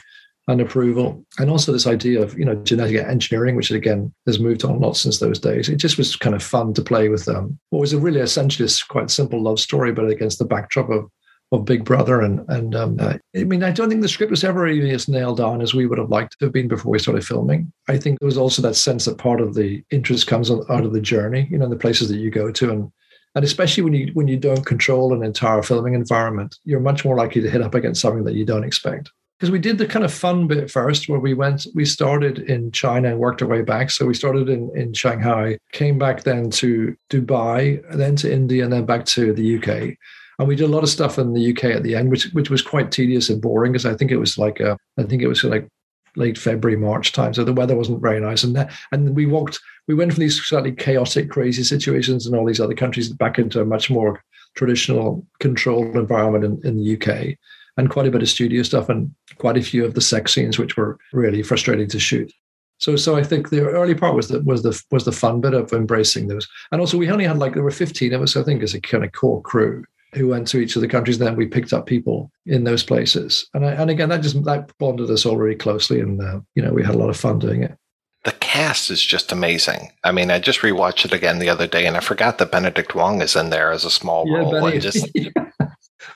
and 0.48 0.62
approval. 0.62 1.26
And 1.40 1.50
also 1.50 1.72
this 1.72 1.88
idea 1.88 2.22
of, 2.22 2.38
you 2.38 2.46
know, 2.46 2.56
genetic 2.56 2.98
engineering, 2.98 3.56
which 3.56 3.72
again 3.72 4.14
has 4.28 4.40
moved 4.40 4.64
on 4.64 4.76
a 4.76 4.78
lot 4.78 4.96
since 4.96 5.20
those 5.20 5.40
days. 5.40 5.70
It 5.70 5.78
just 5.78 5.98
was 5.98 6.16
kind 6.16 6.36
of 6.36 6.44
fun 6.44 6.74
to 6.76 6.82
play 6.82 7.10
with 7.10 7.26
them. 7.26 7.60
What 7.72 7.80
was 7.80 7.94
a 7.94 8.00
really 8.00 8.20
essentially 8.20 8.70
quite 8.88 9.10
simple 9.10 9.42
love 9.42 9.60
story, 9.60 9.92
but 9.92 10.10
against 10.10 10.40
the 10.40 10.46
backdrop 10.46 10.90
of 10.90 11.10
of 11.52 11.64
Big 11.64 11.86
Brother, 11.86 12.22
and 12.22 12.44
and 12.50 12.76
um, 12.76 12.98
I 13.00 13.44
mean, 13.44 13.62
I 13.62 13.72
don't 13.72 13.88
think 13.88 14.02
the 14.02 14.08
script 14.08 14.32
was 14.32 14.44
ever 14.44 14.62
really 14.62 14.92
as 14.92 15.08
nailed 15.08 15.38
down 15.38 15.62
as 15.62 15.76
we 15.76 15.86
would 15.86 16.00
have 16.00 16.10
liked 16.10 16.38
to 16.40 16.46
have 16.46 16.54
been 16.54 16.68
before 16.68 16.92
we 16.92 17.00
started 17.00 17.26
filming. 17.26 17.72
I 17.88 17.98
think 17.98 18.20
there 18.20 18.26
was 18.26 18.38
also 18.38 18.64
that 18.64 18.76
sense 18.76 19.06
that 19.06 19.20
part 19.20 19.42
of 19.42 19.54
the 19.54 19.84
interest 19.92 20.26
comes 20.26 20.50
out 20.50 20.70
of 20.70 20.92
the 20.92 21.02
journey, 21.02 21.48
you 21.52 21.60
know, 21.60 21.70
the 21.70 21.76
places 21.76 22.10
that 22.10 22.18
you 22.18 22.32
go 22.32 22.52
to, 22.52 22.72
and 22.72 22.92
and 23.36 23.46
especially 23.46 23.84
when 23.84 23.94
you 23.94 24.12
when 24.14 24.28
you 24.28 24.38
don't 24.38 24.66
control 24.66 25.14
an 25.14 25.24
entire 25.24 25.62
filming 25.62 25.94
environment, 25.94 26.58
you're 26.64 26.80
much 26.80 27.06
more 27.06 27.16
likely 27.16 27.42
to 27.42 27.50
hit 27.50 27.62
up 27.62 27.76
against 27.76 28.02
something 28.02 28.24
that 28.24 28.36
you 28.36 28.46
don't 28.46 28.64
expect 28.64 29.12
because 29.38 29.52
we 29.52 29.60
did 29.60 29.78
the 29.78 29.86
kind 29.86 30.06
of 30.06 30.14
fun 30.14 30.48
bit 30.48 30.72
first 30.72 31.10
where 31.10 31.20
we 31.20 31.34
went 31.34 31.68
we 31.76 31.86
started 31.86 32.40
in 32.40 32.72
china 32.72 33.10
and 33.10 33.20
worked 33.20 33.42
our 33.42 33.48
way 33.48 33.62
back. 33.62 33.92
So 33.92 34.06
we 34.06 34.14
started 34.14 34.50
in, 34.50 34.72
in 34.76 34.94
shanghai 34.94 35.58
came 35.72 35.98
back 35.98 36.24
then 36.24 36.50
to 36.52 36.96
dubai 37.10 37.82
then 37.96 38.16
to 38.18 38.32
india 38.32 38.64
and 38.64 38.74
then 38.74 38.86
back 38.86 39.06
to 39.06 39.34
the 39.34 39.58
uk 39.58 39.68
and 39.68 40.48
we 40.48 40.56
did 40.56 40.66
a 40.66 40.74
lot 40.76 40.84
of 40.84 40.90
stuff 40.90 41.18
in 41.18 41.34
the 41.34 41.52
uk 41.52 41.64
at 41.64 41.84
the 41.84 41.96
end 41.96 42.10
which 42.10 42.26
which 42.34 42.50
was 42.50 42.62
quite 42.62 42.92
tedious 42.92 43.30
and 43.30 43.42
boring 43.42 43.72
because 43.72 43.86
i 43.86 43.94
think 43.94 44.12
it 44.12 44.18
was 44.18 44.38
like 44.38 44.60
a, 44.60 44.78
I 44.98 45.04
think 45.04 45.22
it 45.22 45.28
was 45.28 45.44
like 45.44 45.68
late 46.16 46.38
february 46.38 46.78
march 46.78 47.12
time. 47.12 47.34
So 47.34 47.44
the 47.44 47.54
weather 47.54 47.76
wasn't 47.76 48.02
very 48.02 48.20
nice. 48.20 48.44
And 48.44 48.56
that, 48.56 48.72
and 48.92 49.16
we 49.16 49.26
walked 49.26 49.60
we 49.88 49.96
went 49.96 50.14
from 50.14 50.22
these 50.22 50.42
slightly 50.42 50.72
chaotic 50.72 51.30
crazy 51.30 51.64
situations 51.64 52.26
in 52.26 52.36
all 52.36 52.46
these 52.46 52.60
other 52.60 52.74
countries 52.74 53.10
back 53.10 53.38
into 53.38 53.62
a 53.62 53.66
much 53.66 53.90
more 53.90 54.22
traditional 54.56 55.26
controlled 55.40 55.96
environment 55.96 56.44
in, 56.44 56.68
in 56.68 56.78
the 56.78 56.96
uk 56.96 57.36
and 57.78 57.90
quite 57.90 58.08
a 58.08 58.12
bit 58.12 58.22
of 58.22 58.30
studio 58.30 58.64
stuff 58.64 58.90
and 58.90 59.14
quite 59.38 59.58
a 59.58 59.62
few 59.62 59.86
of 59.86 59.94
the 59.94 60.02
sex 60.02 60.34
scenes, 60.34 60.58
which 60.58 60.78
were 60.78 60.98
really 61.14 61.44
frustrating 61.44 61.88
to 61.90 62.00
shoot. 62.00 62.32
So, 62.78 62.96
so 62.96 63.16
I 63.16 63.24
think 63.24 63.50
the 63.50 63.62
early 63.62 63.96
part 63.96 64.16
was 64.16 64.28
the 64.28 64.42
was 64.42 64.64
the 64.64 64.82
was 64.92 65.06
the 65.06 65.12
fun 65.12 65.42
bit 65.42 65.54
of 65.54 65.72
embracing 65.72 66.28
those, 66.28 66.48
and 66.72 66.82
also 66.82 66.98
we 66.98 67.10
only 67.10 67.26
had 67.26 67.38
like 67.38 67.54
there 67.54 67.64
were 67.64 67.72
fifteen 67.72 68.14
of 68.14 68.22
us, 68.22 68.36
I 68.36 68.44
think, 68.44 68.64
as 68.64 68.74
a 68.74 68.82
kind 68.82 69.06
of 69.06 69.14
core 69.14 69.42
crew 69.42 69.86
who 70.14 70.28
went 70.30 70.48
to 70.48 70.60
each 70.60 70.76
of 70.76 70.82
the 70.82 70.88
countries. 70.88 71.20
And 71.20 71.28
then 71.28 71.36
we 71.36 71.46
picked 71.46 71.74
up 71.74 71.86
people 71.86 72.32
in 72.46 72.64
those 72.64 72.84
places, 72.84 73.48
and 73.54 73.66
I, 73.66 73.72
and 73.72 73.90
again 73.90 74.10
that 74.10 74.22
just 74.22 74.44
that 74.44 74.72
bonded 74.78 75.10
us 75.10 75.26
all 75.26 75.38
really 75.38 75.56
closely, 75.56 76.02
and 76.02 76.22
uh, 76.22 76.42
you 76.56 76.62
know 76.62 76.74
we 76.74 76.84
had 76.84 76.96
a 76.96 76.98
lot 77.00 77.10
of 77.10 77.18
fun 77.18 77.40
doing 77.40 77.64
it. 77.64 77.78
The 78.26 78.34
cast 78.34 78.90
is 78.90 79.02
just 79.02 79.32
amazing. 79.32 79.92
I 80.04 80.12
mean, 80.12 80.32
I 80.32 80.40
just 80.40 80.62
rewatched 80.62 81.06
it 81.06 81.14
again 81.14 81.40
the 81.40 81.50
other 81.50 81.68
day, 81.68 81.86
and 81.86 81.96
I 81.96 82.02
forgot 82.02 82.40
that 82.40 82.52
Benedict 82.52 82.94
Wong 82.94 83.22
is 83.22 83.36
in 83.36 83.52
there 83.52 83.72
as 83.72 83.86
a 83.86 83.92
small 83.92 84.26
yeah, 84.28 84.40
role. 84.40 84.52
Benny, 84.52 84.74
and 84.74 84.82
just 84.82 85.08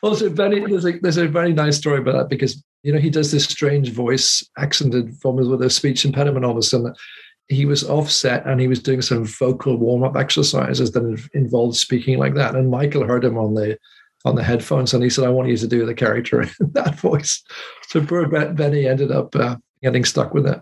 also 0.02 0.30
Benny, 0.30 0.60
there's 0.66 0.86
a 0.86 1.00
there's 1.00 1.18
a 1.18 1.28
very 1.28 1.54
nice 1.54 1.78
story 1.78 2.00
about 2.00 2.14
that 2.14 2.30
because 2.30 2.64
you 2.84 2.94
know 2.94 3.00
he 3.00 3.10
does 3.10 3.32
this 3.32 3.46
strange 3.46 3.92
voice 3.92 4.48
accented 4.58 5.16
almost 5.24 5.50
with 5.50 5.62
a 5.62 5.70
speech 5.70 6.06
impediment 6.06 6.46
all 6.46 6.52
of 6.52 6.58
a 6.58 6.62
sudden. 6.62 6.94
He 7.48 7.66
was 7.66 7.84
offset 7.84 8.46
and 8.46 8.62
he 8.62 8.68
was 8.68 8.80
doing 8.80 9.02
some 9.02 9.26
vocal 9.26 9.76
warm 9.76 10.04
up 10.04 10.16
exercises 10.16 10.92
that 10.92 11.30
involved 11.34 11.78
speaking 11.78 12.20
like 12.20 12.36
that. 12.36 12.56
And 12.56 12.70
Michael 12.70 13.08
heard 13.08 13.26
him 13.26 13.38
on 13.38 13.56
the 13.56 13.78
on 14.26 14.36
the 14.36 14.44
headphones 14.44 14.94
and 14.94 15.04
he 15.04 15.10
said, 15.10 15.26
"I 15.26 15.30
want 15.30 15.50
you 15.50 15.58
to 15.58 15.68
do 15.68 15.86
the 15.86 15.96
character 15.96 16.42
in 16.60 16.72
that 16.74 17.00
voice." 17.00 17.44
So 17.88 18.06
poor 18.06 18.28
Benny 18.28 18.88
ended 18.88 19.12
up 19.12 19.36
uh, 19.36 19.58
getting 19.82 20.06
stuck 20.06 20.34
with 20.34 20.48
it. 20.48 20.62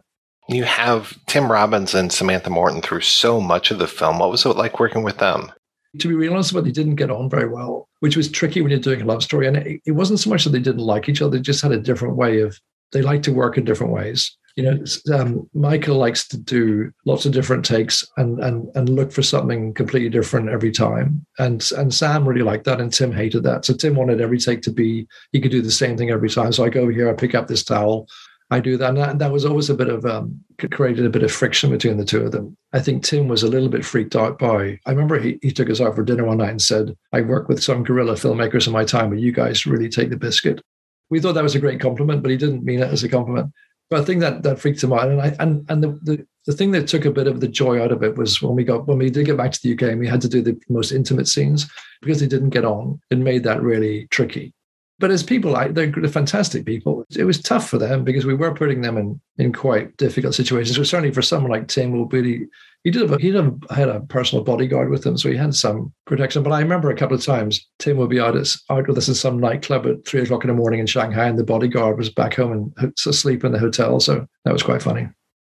You 0.49 0.63
have 0.63 1.17
Tim 1.25 1.51
Robbins 1.51 1.93
and 1.93 2.11
Samantha 2.11 2.49
Morton 2.49 2.81
through 2.81 3.01
so 3.01 3.41
much 3.41 3.69
of 3.69 3.79
the 3.79 3.87
film. 3.87 4.19
What 4.19 4.31
was 4.31 4.45
it 4.45 4.55
like 4.55 4.79
working 4.79 5.03
with 5.03 5.17
them? 5.17 5.51
To 5.99 6.07
be 6.07 6.15
real 6.15 6.33
honest, 6.33 6.53
but 6.53 6.63
they 6.63 6.71
didn't 6.71 6.95
get 6.95 7.11
on 7.11 7.29
very 7.29 7.47
well, 7.47 7.87
which 7.99 8.17
was 8.17 8.31
tricky 8.31 8.61
when 8.61 8.71
you're 8.71 8.79
doing 8.79 9.01
a 9.01 9.05
love 9.05 9.23
story. 9.23 9.47
And 9.47 9.57
it, 9.57 9.81
it 9.85 9.91
wasn't 9.91 10.19
so 10.19 10.29
much 10.29 10.43
that 10.43 10.51
they 10.51 10.59
didn't 10.59 10.81
like 10.81 11.09
each 11.09 11.21
other; 11.21 11.37
they 11.37 11.41
just 11.41 11.61
had 11.61 11.71
a 11.71 11.79
different 11.79 12.15
way 12.15 12.41
of. 12.41 12.59
They 12.93 13.01
like 13.01 13.21
to 13.23 13.33
work 13.33 13.57
in 13.57 13.65
different 13.65 13.91
ways. 13.91 14.37
You 14.55 14.63
know, 14.63 14.83
um, 15.13 15.47
Michael 15.53 15.97
likes 15.97 16.27
to 16.29 16.37
do 16.37 16.91
lots 17.05 17.25
of 17.25 17.33
different 17.33 17.65
takes 17.65 18.07
and 18.17 18.39
and 18.39 18.69
and 18.75 18.89
look 18.89 19.11
for 19.11 19.21
something 19.21 19.73
completely 19.73 20.09
different 20.09 20.49
every 20.49 20.71
time. 20.71 21.25
And 21.37 21.69
and 21.77 21.93
Sam 21.93 22.27
really 22.27 22.43
liked 22.43 22.65
that, 22.65 22.81
and 22.81 22.91
Tim 22.91 23.11
hated 23.11 23.43
that. 23.43 23.65
So 23.65 23.73
Tim 23.73 23.95
wanted 23.95 24.21
every 24.21 24.39
take 24.39 24.61
to 24.63 24.71
be 24.71 25.07
he 25.31 25.41
could 25.41 25.51
do 25.51 25.61
the 25.61 25.71
same 25.71 25.97
thing 25.97 26.09
every 26.09 26.29
time. 26.29 26.53
So 26.53 26.63
I 26.63 26.69
go 26.69 26.81
over 26.81 26.91
here, 26.91 27.09
I 27.09 27.13
pick 27.13 27.35
up 27.35 27.47
this 27.47 27.63
towel, 27.63 28.07
I 28.49 28.59
do 28.61 28.77
that. 28.77 28.89
And 28.89 28.97
that, 28.97 29.19
that 29.19 29.31
was 29.31 29.45
always 29.45 29.69
a 29.69 29.75
bit 29.75 29.89
of, 29.89 30.05
um, 30.05 30.39
created 30.71 31.05
a 31.05 31.09
bit 31.09 31.23
of 31.23 31.31
friction 31.31 31.69
between 31.69 31.97
the 31.97 32.05
two 32.05 32.21
of 32.21 32.31
them. 32.31 32.55
I 32.71 32.79
think 32.79 33.03
Tim 33.03 33.27
was 33.27 33.43
a 33.43 33.49
little 33.49 33.67
bit 33.67 33.83
freaked 33.83 34.15
out 34.15 34.39
by, 34.39 34.79
I 34.85 34.91
remember 34.91 35.19
he, 35.19 35.37
he 35.41 35.51
took 35.51 35.69
us 35.69 35.81
out 35.81 35.95
for 35.95 36.03
dinner 36.03 36.25
one 36.25 36.37
night 36.37 36.51
and 36.51 36.61
said, 36.61 36.95
I 37.11 37.21
work 37.21 37.49
with 37.49 37.61
some 37.61 37.83
guerrilla 37.83 38.13
filmmakers 38.13 38.65
in 38.65 38.73
my 38.73 38.85
time, 38.85 39.09
but 39.09 39.19
you 39.19 39.33
guys 39.33 39.65
really 39.65 39.89
take 39.89 40.09
the 40.09 40.17
biscuit. 40.17 40.61
We 41.09 41.19
thought 41.19 41.33
that 41.33 41.43
was 41.43 41.55
a 41.55 41.59
great 41.59 41.81
compliment, 41.81 42.21
but 42.21 42.31
he 42.31 42.37
didn't 42.37 42.63
mean 42.63 42.79
it 42.79 42.91
as 42.91 43.03
a 43.03 43.09
compliment. 43.09 43.51
But 43.89 44.01
I 44.01 44.05
think 44.05 44.21
that 44.21 44.43
that 44.43 44.59
freaked 44.59 44.83
him 44.83 44.93
out. 44.93 45.09
And 45.09 45.21
I, 45.21 45.35
and, 45.39 45.65
and 45.69 45.83
the, 45.83 45.99
the, 46.03 46.27
the 46.45 46.53
thing 46.53 46.71
that 46.71 46.87
took 46.87 47.05
a 47.05 47.11
bit 47.11 47.27
of 47.27 47.39
the 47.39 47.47
joy 47.47 47.81
out 47.81 47.91
of 47.91 48.03
it 48.03 48.17
was 48.17 48.41
when 48.41 48.55
we 48.55 48.63
got, 48.63 48.87
when 48.87 48.97
we 48.97 49.09
did 49.09 49.25
get 49.25 49.37
back 49.37 49.51
to 49.51 49.59
the 49.61 49.73
UK 49.73 49.91
and 49.91 49.99
we 49.99 50.07
had 50.07 50.21
to 50.21 50.29
do 50.29 50.41
the 50.41 50.59
most 50.69 50.91
intimate 50.91 51.27
scenes 51.27 51.69
because 52.01 52.19
they 52.19 52.27
didn't 52.27 52.49
get 52.49 52.65
on, 52.65 52.99
it 53.09 53.17
made 53.17 53.43
that 53.43 53.61
really 53.61 54.07
tricky 54.07 54.53
but 54.99 55.11
as 55.11 55.23
people, 55.23 55.51
like 55.51 55.73
they're 55.73 55.91
fantastic 56.07 56.65
people. 56.65 57.05
It 57.15 57.25
was 57.25 57.41
tough 57.41 57.69
for 57.69 57.77
them 57.77 58.03
because 58.03 58.25
we 58.25 58.33
were 58.33 58.53
putting 58.53 58.81
them 58.81 58.97
in 58.97 59.21
in 59.37 59.53
quite 59.53 59.95
difficult 59.97 60.33
situations. 60.33 60.75
So 60.75 60.83
certainly 60.83 61.13
for 61.13 61.21
someone 61.21 61.51
like 61.51 61.67
Tim 61.67 62.07
be 62.07 62.47
he 62.83 62.91
did 62.91 63.09
have, 63.09 63.19
he 63.19 63.31
did 63.31 63.43
have, 63.43 63.57
had 63.69 63.89
a 63.89 63.99
personal 64.01 64.45
bodyguard 64.45 64.89
with 64.89 65.05
him, 65.05 65.17
so 65.17 65.29
he 65.29 65.35
had 65.35 65.53
some 65.53 65.91
protection. 66.05 66.41
But 66.41 66.53
I 66.53 66.61
remember 66.61 66.89
a 66.89 66.95
couple 66.95 67.17
of 67.17 67.25
times 67.25 67.67
Tim 67.79 67.97
would 67.97 68.09
be 68.09 68.19
out, 68.19 68.37
at, 68.37 68.55
out 68.69 68.87
with 68.87 68.97
us 68.97 69.07
in 69.07 69.15
some 69.15 69.39
nightclub 69.39 69.85
at 69.85 70.05
three 70.07 70.21
o'clock 70.21 70.43
in 70.43 70.47
the 70.47 70.53
morning 70.53 70.79
in 70.79 70.87
Shanghai, 70.87 71.27
and 71.27 71.37
the 71.37 71.43
bodyguard 71.43 71.97
was 71.97 72.09
back 72.09 72.35
home 72.35 72.73
and 72.77 72.93
asleep 73.05 73.43
in 73.43 73.51
the 73.51 73.59
hotel. 73.59 73.99
So 73.99 74.25
that 74.45 74.53
was 74.53 74.63
quite 74.63 74.81
funny. 74.81 75.09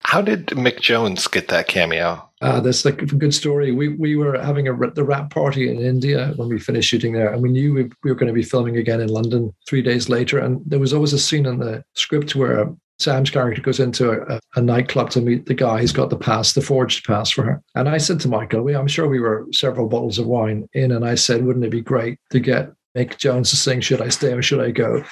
How 0.04 0.22
did 0.22 0.48
Mick 0.48 0.80
Jones 0.80 1.28
get 1.28 1.50
that 1.50 1.68
cameo? 1.68 2.28
Uh, 2.42 2.62
that's 2.62 2.86
like 2.86 3.02
a 3.02 3.06
good 3.06 3.34
story. 3.34 3.72
We 3.72 3.90
we 3.90 4.16
were 4.16 4.40
having 4.40 4.68
a 4.68 4.92
the 4.92 5.04
wrap 5.04 5.30
party 5.30 5.70
in 5.70 5.80
India 5.82 6.34
when 6.38 6.48
we 6.48 6.58
finished 6.58 6.90
shooting 6.90 7.14
there, 7.14 7.32
and 7.32 7.44
we 7.44 7.50
knew 7.50 7.74
we, 7.74 7.84
we 8.04 8.12
were 8.12 8.16
going 8.16 8.28
to 8.28 8.34
be 8.34 8.44
filming 8.44 8.78
again 8.78 9.02
in 9.02 9.10
London 9.10 9.54
three 9.68 9.82
days 9.82 10.08
later. 10.08 10.40
And 10.40 10.62
there 10.66 10.80
was 10.80 10.94
always 10.94 11.14
a 11.14 11.20
scene 11.20 11.46
in 11.46 11.60
the 11.60 11.84
script 11.96 12.36
where 12.36 12.74
Sam's 13.00 13.30
character 13.30 13.62
goes 13.62 13.80
into 13.80 14.12
a, 14.12 14.40
a, 14.56 14.62
nightclub 14.62 15.10
to 15.12 15.22
meet 15.22 15.46
the 15.46 15.54
guy 15.54 15.80
who's 15.80 15.94
got 15.94 16.10
the 16.10 16.18
pass, 16.18 16.54
the 16.54 16.62
forged 16.62 17.06
pass 17.06 17.32
for 17.32 17.44
her. 17.44 17.64
And 17.76 17.88
I 17.88 17.98
said 17.98 18.20
to 18.22 18.28
Michael, 18.28 18.62
we, 18.62 18.76
I'm 18.76 18.88
sure 18.88 19.08
we 19.08 19.22
were 19.22 19.48
several 19.54 19.88
bottles 19.88 20.20
of 20.20 20.28
wine 20.28 20.68
in, 20.74 20.92
and 20.92 21.06
I 21.06 21.16
said, 21.16 21.46
wouldn't 21.46 21.66
it 21.66 21.72
be 21.72 21.82
great 21.82 22.20
to 22.32 22.40
get 22.40 22.72
Mick 22.98 23.18
Jones 23.18 23.50
to 23.52 23.56
sing 23.56 23.82
"Should 23.82 24.02
I 24.02 24.10
Stay 24.10 24.34
or 24.34 24.42
Should 24.42 24.62
I 24.62 24.72
Go"? 24.72 25.04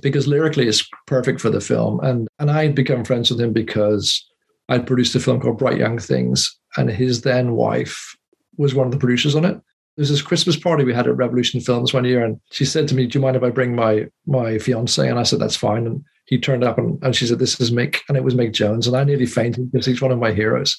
Because 0.00 0.26
lyrically, 0.26 0.68
it's 0.68 0.88
perfect 1.06 1.40
for 1.40 1.50
the 1.50 1.60
film. 1.60 2.00
And 2.00 2.28
and 2.38 2.50
I 2.50 2.64
had 2.64 2.74
become 2.74 3.04
friends 3.04 3.30
with 3.30 3.40
him 3.40 3.52
because 3.52 4.24
I'd 4.68 4.86
produced 4.86 5.14
a 5.14 5.20
film 5.20 5.40
called 5.40 5.58
Bright 5.58 5.78
Young 5.78 5.98
Things, 5.98 6.58
and 6.76 6.90
his 6.90 7.22
then 7.22 7.52
wife 7.52 8.16
was 8.56 8.74
one 8.74 8.86
of 8.86 8.92
the 8.92 8.98
producers 8.98 9.34
on 9.34 9.44
it. 9.44 9.54
There 9.96 10.02
was 10.02 10.10
this 10.10 10.22
Christmas 10.22 10.56
party 10.56 10.84
we 10.84 10.94
had 10.94 11.06
at 11.06 11.16
Revolution 11.16 11.60
Films 11.60 11.92
one 11.92 12.04
year, 12.04 12.24
and 12.24 12.40
she 12.50 12.64
said 12.64 12.88
to 12.88 12.94
me, 12.94 13.06
"Do 13.06 13.18
you 13.18 13.22
mind 13.22 13.36
if 13.36 13.42
I 13.42 13.50
bring 13.50 13.74
my 13.74 14.08
my 14.26 14.58
fiance?" 14.58 15.06
And 15.06 15.18
I 15.18 15.22
said, 15.24 15.38
"That's 15.38 15.56
fine." 15.56 15.86
And 15.86 16.02
he 16.26 16.38
turned 16.38 16.64
up, 16.64 16.78
and, 16.78 17.02
and 17.02 17.14
she 17.14 17.26
said, 17.26 17.38
"This 17.38 17.60
is 17.60 17.70
Mick," 17.70 17.98
and 18.08 18.16
it 18.16 18.24
was 18.24 18.34
Mick 18.34 18.52
Jones, 18.52 18.86
and 18.86 18.96
I 18.96 19.04
nearly 19.04 19.26
fainted 19.26 19.70
because 19.70 19.86
he's 19.86 20.00
one 20.00 20.12
of 20.12 20.18
my 20.18 20.32
heroes. 20.32 20.78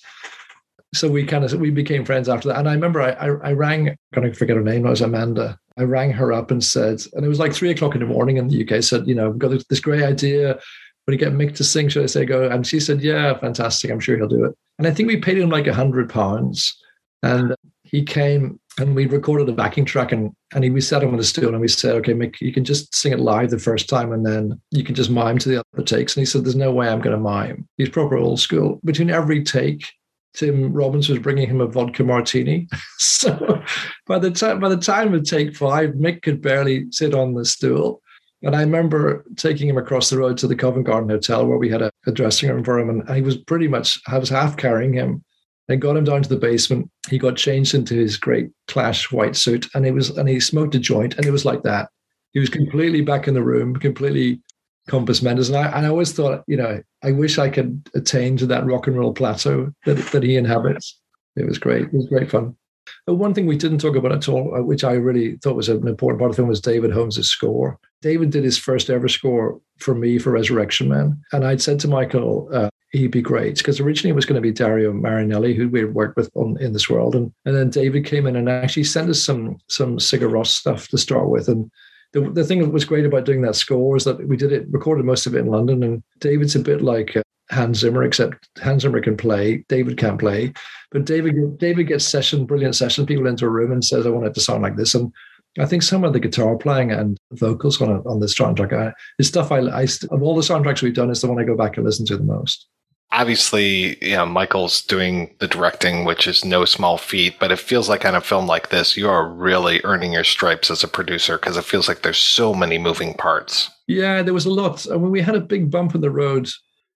So 0.95 1.10
we 1.10 1.26
kind 1.26 1.43
of 1.43 1.53
we 1.60 1.69
became 1.69 2.05
friends 2.05 2.30
after 2.30 2.47
that. 2.47 2.57
And 2.57 2.69
I 2.69 2.73
remember 2.73 3.01
I 3.01 3.11
I, 3.11 3.49
I 3.49 3.53
rang, 3.53 3.89
I 3.89 3.95
can't 4.14 4.35
forget 4.35 4.55
her 4.55 4.64
name. 4.64 4.85
It 4.85 4.89
was 4.89 5.01
Amanda. 5.01 5.60
I 5.77 5.84
rang 5.84 6.11
her 6.11 6.31
up 6.31 6.51
and 6.51 6.64
said, 6.64 7.01
and 7.14 7.26
it 7.26 7.30
was 7.30 7.39
like 7.39 7.53
three 7.53 7.72
o'clock 7.72 7.95
in 7.95 8.01
the 8.01 8.07
morning 8.07 8.38
in 8.38 8.47
the 8.47 8.64
UK. 8.64 8.84
Said, 8.84 9.07
you 9.07 9.15
know, 9.15 9.30
I've 9.30 9.39
got 9.39 9.51
this 9.69 9.80
great 9.80 10.03
idea 10.03 10.60
would 11.05 11.13
he 11.13 11.17
get 11.17 11.34
Mick 11.34 11.55
to 11.55 11.63
sing? 11.63 11.89
Should 11.89 12.03
I 12.03 12.07
say 12.07 12.25
go? 12.25 12.47
And 12.49 12.65
she 12.65 12.80
said, 12.80 13.01
yeah, 13.01 13.38
fantastic. 13.38 13.91
I'm 13.91 13.99
sure 13.99 14.17
he'll 14.17 14.27
do 14.27 14.45
it. 14.45 14.55
And 14.77 14.88
I 14.88 14.91
think 14.91 15.07
we 15.07 15.17
paid 15.17 15.38
him 15.38 15.49
like 15.49 15.67
a 15.67 15.73
hundred 15.73 16.09
pounds. 16.09 16.77
And 17.21 17.55
he 17.84 18.03
came 18.03 18.59
and 18.80 18.95
we 18.95 19.05
recorded 19.05 19.47
a 19.47 19.51
backing 19.51 19.85
track 19.85 20.11
and 20.11 20.31
and 20.53 20.63
he, 20.63 20.69
we 20.69 20.81
sat 20.81 21.03
him 21.03 21.09
on 21.09 21.17
the 21.17 21.23
stool 21.23 21.49
and 21.49 21.61
we 21.61 21.67
said 21.67 21.95
okay 21.95 22.13
Mick 22.13 22.41
you 22.41 22.51
can 22.51 22.63
just 22.63 22.93
sing 22.93 23.11
it 23.11 23.19
live 23.19 23.49
the 23.49 23.59
first 23.59 23.88
time 23.88 24.11
and 24.11 24.25
then 24.25 24.59
you 24.71 24.84
can 24.84 24.95
just 24.95 25.09
mime 25.09 25.38
to 25.39 25.49
the 25.49 25.63
other 25.75 25.84
takes 25.84 26.15
and 26.15 26.21
he 26.21 26.25
said 26.25 26.43
there's 26.43 26.55
no 26.55 26.71
way 26.71 26.88
i'm 26.88 27.01
going 27.01 27.15
to 27.15 27.21
mime 27.21 27.67
he's 27.77 27.89
proper 27.89 28.17
old 28.17 28.39
school 28.39 28.80
between 28.84 29.09
every 29.09 29.43
take 29.43 29.85
tim 30.34 30.73
robbins 30.73 31.09
was 31.09 31.19
bringing 31.19 31.47
him 31.47 31.61
a 31.61 31.67
vodka 31.67 32.03
martini 32.03 32.67
so 32.97 33.61
by 34.07 34.17
the 34.17 34.31
time 34.31 34.59
by 34.59 34.69
the 34.69 34.77
time 34.77 35.13
of 35.13 35.23
take 35.23 35.55
five 35.55 35.91
mick 35.91 36.21
could 36.23 36.41
barely 36.41 36.88
sit 36.91 37.13
on 37.13 37.34
the 37.34 37.45
stool 37.45 38.01
and 38.44 38.56
I 38.56 38.61
remember 38.61 39.26
taking 39.38 39.70
him 39.70 39.78
across 39.78 40.10
the 40.10 40.18
road 40.18 40.38
to 40.40 40.48
the 40.48 40.56
Covent 40.56 40.86
Garden 40.86 41.10
Hotel 41.10 41.45
where 41.45 41.57
we 41.57 41.70
had 41.70 41.82
a, 41.82 41.91
a 42.06 42.11
dressing 42.11 42.49
room 42.49 42.64
for 42.64 42.78
him. 42.78 42.90
And 42.90 43.10
he 43.15 43.22
was 43.22 43.38
pretty 43.38 43.68
much, 43.68 43.99
I 44.07 44.18
was 44.18 44.30
half 44.30 44.57
carrying 44.57 44.94
him 44.94 45.24
and 45.70 45.82
got 45.82 45.95
him 45.95 46.03
down 46.03 46.22
to 46.24 46.30
the 46.30 46.36
basement. 46.36 46.90
He 47.10 47.18
got 47.18 47.38
changed 47.38 47.74
into 47.74 47.95
his 47.95 48.18
great 48.18 48.49
clash 48.68 49.11
white 49.11 49.36
suit, 49.36 49.68
and 49.74 49.86
it 49.86 49.94
was 49.94 50.10
and 50.18 50.28
he 50.28 50.40
smoked 50.40 50.76
a 50.76 50.80
joint, 50.80 51.15
and 51.15 51.26
it 51.26 51.32
was 51.32 51.45
like 51.45 51.64
that. 51.64 51.90
He 52.34 52.40
was 52.40 52.49
completely 52.49 53.02
back 53.02 53.28
in 53.28 53.34
the 53.34 53.44
room, 53.44 53.76
completely 53.76 54.41
compos 54.90 55.22
mentis. 55.22 55.49
And 55.49 55.57
I 55.57 55.68
and 55.68 55.86
I 55.86 55.90
always 55.90 56.11
thought, 56.11 56.44
you 56.48 56.57
know, 56.57 56.82
I 57.03 57.11
wish 57.11 57.38
I 57.38 57.49
could 57.49 57.90
attain 57.95 58.36
to 58.38 58.45
that 58.48 58.65
rock 58.65 58.88
and 58.88 58.98
roll 58.98 59.14
plateau 59.14 59.72
that 59.86 59.98
that 60.11 60.24
he 60.24 60.36
inhabits. 60.36 60.99
It 61.36 61.48
was 61.48 61.57
great. 61.57 61.86
It 61.86 61.94
was 61.94 62.07
great 62.07 62.30
fun. 62.30 62.56
But 63.05 63.15
one 63.15 63.34
thing 63.34 63.45
we 63.45 63.57
didn't 63.57 63.80
talk 63.80 63.95
about 63.95 64.11
at 64.11 64.30
all, 64.30 64.55
uh, 64.55 64.64
which 64.64 64.84
I 64.84 64.93
really 64.93 65.38
thought 65.38 65.55
was 65.55 65.69
an 65.69 65.88
important 65.88 66.19
part 66.19 66.30
of 66.30 66.35
the 66.35 66.41
film, 66.41 66.49
was 66.49 66.61
David 66.61 66.91
Holmes' 66.91 67.27
score. 67.27 67.80
David 68.01 68.31
did 68.31 68.43
his 68.43 68.57
first 68.57 68.89
ever 68.89 69.07
score 69.07 69.60
for 69.80 69.95
me 69.95 70.19
for 70.19 70.31
Resurrection 70.31 70.89
Man. 70.89 71.22
And 71.31 71.45
I'd 71.45 71.61
said 71.61 71.80
to 71.81 71.88
Michael, 71.88 72.49
uh, 72.51 72.69
he'd 72.93 73.11
be 73.11 73.22
great 73.22 73.57
because 73.57 73.80
originally 73.80 74.11
it 74.11 74.15
was 74.15 74.26
going 74.26 74.35
to 74.35 74.41
be 74.41 74.51
Dario 74.51 74.93
Marianelli, 74.93 75.55
who 75.55 75.68
we 75.68 75.84
worked 75.84 76.15
with 76.15 76.30
on 76.35 76.57
in 76.61 76.73
this 76.73 76.89
world 76.89 77.15
and 77.15 77.34
and 77.45 77.55
then 77.55 77.69
David 77.69 78.05
came 78.05 78.27
in 78.27 78.35
and 78.35 78.47
actually 78.47 78.85
sent 78.85 79.10
us 79.10 79.22
some 79.22 79.57
some 79.68 79.97
Sigur 79.97 80.45
stuff 80.45 80.88
to 80.89 80.97
start 80.97 81.27
with 81.30 81.49
and 81.49 81.69
the, 82.14 82.30
the 82.30 82.43
thing 82.45 82.60
that 82.60 82.72
was 82.72 82.85
great 82.85 83.05
about 83.05 83.26
doing 83.26 83.41
that 83.41 83.55
score 83.55 83.97
is 83.97 84.03
that 84.03 84.27
we 84.27 84.38
did 84.38 84.51
it 84.51 84.68
recorded 84.69 85.05
most 85.05 85.26
of 85.26 85.35
it 85.35 85.39
in 85.39 85.47
London 85.47 85.84
and 85.84 86.03
David's 86.19 86.55
a 86.55 86.60
bit 86.60 86.81
like 86.81 87.18
uh, 87.18 87.23
Hans 87.53 87.80
Zimmer 87.80 88.03
except 88.03 88.49
Hans 88.61 88.81
Zimmer 88.81 89.01
can 89.01 89.15
play 89.17 89.63
David 89.69 89.97
can't 89.97 90.19
play 90.19 90.53
but 90.91 91.05
David 91.05 91.57
David 91.57 91.88
gets 91.88 92.05
session 92.05 92.45
brilliant 92.45 92.75
session 92.75 93.05
people 93.05 93.27
into 93.27 93.45
a 93.45 93.49
room 93.49 93.71
and 93.71 93.84
says 93.84 94.05
I 94.05 94.09
want 94.09 94.27
it 94.27 94.34
to 94.34 94.41
sound 94.41 94.63
like 94.63 94.75
this 94.75 94.95
and 94.95 95.11
I 95.59 95.65
think 95.65 95.84
some 95.84 96.03
of 96.03 96.13
the 96.13 96.19
guitar 96.19 96.57
playing 96.57 96.91
and 96.91 97.17
vocals 97.31 97.80
on 97.81 97.89
on 98.05 98.19
this 98.19 98.35
soundtrack 98.35 98.73
uh, 98.73 98.91
is 99.19 99.27
stuff 99.27 99.51
I, 99.51 99.59
I 99.59 99.84
of 99.84 100.23
all 100.23 100.35
the 100.35 100.41
soundtracks 100.41 100.81
we've 100.81 100.93
done 100.93 101.11
is 101.11 101.21
the 101.21 101.27
one 101.27 101.39
I 101.39 101.45
go 101.45 101.55
back 101.55 101.77
and 101.77 101.85
listen 101.85 102.05
to 102.07 102.17
the 102.17 102.23
most 102.23 102.67
obviously, 103.13 104.03
yeah, 104.05 104.25
Michael's 104.25 104.81
doing 104.81 105.34
the 105.39 105.47
directing, 105.47 106.03
which 106.03 106.27
is 106.27 106.43
no 106.43 106.65
small 106.65 106.97
feat, 106.97 107.35
but 107.39 107.51
it 107.51 107.59
feels 107.59 107.88
like 107.88 108.03
on 108.05 108.15
a 108.15 108.21
film 108.21 108.47
like 108.47 108.69
this, 108.69 108.97
you 108.97 109.07
are 109.07 109.30
really 109.30 109.80
earning 109.84 110.13
your 110.13 110.23
stripes 110.23 110.69
as 110.69 110.84
a 110.84 110.88
producer 110.88 111.38
because 111.38 111.55
it 111.55 111.63
feels 111.63 111.88
like 111.88 112.01
there's 112.01 112.17
so 112.17 112.53
many 112.53 112.77
moving 112.77 113.13
parts. 113.13 113.69
Yeah, 113.88 114.23
there 114.23 114.34
was 114.34 114.45
a 114.45 114.51
lot. 114.51 114.85
I 114.91 114.95
mean, 114.95 115.11
we 115.11 115.21
had 115.21 115.35
a 115.35 115.41
big 115.41 115.69
bump 115.69 115.95
in 115.95 116.01
the 116.01 116.09
road 116.09 116.49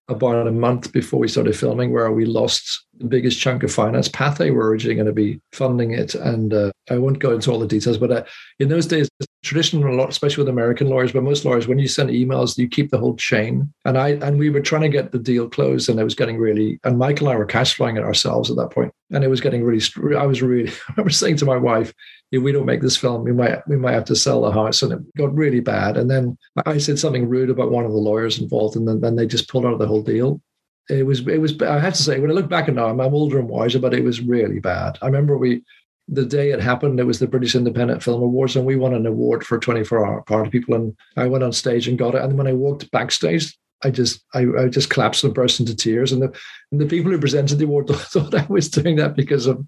about 0.09 0.47
a 0.47 0.51
month 0.51 0.91
before 0.93 1.19
we 1.19 1.27
started 1.27 1.55
filming 1.55 1.91
where 1.91 2.11
we 2.11 2.25
lost 2.25 2.85
the 2.97 3.05
biggest 3.05 3.39
chunk 3.39 3.63
of 3.63 3.71
finance. 3.71 4.07
Pathé 4.07 4.53
were 4.53 4.69
originally 4.69 4.95
going 4.95 5.07
to 5.07 5.13
be 5.13 5.39
funding 5.51 5.91
it. 5.91 6.15
And 6.15 6.53
uh, 6.53 6.71
I 6.89 6.97
won't 6.97 7.19
go 7.19 7.33
into 7.33 7.51
all 7.51 7.59
the 7.59 7.67
details, 7.67 7.97
but 7.97 8.11
uh, 8.11 8.23
in 8.59 8.69
those 8.69 8.87
days, 8.87 9.09
traditional 9.43 9.93
law, 9.95 10.07
especially 10.07 10.43
with 10.43 10.49
American 10.49 10.89
lawyers, 10.89 11.11
but 11.11 11.23
most 11.23 11.45
lawyers, 11.45 11.67
when 11.67 11.79
you 11.79 11.87
send 11.87 12.09
emails, 12.09 12.57
you 12.57 12.67
keep 12.67 12.91
the 12.91 12.97
whole 12.97 13.15
chain. 13.15 13.71
And 13.85 13.97
I 13.97 14.09
and 14.09 14.37
we 14.37 14.49
were 14.49 14.61
trying 14.61 14.81
to 14.81 14.89
get 14.89 15.11
the 15.11 15.19
deal 15.19 15.49
closed, 15.49 15.89
and 15.89 15.99
it 15.99 16.03
was 16.03 16.15
getting 16.15 16.37
really. 16.37 16.79
And 16.83 16.97
Michael 16.97 17.27
and 17.27 17.35
I 17.35 17.39
were 17.39 17.45
cash 17.45 17.75
flowing 17.75 17.97
it 17.97 18.03
ourselves 18.03 18.49
at 18.49 18.57
that 18.57 18.71
point, 18.71 18.91
and 19.11 19.23
it 19.23 19.29
was 19.29 19.41
getting 19.41 19.63
really. 19.63 19.83
I 20.15 20.25
was 20.25 20.41
really. 20.41 20.69
I 20.89 20.93
remember 20.95 21.11
saying 21.11 21.37
to 21.37 21.45
my 21.45 21.57
wife, 21.57 21.93
"If 22.31 22.43
we 22.43 22.51
don't 22.51 22.65
make 22.65 22.81
this 22.81 22.97
film, 22.97 23.23
we 23.23 23.33
might 23.33 23.67
we 23.67 23.77
might 23.77 23.93
have 23.93 24.05
to 24.05 24.15
sell 24.15 24.41
the 24.41 24.51
house," 24.51 24.81
and 24.81 24.93
it 24.93 25.17
got 25.17 25.35
really 25.35 25.59
bad. 25.59 25.97
And 25.97 26.09
then 26.09 26.37
I 26.65 26.77
said 26.77 26.99
something 26.99 27.29
rude 27.29 27.49
about 27.49 27.71
one 27.71 27.85
of 27.85 27.91
the 27.91 27.97
lawyers 27.97 28.39
involved, 28.39 28.75
and 28.75 28.87
then, 28.87 29.01
then 29.01 29.15
they 29.15 29.25
just 29.25 29.49
pulled 29.49 29.65
out 29.65 29.73
of 29.73 29.79
the 29.79 29.87
whole 29.87 30.03
deal 30.03 30.41
it 30.89 31.05
was 31.05 31.27
it 31.27 31.39
was 31.39 31.59
i 31.61 31.79
have 31.79 31.93
to 31.93 32.03
say 32.03 32.19
when 32.19 32.31
i 32.31 32.33
look 32.33 32.49
back 32.49 32.67
now 32.69 32.87
I'm, 32.87 32.99
I'm 32.99 33.13
older 33.13 33.39
and 33.39 33.49
wiser 33.49 33.79
but 33.79 33.93
it 33.93 34.03
was 34.03 34.21
really 34.21 34.59
bad 34.59 34.97
i 35.01 35.05
remember 35.05 35.37
we 35.37 35.63
the 36.07 36.25
day 36.25 36.51
it 36.51 36.61
happened 36.61 36.99
it 36.99 37.05
was 37.05 37.19
the 37.19 37.27
british 37.27 37.55
independent 37.55 38.01
film 38.01 38.21
awards 38.21 38.55
and 38.55 38.65
we 38.65 38.75
won 38.75 38.93
an 38.93 39.05
award 39.05 39.45
for 39.45 39.59
24 39.59 40.05
hour 40.05 40.21
party 40.21 40.49
people 40.49 40.75
and 40.75 40.95
i 41.17 41.27
went 41.27 41.43
on 41.43 41.51
stage 41.51 41.87
and 41.87 41.99
got 41.99 42.15
it 42.15 42.21
and 42.21 42.37
when 42.37 42.47
i 42.47 42.53
walked 42.53 42.89
backstage 42.91 43.57
I 43.83 43.91
just 43.91 44.25
I, 44.33 44.47
I 44.57 44.67
just 44.69 44.89
collapsed 44.89 45.23
and 45.23 45.35
burst 45.35 45.59
into 45.59 45.75
tears. 45.75 46.11
And 46.11 46.19
the 46.19 46.35
and 46.71 46.81
the 46.81 46.87
people 46.87 47.11
who 47.11 47.19
presented 47.19 47.59
the 47.59 47.65
award 47.65 47.87
thought 47.91 48.33
I 48.33 48.43
was 48.49 48.69
doing 48.69 48.95
that 48.95 49.15
because 49.15 49.45
of 49.45 49.63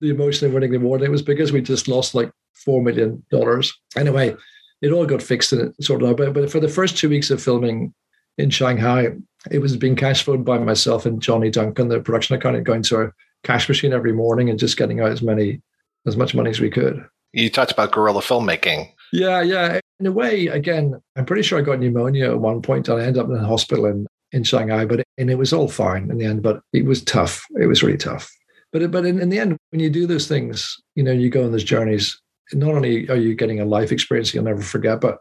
the 0.00 0.10
emotion 0.10 0.46
of 0.46 0.54
winning 0.54 0.70
the 0.70 0.76
award. 0.76 1.02
It 1.02 1.10
was 1.10 1.22
because 1.22 1.52
we 1.52 1.60
just 1.60 1.88
lost 1.88 2.14
like 2.14 2.30
four 2.54 2.82
million 2.82 3.24
dollars. 3.30 3.72
Anyway, 3.96 4.36
it 4.82 4.92
all 4.92 5.06
got 5.06 5.22
fixed 5.22 5.52
and 5.52 5.62
it 5.62 5.84
sorted 5.84 6.08
out. 6.08 6.16
But, 6.16 6.32
but 6.32 6.50
for 6.50 6.60
the 6.60 6.68
first 6.68 6.96
two 6.96 7.08
weeks 7.08 7.30
of 7.30 7.42
filming 7.42 7.94
in 8.38 8.50
Shanghai, 8.50 9.08
it 9.50 9.58
was 9.58 9.76
being 9.76 9.96
cash 9.96 10.22
flowed 10.22 10.44
by 10.44 10.58
myself 10.58 11.06
and 11.06 11.20
Johnny 11.20 11.50
Duncan, 11.50 11.88
the 11.88 12.00
production 12.00 12.36
accountant, 12.36 12.66
going 12.66 12.82
to 12.84 13.02
a 13.02 13.12
cash 13.44 13.68
machine 13.68 13.92
every 13.92 14.12
morning 14.12 14.50
and 14.50 14.58
just 14.58 14.76
getting 14.76 15.00
out 15.00 15.12
as 15.12 15.22
many 15.22 15.60
as 16.06 16.16
much 16.16 16.34
money 16.34 16.50
as 16.50 16.60
we 16.60 16.70
could. 16.70 17.04
You 17.32 17.50
talked 17.50 17.72
about 17.72 17.92
guerrilla 17.92 18.22
filmmaking. 18.22 18.90
Yeah, 19.12 19.42
yeah. 19.42 19.80
In 19.98 20.06
a 20.06 20.12
way, 20.12 20.46
again, 20.46 21.00
I'm 21.16 21.26
pretty 21.26 21.42
sure 21.42 21.58
I 21.58 21.62
got 21.62 21.78
pneumonia 21.78 22.30
at 22.30 22.40
one 22.40 22.62
point 22.62 22.88
and 22.88 23.00
I 23.00 23.04
ended 23.04 23.22
up 23.22 23.28
in 23.28 23.36
a 23.36 23.46
hospital 23.46 23.86
in, 23.86 24.06
in 24.32 24.44
Shanghai, 24.44 24.84
but 24.84 25.02
and 25.18 25.30
it 25.30 25.36
was 25.36 25.52
all 25.52 25.68
fine 25.68 26.10
in 26.10 26.18
the 26.18 26.24
end, 26.24 26.42
but 26.42 26.62
it 26.72 26.84
was 26.84 27.02
tough. 27.02 27.44
It 27.60 27.66
was 27.66 27.82
really 27.82 27.98
tough. 27.98 28.30
But 28.72 28.90
but 28.90 29.04
in, 29.04 29.20
in 29.20 29.28
the 29.30 29.38
end, 29.38 29.56
when 29.70 29.80
you 29.80 29.90
do 29.90 30.06
those 30.06 30.28
things, 30.28 30.76
you 30.94 31.02
know, 31.02 31.12
you 31.12 31.28
go 31.30 31.44
on 31.44 31.52
those 31.52 31.64
journeys, 31.64 32.20
not 32.52 32.74
only 32.74 33.08
are 33.08 33.16
you 33.16 33.34
getting 33.34 33.60
a 33.60 33.64
life 33.64 33.92
experience 33.92 34.34
you'll 34.34 34.44
never 34.44 34.62
forget, 34.62 35.00
but 35.00 35.18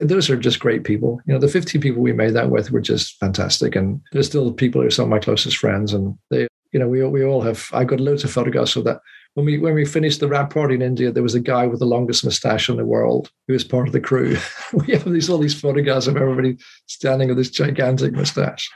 those 0.00 0.28
are 0.28 0.36
just 0.36 0.60
great 0.60 0.84
people. 0.84 1.20
You 1.26 1.34
know, 1.34 1.40
the 1.40 1.48
15 1.48 1.80
people 1.80 2.02
we 2.02 2.12
made 2.12 2.34
that 2.34 2.50
with 2.50 2.70
were 2.70 2.80
just 2.80 3.16
fantastic. 3.18 3.76
And 3.76 4.00
there's 4.12 4.26
still 4.26 4.52
people 4.52 4.80
who 4.80 4.88
are 4.88 4.90
some 4.90 5.04
of 5.04 5.10
my 5.10 5.18
closest 5.18 5.56
friends. 5.56 5.92
And 5.92 6.16
they, 6.30 6.48
you 6.72 6.80
know, 6.80 6.88
we, 6.88 7.04
we 7.04 7.24
all 7.24 7.42
have, 7.42 7.68
I 7.72 7.84
got 7.84 8.00
loads 8.00 8.24
of 8.24 8.32
photographs 8.32 8.76
of 8.76 8.84
that. 8.84 9.00
When 9.34 9.46
we, 9.46 9.58
when 9.58 9.74
we 9.74 9.84
finished 9.84 10.20
the 10.20 10.28
wrap 10.28 10.52
party 10.52 10.74
in 10.74 10.82
India, 10.82 11.10
there 11.10 11.22
was 11.22 11.34
a 11.34 11.40
guy 11.40 11.66
with 11.66 11.80
the 11.80 11.86
longest 11.86 12.24
mustache 12.24 12.68
in 12.68 12.76
the 12.76 12.84
world 12.84 13.30
who 13.46 13.52
was 13.52 13.64
part 13.64 13.86
of 13.86 13.92
the 13.92 14.00
crew. 14.00 14.36
we 14.72 14.92
have 14.92 15.04
these, 15.04 15.28
all 15.28 15.38
these 15.38 15.58
photographs 15.58 16.06
of 16.06 16.16
everybody 16.16 16.56
standing 16.86 17.28
with 17.28 17.36
this 17.36 17.50
gigantic 17.50 18.12
mustache. 18.12 18.68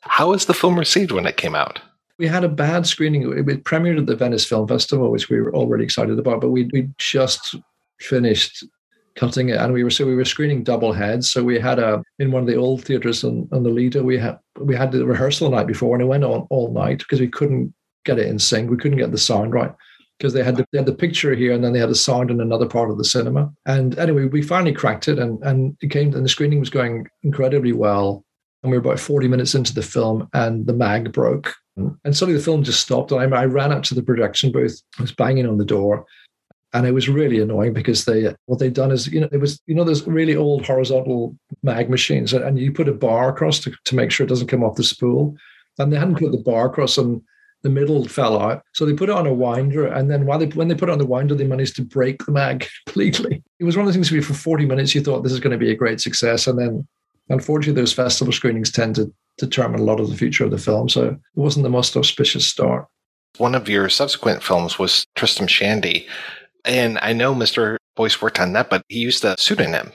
How 0.00 0.30
was 0.30 0.46
the 0.46 0.54
film 0.54 0.78
received 0.78 1.12
when 1.12 1.26
it 1.26 1.36
came 1.36 1.54
out? 1.54 1.80
We 2.22 2.28
had 2.28 2.44
a 2.44 2.48
bad 2.48 2.86
screening. 2.86 3.22
It 3.36 3.64
premiered 3.64 3.98
at 3.98 4.06
the 4.06 4.14
Venice 4.14 4.44
Film 4.44 4.68
Festival, 4.68 5.10
which 5.10 5.28
we 5.28 5.40
were 5.40 5.52
all 5.52 5.66
really 5.66 5.82
excited 5.82 6.16
about, 6.20 6.40
but 6.40 6.50
we 6.50 6.70
we 6.72 6.88
just 6.96 7.56
finished 7.98 8.62
cutting 9.16 9.48
it 9.48 9.56
and 9.56 9.72
we 9.72 9.82
were 9.82 9.90
so 9.90 10.06
we 10.06 10.14
were 10.14 10.24
screening 10.24 10.62
double 10.62 10.92
heads. 10.92 11.32
So 11.32 11.42
we 11.42 11.58
had 11.58 11.80
a 11.80 12.00
in 12.20 12.30
one 12.30 12.42
of 12.42 12.46
the 12.46 12.54
old 12.54 12.84
theaters 12.84 13.24
on, 13.24 13.48
on 13.50 13.64
the 13.64 13.70
Lido 13.70 14.04
we 14.04 14.18
had 14.18 14.38
we 14.60 14.76
had 14.76 14.92
the 14.92 15.04
rehearsal 15.04 15.50
the 15.50 15.56
night 15.56 15.66
before 15.66 15.96
and 15.96 16.02
it 16.02 16.06
went 16.06 16.22
on 16.22 16.46
all 16.48 16.72
night 16.72 17.00
because 17.00 17.18
we 17.18 17.26
couldn't 17.26 17.74
get 18.04 18.20
it 18.20 18.28
in 18.28 18.38
sync. 18.38 18.70
We 18.70 18.76
couldn't 18.76 18.98
get 18.98 19.10
the 19.10 19.18
sound 19.18 19.52
right 19.52 19.74
because 20.16 20.32
they 20.32 20.44
had 20.44 20.54
the, 20.54 20.64
they 20.70 20.78
had 20.78 20.86
the 20.86 20.94
picture 20.94 21.34
here 21.34 21.52
and 21.52 21.64
then 21.64 21.72
they 21.72 21.80
had 21.80 21.90
the 21.90 21.96
sound 21.96 22.30
in 22.30 22.40
another 22.40 22.68
part 22.68 22.88
of 22.88 22.98
the 22.98 23.04
cinema. 23.04 23.52
And 23.66 23.98
anyway 23.98 24.26
we 24.26 24.42
finally 24.42 24.72
cracked 24.72 25.08
it 25.08 25.18
and 25.18 25.42
and 25.42 25.76
it 25.82 25.90
came 25.90 26.14
and 26.14 26.24
the 26.24 26.28
screening 26.28 26.60
was 26.60 26.70
going 26.70 27.08
incredibly 27.24 27.72
well 27.72 28.24
and 28.62 28.70
we 28.70 28.78
were 28.78 28.82
about 28.82 29.00
40 29.00 29.28
minutes 29.28 29.54
into 29.54 29.74
the 29.74 29.82
film 29.82 30.28
and 30.32 30.66
the 30.66 30.72
mag 30.72 31.12
broke. 31.12 31.54
And 31.76 32.16
suddenly 32.16 32.38
the 32.38 32.44
film 32.44 32.62
just 32.62 32.80
stopped 32.80 33.12
and 33.12 33.34
I, 33.34 33.42
I 33.42 33.46
ran 33.46 33.72
up 33.72 33.82
to 33.84 33.94
the 33.94 34.02
production 34.02 34.52
booth 34.52 34.80
I 34.98 35.02
was 35.02 35.12
banging 35.12 35.46
on 35.46 35.58
the 35.58 35.64
door. 35.64 36.04
And 36.74 36.86
it 36.86 36.92
was 36.92 37.08
really 37.08 37.38
annoying 37.38 37.74
because 37.74 38.04
they 38.04 38.34
what 38.46 38.58
they'd 38.58 38.72
done 38.72 38.92
is 38.92 39.06
you 39.08 39.20
know 39.20 39.28
it 39.30 39.38
was 39.38 39.60
you 39.66 39.74
know 39.74 39.84
those 39.84 40.06
really 40.06 40.36
old 40.36 40.64
horizontal 40.64 41.36
mag 41.62 41.90
machines 41.90 42.32
and 42.32 42.58
you 42.58 42.72
put 42.72 42.88
a 42.88 42.94
bar 42.94 43.28
across 43.28 43.58
to, 43.60 43.74
to 43.84 43.94
make 43.94 44.10
sure 44.10 44.24
it 44.24 44.30
doesn't 44.30 44.46
come 44.46 44.64
off 44.64 44.76
the 44.76 44.84
spool. 44.84 45.36
And 45.78 45.92
they 45.92 45.98
hadn't 45.98 46.18
put 46.18 46.32
the 46.32 46.38
bar 46.38 46.66
across 46.66 46.96
and 46.96 47.20
the 47.62 47.70
middle 47.70 48.06
fell 48.06 48.40
out. 48.40 48.62
So 48.72 48.84
they 48.84 48.94
put 48.94 49.08
it 49.08 49.14
on 49.14 49.26
a 49.26 49.34
winder 49.34 49.86
and 49.86 50.10
then 50.10 50.24
while 50.24 50.38
they 50.38 50.46
when 50.46 50.68
they 50.68 50.74
put 50.74 50.88
it 50.88 50.92
on 50.92 50.98
the 50.98 51.06
winder 51.06 51.34
they 51.34 51.46
managed 51.46 51.76
to 51.76 51.82
break 51.82 52.24
the 52.24 52.32
mag 52.32 52.66
completely. 52.86 53.42
It 53.58 53.64
was 53.64 53.76
one 53.76 53.86
of 53.86 53.92
the 53.92 53.94
things 53.94 54.10
where 54.10 54.22
for 54.22 54.34
40 54.34 54.66
minutes 54.66 54.94
you 54.94 55.02
thought 55.02 55.22
this 55.22 55.32
is 55.32 55.40
going 55.40 55.52
to 55.52 55.58
be 55.58 55.70
a 55.70 55.76
great 55.76 56.00
success 56.00 56.46
and 56.46 56.58
then 56.58 56.86
unfortunately 57.32 57.80
those 57.80 57.92
festival 57.92 58.32
screenings 58.32 58.70
tend 58.70 58.94
to 58.94 59.12
determine 59.38 59.80
a 59.80 59.84
lot 59.84 59.98
of 59.98 60.08
the 60.08 60.16
future 60.16 60.44
of 60.44 60.50
the 60.50 60.58
film 60.58 60.88
so 60.88 61.08
it 61.08 61.18
wasn't 61.34 61.62
the 61.62 61.70
most 61.70 61.96
auspicious 61.96 62.46
start 62.46 62.86
one 63.38 63.54
of 63.54 63.68
your 63.68 63.88
subsequent 63.88 64.42
films 64.42 64.78
was 64.78 65.06
Tristram 65.16 65.48
Shandy 65.48 66.06
and 66.64 66.98
I 67.02 67.12
know 67.12 67.34
Mr. 67.34 67.76
Boyce 67.96 68.22
worked 68.22 68.40
on 68.40 68.52
that, 68.52 68.70
but 68.70 68.84
he 68.88 68.98
used 68.98 69.24
a 69.24 69.34
pseudonym. 69.38 69.92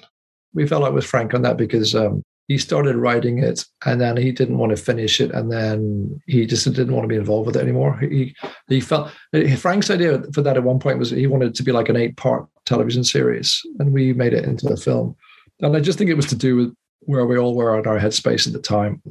We 0.53 0.67
fell 0.67 0.85
out 0.85 0.93
with 0.93 1.05
Frank 1.05 1.33
on 1.33 1.41
that 1.43 1.57
because 1.57 1.95
um, 1.95 2.23
he 2.47 2.57
started 2.57 2.95
writing 2.95 3.39
it 3.39 3.65
and 3.85 4.01
then 4.01 4.17
he 4.17 4.31
didn't 4.31 4.57
want 4.57 4.71
to 4.71 4.77
finish 4.77 5.19
it 5.21 5.31
and 5.31 5.51
then 5.51 6.21
he 6.27 6.45
just 6.45 6.65
didn't 6.65 6.93
want 6.93 7.03
to 7.03 7.09
be 7.09 7.15
involved 7.15 7.47
with 7.47 7.55
it 7.55 7.61
anymore. 7.61 7.97
He 7.97 8.35
he 8.67 8.81
felt 8.81 9.11
Frank's 9.57 9.89
idea 9.89 10.23
for 10.33 10.41
that 10.41 10.57
at 10.57 10.63
one 10.63 10.79
point 10.79 10.99
was 10.99 11.11
he 11.11 11.27
wanted 11.27 11.49
it 11.49 11.55
to 11.55 11.63
be 11.63 11.71
like 11.71 11.89
an 11.89 11.97
eight 11.97 12.17
part 12.17 12.47
television 12.65 13.03
series 13.03 13.61
and 13.79 13.93
we 13.93 14.13
made 14.13 14.33
it 14.33 14.45
into 14.45 14.67
a 14.69 14.77
film. 14.77 15.15
And 15.59 15.75
I 15.75 15.79
just 15.79 15.97
think 15.97 16.09
it 16.09 16.15
was 16.15 16.27
to 16.27 16.35
do 16.35 16.55
with 16.55 16.75
where 17.01 17.25
we 17.25 17.37
all 17.37 17.55
were 17.55 17.79
in 17.79 17.87
our 17.87 17.99
headspace 17.99 18.47
at 18.47 18.53
the 18.53 18.59
time. 18.59 19.01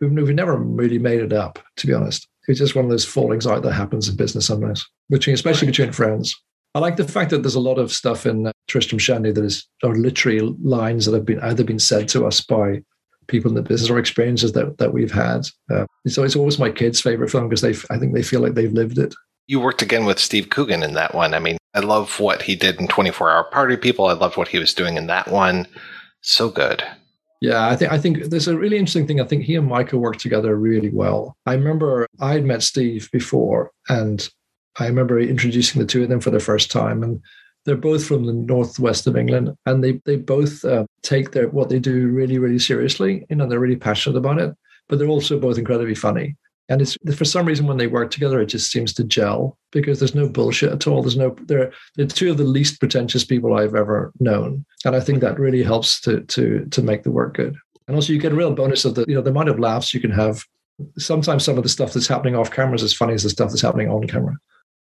We've, 0.00 0.12
we've 0.12 0.34
never 0.34 0.56
really 0.56 0.98
made 0.98 1.20
it 1.20 1.32
up, 1.32 1.58
to 1.76 1.86
be 1.86 1.92
honest. 1.92 2.26
It's 2.48 2.58
just 2.58 2.74
one 2.74 2.84
of 2.84 2.90
those 2.90 3.04
fallings 3.04 3.46
out 3.46 3.62
that 3.62 3.72
happens 3.72 4.08
in 4.08 4.16
business 4.16 4.46
sometimes, 4.46 4.86
between 5.08 5.34
especially 5.34 5.68
between 5.68 5.92
friends. 5.92 6.34
I 6.74 6.78
like 6.78 6.96
the 6.96 7.06
fact 7.06 7.30
that 7.30 7.42
there's 7.42 7.56
a 7.56 7.60
lot 7.60 7.78
of 7.78 7.92
stuff 7.92 8.26
in 8.26 8.46
uh, 8.46 8.52
Tristram 8.68 8.98
Shandy 8.98 9.32
that 9.32 9.44
is 9.44 9.66
are 9.82 9.94
literally 9.94 10.40
lines 10.62 11.06
that 11.06 11.14
have 11.14 11.24
been 11.24 11.40
either 11.40 11.64
been 11.64 11.80
said 11.80 12.08
to 12.10 12.26
us 12.26 12.40
by 12.40 12.82
people 13.26 13.50
in 13.50 13.54
the 13.54 13.62
business 13.62 13.90
or 13.90 13.98
experiences 13.98 14.52
that, 14.52 14.78
that 14.78 14.92
we've 14.92 15.12
had. 15.12 15.46
Uh, 15.70 15.86
so 16.06 16.22
it's 16.22 16.36
always 16.36 16.58
my 16.58 16.70
kids' 16.70 17.00
favorite 17.00 17.30
film 17.30 17.48
because 17.48 17.60
they 17.60 17.74
I 17.92 17.98
think 17.98 18.14
they 18.14 18.22
feel 18.22 18.40
like 18.40 18.54
they've 18.54 18.72
lived 18.72 18.98
it. 18.98 19.14
You 19.46 19.58
worked 19.58 19.82
again 19.82 20.04
with 20.04 20.20
Steve 20.20 20.50
Coogan 20.50 20.82
in 20.82 20.94
that 20.94 21.14
one. 21.14 21.34
I 21.34 21.40
mean, 21.40 21.58
I 21.74 21.80
love 21.80 22.20
what 22.20 22.42
he 22.42 22.54
did 22.54 22.80
in 22.80 22.86
24 22.86 23.30
Hour 23.30 23.44
Party 23.44 23.76
People. 23.76 24.06
I 24.06 24.12
love 24.12 24.36
what 24.36 24.48
he 24.48 24.58
was 24.58 24.74
doing 24.74 24.96
in 24.96 25.08
that 25.08 25.28
one. 25.28 25.66
So 26.20 26.50
good. 26.50 26.84
Yeah, 27.40 27.66
I 27.68 27.76
think 27.76 27.90
I 27.92 27.98
think 27.98 28.24
there's 28.24 28.48
a 28.48 28.58
really 28.58 28.76
interesting 28.76 29.06
thing. 29.06 29.20
I 29.20 29.24
think 29.24 29.44
he 29.44 29.54
and 29.56 29.66
Michael 29.66 30.00
worked 30.00 30.20
together 30.20 30.54
really 30.56 30.90
well. 30.90 31.36
I 31.46 31.54
remember 31.54 32.06
I 32.20 32.34
had 32.34 32.44
met 32.44 32.62
Steve 32.62 33.08
before, 33.12 33.70
and 33.88 34.28
I 34.78 34.86
remember 34.86 35.18
introducing 35.18 35.80
the 35.80 35.86
two 35.86 36.02
of 36.02 36.10
them 36.10 36.20
for 36.20 36.30
the 36.30 36.40
first 36.40 36.70
time, 36.70 37.02
and 37.02 37.20
they're 37.64 37.76
both 37.76 38.04
from 38.06 38.26
the 38.26 38.34
northwest 38.34 39.06
of 39.06 39.16
England, 39.16 39.54
and 39.64 39.82
they 39.82 40.00
they 40.04 40.16
both 40.16 40.64
uh, 40.66 40.84
take 41.02 41.30
their 41.32 41.48
what 41.48 41.70
they 41.70 41.78
do 41.78 42.08
really 42.08 42.38
really 42.38 42.58
seriously. 42.58 43.24
You 43.30 43.36
know, 43.36 43.48
they're 43.48 43.58
really 43.58 43.76
passionate 43.76 44.18
about 44.18 44.38
it, 44.38 44.54
but 44.88 44.98
they're 44.98 45.08
also 45.08 45.40
both 45.40 45.56
incredibly 45.56 45.94
funny. 45.94 46.36
And 46.70 46.80
it's 46.80 46.96
for 47.16 47.24
some 47.24 47.46
reason 47.46 47.66
when 47.66 47.78
they 47.78 47.88
work 47.88 48.12
together, 48.12 48.40
it 48.40 48.46
just 48.46 48.70
seems 48.70 48.94
to 48.94 49.04
gel 49.04 49.58
because 49.72 49.98
there's 49.98 50.14
no 50.14 50.28
bullshit 50.28 50.72
at 50.72 50.86
all. 50.86 51.02
There's 51.02 51.16
no 51.16 51.36
they're 51.46 51.72
they're 51.96 52.06
two 52.06 52.30
of 52.30 52.36
the 52.38 52.44
least 52.44 52.78
pretentious 52.78 53.24
people 53.24 53.54
I've 53.54 53.74
ever 53.74 54.12
known, 54.20 54.64
and 54.84 54.94
I 54.94 55.00
think 55.00 55.20
that 55.20 55.38
really 55.38 55.64
helps 55.64 56.00
to 56.02 56.20
to 56.20 56.64
to 56.66 56.82
make 56.82 57.02
the 57.02 57.10
work 57.10 57.34
good. 57.34 57.56
And 57.88 57.96
also, 57.96 58.12
you 58.12 58.20
get 58.20 58.32
a 58.32 58.36
real 58.36 58.54
bonus 58.54 58.84
of 58.84 58.94
the 58.94 59.04
you 59.08 59.16
know 59.16 59.20
the 59.20 59.30
amount 59.30 59.48
of 59.48 59.58
laughs 59.58 59.92
you 59.92 60.00
can 60.00 60.12
have. 60.12 60.44
Sometimes 60.96 61.44
some 61.44 61.58
of 61.58 61.64
the 61.64 61.68
stuff 61.68 61.92
that's 61.92 62.06
happening 62.06 62.36
off 62.36 62.52
camera 62.52 62.76
is 62.76 62.84
as 62.84 62.94
funny 62.94 63.14
as 63.14 63.24
the 63.24 63.30
stuff 63.30 63.50
that's 63.50 63.62
happening 63.62 63.90
on 63.90 64.06
camera. 64.06 64.36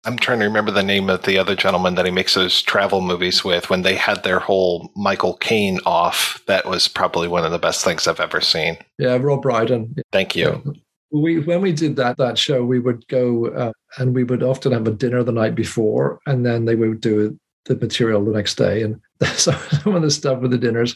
I'm 0.03 0.17
trying 0.17 0.39
to 0.39 0.45
remember 0.45 0.71
the 0.71 0.83
name 0.83 1.09
of 1.09 1.23
the 1.23 1.37
other 1.37 1.55
gentleman 1.55 1.95
that 1.95 2.05
he 2.05 2.11
makes 2.11 2.35
those 2.35 2.61
travel 2.61 3.01
movies 3.01 3.43
with. 3.43 3.69
When 3.69 3.81
they 3.81 3.95
had 3.95 4.23
their 4.23 4.39
whole 4.39 4.91
Michael 4.95 5.35
Caine 5.37 5.79
off, 5.85 6.41
that 6.47 6.65
was 6.65 6.87
probably 6.87 7.27
one 7.27 7.45
of 7.45 7.51
the 7.51 7.59
best 7.59 7.83
things 7.83 8.07
I've 8.07 8.19
ever 8.19 8.39
seen. 8.39 8.77
Yeah, 8.99 9.17
Rob 9.19 9.41
Brydon. 9.41 9.95
Thank 10.11 10.35
you. 10.35 10.75
We 11.11 11.39
when 11.39 11.61
we 11.61 11.71
did 11.71 11.95
that 11.95 12.17
that 12.17 12.37
show, 12.37 12.65
we 12.65 12.79
would 12.79 13.07
go 13.07 13.47
uh, 13.47 13.71
and 13.97 14.13
we 14.13 14.23
would 14.23 14.43
often 14.43 14.73
have 14.73 14.87
a 14.87 14.91
dinner 14.91 15.23
the 15.23 15.31
night 15.31 15.55
before, 15.55 16.19
and 16.25 16.45
then 16.45 16.65
they 16.65 16.75
would 16.75 17.01
do 17.01 17.39
the 17.65 17.75
material 17.75 18.23
the 18.23 18.31
next 18.31 18.55
day. 18.55 18.81
And 18.81 18.99
so 19.35 19.51
some 19.83 19.95
of 19.95 20.01
the 20.01 20.11
stuff 20.11 20.39
with 20.39 20.51
the 20.51 20.57
dinners, 20.57 20.95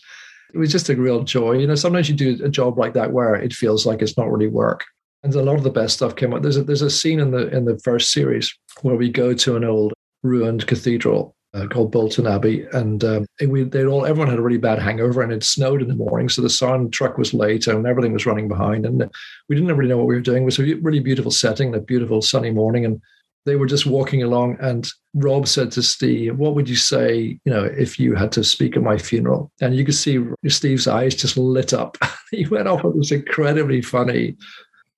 it 0.53 0.57
was 0.57 0.71
just 0.71 0.89
a 0.89 0.95
real 0.95 1.23
joy. 1.23 1.53
You 1.53 1.67
know, 1.67 1.75
sometimes 1.75 2.09
you 2.09 2.15
do 2.15 2.43
a 2.43 2.49
job 2.49 2.77
like 2.77 2.93
that 2.93 3.11
where 3.11 3.35
it 3.35 3.53
feels 3.53 3.85
like 3.85 4.01
it's 4.01 4.17
not 4.17 4.31
really 4.31 4.47
work. 4.47 4.83
And 5.23 5.33
a 5.35 5.41
lot 5.41 5.55
of 5.55 5.63
the 5.63 5.69
best 5.69 5.95
stuff 5.95 6.15
came 6.15 6.33
out. 6.33 6.41
There's 6.41 6.57
a, 6.57 6.63
there's 6.63 6.81
a 6.81 6.89
scene 6.89 7.19
in 7.19 7.31
the 7.31 7.47
in 7.55 7.65
the 7.65 7.79
first 7.83 8.11
series 8.11 8.53
where 8.81 8.95
we 8.95 9.09
go 9.09 9.33
to 9.33 9.55
an 9.55 9.63
old 9.63 9.93
ruined 10.23 10.67
cathedral 10.67 11.35
uh, 11.53 11.67
called 11.67 11.91
Bolton 11.91 12.27
Abbey, 12.27 12.65
and 12.73 13.03
um, 13.03 13.25
we 13.47 13.63
they 13.63 13.85
all 13.85 14.05
everyone 14.05 14.29
had 14.29 14.39
a 14.39 14.41
really 14.41 14.57
bad 14.57 14.79
hangover, 14.79 15.21
and 15.21 15.33
it 15.33 15.43
snowed 15.43 15.81
in 15.81 15.87
the 15.87 15.95
morning, 15.95 16.29
so 16.29 16.41
the 16.41 16.49
sound 16.49 16.93
truck 16.93 17.17
was 17.17 17.33
late, 17.33 17.67
and 17.67 17.85
everything 17.85 18.13
was 18.13 18.25
running 18.25 18.47
behind, 18.47 18.85
and 18.85 19.09
we 19.49 19.55
didn't 19.55 19.75
really 19.75 19.89
know 19.89 19.97
what 19.97 20.07
we 20.07 20.15
were 20.15 20.21
doing. 20.21 20.43
It 20.43 20.45
was 20.45 20.59
a 20.59 20.75
really 20.75 20.99
beautiful 20.99 21.31
setting, 21.31 21.75
a 21.75 21.79
beautiful 21.79 22.21
sunny 22.21 22.51
morning, 22.51 22.85
and 22.85 23.01
they 23.45 23.55
were 23.55 23.65
just 23.65 23.85
walking 23.85 24.23
along, 24.23 24.57
and 24.61 24.87
Rob 25.13 25.47
said 25.47 25.71
to 25.73 25.83
Steve, 25.83 26.37
"What 26.37 26.55
would 26.55 26.69
you 26.69 26.77
say, 26.77 27.39
you 27.43 27.51
know, 27.51 27.63
if 27.63 27.99
you 27.99 28.15
had 28.15 28.31
to 28.33 28.43
speak 28.43 28.77
at 28.77 28.83
my 28.83 28.97
funeral?" 28.97 29.51
And 29.61 29.75
you 29.75 29.83
could 29.83 29.95
see 29.95 30.23
Steve's 30.47 30.87
eyes 30.87 31.15
just 31.15 31.37
lit 31.37 31.73
up. 31.73 31.97
he 32.31 32.45
went 32.47 32.69
off. 32.69 32.85
It 32.85 32.95
was 32.95 33.11
incredibly 33.11 33.81
funny 33.81 34.37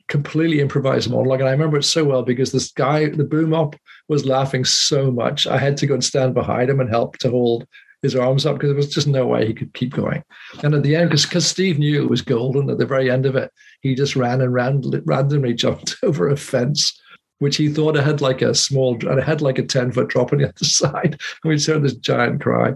completely 0.09 0.59
improvised 0.59 1.09
monologue. 1.09 1.39
And 1.39 1.49
I 1.49 1.53
remember 1.53 1.77
it 1.77 1.83
so 1.83 2.03
well 2.03 2.23
because 2.23 2.51
this 2.51 2.71
guy, 2.71 3.09
the 3.09 3.23
boom 3.23 3.53
op, 3.53 3.75
was 4.09 4.25
laughing 4.25 4.65
so 4.65 5.11
much. 5.11 5.47
I 5.47 5.57
had 5.57 5.77
to 5.77 5.87
go 5.87 5.93
and 5.93 6.03
stand 6.03 6.33
behind 6.33 6.69
him 6.69 6.79
and 6.79 6.89
help 6.89 7.17
to 7.19 7.29
hold 7.29 7.67
his 8.01 8.15
arms 8.15 8.45
up 8.45 8.55
because 8.55 8.69
there 8.69 8.75
was 8.75 8.93
just 8.93 9.07
no 9.07 9.25
way 9.25 9.47
he 9.47 9.53
could 9.53 9.73
keep 9.73 9.93
going. 9.93 10.23
And 10.61 10.75
at 10.75 10.83
the 10.83 10.95
end, 10.95 11.09
because 11.09 11.47
Steve 11.47 11.79
knew 11.79 12.03
it 12.03 12.09
was 12.09 12.21
golden, 12.21 12.69
at 12.69 12.77
the 12.77 12.85
very 12.85 13.09
end 13.09 13.25
of 13.25 13.35
it, 13.35 13.49
he 13.81 13.95
just 13.95 14.15
ran 14.15 14.41
and 14.41 14.53
ran, 14.53 14.81
randomly 15.05 15.53
jumped 15.55 15.95
over 16.03 16.27
a 16.27 16.35
fence, 16.35 16.99
which 17.39 17.55
he 17.55 17.69
thought 17.69 17.95
had 17.95 18.21
like 18.21 18.41
a 18.41 18.53
small, 18.53 18.95
and 19.07 19.19
it 19.19 19.23
had 19.23 19.41
like 19.41 19.57
a 19.57 19.63
10 19.63 19.93
foot 19.93 20.09
drop 20.09 20.33
on 20.33 20.39
the 20.39 20.49
other 20.49 20.65
side. 20.65 21.17
And 21.43 21.49
we 21.49 21.59
heard 21.61 21.81
this 21.81 21.95
giant 21.95 22.41
cry. 22.41 22.73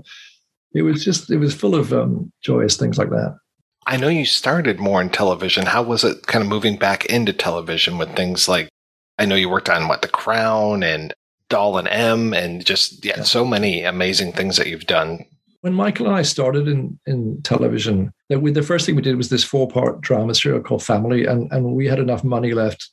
It 0.74 0.84
was 0.84 1.04
just, 1.04 1.30
it 1.30 1.38
was 1.38 1.54
full 1.54 1.76
of 1.76 1.92
um, 1.92 2.32
joyous 2.42 2.78
things 2.78 2.98
like 2.98 3.10
that. 3.10 3.38
I 3.88 3.96
know 3.96 4.10
you 4.10 4.26
started 4.26 4.82
more 4.82 5.02
in 5.02 5.10
television. 5.10 5.66
How 5.66 5.82
was 5.82 6.04
it 6.04 6.28
kind 6.28 6.44
of 6.44 6.50
moving 6.50 6.76
back 6.76 7.06
into 7.06 7.32
television 7.32 7.98
with 7.98 8.14
things 8.18 8.50
like, 8.50 8.68
I 9.18 9.26
know 9.26 9.36
you 9.36 9.50
worked 9.50 9.70
on 9.70 9.88
what, 9.88 10.02
The 10.02 10.10
Crown 10.10 10.84
and 10.84 11.14
Doll 11.50 11.78
and 11.78 11.88
Em 11.88 12.34
and 12.34 12.66
just, 12.66 13.06
yeah, 13.06 13.14
yeah. 13.18 13.24
so 13.24 13.46
many 13.46 13.86
amazing 13.86 14.34
things 14.34 14.58
that 14.58 14.68
you've 14.68 14.88
done. 14.88 15.26
When 15.62 15.74
Michael 15.74 16.08
and 16.08 16.16
I 16.16 16.24
started 16.24 16.68
in, 16.68 17.00
in 17.06 17.42
television, 17.44 18.12
that 18.28 18.42
we, 18.42 18.52
the 18.52 18.62
first 18.62 18.86
thing 18.86 18.98
we 18.98 19.02
did 19.02 19.16
was 19.16 19.30
this 19.30 19.46
four 19.46 19.70
part 19.70 20.02
drama 20.02 20.36
serial 20.36 20.62
called 20.62 20.84
Family, 20.84 21.26
and, 21.26 21.50
and 21.54 21.74
we 21.74 21.88
had 21.88 22.00
enough 22.00 22.26
money 22.26 22.54
left 22.54 22.92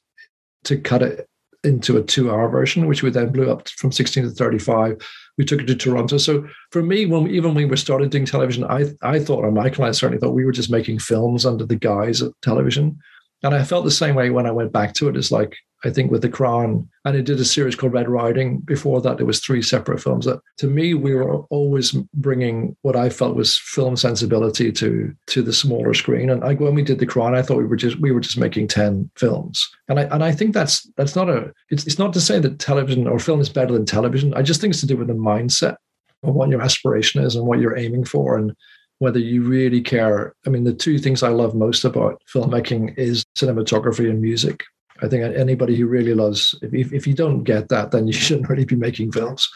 to 0.65 0.79
cut 0.79 1.03
it 1.03 1.29
into 1.65 1.97
a 1.97 2.03
two 2.03 2.31
hour 2.31 2.49
version, 2.49 2.87
which 2.87 3.03
we 3.03 3.11
then 3.11 3.33
blew 3.33 3.51
up 3.51 3.69
from 3.69 3.91
16 3.91 4.23
to 4.23 4.31
35 4.31 4.99
we 5.37 5.45
took 5.45 5.61
it 5.61 5.67
to 5.67 5.75
Toronto. 5.75 6.19
So 6.19 6.47
for 6.71 6.83
me, 6.83 7.07
when 7.07 7.29
even 7.29 7.55
when 7.55 7.69
we 7.69 7.77
started 7.77 8.11
doing 8.11 8.25
television, 8.25 8.65
I 8.65 8.87
I 9.03 9.19
thought, 9.19 9.45
or 9.45 9.51
Michael, 9.51 9.85
I 9.85 9.91
certainly 9.93 10.21
thought 10.21 10.35
we 10.35 10.45
were 10.45 10.53
just 10.53 10.71
making 10.71 10.99
films 10.99 11.45
under 11.45 11.65
the 11.65 11.77
guise 11.77 12.21
of 12.21 12.35
television. 12.43 12.99
And 13.43 13.55
I 13.55 13.63
felt 13.65 13.85
the 13.85 13.91
same 13.91 14.15
way 14.15 14.31
when 14.31 14.47
I 14.47 14.53
went 14.53 14.73
back 14.73 14.95
to 14.95 15.09
it. 15.09 15.17
It's 15.17 15.31
like 15.31 15.55
I 15.85 15.91
think 15.91 16.11
with 16.11 16.23
the 16.23 16.29
Crown, 16.29 16.89
and 17.05 17.17
it 17.17 17.25
did 17.25 17.39
a 17.39 17.45
series 17.45 17.75
called 17.75 17.93
Red 17.93 18.09
Riding. 18.09 18.59
Before 18.61 19.01
that, 19.03 19.19
there 19.19 19.27
was 19.27 19.41
three 19.41 19.61
separate 19.61 20.01
films. 20.01 20.25
That 20.25 20.41
to 20.59 20.67
me, 20.67 20.95
we 20.95 21.15
were 21.15 21.41
always 21.45 21.93
bringing 22.15 22.77
what 22.83 22.97
I 22.97 23.11
felt 23.11 23.37
was 23.37 23.59
film 23.59 23.97
sensibility 23.97 24.73
to 24.73 25.15
to 25.27 25.43
the 25.43 25.53
smaller 25.53 25.95
screen. 25.95 26.31
And 26.31 26.43
I, 26.43 26.55
when 26.55 26.75
we 26.75 26.83
did 26.83 26.99
the 26.99 27.07
Crown, 27.07 27.35
I 27.35 27.43
thought 27.43 27.59
we 27.59 27.67
were 27.67 27.77
just 27.77 28.01
we 28.01 28.13
were 28.13 28.21
just 28.21 28.39
making 28.39 28.69
ten 28.69 29.11
films. 29.17 29.69
And 29.89 30.01
I 30.01 30.05
and 30.05 30.25
I 30.25 30.33
think 30.33 30.55
that's 30.55 30.91
that's 30.97 31.15
not 31.15 31.29
a. 31.29 31.53
It's 31.71 31.87
it's 31.87 31.99
not 31.99 32.13
to 32.15 32.21
say 32.21 32.39
that 32.41 32.59
television 32.59 33.07
or 33.07 33.19
film 33.19 33.41
is 33.41 33.49
better 33.49 33.73
than 33.73 33.85
television. 33.85 34.33
I 34.35 34.43
just 34.43 34.61
think 34.61 34.73
it's 34.73 34.81
to 34.81 34.87
do 34.87 34.97
with 34.97 35.09
the 35.09 35.15
mindset 35.15 35.77
of 36.23 36.35
what 36.35 36.49
your 36.49 36.63
aspiration 36.63 37.23
is 37.23 37.37
and 37.37 37.47
what 37.47 37.61
you're 37.61 37.77
aiming 37.77 38.05
for 38.05 38.39
and 38.39 38.55
whether 38.99 39.19
you 39.19 39.43
really 39.43 39.83
care. 39.83 40.35
I 40.47 40.51
mean, 40.51 40.65
the 40.65 40.73
two 40.73 40.99
things 40.99 41.23
I 41.23 41.29
love 41.29 41.55
most 41.55 41.85
about 41.85 42.23
filmmaking 42.33 42.97
is 42.97 43.25
cinematography 43.37 44.09
and 44.09 44.23
music. 44.23 44.65
I 45.03 45.09
think 45.09 45.25
anybody 45.25 45.77
who 45.77 45.87
really 45.87 46.15
loves, 46.15 46.55
if, 46.63 46.93
if 46.93 47.07
you 47.07 47.15
don't 47.15 47.45
get 47.45 47.69
that, 47.69 47.91
then 47.91 48.07
you 48.07 48.13
shouldn't 48.25 48.49
really 48.49 48.65
be 48.65 48.77
making 48.77 49.13
films. 49.13 49.49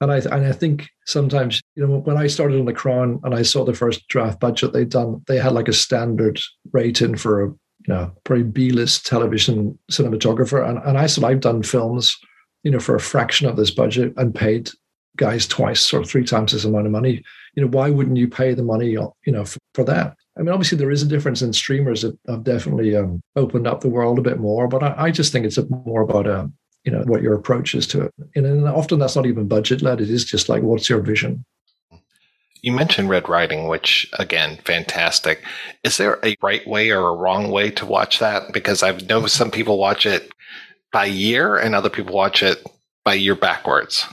And 0.00 0.12
I 0.12 0.18
and 0.18 0.46
I 0.46 0.52
think 0.52 0.90
sometimes, 1.06 1.62
you 1.74 1.86
know, 1.86 1.98
when 2.00 2.18
I 2.18 2.26
started 2.26 2.58
on 2.58 2.66
the 2.66 2.74
Crown 2.74 3.18
and 3.24 3.34
I 3.34 3.42
saw 3.42 3.64
the 3.64 3.72
first 3.72 4.06
draft 4.08 4.40
budget 4.40 4.72
they'd 4.72 4.90
done, 4.90 5.22
they 5.26 5.38
had 5.38 5.52
like 5.52 5.68
a 5.68 5.72
standard 5.72 6.38
rating 6.72 7.16
for 7.16 7.42
a 7.42 7.46
you 7.46 7.94
know 7.94 8.12
pretty 8.24 8.42
B-list 8.42 9.06
television 9.06 9.78
cinematographer. 9.90 10.68
And 10.68 10.78
and 10.84 10.98
I 10.98 11.06
said 11.06 11.24
I've 11.24 11.40
done 11.40 11.62
films, 11.62 12.14
you 12.62 12.70
know, 12.70 12.78
for 12.78 12.94
a 12.94 13.00
fraction 13.00 13.48
of 13.48 13.56
this 13.56 13.70
budget 13.70 14.12
and 14.18 14.34
paid 14.34 14.70
guys 15.16 15.46
twice 15.46 15.92
or 15.92 16.04
three 16.04 16.24
times 16.24 16.52
this 16.52 16.64
amount 16.64 16.86
of 16.86 16.92
money. 16.92 17.22
You 17.54 17.62
know, 17.62 17.68
why 17.68 17.90
wouldn't 17.90 18.16
you 18.16 18.28
pay 18.28 18.54
the 18.54 18.62
money, 18.62 18.90
you 18.90 19.12
know, 19.26 19.44
for, 19.44 19.58
for 19.74 19.84
that? 19.84 20.16
I 20.38 20.42
mean, 20.42 20.50
obviously 20.50 20.76
there 20.76 20.90
is 20.90 21.02
a 21.02 21.06
difference 21.06 21.40
in 21.40 21.52
streamers 21.52 22.02
that 22.02 22.18
have 22.28 22.44
definitely 22.44 22.94
um, 22.94 23.22
opened 23.36 23.66
up 23.66 23.80
the 23.80 23.88
world 23.88 24.18
a 24.18 24.22
bit 24.22 24.38
more, 24.38 24.68
but 24.68 24.82
I, 24.82 24.94
I 25.06 25.10
just 25.10 25.32
think 25.32 25.46
it's 25.46 25.58
more 25.70 26.02
about 26.02 26.28
um, 26.28 26.52
you 26.84 26.92
know 26.92 27.02
what 27.06 27.22
your 27.22 27.34
approach 27.34 27.74
is 27.74 27.86
to 27.88 28.02
it. 28.02 28.14
And 28.34 28.66
often 28.68 28.98
that's 28.98 29.16
not 29.16 29.26
even 29.26 29.48
budget 29.48 29.82
led; 29.82 30.00
it 30.00 30.10
is 30.10 30.24
just 30.24 30.48
like 30.48 30.62
what's 30.62 30.88
your 30.88 31.00
vision. 31.00 31.44
You 32.62 32.72
mentioned 32.72 33.08
Red 33.08 33.28
Riding, 33.28 33.68
which 33.68 34.08
again, 34.18 34.58
fantastic. 34.64 35.42
Is 35.84 35.96
there 35.96 36.18
a 36.22 36.36
right 36.42 36.66
way 36.66 36.90
or 36.90 37.08
a 37.08 37.16
wrong 37.16 37.50
way 37.50 37.70
to 37.72 37.86
watch 37.86 38.18
that? 38.18 38.52
Because 38.52 38.82
I've 38.82 39.08
noticed 39.08 39.36
some 39.36 39.50
people 39.50 39.78
watch 39.78 40.04
it 40.04 40.32
by 40.92 41.06
year, 41.06 41.56
and 41.56 41.74
other 41.74 41.90
people 41.90 42.14
watch 42.14 42.42
it 42.42 42.64
by 43.04 43.14
year 43.14 43.36
backwards. 43.36 44.06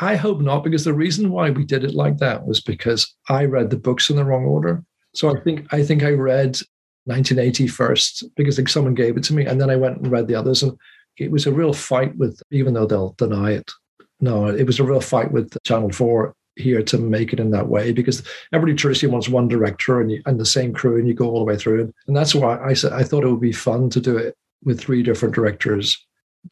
I 0.00 0.16
hope 0.16 0.40
not, 0.40 0.64
because 0.64 0.84
the 0.84 0.94
reason 0.94 1.30
why 1.30 1.50
we 1.50 1.64
did 1.64 1.84
it 1.84 1.94
like 1.94 2.18
that 2.18 2.46
was 2.46 2.60
because 2.60 3.14
I 3.28 3.44
read 3.44 3.68
the 3.68 3.76
books 3.76 4.08
in 4.08 4.16
the 4.16 4.24
wrong 4.24 4.44
order. 4.44 4.82
So 5.14 5.34
I 5.34 5.40
think 5.40 5.72
I 5.72 5.82
think 5.82 6.02
I 6.02 6.10
read 6.10 6.58
1980 7.04 7.66
first 7.66 8.24
because 8.36 8.58
like 8.58 8.68
someone 8.68 8.94
gave 8.94 9.16
it 9.16 9.24
to 9.24 9.34
me, 9.34 9.44
and 9.44 9.60
then 9.60 9.70
I 9.70 9.76
went 9.76 9.98
and 9.98 10.10
read 10.10 10.26
the 10.26 10.34
others, 10.34 10.62
and 10.62 10.76
it 11.18 11.30
was 11.30 11.46
a 11.46 11.52
real 11.52 11.74
fight 11.74 12.16
with. 12.16 12.40
Even 12.50 12.74
though 12.74 12.86
they'll 12.86 13.14
deny 13.18 13.52
it, 13.52 13.70
no, 14.20 14.46
it 14.46 14.64
was 14.64 14.80
a 14.80 14.84
real 14.84 15.00
fight 15.00 15.32
with 15.32 15.54
Channel 15.64 15.90
Four 15.90 16.34
here 16.56 16.82
to 16.82 16.98
make 16.98 17.32
it 17.32 17.40
in 17.40 17.50
that 17.50 17.68
way 17.68 17.92
because 17.92 18.26
everybody 18.52 18.76
traditionally 18.76 19.12
wants 19.12 19.28
one 19.28 19.48
director 19.48 20.00
and 20.00 20.10
you, 20.10 20.22
and 20.26 20.40
the 20.40 20.46
same 20.46 20.72
crew, 20.72 20.98
and 20.98 21.06
you 21.06 21.14
go 21.14 21.28
all 21.28 21.40
the 21.40 21.44
way 21.44 21.56
through 21.56 21.84
it, 21.84 21.94
and 22.06 22.16
that's 22.16 22.34
why 22.34 22.58
I 22.58 22.72
said 22.72 22.92
I 22.92 23.02
thought 23.02 23.24
it 23.24 23.30
would 23.30 23.40
be 23.40 23.52
fun 23.52 23.90
to 23.90 24.00
do 24.00 24.16
it 24.16 24.34
with 24.64 24.80
three 24.80 25.02
different 25.02 25.34
directors 25.34 25.98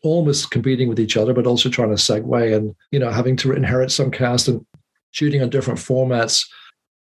almost 0.02 0.50
competing 0.50 0.88
with 0.88 1.00
each 1.00 1.16
other, 1.16 1.32
but 1.32 1.46
also 1.46 1.68
trying 1.68 1.90
to 1.90 1.94
segue 1.94 2.56
and, 2.56 2.74
you 2.90 2.98
know, 2.98 3.10
having 3.10 3.36
to 3.36 3.52
inherit 3.52 3.90
some 3.90 4.10
cast 4.10 4.48
and 4.48 4.64
shooting 5.10 5.42
on 5.42 5.50
different 5.50 5.78
formats 5.78 6.44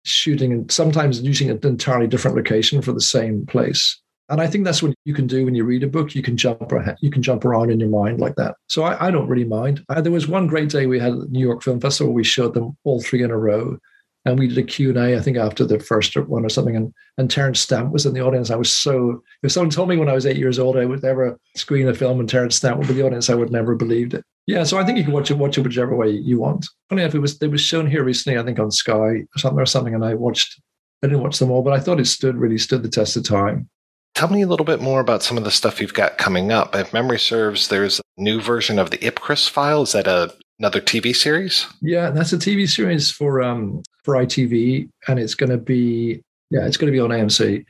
shooting 0.06 0.52
and 0.52 0.70
sometimes 0.70 1.20
using 1.20 1.50
an 1.50 1.58
entirely 1.64 2.06
different 2.06 2.36
location 2.36 2.80
for 2.80 2.92
the 2.92 3.00
same 3.00 3.44
place. 3.46 4.00
And 4.28 4.40
I 4.40 4.46
think 4.46 4.64
that's 4.64 4.82
what 4.82 4.94
you 5.04 5.14
can 5.14 5.26
do 5.26 5.44
when 5.44 5.54
you 5.54 5.64
read 5.64 5.84
a 5.84 5.88
book. 5.88 6.14
You 6.14 6.22
can 6.22 6.36
jump 6.36 6.72
ahead, 6.72 6.96
you 7.00 7.10
can 7.10 7.22
jump 7.22 7.44
around 7.44 7.70
in 7.70 7.78
your 7.78 7.88
mind 7.88 8.20
like 8.20 8.34
that. 8.36 8.56
So 8.68 8.82
I, 8.82 9.08
I 9.08 9.10
don't 9.10 9.28
really 9.28 9.44
mind. 9.44 9.84
I, 9.88 10.00
there 10.00 10.12
was 10.12 10.26
one 10.26 10.46
great 10.46 10.68
day 10.68 10.86
we 10.86 10.98
had 10.98 11.12
at 11.12 11.20
the 11.20 11.26
New 11.28 11.44
York 11.44 11.62
Film 11.62 11.80
Festival. 11.80 12.12
We 12.12 12.24
showed 12.24 12.54
them 12.54 12.76
all 12.84 13.02
three 13.02 13.22
in 13.22 13.30
a 13.30 13.36
row, 13.36 13.78
and 14.26 14.40
we 14.40 14.48
did 14.48 14.58
a 14.58 14.62
Q&A, 14.64 15.16
I 15.16 15.20
think, 15.20 15.36
after 15.36 15.64
the 15.64 15.78
first 15.78 16.16
one 16.16 16.44
or 16.44 16.48
something. 16.48 16.74
And, 16.74 16.92
and 17.16 17.30
Terence 17.30 17.60
Stamp 17.60 17.92
was 17.92 18.04
in 18.06 18.12
the 18.12 18.20
audience. 18.20 18.50
I 18.50 18.56
was 18.56 18.72
so, 18.72 19.22
if 19.44 19.52
someone 19.52 19.70
told 19.70 19.88
me 19.88 19.96
when 19.96 20.08
I 20.08 20.14
was 20.14 20.26
eight 20.26 20.36
years 20.36 20.58
old 20.58 20.76
I 20.76 20.84
would 20.84 21.04
ever 21.04 21.38
screen 21.54 21.88
a 21.88 21.94
film 21.94 22.18
and 22.18 22.28
Terence 22.28 22.56
Stamp 22.56 22.78
would 22.78 22.88
be 22.88 22.94
the 22.94 23.06
audience, 23.06 23.30
I 23.30 23.36
would 23.36 23.52
never 23.52 23.76
believed 23.76 24.14
it. 24.14 24.24
Yeah, 24.48 24.64
so 24.64 24.78
I 24.78 24.84
think 24.84 24.98
you 24.98 25.04
can 25.04 25.12
watch 25.12 25.30
it, 25.30 25.38
watch 25.38 25.58
it 25.58 25.62
whichever 25.62 25.94
way 25.94 26.10
you 26.10 26.40
want. 26.40 26.66
Funny 26.88 27.02
enough, 27.02 27.14
it 27.14 27.20
was, 27.20 27.40
it 27.40 27.52
was 27.52 27.60
shown 27.60 27.88
here 27.88 28.02
recently, 28.02 28.36
I 28.36 28.42
think 28.42 28.58
on 28.58 28.72
Sky 28.72 28.92
or 28.94 29.38
something, 29.38 29.60
or 29.60 29.66
something, 29.66 29.94
and 29.94 30.04
I 30.04 30.14
watched, 30.14 30.60
I 31.04 31.06
didn't 31.06 31.22
watch 31.22 31.38
them 31.38 31.52
all, 31.52 31.62
but 31.62 31.72
I 31.72 31.80
thought 31.80 32.00
it 32.00 32.06
stood, 32.06 32.36
really 32.36 32.58
stood 32.58 32.82
the 32.82 32.88
test 32.88 33.16
of 33.16 33.22
time. 33.24 33.68
Tell 34.16 34.28
me 34.28 34.42
a 34.42 34.46
little 34.48 34.66
bit 34.66 34.80
more 34.80 35.00
about 35.00 35.22
some 35.22 35.38
of 35.38 35.44
the 35.44 35.50
stuff 35.52 35.80
you've 35.80 35.94
got 35.94 36.18
coming 36.18 36.50
up. 36.50 36.74
If 36.74 36.92
memory 36.92 37.18
serves, 37.18 37.68
there's 37.68 38.00
a 38.00 38.02
new 38.20 38.40
version 38.40 38.78
of 38.78 38.90
the 38.90 38.98
Ipcress 38.98 39.48
file. 39.48 39.82
Is 39.82 39.92
that 39.92 40.08
a 40.08 40.34
another 40.58 40.80
TV 40.80 41.14
series? 41.14 41.66
Yeah, 41.80 42.10
that's 42.10 42.32
a 42.32 42.38
TV 42.38 42.68
series 42.68 43.10
for 43.10 43.42
um 43.42 43.82
for 44.04 44.14
ITV, 44.14 44.88
and 45.08 45.18
it's 45.18 45.34
going 45.34 45.50
to 45.50 45.58
be 45.58 46.22
yeah, 46.50 46.66
it's 46.66 46.76
going 46.76 46.92
to 46.92 46.96
be 46.96 47.00
on 47.00 47.10
AMC. 47.10 47.64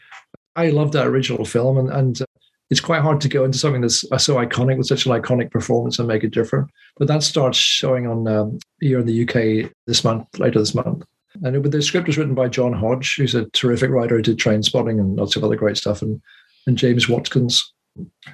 I 0.54 0.70
love 0.70 0.92
that 0.92 1.06
original 1.06 1.44
film, 1.44 1.78
and 1.78 1.90
and 1.90 2.22
uh, 2.22 2.26
it's 2.70 2.80
quite 2.80 3.02
hard 3.02 3.20
to 3.20 3.28
go 3.28 3.44
into 3.44 3.58
something 3.58 3.80
that's 3.80 4.10
uh, 4.10 4.18
so 4.18 4.36
iconic 4.36 4.76
with 4.76 4.86
such 4.86 5.06
an 5.06 5.12
iconic 5.12 5.50
performance 5.50 5.98
and 5.98 6.08
make 6.08 6.24
it 6.24 6.32
different. 6.32 6.70
But 6.96 7.08
that 7.08 7.22
starts 7.22 7.58
showing 7.58 8.06
on 8.06 8.26
um, 8.26 8.58
here 8.80 8.98
in 8.98 9.06
the 9.06 9.22
UK 9.22 9.70
this 9.86 10.02
month, 10.02 10.26
later 10.38 10.58
this 10.58 10.74
month. 10.74 11.04
And 11.44 11.54
it, 11.54 11.70
the 11.70 11.82
script 11.82 12.06
was 12.06 12.18
written 12.18 12.34
by 12.34 12.48
John 12.48 12.72
Hodge, 12.72 13.16
who's 13.16 13.34
a 13.34 13.44
terrific 13.50 13.90
writer 13.90 14.16
who 14.16 14.22
did 14.22 14.38
Trainspotting 14.38 14.98
and 14.98 15.16
lots 15.16 15.36
of 15.36 15.44
other 15.44 15.56
great 15.56 15.76
stuff, 15.76 16.02
and 16.02 16.20
and 16.66 16.76
James 16.76 17.08
Watkins, 17.08 17.72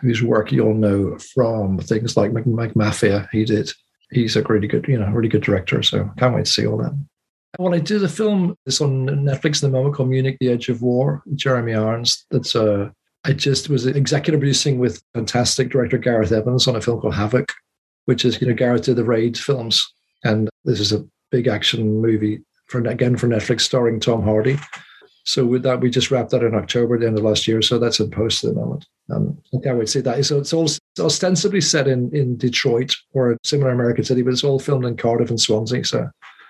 whose 0.01 0.23
work 0.23 0.51
you'll 0.53 0.75
know 0.75 1.19
from 1.35 1.79
things 1.79 2.17
like 2.17 2.33
McMafia. 2.33 3.29
He 3.31 3.45
did. 3.45 3.73
He's 4.13 4.37
a 4.37 4.43
really 4.43 4.69
good, 4.69 4.87
you 4.87 4.99
know, 4.99 5.09
really 5.11 5.29
good 5.29 5.43
director. 5.43 5.83
So 5.83 6.11
can't 6.19 6.35
wait 6.35 6.45
to 6.45 6.51
see 6.51 6.67
all 6.67 6.79
that. 6.79 6.93
Well, 7.59 7.75
I 7.75 7.81
did 7.81 8.03
a 8.03 8.09
film, 8.09 8.57
this 8.65 8.81
on 8.81 9.07
Netflix 9.07 9.57
at 9.57 9.63
the 9.63 9.69
moment 9.71 9.95
called 9.95 10.09
Munich: 10.09 10.39
The 10.41 10.49
Edge 10.49 10.69
of 10.69 10.83
War, 10.83 11.23
Jeremy 11.35 11.75
Irons. 11.75 12.25
That's 12.31 12.57
uh, 12.57 12.91
I 13.25 13.33
just 13.33 13.69
was 13.69 13.87
executive 13.87 14.41
producing 14.41 14.79
with 14.79 15.03
fantastic 15.15 15.71
director 15.71 15.99
Gareth 15.99 16.33
Evans 16.33 16.67
on 16.67 16.77
a 16.77 16.81
film 16.81 17.01
called 17.01 17.15
Havoc, 17.15 17.53
which 18.07 18.25
is 18.25 18.41
you 18.41 18.49
know 18.49 18.55
Gareth 18.55 18.85
did 18.85 18.97
the 18.97 19.05
Raid 19.05 19.37
films, 19.39 19.87
and 20.25 20.49
this 20.65 20.81
is 20.81 20.93
a 20.93 21.05
big 21.31 21.47
action 21.47 22.01
movie 22.01 22.41
for 22.67 22.81
again 22.81 23.17
for 23.17 23.29
Netflix 23.29 23.61
starring 23.63 24.01
Tom 24.01 24.23
Hardy. 24.23 24.59
So 25.25 25.45
with 25.45 25.63
that, 25.63 25.81
we 25.81 25.91
just 25.91 26.11
wrapped 26.11 26.31
that 26.31 26.43
in 26.43 26.55
October, 26.55 26.99
the 26.99 27.07
end 27.07 27.19
of 27.19 27.25
last 27.25 27.47
year. 27.47 27.63
So 27.63 27.79
that's 27.79 28.01
in 28.01 28.11
post 28.11 28.45
at 28.45 28.55
the 28.55 28.61
moment. 28.61 28.87
Um, 29.11 29.39
I 29.55 29.59
can't 29.63 29.79
wait 29.79 29.89
to 29.89 30.03
that. 30.03 30.25
So 30.25 30.39
it's 30.39 30.53
all 30.53 30.69
ostensibly 30.99 31.61
set 31.61 31.89
in 31.89 32.15
in 32.15 32.37
Detroit 32.37 32.95
or 33.13 33.33
a 33.33 33.39
similar 33.45 33.71
American 33.71 34.05
city, 34.05 34.23
but 34.23 34.33
it's 34.33 34.45
all 34.45 34.59
filmed 34.59 34.85
in 34.85 34.97
Cardiff 34.97 35.31
and 35.31 35.41
Swansea. 35.41 35.85
So. 35.85 36.09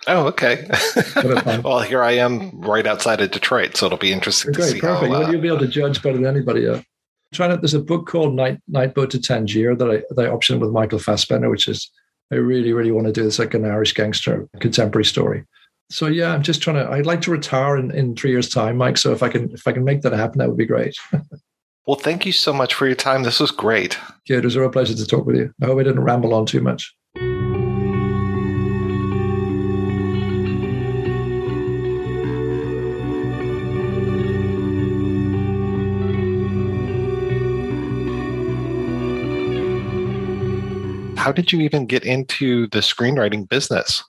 Oh, 0.09 0.27
okay. 0.27 0.69
well, 1.63 1.81
here 1.81 2.03
I 2.03 2.13
am 2.13 2.61
right 2.61 2.87
outside 2.87 3.21
of 3.21 3.31
Detroit, 3.31 3.77
so 3.77 3.87
it'll 3.87 3.99
be 3.99 4.13
interesting 4.13 4.53
Great, 4.53 4.65
to 4.65 4.71
see 4.73 4.81
perfect. 4.81 5.13
how. 5.13 5.23
Uh, 5.23 5.31
You'll 5.31 5.41
be 5.41 5.49
able 5.49 5.61
to 5.61 5.69
judge 5.69 6.03
better 6.03 6.17
than 6.17 6.27
anybody. 6.27 6.67
Uh, 6.67 6.83
trying 7.33 7.51
to, 7.51 7.57
there's 7.57 7.75
a 7.75 7.81
book 7.81 8.07
called 8.07 8.35
Night 8.35 8.59
Night 8.69 8.95
Boat 8.95 9.11
to 9.11 9.21
Tangier 9.21 9.77
that 9.77 9.91
I 9.91 10.03
that 10.15 10.27
I 10.27 10.29
optioned 10.29 10.59
with 10.61 10.71
Michael 10.71 10.99
Fassbender, 10.99 11.49
which 11.49 11.69
is 11.69 11.91
I 12.33 12.37
really 12.37 12.73
really 12.73 12.91
want 12.91 13.07
to 13.07 13.13
do. 13.13 13.27
It's 13.27 13.39
like 13.39 13.55
an 13.55 13.65
Irish 13.65 13.93
gangster 13.93 14.49
contemporary 14.61 15.05
story 15.05 15.45
so 15.93 16.07
yeah, 16.07 16.33
I'm 16.33 16.43
just 16.43 16.63
trying 16.63 16.77
to. 16.77 16.91
I'd 16.91 17.07
like 17.07 17.21
to 17.23 17.31
retire 17.31 17.77
in, 17.77 17.91
in 17.91 18.17
three 18.17 18.31
years' 18.31 18.49
time, 18.49 18.79
Mike. 18.79 18.97
So 18.97 19.13
if 19.13 19.23
I 19.23 19.29
can 19.29 19.51
if 19.53 19.67
I 19.69 19.73
can 19.73 19.85
make 19.85 20.01
that 20.03 20.13
happen, 20.13 20.39
that 20.39 20.49
would 20.49 20.57
be 20.57 20.67
great. 20.67 20.97
well, 21.87 21.97
thank 21.97 22.25
you 22.25 22.33
so 22.33 22.53
much 22.53 22.75
for 22.75 22.87
your 22.87 22.95
time. 22.95 23.25
This 23.25 23.41
was 23.41 23.51
great. 23.51 23.99
Yeah, 24.29 24.39
it 24.39 24.45
was 24.45 24.57
a 24.57 24.61
real 24.61 24.71
pleasure 24.71 24.95
to 24.95 25.07
talk 25.07 25.27
with 25.27 25.37
you. 25.37 25.53
I 25.61 25.67
hope 25.67 25.81
I 25.81 25.83
didn't 25.83 26.01
ramble 26.01 26.35
on 26.35 26.47
too 26.47 26.61
much. 26.61 26.95
How 41.17 41.31
did 41.31 41.53
you 41.53 41.61
even 41.61 41.87
get 41.87 42.05
into 42.05 42.67
the 42.69 42.79
screenwriting 42.79 43.49
business? 43.49 44.03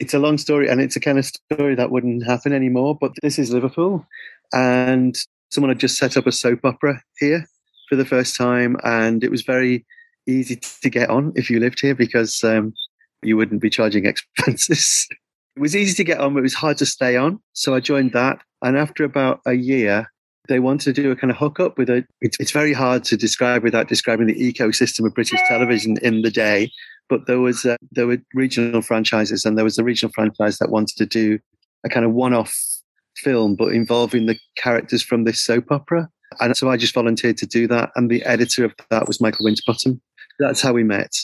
it's 0.00 0.14
a 0.14 0.18
long 0.18 0.38
story 0.38 0.68
and 0.68 0.80
it's 0.80 0.96
a 0.96 1.00
kind 1.00 1.18
of 1.18 1.26
story 1.26 1.74
that 1.74 1.90
wouldn't 1.90 2.24
happen 2.24 2.52
anymore. 2.52 2.96
But 2.98 3.12
this 3.22 3.38
is 3.38 3.52
Liverpool, 3.52 4.06
and 4.52 5.14
someone 5.50 5.70
had 5.70 5.80
just 5.80 5.96
set 5.96 6.16
up 6.16 6.26
a 6.26 6.32
soap 6.32 6.60
opera 6.64 7.02
here 7.18 7.46
for 7.88 7.96
the 7.96 8.04
first 8.04 8.36
time, 8.36 8.76
and 8.84 9.24
it 9.24 9.30
was 9.30 9.42
very 9.42 9.84
easy 10.26 10.56
to 10.82 10.90
get 10.90 11.10
on 11.10 11.32
if 11.34 11.50
you 11.50 11.58
lived 11.58 11.80
here 11.80 11.94
because 11.94 12.44
um, 12.44 12.72
you 13.22 13.36
wouldn't 13.36 13.60
be 13.60 13.70
charging 13.70 14.06
expenses. 14.06 15.06
it 15.56 15.60
was 15.60 15.76
easy 15.76 15.94
to 15.94 16.04
get 16.04 16.20
on, 16.20 16.34
but 16.34 16.40
it 16.40 16.42
was 16.42 16.54
hard 16.54 16.78
to 16.78 16.86
stay 16.86 17.16
on. 17.16 17.40
So 17.52 17.74
I 17.74 17.80
joined 17.80 18.12
that, 18.12 18.38
and 18.62 18.76
after 18.76 19.04
about 19.04 19.40
a 19.46 19.54
year, 19.54 20.10
they 20.48 20.58
wanted 20.58 20.94
to 20.94 21.02
do 21.02 21.10
a 21.10 21.16
kind 21.16 21.30
of 21.30 21.36
hookup 21.36 21.78
with 21.78 21.90
a. 21.90 22.04
It's, 22.20 22.38
it's 22.40 22.52
very 22.52 22.72
hard 22.72 23.04
to 23.04 23.16
describe 23.16 23.62
without 23.62 23.88
describing 23.88 24.26
the 24.26 24.52
ecosystem 24.52 25.06
of 25.06 25.14
British 25.14 25.40
television 25.48 25.96
in 26.02 26.22
the 26.22 26.30
day 26.30 26.70
but 27.10 27.26
there 27.26 27.40
was 27.40 27.66
uh, 27.66 27.76
there 27.90 28.06
were 28.06 28.18
regional 28.32 28.80
franchises, 28.80 29.44
and 29.44 29.58
there 29.58 29.64
was 29.64 29.76
a 29.76 29.84
regional 29.84 30.12
franchise 30.14 30.58
that 30.58 30.70
wanted 30.70 30.96
to 30.96 31.04
do 31.04 31.38
a 31.84 31.90
kind 31.90 32.06
of 32.06 32.12
one-off 32.12 32.56
film, 33.20 33.54
but 33.54 33.72
involving 33.72 34.26
the 34.26 34.38
characters 34.56 35.02
from 35.02 35.24
this 35.24 35.40
soap 35.40 35.70
opera. 35.70 36.08
And 36.40 36.56
so 36.56 36.70
I 36.70 36.76
just 36.76 36.94
volunteered 36.94 37.36
to 37.38 37.46
do 37.46 37.66
that, 37.68 37.90
and 37.96 38.10
the 38.10 38.22
editor 38.24 38.64
of 38.64 38.72
that 38.90 39.06
was 39.06 39.20
Michael 39.20 39.44
Winterbottom. 39.44 40.00
That's 40.38 40.60
how 40.60 40.72
we 40.72 40.84
met, 40.84 41.14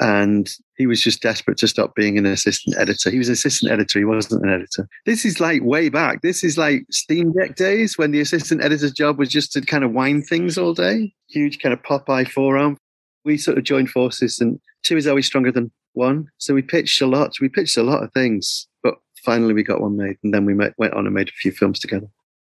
and 0.00 0.48
he 0.76 0.86
was 0.86 1.02
just 1.02 1.20
desperate 1.20 1.58
to 1.58 1.68
stop 1.68 1.94
being 1.94 2.16
an 2.16 2.26
assistant 2.26 2.76
editor. 2.78 3.10
He 3.10 3.18
was 3.18 3.28
an 3.28 3.34
assistant 3.34 3.72
editor; 3.72 3.98
he 3.98 4.04
wasn't 4.04 4.44
an 4.44 4.52
editor. 4.52 4.88
This 5.04 5.24
is 5.24 5.40
like 5.40 5.62
way 5.62 5.88
back. 5.88 6.22
This 6.22 6.44
is 6.44 6.56
like 6.56 6.84
Steenbeck 6.92 7.56
days 7.56 7.98
when 7.98 8.12
the 8.12 8.20
assistant 8.20 8.62
editor's 8.62 8.92
job 8.92 9.18
was 9.18 9.28
just 9.28 9.52
to 9.52 9.60
kind 9.60 9.84
of 9.84 9.92
wind 9.92 10.26
things 10.26 10.56
all 10.56 10.74
day. 10.74 11.12
Huge 11.28 11.58
kind 11.58 11.72
of 11.72 11.82
Popeye 11.82 12.28
forearm. 12.28 12.78
We 13.24 13.38
sort 13.38 13.58
of 13.58 13.64
joined 13.64 13.90
forces 13.90 14.40
and 14.40 14.60
two 14.82 14.96
is 14.96 15.06
always 15.06 15.26
stronger 15.26 15.52
than 15.52 15.70
one. 15.94 16.28
So 16.38 16.54
we 16.54 16.62
pitched 16.62 17.00
a 17.00 17.06
lot. 17.06 17.32
We 17.40 17.48
pitched 17.48 17.76
a 17.76 17.82
lot 17.82 18.02
of 18.02 18.12
things, 18.12 18.66
but 18.82 18.94
finally 19.24 19.54
we 19.54 19.62
got 19.62 19.80
one 19.80 19.96
made, 19.96 20.16
and 20.22 20.32
then 20.32 20.44
we 20.44 20.54
met, 20.54 20.74
went 20.78 20.94
on 20.94 21.06
and 21.06 21.14
made 21.14 21.28
a 21.28 21.32
few 21.32 21.52
films 21.52 21.78
together. 21.78 22.06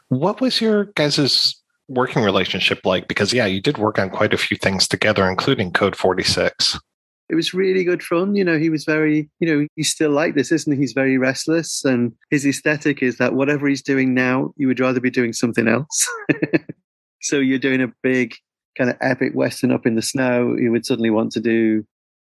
What 0.10 0.42
was 0.42 0.62
your 0.62 0.86
guys' 0.96 1.56
working 1.88 2.24
relationship 2.24 2.86
like? 2.86 3.08
Because 3.08 3.34
yeah, 3.34 3.46
you 3.46 3.62
did 3.62 3.78
work 3.78 4.00
on 4.00 4.10
quite 4.10 4.34
a 4.34 4.38
few 4.38 4.58
things 4.58 4.88
together, 4.88 5.30
including 5.30 5.72
Code 5.72 5.96
Forty 5.96 6.24
Six. 6.24 6.80
It 7.28 7.36
was 7.36 7.56
really 7.56 7.84
good 7.84 8.04
fun. 8.04 8.36
You 8.36 8.44
know, 8.44 8.60
he 8.60 8.70
was 8.70 8.86
very, 8.86 9.30
you 9.40 9.48
know, 9.48 9.68
he's 9.76 9.90
still 9.90 10.12
like 10.12 10.36
this, 10.36 10.52
isn't 10.52 10.72
he? 10.72 10.80
He's 10.80 10.94
very 10.94 11.18
restless, 11.18 11.84
and 11.84 12.14
his 12.30 12.46
aesthetic 12.46 13.02
is 13.02 13.18
that 13.18 13.34
whatever 13.34 13.68
he's 13.68 13.82
doing 13.82 14.14
now, 14.14 14.54
you 14.58 14.68
would 14.68 14.80
rather 14.80 15.00
be 15.00 15.10
doing 15.10 15.34
something 15.34 15.68
else. 15.68 16.08
so 17.22 17.40
you're 17.40 17.58
doing 17.58 17.82
a 17.82 17.92
big 18.04 18.36
kind 18.78 18.90
of 18.90 18.98
epic 19.02 19.34
western 19.34 19.72
up 19.72 19.86
in 19.86 19.96
the 19.96 20.02
snow, 20.02 20.56
you 20.58 20.72
would 20.72 20.86
suddenly 20.86 21.10
want 21.10 21.32
to 21.32 21.40
do 21.40 21.86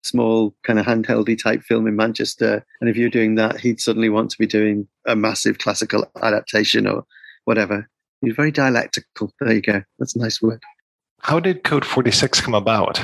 small 0.06 0.54
kind 0.64 0.78
of 0.78 0.86
handheldy 0.86 1.40
type 1.40 1.62
film 1.62 1.86
in 1.86 1.96
Manchester. 1.96 2.64
And 2.80 2.88
if 2.88 2.96
you're 2.96 3.10
doing 3.10 3.34
that, 3.34 3.60
he'd 3.60 3.80
suddenly 3.80 4.08
want 4.08 4.30
to 4.30 4.38
be 4.38 4.46
doing 4.46 4.88
a 5.06 5.16
massive 5.16 5.58
classical 5.58 6.10
adaptation 6.22 6.86
or 6.86 7.04
whatever. 7.44 7.88
He's 8.20 8.34
very 8.34 8.50
dialectical. 8.50 9.32
There 9.40 9.52
you 9.52 9.62
go. 9.62 9.82
That's 9.98 10.16
a 10.16 10.18
nice 10.18 10.40
word. 10.40 10.62
How 11.20 11.40
did 11.40 11.64
Code 11.64 11.84
46 11.84 12.40
come 12.40 12.54
about? 12.54 13.00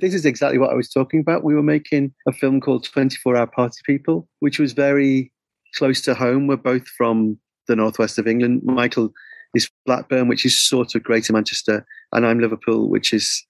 This 0.00 0.14
is 0.14 0.24
exactly 0.24 0.58
what 0.58 0.70
I 0.70 0.74
was 0.74 0.90
talking 0.90 1.20
about. 1.20 1.44
We 1.44 1.54
were 1.54 1.62
making 1.62 2.12
a 2.26 2.32
film 2.32 2.60
called 2.60 2.84
24 2.84 3.36
Hour 3.36 3.46
Party 3.46 3.80
People, 3.86 4.28
which 4.40 4.58
was 4.58 4.72
very 4.72 5.32
close 5.76 6.00
to 6.02 6.14
home. 6.14 6.46
We're 6.46 6.56
both 6.56 6.86
from 6.88 7.38
the 7.68 7.76
northwest 7.76 8.18
of 8.18 8.26
England. 8.26 8.62
Michael 8.64 9.12
is 9.54 9.70
Blackburn, 9.86 10.28
which 10.28 10.44
is 10.44 10.58
sort 10.58 10.94
of 10.94 11.02
Greater 11.02 11.32
Manchester, 11.32 11.86
and 12.12 12.26
I'm 12.26 12.40
Liverpool, 12.40 12.88
which 12.88 13.12
is 13.12 13.44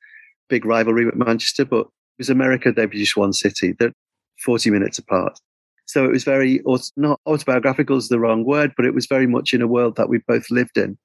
big 0.48 0.64
rivalry 0.64 1.06
with 1.06 1.16
Manchester, 1.16 1.64
but 1.64 1.86
because 2.16 2.30
America, 2.30 2.72
they 2.72 2.86
just 2.86 3.16
one 3.16 3.32
city. 3.32 3.74
They're 3.78 3.92
40 4.44 4.70
minutes 4.70 4.98
apart. 4.98 5.38
So 5.86 6.04
it 6.04 6.10
was 6.10 6.24
very, 6.24 6.62
not 6.96 7.20
autobiographical 7.26 7.98
is 7.98 8.08
the 8.08 8.18
wrong 8.18 8.44
word, 8.44 8.72
but 8.76 8.86
it 8.86 8.94
was 8.94 9.06
very 9.06 9.26
much 9.26 9.52
in 9.52 9.62
a 9.62 9.66
world 9.66 9.96
that 9.96 10.08
we 10.08 10.18
both 10.26 10.50
lived 10.50 10.78
in. 10.78 10.96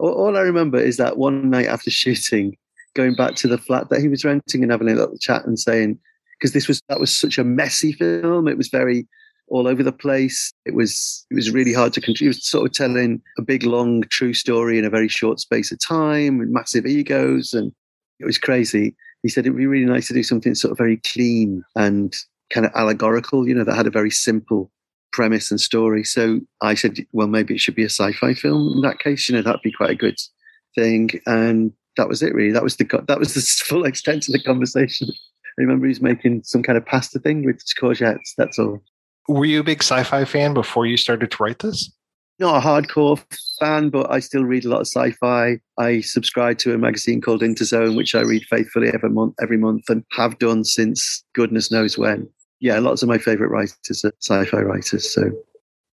All, 0.00 0.12
all 0.12 0.36
I 0.36 0.40
remember 0.40 0.78
is 0.78 0.96
that 0.96 1.16
one 1.16 1.50
night 1.50 1.66
after 1.66 1.90
shooting, 1.90 2.56
going 2.94 3.14
back 3.14 3.36
to 3.36 3.48
the 3.48 3.58
flat 3.58 3.90
that 3.90 4.00
he 4.00 4.08
was 4.08 4.24
renting 4.24 4.62
and 4.62 4.72
having 4.72 4.88
a 4.88 4.94
little 4.94 5.18
chat 5.18 5.46
and 5.46 5.58
saying, 5.58 5.98
because 6.38 6.52
this 6.52 6.66
was, 6.66 6.80
that 6.88 6.98
was 6.98 7.16
such 7.16 7.38
a 7.38 7.44
messy 7.44 7.92
film. 7.92 8.48
It 8.48 8.58
was 8.58 8.68
very 8.68 9.06
all 9.48 9.68
over 9.68 9.82
the 9.82 9.92
place. 9.92 10.52
It 10.64 10.74
was, 10.74 11.26
it 11.30 11.34
was 11.34 11.52
really 11.52 11.72
hard 11.72 11.92
to 11.92 12.00
control. 12.00 12.24
He 12.24 12.28
was 12.28 12.44
sort 12.44 12.66
of 12.66 12.72
telling 12.72 13.22
a 13.38 13.42
big, 13.42 13.62
long, 13.62 14.02
true 14.04 14.34
story 14.34 14.78
in 14.78 14.84
a 14.84 14.90
very 14.90 15.08
short 15.08 15.38
space 15.38 15.70
of 15.70 15.78
time 15.78 16.38
with 16.38 16.48
massive 16.48 16.86
egos. 16.86 17.52
And 17.52 17.72
it 18.18 18.24
was 18.24 18.38
crazy 18.38 18.96
he 19.24 19.30
said 19.30 19.46
it'd 19.46 19.56
be 19.56 19.66
really 19.66 19.86
nice 19.86 20.06
to 20.06 20.14
do 20.14 20.22
something 20.22 20.54
sort 20.54 20.70
of 20.70 20.76
very 20.76 20.98
clean 20.98 21.64
and 21.74 22.14
kind 22.50 22.66
of 22.66 22.72
allegorical, 22.74 23.48
you 23.48 23.54
know, 23.54 23.64
that 23.64 23.74
had 23.74 23.86
a 23.86 23.90
very 23.90 24.10
simple 24.10 24.70
premise 25.12 25.50
and 25.50 25.58
story. 25.58 26.04
So 26.04 26.40
I 26.60 26.74
said, 26.74 26.98
well, 27.12 27.26
maybe 27.26 27.54
it 27.54 27.60
should 27.60 27.74
be 27.74 27.84
a 27.84 27.88
sci-fi 27.88 28.34
film 28.34 28.74
in 28.74 28.82
that 28.82 28.98
case. 28.98 29.26
You 29.26 29.34
know, 29.34 29.40
that'd 29.40 29.62
be 29.62 29.72
quite 29.72 29.92
a 29.92 29.94
good 29.94 30.18
thing. 30.74 31.08
And 31.24 31.72
that 31.96 32.06
was 32.06 32.22
it 32.22 32.34
really. 32.34 32.52
That 32.52 32.62
was 32.62 32.76
the 32.76 32.84
that 33.08 33.18
was 33.18 33.32
the 33.32 33.40
full 33.64 33.86
extent 33.86 34.28
of 34.28 34.34
the 34.34 34.42
conversation. 34.42 35.08
I 35.10 35.62
remember 35.62 35.86
he's 35.86 36.02
making 36.02 36.42
some 36.44 36.62
kind 36.62 36.76
of 36.76 36.84
pasta 36.84 37.18
thing 37.18 37.46
with 37.46 37.62
courgettes. 37.80 38.34
That's 38.36 38.58
all. 38.58 38.82
Were 39.26 39.46
you 39.46 39.60
a 39.60 39.64
big 39.64 39.82
sci-fi 39.82 40.26
fan 40.26 40.52
before 40.52 40.84
you 40.84 40.98
started 40.98 41.30
to 41.30 41.42
write 41.42 41.60
this? 41.60 41.90
Not 42.40 42.56
a 42.56 42.66
hardcore 42.66 43.22
fan, 43.60 43.90
but 43.90 44.10
I 44.10 44.18
still 44.18 44.44
read 44.44 44.64
a 44.64 44.68
lot 44.68 44.80
of 44.80 44.88
sci-fi. 44.88 45.60
I 45.78 46.00
subscribe 46.00 46.58
to 46.58 46.74
a 46.74 46.78
magazine 46.78 47.20
called 47.20 47.42
Interzone, 47.42 47.96
which 47.96 48.14
I 48.14 48.22
read 48.22 48.44
faithfully 48.44 48.88
every 48.88 49.10
month, 49.10 49.34
every 49.40 49.56
month, 49.56 49.88
and 49.88 50.04
have 50.12 50.38
done 50.38 50.64
since 50.64 51.24
goodness 51.34 51.70
knows 51.70 51.96
when. 51.96 52.28
Yeah, 52.58 52.78
lots 52.80 53.02
of 53.02 53.08
my 53.08 53.18
favorite 53.18 53.50
writers 53.50 54.04
are 54.04 54.12
sci-fi 54.20 54.62
writers. 54.62 55.12
So 55.12 55.30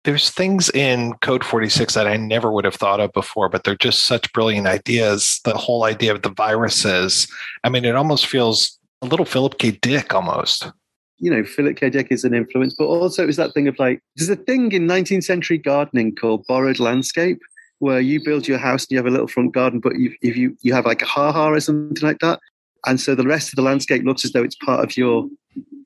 there's 0.05 0.31
things 0.31 0.71
in 0.71 1.15
Code 1.23 1.45
46 1.45 1.95
that 1.95 2.07
I 2.07 2.17
never 2.17 2.51
would 2.51 2.65
have 2.65 2.75
thought 2.75 3.01
of 3.01 3.13
before, 3.13 3.49
but 3.49 3.65
they're 3.65 3.77
just 3.77 4.05
such 4.05 4.33
brilliant 4.33 4.67
ideas. 4.67 5.41
The 5.45 5.57
whole 5.57 5.85
idea 5.85 6.15
of 6.15 6.23
the 6.23 6.31
viruses. 6.31 7.27
I 7.63 7.71
mean, 7.71 7.85
it 7.85 7.95
almost 7.95 8.27
feels 8.27 8.79
a 9.03 9.07
little 9.07 9.27
Philip 9.27 9.59
K. 9.59 9.71
Dick 9.71 10.13
almost. 10.15 10.71
You 11.19 11.31
know, 11.31 11.45
Philip 11.45 11.77
K. 11.77 11.91
Dick 11.91 12.09
is 12.11 12.25
an 12.25 12.35
influence, 12.35 12.75
but 12.77 12.87
also 12.87 13.23
it 13.23 13.27
was 13.27 13.37
that 13.37 13.55
thing 13.55 13.69
of 13.69 13.79
like, 13.79 14.03
there's 14.17 14.29
a 14.29 14.37
thing 14.37 14.73
in 14.73 14.87
19th 14.87 15.25
century 15.25 15.59
gardening 15.59 16.15
called 16.15 16.45
borrowed 16.47 16.81
landscape, 16.81 17.41
where 17.79 18.01
you 18.01 18.23
build 18.25 18.49
your 18.49 18.59
house 18.59 18.85
and 18.85 18.91
you 18.93 18.97
have 18.99 19.07
a 19.07 19.11
little 19.11 19.29
front 19.29 19.53
garden, 19.53 19.81
but 19.81 19.97
you, 19.99 20.15
if 20.23 20.37
you, 20.37 20.57
you 20.63 20.73
have 20.73 20.87
like 20.87 21.03
a 21.03 21.07
ha-ha 21.07 21.49
or 21.49 21.61
something 21.61 22.07
like 22.07 22.19
that. 22.19 22.41
And 22.87 23.01
so 23.01 23.15
the 23.15 23.27
rest 23.27 23.53
of 23.53 23.57
the 23.57 23.63
landscape 23.63 24.05
looks 24.05 24.25
as 24.25 24.33
though 24.33 24.43
it's 24.43 24.57
part 24.57 24.85
of 24.85 24.97
your, 24.97 25.29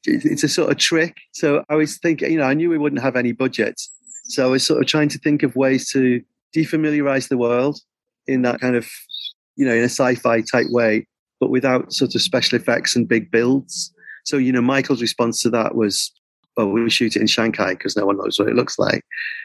it's 0.05 0.43
a 0.43 0.49
sort 0.49 0.71
of 0.71 0.79
trick. 0.79 1.17
So 1.33 1.65
I 1.69 1.75
was 1.75 1.99
thinking, 1.99 2.33
you 2.33 2.39
know, 2.39 2.45
I 2.45 2.55
knew 2.55 2.71
we 2.71 2.79
wouldn't 2.79 3.03
have 3.03 3.17
any 3.17 3.33
budget. 3.33 3.81
So 4.25 4.45
I 4.45 4.51
was 4.51 4.67
sort 4.67 4.81
of 4.81 4.87
trying 4.87 5.09
to 5.11 5.19
think 5.19 5.43
of 5.43 5.57
ways 5.57 5.91
to 5.93 6.23
defamiliarize 6.55 7.29
the 7.29 7.39
world 7.39 7.81
in 8.27 8.43
that 8.43 8.61
kind 8.61 8.77
of, 8.77 8.89
you 9.57 9.67
know, 9.67 9.75
in 9.75 9.83
a 9.83 9.85
sci-fi 9.85 10.41
type 10.43 10.67
way, 10.71 11.07
but 11.41 11.51
without 11.51 11.93
sort 11.93 12.15
of 12.15 12.23
special 12.23 12.59
effects 12.59 12.97
and 12.97 13.09
big 13.09 13.31
builds. 13.31 13.93
So, 14.29 14.37
you 14.37 14.53
know, 14.53 14.61
Michael's 14.61 15.01
response 15.01 15.43
to 15.43 15.51
that 15.51 15.75
was, 15.75 16.13
well, 16.57 16.69
we 16.69 16.91
shoot 16.91 17.17
it 17.17 17.21
in 17.21 17.27
Shanghai 17.27 17.71
because 17.71 17.97
no 17.97 18.05
one 18.05 18.19
knows 18.19 18.39
what 18.39 18.49
it 18.49 18.55
looks 18.55 18.79
like. 18.79 19.03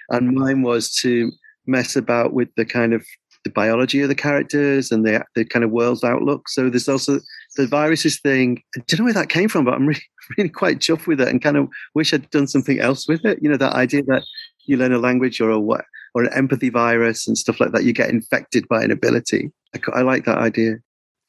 And 0.10 0.36
mine 0.36 0.62
was 0.62 0.94
to 0.96 1.32
mess 1.66 1.96
about 1.96 2.34
with 2.34 2.50
the 2.58 2.66
kind 2.66 2.94
of 2.94 3.06
the 3.44 3.50
biology 3.50 4.02
of 4.02 4.10
the 4.10 4.16
characters 4.16 4.92
and 4.92 5.06
the, 5.06 5.24
the 5.36 5.46
kind 5.46 5.64
of 5.64 5.72
world's 5.72 6.04
outlook. 6.04 6.50
So 6.50 6.70
there's 6.70 6.90
also 6.90 7.20
the 7.56 7.68
viruses 7.68 8.20
thing. 8.20 8.62
I 8.76 8.82
don't 8.88 9.00
know 9.00 9.06
where 9.06 9.14
that 9.14 9.30
came 9.30 9.50
from, 9.50 9.66
but 9.66 9.74
I'm 9.74 9.88
really, 9.88 10.04
really 10.38 10.50
quite 10.50 10.80
chuffed 10.80 11.08
with 11.08 11.22
it 11.22 11.28
and 11.28 11.42
kind 11.42 11.58
of 11.58 11.68
wish 11.94 12.14
I'd 12.14 12.30
done 12.30 12.48
something 12.48 12.80
else 12.80 13.08
with 13.08 13.26
it. 13.26 13.40
You 13.42 13.50
know, 13.50 13.58
that 13.58 13.74
idea 13.74 14.04
that 14.04 14.24
you 14.66 14.78
learn 14.78 14.94
a 14.94 15.00
language 15.00 15.42
or 15.42 15.50
a 15.50 15.60
what 15.60 15.86
or 16.16 16.24
an 16.24 16.34
empathy 16.34 16.70
virus 16.70 17.28
and 17.28 17.38
stuff 17.38 17.60
like 17.60 17.72
that, 17.72 17.84
you 17.84 17.94
get 17.94 18.10
infected 18.10 18.68
by 18.68 18.84
an 18.84 18.92
ability. 18.92 19.52
I, 19.76 20.00
I 20.00 20.02
like 20.02 20.26
that 20.26 20.38
idea. 20.38 20.76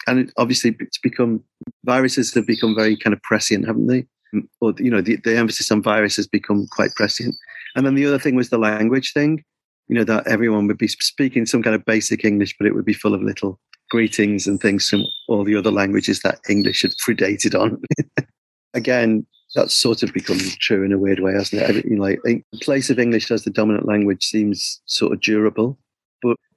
And 0.07 0.33
obviously, 0.37 0.77
it's 0.81 0.99
become 0.99 1.43
viruses 1.85 2.35
have 2.35 2.47
become 2.47 2.75
very 2.75 2.97
kind 2.97 3.15
of 3.15 3.23
prescient, 3.23 3.67
haven't 3.67 3.87
they? 3.87 4.07
Mm, 4.35 4.49
or 4.61 4.75
you 4.79 4.91
know, 4.91 5.01
the, 5.01 5.17
the 5.17 5.37
emphasis 5.37 5.71
on 5.71 5.83
virus 5.83 6.17
has 6.17 6.27
become 6.27 6.67
quite 6.71 6.95
prescient. 6.95 7.35
And 7.77 7.87
then 7.87 7.95
the 7.95 8.07
other 8.07 8.19
thing 8.19 8.37
was 8.37 8.51
the 8.51 8.59
language 8.59 9.13
thing. 9.13 9.43
You 9.89 9.97
know 9.97 10.05
that 10.05 10.27
everyone 10.27 10.67
would 10.67 10.79
be 10.79 10.89
speaking 10.89 11.45
some 11.45 11.63
kind 11.63 11.77
of 11.77 11.85
basic 11.85 12.25
English, 12.25 12.55
but 12.59 12.67
it 12.67 12.75
would 12.75 12.87
be 12.87 12.95
full 12.95 13.15
of 13.15 13.23
little 13.23 13.61
greetings 13.91 14.47
and 14.47 14.61
things 14.61 14.89
from 14.89 15.05
all 15.29 15.45
the 15.45 15.57
other 15.57 15.71
languages 15.71 16.21
that 16.21 16.39
English 16.49 16.83
had 16.83 16.93
predated 16.93 17.59
on. 17.59 17.83
Again, 18.75 19.27
that's 19.55 19.75
sort 19.75 20.03
of 20.03 20.13
become 20.13 20.39
true 20.59 20.85
in 20.85 20.93
a 20.93 20.99
weird 20.99 21.21
way, 21.21 21.33
hasn't 21.33 21.63
it? 21.63 21.85
You 21.85 21.97
know, 21.97 22.03
like 22.03 22.21
the 22.25 22.43
place 22.61 22.91
of 22.91 22.99
English 22.99 23.31
as 23.31 23.45
the 23.45 23.51
dominant 23.51 23.87
language 23.87 24.25
seems 24.25 24.81
sort 24.87 25.13
of 25.13 25.21
durable, 25.21 25.79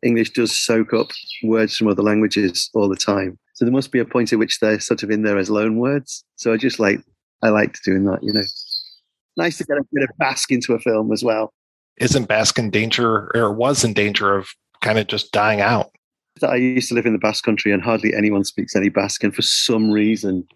English 0.08 0.32
does 0.32 0.58
soak 0.58 0.94
up 0.94 1.12
words 1.44 1.76
from 1.76 1.88
other 1.88 2.02
languages 2.02 2.70
all 2.74 2.90
the 2.90 2.96
time. 2.96 3.38
So 3.54 3.66
there 3.66 3.72
must 3.72 3.92
be 3.92 4.00
a 4.00 4.06
point 4.06 4.34
at 4.34 4.40
which 4.40 4.60
they're 4.60 4.80
sort 4.80 5.04
of 5.04 5.12
in 5.12 5.24
there 5.24 5.38
as 5.38 5.50
loan 5.50 5.78
words. 5.78 6.24
So 6.36 6.54
I 6.54 6.58
just 6.58 6.80
like 6.80 7.02
I 7.44 7.50
liked 7.50 7.84
doing 7.84 8.06
that, 8.06 8.24
you 8.24 8.34
know. 8.34 8.44
Nice 9.36 9.58
to 9.58 9.66
get 9.66 9.78
a 9.78 9.86
bit 9.92 10.04
of 10.04 10.10
Basque 10.18 10.52
into 10.52 10.74
a 10.74 10.80
film 10.80 11.12
as 11.12 11.24
well. 11.24 11.54
Isn't 11.98 12.28
Basque 12.28 12.58
in 12.58 12.70
danger 12.70 13.32
or 13.36 13.52
was 13.52 13.84
in 13.84 13.94
danger 13.94 14.36
of 14.36 14.50
kind 14.82 14.98
of 14.98 15.08
just 15.08 15.32
dying 15.32 15.62
out? 15.62 15.92
I 16.44 16.56
used 16.56 16.90
to 16.90 16.96
live 16.96 17.06
in 17.06 17.14
the 17.14 17.20
Basque 17.20 17.44
country 17.44 17.72
and 17.72 17.82
hardly 17.82 18.14
anyone 18.16 18.44
speaks 18.44 18.76
any 18.76 18.90
Basque. 18.90 19.24
And 19.24 19.36
for 19.36 19.42
some 19.42 19.92
reason, 19.92 20.48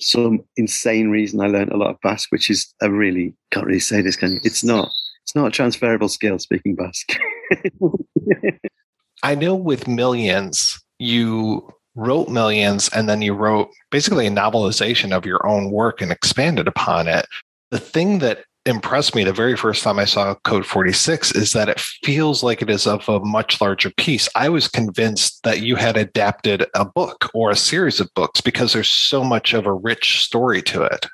some 0.00 0.40
insane 0.56 1.10
reason, 1.10 1.40
I 1.40 1.46
learned 1.46 1.72
a 1.72 1.76
lot 1.76 1.90
of 1.90 2.00
Basque, 2.02 2.30
which 2.30 2.50
is 2.50 2.72
I 2.82 2.86
really 2.86 3.34
can't 3.50 3.66
really 3.66 3.80
say 3.80 4.00
this. 4.00 4.16
Can 4.16 4.32
you? 4.32 4.40
It's 4.42 4.64
not. 4.64 4.88
It's 5.24 5.34
not 5.34 5.48
a 5.48 5.50
transferable 5.50 6.08
skill 6.08 6.38
speaking 6.38 6.74
Basque. 6.74 7.18
I 9.22 9.34
know 9.34 9.54
with 9.54 9.88
Millions, 9.88 10.80
you 10.98 11.68
wrote 11.94 12.28
Millions 12.28 12.88
and 12.94 13.08
then 13.08 13.22
you 13.22 13.34
wrote 13.34 13.70
basically 13.90 14.26
a 14.26 14.30
novelization 14.30 15.12
of 15.12 15.26
your 15.26 15.44
own 15.46 15.70
work 15.70 16.00
and 16.00 16.12
expanded 16.12 16.68
upon 16.68 17.08
it. 17.08 17.26
The 17.70 17.78
thing 17.78 18.20
that 18.20 18.44
impressed 18.66 19.14
me 19.14 19.24
the 19.24 19.32
very 19.32 19.56
first 19.56 19.82
time 19.82 19.98
I 19.98 20.04
saw 20.04 20.34
Code 20.44 20.66
46 20.66 21.34
is 21.34 21.52
that 21.52 21.68
it 21.68 21.80
feels 21.80 22.42
like 22.42 22.62
it 22.62 22.70
is 22.70 22.86
of 22.86 23.08
a 23.08 23.20
much 23.20 23.60
larger 23.60 23.90
piece. 23.96 24.28
I 24.34 24.48
was 24.48 24.68
convinced 24.68 25.42
that 25.42 25.62
you 25.62 25.76
had 25.76 25.96
adapted 25.96 26.66
a 26.74 26.84
book 26.84 27.30
or 27.34 27.50
a 27.50 27.56
series 27.56 27.98
of 27.98 28.12
books 28.14 28.40
because 28.40 28.72
there's 28.72 28.90
so 28.90 29.24
much 29.24 29.54
of 29.54 29.66
a 29.66 29.72
rich 29.72 30.22
story 30.22 30.62
to 30.62 30.82
it. 30.82 31.06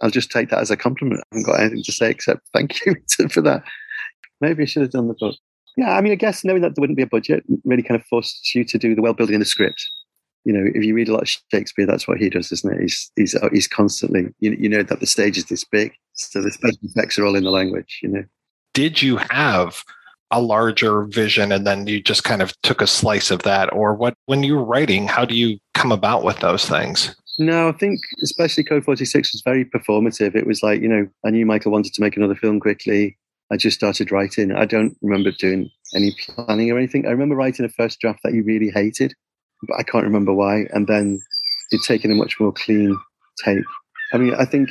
I'll 0.00 0.10
just 0.10 0.30
take 0.30 0.50
that 0.50 0.60
as 0.60 0.70
a 0.70 0.76
compliment. 0.76 1.22
I 1.32 1.36
haven't 1.36 1.46
got 1.46 1.60
anything 1.60 1.82
to 1.84 1.92
say 1.92 2.10
except 2.10 2.48
thank 2.52 2.80
you 2.86 2.94
for 3.28 3.42
that. 3.42 3.64
Maybe 4.40 4.62
I 4.62 4.66
should 4.66 4.82
have 4.82 4.92
done 4.92 5.08
the 5.08 5.14
book. 5.14 5.36
Yeah, 5.76 5.96
I 5.96 6.00
mean, 6.00 6.12
I 6.12 6.16
guess 6.16 6.44
knowing 6.44 6.62
that 6.62 6.74
there 6.74 6.82
wouldn't 6.82 6.98
be 6.98 7.02
a 7.02 7.06
budget 7.06 7.44
really 7.64 7.82
kind 7.82 7.98
of 7.98 8.06
forced 8.06 8.54
you 8.54 8.64
to 8.64 8.78
do 8.78 8.94
the 8.94 9.02
well 9.02 9.14
building 9.14 9.34
in 9.34 9.40
the 9.40 9.46
script 9.46 9.82
you 10.44 10.52
know, 10.52 10.70
if 10.74 10.84
you 10.84 10.94
read 10.94 11.08
a 11.08 11.12
lot 11.12 11.22
of 11.22 11.36
Shakespeare, 11.50 11.86
that's 11.86 12.08
what 12.08 12.18
he 12.18 12.28
does, 12.28 12.50
isn't 12.50 12.72
it? 12.74 12.80
He's 12.80 13.10
he's 13.16 13.34
uh, 13.34 13.48
he's 13.52 13.68
constantly, 13.68 14.26
you, 14.40 14.52
you 14.58 14.68
know, 14.68 14.82
that 14.82 15.00
the 15.00 15.06
stage 15.06 15.38
is 15.38 15.46
this 15.46 15.64
big, 15.64 15.92
so 16.14 16.42
the 16.42 16.50
special 16.50 16.78
effects 16.82 17.18
are 17.18 17.24
all 17.24 17.36
in 17.36 17.44
the 17.44 17.50
language. 17.50 18.00
You 18.02 18.08
know. 18.08 18.24
Did 18.74 19.02
you 19.02 19.18
have 19.30 19.84
a 20.30 20.40
larger 20.40 21.04
vision, 21.04 21.52
and 21.52 21.66
then 21.66 21.86
you 21.86 22.02
just 22.02 22.24
kind 22.24 22.42
of 22.42 22.60
took 22.62 22.80
a 22.80 22.86
slice 22.86 23.30
of 23.30 23.42
that, 23.42 23.72
or 23.72 23.94
what? 23.94 24.14
When 24.26 24.42
you 24.42 24.56
were 24.56 24.64
writing, 24.64 25.06
how 25.06 25.24
do 25.24 25.36
you 25.36 25.58
come 25.74 25.92
about 25.92 26.24
with 26.24 26.40
those 26.40 26.68
things? 26.68 27.14
No, 27.38 27.68
I 27.68 27.72
think 27.72 28.00
especially 28.22 28.64
Code 28.64 28.84
Forty 28.84 29.04
Six 29.04 29.32
was 29.32 29.42
very 29.42 29.64
performative. 29.64 30.34
It 30.34 30.46
was 30.46 30.62
like 30.62 30.80
you 30.80 30.88
know, 30.88 31.06
I 31.24 31.30
knew 31.30 31.46
Michael 31.46 31.72
wanted 31.72 31.94
to 31.94 32.02
make 32.02 32.16
another 32.16 32.34
film 32.34 32.58
quickly. 32.58 33.16
I 33.52 33.56
just 33.56 33.76
started 33.76 34.10
writing. 34.10 34.52
I 34.52 34.64
don't 34.64 34.96
remember 35.02 35.30
doing 35.30 35.70
any 35.94 36.16
planning 36.20 36.70
or 36.70 36.78
anything. 36.78 37.06
I 37.06 37.10
remember 37.10 37.36
writing 37.36 37.66
a 37.66 37.68
first 37.68 38.00
draft 38.00 38.20
that 38.24 38.32
he 38.32 38.40
really 38.40 38.70
hated 38.70 39.14
but 39.62 39.78
I 39.78 39.82
can't 39.82 40.04
remember 40.04 40.32
why. 40.32 40.66
And 40.72 40.86
then 40.86 41.20
he'd 41.70 41.82
taken 41.82 42.10
a 42.10 42.14
much 42.14 42.38
more 42.40 42.52
clean 42.52 42.98
take. 43.44 43.64
I 44.12 44.18
mean, 44.18 44.34
I 44.34 44.44
think 44.44 44.68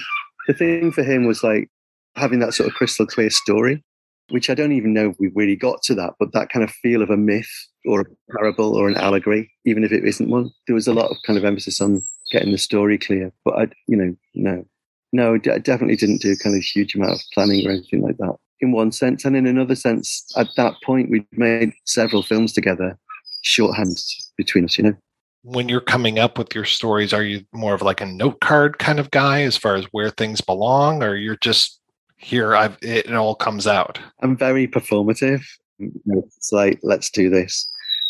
the 0.47 0.53
thing 0.53 0.91
for 0.91 1.03
him 1.03 1.25
was 1.25 1.43
like 1.43 1.69
having 2.15 2.39
that 2.39 2.53
sort 2.53 2.69
of 2.69 2.75
crystal 2.75 3.05
clear 3.05 3.29
story, 3.29 3.83
which 4.29 4.49
I 4.49 4.53
don't 4.53 4.73
even 4.73 4.93
know 4.93 5.09
if 5.09 5.15
we 5.19 5.31
really 5.33 5.55
got 5.55 5.81
to 5.83 5.95
that, 5.95 6.13
but 6.19 6.33
that 6.33 6.49
kind 6.49 6.63
of 6.63 6.71
feel 6.71 7.01
of 7.01 7.09
a 7.09 7.17
myth 7.17 7.51
or 7.85 8.01
a 8.01 8.05
parable 8.33 8.75
or 8.75 8.87
an 8.87 8.97
allegory, 8.97 9.51
even 9.65 9.83
if 9.83 9.91
it 9.91 10.05
isn't 10.05 10.29
one. 10.29 10.51
There 10.67 10.75
was 10.75 10.87
a 10.87 10.93
lot 10.93 11.09
of 11.09 11.17
kind 11.25 11.39
of 11.39 11.45
emphasis 11.45 11.81
on 11.81 12.01
getting 12.31 12.51
the 12.51 12.57
story 12.57 12.97
clear, 12.97 13.31
but 13.43 13.57
I, 13.57 13.67
you 13.87 13.97
know, 13.97 14.15
no, 14.35 14.65
no, 15.13 15.35
I 15.35 15.57
definitely 15.59 15.95
didn't 15.95 16.21
do 16.21 16.35
kind 16.37 16.55
of 16.55 16.61
huge 16.61 16.95
amount 16.95 17.13
of 17.13 17.21
planning 17.33 17.65
or 17.67 17.71
anything 17.71 18.01
like 18.01 18.17
that 18.17 18.35
in 18.61 18.71
one 18.71 18.91
sense. 18.91 19.25
And 19.25 19.35
in 19.35 19.47
another 19.47 19.75
sense, 19.75 20.31
at 20.37 20.47
that 20.57 20.75
point, 20.83 21.09
we'd 21.09 21.25
made 21.31 21.73
several 21.85 22.23
films 22.23 22.53
together 22.53 22.97
shorthand 23.41 23.97
between 24.37 24.65
us, 24.65 24.77
you 24.77 24.83
know. 24.83 24.95
When 25.43 25.67
you're 25.67 25.81
coming 25.81 26.19
up 26.19 26.37
with 26.37 26.53
your 26.53 26.65
stories, 26.65 27.13
are 27.13 27.23
you 27.23 27.43
more 27.51 27.73
of 27.73 27.81
like 27.81 27.99
a 27.99 28.05
note 28.05 28.39
card 28.41 28.77
kind 28.77 28.99
of 28.99 29.09
guy 29.09 29.41
as 29.41 29.57
far 29.57 29.75
as 29.75 29.85
where 29.85 30.11
things 30.11 30.39
belong, 30.39 31.01
or 31.01 31.15
you're 31.15 31.37
just 31.37 31.79
here? 32.17 32.55
I've 32.55 32.77
it, 32.83 33.07
it 33.07 33.15
all 33.15 33.33
comes 33.33 33.65
out. 33.65 33.99
I'm 34.21 34.37
very 34.37 34.67
performative. 34.67 35.41
It's 35.79 36.51
like 36.51 36.79
let's 36.83 37.09
do 37.09 37.31
this, 37.31 37.67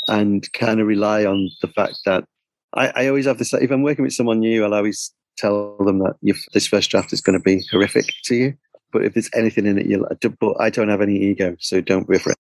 and 0.10 0.52
kind 0.52 0.82
of 0.82 0.88
rely 0.88 1.24
on 1.26 1.50
the 1.62 1.70
fact 1.70 2.00
that 2.06 2.26
I, 2.74 2.92
I 2.96 3.08
always 3.08 3.28
have 3.28 3.38
this. 3.38 3.54
If 3.54 3.72
I'm 3.72 3.84
working 3.84 4.04
with 4.04 4.14
someone 4.14 4.40
new, 4.40 4.66
I'll 4.66 4.74
always 4.74 5.14
tell 5.38 5.78
them 5.78 6.00
that 6.00 6.16
this 6.54 6.68
first 6.68 6.92
draft 6.92 7.14
is 7.14 7.22
going 7.22 7.40
to 7.40 7.44
be 7.44 7.64
horrific 7.72 8.14
to 8.26 8.36
you. 8.36 8.54
But 8.92 9.06
if 9.06 9.14
there's 9.14 9.30
anything 9.34 9.66
in 9.66 9.78
it, 9.78 9.86
you'll. 9.86 10.08
But 10.40 10.60
I 10.60 10.70
don't 10.70 10.90
have 10.90 11.02
any 11.02 11.18
ego, 11.18 11.56
so 11.60 11.82
don't 11.82 12.08
be 12.08 12.18
afraid. 12.18 12.36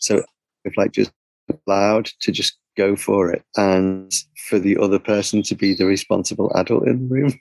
So 0.00 0.22
if 0.64 0.76
like 0.76 0.92
just 0.92 1.12
allowed 1.66 2.06
to 2.20 2.32
just 2.32 2.56
go 2.76 2.96
for 2.96 3.30
it 3.30 3.44
and 3.56 4.12
for 4.48 4.58
the 4.58 4.76
other 4.78 4.98
person 4.98 5.42
to 5.42 5.54
be 5.54 5.74
the 5.74 5.86
responsible 5.86 6.50
adult 6.54 6.86
in 6.86 7.08
the 7.08 7.14
room. 7.14 7.32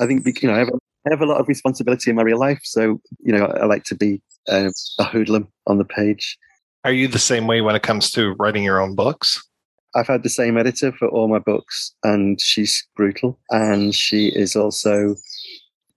I 0.00 0.06
think, 0.06 0.24
you 0.42 0.48
know, 0.48 0.54
I 0.54 0.58
have, 0.58 0.70
I 1.06 1.10
have 1.10 1.20
a 1.20 1.26
lot 1.26 1.40
of 1.40 1.48
responsibility 1.48 2.10
in 2.10 2.16
my 2.16 2.22
real 2.22 2.38
life. 2.38 2.60
So, 2.64 3.00
you 3.20 3.32
know, 3.32 3.46
I 3.46 3.66
like 3.66 3.84
to 3.84 3.94
be 3.94 4.22
uh, 4.48 4.70
a 4.98 5.04
hoodlum 5.04 5.48
on 5.66 5.78
the 5.78 5.84
page. 5.84 6.38
Are 6.84 6.92
you 6.92 7.08
the 7.08 7.18
same 7.18 7.46
way 7.46 7.60
when 7.60 7.74
it 7.74 7.82
comes 7.82 8.10
to 8.12 8.34
writing 8.38 8.64
your 8.64 8.80
own 8.80 8.94
books? 8.94 9.44
I've 9.94 10.06
had 10.06 10.22
the 10.22 10.28
same 10.28 10.56
editor 10.56 10.92
for 10.92 11.08
all 11.08 11.28
my 11.28 11.38
books, 11.38 11.94
and 12.04 12.40
she's 12.40 12.86
brutal. 12.94 13.38
And 13.50 13.94
she 13.94 14.28
is 14.28 14.54
also, 14.54 15.16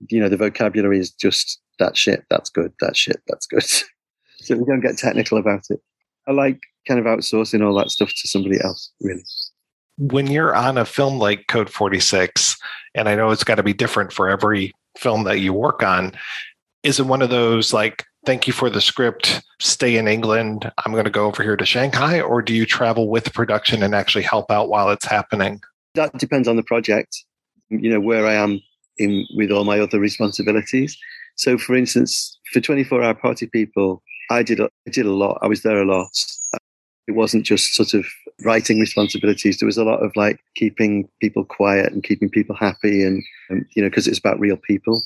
you 0.10 0.20
know, 0.20 0.30
the 0.30 0.38
vocabulary 0.38 0.98
is 0.98 1.12
just 1.12 1.60
that 1.82 1.98
shit, 1.98 2.24
that's 2.30 2.49
good, 2.49 2.72
that 2.80 2.95
shit, 2.95 3.22
that's 3.28 3.45
good. 3.45 3.64
so 4.40 4.56
we 4.56 4.64
don't 4.66 4.80
get 4.80 4.98
technical 4.98 5.38
about 5.38 5.66
it. 5.70 5.82
I 6.28 6.32
like 6.32 6.60
kind 6.88 6.99
of 6.99 7.06
outsourcing 7.06 7.66
all 7.66 7.76
that 7.76 7.91
stuff 7.91 8.10
to 8.10 8.28
somebody 8.28 8.60
else, 8.64 8.91
really. 9.02 9.24
when 9.98 10.28
you're 10.28 10.56
on 10.56 10.78
a 10.78 10.86
film 10.86 11.20
like 11.20 11.48
Code 11.48 11.70
46, 11.70 12.56
and 12.95 13.10
I 13.10 13.16
know 13.16 13.32
it's 13.32 13.44
got 13.44 13.56
to 13.56 13.64
be 13.64 13.74
different 13.74 14.14
for 14.14 14.30
every 14.30 14.72
film 14.98 15.24
that 15.26 15.40
you 15.40 15.53
work 15.53 15.84
on, 15.84 16.14
is 16.84 16.99
it 16.99 17.06
one 17.06 17.22
of 17.22 17.30
those 17.30 17.74
like, 17.74 18.06
thank 18.26 18.48
you 18.48 18.53
for 18.53 18.70
the 18.70 18.82
script, 18.82 19.41
stay 19.60 19.98
in 19.98 20.08
England, 20.08 20.72
I'm 20.86 20.91
going 20.91 21.06
to 21.06 21.12
go 21.12 21.26
over 21.26 21.44
here 21.44 21.58
to 21.58 21.66
Shanghai? 21.66 22.22
Or 22.22 22.41
do 22.41 22.53
you 22.53 22.66
travel 22.66 23.10
with 23.10 23.34
production 23.34 23.84
and 23.84 23.94
actually 23.94 24.24
help 24.24 24.49
out 24.52 24.70
while 24.70 24.90
it's 24.90 25.06
happening? 25.06 25.62
That 25.95 26.18
depends 26.18 26.48
on 26.48 26.56
the 26.56 26.64
project, 26.64 27.24
you 27.70 27.90
know, 27.90 27.99
where 27.99 28.26
I 28.26 28.34
am 28.34 28.62
in 28.98 29.26
with 29.36 29.52
all 29.52 29.64
my 29.64 29.80
other 29.80 29.99
responsibilities. 29.99 30.98
So, 31.42 31.58
for 31.58 31.76
instance, 31.76 32.38
for 32.54 32.62
24 32.62 33.02
Hour 33.02 33.16
Party 33.16 33.48
People, 33.48 34.04
I 34.30 34.44
did, 34.44 34.60
a, 34.60 34.70
I 34.88 34.92
did 34.92 35.08
a 35.08 35.12
lot. 35.12 35.40
I 35.42 35.48
was 35.48 35.64
there 35.64 35.82
a 35.82 35.86
lot. 35.86 36.12
Uh, 36.54 36.60
it 37.08 37.14
wasn't 37.14 37.48
just 37.48 37.74
sort 37.74 37.96
of 37.96 38.06
writing 38.46 38.80
responsibilities. 38.80 39.58
There 39.58 39.66
was 39.66 39.80
a 39.80 39.84
lot 39.84 40.04
of 40.04 40.12
like 40.16 40.40
keeping 40.56 41.10
people 41.20 41.44
quiet 41.44 41.92
and 41.92 42.04
keeping 42.04 42.30
people 42.30 42.56
happy, 42.56 43.04
and, 43.04 43.24
and 43.50 43.66
you 43.76 43.82
know, 43.82 43.90
because 43.90 44.08
it's 44.08 44.20
about 44.20 44.40
real 44.40 44.56
people. 44.56 45.02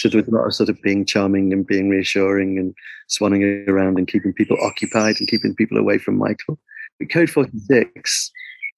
So 0.00 0.10
there 0.10 0.20
was 0.20 0.28
a 0.28 0.36
lot 0.36 0.44
of 0.44 0.52
sort 0.52 0.68
of 0.68 0.76
being 0.82 1.06
charming 1.06 1.50
and 1.50 1.66
being 1.66 1.88
reassuring 1.88 2.58
and 2.58 2.74
swanning 3.08 3.66
around 3.66 3.96
and 3.96 4.06
keeping 4.06 4.34
people 4.34 4.58
occupied 4.60 5.16
and 5.18 5.30
keeping 5.30 5.54
people 5.54 5.78
away 5.78 5.96
from 5.96 6.18
Michael. 6.18 6.58
With 6.98 7.08
Code 7.08 7.30
46, 7.30 8.30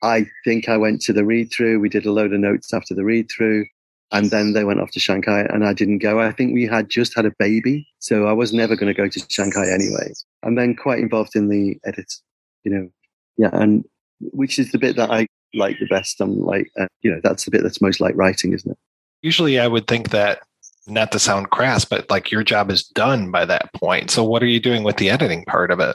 I 0.03 0.27
think 0.45 0.69
I 0.69 0.77
went 0.77 1.01
to 1.03 1.13
the 1.13 1.25
read 1.25 1.51
through. 1.51 1.81
We 1.81 1.89
did 1.89 2.07
a 2.07 2.13
load 2.13 2.33
of 2.33 2.39
notes 2.39 2.73
after 2.73 2.95
the 2.95 3.05
read 3.05 3.29
through. 3.29 3.67
And 4.13 4.31
then 4.31 4.53
they 4.53 4.65
went 4.65 4.81
off 4.81 4.91
to 4.93 5.01
Shanghai 5.01 5.47
and 5.49 5.67
I 5.67 5.73
didn't 5.73 5.99
go. 5.99 6.21
I 6.21 6.33
think 6.33 6.53
we 6.53 6.67
had 6.67 6.91
just 6.91 7.17
had 7.17 7.25
a 7.25 7.33
baby. 7.39 7.89
So 7.99 8.27
I 8.27 8.33
was 8.33 8.53
never 8.53 8.77
going 8.77 8.93
to 8.93 8.97
go 8.97 9.09
to 9.09 9.21
Shanghai 9.31 9.67
anyway. 9.73 10.13
And 10.43 10.59
then 10.59 10.77
quite 10.77 10.99
involved 10.99 11.35
in 11.35 11.49
the 11.49 11.79
edit, 11.87 12.13
you 12.63 12.73
know. 12.73 12.89
Yeah. 13.39 13.51
And 13.53 13.85
which 14.21 14.59
is 14.59 14.71
the 14.71 14.79
bit 14.79 14.97
that 14.97 15.11
I 15.11 15.27
like 15.55 15.79
the 15.79 15.87
best. 15.87 16.21
I'm 16.21 16.41
like, 16.41 16.71
uh, 16.79 16.87
you 17.01 17.11
know, 17.11 17.21
that's 17.23 17.45
the 17.45 17.51
bit 17.51 17.63
that's 17.63 17.81
most 17.81 18.01
like 18.01 18.15
writing, 18.15 18.53
isn't 18.53 18.71
it? 18.71 18.79
Usually 19.23 19.59
I 19.59 19.67
would 19.67 19.87
think 19.87 20.11
that, 20.11 20.41
not 20.89 21.13
to 21.13 21.19
sound 21.19 21.51
crass, 21.51 21.85
but 21.85 22.11
like 22.11 22.33
your 22.33 22.43
job 22.43 22.71
is 22.71 22.83
done 22.83 23.31
by 23.31 23.45
that 23.45 23.73
point. 23.73 24.11
So 24.11 24.25
what 24.25 24.43
are 24.43 24.47
you 24.47 24.59
doing 24.59 24.83
with 24.83 24.97
the 24.97 25.11
editing 25.11 25.45
part 25.45 25.71
of 25.71 25.79
it? 25.79 25.95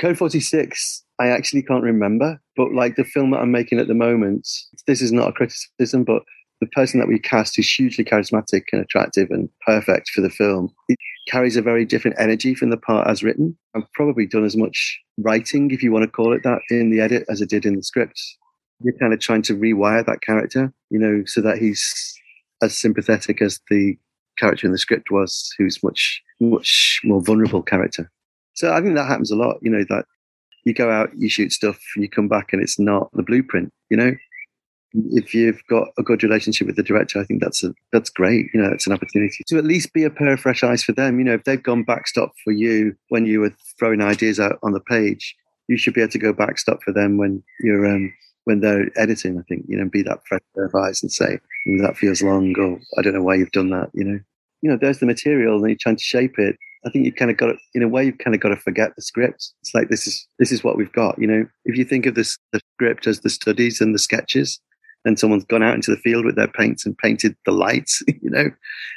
Code 0.00 0.18
46, 0.18 1.02
I 1.18 1.28
actually 1.28 1.62
can't 1.62 1.82
remember. 1.82 2.38
But 2.56 2.72
like 2.72 2.96
the 2.96 3.04
film 3.04 3.30
that 3.30 3.40
I'm 3.40 3.52
making 3.52 3.78
at 3.78 3.88
the 3.88 3.94
moment, 3.94 4.46
this 4.86 5.00
is 5.00 5.12
not 5.12 5.30
a 5.30 5.32
criticism, 5.32 6.04
but 6.04 6.22
the 6.62 6.68
person 6.68 7.00
that 7.00 7.08
we 7.08 7.18
cast 7.18 7.58
is 7.58 7.68
hugely 7.68 8.04
charismatic 8.04 8.66
and 8.72 8.80
attractive 8.80 9.28
and 9.32 9.48
perfect 9.66 10.10
for 10.10 10.20
the 10.20 10.30
film. 10.30 10.72
It 10.88 10.96
carries 11.26 11.56
a 11.56 11.62
very 11.62 11.84
different 11.84 12.16
energy 12.20 12.54
from 12.54 12.70
the 12.70 12.76
part 12.76 13.08
as 13.08 13.20
written. 13.20 13.58
I've 13.74 13.92
probably 13.94 14.26
done 14.26 14.44
as 14.44 14.56
much 14.56 15.00
writing, 15.18 15.72
if 15.72 15.82
you 15.82 15.90
want 15.90 16.04
to 16.04 16.10
call 16.10 16.32
it 16.32 16.44
that, 16.44 16.60
in 16.70 16.90
the 16.90 17.00
edit 17.00 17.24
as 17.28 17.42
I 17.42 17.46
did 17.46 17.66
in 17.66 17.74
the 17.74 17.82
script. 17.82 18.22
You're 18.78 18.96
kind 18.98 19.12
of 19.12 19.18
trying 19.18 19.42
to 19.42 19.56
rewire 19.56 20.06
that 20.06 20.22
character, 20.22 20.72
you 20.88 21.00
know, 21.00 21.24
so 21.26 21.40
that 21.40 21.58
he's 21.58 22.14
as 22.62 22.78
sympathetic 22.78 23.42
as 23.42 23.58
the 23.68 23.96
character 24.38 24.68
in 24.68 24.72
the 24.72 24.78
script 24.78 25.10
was, 25.10 25.52
who's 25.58 25.82
much, 25.82 26.22
much 26.40 27.00
more 27.02 27.20
vulnerable 27.20 27.62
character. 27.62 28.08
So 28.54 28.72
I 28.72 28.80
think 28.80 28.94
that 28.94 29.08
happens 29.08 29.32
a 29.32 29.36
lot, 29.36 29.56
you 29.62 29.70
know, 29.70 29.84
that 29.88 30.04
you 30.64 30.74
go 30.74 30.92
out, 30.92 31.10
you 31.18 31.28
shoot 31.28 31.50
stuff, 31.50 31.80
and 31.96 32.04
you 32.04 32.08
come 32.08 32.28
back 32.28 32.52
and 32.52 32.62
it's 32.62 32.78
not 32.78 33.10
the 33.14 33.24
blueprint, 33.24 33.72
you 33.90 33.96
know? 33.96 34.12
If 34.94 35.34
you've 35.34 35.62
got 35.68 35.88
a 35.98 36.02
good 36.02 36.22
relationship 36.22 36.66
with 36.66 36.76
the 36.76 36.82
director, 36.82 37.20
I 37.20 37.24
think 37.24 37.40
that's 37.42 37.64
a, 37.64 37.74
that's 37.92 38.10
great. 38.10 38.46
You 38.52 38.60
know, 38.60 38.70
it's 38.70 38.86
an 38.86 38.92
opportunity 38.92 39.42
to 39.46 39.58
at 39.58 39.64
least 39.64 39.92
be 39.92 40.04
a 40.04 40.10
pair 40.10 40.34
of 40.34 40.40
fresh 40.40 40.62
eyes 40.62 40.82
for 40.82 40.92
them. 40.92 41.18
You 41.18 41.24
know, 41.24 41.34
if 41.34 41.44
they've 41.44 41.62
gone 41.62 41.84
backstop 41.84 42.32
for 42.44 42.52
you 42.52 42.94
when 43.08 43.26
you 43.26 43.40
were 43.40 43.54
throwing 43.78 44.02
ideas 44.02 44.38
out 44.38 44.58
on 44.62 44.72
the 44.72 44.80
page, 44.80 45.36
you 45.68 45.76
should 45.76 45.94
be 45.94 46.02
able 46.02 46.12
to 46.12 46.18
go 46.18 46.32
backstop 46.32 46.82
for 46.82 46.92
them 46.92 47.16
when 47.16 47.42
you're 47.60 47.86
um, 47.86 48.12
when 48.44 48.60
they're 48.60 48.90
editing. 48.98 49.38
I 49.38 49.42
think 49.48 49.64
you 49.68 49.76
know, 49.76 49.88
be 49.88 50.02
that 50.02 50.20
fresh 50.26 50.42
pair 50.54 50.66
of 50.66 50.74
eyes 50.74 51.02
and 51.02 51.10
say 51.10 51.38
that 51.80 51.96
feels 51.96 52.22
long, 52.22 52.54
or 52.58 52.78
I 52.98 53.02
don't 53.02 53.14
know 53.14 53.22
why 53.22 53.36
you've 53.36 53.52
done 53.52 53.70
that. 53.70 53.90
You 53.94 54.04
know, 54.04 54.20
you 54.60 54.70
know, 54.70 54.78
there's 54.80 54.98
the 54.98 55.06
material, 55.06 55.58
and 55.58 55.68
you're 55.68 55.78
trying 55.80 55.96
to 55.96 56.02
shape 56.02 56.38
it. 56.38 56.56
I 56.84 56.90
think 56.90 57.04
you've 57.04 57.16
kind 57.16 57.30
of 57.30 57.36
got 57.36 57.46
to, 57.46 57.56
in 57.74 57.84
a 57.84 57.88
way, 57.88 58.04
you've 58.04 58.18
kind 58.18 58.34
of 58.34 58.40
got 58.40 58.48
to 58.48 58.56
forget 58.56 58.96
the 58.96 59.02
script. 59.02 59.52
It's 59.60 59.72
like 59.72 59.88
this 59.88 60.06
is 60.06 60.26
this 60.38 60.52
is 60.52 60.64
what 60.64 60.76
we've 60.76 60.92
got. 60.92 61.18
You 61.18 61.26
know, 61.26 61.46
if 61.64 61.76
you 61.76 61.84
think 61.84 62.06
of 62.06 62.14
this 62.14 62.36
the 62.52 62.60
script 62.74 63.06
as 63.06 63.20
the 63.20 63.30
studies 63.30 63.80
and 63.80 63.94
the 63.94 64.00
sketches, 64.00 64.60
and 65.04 65.18
someone's 65.18 65.44
gone 65.44 65.62
out 65.62 65.74
into 65.74 65.90
the 65.90 66.00
field 66.00 66.24
with 66.24 66.36
their 66.36 66.48
paints 66.48 66.86
and 66.86 66.96
painted 66.98 67.36
the 67.44 67.52
lights, 67.52 68.02
you 68.06 68.30
know, 68.30 68.50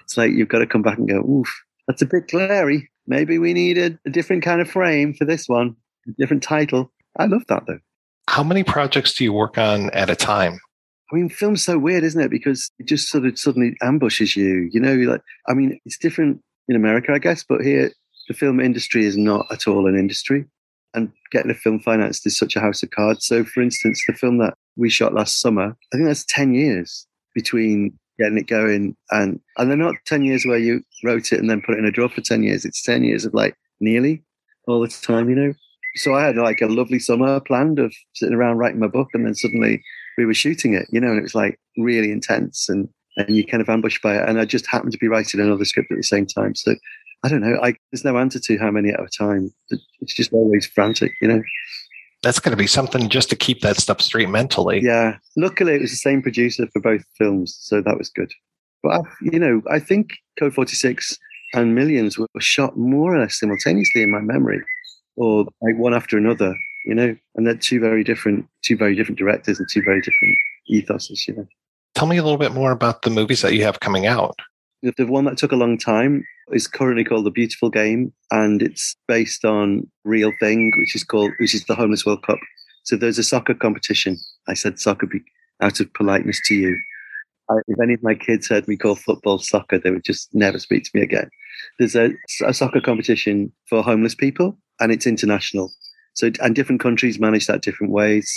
it's 0.03 0.18
like 0.18 0.32
you've 0.32 0.49
got 0.49 0.60
to 0.60 0.68
come 0.68 0.82
back 0.82 0.98
and 0.98 1.10
go, 1.10 1.19
oof, 1.22 1.64
that's 1.88 2.02
a 2.02 2.06
bit 2.06 2.27
glary. 2.27 2.90
Maybe 3.07 3.38
we 3.38 3.53
need 3.53 3.77
a, 3.77 3.98
a 4.06 4.10
different 4.10 4.44
kind 4.44 4.61
of 4.61 4.69
frame 4.69 5.14
for 5.14 5.26
this 5.26 5.48
one, 5.48 5.76
a 6.07 6.11
different 6.18 6.44
title. 6.44 6.91
I 7.18 7.26
love 7.26 7.44
that 7.48 7.64
though. 7.68 7.80
How 8.27 8.44
many 8.44 8.64
projects 8.64 9.14
do 9.14 9.23
you 9.23 9.34
work 9.34 9.57
on 9.57 9.90
at 9.91 10.10
a 10.10 10.15
time? 10.15 10.60
I 11.11 11.15
mean, 11.15 11.30
film's 11.30 11.64
so 11.64 11.77
weird, 11.77 12.03
isn't 12.03 12.19
it? 12.19 12.32
Because 12.32 12.72
it 12.80 12.88
just 12.88 13.10
sort 13.10 13.26
of 13.26 13.38
suddenly 13.38 13.76
ambushes 13.84 14.36
you. 14.36 14.69
You 14.72 14.80
know, 14.80 14.95
like 14.95 15.22
I 15.48 15.53
mean, 15.53 15.80
it's 15.86 15.99
different 15.99 16.41
in 16.68 16.76
America, 16.76 17.11
I 17.14 17.19
guess, 17.19 17.44
but 17.48 17.61
here 17.61 17.91
the 18.27 18.34
film 18.34 18.60
industry 18.60 19.06
is 19.06 19.15
not 19.15 19.45
at 19.52 19.68
all 19.68 19.86
an 19.86 19.98
industry 19.98 20.45
and 20.95 21.11
getting 21.31 21.51
a 21.51 21.55
film 21.55 21.80
financed 21.80 22.26
is 22.26 22.38
such 22.38 22.55
a 22.55 22.59
house 22.59 22.81
of 22.84 22.91
cards. 22.91 23.26
So, 23.26 23.43
for 23.43 23.61
instance, 23.61 24.03
the 24.07 24.13
film 24.13 24.38
that 24.39 24.55
we 24.76 24.89
shot 24.89 25.13
last 25.13 25.39
summer, 25.39 25.76
I 25.93 25.97
think 25.97 26.07
that's 26.07 26.26
10 26.26 26.53
years 26.53 27.05
between 27.34 27.97
getting 28.17 28.38
it 28.38 28.47
going 28.47 28.95
and 29.11 29.39
and 29.57 29.69
they're 29.69 29.77
not 29.77 29.95
10 30.05 30.23
years 30.23 30.45
where 30.45 30.57
you 30.57 30.81
wrote 31.03 31.34
it 31.34 31.39
and 31.39 31.49
then 31.49 31.61
put 31.61 31.76
it 31.76 31.80
in 31.80 31.85
a 31.85 31.91
drawer 31.91 32.09
for 32.09 32.22
10 32.22 32.43
years. 32.43 32.65
It's 32.65 32.81
10 32.81 33.03
years 33.03 33.26
of 33.26 33.34
like 33.34 33.55
nearly 33.80 34.23
all 34.67 34.81
the 34.81 34.88
time, 34.88 35.30
you 35.30 35.35
know. 35.35 35.53
So 35.97 36.13
I 36.13 36.26
had 36.26 36.38
like 36.38 36.61
a 36.61 36.67
lovely 36.67 36.99
summer 36.99 37.39
planned 37.39 37.80
of 37.80 37.93
sitting 38.13 38.35
around 38.35 38.57
writing 38.57 38.80
my 38.80 38.88
book 38.88 39.09
and 39.13 39.26
then 39.26 39.35
suddenly 39.35 39.81
we 40.17 40.26
were 40.26 40.34
shooting 40.34 40.73
it, 40.73 40.88
you 40.91 40.99
know, 40.99 41.09
and 41.09 41.19
it 41.19 41.23
was 41.23 41.35
like 41.35 41.59
really 41.77 42.11
intense 42.11 42.69
and 42.69 42.89
and 43.17 43.35
you 43.35 43.45
kind 43.45 43.61
of 43.61 43.69
ambushed 43.69 44.01
by 44.01 44.17
it. 44.17 44.27
And 44.27 44.39
I 44.39 44.45
just 44.45 44.67
happened 44.67 44.91
to 44.91 44.97
be 44.97 45.07
writing 45.07 45.39
another 45.39 45.65
script 45.65 45.91
at 45.91 45.97
the 45.97 46.03
same 46.03 46.26
time. 46.26 46.53
So 46.55 46.76
I 47.23 47.29
don't 47.29 47.41
know. 47.41 47.59
I, 47.61 47.75
there's 47.91 48.05
no 48.05 48.17
answer 48.17 48.39
to 48.39 48.57
how 48.57 48.71
many 48.71 48.89
at 48.89 48.99
a 48.99 49.07
time. 49.07 49.51
It's 49.69 50.13
just 50.13 50.33
always 50.33 50.67
frantic, 50.67 51.13
you 51.21 51.27
know. 51.27 51.41
That's 52.23 52.39
going 52.39 52.51
to 52.51 52.57
be 52.57 52.67
something 52.67 53.09
just 53.09 53.29
to 53.29 53.35
keep 53.35 53.61
that 53.61 53.77
stuff 53.77 54.01
straight 54.01 54.29
mentally. 54.29 54.81
Yeah. 54.81 55.17
Luckily, 55.37 55.75
it 55.75 55.81
was 55.81 55.91
the 55.91 55.97
same 55.97 56.21
producer 56.21 56.67
for 56.73 56.79
both 56.79 57.03
films, 57.17 57.57
so 57.59 57.81
that 57.81 57.97
was 57.97 58.09
good. 58.09 58.31
But 58.83 58.89
I, 58.89 58.99
you 59.21 59.39
know, 59.39 59.61
I 59.71 59.79
think 59.79 60.13
Code 60.39 60.53
46 60.53 61.17
and 61.53 61.75
Millions 61.75 62.17
were 62.17 62.27
shot 62.39 62.77
more 62.77 63.15
or 63.15 63.19
less 63.19 63.39
simultaneously 63.39 64.03
in 64.03 64.11
my 64.11 64.21
memory, 64.21 64.61
or 65.15 65.45
like 65.61 65.77
one 65.77 65.93
after 65.93 66.17
another. 66.17 66.55
You 66.85 66.93
know, 66.93 67.15
and 67.35 67.47
they're 67.47 67.55
two 67.55 67.79
very 67.79 68.03
different, 68.03 68.47
two 68.63 68.77
very 68.77 68.95
different 68.95 69.17
directors 69.17 69.57
and 69.57 69.67
two 69.71 69.81
very 69.81 70.01
different 70.01 70.37
ethoses. 70.71 71.27
You 71.27 71.35
know. 71.35 71.47
Tell 71.95 72.07
me 72.07 72.17
a 72.17 72.23
little 72.23 72.37
bit 72.37 72.51
more 72.51 72.71
about 72.71 73.01
the 73.01 73.09
movies 73.09 73.41
that 73.41 73.53
you 73.53 73.63
have 73.63 73.79
coming 73.79 74.05
out. 74.05 74.35
The 74.98 75.07
one 75.07 75.26
that 75.26 75.38
took 75.38 75.52
a 75.52 75.56
long 75.56 75.80
time 75.80 76.24
is 76.52 76.68
currently 76.68 77.03
called 77.03 77.26
The 77.26 77.32
Beautiful 77.32 77.72
Game, 77.72 78.14
and 78.30 78.62
it's 78.62 78.95
based 79.07 79.44
on 79.44 79.90
real 80.03 80.32
thing, 80.40 80.72
which 80.78 80.95
is 80.95 81.03
called 81.03 81.32
which 81.40 81.56
is 81.56 81.66
the 81.66 81.74
Homeless 81.74 82.06
World 82.06 82.24
Cup. 82.24 82.38
So 82.84 82.95
there's 82.95 83.18
a 83.18 83.24
soccer 83.24 83.56
competition. 83.56 84.18
I 84.48 84.53
said 84.53 84.80
soccer 84.80 85.07
out 85.62 85.80
of 85.80 85.91
politeness 85.95 86.40
to 86.45 86.53
you. 86.53 86.78
I, 87.49 87.56
if 87.68 87.80
any 87.82 87.95
of 87.95 88.03
my 88.03 88.14
kids 88.14 88.48
heard 88.48 88.68
me 88.68 88.78
call 88.78 88.95
football 88.95 89.40
soccer, 89.40 89.80
they 89.80 89.90
would 89.90 90.03
just 90.03 90.30
never 90.36 90.60
speak 90.60 90.84
to 90.84 90.91
me 90.94 91.02
again. 91.02 91.30
There's 91.80 91.95
a, 91.95 92.12
a 92.45 92.53
soccer 92.53 92.82
competition 92.82 93.52
for 93.68 93.82
homeless 93.82 94.14
people, 94.14 94.56
and 94.80 94.91
it's 94.91 95.07
international. 95.07 95.72
So 96.14 96.30
and 96.41 96.53
different 96.56 96.82
countries 96.82 97.20
manage 97.20 97.48
that 97.48 97.64
different 97.64 97.91
ways. 97.91 98.32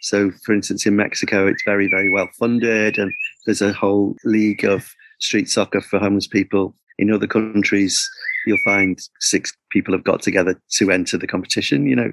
So, 0.00 0.32
for 0.44 0.52
instance, 0.52 0.84
in 0.84 0.96
Mexico, 0.96 1.46
it's 1.46 1.62
very, 1.64 1.88
very 1.88 2.10
well 2.10 2.28
funded, 2.36 2.98
and 2.98 3.12
there's 3.46 3.62
a 3.62 3.72
whole 3.72 4.16
league 4.24 4.64
of 4.64 4.92
street 5.22 5.48
soccer 5.48 5.80
for 5.80 5.98
homeless 5.98 6.26
people. 6.26 6.74
In 6.98 7.10
other 7.10 7.26
countries, 7.26 8.08
you'll 8.46 8.58
find 8.64 8.98
six 9.20 9.52
people 9.70 9.94
have 9.94 10.04
got 10.04 10.20
together 10.20 10.60
to 10.72 10.90
enter 10.90 11.16
the 11.16 11.26
competition, 11.26 11.86
you 11.86 11.96
know. 11.96 12.12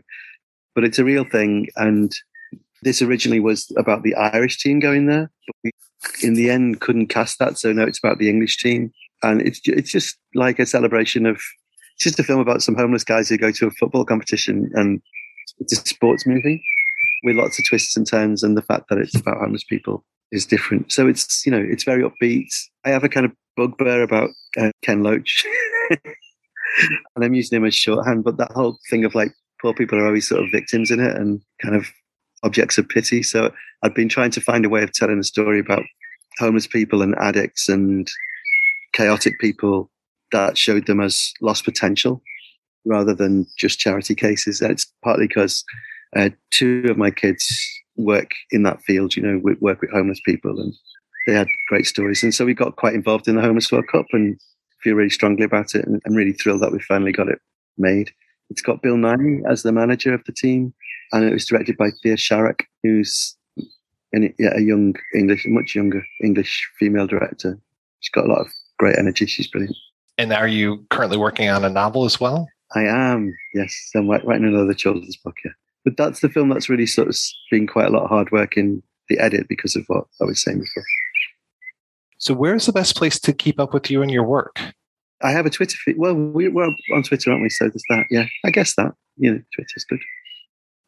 But 0.76 0.84
it's 0.84 1.00
a 1.00 1.04
real 1.04 1.26
thing. 1.26 1.68
And 1.76 2.12
this 2.84 3.02
originally 3.02 3.40
was 3.40 3.70
about 3.78 4.04
the 4.04 4.16
Irish 4.16 4.60
team 4.60 4.80
going 4.80 5.08
there. 5.08 5.30
But 5.48 5.56
we, 5.64 5.72
in 6.24 6.36
the 6.36 6.50
end, 6.50 6.80
couldn't 6.80 7.08
cast 7.08 7.40
that. 7.40 7.58
So 7.58 7.74
now 7.74 7.84
it's 7.84 8.00
about 8.00 8.20
the 8.20 8.30
English 8.30 8.58
team. 8.58 8.92
And 9.22 9.42
it's, 9.42 9.60
it's 9.66 9.92
just 9.92 10.18
like 10.36 10.60
a 10.60 10.66
celebration 10.66 11.26
of, 11.26 11.36
it's 11.36 12.04
just 12.04 12.20
a 12.20 12.24
film 12.24 12.40
about 12.40 12.62
some 12.62 12.76
homeless 12.76 13.04
guys 13.04 13.28
who 13.28 13.38
go 13.38 13.52
to 13.52 13.68
a 13.68 13.72
football 13.72 14.06
competition. 14.06 14.70
And 14.76 15.02
it's 15.58 15.74
a 15.74 15.76
sports 15.76 16.26
movie 16.26 16.64
with 17.24 17.36
lots 17.36 17.60
of 17.60 17.66
twists 17.68 17.98
and 17.98 18.08
turns 18.08 18.44
and 18.44 18.56
the 18.56 18.62
fact 18.62 18.86
that 18.90 19.00
it's 19.00 19.20
about 19.20 19.40
homeless 19.40 19.66
people 19.66 20.06
is 20.32 20.46
different. 20.46 20.92
So 20.92 21.08
it's 21.08 21.46
you 21.46 21.52
know 21.52 21.64
it's 21.66 21.84
very 21.84 22.04
upbeat. 22.04 22.50
I 22.86 22.90
have 22.90 23.04
a 23.04 23.10
kind 23.10 23.26
of 23.26 23.32
bugbear 23.58 24.02
about 24.02 24.30
uh, 24.60 24.72
Ken 24.84 25.04
Loach, 25.04 25.46
and 25.90 27.24
I'm 27.24 27.34
using 27.34 27.58
him 27.58 27.66
as 27.66 27.76
shorthand. 27.76 28.24
But 28.24 28.38
that 28.38 28.52
whole 28.52 28.78
thing 28.90 29.06
of 29.06 29.16
like 29.16 29.34
poor 29.62 29.74
people 29.74 30.00
are 30.00 30.06
always 30.06 30.28
sort 30.28 30.44
of 30.44 30.52
victims 30.52 30.92
in 30.92 31.00
it 31.00 31.16
and 31.16 31.42
kind 31.62 31.76
of 31.76 31.88
objects 32.44 32.78
of 32.78 32.88
pity. 32.88 33.24
So 33.24 33.52
I've 33.84 33.96
been 33.96 34.10
trying 34.10 34.32
to 34.32 34.42
find 34.42 34.66
a 34.66 34.70
way 34.70 34.84
of 34.84 34.94
telling 34.94 35.20
a 35.20 35.24
story 35.24 35.60
about 35.60 35.84
homeless 36.38 36.68
people 36.68 37.02
and 37.02 37.16
addicts 37.20 37.68
and 37.68 38.10
chaotic 38.94 39.40
people 39.40 39.92
that 40.32 40.58
showed 40.58 40.86
them 40.86 41.02
as 41.02 41.34
lost 41.42 41.66
potential 41.66 42.22
rather 42.86 43.14
than 43.14 43.46
just 43.58 43.80
charity 43.80 44.16
cases. 44.16 44.62
And 44.62 44.72
it's 44.72 44.92
partly 45.04 45.28
because 45.28 45.64
uh, 46.16 46.30
two 46.52 46.86
of 46.90 46.98
my 46.98 47.12
kids 47.12 47.48
work 48.00 48.32
in 48.52 48.64
that 48.64 48.82
field, 48.82 49.16
you 49.16 49.22
know, 49.22 49.40
work 49.60 49.82
with 49.82 49.92
homeless 49.92 50.22
people, 50.26 50.60
and 50.60 50.74
they 51.28 51.34
had 51.34 51.48
great 51.68 51.86
stories. 51.86 52.24
And 52.24 52.34
so 52.34 52.46
we 52.46 52.54
got 52.54 52.78
quite 52.78 52.96
involved 52.96 53.28
in 53.28 53.36
the 53.36 53.42
Homeless 53.42 53.72
World 53.72 53.88
Cup 53.92 54.06
and 54.14 54.40
feel 54.82 54.96
really 54.96 55.10
strongly 55.10 55.44
about 55.44 55.76
it, 55.76 55.86
and 55.86 56.02
I'm 56.06 56.16
really 56.16 56.34
thrilled 56.34 56.62
that 56.62 56.72
we 56.72 56.80
finally 56.80 57.12
got 57.12 57.30
it 57.30 57.40
made. 57.78 58.12
It's 58.50 58.62
got 58.62 58.82
Bill 58.82 58.96
Nighy 58.96 59.42
as 59.50 59.64
the 59.64 59.72
manager 59.72 60.14
of 60.14 60.24
the 60.26 60.32
team, 60.32 60.74
and 61.12 61.24
it 61.24 61.34
was 61.34 61.46
directed 61.46 61.78
by 61.78 61.90
Thea 62.02 62.16
Sharrock, 62.16 62.62
who's 62.84 63.36
an, 64.14 64.34
yeah, 64.40 64.56
a 64.56 64.62
young 64.62 64.96
English, 65.14 65.46
much 65.48 65.76
younger 65.76 66.04
English 66.24 66.68
female 66.80 67.06
director. 67.06 67.60
She's 68.00 68.12
got 68.12 68.26
a 68.26 68.30
lot 68.30 68.42
of 68.42 68.48
great 68.80 68.98
energy. 68.98 69.26
She's 69.26 69.48
brilliant. 69.48 69.76
And 70.18 70.34
are 70.34 70.48
you 70.48 70.86
currently 70.90 71.18
working 71.18 71.50
on 71.50 71.64
a 71.64 71.70
novel 71.70 72.06
as 72.06 72.20
well? 72.20 72.48
I 72.76 72.84
am, 72.84 73.36
yes. 73.54 73.92
I'm 73.96 74.10
writing 74.10 74.46
another 74.46 74.74
children's 74.74 75.18
book, 75.18 75.36
yeah. 75.44 75.52
But 75.86 75.98
that's 75.98 76.20
the 76.20 76.30
film 76.30 76.50
that's 76.50 76.70
really 76.70 76.86
sort 76.86 77.08
of 77.08 77.18
been 77.52 77.68
quite 77.68 77.88
a 77.88 77.92
lot 77.92 78.04
of 78.04 78.10
hard 78.10 78.32
work 78.32 78.58
in 78.58 78.84
the 79.08 79.20
edit 79.20 79.48
because 79.48 79.76
of 79.76 79.86
what 79.88 80.06
I 80.22 80.26
was 80.26 80.42
saying 80.42 80.60
before. 80.60 80.84
So, 82.18 82.34
where's 82.34 82.66
the 82.66 82.74
best 82.74 82.96
place 82.96 83.20
to 83.22 83.34
keep 83.34 83.60
up 83.60 83.74
with 83.74 83.90
you 83.90 84.02
and 84.02 84.12
your 84.12 84.26
work? 84.26 84.60
I 85.22 85.32
have 85.32 85.46
a 85.46 85.50
Twitter 85.50 85.78
feed. 85.84 85.98
Well, 85.98 86.14
we, 86.14 86.48
are 86.48 86.76
on 86.94 87.04
Twitter, 87.04 87.32
aren't 87.32 87.44
we? 87.44 87.50
So 87.50 87.66
there's 87.66 87.84
that. 87.90 88.06
Yeah, 88.10 88.26
I 88.46 88.52
guess 88.52 88.76
that. 88.76 88.94
You 89.18 89.34
know, 89.34 89.42
Twitter's 89.56 89.86
good. 89.90 90.00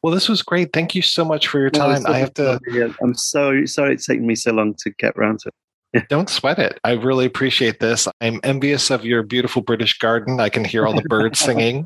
Well, 0.04 0.14
this 0.14 0.28
was 0.28 0.42
great. 0.42 0.74
Thank 0.74 0.96
you 0.96 1.02
so 1.02 1.24
much 1.24 1.48
for 1.48 1.60
your 1.60 1.70
time. 1.70 2.04
No, 2.04 2.12
I 2.12 2.18
have 2.18 2.34
to. 2.36 2.60
I'm 3.02 3.14
so 3.14 3.66
sorry 3.66 3.94
it's 3.94 4.06
taken 4.06 4.26
me 4.26 4.36
so 4.36 4.52
long 4.52 4.74
to 4.80 4.90
get 4.98 5.16
around 5.16 5.40
to 5.42 5.50
it. 5.94 6.08
Don't 6.10 6.30
sweat 6.30 6.58
it. 6.58 6.80
I 6.84 6.94
really 6.94 7.26
appreciate 7.26 7.80
this. 7.80 8.08
I'm 8.22 8.40
envious 8.44 8.90
of 8.90 9.06
your 9.06 9.24
beautiful 9.24 9.62
British 9.62 9.98
garden. 10.00 10.40
I 10.40 10.50
can 10.50 10.64
hear 10.64 10.88
all 10.88 10.96
the 10.96 11.04
birds 11.04 11.40
singing. 11.40 11.86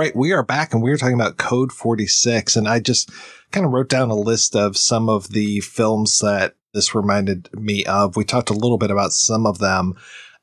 Right, 0.00 0.16
we 0.16 0.32
are 0.32 0.42
back 0.42 0.72
and 0.72 0.82
we 0.82 0.90
are 0.90 0.96
talking 0.96 1.14
about 1.14 1.36
Code 1.36 1.70
46. 1.72 2.56
And 2.56 2.66
I 2.66 2.80
just 2.80 3.10
kind 3.50 3.66
of 3.66 3.72
wrote 3.72 3.90
down 3.90 4.08
a 4.08 4.14
list 4.14 4.56
of 4.56 4.78
some 4.78 5.10
of 5.10 5.28
the 5.28 5.60
films 5.60 6.20
that 6.20 6.54
this 6.72 6.94
reminded 6.94 7.50
me 7.52 7.84
of. 7.84 8.16
We 8.16 8.24
talked 8.24 8.48
a 8.48 8.54
little 8.54 8.78
bit 8.78 8.90
about 8.90 9.12
some 9.12 9.44
of 9.44 9.58
them. 9.58 9.92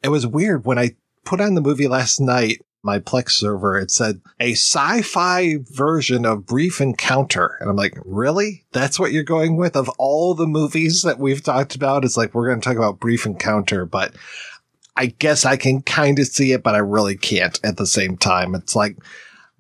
It 0.04 0.10
was 0.10 0.28
weird 0.28 0.66
when 0.66 0.78
I 0.78 0.92
put 1.26 1.42
on 1.42 1.56
the 1.56 1.62
movie 1.62 1.88
last 1.88 2.20
night, 2.20 2.62
my 2.84 3.00
Plex 3.00 3.32
server, 3.32 3.80
it 3.80 3.90
said 3.90 4.22
a 4.40 4.52
sci-fi 4.52 5.56
version 5.72 6.24
of 6.24 6.46
Brief 6.46 6.80
Encounter. 6.80 7.58
And 7.60 7.68
I'm 7.68 7.76
like, 7.76 7.98
really? 8.06 8.64
That's 8.74 9.00
what 9.00 9.12
you're 9.12 9.24
going 9.24 9.58
with? 9.58 9.76
Of 9.76 9.90
all 9.98 10.36
the 10.36 10.46
movies 10.46 11.02
that 11.02 11.18
we've 11.18 11.44
talked 11.44 11.74
about, 11.74 12.06
it's 12.06 12.16
like, 12.16 12.36
we're 12.36 12.48
going 12.48 12.62
to 12.62 12.64
talk 12.64 12.78
about 12.78 13.00
Brief 13.00 13.26
Encounter, 13.26 13.88
but 13.88 14.14
I 14.96 15.08
guess 15.08 15.46
I 15.46 15.58
can 15.58 15.82
kind 15.82 16.20
of 16.20 16.28
see 16.28 16.52
it, 16.52 16.62
but 16.62 16.76
I 16.76 16.80
really 16.80 17.18
can't 17.18 17.60
at 17.64 17.78
the 17.78 17.88
same 17.88 18.18
time. 18.18 18.54
It's 18.54 18.76
like, 18.76 18.98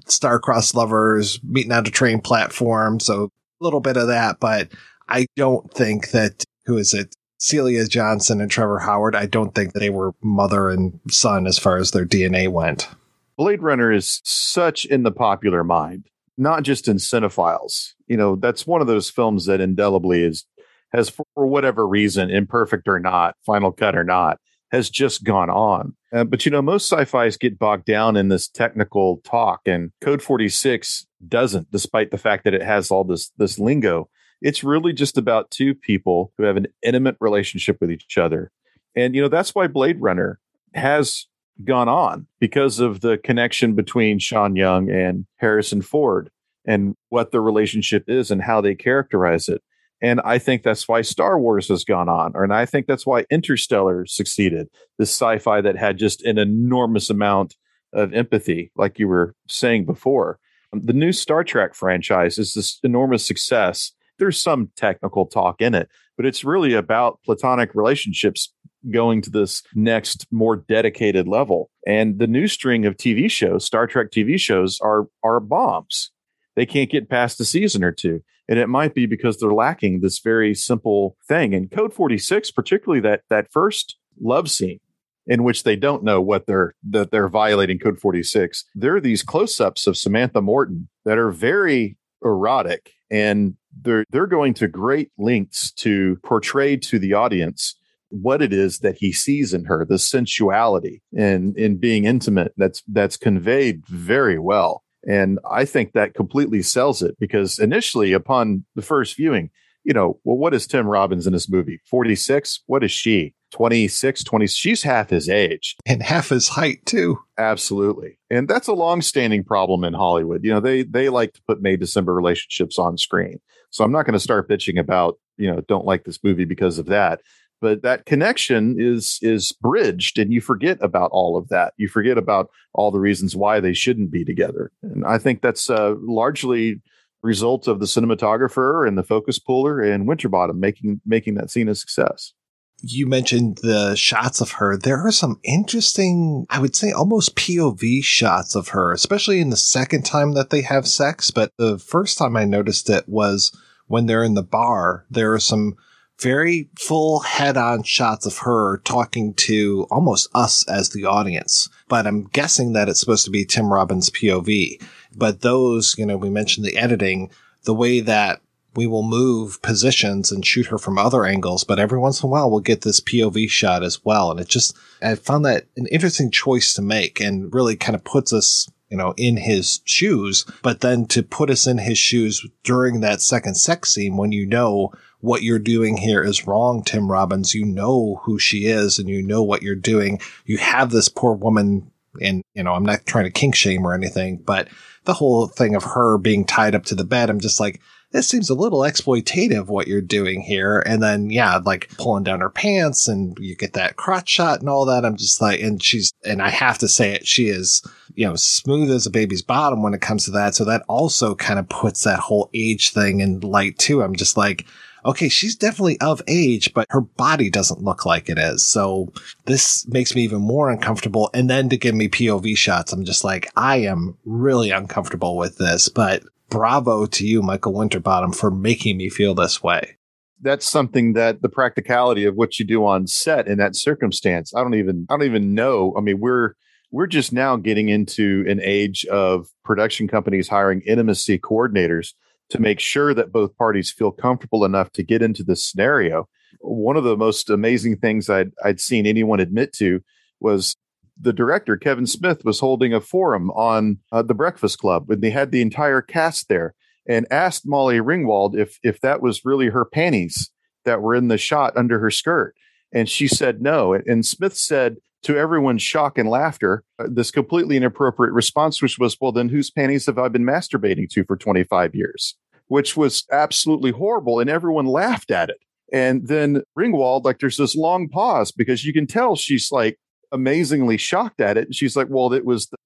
star-crossed 0.10 0.76
lovers 0.76 1.40
meeting 1.44 1.72
on 1.72 1.86
a 1.86 1.92
train 1.92 2.22
platform. 2.22 3.00
So 3.00 3.26
a 3.26 3.64
little 3.64 3.80
bit 3.80 3.98
of 3.98 4.08
that, 4.08 4.40
but 4.40 4.70
I 5.10 5.28
don't 5.36 5.72
think 5.74 6.12
that, 6.12 6.44
who 6.66 6.78
is 6.78 6.94
it? 6.94 7.16
Celia 7.40 7.86
Johnson 7.86 8.42
and 8.42 8.50
Trevor 8.50 8.80
Howard. 8.80 9.16
I 9.16 9.28
don't 9.28 9.54
think 9.54 9.74
they 9.74 9.90
were 9.90 10.14
mother 10.24 10.70
and 10.70 11.00
son 11.10 11.46
as 11.46 11.60
far 11.60 11.78
as 11.78 11.92
their 11.92 12.06
DNA 12.06 12.50
went. 12.50 12.90
Blade 13.38 13.62
Runner 13.62 13.92
is 13.92 14.22
such 14.24 14.86
in 14.86 15.04
the 15.04 15.12
popular 15.12 15.64
mind, 15.64 16.08
not 16.38 16.64
just 16.64 16.88
in 16.88 16.98
cinephiles. 16.98 17.94
You 18.08 18.18
know, 18.18 18.36
that's 18.36 18.66
one 18.66 18.82
of 18.82 18.88
those 18.88 19.12
films 19.12 19.46
that 19.46 19.62
indelibly 19.62 20.24
is 20.24 20.46
has 20.94 21.10
for 21.10 21.46
whatever 21.46 21.88
reason, 21.88 22.32
imperfect 22.32 22.88
or 22.88 23.00
not, 23.00 23.36
final 23.46 23.72
cut 23.72 23.96
or 23.96 24.04
not, 24.04 24.40
has 24.72 24.90
just 24.90 25.24
gone 25.24 25.50
on. 25.50 25.96
Uh, 26.14 26.24
but 26.24 26.46
you 26.46 26.52
know, 26.52 26.62
most 26.62 26.92
sci-fi's 26.92 27.38
get 27.38 27.60
bogged 27.60 27.86
down 27.86 28.16
in 28.16 28.30
this 28.30 28.48
technical 28.48 29.18
talk, 29.24 29.62
and 29.66 29.92
Code 30.02 30.22
46 30.22 31.08
doesn't, 31.28 31.72
despite 31.72 32.12
the 32.12 32.18
fact 32.18 32.44
that 32.44 32.54
it 32.54 32.64
has 32.64 32.92
all 32.92 33.04
this 33.04 33.32
this 33.38 33.60
lingo. 33.60 34.10
It's 34.42 34.64
really 34.64 34.94
just 34.94 35.18
about 35.18 35.50
two 35.50 35.74
people 35.74 36.32
who 36.38 36.44
have 36.44 36.58
an 36.58 36.68
intimate 36.84 37.18
relationship 37.20 37.78
with 37.82 37.92
each 37.92 38.18
other, 38.18 38.52
and 38.96 39.16
you 39.16 39.22
know 39.22 39.30
that's 39.30 39.56
why 39.56 39.68
Blade 39.68 40.00
Runner 40.00 40.40
has 40.74 41.28
gone 41.64 41.90
on 41.90 42.28
because 42.40 42.80
of 42.80 43.02
the 43.02 43.18
connection 43.18 43.74
between 43.74 44.20
Sean 44.20 44.56
Young 44.56 44.90
and 44.92 45.26
Harrison 45.38 45.82
Ford 45.82 46.30
and 46.66 46.96
what 47.10 47.32
the 47.32 47.42
relationship 47.42 48.04
is 48.08 48.30
and 48.30 48.42
how 48.42 48.62
they 48.62 48.76
characterize 48.76 49.48
it. 49.48 49.64
And 50.02 50.22
I 50.22 50.38
think 50.38 50.64
that's 50.64 50.88
why 50.88 51.02
Star 51.02 51.40
Wars 51.40 51.68
has 51.70 51.84
gone 51.84 52.10
on. 52.10 52.34
And 52.36 52.54
I 52.54 52.66
think 52.66 52.86
that's 52.86 53.06
why 53.06 53.26
Interstellar 53.32 54.06
succeeded. 54.06 54.68
This 55.00 55.10
sci 55.10 55.40
fi 55.40 55.62
that 55.62 55.78
had 55.78 55.98
just 55.98 56.24
an 56.24 56.38
enormous 56.38 57.10
amount 57.10 57.56
of 57.94 58.14
empathy, 58.14 58.72
like 58.76 59.00
you 59.00 59.08
were 59.08 59.34
saying 59.48 59.86
before. 59.86 60.40
Um, 60.74 60.82
the 60.84 60.94
new 60.94 61.12
Star 61.12 61.44
Trek 61.44 61.74
franchise 61.74 62.38
is 62.38 62.54
this 62.54 62.80
enormous 62.84 63.26
success. 63.26 63.92
There's 64.20 64.42
some 64.42 64.72
technical 64.76 65.26
talk 65.26 65.62
in 65.62 65.74
it, 65.74 65.90
but 66.16 66.26
it's 66.26 66.44
really 66.44 66.74
about 66.74 67.20
platonic 67.24 67.74
relationships 67.74 68.54
going 68.92 69.22
to 69.22 69.30
this 69.30 69.64
next 69.74 70.28
more 70.32 70.56
dedicated 70.56 71.28
level. 71.28 71.70
And 71.86 72.20
the 72.20 72.28
new 72.28 72.48
string 72.48 72.86
of 72.86 72.98
TV 72.98 73.30
shows, 73.30 73.66
Star 73.66 73.88
Trek 73.88 74.12
TV 74.12 74.40
shows, 74.40 74.80
are 74.82 75.08
are 75.24 75.40
bombs. 75.40 76.12
They 76.58 76.66
can't 76.66 76.90
get 76.90 77.08
past 77.08 77.40
a 77.40 77.46
season 77.46 77.84
or 77.84 77.92
two. 77.94 78.24
And 78.50 78.58
it 78.58 78.68
might 78.68 78.96
be 78.96 79.06
because 79.06 79.38
they're 79.38 79.54
lacking 79.54 80.02
this 80.02 80.20
very 80.20 80.56
simple 80.56 81.16
thing. 81.28 81.54
And 81.54 81.70
Code 81.72 81.94
46, 81.94 82.52
particularly 82.52 83.00
that 83.02 83.22
that 83.30 83.52
first 83.52 83.96
love 84.20 84.50
scene 84.50 84.80
in 85.28 85.44
which 85.44 85.64
they 85.64 85.76
don't 85.76 86.04
know 86.04 86.20
what 86.20 86.48
they're 86.48 86.74
that 86.90 87.12
they're 87.12 87.30
violating 87.30 87.78
Code 87.78 88.00
46. 88.00 88.66
There 88.74 88.96
are 88.96 89.02
these 89.02 89.22
close-ups 89.22 89.86
of 89.86 89.98
Samantha 89.98 90.42
Morton 90.42 90.90
that 91.06 91.20
are 91.20 91.32
very 91.32 91.98
erotic 92.26 92.94
and 93.12 93.56
they're 93.80 94.06
they're 94.10 94.26
going 94.26 94.56
to 94.56 94.68
great 94.68 95.12
lengths 95.18 95.72
to 95.72 96.18
portray 96.24 96.76
to 96.78 96.98
the 96.98 97.14
audience 97.14 97.76
what 98.10 98.42
it 98.42 98.54
is 98.54 98.80
that 98.80 98.98
he 98.98 99.12
sees 99.12 99.54
in 99.54 99.66
her, 99.66 99.86
the 99.86 100.00
sensuality 100.00 101.02
and 101.16 101.56
in 101.58 101.78
being 101.78 102.06
intimate 102.06 102.54
that's 102.58 102.82
that's 102.88 103.18
conveyed 103.18 103.86
very 103.86 104.40
well. 104.40 104.84
And 105.08 105.40
I 105.50 105.66
think 105.66 105.94
that 105.94 106.14
completely 106.14 106.62
sells 106.62 107.02
it 107.02 107.16
because 107.20 107.60
initially, 107.60 108.12
upon 108.14 108.66
the 108.76 108.82
first 108.82 109.16
viewing, 109.16 109.50
you 109.84 109.94
know, 109.94 110.20
well, 110.26 110.38
what 110.38 110.54
is 110.54 110.68
Tim 110.68 110.86
Robbins 110.86 111.26
in 111.26 111.34
this 111.34 111.50
movie? 111.50 111.80
46? 111.90 112.62
What 112.68 112.84
is 112.84 112.92
she? 112.92 113.34
26, 113.52 114.26
20? 114.26 114.48
She's 114.48 114.84
half 114.84 115.10
his 115.10 115.30
age. 115.30 115.78
And 115.86 116.04
half 116.04 116.28
his 116.28 116.50
height, 116.50 116.86
too. 116.86 117.20
Absolutely. 117.38 118.20
And 118.30 118.50
that's 118.50 118.68
a 118.68 118.74
long-standing 118.74 119.46
problem 119.46 119.86
in 119.86 119.94
Hollywood. 119.94 120.44
You 120.44 120.52
know, 120.52 120.60
they 120.60 120.84
they 120.84 121.08
like 121.08 121.32
to 121.34 121.42
put 121.48 121.62
May 121.62 121.78
December 121.78 122.14
relationships 122.14 122.78
on 122.78 122.98
screen. 122.98 123.40
So 123.70 123.86
I'm 123.86 123.92
not 123.94 124.06
going 124.06 124.14
to 124.14 124.20
start 124.20 124.50
bitching 124.50 124.78
about, 124.78 125.18
you 125.38 125.50
know, 125.50 125.62
don't 125.62 125.86
like 125.86 126.04
this 126.04 126.22
movie 126.22 126.46
because 126.46 126.80
of 126.80 126.88
that 126.88 127.22
but 127.62 127.82
that 127.82 128.06
connection 128.06 128.76
is 128.78 129.20
is 129.22 129.52
bridged 129.62 130.18
and 130.18 130.32
you 130.32 130.42
forget 130.42 130.78
about 130.82 131.10
all 131.12 131.38
of 131.38 131.50
that 131.50 131.74
you 131.78 131.88
forget 131.88 132.18
about 132.18 132.50
all 132.74 132.92
the 132.92 133.00
reasons 133.00 133.36
why 133.36 133.60
they 133.60 133.74
shouldn't 133.74 134.12
be 134.12 134.24
together 134.24 134.72
and 134.82 135.06
i 135.06 135.18
think 135.18 135.42
that's 135.42 135.70
uh, 135.70 135.96
largely 136.02 136.82
result 137.24 137.68
of 137.68 137.80
the 137.80 137.86
cinematographer 137.86 138.88
and 138.88 138.98
the 138.98 139.04
focus 139.04 139.40
puller 139.40 139.82
and 139.82 140.08
winterbottom 140.08 140.60
making 140.60 141.02
making 141.06 141.36
that 141.36 141.50
scene 141.50 141.70
a 141.70 141.76
success 141.76 142.34
you 142.82 143.08
mentioned 143.08 143.60
the 143.64 143.96
shots 143.96 144.42
of 144.42 144.52
her. 144.52 144.78
There 144.78 145.00
are 145.00 145.12
some 145.12 145.40
interesting, 145.44 146.46
I 146.50 146.60
would 146.60 146.76
say 146.76 146.92
almost 146.92 147.36
POV 147.36 148.04
shots 148.04 148.56
of 148.56 148.70
her, 148.70 148.94
especially 148.94 149.40
in 149.42 149.50
the 149.50 149.58
second 149.58 150.04
time 150.04 150.34
that 150.34 150.52
they 150.52 150.62
have 150.62 150.88
sex. 150.88 151.32
But 151.32 151.52
the 151.58 151.80
first 151.80 152.18
time 152.18 152.36
I 152.36 152.46
noticed 152.46 152.90
it 152.90 153.08
was 153.08 153.52
when 153.88 154.06
they're 154.06 154.24
in 154.24 154.36
the 154.36 154.44
bar. 154.44 155.06
There 155.10 155.34
are 155.34 155.40
some 155.40 155.76
very 156.20 156.70
full 156.80 157.20
head 157.20 157.58
on 157.58 157.84
shots 157.84 158.26
of 158.26 158.40
her 158.40 158.80
talking 158.80 159.34
to 159.36 159.88
almost 159.92 160.30
us 160.34 160.68
as 160.68 160.90
the 160.90 161.06
audience. 161.06 161.70
But 161.88 162.08
I'm 162.08 162.24
guessing 162.26 162.74
that 162.74 162.90
it's 162.90 163.00
supposed 163.00 163.26
to 163.26 163.32
be 163.32 163.46
Tim 163.46 163.72
Robbins 163.72 164.10
POV. 164.10 164.82
But 165.16 165.42
those, 165.42 165.96
you 165.98 166.06
know, 166.06 166.18
we 166.18 166.30
mentioned 166.30 166.66
the 166.66 166.78
editing, 166.78 167.32
the 167.64 167.74
way 167.74 168.00
that 168.00 168.42
we 168.76 168.86
will 168.86 169.04
move 169.04 169.62
positions 169.64 170.32
and 170.32 170.46
shoot 170.46 170.68
her 170.68 170.78
from 170.78 171.00
other 171.00 171.26
angles, 171.26 171.64
but 171.64 171.80
every 171.80 171.98
once 171.98 172.22
in 172.22 172.28
a 172.28 172.30
while 172.30 172.50
we'll 172.50 172.60
get 172.60 172.82
this 172.82 173.00
POV 173.00 173.50
shot 173.50 173.84
as 173.84 174.06
well. 174.06 174.30
And 174.30 174.40
it 174.40 174.48
just, 174.48 174.78
I 175.02 175.16
found 175.16 175.46
that 175.46 175.66
an 175.78 175.88
interesting 175.88 176.30
choice 176.30 176.74
to 176.76 176.82
make 176.84 177.20
and 177.20 177.54
really 177.54 177.76
kind 177.76 177.96
of 177.96 178.04
puts 178.04 178.32
us 178.32 178.70
you 178.90 178.98
know, 178.98 179.14
in 179.18 179.38
his 179.38 179.82
shoes, 179.86 180.46
but 180.62 180.82
then 180.82 181.06
to 181.08 181.22
put 181.22 181.50
us 181.50 181.68
in 181.68 181.78
his 181.78 181.98
shoes 181.98 182.46
during 182.64 183.02
that 183.02 183.22
second 183.22 183.56
sex 183.56 183.92
scene 183.92 184.16
when 184.16 184.32
you 184.32 184.46
know 184.46 184.92
what 185.20 185.44
you're 185.44 185.60
doing 185.60 185.98
here 185.98 186.24
is 186.24 186.48
wrong, 186.48 186.84
Tim 186.84 187.12
Robbins. 187.12 187.54
You 187.54 187.66
know 187.66 188.22
who 188.24 188.38
she 188.40 188.66
is 188.66 189.00
and 189.00 189.10
you 189.10 189.22
know 189.22 189.44
what 189.44 189.64
you're 189.64 189.76
doing. 189.76 190.20
You 190.46 190.58
have 190.58 190.92
this 190.92 191.10
poor 191.10 191.34
woman 191.34 191.92
and, 192.22 192.44
you 192.54 192.64
know, 192.64 192.74
I'm 192.74 192.86
not 192.86 193.06
trying 193.06 193.26
to 193.26 193.32
kink 193.32 193.56
shame 193.56 193.86
or 193.86 193.94
anything, 193.94 194.38
but 194.38 194.68
the 195.06 195.14
whole 195.14 195.48
thing 195.48 195.76
of 195.76 195.84
her 195.84 196.18
being 196.18 196.46
tied 196.46 196.76
up 196.76 196.84
to 196.86 196.96
the 196.96 197.04
bed, 197.04 197.30
I'm 197.30 197.40
just 197.40 197.60
like, 197.60 197.82
this 198.12 198.28
seems 198.28 198.50
a 198.50 198.56
little 198.56 198.80
exploitative 198.80 199.68
what 199.68 199.88
you're 199.88 200.02
doing 200.02 200.42
here. 200.42 200.80
And 200.80 201.04
then, 201.04 201.30
yeah, 201.30 201.58
like 201.58 201.90
pulling 201.98 202.24
down 202.24 202.40
her 202.40 202.50
pants 202.50 203.08
and 203.08 203.38
you 203.40 203.56
get 203.56 203.74
that 203.74 203.98
crotch 203.98 204.30
shot 204.30 204.62
and 204.62 204.70
all 204.70 204.86
that. 204.86 205.06
I'm 205.06 205.18
just 205.18 205.42
like, 205.42 205.60
and 205.60 205.84
she's, 205.84 206.14
and 206.24 206.42
I 206.42 206.50
have 206.50 206.78
to 206.80 206.88
say 206.88 207.12
it, 207.12 207.28
she 207.28 207.50
is, 207.50 207.86
you 208.16 208.26
know, 208.26 208.36
smooth 208.36 208.90
as 208.92 209.06
a 209.06 209.12
baby's 209.12 209.42
bottom 209.42 209.84
when 209.84 209.94
it 209.94 210.02
comes 210.02 210.26
to 210.26 210.32
that. 210.32 210.56
So 210.56 210.64
that 210.66 210.84
also 210.88 211.36
kind 211.36 211.60
of 211.60 211.68
puts 211.68 212.04
that 212.04 212.20
whole 212.20 212.50
age 212.54 212.92
thing 212.92 213.20
in 213.20 213.42
light 213.42 213.78
too. 213.78 214.02
I'm 214.02 214.16
just 214.16 214.38
like, 214.38 214.66
okay, 215.08 215.30
she's 215.30 215.56
definitely 215.56 216.00
of 216.02 216.22
age, 216.28 216.74
but 216.74 216.86
her 216.90 217.02
body 217.02 217.50
doesn't 217.50 217.82
look 217.82 218.06
like 218.06 218.30
it 218.30 218.38
is. 218.38 218.66
So 218.66 219.14
this 219.46 219.88
makes 219.88 220.14
me 220.14 220.24
even 220.24 220.42
more 220.42 220.70
uncomfortable. 220.70 221.30
And 221.34 221.50
then 221.50 221.70
to 221.70 221.78
give 221.78 221.96
me 221.96 222.10
POV 222.10 222.58
shots, 222.58 222.92
I'm 222.92 223.06
just 223.06 223.24
like, 223.24 223.50
I 223.56 223.78
am 223.78 224.18
really 224.26 224.70
uncomfortable 224.70 225.38
with 225.38 225.58
this, 225.58 225.88
but 225.88 226.24
bravo 226.50 227.06
to 227.06 227.26
you, 227.26 227.42
Michael 227.42 227.74
Winterbottom, 227.74 228.34
for 228.34 228.52
making 228.52 228.98
me 228.98 229.10
feel 229.10 229.34
this 229.34 229.64
way. 229.64 229.98
That's 230.42 230.68
something 230.68 231.14
that 231.14 231.42
the 231.42 231.50
practicality 231.50 232.26
of 232.26 232.36
what 232.36 232.60
you 232.60 232.66
do 232.66 232.86
on 232.86 233.08
set 233.08 233.48
in 233.48 233.58
that 233.58 233.76
circumstance. 233.76 234.54
I 234.54 234.62
don't 234.62 234.76
even, 234.76 235.08
I 235.10 235.14
don't 235.14 235.26
even 235.26 235.56
know. 235.56 235.96
I 235.98 236.02
mean, 236.02 236.20
we're, 236.20 236.54
we're 236.92 237.08
just 237.08 237.34
now 237.34 237.56
getting 237.56 237.90
into 237.90 238.46
an 238.48 238.60
age 238.62 239.06
of 239.06 239.48
production 239.64 240.08
companies 240.08 240.50
hiring 240.50 240.82
intimacy 240.82 241.40
coordinators 241.40 242.14
to 242.50 242.60
make 242.60 242.80
sure 242.80 243.14
that 243.14 243.32
both 243.32 243.58
parties 243.58 243.92
feel 243.92 244.12
comfortable 244.12 244.64
enough 244.64 244.92
to 244.92 245.04
get 245.04 245.22
into 245.22 245.44
this 245.44 245.64
scenario. 245.64 246.28
One 246.60 246.98
of 246.98 247.04
the 247.04 247.18
most 247.18 247.50
amazing 247.50 247.98
things 247.98 248.30
I'd, 248.30 248.52
I'd 248.64 248.80
seen 248.80 249.06
anyone 249.06 249.40
admit 249.40 249.74
to 249.74 250.02
was 250.40 250.76
the 251.20 251.34
director 251.34 251.78
Kevin 251.78 252.08
Smith 252.08 252.46
was 252.46 252.60
holding 252.60 252.94
a 252.94 253.02
forum 253.02 253.50
on 253.52 254.00
uh, 254.12 254.22
the 254.22 254.34
Breakfast 254.34 254.80
Club, 254.80 255.10
and 255.10 255.22
they 255.22 255.30
had 255.30 255.52
the 255.52 255.62
entire 255.62 256.02
cast 256.02 256.48
there, 256.48 256.76
and 257.08 257.26
asked 257.32 257.68
Molly 257.68 258.00
Ringwald 258.00 258.58
if 258.58 258.78
if 258.84 259.02
that 259.02 259.22
was 259.22 259.46
really 259.46 259.68
her 259.68 259.86
panties 259.86 260.52
that 260.86 261.02
were 261.02 261.16
in 261.16 261.28
the 261.28 261.38
shot 261.38 261.76
under 261.76 262.00
her 262.00 262.12
skirt, 262.12 262.56
and 262.94 263.10
she 263.10 263.28
said 263.28 263.62
no. 263.62 263.94
And 263.94 264.26
Smith 264.26 264.56
said 264.56 264.98
to 265.24 265.38
everyone's 265.38 265.82
shock 265.82 266.18
and 266.18 266.30
laughter, 266.30 266.84
uh, 267.00 267.08
this 267.10 267.32
completely 267.32 267.78
inappropriate 267.78 268.34
response, 268.34 268.82
which 268.82 269.00
was, 269.00 269.18
"Well, 269.20 269.32
then 269.32 269.50
whose 269.50 269.72
panties 269.72 270.06
have 270.06 270.18
I 270.18 270.28
been 270.28 270.44
masturbating 270.44 271.10
to 271.12 271.24
for 271.26 271.36
25 271.36 271.96
years?" 271.96 272.36
Which 272.68 272.98
was 272.98 273.26
absolutely 273.32 273.92
horrible, 273.92 274.40
and 274.40 274.50
everyone 274.50 274.86
laughed 274.86 275.32
at 275.32 275.50
it. 275.50 275.58
And 275.94 276.28
then 276.28 276.64
Ringwald, 276.78 277.24
like, 277.24 277.40
there's 277.40 277.58
this 277.58 277.76
long 277.76 278.10
pause 278.10 278.52
because 278.52 278.86
you 278.86 278.94
can 278.94 279.08
tell 279.08 279.36
she's 279.36 279.72
like 279.72 279.98
amazingly 280.32 280.98
shocked 280.98 281.40
at 281.40 281.58
it. 281.58 281.66
And 281.66 281.76
she's 281.76 281.96
like, 281.96 282.08
well, 282.10 282.34
it 282.34 282.46
was, 282.46 282.68
the, 282.68 282.78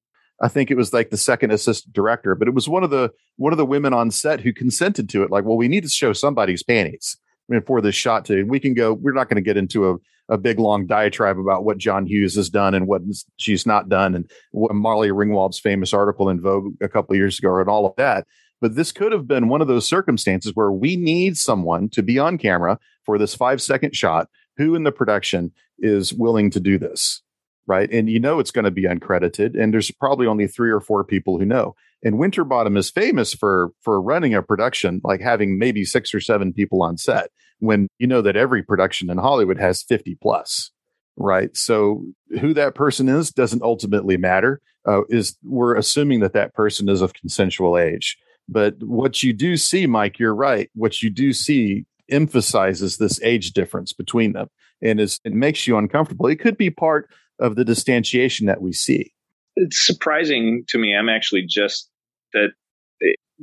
I 0.41 0.47
think 0.47 0.71
it 0.71 0.77
was 0.77 0.93
like 0.93 1.09
the 1.09 1.17
second 1.17 1.51
assistant 1.51 1.93
director, 1.93 2.35
but 2.35 2.47
it 2.47 2.53
was 2.53 2.69
one 2.69 2.83
of 2.83 2.89
the, 2.89 3.11
one 3.37 3.53
of 3.53 3.57
the 3.57 3.65
women 3.65 3.93
on 3.93 4.11
set 4.11 4.41
who 4.41 4.53
consented 4.53 5.09
to 5.09 5.23
it. 5.23 5.31
Like, 5.31 5.45
well, 5.45 5.57
we 5.57 5.67
need 5.67 5.83
to 5.83 5.89
show 5.89 6.13
somebody's 6.13 6.63
panties 6.63 7.17
for 7.65 7.81
this 7.81 7.95
shot 7.95 8.25
to, 8.25 8.43
we 8.43 8.59
can 8.59 8.73
go, 8.73 8.93
we're 8.93 9.13
not 9.13 9.27
going 9.27 9.35
to 9.35 9.41
get 9.41 9.57
into 9.57 9.89
a, 9.89 9.95
a 10.31 10.37
big 10.37 10.57
long 10.57 10.87
diatribe 10.87 11.37
about 11.37 11.63
what 11.63 11.77
John 11.77 12.07
Hughes 12.07 12.35
has 12.35 12.49
done 12.49 12.73
and 12.73 12.87
what 12.87 13.01
she's 13.37 13.65
not 13.65 13.89
done 13.89 14.15
and 14.15 14.31
Molly 14.53 15.09
Ringwald's 15.09 15.59
famous 15.59 15.93
article 15.93 16.29
in 16.29 16.41
Vogue 16.41 16.73
a 16.81 16.89
couple 16.89 17.15
years 17.15 17.37
ago 17.37 17.59
and 17.59 17.69
all 17.69 17.85
of 17.85 17.95
that. 17.97 18.25
But 18.61 18.75
this 18.75 18.91
could 18.91 19.11
have 19.11 19.27
been 19.27 19.49
one 19.49 19.61
of 19.61 19.67
those 19.67 19.87
circumstances 19.87 20.53
where 20.55 20.71
we 20.71 20.95
need 20.95 21.35
someone 21.37 21.89
to 21.89 22.01
be 22.01 22.17
on 22.17 22.37
camera 22.37 22.79
for 23.05 23.17
this 23.17 23.35
five 23.35 23.61
second 23.61 23.95
shot. 23.95 24.27
Who 24.57 24.75
in 24.75 24.83
the 24.83 24.91
production 24.91 25.51
is 25.79 26.13
willing 26.13 26.51
to 26.51 26.59
do 26.59 26.77
this? 26.77 27.21
right? 27.67 27.89
And 27.91 28.09
you 28.09 28.19
know 28.19 28.39
it's 28.39 28.51
going 28.51 28.65
to 28.65 28.71
be 28.71 28.83
uncredited, 28.83 29.57
and 29.57 29.73
there's 29.73 29.91
probably 29.91 30.27
only 30.27 30.47
three 30.47 30.71
or 30.71 30.81
four 30.81 31.03
people 31.03 31.37
who 31.37 31.45
know. 31.45 31.75
And 32.03 32.17
Winterbottom 32.17 32.75
is 32.75 32.89
famous 32.89 33.33
for 33.33 33.71
for 33.81 34.01
running 34.01 34.33
a 34.33 34.41
production 34.41 35.01
like 35.03 35.21
having 35.21 35.59
maybe 35.59 35.85
six 35.85 36.13
or 36.13 36.19
seven 36.19 36.51
people 36.51 36.81
on 36.81 36.97
set 36.97 37.29
when 37.61 37.87
you 37.99 38.07
know 38.07 38.21
that 38.21 38.35
every 38.35 38.63
production 38.63 39.09
in 39.09 39.17
Hollywood 39.17 39.59
has 39.59 39.83
50 39.83 40.15
plus, 40.21 40.71
right? 41.15 41.55
So 41.55 42.03
who 42.39 42.53
that 42.53 42.75
person 42.75 43.07
is 43.07 43.31
doesn't 43.31 43.61
ultimately 43.61 44.17
matter. 44.17 44.61
Uh, 44.87 45.01
is 45.09 45.37
we're 45.43 45.75
assuming 45.75 46.21
that 46.21 46.33
that 46.33 46.55
person 46.55 46.89
is 46.89 47.01
of 47.01 47.13
consensual 47.13 47.77
age. 47.77 48.17
But 48.49 48.81
what 48.81 49.21
you 49.21 49.31
do 49.31 49.55
see, 49.55 49.85
Mike, 49.85 50.17
you're 50.17 50.33
right. 50.33 50.71
What 50.73 51.03
you 51.03 51.11
do 51.11 51.33
see 51.33 51.85
emphasizes 52.09 52.97
this 52.97 53.21
age 53.21 53.51
difference 53.51 53.93
between 53.93 54.33
them 54.33 54.47
and 54.81 54.99
is 54.99 55.19
it 55.23 55.33
makes 55.33 55.67
you 55.67 55.77
uncomfortable. 55.77 56.27
It 56.27 56.37
could 56.37 56.57
be 56.57 56.69
part 56.69 57.09
of 57.39 57.55
the 57.55 57.63
distantiation 57.63 58.47
that 58.47 58.61
we 58.61 58.73
see. 58.73 59.13
It's 59.55 59.85
surprising 59.85 60.63
to 60.69 60.77
me. 60.77 60.95
I'm 60.95 61.09
actually 61.09 61.45
just 61.47 61.89
that 62.33 62.49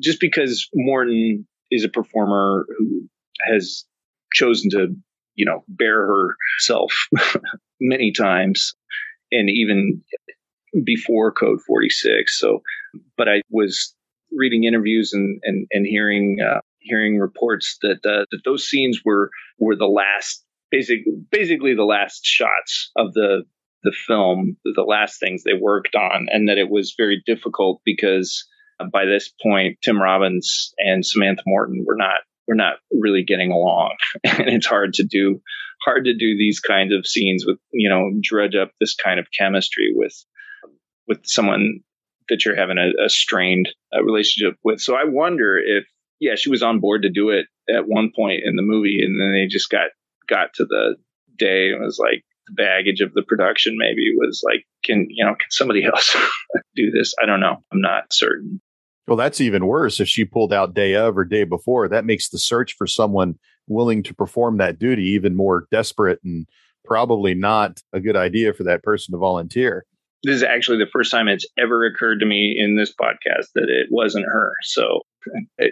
just 0.01 0.21
because 0.21 0.69
Morton 0.75 1.47
is 1.71 1.85
a 1.85 1.89
performer 1.89 2.67
who 2.77 3.09
has 3.45 3.85
chosen 4.33 4.71
to, 4.71 4.95
you 5.35 5.47
know, 5.47 5.65
bear 5.69 6.07
herself 6.07 6.93
many 7.81 8.13
times 8.13 8.75
and 9.31 9.49
even 9.51 10.03
before 10.85 11.33
Code 11.33 11.61
46. 11.67 12.39
So, 12.39 12.61
but 13.17 13.29
I 13.29 13.43
was 13.51 13.95
reading 14.33 14.65
interviews 14.65 15.13
and, 15.13 15.41
and, 15.45 15.67
and 15.71 15.87
hearing, 15.87 16.39
uh, 16.41 16.61
hearing 16.79 17.19
reports 17.19 17.79
that, 17.83 18.05
uh, 18.05 18.25
that 18.31 18.41
those 18.45 18.69
scenes 18.69 19.01
were, 19.05 19.31
were 19.59 19.77
the 19.77 19.87
last, 19.87 20.45
basically, 20.71 21.13
basically 21.31 21.75
the 21.75 21.85
last 21.85 22.25
shots 22.25 22.91
of 22.97 23.15
the, 23.15 23.45
the 23.85 23.95
film, 24.07 24.57
the 24.65 24.83
last 24.83 25.21
things 25.21 25.45
they 25.45 25.55
worked 25.59 25.95
on, 25.95 26.27
and 26.31 26.49
that 26.49 26.59
it 26.59 26.69
was 26.71 26.95
very 26.97 27.23
difficult 27.25 27.81
because 27.85 28.47
by 28.93 29.05
this 29.05 29.33
point, 29.43 29.79
Tim 29.83 30.01
Robbins 30.01 30.73
and 30.79 31.05
Samantha 31.05 31.43
Morton 31.47 31.85
were 31.87 31.97
not 31.97 32.21
were 32.49 32.55
not 32.55 32.77
really 32.91 33.23
getting 33.23 33.53
along, 33.53 33.95
and 34.25 34.49
it's 34.49 34.67
hard 34.67 34.95
to 34.95 35.05
do 35.05 35.41
hard 35.85 36.07
to 36.07 36.15
do 36.15 36.37
these 36.37 36.59
kinds 36.59 36.93
of 36.93 37.07
scenes 37.07 37.45
with 37.47 37.59
you 37.73 37.89
know 37.89 38.11
dredge 38.21 38.57
up 38.57 38.73
this 38.81 38.97
kind 38.97 39.21
of 39.21 39.27
chemistry 39.37 39.93
with 39.95 40.25
with 41.07 41.21
someone 41.25 41.81
that 42.29 42.45
you're 42.45 42.57
having 42.57 42.79
a, 42.79 43.05
a 43.05 43.09
strained 43.09 43.69
uh, 43.95 44.03
relationship 44.03 44.59
with. 44.63 44.81
So 44.81 44.95
I 44.95 45.05
wonder 45.05 45.59
if 45.59 45.87
yeah, 46.21 46.35
she 46.35 46.51
was 46.51 46.63
on 46.63 46.81
board 46.81 47.03
to 47.03 47.11
do 47.11 47.31
it 47.31 47.47
at 47.69 47.87
one 47.87 48.11
point 48.15 48.43
in 48.45 48.57
the 48.57 48.63
movie, 48.63 49.03
and 49.05 49.21
then 49.21 49.33
they 49.33 49.47
just 49.47 49.71
got 49.71 49.91
got 50.29 50.55
to 50.55 50.65
the 50.65 50.97
day 51.37 51.71
and 51.71 51.83
was 51.83 51.99
like, 51.99 52.25
the 52.49 52.55
baggage 52.55 53.01
of 53.01 53.13
the 53.15 53.23
production 53.23 53.77
maybe 53.79 54.13
was 54.17 54.43
like, 54.45 54.65
can 54.85 55.07
you 55.11 55.25
know, 55.25 55.35
can 55.35 55.51
somebody 55.51 55.85
else 55.87 56.17
do 56.75 56.91
this? 56.91 57.15
I 57.23 57.27
don't 57.27 57.41
know. 57.41 57.63
I'm 57.73 57.81
not 57.81 58.13
certain. 58.13 58.61
Well, 59.09 59.17
that's 59.17 59.41
even 59.41 59.67
worse. 59.67 60.01
If 60.01 60.09
she 60.09 60.27
pulled 60.27 60.53
out 60.53 60.75
day 60.75 60.95
of 60.95 61.17
or 61.17 61.25
day 61.25 61.45
before, 61.45 61.89
that 61.89 62.05
makes 62.05 62.29
the 62.29 62.39
search 62.39 62.75
for 62.77 62.87
someone 62.87 63.37
willing 63.67 64.03
to 64.03 64.15
perform 64.15 64.59
that 64.59 64.79
duty 64.79 65.05
even 65.05 65.35
more 65.35 65.67
desperate 65.71 66.21
and 66.23 66.47
probably 66.85 67.35
not 67.35 67.81
a 67.95 68.01
good 68.01 68.17
idea 68.17 68.53
for 68.53 68.65
that 68.65 68.83
person 68.83 69.13
to 69.13 69.19
volunteer. 69.19 69.87
This 70.25 70.37
is 70.37 70.43
actually 70.43 70.79
the 70.79 70.91
first 70.93 71.11
time 71.11 71.27
it's 71.27 71.47
ever 71.59 71.87
occurred 71.87 72.19
to 72.21 72.27
me 72.27 72.55
in 72.59 72.77
this 72.77 72.93
podcast 72.93 73.47
that 73.55 73.69
it 73.69 73.87
wasn't 73.91 74.27
her. 74.27 74.53
So, 74.63 75.01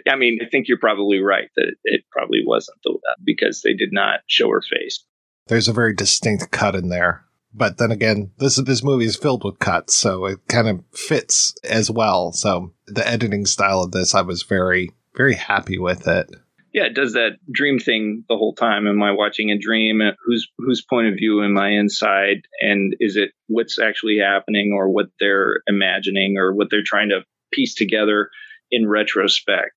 I 0.09 0.15
mean, 0.15 0.39
I 0.41 0.49
think 0.49 0.67
you're 0.67 0.79
probably 0.79 1.19
right 1.19 1.49
that 1.57 1.75
it 1.83 2.05
probably 2.11 2.41
wasn't 2.43 2.77
the, 2.83 2.97
because 3.23 3.61
they 3.61 3.73
did 3.73 3.91
not 3.91 4.21
show 4.25 4.49
her 4.49 4.61
face. 4.61 5.05
There's 5.45 5.67
a 5.67 5.73
very 5.73 5.93
distinct 5.93 6.49
cut 6.51 6.75
in 6.75 6.89
there. 6.89 7.23
But 7.53 7.77
then 7.77 7.91
again, 7.91 8.31
this 8.37 8.57
this 8.57 8.83
movie 8.83 9.05
is 9.05 9.15
filled 9.15 9.43
with 9.43 9.59
cuts, 9.59 9.95
so 9.95 10.25
it 10.25 10.39
kind 10.47 10.67
of 10.67 10.83
fits 10.93 11.55
as 11.63 11.89
well. 11.89 12.31
So 12.31 12.73
the 12.85 13.07
editing 13.07 13.45
style 13.45 13.81
of 13.81 13.91
this, 13.91 14.13
I 14.13 14.21
was 14.21 14.43
very 14.43 14.91
very 15.15 15.33
happy 15.33 15.79
with 15.79 16.07
it. 16.07 16.29
Yeah, 16.73 16.83
it 16.83 16.93
does 16.93 17.13
that 17.13 17.37
dream 17.51 17.79
thing 17.79 18.23
the 18.29 18.37
whole 18.37 18.53
time. 18.53 18.85
Am 18.85 19.01
I 19.01 19.11
watching 19.11 19.49
a 19.49 19.57
dream? 19.57 20.01
Whose 20.25 20.47
whose 20.59 20.85
point 20.87 21.07
of 21.07 21.15
view 21.15 21.43
am 21.43 21.57
I 21.57 21.69
inside? 21.69 22.47
And 22.61 22.95
is 22.99 23.15
it 23.15 23.31
what's 23.47 23.79
actually 23.79 24.19
happening, 24.19 24.73
or 24.75 24.89
what 24.89 25.07
they're 25.19 25.61
imagining, 25.65 26.37
or 26.37 26.53
what 26.53 26.67
they're 26.69 26.83
trying 26.85 27.09
to 27.09 27.21
piece 27.51 27.73
together 27.73 28.29
in 28.69 28.87
retrospect? 28.87 29.71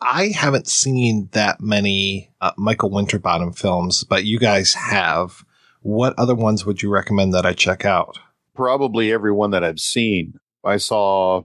I 0.00 0.28
haven't 0.28 0.68
seen 0.68 1.30
that 1.32 1.60
many 1.60 2.32
uh, 2.40 2.52
Michael 2.56 2.90
Winterbottom 2.90 3.54
films, 3.54 4.04
but 4.04 4.24
you 4.24 4.38
guys 4.38 4.74
have. 4.74 5.44
What 5.84 6.18
other 6.18 6.34
ones 6.34 6.64
would 6.64 6.80
you 6.80 6.88
recommend 6.88 7.34
that 7.34 7.44
I 7.44 7.52
check 7.52 7.84
out? 7.84 8.18
Probably 8.54 9.12
every 9.12 9.32
one 9.32 9.50
that 9.50 9.62
I've 9.62 9.78
seen. 9.78 10.32
I 10.64 10.78
saw 10.78 11.42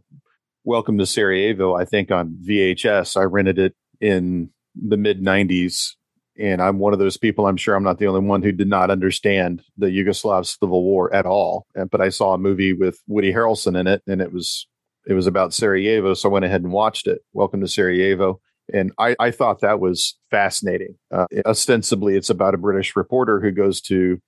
Welcome 0.63 0.97
to 0.99 1.05
Sarajevo, 1.05 1.75
I 1.75 1.83
think, 1.83 2.09
on 2.09 2.37
VHS. 2.47 3.19
I 3.19 3.23
rented 3.23 3.59
it 3.59 3.75
in 3.99 4.49
the 4.75 4.95
mid 4.95 5.21
90s. 5.21 5.95
And 6.39 6.61
I'm 6.61 6.79
one 6.79 6.93
of 6.93 6.99
those 6.99 7.17
people, 7.17 7.47
I'm 7.47 7.57
sure 7.57 7.75
I'm 7.75 7.83
not 7.83 7.99
the 7.99 8.07
only 8.07 8.21
one 8.21 8.41
who 8.41 8.53
did 8.53 8.69
not 8.69 8.89
understand 8.89 9.61
the 9.77 9.87
Yugoslav 9.87 10.45
Civil 10.45 10.83
War 10.83 11.13
at 11.13 11.25
all. 11.25 11.65
But 11.91 11.99
I 11.99 12.07
saw 12.07 12.33
a 12.33 12.37
movie 12.37 12.71
with 12.71 12.97
Woody 13.07 13.33
Harrelson 13.33 13.77
in 13.77 13.87
it, 13.87 14.03
and 14.07 14.21
it 14.21 14.31
was 14.31 14.67
it 15.05 15.15
was 15.15 15.27
about 15.27 15.53
Sarajevo, 15.53 16.13
so 16.13 16.29
I 16.29 16.31
went 16.31 16.45
ahead 16.45 16.61
and 16.61 16.71
watched 16.71 17.07
it. 17.07 17.19
Welcome 17.33 17.59
to 17.59 17.67
Sarajevo. 17.67 18.39
And 18.73 18.91
I, 18.97 19.15
I 19.19 19.31
thought 19.31 19.61
that 19.61 19.79
was 19.79 20.17
fascinating. 20.29 20.95
Uh, 21.11 21.25
ostensibly, 21.45 22.15
it's 22.15 22.29
about 22.29 22.53
a 22.53 22.57
British 22.57 22.95
reporter 22.95 23.39
who 23.39 23.51
goes 23.51 23.81
to 23.81 24.21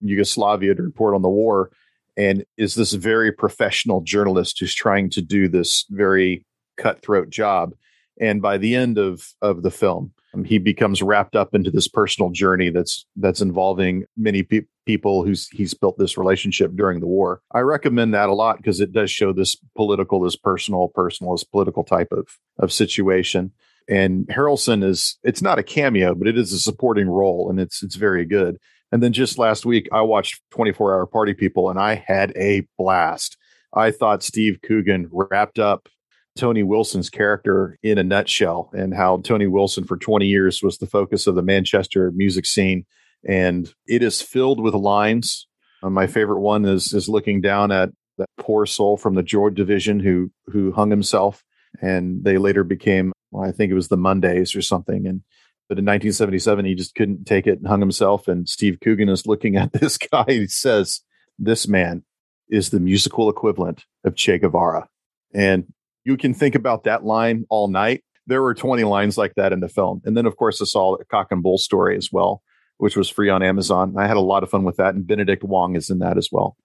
Yugoslavia 0.00 0.74
to 0.74 0.82
report 0.82 1.14
on 1.14 1.22
the 1.22 1.28
war 1.28 1.70
and 2.16 2.44
is 2.56 2.74
this 2.74 2.92
very 2.92 3.32
professional 3.32 4.02
journalist 4.02 4.58
who's 4.58 4.74
trying 4.74 5.10
to 5.10 5.22
do 5.22 5.48
this 5.48 5.86
very 5.90 6.44
cutthroat 6.76 7.30
job. 7.30 7.72
And 8.20 8.42
by 8.42 8.58
the 8.58 8.74
end 8.74 8.98
of, 8.98 9.26
of 9.40 9.62
the 9.62 9.70
film, 9.70 10.12
um, 10.34 10.44
he 10.44 10.58
becomes 10.58 11.02
wrapped 11.02 11.36
up 11.36 11.54
into 11.54 11.70
this 11.70 11.88
personal 11.88 12.30
journey 12.30 12.70
that's 12.70 13.06
that's 13.16 13.40
involving 13.40 14.04
many 14.16 14.42
pe- 14.42 14.62
people 14.86 15.24
who's 15.24 15.48
he's 15.48 15.74
built 15.74 15.98
this 15.98 16.16
relationship 16.16 16.72
during 16.74 17.00
the 17.00 17.06
war. 17.06 17.40
I 17.52 17.60
recommend 17.60 18.14
that 18.14 18.28
a 18.28 18.34
lot 18.34 18.58
because 18.58 18.80
it 18.80 18.92
does 18.92 19.10
show 19.10 19.32
this 19.32 19.56
political, 19.76 20.20
this 20.20 20.36
personal, 20.36 20.88
personal, 20.88 21.34
this 21.34 21.44
political 21.44 21.84
type 21.84 22.12
of 22.12 22.28
of 22.58 22.72
situation. 22.72 23.52
And 23.88 24.26
Harrelson 24.28 24.84
is 24.84 25.18
it's 25.22 25.42
not 25.42 25.58
a 25.58 25.62
cameo, 25.62 26.14
but 26.14 26.28
it 26.28 26.38
is 26.38 26.52
a 26.52 26.58
supporting 26.58 27.08
role, 27.08 27.50
and 27.50 27.60
it's 27.60 27.82
it's 27.82 27.96
very 27.96 28.24
good. 28.24 28.58
And 28.90 29.02
then 29.02 29.12
just 29.12 29.38
last 29.38 29.64
week, 29.64 29.88
I 29.90 30.02
watched 30.02 30.42
24 30.50 30.94
Hour 30.94 31.06
Party 31.06 31.34
People, 31.34 31.70
and 31.70 31.78
I 31.78 31.94
had 32.06 32.32
a 32.36 32.66
blast. 32.78 33.36
I 33.74 33.90
thought 33.90 34.22
Steve 34.22 34.58
Coogan 34.62 35.08
wrapped 35.10 35.58
up 35.58 35.88
Tony 36.36 36.62
Wilson's 36.62 37.10
character 37.10 37.78
in 37.82 37.98
a 37.98 38.02
nutshell 38.02 38.70
and 38.72 38.94
how 38.94 39.18
Tony 39.18 39.46
Wilson 39.46 39.84
for 39.84 39.96
20 39.96 40.26
years 40.26 40.62
was 40.62 40.78
the 40.78 40.86
focus 40.86 41.26
of 41.26 41.34
the 41.34 41.42
Manchester 41.42 42.10
music 42.14 42.46
scene. 42.46 42.84
And 43.26 43.72
it 43.86 44.02
is 44.02 44.22
filled 44.22 44.60
with 44.60 44.74
lines. 44.74 45.46
Uh, 45.82 45.90
my 45.90 46.06
favorite 46.06 46.40
one 46.40 46.64
is 46.64 46.92
is 46.92 47.08
looking 47.08 47.40
down 47.40 47.70
at 47.70 47.90
that 48.18 48.28
poor 48.38 48.66
soul 48.66 48.96
from 48.96 49.14
the 49.14 49.22
Joy 49.22 49.50
Division 49.50 50.00
who 50.00 50.30
who 50.46 50.72
hung 50.72 50.90
himself. 50.90 51.44
And 51.80 52.24
they 52.24 52.38
later 52.38 52.64
became, 52.64 53.12
well, 53.32 53.48
I 53.48 53.50
think 53.50 53.72
it 53.72 53.74
was 53.74 53.88
the 53.88 53.96
Mondays 53.96 54.54
or 54.54 54.62
something. 54.62 55.06
And 55.06 55.22
but 55.68 55.78
in 55.78 55.86
1977, 55.86 56.64
he 56.66 56.74
just 56.74 56.94
couldn't 56.94 57.24
take 57.24 57.46
it 57.46 57.58
and 57.58 57.66
hung 57.66 57.80
himself. 57.80 58.28
And 58.28 58.46
Steve 58.48 58.78
Coogan 58.82 59.08
is 59.08 59.26
looking 59.26 59.56
at 59.56 59.72
this 59.72 59.96
guy. 59.96 60.24
He 60.28 60.46
says, 60.46 61.00
This 61.38 61.66
man 61.66 62.04
is 62.50 62.70
the 62.70 62.80
musical 62.80 63.30
equivalent 63.30 63.84
of 64.04 64.14
Che 64.14 64.38
Guevara. 64.38 64.88
And 65.34 65.72
you 66.04 66.16
can 66.16 66.34
think 66.34 66.54
about 66.54 66.84
that 66.84 67.04
line 67.04 67.46
all 67.48 67.68
night. 67.68 68.04
There 68.26 68.42
were 68.42 68.54
20 68.54 68.84
lines 68.84 69.16
like 69.16 69.34
that 69.36 69.52
in 69.52 69.60
the 69.60 69.68
film. 69.68 70.02
And 70.04 70.16
then, 70.16 70.26
of 70.26 70.36
course, 70.36 70.60
I 70.60 70.66
saw 70.66 70.94
a 70.94 71.04
cock 71.06 71.28
and 71.30 71.42
bull 71.42 71.58
story 71.58 71.96
as 71.96 72.10
well, 72.12 72.42
which 72.76 72.96
was 72.96 73.08
free 73.08 73.30
on 73.30 73.42
Amazon. 73.42 73.94
I 73.96 74.06
had 74.06 74.16
a 74.16 74.20
lot 74.20 74.42
of 74.42 74.50
fun 74.50 74.64
with 74.64 74.76
that. 74.76 74.94
And 74.94 75.06
Benedict 75.06 75.42
Wong 75.42 75.74
is 75.74 75.90
in 75.90 76.00
that 76.00 76.18
as 76.18 76.28
well. 76.30 76.56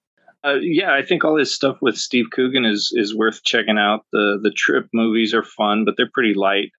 Uh, 0.44 0.54
yeah, 0.62 0.92
I 0.92 1.02
think 1.02 1.24
all 1.24 1.36
this 1.36 1.54
stuff 1.54 1.78
with 1.82 1.96
Steve 1.96 2.26
Coogan 2.32 2.64
is 2.64 2.92
is 2.94 3.14
worth 3.14 3.42
checking 3.42 3.78
out. 3.78 4.04
The 4.12 4.38
the 4.40 4.52
trip 4.52 4.86
movies 4.92 5.34
are 5.34 5.42
fun, 5.42 5.84
but 5.84 5.94
they're 5.96 6.10
pretty 6.12 6.34
light. 6.34 6.70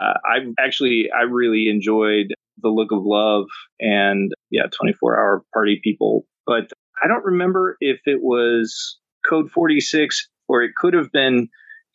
Uh, 0.00 0.14
I 0.24 0.64
actually 0.64 1.08
I 1.10 1.22
really 1.22 1.68
enjoyed 1.68 2.32
The 2.62 2.68
Look 2.68 2.92
of 2.92 3.00
Love 3.02 3.46
and 3.80 4.32
yeah, 4.50 4.66
24 4.72 5.18
Hour 5.18 5.44
Party 5.52 5.80
People, 5.82 6.26
but 6.46 6.70
I 7.02 7.08
don't 7.08 7.24
remember 7.24 7.76
if 7.80 8.00
it 8.06 8.20
was 8.22 8.98
Code 9.28 9.50
46 9.50 10.28
or 10.46 10.62
it 10.62 10.74
could 10.76 10.94
have 10.94 11.10
been 11.10 11.48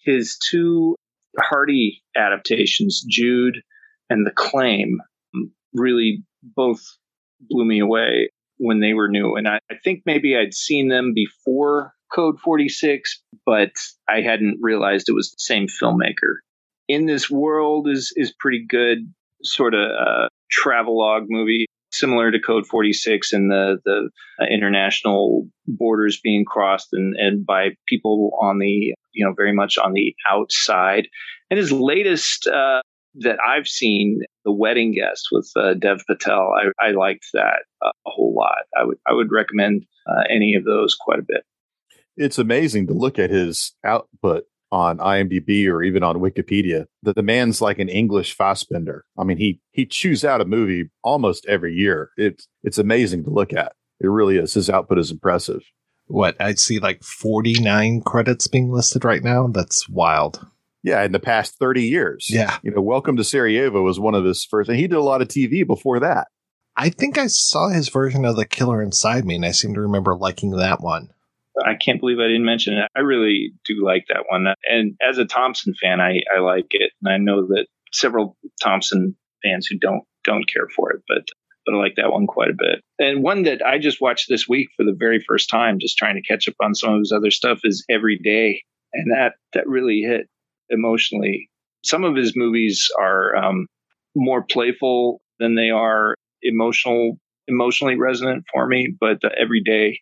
his 0.04 0.38
two 0.38 0.95
Hardy 1.40 2.04
adaptations, 2.16 3.04
Jude 3.08 3.62
and 4.10 4.28
The 4.28 4.32
Claim, 4.32 5.00
really 5.74 6.24
both 6.44 6.82
blew 7.50 7.66
me 7.66 7.80
away 7.80 8.30
when 8.57 8.80
they 8.80 8.93
were 8.93 9.07
new. 9.07 9.35
And 9.35 9.47
I, 9.47 9.59
I, 9.69 9.75
think 9.84 10.03
maybe 10.05 10.35
I'd 10.38 10.53
seen 10.53 10.88
them 10.88 11.13
before 11.13 11.93
Code 12.13 12.39
46, 12.39 13.21
but 13.45 13.71
I 14.07 14.21
hadn't 14.21 14.59
realized 14.61 15.09
it 15.09 15.13
was 15.13 15.31
the 15.31 15.39
same 15.39 15.67
filmmaker. 15.67 16.38
In 16.88 17.05
This 17.05 17.30
World 17.30 17.88
is, 17.88 18.13
is 18.15 18.34
pretty 18.39 18.65
good, 18.67 19.11
sort 19.43 19.73
of 19.73 19.89
a 19.89 20.30
travelogue 20.51 21.25
movie 21.27 21.65
similar 21.93 22.31
to 22.31 22.39
Code 22.39 22.65
46 22.65 23.34
and 23.34 23.51
the 23.51 23.77
the 23.85 24.09
uh, 24.41 24.45
international 24.51 25.47
borders 25.67 26.19
being 26.21 26.43
crossed 26.43 26.89
and 26.91 27.15
and 27.15 27.45
by 27.45 27.69
people 27.88 28.31
on 28.41 28.59
the 28.59 28.93
you 29.13 29.25
know 29.25 29.34
very 29.35 29.53
much 29.53 29.77
on 29.77 29.93
the 29.93 30.13
outside. 30.30 31.07
And 31.49 31.57
his 31.57 31.71
latest 31.71 32.47
uh, 32.47 32.81
that 33.15 33.38
I've 33.47 33.67
seen, 33.67 34.21
The 34.45 34.52
Wedding 34.52 34.94
Guest 34.94 35.28
with 35.32 35.49
uh, 35.56 35.74
Dev 35.74 36.03
Patel, 36.07 36.53
I, 36.53 36.88
I 36.88 36.91
liked 36.91 37.28
that 37.34 37.64
uh, 37.82 37.91
a 38.06 38.10
whole 38.10 38.34
lot. 38.36 38.64
I 38.78 38.84
would 38.84 38.98
I 39.07 39.14
would 39.14 39.32
recommend 39.32 39.86
uh, 40.07 40.24
any 40.30 40.56
of 40.56 40.65
those 40.65 40.95
quite 40.95 41.20
a 41.20 41.26
bit. 41.28 41.44
It's 42.15 42.38
amazing 42.38 42.88
to 42.88 42.94
look 42.94 43.18
at 43.18 43.30
his 43.30 43.74
output 43.84 44.45
on 44.74 44.98
IMDb 44.98 45.68
or 45.68 45.84
even 45.84 46.02
on 46.02 46.15
Wikipedia 46.15 46.88
that 47.03 47.15
the 47.15 47.22
man's 47.22 47.61
like 47.61 47.78
an 47.78 47.90
English 47.90 48.36
Fassbinder. 48.36 49.02
I 49.18 49.24
mean, 49.24 49.38
he 49.38 49.61
he 49.72 49.86
chews 49.86 50.26
out 50.26 50.41
a 50.41 50.45
movie 50.45 50.90
almost 51.03 51.45
every 51.45 51.74
year. 51.74 52.10
It's 52.18 52.48
it's 52.64 52.80
amazing 52.80 53.24
to 53.26 53.30
look 53.30 53.53
at. 53.53 53.74
It 53.99 54.07
really 54.07 54.38
is. 54.38 54.56
His 54.56 54.70
output 54.70 54.98
is 54.98 55.11
impressive. 55.11 55.61
What 56.07 56.36
I 56.41 56.56
see 56.56 56.80
like 56.80 57.03
49 57.03 58.02
credits 58.02 58.48
being 58.48 58.72
listed 58.72 59.06
right 59.06 59.24
now. 59.24 59.48
That's 59.48 59.88
wild. 59.88 60.45
Yeah, 60.84 61.01
in 61.03 61.14
the 61.14 61.19
past 61.19 61.57
30 61.60 61.84
years. 61.84 62.27
Yeah. 62.30 62.57
You 62.61 62.72
know, 62.72 62.81
Welcome 62.81 63.15
to 63.15 63.23
Sarajevo 63.23 63.81
was 63.81 63.99
one 63.99 64.15
of 64.15 64.26
his 64.26 64.45
first, 64.45 64.69
and 64.69 64.77
he 64.77 64.88
did 64.88 64.97
a 64.97 65.01
lot 65.01 65.22
of 65.22 65.30
TV 65.30 65.65
before 65.65 66.01
that. 66.01 66.27
I 66.76 66.89
think 66.89 67.18
I 67.18 67.27
saw 67.27 67.69
his 67.69 67.89
version 67.89 68.26
of 68.26 68.35
The 68.35 68.45
Killer 68.45 68.81
Inside 68.81 69.26
Me, 69.26 69.35
and 69.35 69.45
I 69.45 69.51
seem 69.51 69.73
to 69.76 69.81
remember 69.81 70.15
liking 70.15 70.51
that 70.51 70.81
one. 70.81 71.10
I 71.64 71.76
can't 71.76 71.99
believe 71.99 72.19
I 72.19 72.27
didn't 72.27 72.45
mention 72.45 72.73
it. 72.73 72.89
I 72.95 73.01
really 73.01 73.53
do 73.65 73.85
like 73.85 74.05
that 74.10 74.26
one. 74.27 74.47
And 74.68 74.97
as 75.07 75.19
a 75.19 75.26
Thompson 75.26 75.73
fan, 75.80 76.01
I, 76.01 76.22
I 76.35 76.39
like 76.39 76.68
it. 76.72 76.91
And 77.01 77.14
I 77.14 77.18
know 77.18 77.47
that 77.47 77.68
several 77.91 78.38
Thompson 78.61 79.15
fans 79.43 79.68
who 79.68 79.77
don't 79.77 80.03
don't 80.23 80.51
care 80.51 80.68
for 80.76 80.91
it, 80.93 81.03
but 81.07 81.27
but 81.65 81.76
I 81.76 81.77
like 81.77 81.95
that 81.95 82.11
one 82.11 82.27
quite 82.27 82.49
a 82.49 82.57
bit. 82.57 82.81
And 82.99 83.23
one 83.23 83.43
that 83.43 83.61
I 83.65 83.77
just 83.77 84.01
watched 84.01 84.27
this 84.27 84.49
week 84.49 84.69
for 84.76 84.84
the 84.84 84.95
very 84.97 85.23
first 85.26 85.49
time, 85.49 85.80
just 85.80 85.97
trying 85.97 86.15
to 86.15 86.22
catch 86.22 86.47
up 86.47 86.55
on 86.61 86.76
some 86.76 86.93
of 86.93 86.99
his 86.99 87.11
other 87.11 87.31
stuff, 87.31 87.60
is 87.64 87.85
Every 87.89 88.18
Day, 88.18 88.64
and 88.91 89.11
that 89.11 89.34
that 89.53 89.68
really 89.68 90.01
hit 90.01 90.27
emotionally. 90.74 91.50
Some 91.84 92.04
of 92.04 92.16
his 92.16 92.34
movies 92.36 92.90
are 93.00 93.36
um, 93.36 93.68
more 94.16 94.44
playful 94.44 95.22
than 95.40 95.56
they 95.56 95.70
are 95.70 96.16
emotional, 96.41 97.20
emotionally 97.48 97.95
resonant 97.95 98.45
for 98.52 98.68
me. 98.68 98.95
But 99.00 99.24
uh, 99.24 99.30
Every 99.40 99.62
Day, 99.64 100.00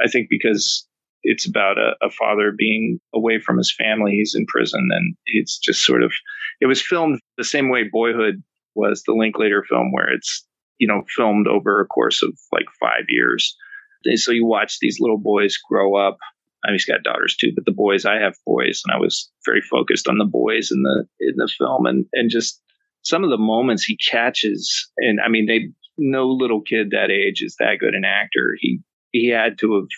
I 0.00 0.08
think 0.08 0.28
because 0.30 0.86
it's 1.24 1.48
about 1.48 1.78
a, 1.78 1.94
a, 2.02 2.10
father 2.10 2.52
being 2.56 3.00
away 3.14 3.40
from 3.40 3.56
his 3.56 3.74
family. 3.74 4.12
He's 4.12 4.34
in 4.34 4.44
prison, 4.46 4.88
and 4.92 5.16
it's 5.26 5.58
just 5.58 5.84
sort 5.84 6.02
of. 6.02 6.12
It 6.60 6.66
was 6.66 6.82
filmed 6.82 7.18
the 7.38 7.44
same 7.44 7.70
way 7.70 7.84
Boyhood 7.90 8.42
was 8.74 9.02
the 9.02 9.14
Linklater 9.14 9.64
film, 9.68 9.90
where 9.92 10.12
it's 10.12 10.46
you 10.78 10.86
know 10.86 11.02
filmed 11.16 11.48
over 11.48 11.80
a 11.80 11.86
course 11.86 12.22
of 12.22 12.38
like 12.52 12.66
five 12.78 13.04
years. 13.08 13.56
And 14.04 14.18
so 14.18 14.32
you 14.32 14.44
watch 14.44 14.78
these 14.80 14.98
little 15.00 15.18
boys 15.18 15.56
grow 15.56 15.96
up. 15.96 16.18
I 16.64 16.68
mean, 16.68 16.74
he's 16.74 16.84
got 16.84 17.02
daughters 17.02 17.36
too, 17.36 17.52
but 17.54 17.64
the 17.64 17.72
boys. 17.72 18.04
I 18.04 18.16
have 18.16 18.34
boys, 18.46 18.82
and 18.84 18.94
I 18.94 18.98
was 18.98 19.30
very 19.44 19.60
focused 19.60 20.08
on 20.08 20.18
the 20.18 20.24
boys 20.24 20.70
in 20.70 20.82
the 20.82 21.04
in 21.20 21.34
the 21.36 21.48
film, 21.58 21.86
and 21.86 22.06
and 22.14 22.30
just 22.30 22.60
some 23.02 23.22
of 23.22 23.30
the 23.30 23.38
moments 23.38 23.84
he 23.84 23.96
catches, 23.96 24.90
and 24.98 25.20
I 25.20 25.28
mean, 25.28 25.46
they 25.46 25.68
no 25.98 26.26
little 26.26 26.60
kid 26.62 26.90
that 26.90 27.10
age 27.10 27.42
is 27.42 27.56
that 27.58 27.78
good 27.80 27.94
an 27.94 28.04
actor. 28.04 28.56
He 28.58 28.80
he 29.12 29.28
had 29.28 29.58
to 29.58 29.74
have 29.74 29.88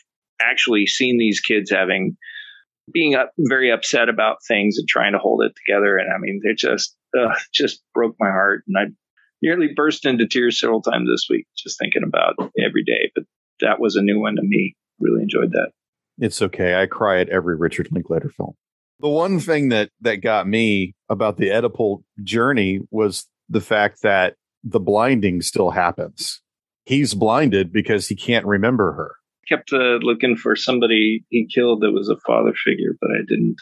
actually 0.41 0.87
seen 0.87 1.19
these 1.19 1.41
kids 1.41 1.71
having 1.71 2.17
being 2.93 3.15
up, 3.15 3.33
very 3.39 3.71
upset 3.73 4.09
about 4.09 4.39
things 4.47 4.79
and 4.79 4.87
trying 4.89 5.13
to 5.13 5.19
hold 5.19 5.43
it 5.43 5.53
together. 5.57 5.97
And 5.97 6.13
I 6.13 6.19
mean, 6.19 6.41
they 6.45 6.55
just 6.55 6.97
uh, 7.19 7.35
just 7.55 7.83
broke 7.95 8.17
my 8.19 8.29
heart, 8.29 8.65
and 8.67 8.77
I 8.77 8.93
nearly 9.43 9.69
burst 9.75 10.05
into 10.05 10.27
tears 10.27 10.59
several 10.59 10.83
times 10.83 11.09
this 11.09 11.27
week 11.31 11.47
just 11.57 11.79
thinking 11.79 12.03
about 12.05 12.35
every 12.59 12.85
day. 12.85 13.11
But 13.15 13.25
that 13.61 13.81
was 13.81 13.97
a 13.97 14.03
new 14.03 14.21
one 14.21 14.37
to 14.37 14.43
me. 14.43 14.75
Really 14.99 15.23
enjoyed 15.23 15.53
that. 15.53 15.71
It's 16.19 16.41
okay. 16.43 16.81
I 16.81 16.87
cry 16.87 17.21
at 17.21 17.29
every 17.29 17.57
Richard 17.57 17.89
Linklater 17.91 18.31
film. 18.31 18.55
The 19.01 19.09
one 19.09 19.41
thing 19.41 19.69
that 19.71 19.91
that 20.01 20.23
got 20.23 20.49
me 20.49 20.95
about 21.09 21.37
the 21.37 21.49
Oedipal 21.49 22.03
journey 22.23 22.81
was 22.91 23.27
the 23.49 23.61
fact 23.61 24.03
that 24.03 24.37
the 24.65 24.81
blinding 24.81 25.43
still 25.43 25.71
happens. 25.71 26.41
He's 26.85 27.15
blinded 27.15 27.73
because 27.73 28.09
he 28.09 28.17
can't 28.17 28.47
remember 28.47 28.93
her 28.93 29.17
kept 29.49 29.73
uh, 29.73 29.99
looking 30.03 30.37
for 30.37 30.57
somebody 30.57 31.25
he 31.31 31.47
killed 31.47 31.83
that 31.83 31.93
was 31.93 32.09
a 32.09 32.17
father 32.27 32.53
figure, 32.65 32.97
but 33.01 33.11
I 33.11 33.21
didn't. 33.27 33.57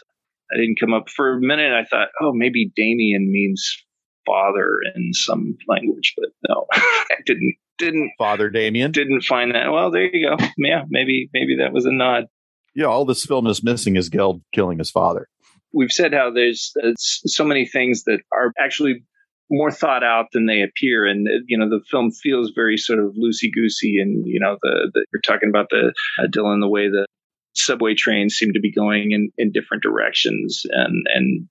I 0.53 0.57
didn't 0.57 0.79
come 0.79 0.93
up 0.93 1.09
for 1.09 1.33
a 1.33 1.41
minute. 1.41 1.73
I 1.73 1.85
thought, 1.85 2.09
oh, 2.21 2.31
maybe 2.31 2.71
Damien 2.75 3.31
means 3.31 3.83
father 4.27 4.77
in 4.93 5.11
some 5.11 5.57
language, 5.67 6.13
but 6.15 6.29
no, 6.47 6.67
I 6.73 7.15
didn't. 7.25 7.55
Didn't 7.77 8.11
father 8.17 8.49
Damien 8.49 8.91
didn't 8.91 9.23
find 9.23 9.53
that. 9.53 9.71
Well, 9.71 9.91
there 9.91 10.03
you 10.03 10.29
go. 10.29 10.37
Yeah, 10.57 10.83
maybe 10.87 11.29
maybe 11.33 11.57
that 11.59 11.73
was 11.73 11.85
a 11.85 11.91
nod. 11.91 12.25
Yeah, 12.75 12.85
all 12.85 13.05
this 13.05 13.25
film 13.25 13.47
is 13.47 13.63
missing 13.63 13.95
is 13.95 14.09
Geld 14.09 14.41
killing 14.53 14.77
his 14.77 14.91
father. 14.91 15.27
We've 15.73 15.91
said 15.91 16.13
how 16.13 16.31
there's 16.31 16.71
uh, 16.83 16.91
so 16.97 17.43
many 17.43 17.65
things 17.65 18.03
that 18.03 18.19
are 18.31 18.51
actually 18.59 19.03
more 19.49 19.71
thought 19.71 20.03
out 20.03 20.27
than 20.33 20.45
they 20.45 20.61
appear. 20.61 21.05
And, 21.05 21.27
you 21.47 21.57
know, 21.57 21.69
the 21.69 21.83
film 21.89 22.11
feels 22.11 22.51
very 22.55 22.77
sort 22.77 22.99
of 22.99 23.13
loosey 23.13 23.51
goosey. 23.53 23.99
And, 23.99 24.25
you 24.25 24.39
know, 24.39 24.57
the, 24.61 24.91
the, 24.93 25.05
you're 25.13 25.21
talking 25.21 25.49
about 25.49 25.67
the 25.69 25.93
uh, 26.19 26.27
Dylan, 26.27 26.61
the 26.61 26.69
way 26.69 26.89
the 26.89 27.05
subway 27.55 27.95
trains 27.95 28.35
seem 28.35 28.53
to 28.53 28.59
be 28.59 28.71
going 28.71 29.11
in, 29.11 29.31
in 29.37 29.51
different 29.51 29.83
directions 29.83 30.63
and 30.69 31.05
and 31.13 31.47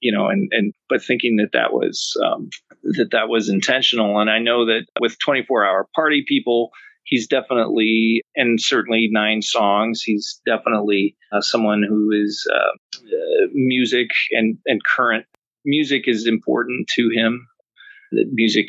you 0.00 0.10
know 0.10 0.28
and 0.28 0.48
and 0.52 0.72
but 0.88 1.02
thinking 1.02 1.36
that 1.36 1.52
that 1.52 1.72
was 1.72 2.14
um, 2.24 2.48
that 2.82 3.10
that 3.12 3.28
was 3.28 3.48
intentional 3.48 4.18
and 4.20 4.30
i 4.30 4.38
know 4.38 4.66
that 4.66 4.86
with 5.00 5.18
24 5.18 5.64
hour 5.64 5.86
party 5.94 6.24
people 6.26 6.70
he's 7.04 7.26
definitely 7.26 8.22
and 8.36 8.60
certainly 8.60 9.08
nine 9.10 9.42
songs 9.42 10.02
he's 10.02 10.40
definitely 10.46 11.16
uh, 11.32 11.40
someone 11.40 11.82
who 11.86 12.10
is 12.12 12.46
uh, 12.52 12.56
uh, 12.98 13.46
music 13.52 14.08
and 14.32 14.56
and 14.66 14.80
current 14.84 15.26
music 15.64 16.04
is 16.06 16.26
important 16.26 16.88
to 16.88 17.10
him 17.14 17.46
the 18.12 18.24
music 18.32 18.66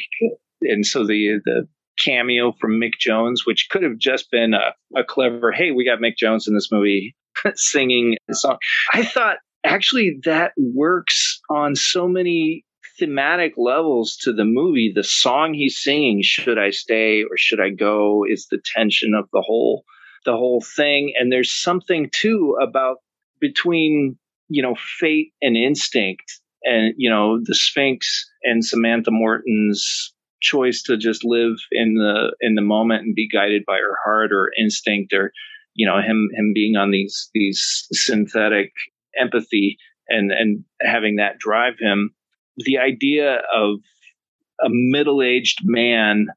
and 0.62 0.86
so 0.86 1.06
the 1.06 1.40
the 1.46 1.68
cameo 1.98 2.54
from 2.60 2.80
Mick 2.80 2.94
Jones, 3.00 3.46
which 3.46 3.68
could 3.70 3.84
have 3.84 3.98
just 3.98 4.32
been 4.32 4.54
a, 4.54 4.74
a 5.00 5.04
clever, 5.04 5.52
hey, 5.52 5.72
we 5.72 5.86
got 5.86 6.00
Mick 6.00 6.18
Jones 6.18 6.48
in 6.48 6.54
this 6.54 6.70
movie 6.72 7.16
singing 7.56 8.18
a 8.30 8.34
song. 8.34 8.58
I 8.92 9.04
thought 9.04 9.38
actually 9.64 10.20
that 10.26 10.52
works 10.58 11.40
on 11.50 11.76
so 11.76 12.08
many 12.08 12.65
thematic 13.00 13.54
levels 13.58 14.18
to 14.22 14.34
the 14.34 14.46
movie. 14.46 14.92
The 14.94 15.04
song 15.04 15.54
he's 15.54 15.82
singing, 15.82 16.22
"Should 16.22 16.58
I 16.58 16.70
Stay 16.70 17.24
or 17.24 17.38
Should 17.38 17.60
I 17.60 17.70
Go," 17.70 18.26
is 18.28 18.48
the 18.48 18.62
tension 18.76 19.14
of 19.14 19.30
the 19.32 19.42
whole 19.42 19.84
the 20.26 20.34
whole 20.34 20.62
thing. 20.62 21.14
And 21.18 21.32
there's 21.32 21.52
something 21.52 22.10
too 22.12 22.58
about 22.62 22.98
between 23.40 24.18
you 24.50 24.62
know 24.62 24.76
fate 24.76 25.34
and 25.42 25.56
instinct, 25.58 26.40
and 26.64 26.94
you 26.98 27.10
know 27.10 27.40
the 27.44 27.56
Sphinx 27.56 28.30
and 28.44 28.64
Samantha 28.64 29.12
Morton's 29.12 30.14
choice 30.42 30.84
to 30.84 30.98
just 30.98 31.24
live 31.24 31.56
in 31.72 31.96
the 31.96 32.36
in 32.42 32.56
the 32.56 32.62
moment 32.62 33.04
and 33.04 33.16
be 33.16 33.28
guided 33.28 33.64
by 33.66 33.78
her 33.78 33.98
heart 34.04 34.32
or 34.32 34.52
instinct 34.60 35.14
or 35.14 35.32
you 35.74 35.88
know 35.88 35.98
him 36.02 36.30
him 36.36 36.54
being 36.54 36.76
on 36.76 36.92
these 36.92 37.30
these 37.34 37.88
synthetic 37.92 38.72
empathy 39.20 39.78
and 40.08 40.32
and 40.32 40.64
having 40.82 41.16
that 41.16 41.40
drive 41.40 41.76
him 41.80 42.14
the 42.58 42.78
idea 42.78 43.42
of 43.54 43.80
a 44.64 44.70
middle-aged 44.70 45.60
man 45.64 46.28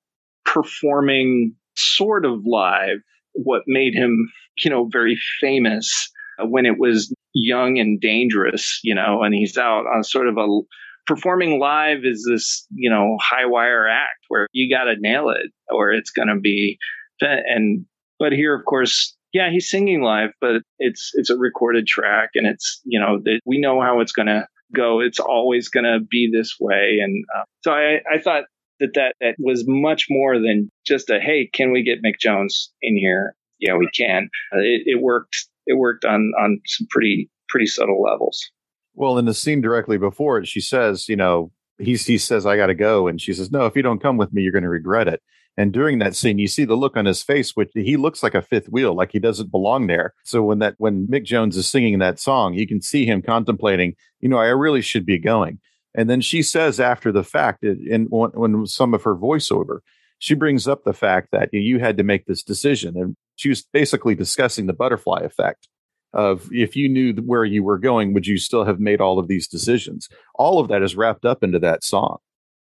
performing 0.44 1.54
sort 1.76 2.24
of 2.24 2.40
live 2.44 2.98
what 3.34 3.62
made 3.66 3.94
him 3.94 4.28
you 4.64 4.70
know 4.70 4.88
very 4.90 5.16
famous 5.40 6.10
when 6.40 6.66
it 6.66 6.78
was 6.78 7.12
young 7.34 7.78
and 7.78 8.00
dangerous 8.00 8.80
you 8.82 8.94
know 8.94 9.22
and 9.22 9.34
he's 9.34 9.56
out 9.56 9.84
on 9.86 10.02
sort 10.02 10.28
of 10.28 10.36
a 10.36 10.60
performing 11.06 11.58
live 11.58 11.98
is 12.02 12.26
this 12.28 12.66
you 12.74 12.90
know 12.90 13.16
high 13.20 13.46
wire 13.46 13.86
act 13.88 14.24
where 14.28 14.46
you 14.52 14.74
got 14.74 14.84
to 14.84 14.96
nail 14.98 15.30
it 15.30 15.50
or 15.70 15.92
it's 15.92 16.10
going 16.10 16.28
to 16.28 16.38
be 16.40 16.78
and 17.20 17.84
but 18.18 18.32
here 18.32 18.54
of 18.54 18.64
course 18.64 19.16
yeah 19.32 19.50
he's 19.50 19.70
singing 19.70 20.02
live 20.02 20.30
but 20.40 20.62
it's 20.78 21.12
it's 21.14 21.30
a 21.30 21.36
recorded 21.36 21.86
track 21.86 22.30
and 22.34 22.46
it's 22.46 22.80
you 22.84 22.98
know 22.98 23.20
we 23.46 23.60
know 23.60 23.80
how 23.80 24.00
it's 24.00 24.12
going 24.12 24.26
to 24.26 24.46
go 24.74 25.00
it's 25.00 25.20
always 25.20 25.68
going 25.68 25.84
to 25.84 26.00
be 26.00 26.30
this 26.32 26.56
way. 26.60 26.98
And 27.02 27.24
uh, 27.36 27.44
so 27.62 27.72
I, 27.72 28.00
I 28.12 28.18
thought 28.18 28.44
that, 28.80 28.90
that 28.94 29.14
that 29.20 29.34
was 29.38 29.64
much 29.66 30.06
more 30.08 30.38
than 30.38 30.70
just 30.86 31.10
a 31.10 31.20
hey 31.20 31.48
can 31.52 31.72
we 31.72 31.82
get 31.82 32.02
mick 32.02 32.18
jones 32.20 32.72
in 32.82 32.96
here? 32.96 33.34
Yeah 33.58 33.76
we 33.76 33.88
can. 33.96 34.28
Uh, 34.54 34.58
it, 34.58 34.82
it 34.86 35.02
worked 35.02 35.36
it 35.66 35.74
worked 35.74 36.04
on 36.04 36.32
on 36.38 36.60
some 36.66 36.86
pretty 36.90 37.30
pretty 37.48 37.66
subtle 37.66 38.02
levels. 38.02 38.50
Well 38.94 39.18
in 39.18 39.24
the 39.24 39.34
scene 39.34 39.60
directly 39.60 39.98
before 39.98 40.38
it 40.38 40.46
she 40.46 40.60
says 40.60 41.08
you 41.08 41.16
know 41.16 41.50
he, 41.78 41.94
he 41.94 42.18
says 42.18 42.46
i 42.46 42.56
gotta 42.56 42.74
go. 42.74 43.08
And 43.08 43.20
she 43.20 43.32
says 43.32 43.50
no 43.50 43.66
if 43.66 43.76
you 43.76 43.82
don't 43.82 44.02
come 44.02 44.16
with 44.16 44.32
me 44.32 44.42
you're 44.42 44.52
going 44.52 44.62
to 44.64 44.68
regret 44.68 45.08
it 45.08 45.22
and 45.58 45.72
during 45.72 45.98
that 45.98 46.14
scene, 46.14 46.38
you 46.38 46.46
see 46.46 46.64
the 46.64 46.76
look 46.76 46.96
on 46.96 47.04
his 47.04 47.20
face, 47.20 47.56
which 47.56 47.70
he 47.74 47.96
looks 47.96 48.22
like 48.22 48.36
a 48.36 48.40
fifth 48.40 48.68
wheel, 48.68 48.94
like 48.94 49.10
he 49.10 49.18
doesn't 49.18 49.50
belong 49.50 49.88
there. 49.88 50.14
So 50.22 50.40
when 50.44 50.60
that 50.60 50.76
when 50.78 51.08
Mick 51.08 51.24
Jones 51.24 51.56
is 51.56 51.66
singing 51.66 51.98
that 51.98 52.20
song, 52.20 52.54
you 52.54 52.64
can 52.64 52.80
see 52.80 53.04
him 53.04 53.22
contemplating, 53.22 53.96
you 54.20 54.28
know, 54.28 54.38
I 54.38 54.46
really 54.46 54.82
should 54.82 55.04
be 55.04 55.18
going. 55.18 55.58
And 55.96 56.08
then 56.08 56.20
she 56.20 56.44
says 56.44 56.78
after 56.78 57.10
the 57.10 57.24
fact, 57.24 57.64
in 57.64 58.06
when, 58.08 58.30
when 58.30 58.66
some 58.66 58.94
of 58.94 59.02
her 59.02 59.16
voiceover, 59.16 59.80
she 60.20 60.34
brings 60.34 60.68
up 60.68 60.84
the 60.84 60.92
fact 60.92 61.30
that 61.32 61.52
you 61.52 61.80
had 61.80 61.96
to 61.96 62.04
make 62.04 62.26
this 62.26 62.44
decision, 62.44 62.96
and 62.96 63.16
she 63.34 63.48
was 63.48 63.62
basically 63.72 64.14
discussing 64.14 64.66
the 64.66 64.72
butterfly 64.72 65.22
effect 65.22 65.66
of 66.12 66.48
if 66.52 66.76
you 66.76 66.88
knew 66.88 67.14
where 67.14 67.44
you 67.44 67.64
were 67.64 67.78
going, 67.78 68.14
would 68.14 68.28
you 68.28 68.38
still 68.38 68.64
have 68.64 68.78
made 68.78 69.00
all 69.00 69.18
of 69.18 69.26
these 69.26 69.48
decisions? 69.48 70.08
All 70.36 70.60
of 70.60 70.68
that 70.68 70.82
is 70.82 70.94
wrapped 70.94 71.24
up 71.24 71.42
into 71.42 71.58
that 71.58 71.82
song 71.82 72.18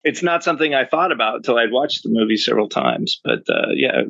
it's 0.06 0.22
not 0.22 0.44
something 0.44 0.72
I 0.72 0.84
thought 0.84 1.10
about 1.10 1.34
until 1.34 1.58
I'd 1.58 1.72
watched 1.72 2.04
the 2.04 2.10
movie 2.10 2.36
several 2.36 2.68
times. 2.68 3.20
But 3.24 3.40
uh, 3.50 3.72
yeah, 3.74 4.02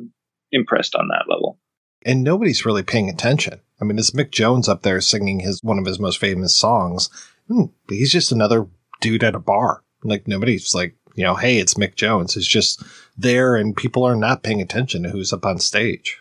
impressed 0.51 0.95
on 0.95 1.07
that 1.07 1.25
level. 1.27 1.59
And 2.05 2.23
nobody's 2.23 2.65
really 2.65 2.83
paying 2.83 3.09
attention. 3.09 3.59
I 3.81 3.83
mean, 3.83 3.97
it's 3.97 4.11
Mick 4.11 4.31
Jones 4.31 4.69
up 4.69 4.83
there 4.83 5.01
singing 5.01 5.39
his 5.39 5.59
one 5.63 5.79
of 5.79 5.85
his 5.85 5.99
most 5.99 6.19
famous 6.19 6.55
songs. 6.55 7.09
Hmm, 7.47 7.65
he's 7.89 8.11
just 8.11 8.31
another 8.31 8.67
dude 9.01 9.23
at 9.23 9.35
a 9.35 9.39
bar. 9.39 9.83
Like 10.03 10.27
nobody's 10.27 10.75
like, 10.75 10.95
you 11.15 11.23
know, 11.23 11.33
hey, 11.33 11.57
it's 11.57 11.73
Mick 11.73 11.95
Jones. 11.95 12.37
It's 12.37 12.47
just 12.47 12.83
there, 13.17 13.55
and 13.55 13.75
people 13.75 14.03
are 14.03 14.15
not 14.15 14.43
paying 14.43 14.61
attention 14.61 15.01
to 15.03 15.09
who's 15.09 15.33
up 15.33 15.45
on 15.47 15.57
stage. 15.57 16.19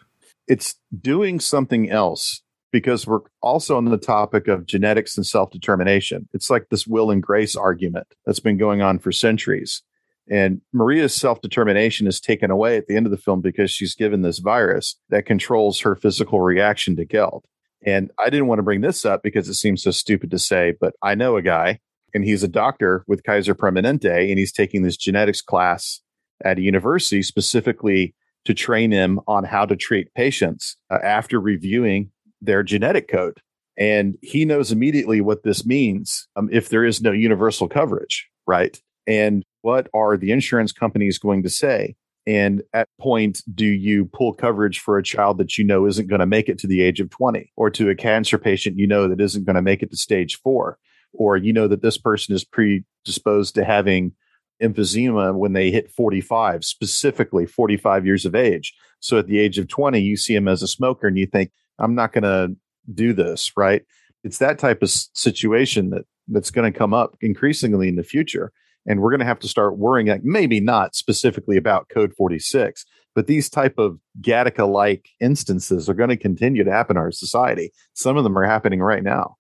It's 0.48 0.76
doing 0.98 1.38
something 1.38 1.90
else 1.90 2.40
because 2.76 3.06
we're 3.06 3.20
also 3.40 3.78
on 3.78 3.86
the 3.86 3.96
topic 3.96 4.48
of 4.48 4.66
genetics 4.66 5.16
and 5.16 5.24
self 5.24 5.50
determination. 5.50 6.28
It's 6.34 6.50
like 6.50 6.66
this 6.68 6.86
will 6.86 7.10
and 7.10 7.22
grace 7.22 7.56
argument 7.56 8.06
that's 8.26 8.38
been 8.38 8.58
going 8.58 8.82
on 8.82 8.98
for 8.98 9.12
centuries. 9.12 9.82
And 10.28 10.60
Maria's 10.74 11.14
self 11.14 11.40
determination 11.40 12.06
is 12.06 12.20
taken 12.20 12.50
away 12.50 12.76
at 12.76 12.86
the 12.86 12.94
end 12.94 13.06
of 13.06 13.12
the 13.12 13.16
film 13.16 13.40
because 13.40 13.70
she's 13.70 13.94
given 13.94 14.20
this 14.20 14.40
virus 14.40 14.96
that 15.08 15.24
controls 15.24 15.80
her 15.80 15.96
physical 15.96 16.42
reaction 16.42 16.96
to 16.96 17.06
guilt. 17.06 17.46
And 17.86 18.10
I 18.18 18.28
didn't 18.28 18.48
want 18.48 18.58
to 18.58 18.62
bring 18.62 18.82
this 18.82 19.06
up 19.06 19.22
because 19.22 19.48
it 19.48 19.54
seems 19.54 19.82
so 19.82 19.90
stupid 19.90 20.30
to 20.32 20.38
say, 20.38 20.74
but 20.78 20.92
I 21.02 21.14
know 21.14 21.38
a 21.38 21.42
guy 21.42 21.78
and 22.12 22.24
he's 22.24 22.42
a 22.42 22.48
doctor 22.48 23.04
with 23.06 23.24
Kaiser 23.24 23.54
Permanente 23.54 24.28
and 24.28 24.38
he's 24.38 24.52
taking 24.52 24.82
this 24.82 24.98
genetics 24.98 25.40
class 25.40 26.02
at 26.44 26.58
a 26.58 26.62
university 26.62 27.22
specifically 27.22 28.14
to 28.44 28.52
train 28.52 28.90
him 28.90 29.18
on 29.26 29.44
how 29.44 29.64
to 29.64 29.76
treat 29.76 30.12
patients 30.12 30.76
uh, 30.90 30.98
after 31.02 31.40
reviewing 31.40 32.10
their 32.40 32.62
genetic 32.62 33.08
code. 33.08 33.40
And 33.78 34.16
he 34.22 34.44
knows 34.44 34.72
immediately 34.72 35.20
what 35.20 35.42
this 35.42 35.66
means 35.66 36.28
um, 36.36 36.48
if 36.50 36.68
there 36.68 36.84
is 36.84 37.02
no 37.02 37.12
universal 37.12 37.68
coverage, 37.68 38.28
right? 38.46 38.80
And 39.06 39.44
what 39.62 39.88
are 39.94 40.16
the 40.16 40.32
insurance 40.32 40.72
companies 40.72 41.18
going 41.18 41.42
to 41.42 41.50
say? 41.50 41.96
And 42.26 42.62
at 42.72 42.88
point, 43.00 43.42
do 43.54 43.66
you 43.66 44.06
pull 44.06 44.32
coverage 44.32 44.80
for 44.80 44.98
a 44.98 45.02
child 45.02 45.38
that 45.38 45.56
you 45.58 45.64
know 45.64 45.86
isn't 45.86 46.08
going 46.08 46.20
to 46.20 46.26
make 46.26 46.48
it 46.48 46.58
to 46.60 46.66
the 46.66 46.82
age 46.82 46.98
of 46.98 47.10
20 47.10 47.52
or 47.56 47.70
to 47.70 47.88
a 47.88 47.94
cancer 47.94 48.36
patient 48.36 48.78
you 48.78 48.86
know 48.86 49.06
that 49.06 49.20
isn't 49.20 49.44
going 49.44 49.54
to 49.54 49.62
make 49.62 49.82
it 49.82 49.90
to 49.90 49.96
stage 49.96 50.36
four? 50.42 50.78
Or 51.12 51.36
you 51.36 51.52
know 51.52 51.68
that 51.68 51.82
this 51.82 51.96
person 51.96 52.34
is 52.34 52.44
predisposed 52.44 53.54
to 53.54 53.64
having 53.64 54.12
emphysema 54.60 55.34
when 55.34 55.52
they 55.52 55.70
hit 55.70 55.90
45, 55.90 56.64
specifically 56.64 57.46
45 57.46 58.06
years 58.06 58.26
of 58.26 58.34
age. 58.34 58.74
So 59.00 59.18
at 59.18 59.26
the 59.26 59.38
age 59.38 59.58
of 59.58 59.68
20, 59.68 60.00
you 60.00 60.16
see 60.16 60.34
him 60.34 60.48
as 60.48 60.62
a 60.62 60.68
smoker 60.68 61.06
and 61.06 61.18
you 61.18 61.26
think, 61.26 61.52
I'm 61.78 61.94
not 61.94 62.12
going 62.12 62.24
to 62.24 62.56
do 62.92 63.12
this, 63.12 63.52
right? 63.56 63.82
It's 64.24 64.38
that 64.38 64.58
type 64.58 64.82
of 64.82 64.90
situation 64.90 65.90
that 65.90 66.04
that's 66.28 66.50
going 66.50 66.70
to 66.70 66.76
come 66.76 66.92
up 66.94 67.16
increasingly 67.20 67.88
in 67.88 67.96
the 67.96 68.02
future. 68.02 68.52
And 68.86 69.00
we're 69.00 69.10
going 69.10 69.20
to 69.20 69.26
have 69.26 69.40
to 69.40 69.48
start 69.48 69.78
worrying, 69.78 70.08
like 70.08 70.24
maybe 70.24 70.60
not 70.60 70.94
specifically 70.94 71.56
about 71.56 71.88
Code 71.88 72.12
46, 72.14 72.84
but 73.14 73.26
these 73.26 73.48
type 73.48 73.78
of 73.78 73.98
Gattaca-like 74.20 75.08
instances 75.20 75.88
are 75.88 75.94
going 75.94 76.10
to 76.10 76.16
continue 76.16 76.62
to 76.62 76.70
happen 76.70 76.96
in 76.96 77.00
our 77.00 77.10
society. 77.10 77.72
Some 77.94 78.16
of 78.16 78.24
them 78.24 78.38
are 78.38 78.44
happening 78.44 78.80
right 78.80 79.02
now. 79.02 79.36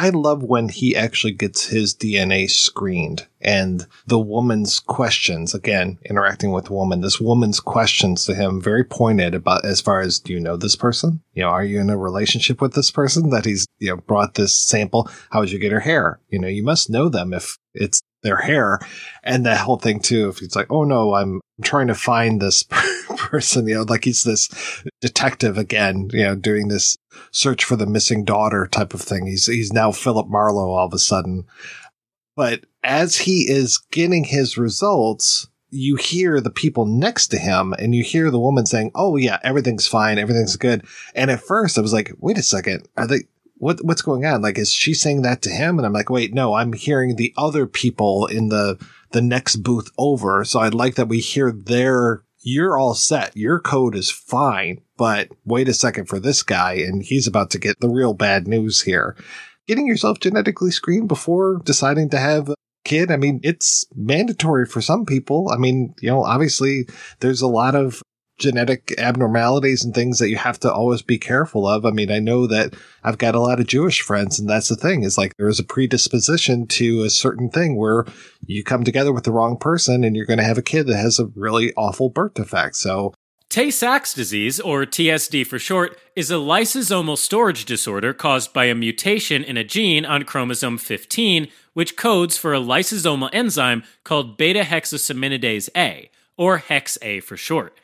I 0.00 0.10
love 0.10 0.44
when 0.44 0.68
he 0.68 0.94
actually 0.94 1.32
gets 1.32 1.66
his 1.66 1.92
DNA 1.92 2.48
screened 2.48 3.26
and 3.40 3.84
the 4.06 4.20
woman's 4.20 4.78
questions, 4.78 5.54
again, 5.54 5.98
interacting 6.04 6.52
with 6.52 6.66
the 6.66 6.72
woman, 6.72 7.00
this 7.00 7.20
woman's 7.20 7.58
questions 7.58 8.24
to 8.26 8.34
him 8.36 8.60
very 8.60 8.84
pointed 8.84 9.34
about 9.34 9.64
as 9.64 9.80
far 9.80 10.00
as, 10.00 10.20
do 10.20 10.32
you 10.32 10.38
know 10.38 10.56
this 10.56 10.76
person? 10.76 11.20
You 11.34 11.42
know, 11.42 11.48
are 11.48 11.64
you 11.64 11.80
in 11.80 11.90
a 11.90 11.98
relationship 11.98 12.60
with 12.60 12.74
this 12.74 12.92
person 12.92 13.30
that 13.30 13.44
he's, 13.44 13.66
you 13.80 13.90
know, 13.90 13.96
brought 13.96 14.34
this 14.34 14.54
sample? 14.54 15.10
How 15.30 15.40
did 15.40 15.50
you 15.50 15.58
get 15.58 15.72
her 15.72 15.80
hair? 15.80 16.20
You 16.28 16.38
know, 16.38 16.46
you 16.46 16.62
must 16.62 16.88
know 16.88 17.08
them 17.08 17.34
if 17.34 17.58
it's 17.74 18.00
their 18.22 18.36
hair 18.36 18.78
and 19.24 19.46
that 19.46 19.58
whole 19.58 19.78
thing 19.78 19.98
too. 19.98 20.28
If 20.28 20.42
it's 20.42 20.54
like, 20.54 20.70
oh 20.70 20.84
no, 20.84 21.14
I'm 21.14 21.40
trying 21.62 21.88
to 21.88 21.96
find 21.96 22.40
this 22.40 22.62
person, 22.62 22.97
you 23.32 23.74
know, 23.74 23.82
like 23.82 24.04
he's 24.04 24.22
this 24.22 24.48
detective 25.00 25.58
again, 25.58 26.08
you 26.12 26.24
know, 26.24 26.34
doing 26.34 26.68
this 26.68 26.96
search 27.30 27.64
for 27.64 27.76
the 27.76 27.86
missing 27.86 28.24
daughter 28.24 28.66
type 28.66 28.94
of 28.94 29.00
thing. 29.00 29.26
He's, 29.26 29.46
he's 29.46 29.72
now 29.72 29.92
Philip 29.92 30.28
Marlowe 30.28 30.70
all 30.70 30.86
of 30.86 30.92
a 30.92 30.98
sudden. 30.98 31.44
But 32.36 32.64
as 32.84 33.16
he 33.16 33.50
is 33.50 33.78
getting 33.90 34.24
his 34.24 34.56
results, 34.56 35.48
you 35.70 35.96
hear 35.96 36.40
the 36.40 36.50
people 36.50 36.86
next 36.86 37.28
to 37.28 37.38
him 37.38 37.74
and 37.78 37.94
you 37.94 38.02
hear 38.02 38.30
the 38.30 38.38
woman 38.38 38.64
saying, 38.64 38.92
Oh 38.94 39.16
yeah, 39.16 39.38
everything's 39.42 39.86
fine. 39.86 40.18
Everything's 40.18 40.56
good. 40.56 40.84
And 41.14 41.30
at 41.30 41.42
first 41.42 41.76
I 41.76 41.80
was 41.80 41.92
like, 41.92 42.12
wait 42.18 42.38
a 42.38 42.42
second. 42.42 42.88
Are 42.96 43.06
they, 43.06 43.24
what 43.58 43.84
what's 43.84 44.02
going 44.02 44.24
on? 44.24 44.40
Like, 44.40 44.58
is 44.58 44.72
she 44.72 44.94
saying 44.94 45.22
that 45.22 45.42
to 45.42 45.50
him? 45.50 45.78
And 45.78 45.86
I'm 45.86 45.92
like, 45.92 46.10
wait, 46.10 46.32
no, 46.32 46.54
I'm 46.54 46.72
hearing 46.72 47.16
the 47.16 47.34
other 47.36 47.66
people 47.66 48.26
in 48.26 48.48
the 48.48 48.78
the 49.10 49.22
next 49.22 49.56
booth 49.56 49.90
over. 49.98 50.44
So 50.44 50.60
I'd 50.60 50.74
like 50.74 50.94
that 50.94 51.08
we 51.08 51.18
hear 51.18 51.50
their 51.50 52.22
you're 52.40 52.78
all 52.78 52.94
set. 52.94 53.36
Your 53.36 53.60
code 53.60 53.94
is 53.94 54.10
fine, 54.10 54.80
but 54.96 55.28
wait 55.44 55.68
a 55.68 55.74
second 55.74 56.06
for 56.06 56.20
this 56.20 56.42
guy, 56.42 56.74
and 56.74 57.02
he's 57.02 57.26
about 57.26 57.50
to 57.50 57.58
get 57.58 57.80
the 57.80 57.88
real 57.88 58.14
bad 58.14 58.46
news 58.46 58.82
here. 58.82 59.16
Getting 59.66 59.86
yourself 59.86 60.20
genetically 60.20 60.70
screened 60.70 61.08
before 61.08 61.60
deciding 61.64 62.10
to 62.10 62.18
have 62.18 62.48
a 62.48 62.54
kid, 62.84 63.10
I 63.10 63.16
mean, 63.16 63.40
it's 63.42 63.84
mandatory 63.94 64.64
for 64.66 64.80
some 64.80 65.04
people. 65.04 65.50
I 65.50 65.58
mean, 65.58 65.94
you 66.00 66.08
know, 66.08 66.24
obviously 66.24 66.88
there's 67.20 67.42
a 67.42 67.48
lot 67.48 67.74
of 67.74 68.02
genetic 68.38 68.94
abnormalities 68.98 69.84
and 69.84 69.94
things 69.94 70.18
that 70.18 70.30
you 70.30 70.36
have 70.36 70.58
to 70.60 70.72
always 70.72 71.02
be 71.02 71.18
careful 71.18 71.66
of. 71.66 71.84
I 71.84 71.90
mean, 71.90 72.10
I 72.10 72.18
know 72.18 72.46
that 72.46 72.74
I've 73.04 73.18
got 73.18 73.34
a 73.34 73.40
lot 73.40 73.60
of 73.60 73.66
Jewish 73.66 74.00
friends 74.00 74.38
and 74.38 74.48
that's 74.48 74.68
the 74.68 74.76
thing 74.76 75.02
is 75.02 75.18
like 75.18 75.36
there 75.36 75.48
is 75.48 75.58
a 75.58 75.64
predisposition 75.64 76.66
to 76.68 77.02
a 77.02 77.10
certain 77.10 77.50
thing 77.50 77.76
where 77.76 78.04
you 78.46 78.64
come 78.64 78.84
together 78.84 79.12
with 79.12 79.24
the 79.24 79.32
wrong 79.32 79.56
person 79.56 80.04
and 80.04 80.16
you're 80.16 80.26
going 80.26 80.38
to 80.38 80.44
have 80.44 80.58
a 80.58 80.62
kid 80.62 80.86
that 80.86 80.96
has 80.96 81.18
a 81.18 81.26
really 81.34 81.72
awful 81.74 82.08
birth 82.08 82.34
defect. 82.34 82.76
So 82.76 83.12
Tay 83.48 83.70
Sachs 83.70 84.12
disease, 84.12 84.60
or 84.60 84.84
TSD 84.84 85.46
for 85.46 85.58
short, 85.58 85.98
is 86.14 86.30
a 86.30 86.34
lysosomal 86.34 87.16
storage 87.16 87.64
disorder 87.64 88.12
caused 88.12 88.52
by 88.52 88.66
a 88.66 88.74
mutation 88.74 89.42
in 89.42 89.56
a 89.56 89.64
gene 89.64 90.04
on 90.04 90.24
chromosome 90.24 90.76
15, 90.76 91.48
which 91.72 91.96
codes 91.96 92.36
for 92.36 92.52
a 92.52 92.60
lysosomal 92.60 93.30
enzyme 93.32 93.84
called 94.04 94.36
beta 94.36 94.60
hexosaminidase 94.60 95.70
A, 95.74 96.10
or 96.36 96.58
Hex 96.58 96.98
A 97.00 97.20
for 97.20 97.38
short. 97.38 97.74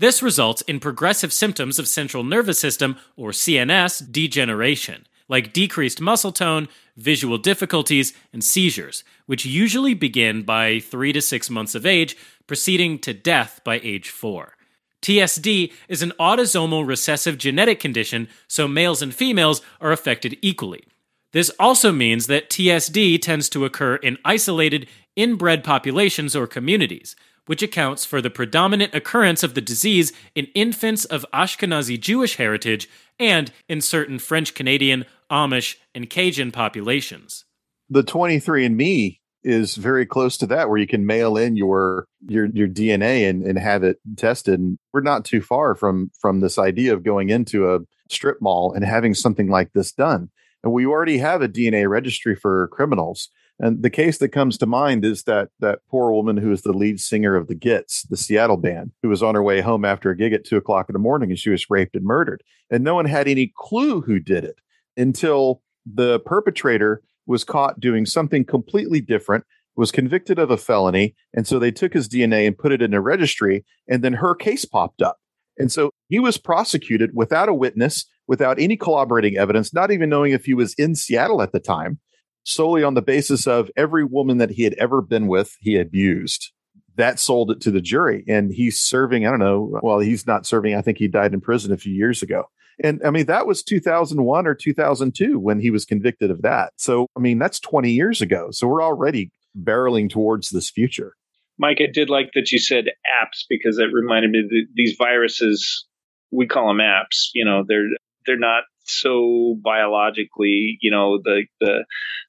This 0.00 0.22
results 0.22 0.62
in 0.62 0.80
progressive 0.80 1.30
symptoms 1.30 1.78
of 1.78 1.86
central 1.86 2.24
nervous 2.24 2.58
system, 2.58 2.96
or 3.18 3.32
CNS, 3.32 4.10
degeneration, 4.10 5.06
like 5.28 5.52
decreased 5.52 6.00
muscle 6.00 6.32
tone, 6.32 6.68
visual 6.96 7.36
difficulties, 7.36 8.14
and 8.32 8.42
seizures, 8.42 9.04
which 9.26 9.44
usually 9.44 9.92
begin 9.92 10.42
by 10.42 10.80
3 10.80 11.12
to 11.12 11.20
6 11.20 11.50
months 11.50 11.74
of 11.74 11.84
age, 11.84 12.16
proceeding 12.46 12.98
to 13.00 13.12
death 13.12 13.60
by 13.62 13.78
age 13.82 14.08
4. 14.08 14.56
TSD 15.02 15.70
is 15.86 16.00
an 16.00 16.14
autosomal 16.18 16.86
recessive 16.86 17.36
genetic 17.36 17.78
condition, 17.78 18.26
so 18.48 18.66
males 18.66 19.02
and 19.02 19.14
females 19.14 19.60
are 19.82 19.92
affected 19.92 20.38
equally. 20.40 20.84
This 21.32 21.50
also 21.60 21.92
means 21.92 22.26
that 22.26 22.48
TSD 22.48 23.20
tends 23.20 23.50
to 23.50 23.66
occur 23.66 23.96
in 23.96 24.16
isolated, 24.24 24.88
inbred 25.14 25.62
populations 25.62 26.34
or 26.34 26.46
communities, 26.46 27.16
which 27.46 27.62
accounts 27.62 28.04
for 28.04 28.20
the 28.20 28.30
predominant 28.30 28.94
occurrence 28.94 29.42
of 29.42 29.54
the 29.54 29.60
disease 29.60 30.12
in 30.34 30.46
infants 30.54 31.04
of 31.04 31.26
Ashkenazi 31.32 31.98
Jewish 31.98 32.36
heritage 32.36 32.88
and 33.18 33.52
in 33.68 33.80
certain 33.80 34.18
French 34.18 34.54
Canadian, 34.54 35.04
Amish, 35.30 35.76
and 35.94 36.08
Cajun 36.08 36.52
populations. 36.52 37.44
The 37.88 38.02
23andMe 38.02 39.18
is 39.42 39.76
very 39.76 40.04
close 40.04 40.36
to 40.38 40.46
that 40.46 40.68
where 40.68 40.78
you 40.78 40.86
can 40.86 41.06
mail 41.06 41.36
in 41.36 41.56
your 41.56 42.06
your 42.26 42.46
your 42.46 42.68
DNA 42.68 43.28
and, 43.28 43.42
and 43.42 43.58
have 43.58 43.82
it 43.82 43.98
tested. 44.16 44.60
And 44.60 44.78
we're 44.92 45.00
not 45.00 45.24
too 45.24 45.40
far 45.40 45.74
from 45.74 46.10
from 46.20 46.40
this 46.40 46.58
idea 46.58 46.92
of 46.92 47.02
going 47.02 47.30
into 47.30 47.74
a 47.74 47.80
strip 48.10 48.38
mall 48.40 48.72
and 48.72 48.84
having 48.84 49.14
something 49.14 49.48
like 49.48 49.72
this 49.72 49.92
done. 49.92 50.30
And 50.62 50.72
we 50.72 50.84
already 50.84 51.18
have 51.18 51.42
a 51.42 51.48
DNA 51.48 51.88
registry 51.88 52.36
for 52.36 52.68
criminals. 52.68 53.30
And 53.62 53.82
the 53.82 53.90
case 53.90 54.16
that 54.18 54.30
comes 54.30 54.56
to 54.58 54.66
mind 54.66 55.04
is 55.04 55.24
that 55.24 55.50
that 55.60 55.80
poor 55.90 56.10
woman 56.12 56.38
who 56.38 56.50
is 56.50 56.62
the 56.62 56.72
lead 56.72 56.98
singer 56.98 57.36
of 57.36 57.46
the 57.46 57.54
Gits, 57.54 58.04
the 58.04 58.16
Seattle 58.16 58.56
band, 58.56 58.92
who 59.02 59.10
was 59.10 59.22
on 59.22 59.34
her 59.34 59.42
way 59.42 59.60
home 59.60 59.84
after 59.84 60.10
a 60.10 60.16
gig 60.16 60.32
at 60.32 60.46
two 60.46 60.56
o'clock 60.56 60.88
in 60.88 60.94
the 60.94 60.98
morning 60.98 61.28
and 61.28 61.38
she 61.38 61.50
was 61.50 61.68
raped 61.68 61.94
and 61.94 62.04
murdered. 62.04 62.42
And 62.70 62.82
no 62.82 62.94
one 62.94 63.04
had 63.04 63.28
any 63.28 63.52
clue 63.54 64.00
who 64.00 64.18
did 64.18 64.44
it 64.44 64.60
until 64.96 65.60
the 65.84 66.20
perpetrator 66.20 67.02
was 67.26 67.44
caught 67.44 67.80
doing 67.80 68.06
something 68.06 68.46
completely 68.46 69.02
different, 69.02 69.44
was 69.76 69.92
convicted 69.92 70.38
of 70.38 70.50
a 70.50 70.56
felony. 70.56 71.14
And 71.34 71.46
so 71.46 71.58
they 71.58 71.70
took 71.70 71.92
his 71.92 72.08
DNA 72.08 72.46
and 72.46 72.56
put 72.56 72.72
it 72.72 72.80
in 72.80 72.94
a 72.94 73.00
registry, 73.00 73.64
and 73.86 74.02
then 74.02 74.14
her 74.14 74.34
case 74.34 74.64
popped 74.64 75.02
up. 75.02 75.18
And 75.58 75.70
so 75.70 75.90
he 76.08 76.18
was 76.18 76.38
prosecuted 76.38 77.10
without 77.12 77.50
a 77.50 77.54
witness, 77.54 78.06
without 78.26 78.58
any 78.58 78.78
corroborating 78.78 79.36
evidence, 79.36 79.74
not 79.74 79.90
even 79.90 80.08
knowing 80.08 80.32
if 80.32 80.46
he 80.46 80.54
was 80.54 80.72
in 80.74 80.94
Seattle 80.94 81.42
at 81.42 81.52
the 81.52 81.60
time 81.60 82.00
solely 82.44 82.82
on 82.82 82.94
the 82.94 83.02
basis 83.02 83.46
of 83.46 83.70
every 83.76 84.04
woman 84.04 84.38
that 84.38 84.50
he 84.50 84.62
had 84.62 84.74
ever 84.74 85.02
been 85.02 85.26
with, 85.26 85.56
he 85.60 85.76
abused. 85.76 86.52
That 86.96 87.18
sold 87.18 87.50
it 87.50 87.60
to 87.62 87.70
the 87.70 87.80
jury. 87.80 88.24
And 88.28 88.52
he's 88.52 88.80
serving, 88.80 89.26
I 89.26 89.30
don't 89.30 89.38
know, 89.38 89.78
well, 89.82 90.00
he's 90.00 90.26
not 90.26 90.46
serving. 90.46 90.74
I 90.74 90.82
think 90.82 90.98
he 90.98 91.08
died 91.08 91.32
in 91.32 91.40
prison 91.40 91.72
a 91.72 91.78
few 91.78 91.94
years 91.94 92.22
ago. 92.22 92.44
And 92.82 93.00
I 93.04 93.10
mean, 93.10 93.26
that 93.26 93.46
was 93.46 93.62
2001 93.62 94.46
or 94.46 94.54
2002 94.54 95.38
when 95.38 95.60
he 95.60 95.70
was 95.70 95.84
convicted 95.84 96.30
of 96.30 96.42
that. 96.42 96.72
So, 96.76 97.06
I 97.16 97.20
mean, 97.20 97.38
that's 97.38 97.60
20 97.60 97.90
years 97.90 98.22
ago. 98.22 98.50
So 98.50 98.66
we're 98.66 98.82
already 98.82 99.30
barreling 99.58 100.08
towards 100.08 100.50
this 100.50 100.70
future. 100.70 101.14
Mike, 101.58 101.78
I 101.80 101.92
did 101.92 102.08
like 102.08 102.30
that 102.34 102.52
you 102.52 102.58
said 102.58 102.86
apps 103.06 103.44
because 103.48 103.78
it 103.78 103.92
reminded 103.92 104.30
me 104.30 104.42
that 104.48 104.66
these 104.74 104.96
viruses, 104.96 105.86
we 106.30 106.46
call 106.46 106.68
them 106.68 106.78
apps. 106.78 107.28
You 107.34 107.44
know, 107.44 107.64
they're 107.66 107.88
they're 108.24 108.38
not 108.38 108.64
so 108.90 109.56
biologically, 109.62 110.78
you 110.80 110.90
know, 110.90 111.18
the 111.22 111.44
the 111.60 111.84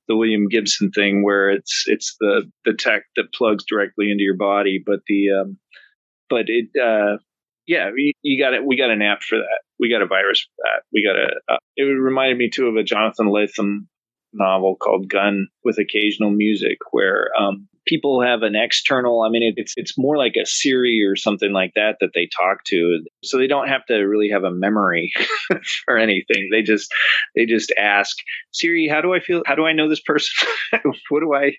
the 0.07 0.15
William 0.15 0.47
Gibson 0.47 0.91
thing 0.91 1.23
where 1.23 1.49
it's 1.49 1.85
it's 1.87 2.15
the 2.19 2.49
the 2.65 2.73
tech 2.73 3.03
that 3.15 3.33
plugs 3.33 3.63
directly 3.65 4.11
into 4.11 4.23
your 4.23 4.37
body, 4.37 4.81
but 4.85 4.99
the 5.07 5.31
um, 5.41 5.57
but 6.29 6.45
it 6.47 6.69
uh, 6.81 7.17
yeah, 7.67 7.89
you, 7.95 8.13
you 8.21 8.43
got 8.43 8.53
it. 8.53 8.65
We 8.65 8.77
got 8.77 8.91
an 8.91 9.01
app 9.01 9.21
for 9.21 9.37
that. 9.37 9.61
We 9.79 9.89
got 9.89 10.01
a 10.01 10.07
virus 10.07 10.41
for 10.41 10.63
that. 10.65 10.83
We 10.93 11.05
got 11.05 11.15
a. 11.15 11.53
Uh, 11.53 11.57
it 11.75 11.83
reminded 11.83 12.37
me 12.37 12.49
too 12.49 12.67
of 12.67 12.75
a 12.75 12.83
Jonathan 12.83 13.27
Lethem 13.27 13.87
novel 14.33 14.75
called 14.75 15.09
Gun 15.09 15.47
with 15.63 15.77
occasional 15.77 16.31
music, 16.31 16.77
where 16.91 17.29
um, 17.39 17.67
people 17.85 18.21
have 18.21 18.43
an 18.43 18.55
external. 18.55 19.21
I 19.21 19.29
mean, 19.29 19.53
it's 19.55 19.73
it's 19.75 19.97
more 19.97 20.17
like 20.17 20.35
a 20.41 20.45
Siri 20.45 21.03
or 21.05 21.15
something 21.15 21.51
like 21.51 21.73
that 21.75 21.97
that 21.99 22.11
they 22.13 22.27
talk 22.27 22.63
to, 22.65 23.03
so 23.23 23.37
they 23.37 23.47
don't 23.47 23.67
have 23.67 23.85
to 23.87 23.95
really 23.95 24.29
have 24.29 24.43
a 24.43 24.51
memory 24.51 25.11
or 25.87 25.97
anything. 25.97 26.49
They 26.51 26.61
just 26.61 26.91
they 27.35 27.45
just 27.45 27.73
ask 27.77 28.15
Siri, 28.51 28.87
"How 28.87 29.01
do 29.01 29.13
I 29.13 29.19
feel? 29.19 29.43
How 29.45 29.55
do 29.55 29.65
I 29.65 29.73
know 29.73 29.89
this 29.89 30.01
person? 30.01 30.47
what 31.09 31.21
do 31.21 31.33
I 31.33 31.53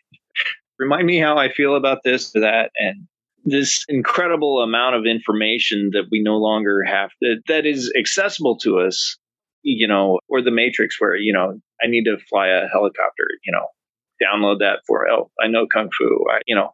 remind 0.79 1.07
me 1.07 1.19
how 1.19 1.39
I 1.39 1.53
feel 1.53 1.77
about 1.77 1.99
this 2.05 2.35
or 2.35 2.41
that?" 2.41 2.71
And 2.79 3.07
this 3.45 3.85
incredible 3.89 4.61
amount 4.61 4.95
of 4.95 5.05
information 5.05 5.91
that 5.93 6.05
we 6.13 6.23
no 6.23 6.37
longer 6.37 6.85
have 6.85 7.11
that, 7.21 7.43
that 7.49 7.67
is 7.67 7.93
accessible 7.99 8.57
to 8.59 8.79
us 8.79 9.19
you 9.63 9.87
know 9.87 10.19
or 10.29 10.43
the 10.43 10.51
matrix 10.51 11.01
where 11.01 11.17
you 11.17 11.33
know 11.33 11.61
i 11.83 11.89
need 11.89 12.05
to 12.05 12.17
fly 12.29 12.49
a 12.49 12.69
helicopter 12.69 13.27
you 13.45 13.53
know 13.53 13.67
download 14.23 14.61
that 14.61 14.81
for 14.87 15.09
oh 15.11 15.31
I 15.43 15.49
know 15.49 15.67
kung 15.67 15.91
fu. 15.97 16.27
I, 16.31 16.41
you 16.47 16.55
know, 16.55 16.71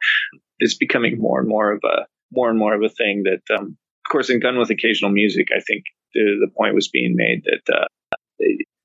it's 0.58 0.76
becoming 0.76 1.18
more 1.18 1.40
and 1.40 1.48
more 1.48 1.72
of 1.72 1.80
a 1.84 2.06
more 2.32 2.50
and 2.50 2.58
more 2.58 2.74
of 2.74 2.82
a 2.82 2.88
thing 2.88 3.24
that, 3.24 3.42
um, 3.58 3.76
of 4.06 4.10
course, 4.10 4.30
in 4.30 4.40
Gun 4.40 4.58
with 4.58 4.70
Occasional 4.70 5.10
Music, 5.10 5.48
I 5.54 5.60
think 5.60 5.84
the, 6.14 6.36
the 6.40 6.52
point 6.56 6.74
was 6.74 6.88
being 6.88 7.14
made 7.16 7.44
that. 7.44 7.74
Uh, 7.74 7.86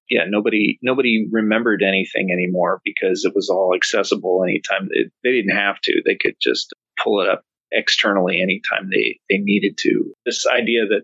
yeah, 0.09 0.23
nobody 0.27 0.77
nobody 0.81 1.27
remembered 1.31 1.81
anything 1.81 2.29
anymore 2.31 2.81
because 2.83 3.23
it 3.25 3.33
was 3.33 3.49
all 3.49 3.73
accessible 3.73 4.43
anytime 4.43 4.89
they, 4.89 5.09
they 5.23 5.31
didn't 5.35 5.55
have 5.55 5.79
to. 5.81 6.01
They 6.05 6.15
could 6.15 6.35
just 6.41 6.73
pull 7.01 7.21
it 7.21 7.29
up 7.29 7.41
externally 7.71 8.41
anytime 8.41 8.89
they 8.91 9.19
they 9.29 9.37
needed 9.37 9.77
to. 9.79 10.13
This 10.25 10.45
idea 10.45 10.85
that 10.87 11.03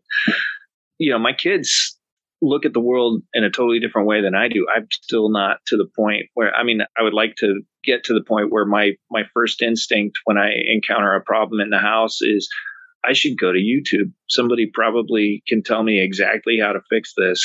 you 0.97 1.11
know 1.11 1.17
my 1.17 1.33
kids 1.33 1.97
look 2.41 2.66
at 2.66 2.74
the 2.74 2.80
world 2.80 3.22
in 3.34 3.44
a 3.44 3.49
totally 3.49 3.80
different 3.80 4.07
way 4.07 4.22
than 4.22 4.36
I 4.36 4.48
do. 4.48 4.66
I'm 4.74 4.88
still 4.91 5.30
not 5.30 5.57
to 5.68 5.78
the 5.78 5.88
point 5.95 6.28
where 6.34 6.53
I 6.53 6.64
mean 6.64 6.82
I 6.98 7.03
would 7.03 7.14
like 7.14 7.36
to 7.38 7.61
get 7.84 8.03
to 8.06 8.14
the 8.14 8.24
point 8.24 8.52
where 8.52 8.66
my 8.66 8.94
my 9.11 9.24
first 9.34 9.61
instinct 9.61 10.20
when 10.26 10.38
I 10.38 10.52
encounter 10.68 11.14
a 11.14 11.22
problem 11.22 11.60
in 11.61 11.70
the 11.70 11.80
house 11.80 12.22
is 12.22 12.49
I 13.06 13.14
should 13.14 13.38
go 13.38 13.52
to 13.52 13.60
YouTube. 13.60 14.11
Somebody 14.30 14.70
probably 14.74 15.41
can 15.48 15.64
tell 15.64 15.84
me 15.84 15.99
exactly 16.02 16.60
how 16.61 16.74
to 16.74 16.82
fix 16.90 17.14
this. 17.16 17.41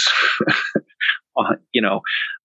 you 1.73 1.81
know, 1.83 2.01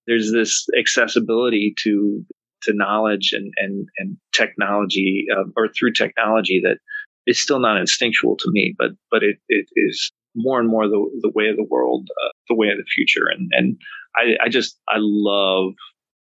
there's 0.07 0.31
this 0.31 0.65
accessibility 0.77 1.73
to 1.83 2.25
to 2.63 2.73
knowledge 2.73 3.31
and 3.33 3.53
and 3.57 3.87
and 3.97 4.17
technology 4.33 5.25
uh, 5.35 5.43
or 5.55 5.69
through 5.69 5.93
technology 5.93 6.61
that 6.63 6.77
is 7.25 7.39
still 7.39 7.59
not 7.59 7.79
instinctual 7.79 8.35
to 8.37 8.49
me, 8.51 8.73
but 8.77 8.91
but 9.11 9.23
it, 9.23 9.37
it 9.49 9.67
is 9.75 10.11
more 10.35 10.59
and 10.59 10.69
more 10.69 10.87
the, 10.87 11.19
the 11.21 11.31
way 11.33 11.49
of 11.49 11.55
the 11.55 11.67
world, 11.69 12.07
uh, 12.11 12.29
the 12.47 12.55
way 12.55 12.67
of 12.67 12.77
the 12.77 12.85
future. 12.85 13.27
And, 13.27 13.49
and 13.51 13.77
I, 14.15 14.45
I 14.45 14.49
just, 14.49 14.79
I 14.87 14.95
love 14.97 15.73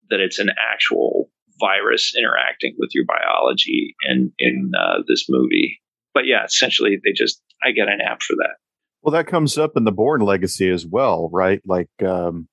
that 0.10 0.20
it's 0.20 0.40
an 0.40 0.50
actual 0.74 1.30
virus 1.60 2.14
interacting 2.18 2.76
with 2.78 2.90
your 2.94 3.06
biology 3.06 3.96
in, 4.10 4.32
in 4.40 4.72
uh, 4.78 5.04
this 5.08 5.28
movie. 5.30 5.80
But 6.14 6.26
yeah, 6.26 6.44
essentially 6.46 7.00
they 7.04 7.12
just, 7.16 7.42
I 7.64 7.72
get 7.72 7.88
an 7.88 8.00
app 8.02 8.22
for 8.22 8.36
that. 8.38 8.56
Well, 9.02 9.14
that 9.14 9.28
comes 9.28 9.58
up 9.58 9.72
in 9.76 9.84
the 9.84 9.92
Bourne 9.92 10.22
legacy 10.22 10.70
as 10.70 10.86
well, 10.86 11.30
right? 11.32 11.62
Like, 11.66 11.90
um, 12.06 12.48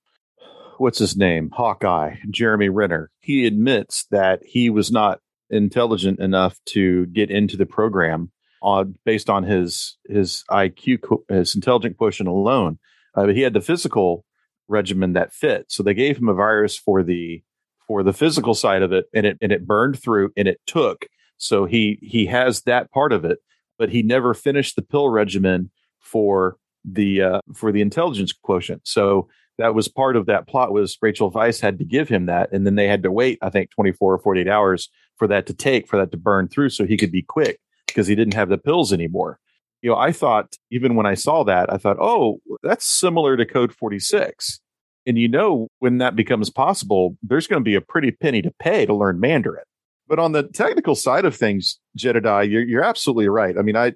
what's 0.78 0.98
his 0.98 1.16
name? 1.16 1.50
Hawkeye, 1.52 2.16
Jeremy 2.30 2.68
Renner. 2.68 3.10
He 3.18 3.46
admits 3.46 4.06
that 4.10 4.40
he 4.44 4.70
was 4.70 4.90
not 4.90 5.20
intelligent 5.50 6.20
enough 6.20 6.58
to 6.66 7.06
get 7.06 7.30
into 7.30 7.56
the 7.56 7.66
program 7.66 8.30
on 8.62 8.96
based 9.04 9.30
on 9.30 9.44
his 9.44 9.96
his 10.08 10.44
IQ, 10.50 11.22
his 11.28 11.54
intelligent 11.54 11.96
quotient 11.96 12.28
alone. 12.28 12.78
Uh, 13.14 13.26
but 13.26 13.36
he 13.36 13.42
had 13.42 13.54
the 13.54 13.60
physical 13.60 14.24
regimen 14.68 15.14
that 15.14 15.32
fit, 15.32 15.66
so 15.68 15.82
they 15.82 15.94
gave 15.94 16.18
him 16.18 16.28
a 16.28 16.34
virus 16.34 16.76
for 16.76 17.02
the 17.02 17.42
for 17.86 18.02
the 18.02 18.12
physical 18.12 18.54
side 18.54 18.82
of 18.82 18.92
it, 18.92 19.06
and 19.14 19.26
it 19.26 19.38
and 19.40 19.52
it 19.52 19.66
burned 19.66 19.98
through 20.00 20.30
and 20.36 20.48
it 20.48 20.60
took. 20.66 21.06
So 21.36 21.64
he 21.64 21.98
he 22.02 22.26
has 22.26 22.62
that 22.62 22.90
part 22.90 23.12
of 23.12 23.24
it, 23.24 23.38
but 23.78 23.90
he 23.90 24.02
never 24.02 24.34
finished 24.34 24.76
the 24.76 24.82
pill 24.82 25.08
regimen 25.08 25.70
for 26.00 26.56
the 26.84 27.22
uh, 27.22 27.40
for 27.54 27.72
the 27.72 27.80
intelligence 27.80 28.32
quotient. 28.32 28.82
So 28.84 29.28
that 29.58 29.74
was 29.74 29.88
part 29.88 30.16
of 30.16 30.26
that 30.26 30.46
plot 30.46 30.72
was 30.72 30.96
Rachel 31.02 31.32
Weisz 31.32 31.60
had 31.60 31.78
to 31.78 31.84
give 31.84 32.08
him 32.08 32.26
that, 32.26 32.52
and 32.52 32.66
then 32.66 32.76
they 32.76 32.86
had 32.86 33.02
to 33.02 33.10
wait, 33.10 33.38
I 33.42 33.50
think, 33.50 33.70
24 33.70 34.14
or 34.14 34.18
48 34.18 34.48
hours 34.48 34.88
for 35.16 35.26
that 35.26 35.46
to 35.46 35.54
take, 35.54 35.88
for 35.88 35.96
that 35.96 36.12
to 36.12 36.16
burn 36.16 36.46
through, 36.46 36.70
so 36.70 36.86
he 36.86 36.96
could 36.96 37.10
be 37.10 37.22
quick 37.22 37.58
because 37.88 38.06
he 38.06 38.14
didn't 38.14 38.34
have 38.34 38.48
the 38.48 38.58
pills 38.58 38.92
anymore. 38.92 39.38
You 39.82 39.90
know, 39.90 39.96
I 39.96 40.12
thought 40.12 40.56
even 40.70 40.94
when 40.94 41.06
I 41.06 41.14
saw 41.14 41.44
that, 41.44 41.72
I 41.72 41.76
thought, 41.76 41.98
oh, 42.00 42.40
that's 42.62 42.86
similar 42.86 43.36
to 43.36 43.46
Code 43.46 43.72
46. 43.72 44.60
And 45.06 45.18
you 45.18 45.28
know, 45.28 45.68
when 45.78 45.98
that 45.98 46.16
becomes 46.16 46.50
possible, 46.50 47.16
there's 47.22 47.46
going 47.46 47.62
to 47.62 47.68
be 47.68 47.74
a 47.74 47.80
pretty 47.80 48.10
penny 48.10 48.42
to 48.42 48.52
pay 48.58 48.86
to 48.86 48.94
learn 48.94 49.20
Mandarin. 49.20 49.64
But 50.06 50.18
on 50.18 50.32
the 50.32 50.42
technical 50.42 50.94
side 50.94 51.24
of 51.24 51.36
things, 51.36 51.78
Jedidiah, 51.96 52.50
you're, 52.50 52.62
you're 52.62 52.84
absolutely 52.84 53.28
right. 53.28 53.56
I 53.58 53.62
mean, 53.62 53.76
I 53.76 53.92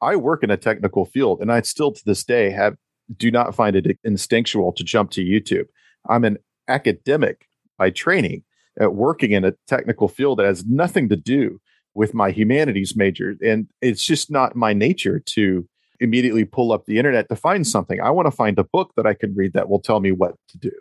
I 0.00 0.16
work 0.16 0.44
in 0.44 0.50
a 0.50 0.56
technical 0.56 1.06
field, 1.06 1.40
and 1.40 1.50
I 1.50 1.62
still 1.62 1.92
to 1.92 2.02
this 2.04 2.22
day 2.22 2.50
have 2.50 2.76
do 3.16 3.30
not 3.30 3.54
find 3.54 3.76
it 3.76 3.98
instinctual 4.04 4.72
to 4.72 4.84
jump 4.84 5.10
to 5.12 5.24
YouTube. 5.24 5.66
I'm 6.08 6.24
an 6.24 6.38
academic 6.68 7.46
by 7.78 7.90
training, 7.90 8.42
at 8.78 8.94
working 8.94 9.32
in 9.32 9.44
a 9.44 9.54
technical 9.66 10.08
field 10.08 10.38
that 10.38 10.46
has 10.46 10.64
nothing 10.66 11.08
to 11.08 11.16
do 11.16 11.60
with 11.96 12.14
my 12.14 12.30
humanities 12.30 12.94
major, 12.94 13.34
and 13.44 13.66
it's 13.80 14.04
just 14.04 14.30
not 14.30 14.54
my 14.54 14.72
nature 14.72 15.18
to 15.34 15.66
immediately 15.98 16.44
pull 16.44 16.72
up 16.72 16.84
the 16.84 16.98
internet 16.98 17.28
to 17.28 17.36
find 17.36 17.62
mm-hmm. 17.62 17.70
something. 17.70 18.00
I 18.00 18.10
want 18.10 18.26
to 18.26 18.30
find 18.30 18.58
a 18.58 18.64
book 18.64 18.92
that 18.96 19.06
I 19.06 19.14
can 19.14 19.34
read 19.34 19.54
that 19.54 19.68
will 19.68 19.80
tell 19.80 20.00
me 20.00 20.12
what 20.12 20.34
to 20.50 20.58
do. 20.58 20.72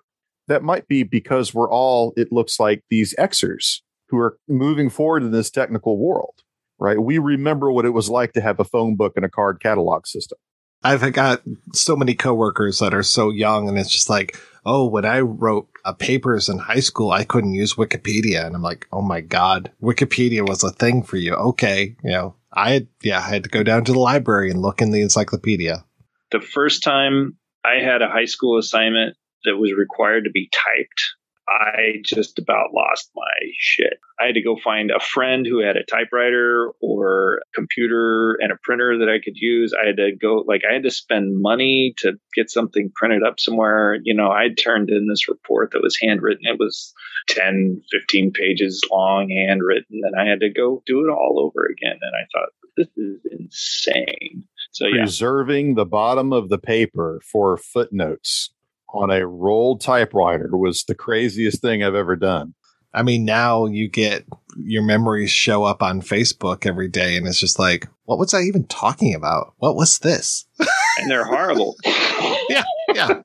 That 0.47 0.61
might 0.61 0.87
be 0.87 1.03
because 1.03 1.53
we're 1.53 1.71
all, 1.71 2.13
it 2.17 2.31
looks 2.31 2.59
like, 2.59 2.83
these 2.89 3.15
Xers 3.17 3.79
who 4.09 4.17
are 4.19 4.37
moving 4.47 4.89
forward 4.89 5.23
in 5.23 5.31
this 5.31 5.49
technical 5.49 5.97
world, 5.97 6.35
right? 6.77 7.01
We 7.01 7.17
remember 7.17 7.71
what 7.71 7.85
it 7.85 7.91
was 7.91 8.09
like 8.09 8.33
to 8.33 8.41
have 8.41 8.59
a 8.59 8.65
phone 8.65 8.95
book 8.95 9.13
and 9.15 9.25
a 9.25 9.29
card 9.29 9.59
catalog 9.59 10.05
system. 10.05 10.37
I've 10.83 11.13
got 11.13 11.41
so 11.73 11.95
many 11.95 12.13
coworkers 12.13 12.77
that 12.79 12.93
are 12.93 13.01
so 13.01 13.31
young, 13.31 13.67
and 13.67 13.79
it's 13.79 13.89
just 13.89 14.09
like, 14.09 14.37
oh, 14.65 14.87
when 14.87 15.05
I 15.05 15.19
wrote 15.19 15.69
papers 15.99 16.49
in 16.49 16.57
high 16.57 16.79
school, 16.79 17.11
I 17.11 17.23
couldn't 17.23 17.53
use 17.53 17.75
Wikipedia, 17.75 18.45
and 18.45 18.55
I'm 18.55 18.61
like, 18.61 18.87
oh 18.91 19.01
my 19.01 19.21
god, 19.21 19.71
Wikipedia 19.81 20.47
was 20.47 20.63
a 20.63 20.71
thing 20.71 21.03
for 21.03 21.17
you. 21.17 21.33
Okay, 21.33 21.95
you 22.03 22.11
know, 22.11 22.35
I 22.51 22.71
had, 22.71 22.87
yeah, 23.03 23.19
I 23.19 23.29
had 23.29 23.43
to 23.43 23.49
go 23.49 23.63
down 23.63 23.85
to 23.85 23.93
the 23.93 23.99
library 23.99 24.49
and 24.49 24.61
look 24.61 24.81
in 24.81 24.91
the 24.91 25.01
encyclopedia. 25.01 25.85
The 26.31 26.41
first 26.41 26.83
time 26.83 27.37
I 27.63 27.83
had 27.83 28.01
a 28.01 28.09
high 28.09 28.25
school 28.25 28.57
assignment 28.57 29.15
that 29.43 29.57
was 29.57 29.73
required 29.73 30.23
to 30.23 30.31
be 30.31 30.49
typed 30.51 31.15
I 31.47 32.01
just 32.03 32.39
about 32.39 32.73
lost 32.73 33.11
my 33.15 33.51
shit. 33.57 33.99
I 34.19 34.27
had 34.27 34.35
to 34.35 34.41
go 34.41 34.57
find 34.63 34.91
a 34.91 34.99
friend 34.99 35.45
who 35.45 35.59
had 35.59 35.77
a 35.77 35.83
typewriter 35.83 36.71
or 36.81 37.37
a 37.37 37.41
computer 37.53 38.37
and 38.41 38.51
a 38.51 38.57
printer 38.63 38.97
that 38.97 39.09
I 39.09 39.19
could 39.23 39.35
use. 39.35 39.73
I 39.73 39.87
had 39.87 39.97
to 39.97 40.11
go, 40.19 40.43
like, 40.47 40.61
I 40.69 40.73
had 40.73 40.83
to 40.83 40.91
spend 40.91 41.41
money 41.41 41.93
to 41.99 42.13
get 42.33 42.49
something 42.49 42.91
printed 42.95 43.23
up 43.23 43.39
somewhere. 43.39 43.99
You 44.03 44.15
know, 44.15 44.31
I 44.31 44.49
turned 44.57 44.89
in 44.89 45.07
this 45.07 45.27
report 45.27 45.71
that 45.71 45.83
was 45.83 45.97
handwritten. 46.01 46.45
It 46.45 46.59
was 46.59 46.93
10, 47.29 47.81
15 47.91 48.31
pages 48.31 48.81
long, 48.91 49.29
handwritten, 49.29 50.01
and 50.03 50.15
I 50.19 50.27
had 50.27 50.39
to 50.39 50.49
go 50.49 50.81
do 50.85 51.05
it 51.05 51.11
all 51.11 51.39
over 51.39 51.65
again. 51.65 51.99
And 52.01 52.15
I 52.15 52.25
thought, 52.33 52.49
this 52.77 52.87
is 52.97 53.21
insane. 53.31 54.43
So, 54.71 54.87
yeah. 54.87 55.03
Preserving 55.03 55.75
the 55.75 55.85
bottom 55.85 56.33
of 56.33 56.49
the 56.49 56.57
paper 56.57 57.21
for 57.23 57.57
footnotes 57.57 58.49
on 58.93 59.11
a 59.11 59.25
rolled 59.25 59.81
typewriter 59.81 60.55
was 60.55 60.83
the 60.83 60.95
craziest 60.95 61.61
thing 61.61 61.83
I've 61.83 61.95
ever 61.95 62.15
done. 62.15 62.53
I 62.93 63.03
mean, 63.03 63.25
now 63.25 63.65
you 63.65 63.89
get 63.89 64.25
your 64.55 64.81
memories 64.81 65.29
show 65.29 65.65
up 65.65 65.83
on 65.83 66.01
Facebook 66.01 66.65
every 66.65 66.87
day, 66.87 67.17
and 67.17 67.27
it's 67.27 67.39
just 67.39 67.59
like, 67.59 67.87
what 68.05 68.17
was 68.17 68.33
I 68.33 68.41
even 68.41 68.65
talking 68.67 69.13
about? 69.13 69.53
What 69.57 69.75
was 69.75 69.99
this? 69.99 70.45
and 70.99 71.11
they're 71.11 71.25
horrible. 71.25 71.75
yeah, 72.49 72.63
yeah. 72.93 73.21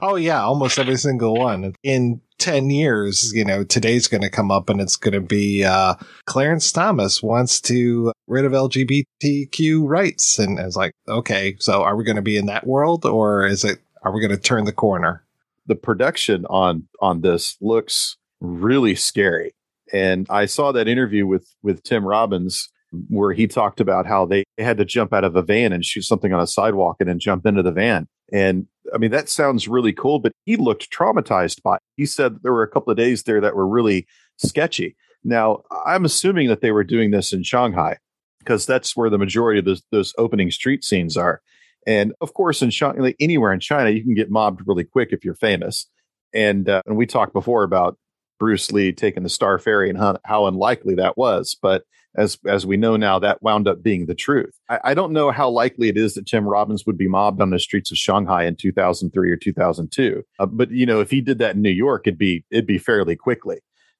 Oh, 0.00 0.16
yeah, 0.16 0.40
almost 0.40 0.78
every 0.78 0.96
single 0.96 1.34
one. 1.34 1.74
In 1.82 2.22
10 2.38 2.70
years, 2.70 3.32
you 3.34 3.44
know, 3.44 3.62
today's 3.62 4.08
going 4.08 4.22
to 4.22 4.30
come 4.30 4.50
up 4.50 4.70
and 4.70 4.80
it's 4.80 4.96
going 4.96 5.12
to 5.12 5.20
be 5.20 5.64
uh, 5.64 5.94
Clarence 6.24 6.72
Thomas 6.72 7.22
wants 7.22 7.60
to 7.62 8.12
rid 8.26 8.46
of 8.46 8.52
LGBTQ 8.52 9.86
rights. 9.86 10.38
And 10.38 10.58
it's 10.58 10.76
like, 10.76 10.92
okay, 11.08 11.56
so 11.58 11.82
are 11.82 11.96
we 11.96 12.04
going 12.04 12.16
to 12.16 12.22
be 12.22 12.38
in 12.38 12.46
that 12.46 12.66
world 12.66 13.04
or 13.04 13.44
is 13.44 13.64
it 13.64 13.80
are 14.02 14.12
we 14.12 14.20
going 14.20 14.30
to 14.30 14.42
turn 14.42 14.64
the 14.64 14.72
corner? 14.72 15.24
The 15.66 15.76
production 15.76 16.46
on 16.46 16.88
on 17.00 17.20
this 17.20 17.56
looks 17.60 18.16
really 18.40 18.94
scary. 18.94 19.54
And 19.92 20.26
I 20.30 20.46
saw 20.46 20.72
that 20.72 20.88
interview 20.88 21.26
with 21.26 21.48
with 21.62 21.82
Tim 21.82 22.04
Robbins 22.04 22.68
where 23.08 23.32
he 23.32 23.46
talked 23.46 23.80
about 23.80 24.06
how 24.06 24.26
they 24.26 24.44
had 24.58 24.76
to 24.78 24.84
jump 24.84 25.12
out 25.12 25.24
of 25.24 25.36
a 25.36 25.42
van 25.42 25.72
and 25.72 25.84
shoot 25.84 26.02
something 26.02 26.32
on 26.32 26.40
a 26.40 26.46
sidewalk 26.46 26.96
and 26.98 27.08
then 27.08 27.20
jump 27.20 27.46
into 27.46 27.62
the 27.62 27.70
van. 27.70 28.08
And 28.32 28.66
I 28.92 28.98
mean, 28.98 29.10
that 29.12 29.28
sounds 29.28 29.68
really 29.68 29.92
cool, 29.92 30.18
but 30.18 30.32
he 30.44 30.56
looked 30.56 30.90
traumatized 30.90 31.62
by 31.62 31.76
it. 31.76 31.82
He 31.96 32.06
said 32.06 32.38
there 32.42 32.52
were 32.52 32.62
a 32.62 32.70
couple 32.70 32.90
of 32.90 32.96
days 32.96 33.22
there 33.22 33.40
that 33.40 33.54
were 33.54 33.68
really 33.68 34.06
sketchy. 34.38 34.96
Now, 35.22 35.62
I'm 35.86 36.04
assuming 36.04 36.48
that 36.48 36.62
they 36.62 36.72
were 36.72 36.84
doing 36.84 37.10
this 37.10 37.32
in 37.32 37.42
Shanghai 37.42 37.98
because 38.38 38.66
that's 38.66 38.96
where 38.96 39.10
the 39.10 39.18
majority 39.18 39.58
of 39.58 39.66
those, 39.66 39.82
those 39.90 40.14
opening 40.18 40.50
street 40.50 40.82
scenes 40.82 41.16
are. 41.16 41.42
And 41.90 42.14
of 42.20 42.34
course, 42.34 42.62
in 42.62 42.70
China, 42.70 43.02
like 43.02 43.16
anywhere 43.18 43.52
in 43.52 43.58
China, 43.58 43.90
you 43.90 44.04
can 44.04 44.14
get 44.14 44.30
mobbed 44.30 44.62
really 44.64 44.84
quick 44.84 45.08
if 45.10 45.24
you're 45.24 45.34
famous. 45.34 45.86
And 46.32 46.68
uh, 46.68 46.82
and 46.86 46.96
we 46.96 47.04
talked 47.04 47.32
before 47.32 47.64
about 47.64 47.98
Bruce 48.38 48.70
Lee 48.70 48.92
taking 48.92 49.24
the 49.24 49.28
Star 49.28 49.58
Ferry 49.58 49.90
and 49.90 49.98
how, 49.98 50.16
how, 50.24 50.46
unlikely 50.46 50.94
that 50.94 51.18
was. 51.18 51.56
But 51.60 51.82
as 52.16 52.38
as 52.46 52.64
we 52.64 52.76
know 52.76 52.96
now, 52.96 53.18
that 53.18 53.42
wound 53.42 53.66
up 53.66 53.82
being 53.82 54.06
the 54.06 54.14
truth. 54.14 54.54
I, 54.68 54.78
I, 54.84 54.94
don't 54.94 55.12
know 55.12 55.32
how 55.32 55.50
likely 55.50 55.88
it 55.88 55.96
is 55.96 56.14
that 56.14 56.26
Tim 56.26 56.44
Robbins 56.46 56.86
would 56.86 56.96
be 56.96 57.08
mobbed 57.08 57.40
on 57.40 57.50
the 57.50 57.58
streets 57.58 57.90
of 57.90 57.98
Shanghai 57.98 58.44
in 58.44 58.54
2003 58.54 59.28
or 59.28 59.36
2002. 59.36 60.22
Uh, 60.38 60.46
but 60.46 60.70
you 60.70 60.86
know, 60.86 61.00
if 61.00 61.10
he 61.10 61.20
did 61.20 61.38
that 61.38 61.56
in 61.56 61.62
New 61.62 61.70
York, 61.70 62.06
it'd 62.06 62.18
be 62.18 62.44
it'd 62.52 62.66
be 62.66 62.78
fairly 62.78 63.16
quickly. 63.16 63.58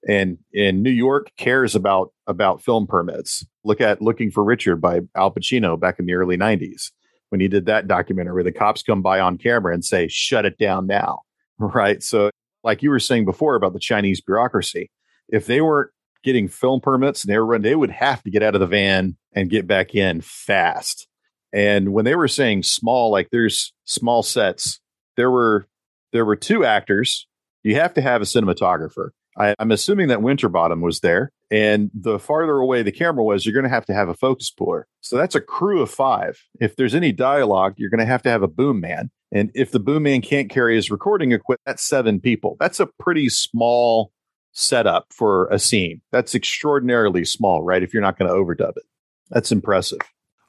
And 0.08 0.38
in 0.52 0.80
New 0.84 0.90
York 0.90 1.32
cares 1.36 1.74
about 1.74 2.12
about 2.28 2.62
film 2.62 2.86
permits. 2.86 3.44
Look 3.64 3.80
at 3.80 4.00
Looking 4.00 4.30
for 4.30 4.44
Richard 4.44 4.76
by 4.76 5.00
Al 5.16 5.32
Pacino 5.32 5.78
back 5.78 5.98
in 5.98 6.06
the 6.06 6.14
early 6.14 6.36
90s 6.36 6.92
when 7.30 7.40
he 7.40 7.48
did 7.48 7.66
that 7.66 7.88
documentary 7.88 8.34
where 8.34 8.44
the 8.44 8.52
cops 8.52 8.82
come 8.82 9.02
by 9.02 9.18
on 9.18 9.38
camera 9.38 9.72
and 9.72 9.84
say, 9.84 10.06
shut 10.08 10.44
it 10.44 10.58
down 10.58 10.86
now. 10.86 11.22
Right. 11.62 12.02
So, 12.02 12.30
like 12.64 12.82
you 12.82 12.88
were 12.88 12.98
saying 12.98 13.26
before 13.26 13.54
about 13.54 13.74
the 13.74 13.78
Chinese 13.78 14.22
bureaucracy, 14.22 14.90
if 15.28 15.44
they 15.44 15.60
weren't 15.60 15.90
getting 16.22 16.48
film 16.48 16.80
permits 16.80 17.22
and 17.22 17.30
they 17.30 17.38
were 17.38 17.58
they 17.58 17.74
would 17.74 17.90
have 17.90 18.22
to 18.22 18.30
get 18.30 18.42
out 18.42 18.54
of 18.54 18.60
the 18.60 18.66
van 18.66 19.16
and 19.34 19.50
get 19.50 19.66
back 19.66 19.94
in 19.94 20.22
fast. 20.22 21.06
And 21.52 21.92
when 21.92 22.06
they 22.06 22.14
were 22.14 22.28
saying 22.28 22.62
small, 22.62 23.10
like 23.10 23.28
there's 23.30 23.74
small 23.84 24.22
sets, 24.22 24.80
there 25.16 25.30
were 25.30 25.66
there 26.12 26.24
were 26.24 26.36
two 26.36 26.64
actors. 26.64 27.26
You 27.62 27.74
have 27.74 27.94
to 27.94 28.00
have 28.00 28.22
a 28.22 28.24
cinematographer. 28.24 29.10
I, 29.38 29.54
am 29.58 29.70
assuming 29.70 30.08
that 30.08 30.22
Winterbottom 30.22 30.80
was 30.80 31.00
there. 31.00 31.32
And 31.50 31.90
the 31.94 32.18
farther 32.18 32.58
away 32.58 32.82
the 32.82 32.92
camera 32.92 33.24
was, 33.24 33.44
you're 33.44 33.54
going 33.54 33.64
to 33.64 33.70
have 33.70 33.86
to 33.86 33.94
have 33.94 34.08
a 34.08 34.14
focus 34.14 34.50
puller. 34.50 34.86
So 35.00 35.16
that's 35.16 35.34
a 35.34 35.40
crew 35.40 35.82
of 35.82 35.90
five. 35.90 36.40
If 36.60 36.76
there's 36.76 36.94
any 36.94 37.12
dialogue, 37.12 37.74
you're 37.76 37.90
going 37.90 38.00
to 38.00 38.06
have 38.06 38.22
to 38.22 38.30
have 38.30 38.42
a 38.42 38.48
boom 38.48 38.80
man. 38.80 39.10
And 39.32 39.50
if 39.54 39.70
the 39.70 39.80
boom 39.80 40.04
man 40.04 40.22
can't 40.22 40.50
carry 40.50 40.76
his 40.76 40.90
recording 40.90 41.32
equipment, 41.32 41.62
that's 41.66 41.86
seven 41.86 42.20
people. 42.20 42.56
That's 42.60 42.80
a 42.80 42.86
pretty 42.98 43.28
small 43.28 44.12
setup 44.52 45.06
for 45.10 45.48
a 45.48 45.58
scene. 45.58 46.00
That's 46.12 46.34
extraordinarily 46.34 47.24
small, 47.24 47.62
right? 47.62 47.82
If 47.82 47.94
you're 47.94 48.02
not 48.02 48.18
going 48.18 48.30
to 48.30 48.36
overdub 48.36 48.76
it, 48.76 48.84
that's 49.28 49.52
impressive. 49.52 50.00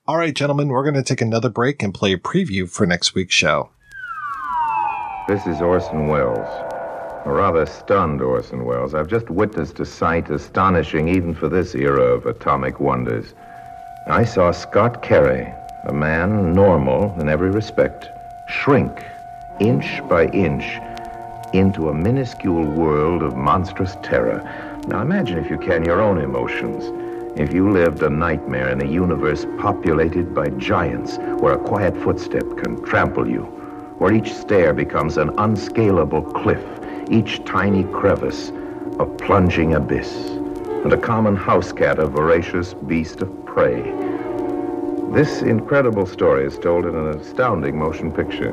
All 0.08 0.18
right, 0.18 0.34
gentlemen, 0.34 0.70
we're 0.70 0.84
going 0.84 0.95
to 0.95 1.03
take 1.03 1.22
another 1.22 1.49
break 1.49 1.84
and 1.84 1.94
play 1.94 2.14
a 2.14 2.18
preview 2.18 2.70
for 2.70 2.88
next 2.88 3.14
week's 3.14 3.36
show. 3.36 3.70
This 5.28 5.45
is 5.45 5.62
Orson 5.62 6.08
Welles. 6.08 6.70
Rather 7.26 7.65
stunned 7.65 8.22
Orson 8.22 8.65
Welles. 8.65 8.95
I've 8.95 9.07
just 9.07 9.30
witnessed 9.30 9.80
a 9.80 9.85
sight 9.85 10.30
astonishing 10.30 11.07
even 11.07 11.35
for 11.35 11.48
this 11.48 11.76
era 11.76 12.02
of 12.02 12.26
atomic 12.26 12.80
wonders. 12.80 13.34
I 14.07 14.26
saw 14.26 14.52
Scott 14.52 15.03
Carey, 15.03 15.53
a 15.85 15.93
man 15.93 16.53
normal 16.53 17.15
in 17.19 17.30
every 17.30 17.52
respect, 17.52 18.10
shrink 18.48 18.91
inch 19.60 20.02
by 20.10 20.26
inch 20.27 20.64
into 21.53 21.89
a 21.89 21.93
minuscule 21.93 22.65
world 22.65 23.22
of 23.22 23.35
monstrous 23.35 23.95
terror. 24.02 24.41
Now 24.88 25.02
imagine, 25.02 25.38
if 25.38 25.52
you 25.52 25.60
can, 25.60 25.85
your 25.85 26.02
own 26.02 26.18
emotions. 26.18 26.91
If 27.39 27.53
you 27.53 27.69
lived 27.69 28.02
a 28.02 28.10
nightmare 28.10 28.69
in 28.69 28.81
a 28.81 28.91
universe 28.91 29.45
populated 29.60 30.34
by 30.34 30.49
giants 30.49 31.18
where 31.39 31.53
a 31.53 31.60
quiet 31.60 31.95
footstep 31.98 32.45
can 32.57 32.84
trample 32.84 33.30
you, 33.30 33.43
where 33.99 34.14
each 34.14 34.34
stair 34.34 34.73
becomes 34.73 35.18
an 35.18 35.30
unscalable 35.38 36.23
cliff 36.23 36.81
each 37.12 37.44
tiny 37.44 37.84
crevice 37.86 38.52
a 39.00 39.06
plunging 39.06 39.74
abyss, 39.74 40.12
and 40.84 40.94
a 40.94 40.98
common 40.98 41.36
house 41.36 41.72
cat 41.72 42.00
a 42.00 42.06
voracious 42.06 42.74
beast 42.74 43.22
of 43.22 43.46
prey. 43.46 43.82
This 45.12 45.42
incredible 45.42 46.06
story 46.06 46.46
is 46.46 46.58
told 46.58 46.86
in 46.86 46.96
an 46.96 47.20
astounding 47.20 47.78
motion 47.78 48.12
picture. 48.12 48.52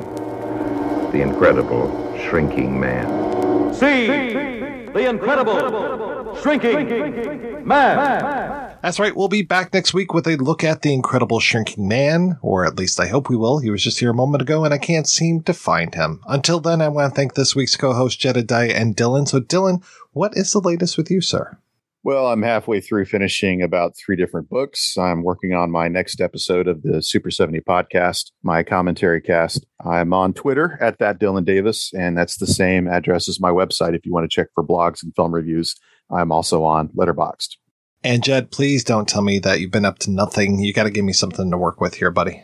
The 1.11 1.21
Incredible 1.21 1.87
Shrinking 2.17 2.79
Man. 2.79 3.73
See, 3.73 4.07
the 4.07 5.09
Incredible 5.09 6.35
Shrinking 6.41 7.65
Man. 7.65 8.68
That's 8.81 8.99
right. 8.99 9.13
We'll 9.15 9.27
be 9.27 9.41
back 9.41 9.73
next 9.73 9.93
week 9.93 10.13
with 10.13 10.25
a 10.25 10.37
look 10.37 10.63
at 10.63 10.83
the 10.83 10.93
incredible 10.93 11.41
shrinking 11.41 11.87
man, 11.87 12.39
or 12.41 12.65
at 12.65 12.77
least 12.77 12.99
I 12.99 13.07
hope 13.07 13.29
we 13.29 13.35
will. 13.35 13.59
He 13.59 13.69
was 13.69 13.83
just 13.83 13.99
here 13.99 14.11
a 14.11 14.13
moment 14.13 14.41
ago 14.41 14.63
and 14.63 14.73
I 14.73 14.77
can't 14.77 15.07
seem 15.07 15.43
to 15.43 15.53
find 15.53 15.93
him. 15.93 16.21
Until 16.27 16.61
then, 16.61 16.81
I 16.81 16.87
want 16.87 17.13
to 17.13 17.15
thank 17.15 17.33
this 17.33 17.53
week's 17.53 17.75
co-host 17.75 18.21
Jedidiah 18.21 18.73
and 18.73 18.95
Dylan. 18.95 19.27
So 19.27 19.41
Dylan, 19.41 19.83
what 20.13 20.37
is 20.37 20.53
the 20.53 20.61
latest 20.61 20.95
with 20.95 21.11
you, 21.11 21.19
sir? 21.19 21.57
Well, 22.03 22.27
I'm 22.27 22.43
halfway 22.43 22.79
through 22.79 23.05
finishing 23.05 23.61
about 23.61 23.97
three 23.97 24.15
different 24.15 24.49
books. 24.49 24.97
I'm 24.97 25.23
working 25.23 25.53
on 25.53 25.69
my 25.69 25.89
next 25.89 26.21
episode 26.21 26.69
of 26.69 26.81
the 26.81 27.01
Super 27.03 27.29
70 27.29 27.59
podcast, 27.59 28.31
my 28.43 28.63
commentary 28.63 29.19
cast. 29.19 29.65
I'm 29.85 30.13
on 30.13 30.33
Twitter 30.33 30.77
at 30.79 30.99
that 30.99 31.19
Dylan 31.19 31.43
Davis, 31.43 31.91
and 31.93 32.17
that's 32.17 32.37
the 32.37 32.47
same 32.47 32.87
address 32.87 33.27
as 33.27 33.41
my 33.41 33.51
website 33.51 33.93
if 33.93 34.05
you 34.05 34.13
want 34.13 34.23
to 34.23 34.33
check 34.33 34.47
for 34.55 34.65
blogs 34.65 35.03
and 35.03 35.13
film 35.13 35.35
reviews. 35.35 35.75
I'm 36.09 36.31
also 36.31 36.63
on 36.63 36.87
Letterboxd. 36.97 37.57
And 38.03 38.23
Jed, 38.23 38.51
please 38.51 38.83
don't 38.83 39.07
tell 39.07 39.21
me 39.21 39.39
that 39.39 39.59
you've 39.59 39.71
been 39.71 39.85
up 39.85 39.99
to 39.99 40.11
nothing. 40.11 40.59
You 40.59 40.73
got 40.73 40.83
to 40.83 40.89
give 40.89 41.03
me 41.03 41.13
something 41.13 41.51
to 41.51 41.57
work 41.57 41.81
with 41.81 41.95
here, 41.95 42.11
buddy. 42.11 42.41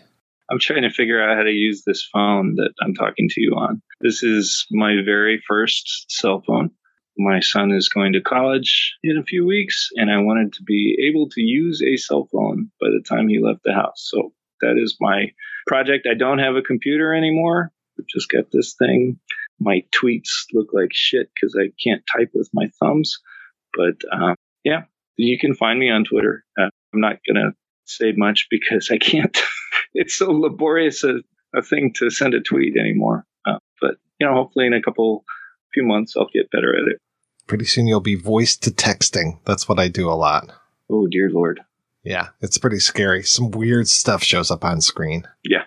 I'm 0.51 0.59
trying 0.59 0.83
to 0.83 0.91
figure 0.91 1.21
out 1.23 1.37
how 1.37 1.43
to 1.43 1.51
use 1.51 1.83
this 1.83 2.07
phone 2.11 2.55
that 2.55 2.73
I'm 2.81 2.93
talking 2.93 3.29
to 3.29 3.41
you 3.41 3.53
on. 3.53 3.81
This 4.01 4.21
is 4.21 4.67
my 4.69 4.95
very 5.03 5.41
first 5.47 6.05
cell 6.09 6.43
phone. 6.45 6.71
My 7.17 7.39
son 7.39 7.71
is 7.71 7.89
going 7.89 8.13
to 8.13 8.21
college 8.21 8.95
in 9.01 9.17
a 9.17 9.23
few 9.23 9.45
weeks, 9.45 9.87
and 9.95 10.11
I 10.11 10.17
wanted 10.17 10.53
to 10.53 10.63
be 10.63 10.97
able 11.09 11.29
to 11.29 11.41
use 11.41 11.81
a 11.81 11.95
cell 11.95 12.27
phone 12.31 12.69
by 12.79 12.87
the 12.89 13.03
time 13.07 13.29
he 13.29 13.39
left 13.39 13.61
the 13.63 13.73
house. 13.73 14.07
So 14.11 14.33
that 14.61 14.77
is 14.77 14.97
my 14.99 15.31
project. 15.65 16.07
I 16.09 16.13
don't 16.15 16.39
have 16.39 16.55
a 16.55 16.61
computer 16.61 17.13
anymore. 17.13 17.71
I've 17.97 18.07
just 18.07 18.29
got 18.29 18.51
this 18.51 18.75
thing. 18.77 19.17
My 19.59 19.83
tweets 19.95 20.29
look 20.53 20.67
like 20.73 20.89
shit 20.91 21.29
because 21.33 21.57
I 21.57 21.71
can't 21.81 22.03
type 22.05 22.31
with 22.33 22.49
my 22.53 22.69
thumbs. 22.79 23.17
But 23.73 23.95
um, 24.11 24.35
yeah, 24.65 24.83
you 25.17 25.37
can 25.39 25.55
find 25.55 25.79
me 25.79 25.89
on 25.89 26.03
Twitter. 26.03 26.43
Uh, 26.59 26.69
I'm 26.93 27.01
not 27.01 27.17
going 27.27 27.43
to 27.43 27.51
say 27.85 28.13
much 28.15 28.47
because 28.49 28.89
I 28.91 28.97
can't. 28.97 29.37
it's 29.93 30.15
so 30.15 30.31
laborious 30.31 31.03
a, 31.03 31.19
a, 31.55 31.61
thing 31.61 31.93
to 31.97 32.09
send 32.09 32.33
a 32.33 32.41
tweet 32.41 32.77
anymore. 32.77 33.25
Uh, 33.45 33.59
but 33.81 33.95
you 34.19 34.27
know, 34.27 34.33
hopefully 34.33 34.67
in 34.67 34.73
a 34.73 34.81
couple 34.81 35.23
few 35.73 35.83
months 35.83 36.15
I'll 36.17 36.29
get 36.33 36.51
better 36.51 36.75
at 36.75 36.87
it. 36.87 36.99
Pretty 37.47 37.65
soon 37.65 37.87
you'll 37.87 37.99
be 37.99 38.15
voice 38.15 38.55
to 38.57 38.71
texting. 38.71 39.39
That's 39.45 39.69
what 39.69 39.79
I 39.79 39.87
do 39.87 40.09
a 40.09 40.13
lot. 40.13 40.51
Oh 40.89 41.07
dear 41.07 41.29
lord. 41.29 41.61
Yeah, 42.03 42.29
it's 42.41 42.57
pretty 42.57 42.79
scary. 42.79 43.23
Some 43.23 43.51
weird 43.51 43.87
stuff 43.87 44.23
shows 44.23 44.51
up 44.51 44.63
on 44.63 44.79
screen. 44.81 45.27
Yeah. 45.43 45.63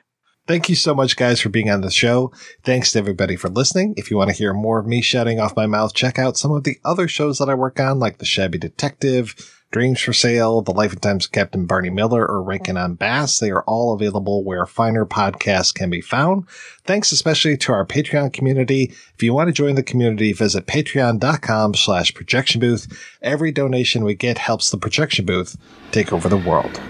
Thank 0.48 0.70
you 0.70 0.76
so 0.76 0.94
much, 0.94 1.16
guys, 1.16 1.42
for 1.42 1.50
being 1.50 1.68
on 1.68 1.82
the 1.82 1.90
show. 1.90 2.32
Thanks 2.64 2.92
to 2.92 2.98
everybody 2.98 3.36
for 3.36 3.50
listening. 3.50 3.92
If 3.98 4.10
you 4.10 4.16
want 4.16 4.30
to 4.30 4.36
hear 4.36 4.54
more 4.54 4.78
of 4.78 4.86
me 4.86 5.02
shouting 5.02 5.38
off 5.38 5.54
my 5.54 5.66
mouth, 5.66 5.92
check 5.92 6.18
out 6.18 6.38
some 6.38 6.52
of 6.52 6.64
the 6.64 6.78
other 6.86 7.06
shows 7.06 7.36
that 7.36 7.50
I 7.50 7.54
work 7.54 7.78
on, 7.78 7.98
like 7.98 8.16
The 8.16 8.24
Shabby 8.24 8.56
Detective, 8.56 9.34
Dreams 9.72 10.00
for 10.00 10.14
Sale, 10.14 10.62
The 10.62 10.72
Life 10.72 10.92
and 10.92 11.02
Times 11.02 11.26
of 11.26 11.32
Captain 11.32 11.66
Barney 11.66 11.90
Miller, 11.90 12.26
or 12.26 12.42
Rankin 12.42 12.78
on 12.78 12.94
Bass. 12.94 13.38
They 13.38 13.50
are 13.50 13.62
all 13.64 13.92
available 13.92 14.42
where 14.42 14.64
finer 14.64 15.04
podcasts 15.04 15.74
can 15.74 15.90
be 15.90 16.00
found. 16.00 16.48
Thanks 16.84 17.12
especially 17.12 17.58
to 17.58 17.72
our 17.72 17.84
Patreon 17.84 18.32
community. 18.32 18.94
If 19.14 19.22
you 19.22 19.34
want 19.34 19.48
to 19.48 19.52
join 19.52 19.74
the 19.74 19.82
community, 19.82 20.32
visit 20.32 20.66
patreon.com 20.66 21.74
slash 21.74 22.14
projection 22.14 22.62
booth. 22.62 22.88
Every 23.20 23.52
donation 23.52 24.02
we 24.02 24.14
get 24.14 24.38
helps 24.38 24.70
the 24.70 24.78
projection 24.78 25.26
booth 25.26 25.58
take 25.92 26.10
over 26.10 26.30
the 26.30 26.38
world. 26.38 26.80